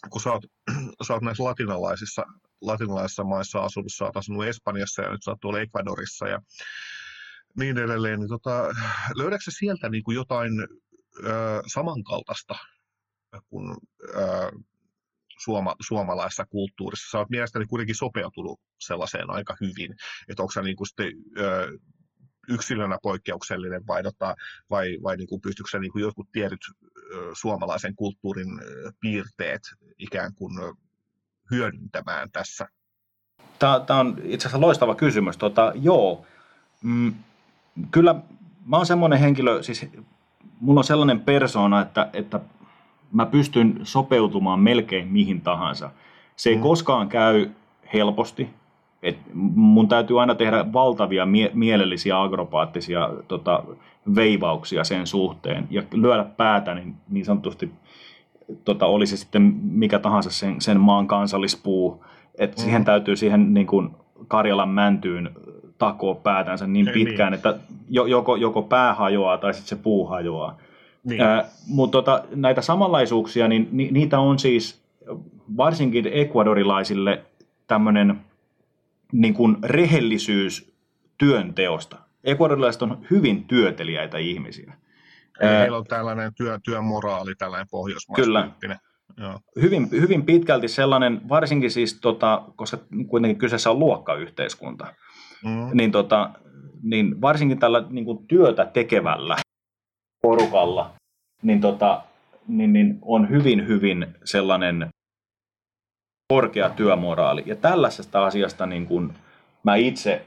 kun 0.09 0.21
sä 0.21 0.31
oot, 0.31 0.43
sä 1.07 1.13
oot 1.13 1.23
näissä 1.23 1.43
latinalaisissa, 1.43 2.23
latinalaisissa 2.61 3.23
maissa 3.23 3.59
asunut, 3.59 3.91
sä 3.97 4.05
oot 4.05 4.17
asunut 4.17 4.45
Espanjassa 4.45 5.01
ja 5.01 5.11
nyt 5.11 5.23
sä 5.23 5.31
oot 5.31 5.39
tuolla 5.41 5.59
Ecuadorissa 5.59 6.27
ja 6.27 6.39
niin 7.59 7.77
edelleen, 7.77 8.19
niin 8.19 8.29
tota, 8.29 8.73
löydätkö 9.21 9.51
sieltä 9.51 9.89
niin 9.89 10.03
kuin 10.03 10.15
jotain 10.15 10.51
ö, 11.25 11.61
samankaltaista 11.67 12.55
kuin 13.49 13.77
ö, 14.09 14.51
suoma, 15.39 15.75
suomalaisessa 15.81 16.45
kulttuurissa? 16.45 17.11
Sä 17.11 17.17
oot 17.17 17.29
mielestäni 17.29 17.65
kuitenkin 17.65 17.95
sopeutunut 17.95 18.59
sellaiseen 18.79 19.29
aika 19.29 19.55
hyvin, 19.61 19.95
että 20.27 20.43
onko 20.43 20.51
sä 20.51 20.61
niin 20.61 20.75
kuin 20.75 20.87
sitten, 20.87 21.13
ö, 21.37 21.77
yksilönä 22.49 22.97
poikkeuksellinen 23.03 23.87
vai, 23.87 24.03
tota, 24.03 24.35
vai, 24.69 24.97
vai 25.03 25.17
niin 25.17 25.27
kuin 25.27 25.41
pystyykö 25.41 25.69
sä 25.69 25.79
niin 25.79 25.91
kuin 25.91 26.01
jotkut 26.01 26.31
tietyt 26.31 26.59
suomalaisen 27.33 27.95
kulttuurin 27.95 28.47
piirteet 28.99 29.61
ikään 29.97 30.35
kuin 30.35 30.53
hyödyntämään 31.51 32.31
tässä? 32.31 32.67
Tämä, 33.59 33.79
tämä 33.87 33.99
on 33.99 34.21
itse 34.23 34.47
asiassa 34.47 34.61
loistava 34.61 34.95
kysymys. 34.95 35.37
Tota, 35.37 35.71
joo, 35.75 36.25
mm, 36.83 37.13
kyllä 37.91 38.15
mä 38.65 38.77
oon 38.77 38.85
semmoinen 38.85 39.19
henkilö, 39.19 39.63
siis 39.63 39.89
mulla 40.59 40.79
on 40.79 40.83
sellainen 40.83 41.19
persona, 41.19 41.81
että, 41.81 42.09
että 42.13 42.39
mä 43.11 43.25
pystyn 43.25 43.79
sopeutumaan 43.83 44.59
melkein 44.59 45.07
mihin 45.07 45.41
tahansa. 45.41 45.89
Se 46.35 46.49
ei 46.49 46.55
mm. 46.55 46.61
koskaan 46.61 47.09
käy 47.09 47.49
helposti. 47.93 48.49
Et 49.03 49.17
mun 49.55 49.87
täytyy 49.87 50.21
aina 50.21 50.35
tehdä 50.35 50.73
valtavia 50.73 51.25
mie- 51.25 51.51
mielellisiä 51.53 52.21
agropaattisia 52.21 53.09
tota, 53.27 53.63
veivauksia 54.15 54.83
sen 54.83 55.07
suhteen 55.07 55.67
ja 55.69 55.83
lyödä 55.93 56.23
päätä 56.23 56.75
niin, 56.75 56.95
niin 57.09 57.25
sanotusti 57.25 57.71
tota, 58.65 58.85
oli 58.85 59.07
se 59.07 59.17
sitten 59.17 59.41
mikä 59.63 59.99
tahansa 59.99 60.29
sen, 60.29 60.61
sen 60.61 60.79
maan 60.79 61.07
kansallispuu. 61.07 62.05
Et 62.37 62.51
mm. 62.51 62.61
siihen 62.61 62.85
täytyy 62.85 63.15
siihen 63.15 63.53
niin 63.53 63.67
kuin 63.67 63.89
Karjalan 64.27 64.69
mäntyyn 64.69 65.29
takoo 65.77 66.15
päätänsä 66.15 66.67
niin 66.67 66.89
pitkään, 66.93 67.31
niin. 67.31 67.37
että 67.37 67.59
joko, 67.89 68.35
joko 68.35 68.61
pää 68.61 68.93
hajoaa 68.93 69.37
tai 69.37 69.53
sitten 69.53 69.77
se 69.77 69.83
puu 69.83 70.05
hajoaa. 70.07 70.57
Niin. 71.03 71.21
Äh, 71.21 71.45
mutta 71.67 71.91
tota, 71.91 72.23
näitä 72.35 72.61
samanlaisuuksia, 72.61 73.47
niin 73.47 73.69
ni, 73.71 73.89
niitä 73.91 74.19
on 74.19 74.39
siis 74.39 74.81
varsinkin 75.57 76.09
ekvadorilaisille 76.13 77.23
tämmöinen 77.67 78.21
niin 79.11 79.33
kuin 79.33 79.57
rehellisyys 79.63 80.73
työnteosta. 81.17 81.97
Ekvadorilaiset 82.23 82.81
on 82.81 83.05
hyvin 83.11 83.43
työteliäitä 83.43 84.17
ihmisiä. 84.17 84.73
Heillä 85.41 85.77
on 85.77 85.85
tällainen 85.85 86.33
työ, 86.33 86.59
työmoraali, 86.63 87.35
tällainen 87.35 87.67
pohjoismainen. 87.71 88.51
Kyllä. 88.59 88.79
Joo. 89.17 89.39
Hyvin, 89.61 89.91
hyvin 89.91 90.25
pitkälti 90.25 90.67
sellainen, 90.67 91.21
varsinkin 91.29 91.71
siis, 91.71 91.99
tota, 92.01 92.41
koska 92.55 92.77
kuitenkin 93.07 93.37
kyseessä 93.37 93.71
on 93.71 93.79
luokkayhteiskunta, 93.79 94.93
mm. 95.45 95.69
niin, 95.73 95.91
tota, 95.91 96.29
niin 96.83 97.21
varsinkin 97.21 97.59
tällä 97.59 97.83
niin 97.89 98.05
kuin 98.05 98.27
työtä 98.27 98.65
tekevällä 98.65 99.35
porukalla 100.21 100.93
niin, 101.41 101.61
tota, 101.61 102.01
niin, 102.47 102.73
niin 102.73 102.99
on 103.01 103.29
hyvin, 103.29 103.67
hyvin 103.67 104.07
sellainen 104.23 104.89
korkea 106.33 106.69
työmoraali. 106.69 107.43
Ja 107.45 107.55
tällaisesta 107.55 108.25
asiasta 108.25 108.65
niin 108.65 108.87
kuin 108.87 109.13
mä 109.63 109.75
itse 109.75 110.25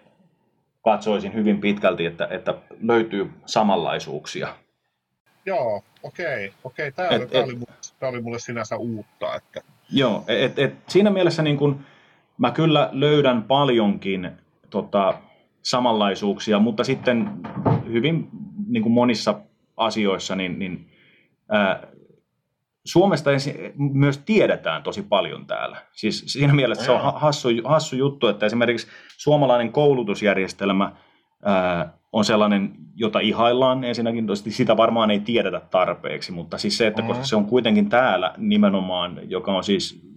katsoisin 0.84 1.34
hyvin 1.34 1.60
pitkälti, 1.60 2.06
että, 2.06 2.28
että 2.30 2.54
löytyy 2.82 3.30
samanlaisuuksia. 3.46 4.48
Joo, 5.46 5.82
okei. 6.02 6.52
okei. 6.64 6.92
Tämä, 6.92 7.08
et, 7.08 7.30
tämä, 7.30 7.42
et, 7.42 7.48
oli, 7.48 7.58
tämä 7.98 8.10
oli 8.10 8.20
mulle 8.20 8.38
sinänsä 8.38 8.76
uutta. 8.76 9.34
Että... 9.34 9.60
Joo, 9.90 10.24
et, 10.28 10.58
et, 10.58 10.74
siinä 10.88 11.10
mielessä 11.10 11.42
niin 11.42 11.56
kun, 11.56 11.80
mä 12.38 12.50
kyllä 12.50 12.88
löydän 12.92 13.42
paljonkin 13.42 14.30
tota, 14.70 15.14
samanlaisuuksia, 15.62 16.58
mutta 16.58 16.84
sitten 16.84 17.30
hyvin 17.88 18.28
niin 18.66 18.82
kuin 18.82 18.92
monissa 18.92 19.40
asioissa 19.76 20.36
niin, 20.36 20.58
niin 20.58 20.90
ää, 21.48 21.86
Suomesta 22.84 23.32
ensin, 23.32 23.54
myös 23.76 24.18
tiedetään 24.18 24.82
tosi 24.82 25.02
paljon 25.02 25.46
täällä. 25.46 25.76
Siis 25.92 26.24
siinä 26.26 26.54
mielessä 26.54 26.84
se 26.84 26.90
on 26.90 27.14
hassu, 27.14 27.48
hassu 27.64 27.96
juttu, 27.96 28.26
että 28.26 28.46
esimerkiksi 28.46 28.86
suomalainen 29.16 29.72
koulutusjärjestelmä 29.72 30.92
ää, 31.44 31.98
on 32.12 32.24
sellainen, 32.24 32.74
jota 32.94 33.20
ihaillaan 33.20 33.84
ensinnäkin, 33.84 34.26
sitä 34.48 34.76
varmaan 34.76 35.10
ei 35.10 35.20
tiedetä 35.20 35.60
tarpeeksi, 35.70 36.32
mutta 36.32 36.58
siis 36.58 36.78
se, 36.78 36.86
että 36.86 37.02
koska 37.02 37.24
se 37.24 37.36
on 37.36 37.44
kuitenkin 37.44 37.88
täällä 37.88 38.34
nimenomaan, 38.36 39.20
joka 39.30 39.52
on 39.52 39.64
siis 39.64 40.08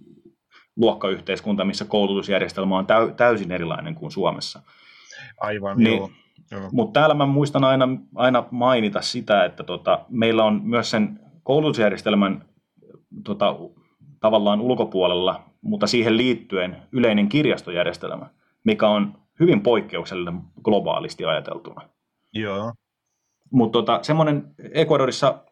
luokkayhteiskunta, 0.76 1.64
missä 1.64 1.84
koulutusjärjestelmä 1.84 2.78
on 2.78 2.86
täysin 3.16 3.52
erilainen 3.52 3.94
kuin 3.94 4.12
Suomessa. 4.12 4.62
Aivan, 5.40 5.78
niin, 5.78 5.96
joo. 5.96 6.10
joo. 6.50 6.68
Mutta 6.72 7.00
täällä 7.00 7.14
mä 7.14 7.26
muistan 7.26 7.64
aina, 7.64 7.88
aina 8.14 8.44
mainita 8.50 9.00
sitä, 9.00 9.44
että 9.44 9.62
tota, 9.62 10.04
meillä 10.08 10.44
on 10.44 10.60
myös 10.64 10.90
sen 10.90 11.20
koulutusjärjestelmän 11.42 12.44
tota, 13.24 13.56
tavallaan 14.20 14.60
ulkopuolella, 14.60 15.44
mutta 15.60 15.86
siihen 15.86 16.16
liittyen 16.16 16.82
yleinen 16.92 17.28
kirjastojärjestelmä. 17.28 18.26
mikä 18.64 18.88
on 18.88 19.22
hyvin 19.40 19.60
poikkeuksellinen 19.60 20.40
globaalisti 20.62 21.24
ajateltuna. 21.24 21.88
Joo. 22.32 22.72
Mutta 23.50 23.72
tota, 23.78 23.98
semmoinen 24.02 24.54
Ecuadorissa 24.74 25.44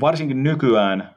varsinkin 0.00 0.42
nykyään 0.42 1.14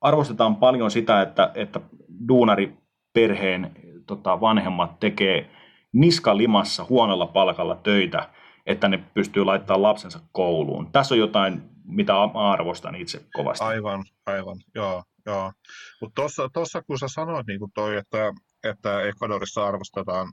arvostetaan 0.00 0.56
paljon 0.56 0.90
sitä, 0.90 1.22
että, 1.22 1.52
että 1.54 1.80
duunariperheen 2.28 3.72
tota, 4.06 4.40
vanhemmat 4.40 5.00
tekee 5.00 5.50
niskalimassa 5.92 6.86
huonolla 6.88 7.26
palkalla 7.26 7.76
töitä, 7.76 8.28
että 8.66 8.88
ne 8.88 8.98
pystyy 9.14 9.44
laittamaan 9.44 9.82
lapsensa 9.82 10.20
kouluun. 10.32 10.92
Tässä 10.92 11.14
on 11.14 11.18
jotain, 11.18 11.62
mitä 11.84 12.22
arvostan 12.22 12.94
itse 12.94 13.24
kovasti. 13.32 13.64
Aivan, 13.64 14.04
aivan, 14.26 14.56
joo. 14.74 15.02
joo. 15.26 15.52
Mutta 16.00 16.22
tuossa 16.52 16.82
kun 16.82 16.98
sä 16.98 17.06
sanoit 17.08 17.46
niin 17.46 17.60
toi, 17.74 17.96
että, 17.96 18.32
että 18.64 19.02
Ecuadorissa 19.02 19.66
arvostetaan 19.66 20.32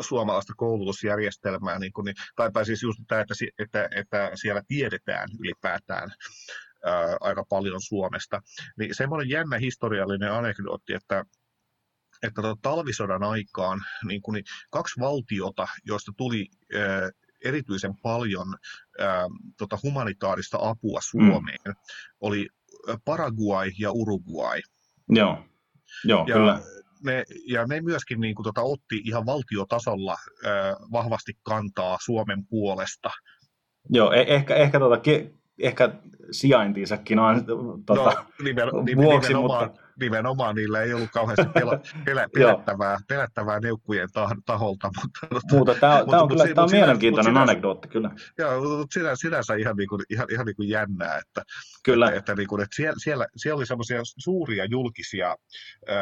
suomalaista 0.00 0.52
koulutusjärjestelmää, 0.56 1.78
niin 1.78 1.92
kuin, 1.92 2.14
tai 2.52 2.64
siis 2.64 2.82
just 2.82 2.98
tämä, 3.08 3.20
että, 3.20 3.34
että, 3.58 3.88
että 3.96 4.30
siellä 4.34 4.62
tiedetään 4.68 5.28
ylipäätään 5.40 6.10
ää, 6.84 7.16
aika 7.20 7.44
paljon 7.48 7.80
Suomesta, 7.80 8.40
niin 8.78 8.94
semmoinen 8.94 9.28
jännä 9.28 9.58
historiallinen 9.58 10.32
anekdootti, 10.32 10.94
että 10.94 11.24
että 12.22 12.42
tota, 12.42 12.60
talvisodan 12.62 13.22
aikaan 13.22 13.80
niin 14.04 14.22
kuin, 14.22 14.32
niin 14.32 14.44
kaksi 14.70 15.00
valtiota, 15.00 15.68
joista 15.86 16.12
tuli 16.16 16.46
ää, 16.74 17.10
erityisen 17.44 17.96
paljon 18.02 18.46
ää, 18.98 19.26
tota, 19.58 19.78
humanitaarista 19.82 20.58
apua 20.60 21.00
Suomeen, 21.02 21.58
mm. 21.66 21.74
oli 22.20 22.48
Paraguay 23.04 23.70
ja 23.78 23.92
Uruguay. 23.92 24.60
Joo, 25.08 25.44
Joo 26.04 26.24
ja, 26.28 26.34
kyllä 26.34 26.62
ne, 27.04 27.24
ja 27.48 27.66
ne 27.66 27.80
myöskin 27.80 28.20
niin 28.20 28.34
kuin, 28.34 28.44
tota, 28.44 28.62
otti 28.62 29.02
ihan 29.04 29.26
valtiotasolla 29.26 30.12
äh, 30.12 30.76
vahvasti 30.92 31.32
kantaa 31.42 31.98
Suomen 32.04 32.46
puolesta. 32.46 33.10
Joo, 33.90 34.12
e- 34.12 34.24
ehkä, 34.28 34.54
ehkä, 34.54 34.78
ke- 34.78 35.37
ehkä 35.58 35.92
sijaintiinsakin 36.30 37.18
on 37.18 37.44
tota, 37.86 38.02
no, 38.02 38.24
nimen, 38.44 38.68
vuoksi, 38.96 39.28
nimenomaan, 39.28 39.68
mutta... 39.68 39.82
nimenomaan 40.00 40.54
niillä 40.54 40.82
ei 40.82 40.94
ollut 40.94 41.10
kauheasti 41.10 41.46
pelä, 41.54 41.80
pelä, 42.04 42.28
pelättävää, 42.34 42.98
pelättävää 43.08 43.60
neukkujen 43.60 44.08
taholta. 44.46 44.90
Mutta, 45.02 45.56
mutta 45.56 45.74
tämä, 45.74 45.98
mutta, 45.98 46.10
tämä 46.10 46.22
on 46.22 46.28
kyllä 46.28 46.48
tämä 46.54 46.64
on 46.64 46.70
mielenkiintoinen 46.70 47.32
sinänsä, 47.32 47.52
anekdootti 47.52 47.88
kyllä. 47.88 48.10
Joo, 48.38 48.86
sinä, 48.92 49.16
sinänsä 49.16 49.54
ihan, 49.54 49.76
niin 49.76 49.88
kuin, 49.88 50.02
ihan, 50.10 50.26
ihan 50.30 50.46
niin 50.46 50.56
kuin 50.56 50.68
jännää, 50.68 51.18
että, 51.18 51.42
kyllä. 51.84 52.06
että, 52.06 52.18
että, 52.18 52.34
niin 52.34 52.48
kuin, 52.48 52.62
että 52.62 52.76
siellä, 52.76 52.96
siellä, 52.98 53.26
siellä 53.36 53.56
oli 53.56 53.66
semmoisia 53.66 54.00
suuria 54.02 54.64
julkisia 54.64 55.36
äh, 55.90 55.96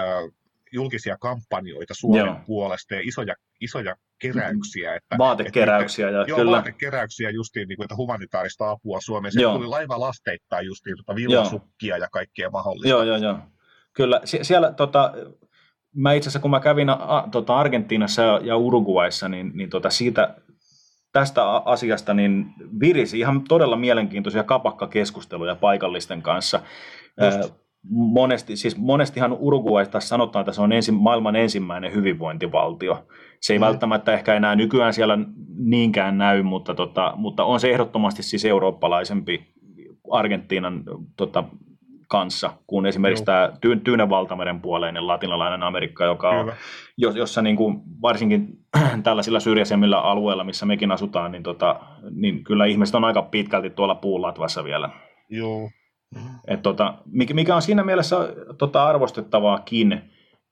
julkisia 0.73 1.17
kampanjoita 1.21 1.95
Suomen 1.95 2.27
Joo. 2.27 2.37
puolesta 2.47 2.95
ja 2.95 3.01
isoja, 3.05 3.35
isoja 3.61 3.97
keräyksiä. 4.21 4.95
Että, 4.95 5.19
vaatekeräyksiä. 5.19 6.09
Että, 6.09 6.19
ja 6.19 6.25
joo, 6.29 6.39
kyllä. 6.39 6.51
vaatekeräyksiä 6.51 7.31
justiin, 7.31 7.69
niin 7.69 7.77
kuin, 7.77 7.85
että 7.85 7.97
humanitaarista 7.97 8.71
apua 8.71 9.01
Suomeen. 9.01 9.33
Se 9.33 9.41
tuli 9.43 9.67
laiva 9.67 10.01
lasteittain 10.01 10.67
justiin 10.67 10.97
tuota 10.97 11.17
villasukkia 11.17 11.99
ja 11.99 12.09
kaikkea 12.13 12.51
mahdollista. 12.51 12.89
Joo, 12.89 13.03
joo, 13.03 13.17
joo. 13.17 13.39
Kyllä, 13.93 14.21
Sie- 14.25 14.45
siellä 14.45 14.73
tota, 14.73 15.13
mä 15.95 16.13
itse 16.13 16.29
asiassa 16.29 16.41
kun 16.41 16.51
mä 16.51 16.61
kävin 16.61 16.91
a, 16.91 17.29
tota 17.31 17.57
Argentiinassa 17.59 18.23
ja, 18.23 18.41
ja 18.43 18.57
Uruguayssa, 18.57 19.29
niin, 19.29 19.51
niin 19.55 19.71
tota 19.71 19.91
siitä, 19.91 20.37
tästä 21.13 21.51
asiasta 21.51 22.15
niin 22.15 22.47
virisi 22.81 23.19
ihan 23.19 23.45
todella 23.49 23.77
mielenkiintoisia 23.77 24.45
kapakkakeskusteluja 24.45 25.57
paikallisten 25.57 26.23
kanssa. 26.23 26.61
Just 27.21 27.55
monesti, 27.91 28.57
siis 28.57 28.77
monestihan 28.77 29.33
Uruguaysta 29.33 30.01
sanotaan, 30.01 30.41
että 30.41 30.53
se 30.53 30.63
on 30.63 30.73
ensi, 30.73 30.93
maailman 30.93 31.37
ensimmäinen 31.37 31.95
hyvinvointivaltio. 31.95 33.07
Se 33.41 33.53
ei 33.53 33.59
mm. 33.59 33.65
välttämättä 33.65 34.13
ehkä 34.13 34.35
enää 34.35 34.57
nykyään 34.57 34.93
siellä 34.93 35.19
niinkään 35.59 36.19
näy, 36.19 36.43
mutta, 36.43 36.75
tota, 36.75 37.13
mutta 37.17 37.45
on 37.45 37.61
se 37.61 37.71
ehdottomasti 37.71 38.23
siis 38.23 38.45
eurooppalaisempi 38.45 39.47
Argentiinan 40.11 40.83
tota, 41.17 41.45
kanssa 42.09 42.51
kuin 42.67 42.87
esimerkiksi 42.87 43.23
Joo. 43.23 43.27
tämä 43.27 43.49
Ty- 43.49 43.81
Tyynen 43.85 44.09
valtameren 44.09 44.61
puoleinen 44.61 45.07
latinalainen 45.07 45.63
Amerikka, 45.63 46.05
joka 46.05 46.31
on, 46.31 46.53
jossa 46.97 47.43
niin 47.43 47.57
kuin 47.57 47.83
varsinkin 48.03 48.49
tällaisilla 49.03 49.41
syrjäisemmillä 49.41 50.01
alueilla, 50.01 50.45
missä 50.45 50.67
mekin 50.67 50.93
asutaan, 50.93 51.33
niin, 51.33 51.43
tota, 51.43 51.81
niin 52.11 52.45
kyllä 52.45 52.67
ihmiset 52.67 52.95
on 52.95 53.05
aika 53.05 53.23
pitkälti 53.23 53.71
tuolla 53.71 53.95
puulatvassa 53.95 54.65
vielä. 54.65 54.91
Joo. 55.31 55.71
Et 56.49 56.63
tota, 56.63 56.95
mikä 57.35 57.57
on 57.57 57.63
siinä 57.63 57.85
mielessä 57.85 58.17
tota 58.59 58.87
arvostettavaakin, 58.87 60.03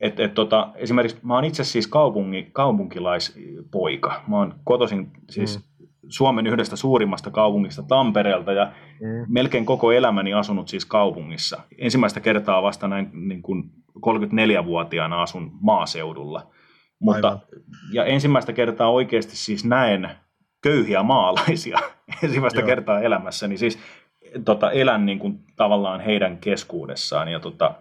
että 0.00 0.24
et 0.24 0.34
tota, 0.34 0.73
esimerkiksi 0.74 1.18
mä 1.23 1.34
oon 1.34 1.44
itse 1.44 1.65
siis 1.65 1.86
kaupunki, 1.86 2.50
kaupunkilaispoika. 2.52 4.23
Mä 4.28 4.36
oon 4.39 4.55
kotoisin 4.65 5.10
siis 5.31 5.58
mm. 5.58 5.65
Suomen 6.08 6.47
yhdestä 6.47 6.76
suurimmasta 6.76 7.31
kaupungista 7.31 7.83
Tampereelta 7.83 8.52
ja 8.52 8.65
mm. 9.00 9.26
melkein 9.28 9.66
koko 9.66 9.92
elämäni 9.92 10.34
asunut 10.34 10.68
siis 10.68 10.84
kaupungissa. 10.84 11.60
Ensimmäistä 11.78 12.20
kertaa 12.20 12.62
vasta 12.62 12.89
näin 12.89 13.10
niin 13.12 13.42
kuin 13.42 13.70
34-vuotiaana 13.99 15.23
asun 15.23 15.50
maaseudulla. 15.60 16.50
Mutta, 17.00 17.39
ja 17.92 18.05
ensimmäistä 18.05 18.52
kertaa 18.52 18.91
oikeasti 18.91 19.36
siis 19.36 19.65
näen 19.65 20.10
köyhiä 20.62 21.02
maalaisia 21.02 21.78
ensimmäistä 22.23 22.60
Joo. 22.60 22.66
kertaa 22.66 23.00
elämässäni. 23.00 23.57
Siis 23.57 23.78
tota, 24.45 24.71
elän 24.71 25.07
niin 25.07 25.19
kuin, 25.19 25.41
tavallaan 25.57 26.01
heidän 26.01 26.39
keskuudessaan. 26.39 27.29
Ja 27.29 27.41
tota, 27.41 27.75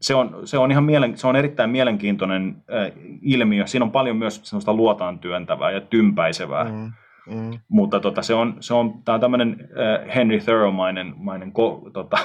se, 0.00 0.14
on, 0.14 0.40
se, 0.44 0.58
on 0.58 0.70
ihan 0.70 0.84
mielen, 0.84 1.18
se 1.18 1.26
on 1.26 1.36
erittäin 1.36 1.70
mielenkiintoinen 1.70 2.62
äh, 2.74 2.92
ilmiö. 3.22 3.66
Siinä 3.66 3.84
on 3.84 3.92
paljon 3.92 4.16
myös 4.16 4.40
sellaista 4.44 4.74
luotaan 4.74 5.18
työntävää 5.18 5.70
ja 5.70 5.80
tympäisevää. 5.80 6.64
Mm. 6.64 6.92
Mm. 7.26 7.58
Mutta 7.68 8.00
tota, 8.00 8.22
se 8.22 8.34
on, 8.34 8.56
se 8.60 8.74
on, 8.74 9.02
tämä 9.04 9.14
on 9.14 9.20
tämmöinen 9.20 9.56
äh, 9.60 10.14
Henry 10.14 10.40
Thoreau-mainen 10.40 11.14
mainen, 11.16 11.52
ko, 11.52 11.90
tota, 11.92 12.18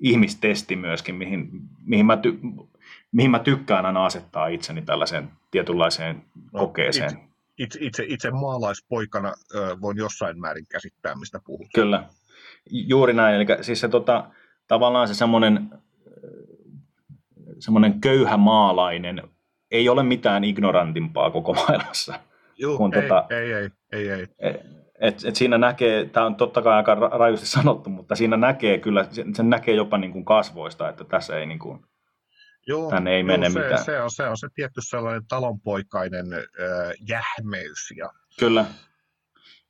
ihmistesti 0.00 0.76
myöskin, 0.76 1.14
mihin, 1.14 1.48
mihin, 1.84 2.06
mä 2.06 2.16
ty, 2.16 2.38
mihin 3.12 3.30
mä 3.30 3.38
tykkään 3.38 3.86
aina 3.86 4.06
asettaa 4.06 4.46
itseni 4.46 4.82
tällaiseen 4.82 5.30
tietynlaiseen 5.50 6.22
no, 6.52 6.60
kokeeseen. 6.60 7.28
Itse, 7.58 7.78
itse, 7.82 8.04
itse, 8.08 8.30
maalaispoikana 8.30 9.34
ö, 9.54 9.76
voin 9.80 9.96
jossain 9.96 10.40
määrin 10.40 10.66
käsittää, 10.68 11.14
mistä 11.14 11.40
puhut. 11.44 11.66
Kyllä, 11.74 12.04
Juuri 12.70 13.12
näin, 13.12 13.34
eli 13.34 13.46
siis 13.60 13.80
se 13.80 13.88
tota, 13.88 14.30
tavallaan 14.68 15.08
se 15.08 15.14
semmoinen, 15.14 15.70
semmoinen 17.58 18.00
köyhä 18.00 18.36
maalainen 18.36 19.22
ei 19.70 19.88
ole 19.88 20.02
mitään 20.02 20.44
ignorantimpaa 20.44 21.30
koko 21.30 21.54
maailmassa. 21.54 22.20
Joo, 22.58 22.76
kun, 22.76 22.94
ei, 22.94 23.02
tota, 23.02 23.26
ei, 23.30 23.52
ei, 23.52 23.70
ei, 23.92 24.10
ei. 24.10 24.26
Et, 25.00 25.24
et 25.24 25.36
siinä 25.36 25.58
näkee, 25.58 26.04
tämä 26.04 26.26
on 26.26 26.36
totta 26.36 26.62
kai 26.62 26.76
aika 26.76 26.94
rajusti 26.94 27.46
sanottu, 27.46 27.90
mutta 27.90 28.14
siinä 28.14 28.36
näkee 28.36 28.78
kyllä, 28.78 29.08
sen 29.10 29.50
näkee 29.50 29.74
jopa 29.74 29.98
niin 29.98 30.12
kuin 30.12 30.24
kasvoista, 30.24 30.88
että 30.88 31.04
tässä 31.04 31.38
ei 31.38 31.46
niin 31.46 31.58
kuin, 31.58 31.80
Joo, 32.66 32.90
tänne 32.90 33.10
ei 33.10 33.20
joo, 33.20 33.26
mene 33.26 33.50
se, 33.50 33.58
mitään. 33.58 33.84
Se 33.84 34.00
on, 34.00 34.10
se 34.10 34.28
on 34.28 34.36
se 34.36 34.48
tietty 34.54 34.80
sellainen 34.88 35.26
talonpoikainen 35.28 36.26
äh, 36.34 36.40
jähmeys. 37.08 37.92
Ja... 37.96 38.10
Kyllä, 38.38 38.64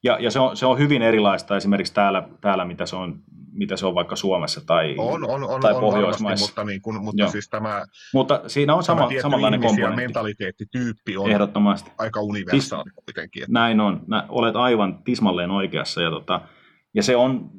ja, 0.05 0.18
ja 0.20 0.31
se, 0.31 0.39
on, 0.41 0.57
se 0.57 0.67
on 0.67 0.78
hyvin 0.78 1.02
erilaista 1.02 1.57
esimerkiksi 1.57 1.94
täällä, 1.94 2.28
täällä 2.41 2.65
mitä, 2.65 2.86
se 2.86 2.97
on, 2.97 3.23
mitä 3.52 3.77
se 3.77 3.86
on 3.86 3.94
vaikka 3.94 4.17
Suomessa 4.17 4.67
tai, 4.67 4.94
on, 4.99 5.31
on, 5.31 5.44
on, 5.44 5.60
tai 5.60 5.75
on 5.75 5.81
Pohjoismaissa. 5.81 6.47
mutta, 6.47 6.65
niin 6.65 6.83
kuin, 6.83 7.05
mutta 7.05 7.23
Joo. 7.23 7.31
siis 7.31 7.49
tämä, 7.49 7.85
mutta 8.15 8.41
siinä 8.47 8.75
on 8.75 8.83
sama, 8.83 9.09
samanlainen 9.23 9.60
komponentti. 9.60 9.97
mentaliteettityyppi 9.97 11.17
on 11.17 11.31
Ehdottomasti. 11.31 11.91
aika 11.99 12.20
universaali 12.20 12.85
Tis, 12.85 13.05
kuitenkin. 13.05 13.43
Että... 13.43 13.52
Näin 13.52 13.81
on. 13.81 14.05
Nä, 14.07 14.27
olet 14.28 14.57
aivan 14.57 15.02
tismalleen 15.05 15.51
oikeassa. 15.51 16.02
Ja, 16.02 16.10
tota, 16.10 16.41
ja 16.94 17.02
se 17.02 17.17
on, 17.17 17.51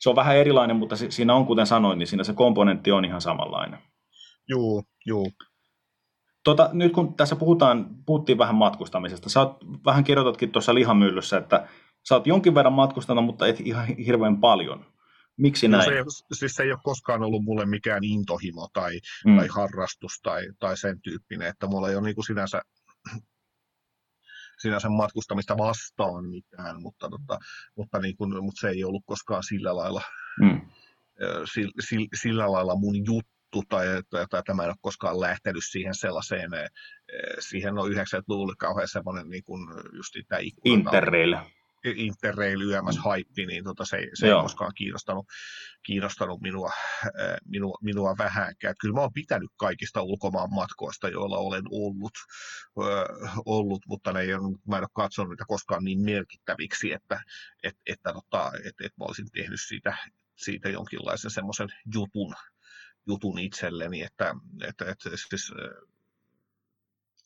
se 0.00 0.10
on 0.10 0.16
vähän 0.16 0.36
erilainen, 0.36 0.76
mutta 0.76 0.96
siinä 0.96 1.34
on, 1.34 1.46
kuten 1.46 1.66
sanoin, 1.66 1.98
niin 1.98 2.06
siinä 2.06 2.24
se 2.24 2.32
komponentti 2.32 2.92
on 2.92 3.04
ihan 3.04 3.20
samanlainen. 3.20 3.78
Joo, 4.48 4.82
joo. 5.06 5.26
Tota, 6.44 6.70
nyt 6.72 6.92
kun 6.92 7.14
tässä 7.14 7.36
puhutaan, 7.36 7.86
puhuttiin 8.06 8.38
vähän 8.38 8.54
matkustamisesta, 8.54 9.28
sä 9.28 9.40
oot, 9.40 9.56
vähän 9.84 10.04
kirjoitatkin 10.04 10.52
tuossa 10.52 10.74
lihamyllyssä, 10.74 11.38
että 11.38 11.68
sä 12.08 12.14
oot 12.14 12.26
jonkin 12.26 12.54
verran 12.54 12.72
matkustanut, 12.72 13.24
mutta 13.24 13.46
et 13.46 13.60
ihan 13.60 13.86
hirveän 13.86 14.36
paljon. 14.36 14.86
Miksi 15.36 15.68
no 15.68 15.78
näin? 15.78 15.90
Se, 15.90 16.24
siis 16.32 16.52
se 16.54 16.62
ei 16.62 16.72
ole 16.72 16.80
koskaan 16.82 17.22
ollut 17.22 17.44
mulle 17.44 17.66
mikään 17.66 18.04
intohimo 18.04 18.68
tai, 18.72 19.00
mm. 19.26 19.36
tai 19.36 19.48
harrastus 19.48 20.20
tai, 20.22 20.42
tai 20.58 20.76
sen 20.76 21.00
tyyppinen, 21.02 21.48
että 21.48 21.66
mulla 21.66 21.88
ei 21.88 21.96
ole 21.96 22.04
niin 22.04 22.14
kuin 22.14 22.24
sinänsä, 22.24 22.62
sinänsä 24.58 24.88
matkustamista 24.88 25.58
vastaan 25.58 26.24
mitään, 26.24 26.82
mutta, 26.82 27.08
tota, 27.08 27.38
mutta, 27.76 27.98
niin 27.98 28.16
kuin, 28.16 28.44
mutta 28.44 28.60
se 28.60 28.68
ei 28.68 28.84
ollut 28.84 29.02
koskaan 29.06 29.42
sillä 29.42 29.76
lailla, 29.76 30.02
mm. 30.40 30.60
sillä, 31.54 32.06
sillä 32.14 32.52
lailla 32.52 32.76
mun 32.76 32.96
juttu 33.06 33.39
juttu 33.54 33.68
tai, 33.68 33.86
tai, 34.10 34.26
tai 34.30 34.42
tämä 34.46 34.62
ei 34.62 34.68
ole 34.68 34.76
koskaan 34.80 35.20
lähtenyt 35.20 35.62
siihen 35.70 35.94
sellaiseen, 35.94 36.54
eh, 36.54 36.70
siihen 37.38 37.78
on 37.78 37.90
90-luvulla 37.90 38.54
kauhean 38.58 38.88
semmoinen 38.88 39.28
niin 39.28 39.44
kuin 39.44 39.68
just 39.92 40.14
tämä 40.28 40.40
Interrail. 40.64 41.36
Interrail 41.84 42.60
YMS 42.60 42.98
haippi, 42.98 43.46
niin 43.46 43.64
tota, 43.64 43.84
se, 43.84 44.08
se 44.14 44.26
ei 44.26 44.32
koskaan 44.42 44.72
kiinnostanut, 44.76 45.26
kiinnostanut 45.82 46.40
minua, 46.40 46.70
minua, 47.44 47.78
minua 47.82 48.14
vähänkään. 48.18 48.74
Kyllä 48.80 48.94
mä 48.94 49.00
oon 49.00 49.12
pitänyt 49.12 49.50
kaikista 49.56 50.02
ulkomaan 50.02 50.54
matkoista, 50.54 51.08
joilla 51.08 51.38
olen 51.38 51.64
ollut, 51.70 52.12
ollut 53.46 53.82
mutta 53.86 54.12
ne 54.12 54.20
ei 54.20 54.34
ole, 54.34 54.58
mä 54.68 54.76
en 54.76 54.82
ole 54.82 54.88
katsonut 54.94 55.30
niitä 55.30 55.44
koskaan 55.48 55.84
niin 55.84 56.00
merkittäviksi, 56.00 56.92
että, 56.92 57.20
että, 57.62 57.80
että, 57.86 58.10
että, 58.10 58.50
että, 58.56 58.84
että 58.86 58.98
mä 59.00 59.04
olisin 59.04 59.30
tehnyt 59.32 59.60
siitä, 59.68 59.96
siitä 60.36 60.68
jonkinlaisen 60.68 61.30
semmoisen 61.30 61.68
jutun, 61.94 62.34
jutun 63.06 63.38
itselleni, 63.38 64.02
että, 64.02 64.34
että, 64.68 64.84
että 64.90 65.10
siis, 65.16 65.52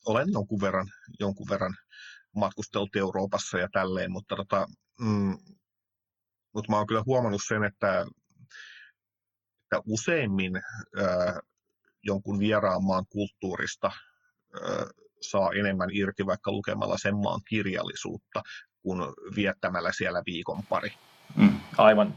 olen 0.06 0.32
jonkun 0.32 0.60
verran, 0.60 0.86
jonkun 1.20 1.46
verran 1.50 1.74
matkusteltu 2.36 2.98
Euroopassa 2.98 3.58
ja 3.58 3.68
tälleen, 3.72 4.12
mutta, 4.12 4.36
tota, 4.36 4.66
mm, 5.00 5.38
mutta 6.54 6.72
mä 6.72 6.76
oon 6.76 6.86
kyllä 6.86 7.02
huomannut 7.06 7.42
sen, 7.48 7.64
että, 7.64 8.06
että 9.62 9.82
useimmin 9.86 10.56
ää, 10.56 11.40
jonkun 12.02 12.38
vieraan 12.38 12.84
maan 12.84 13.06
kulttuurista 13.08 13.86
ää, 13.86 14.86
saa 15.20 15.52
enemmän 15.52 15.88
irti 15.92 16.26
vaikka 16.26 16.52
lukemalla 16.52 16.98
sen 16.98 17.16
maan 17.16 17.40
kirjallisuutta 17.48 18.42
kuin 18.82 19.00
viettämällä 19.36 19.90
siellä 19.92 20.22
viikon 20.26 20.62
pari. 20.68 20.92
Mm, 21.36 21.60
aivan. 21.78 22.14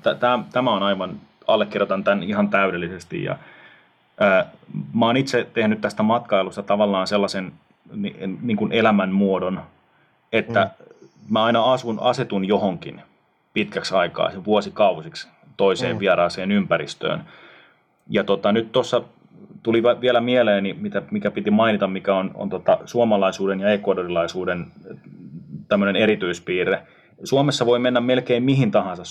Tämä 0.51 0.71
on 0.71 0.83
aivan, 0.83 1.21
allekirjoitan 1.47 2.03
tämän 2.03 2.23
ihan 2.23 2.49
täydellisesti 2.49 3.23
ja 3.23 3.37
ää, 4.19 4.45
mä 4.93 5.05
oon 5.05 5.17
itse 5.17 5.47
tehnyt 5.53 5.81
tästä 5.81 6.03
matkailusta 6.03 6.63
tavallaan 6.63 7.07
sellaisen 7.07 7.51
niin 8.41 8.57
kuin 8.57 8.71
elämänmuodon, 8.71 9.61
että 10.31 10.71
mm. 10.79 10.85
mä 11.29 11.43
aina 11.43 11.63
asun, 11.63 11.99
asetun 12.01 12.45
johonkin 12.45 13.01
pitkäksi 13.53 13.95
aikaa, 13.95 14.31
sen 14.31 14.45
vuosikausiksi, 14.45 15.27
toiseen 15.57 15.95
mm. 15.95 15.99
vieraaseen 15.99 16.51
ympäristöön. 16.51 17.23
Ja 18.09 18.23
tota, 18.23 18.51
nyt 18.51 18.71
tuossa 18.71 19.01
tuli 19.63 19.83
vielä 20.01 20.21
mieleeni, 20.21 20.73
mitä, 20.73 21.01
mikä 21.11 21.31
piti 21.31 21.51
mainita, 21.51 21.87
mikä 21.87 22.15
on, 22.15 22.31
on 22.33 22.49
tota, 22.49 22.79
suomalaisuuden 22.85 23.59
ja 23.59 23.69
ekvadorilaisuuden 23.69 24.65
tämmöinen 25.67 25.95
erityispiirre. 25.95 26.81
Suomessa 27.23 27.65
voi 27.65 27.79
mennä 27.79 28.01
melkein 28.01 28.43
mihin 28.43 28.71
tahansa 28.71 29.03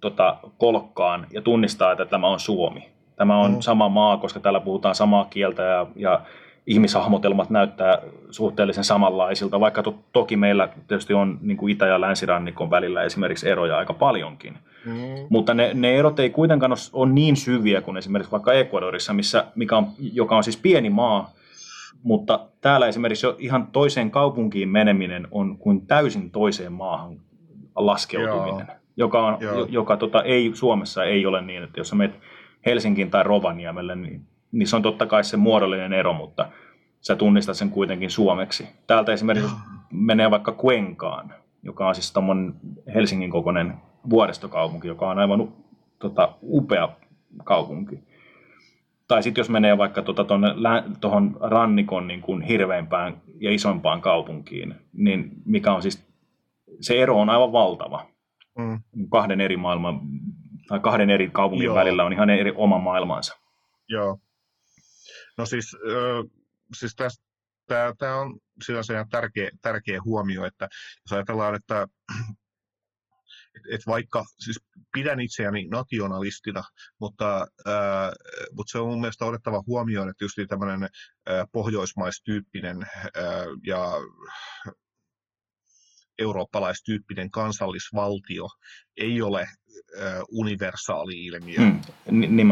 tota, 0.00 0.36
kolkkaan 0.58 1.26
ja 1.30 1.42
tunnistaa, 1.42 1.92
että 1.92 2.04
tämä 2.04 2.26
on 2.26 2.40
Suomi. 2.40 2.88
Tämä 3.16 3.40
on 3.40 3.54
mm. 3.54 3.60
sama 3.60 3.88
maa, 3.88 4.16
koska 4.16 4.40
täällä 4.40 4.60
puhutaan 4.60 4.94
samaa 4.94 5.24
kieltä 5.24 5.62
ja, 5.62 5.86
ja 5.96 6.20
ihmishahmotelmat 6.66 7.50
näyttää 7.50 7.98
suhteellisen 8.30 8.84
samanlaisilta, 8.84 9.60
vaikka 9.60 9.82
to, 9.82 9.94
toki 10.12 10.36
meillä 10.36 10.68
tietysti 10.88 11.14
on 11.14 11.38
niin 11.40 11.56
kuin 11.56 11.72
itä- 11.72 11.86
ja 11.86 12.00
länsirannikon 12.00 12.70
välillä 12.70 13.02
esimerkiksi 13.02 13.48
eroja 13.48 13.78
aika 13.78 13.94
paljonkin. 13.94 14.58
Mm. 14.84 14.92
Mutta 15.30 15.54
ne, 15.54 15.70
ne 15.74 15.96
erot 15.96 16.20
ei 16.20 16.30
kuitenkaan 16.30 16.72
ole, 16.72 16.78
ole 16.92 17.12
niin 17.12 17.36
syviä 17.36 17.80
kuin 17.80 17.96
esimerkiksi 17.96 18.32
vaikka 18.32 18.52
Ecuadorissa, 18.52 19.12
missä, 19.12 19.44
mikä 19.54 19.76
on, 19.76 19.86
joka 20.12 20.36
on 20.36 20.44
siis 20.44 20.56
pieni 20.56 20.90
maa, 20.90 21.30
mutta 22.02 22.40
täällä 22.60 22.86
esimerkiksi 22.86 23.26
jo 23.26 23.36
ihan 23.38 23.66
toiseen 23.66 24.10
kaupunkiin 24.10 24.68
meneminen 24.68 25.28
on 25.30 25.58
kuin 25.58 25.86
täysin 25.86 26.30
toiseen 26.30 26.72
maahan 26.72 27.20
laskeutuminen, 27.76 28.66
Joo. 28.68 28.77
Joka, 28.98 29.26
on, 29.26 29.36
Joo. 29.40 29.66
joka 29.70 29.96
tota, 29.96 30.22
ei, 30.22 30.50
Suomessa 30.54 31.04
ei 31.04 31.26
ole 31.26 31.40
niin, 31.42 31.62
että 31.62 31.80
jos 31.80 31.94
menet 31.94 32.20
Helsinkiin 32.66 33.10
tai 33.10 33.22
Rovaniemelle, 33.22 33.96
niin 33.96 34.26
niin 34.52 34.68
se 34.68 34.76
on 34.76 34.82
totta 34.82 35.06
kai 35.06 35.24
se 35.24 35.36
muodollinen 35.36 35.92
ero, 35.92 36.12
mutta 36.12 36.48
sä 37.00 37.16
tunnistat 37.16 37.56
sen 37.56 37.70
kuitenkin 37.70 38.10
suomeksi. 38.10 38.68
Täältä 38.86 39.12
esimerkiksi 39.12 39.56
menee 39.90 40.30
vaikka 40.30 40.52
Kuenkaan, 40.52 41.34
joka 41.62 41.88
on 41.88 41.94
siis 41.94 42.14
Helsingin 42.94 43.30
kokoinen 43.30 43.74
vuoristokaupunki, 44.10 44.88
joka 44.88 45.10
on 45.10 45.18
aivan 45.18 45.52
tota, 45.98 46.34
upea 46.42 46.88
kaupunki. 47.44 47.98
Tai 49.08 49.22
sitten 49.22 49.40
jos 49.40 49.50
menee 49.50 49.78
vaikka 49.78 50.02
tuohon 50.02 51.32
tota, 51.32 51.48
rannikon 51.48 52.06
niin 52.06 52.20
kuin 52.20 52.42
hirveimpään 52.42 53.22
ja 53.40 53.52
isompaan 53.52 54.00
kaupunkiin, 54.00 54.74
niin 54.92 55.30
mikä 55.44 55.72
on 55.72 55.82
siis, 55.82 56.08
se 56.80 57.02
ero 57.02 57.20
on 57.20 57.30
aivan 57.30 57.52
valtava. 57.52 58.06
Mm. 58.58 59.08
Kahden 59.10 59.40
eri 59.40 59.56
maailman, 59.56 60.00
tai 60.68 60.80
kahden 60.80 61.10
eri 61.10 61.30
kaupungin 61.30 61.64
Joo. 61.64 61.74
välillä 61.74 62.04
on 62.04 62.12
ihan 62.12 62.30
eri 62.30 62.52
oma 62.56 62.78
maailmansa. 62.78 63.34
Joo, 63.88 64.18
No 65.38 65.46
siis, 65.46 65.74
äh, 65.74 66.30
siis 66.74 66.96
tämä, 67.98 68.16
on 68.16 68.38
sinänsä 68.64 69.06
tärkeä, 69.10 69.50
tärkeä 69.62 70.02
huomio, 70.04 70.44
että 70.44 70.68
jos 71.04 71.12
ajatellaan, 71.12 71.54
että 71.54 71.86
et, 73.56 73.62
et 73.74 73.80
vaikka 73.86 74.24
siis 74.38 74.60
pidän 74.92 75.20
itseäni 75.20 75.68
nationalistina, 75.68 76.62
mutta, 77.00 77.46
ää, 77.66 78.12
mutta 78.52 78.70
se 78.70 78.78
on 78.78 78.88
mun 78.88 79.00
mielestä 79.00 79.24
otettava 79.24 79.62
huomioon, 79.66 80.08
että 80.08 80.24
just 80.24 80.36
tämmöinen 80.48 80.88
ää, 81.26 81.46
pohjoismaistyyppinen 81.52 82.82
ää, 82.82 83.44
ja 83.66 83.92
eurooppalaistyyppinen 86.18 87.30
kansallisvaltio 87.30 88.48
ei 88.96 89.22
ole 89.22 89.46
universaali 90.30 91.24
ilmiö. 91.24 91.58
Mm, 91.58 91.80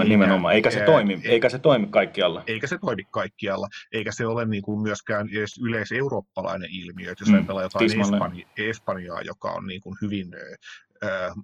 nimenomaan, 0.08 0.54
eikä 0.54 0.70
se, 0.70 0.80
toimi, 0.80 1.20
eikä 1.24 1.48
se 1.48 1.58
toimi 1.58 1.86
kaikkialla. 1.86 2.42
Eikä 2.46 2.66
se 2.66 2.78
toimi 2.78 3.02
kaikkialla, 3.10 3.68
eikä 3.92 4.12
se 4.12 4.26
ole 4.26 4.44
niin 4.44 4.62
kuin 4.62 4.80
myöskään 4.80 5.28
edes 5.28 5.58
yleiseurooppalainen 5.62 6.70
ilmiö. 6.72 7.10
Että 7.10 7.22
jos 7.22 7.28
mm, 7.28 7.34
ajatellaan 7.34 7.64
jotain 7.64 8.00
Espanja, 8.00 8.46
Espanjaa, 8.56 9.22
joka 9.22 9.50
on 9.50 9.66
niin 9.66 9.80
kuin 9.80 9.96
hyvin 10.02 10.28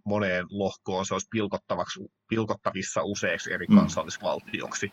moneen 0.05 0.47
lohkoon, 0.51 1.07
se 1.07 1.15
olisi 1.15 1.29
pilkottavissa 2.29 3.03
useiksi 3.03 3.53
eri 3.53 3.67
mm. 3.67 3.77
kansallisvaltioksi. 3.77 4.93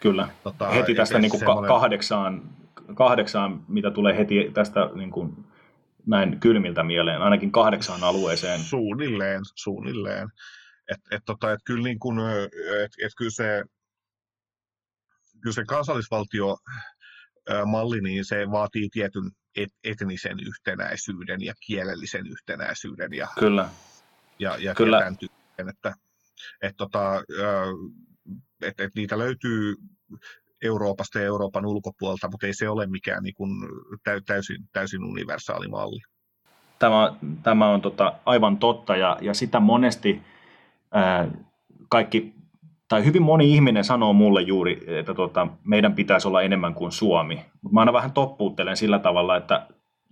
Kyllä, 0.00 0.28
tota, 0.42 0.70
heti 0.70 0.94
tästä 0.94 1.18
niin 1.18 1.30
kuin 1.30 1.38
semmoinen... 1.38 1.68
kahdeksaan, 1.68 2.42
kahdeksaan, 2.94 3.64
mitä 3.68 3.90
tulee 3.90 4.16
heti 4.16 4.50
tästä 4.54 4.90
niin 4.94 5.10
kuin 5.10 5.44
näin 6.06 6.40
kylmiltä 6.40 6.82
mieleen, 6.82 7.22
ainakin 7.22 7.52
kahdeksaan 7.52 8.04
alueeseen. 8.04 8.60
Suunnilleen, 8.60 9.40
suunnilleen. 9.54 10.28
Et, 10.90 11.00
et, 11.10 11.22
tota, 11.26 11.52
et 11.52 11.60
kyllä, 11.64 11.84
niin 11.84 11.98
kun, 11.98 12.20
et, 12.84 12.92
et 13.04 13.12
kyllä, 13.16 13.30
se, 13.30 13.64
kyllä 15.40 15.54
se 15.54 15.64
kansallisvaltio 15.64 16.56
malli, 17.66 18.00
niin 18.00 18.24
se 18.24 18.50
vaatii 18.50 18.88
tietyn 18.92 19.30
et, 19.56 19.72
etnisen 19.84 20.38
yhtenäisyyden 20.40 21.42
ja 21.42 21.54
kielellisen 21.66 22.26
yhtenäisyyden 22.26 23.12
ja, 23.12 23.28
kyllä. 23.38 23.68
ja, 24.38 24.56
ja 24.58 24.74
kyllä. 24.74 24.98
tämän 24.98 25.68
että 25.68 25.94
et, 26.62 26.74
tota, 26.76 27.22
et, 28.62 28.80
et 28.80 28.94
niitä 28.94 29.18
löytyy 29.18 29.74
Euroopasta 30.64 31.18
ja 31.18 31.24
Euroopan 31.24 31.66
ulkopuolelta, 31.66 32.28
mutta 32.30 32.46
ei 32.46 32.54
se 32.54 32.68
ole 32.68 32.86
mikään 32.86 33.22
niin 33.22 33.34
kuin 33.34 33.50
täysin, 34.26 34.56
täysin 34.72 35.04
universaali 35.04 35.68
malli. 35.68 36.00
Tämä, 36.78 37.12
tämä 37.42 37.68
on 37.68 37.80
tota, 37.80 38.12
aivan 38.26 38.56
totta 38.56 38.96
ja, 38.96 39.16
ja 39.20 39.34
sitä 39.34 39.60
monesti 39.60 40.22
ää, 40.92 41.28
kaikki, 41.88 42.34
tai 42.88 43.04
hyvin 43.04 43.22
moni 43.22 43.54
ihminen 43.54 43.84
sanoo 43.84 44.12
mulle 44.12 44.42
juuri, 44.42 44.84
että 44.86 45.14
tota, 45.14 45.46
meidän 45.64 45.94
pitäisi 45.94 46.28
olla 46.28 46.42
enemmän 46.42 46.74
kuin 46.74 46.92
Suomi. 46.92 47.34
Mutta 47.34 47.74
mä 47.74 47.80
aina 47.80 47.92
vähän 47.92 48.12
toppuuttelen 48.12 48.76
sillä 48.76 48.98
tavalla, 48.98 49.36
että 49.36 49.66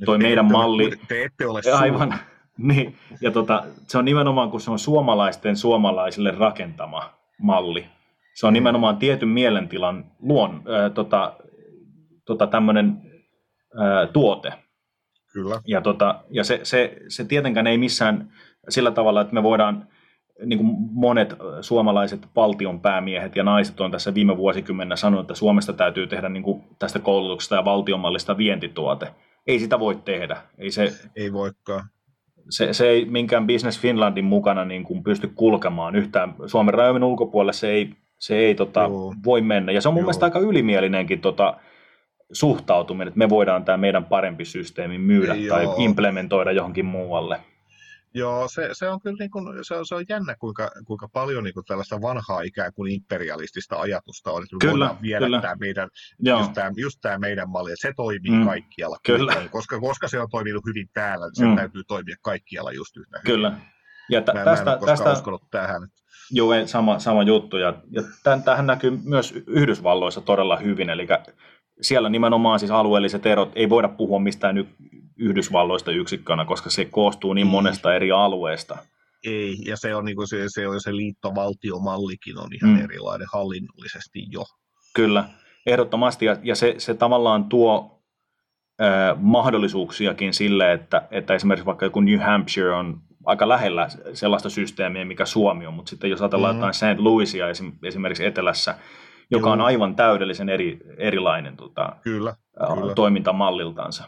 toi 0.04 0.18
te 0.18 0.22
meidän 0.22 0.52
malli... 0.52 0.86
Ole, 0.86 0.98
te 1.08 1.24
ette 1.24 1.46
ole 1.46 1.60
Aivan, 1.80 2.14
niin, 2.58 2.96
ja 3.20 3.30
tota, 3.30 3.64
se 3.86 3.98
on 3.98 4.04
nimenomaan, 4.04 4.50
kun 4.50 4.60
se 4.60 4.70
on 4.70 4.78
suomalaisten 4.78 5.56
suomalaisille 5.56 6.30
rakentama 6.30 7.10
malli, 7.38 7.86
se 8.34 8.46
on 8.46 8.52
nimenomaan 8.52 8.96
tietyn 8.96 9.28
mielentilan 9.28 10.04
luon, 10.18 10.62
ää, 10.68 10.90
tota, 10.90 11.36
tota 12.26 12.46
tämmöinen 12.46 13.02
ää, 13.78 14.06
tuote. 14.06 14.52
Kyllä. 15.32 15.60
Ja, 15.66 15.80
tota, 15.80 16.24
ja 16.30 16.44
se, 16.44 16.60
se, 16.62 16.96
se 17.08 17.24
tietenkään 17.24 17.66
ei 17.66 17.78
missään 17.78 18.32
sillä 18.68 18.90
tavalla, 18.90 19.20
että 19.20 19.34
me 19.34 19.42
voidaan, 19.42 19.88
niin 20.44 20.58
kuin 20.58 20.76
monet 20.92 21.34
suomalaiset 21.60 22.28
valtion 22.36 22.80
päämiehet 22.80 23.36
ja 23.36 23.44
naiset 23.44 23.80
on 23.80 23.90
tässä 23.90 24.14
viime 24.14 24.36
vuosikymmenellä 24.36 24.96
sanonut, 24.96 25.24
että 25.24 25.34
Suomesta 25.34 25.72
täytyy 25.72 26.06
tehdä 26.06 26.28
niin 26.28 26.42
kuin 26.42 26.62
tästä 26.78 26.98
koulutuksesta 26.98 27.54
ja 27.54 27.64
valtionmallista 27.64 28.36
vientituote. 28.36 29.08
Ei 29.46 29.58
sitä 29.58 29.80
voi 29.80 29.96
tehdä. 30.04 30.36
Ei, 30.58 30.70
se, 30.70 30.88
ei 31.16 31.32
voikaan. 31.32 31.84
Se, 32.50 32.72
se 32.72 32.88
ei 32.88 33.04
minkään 33.04 33.46
Business 33.46 33.80
Finlandin 33.80 34.24
mukana 34.24 34.64
niin 34.64 34.84
kuin 34.84 35.02
pysty 35.02 35.28
kulkemaan 35.34 35.96
yhtään. 35.96 36.34
Suomen 36.46 36.74
rajojen 36.74 37.04
ulkopuolelle 37.04 37.52
se 37.52 37.70
ei 37.70 37.94
se 38.22 38.36
ei 38.36 38.54
tota, 38.54 38.90
voi 39.24 39.40
mennä. 39.40 39.72
Ja 39.72 39.80
se 39.80 39.88
on 39.88 39.94
mun 39.94 40.00
Joo. 40.00 40.04
mielestä 40.06 40.26
aika 40.26 40.38
ylimielinenkin 40.38 41.20
tota, 41.20 41.56
suhtautuminen, 42.32 43.08
että 43.08 43.18
me 43.18 43.28
voidaan 43.28 43.64
tämä 43.64 43.76
meidän 43.78 44.04
parempi 44.04 44.44
systeemi 44.44 44.98
myydä 44.98 45.34
Joo. 45.34 45.56
tai 45.56 45.68
implementoida 45.78 46.52
johonkin 46.52 46.84
muualle. 46.86 47.40
Joo, 48.14 48.48
se, 48.48 48.68
se 48.72 48.88
on 48.88 49.00
kyllä 49.00 49.16
niin 49.20 49.30
kuin, 49.30 49.64
se 49.64 49.74
on, 49.74 49.86
se 49.86 49.94
on 49.94 50.04
jännä, 50.08 50.36
kuinka, 50.40 50.70
kuinka 50.86 51.08
paljon 51.12 51.44
niin 51.44 51.54
kuin 51.54 51.64
tällaista 51.64 52.00
vanhaa 52.00 52.42
ikään 52.42 52.72
kuin 52.74 52.92
imperialistista 52.92 53.76
ajatusta 53.80 54.30
on, 54.30 54.42
että 54.42 54.56
Kyllä, 54.60 54.72
voidaan 54.72 55.02
viedä 55.02 55.24
kyllä. 55.26 55.40
tämä 55.40 55.54
meidän, 55.60 55.88
Joo, 56.18 56.38
just 56.38 56.52
tämä, 56.52 56.70
just 56.76 56.98
tämä 57.02 57.18
meidän 57.18 57.50
malli, 57.50 57.70
se 57.74 57.92
toimii 57.96 58.30
Mm, 58.30 58.44
kaikkialla. 58.46 58.96
kyllä. 59.06 59.34
Koska, 59.50 59.80
koska 59.80 60.08
se 60.08 60.20
on 60.20 60.28
toiminut 60.30 60.64
hyvin 60.66 60.88
täällä, 60.94 61.26
niin 61.26 61.34
sen 61.36 61.48
Mm. 61.48 61.56
täytyy 61.56 61.82
toimia 61.88 62.16
kaikkialla 62.22 62.72
just 62.72 62.96
yhtä 62.96 63.18
hyvin. 63.18 63.34
kyllä. 63.36 63.52
Ja 64.10 64.20
t- 64.22 64.26
Mä, 64.26 64.32
mä 64.34 64.40
en 64.40 64.44
tästä, 64.44 64.64
koskaan 64.64 64.86
tästä, 64.98 65.12
uskonut 65.12 65.42
tähän. 65.50 65.82
Joo, 66.32 66.52
ei, 66.52 66.68
sama, 66.68 66.98
sama 66.98 67.22
juttu. 67.22 67.56
Ja, 67.56 67.74
ja 67.90 68.02
tämän, 68.22 68.42
tähän 68.42 68.66
näkyy 68.66 68.98
myös 69.04 69.34
Yhdysvalloissa 69.46 70.20
todella 70.20 70.56
hyvin. 70.56 70.90
Eli 70.90 71.06
siellä 71.80 72.08
nimenomaan 72.08 72.58
siis 72.58 72.70
alueelliset 72.70 73.26
erot, 73.26 73.52
ei 73.54 73.68
voida 73.70 73.88
puhua 73.88 74.18
mistään 74.18 74.58
y- 74.58 74.66
Yhdysvalloista 75.18 75.90
yksikkönä, 75.90 76.44
koska 76.44 76.70
se 76.70 76.84
koostuu 76.84 77.32
niin 77.32 77.46
Mm. 77.46 77.50
monesta 77.50 77.94
eri 77.94 78.12
alueesta. 78.12 78.78
Ei, 79.24 79.56
ja 79.66 79.76
se 79.76 79.94
on 79.94 80.04
niin 80.04 80.16
kuin 80.16 80.28
se, 80.28 80.44
se, 80.46 80.68
on 80.68 80.80
se 80.80 80.96
liittovaltiomallikin 80.96 82.38
on 82.38 82.48
ihan 82.54 82.70
Mm. 82.70 82.76
mm. 82.78 82.84
erilainen 82.84 83.26
hallinnollisesti 83.32 84.26
jo. 84.30 84.44
Kyllä, 84.94 85.24
ehdottomasti. 85.66 86.24
Ja, 86.24 86.36
ja 86.42 86.54
se, 86.56 86.74
se 86.78 86.94
tavallaan 86.94 87.44
tuo 87.44 88.02
ö, 88.80 88.84
mahdollisuuksiakin 89.20 90.34
sille, 90.34 90.72
että, 90.72 91.08
että 91.10 91.34
esimerkiksi 91.34 91.66
vaikka 91.66 91.86
joku 91.86 92.00
New 92.00 92.18
Hampshire 92.18 92.74
on 92.74 93.00
aika 93.24 93.48
lähellä 93.48 93.88
sellaista 94.14 94.50
systeemiä, 94.50 95.04
mikä 95.04 95.24
Suomi 95.24 95.66
on, 95.66 95.74
mutta 95.74 95.90
sitten 95.90 96.10
jos 96.10 96.20
ajatellaan 96.22 96.54
Mm. 96.54 96.58
jotain 96.58 96.74
St. 96.74 96.98
Louisia 96.98 97.48
esim, 97.48 97.72
esimerkiksi 97.82 98.26
etelässä, 98.26 98.74
joka 99.30 99.46
Joo. 99.46 99.52
on 99.52 99.60
aivan 99.60 99.96
täydellisen 99.96 100.48
eri, 100.48 100.78
erilainen 100.98 101.56
tota, 101.56 101.96
Kyllä, 102.02 102.30
ä, 102.62 102.66
Kyllä. 102.74 102.94
toimintamalliltansa. 102.94 104.04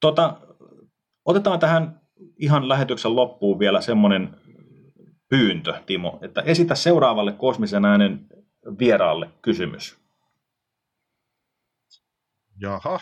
Tota, 0.00 0.36
otetaan 1.24 1.58
tähän 1.60 2.00
ihan 2.38 2.68
lähetyksen 2.68 3.16
loppuun 3.16 3.58
vielä 3.58 3.80
semmoinen 3.80 4.36
pyyntö, 5.28 5.74
Timo, 5.86 6.18
että 6.22 6.40
esitä 6.40 6.74
seuraavalle 6.74 7.32
kosmisen 7.32 7.84
äänen 7.84 8.26
vieraalle 8.78 9.30
kysymys. 9.42 9.98
jaha. 12.60 12.98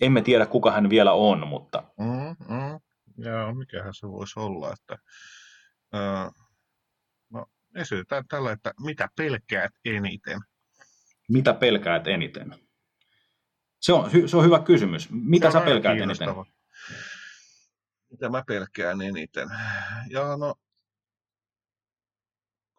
Emme 0.00 0.22
tiedä, 0.22 0.46
kuka 0.46 0.70
hän 0.70 0.90
vielä 0.90 1.12
on, 1.12 1.48
mutta 1.48 1.82
Mm, 1.98 2.36
mm. 2.54 2.80
Joo, 3.16 3.54
mikähän 3.54 3.94
se 3.94 4.08
voisi 4.08 4.40
olla, 4.40 4.72
että... 4.72 5.04
Öö, 5.94 6.30
no, 7.30 7.46
esitetään 7.74 8.24
tällä, 8.28 8.52
että 8.52 8.72
mitä 8.80 9.08
pelkäät 9.16 9.72
eniten? 9.84 10.40
mitä 11.28 11.54
pelkäät 11.54 12.06
eniten? 12.06 12.54
Se 13.80 13.92
on, 13.92 14.10
se 14.26 14.36
on 14.36 14.44
hyvä 14.44 14.62
kysymys. 14.62 15.10
Mitä 15.10 15.50
Se 15.50 15.52
sä 15.52 15.60
pelkäät 15.60 16.00
eniten? 16.00 16.28
Mitä 18.10 18.28
mä 18.28 18.42
pelkään 18.46 19.02
eniten? 19.02 19.48
Ja 20.10 20.36
no, 20.36 20.54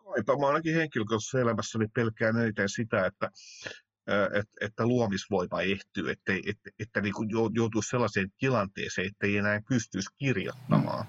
kaipa 0.04 0.38
mä 0.40 0.48
ainakin 0.48 0.76
henkilökohtaisessa 0.76 1.40
elämässäni 1.40 1.88
pelkään 1.88 2.38
eniten 2.38 2.70
sitä, 2.70 3.06
että, 3.06 3.30
että 4.62 4.86
luomisvoima 4.86 5.62
ehtyy, 5.62 6.10
että, 6.12 6.34
että, 6.34 6.70
että 6.80 7.02
niin 7.02 7.14
kuin 7.14 7.30
jou- 7.30 7.52
joutuisi 7.54 7.90
sellaiseen 7.90 8.28
tilanteeseen, 8.38 9.08
että 9.08 9.28
ei 9.28 9.38
enää 9.38 9.62
pystyisi 9.70 10.10
kirjoittamaan. 10.18 11.06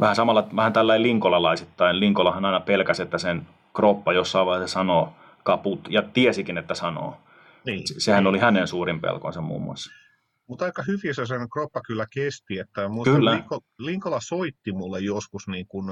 Vähän 0.00 0.16
samalla, 0.16 0.48
vähän 0.56 0.72
tällä 0.72 1.02
linkolalaisittain. 1.02 2.00
Linkolahan 2.00 2.44
aina 2.44 2.60
pelkäsi, 2.60 3.02
että 3.02 3.18
sen 3.18 3.46
kroppa 3.76 4.12
jossain 4.12 4.46
vaiheessa 4.46 4.74
sanoo 4.74 5.12
kaput, 5.44 5.80
ja 5.90 6.02
tiesikin, 6.02 6.58
että 6.58 6.74
sanoo. 6.74 7.20
Niin. 7.66 7.88
Se- 7.88 7.94
Sehän 8.00 8.26
oli 8.26 8.38
hänen 8.38 8.68
suurin 8.68 9.00
pelkonsa 9.00 9.40
muun 9.40 9.62
muassa. 9.62 9.90
Mutta 10.52 10.64
aika 10.64 10.82
hyvin 10.82 11.14
se 11.14 11.26
sen 11.26 11.50
kroppa 11.50 11.80
kyllä 11.86 12.06
kesti, 12.12 12.58
että 12.58 12.80
Kyllä. 13.04 13.34
Linko, 13.34 13.60
Linkola 13.78 14.20
soitti 14.20 14.72
mulle 14.72 15.00
joskus, 15.00 15.48
niin 15.48 15.66
kun, 15.66 15.90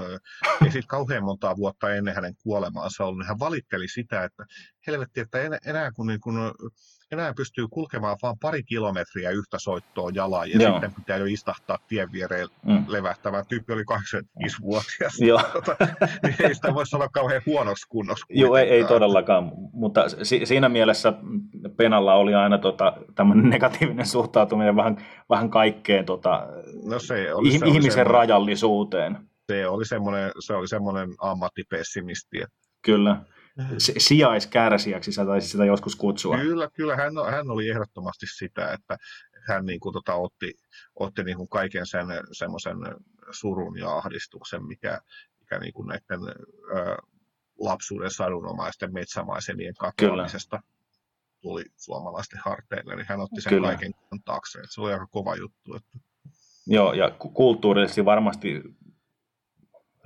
ei 0.64 0.70
sit 0.70 0.86
kauhean 0.86 1.24
montaa 1.24 1.56
vuotta 1.56 1.94
ennen 1.94 2.14
hänen 2.14 2.34
kuolemaansa 2.42 3.04
ollut, 3.04 3.18
niin 3.18 3.28
hän 3.28 3.38
valitteli 3.38 3.88
sitä, 3.88 4.24
että 4.24 4.46
helvetti, 4.86 5.20
että 5.20 5.40
enää, 5.40 5.58
enää, 5.66 5.92
kun, 5.92 6.06
niin 6.06 6.20
kun, 6.20 6.54
enää 7.12 7.34
pystyy 7.34 7.66
kulkemaan 7.70 8.16
vain 8.22 8.36
pari 8.40 8.62
kilometriä 8.62 9.30
yhtä 9.30 9.58
soittoa 9.58 10.10
jalan, 10.14 10.50
ja 10.50 10.58
Joo. 10.62 10.72
sitten 10.72 10.94
pitää 10.94 11.16
jo 11.16 11.24
istahtaa 11.24 11.78
tien 11.88 12.12
viereen 12.12 12.48
Mm. 12.66 12.84
levähtämään. 12.88 13.44
Tyyppi 13.48 13.72
oli 13.72 13.82
85-vuotias. 13.84 15.20
Joo. 15.20 15.40
Tota, 15.52 15.76
niin 16.22 16.34
ei 16.42 16.54
sitä 16.54 16.74
voi 16.74 16.86
sanoa 16.86 17.08
kauhean 17.08 17.42
huonoksi 17.46 17.88
kunnossa. 17.88 18.26
Joo, 18.28 18.56
ei, 18.56 18.68
ei 18.68 18.84
todellakaan, 18.84 19.52
mutta 19.72 20.04
si- 20.22 20.46
siinä 20.46 20.68
mielessä 20.68 21.12
Penalla 21.76 22.14
oli 22.14 22.34
aina 22.34 22.58
tota, 22.58 22.92
tämmöinen 23.14 23.48
negatiivinen 23.50 24.06
suhtautuminen 24.06 24.76
vähän, 24.76 24.96
vähän 25.30 25.50
kaikkeen 25.50 26.04
tota, 26.04 26.46
No 26.84 26.98
se 26.98 27.34
oli, 27.34 27.50
se 27.50 27.64
oli 27.64 27.70
ihmisen 27.72 27.92
semmoinen- 27.92 28.06
rajallisuuteen. 28.14 29.18
se 29.52 29.66
oli 29.68 29.84
semmoinen, 29.86 30.30
se 30.38 30.54
oli 30.54 30.68
semmoinen 30.68 31.10
ammattipessimisti. 31.20 32.38
Että 32.42 32.56
Kyllä. 32.82 33.16
Si- 33.78 33.94
Sijaiskärsiäksi 33.98 35.12
sä 35.12 35.24
taisit 35.24 35.50
sitä 35.50 35.64
joskus 35.64 35.96
kutsua. 35.96 36.36
kyllä, 36.36 36.68
kyllä 36.72 36.96
hän, 36.96 37.12
hän 37.30 37.50
oli 37.50 37.68
ehdottomasti 37.68 38.26
sitä, 38.26 38.72
että 38.72 38.96
hän 39.48 39.66
niin 39.66 39.80
kuin, 39.80 39.92
tota, 39.92 40.14
otti, 40.14 40.54
otti 40.96 41.24
niin 41.24 41.36
kuin 41.36 41.48
kaiken 41.48 41.86
sen 41.86 42.06
semmoisen 42.32 42.76
surun 43.30 43.78
ja 43.78 43.96
ahdistuksen, 43.96 44.66
mikä, 44.66 45.00
mikä 45.40 45.58
niin 45.58 45.72
kuin 45.72 45.88
näiden 45.88 46.28
ö, 46.76 46.96
lapsuuden 47.60 48.10
sadunomaisten 48.10 48.92
metsämaisemien 48.92 49.74
katoamisesta 49.74 50.60
tuli 51.40 51.64
suomalaisten 51.76 52.40
harteille, 52.44 52.96
niin 52.96 53.06
hän 53.08 53.20
otti 53.20 53.40
sen 53.40 53.50
Kyllä. 53.50 53.68
kaiken 53.68 53.92
taakseen. 54.24 54.64
Se 54.68 54.80
oli 54.80 54.92
aika 54.92 55.06
kova 55.06 55.36
juttu. 55.36 55.74
Että, 55.74 55.98
Joo, 56.66 56.92
ja 56.92 57.10
ku- 57.10 57.30
kulttuurisesti 57.30 58.04
varmasti 58.04 58.62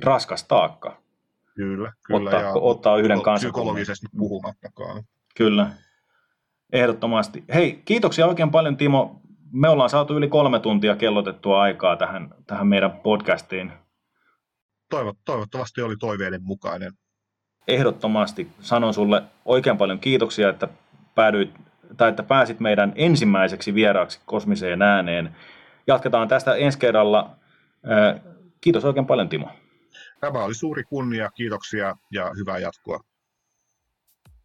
raskas 0.00 0.44
taakka. 0.44 1.03
Kyllä, 1.55 1.92
kyllä. 2.07 2.31
Ottaa- 2.31 2.52
ottaa 2.55 2.97
yhden 2.97 3.23
kansakunnan. 3.23 3.62
Psykologisesti 3.65 4.07
puhumattakaan. 4.16 5.02
Kyllä, 5.36 5.70
ehdottomasti. 6.73 7.44
Hei, 7.55 7.83
kiitoksia 7.84 8.26
oikein 8.26 8.50
paljon 8.50 8.76
Timo. 8.76 9.20
Me 9.52 9.68
ollaan 9.68 9.91
saatu 9.91 10.16
yli 10.16 10.28
kolme 10.28 10.58
tuntia 10.60 10.97
kellotettua 10.97 11.62
aikaa 11.62 11.97
tähän, 11.97 12.34
tähän 12.47 12.66
meidän 12.66 12.91
podcastiin. 12.92 13.73
Toivot, 14.91 15.16
toivottavasti 15.24 15.83
oli 15.83 15.97
toiveiden 15.97 16.42
mukainen. 16.42 16.92
Ehdottomasti 17.68 18.49
sanon 18.60 18.94
sulle 18.94 19.23
oikein 19.44 19.76
paljon 19.76 19.99
kiitoksia, 19.99 20.49
että 20.49 20.68
päädyit 21.15 21.55
tai 21.97 22.08
että 22.08 22.23
pääsit 22.23 22.60
meidän 22.60 22.92
ensimmäiseksi 22.97 23.74
vieraaksi 23.74 24.20
kosmiseen 24.26 24.83
ääneen. 24.83 25.36
Jatketaan 25.86 26.28
tästä 26.28 26.55
ensi 26.55 26.78
kerralla. 26.78 27.31
Ää, 27.86 28.18
Kiitos 28.60 28.84
oikein 28.84 29.07
paljon 29.07 29.28
Timo. 29.28 29.49
Tämä 30.25 30.44
oli 30.44 30.55
suuri 30.55 30.85
kunnia, 30.85 31.31
kiitoksia 31.31 31.97
ja 32.12 32.33
hyvää 32.39 32.59
jatkoa. 32.59 33.01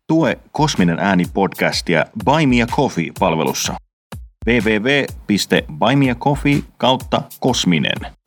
Tue 0.08 0.40
Kosminen 0.52 1.00
ääni 1.00 1.24
podcastia 1.34 2.06
Buy 2.26 2.46
Me 2.46 2.62
a 2.62 2.68
Coffee-palvelussa 2.68 3.76
www.buymeacoffee 4.48 6.60
kautta 6.78 7.22
kosminen. 7.40 8.19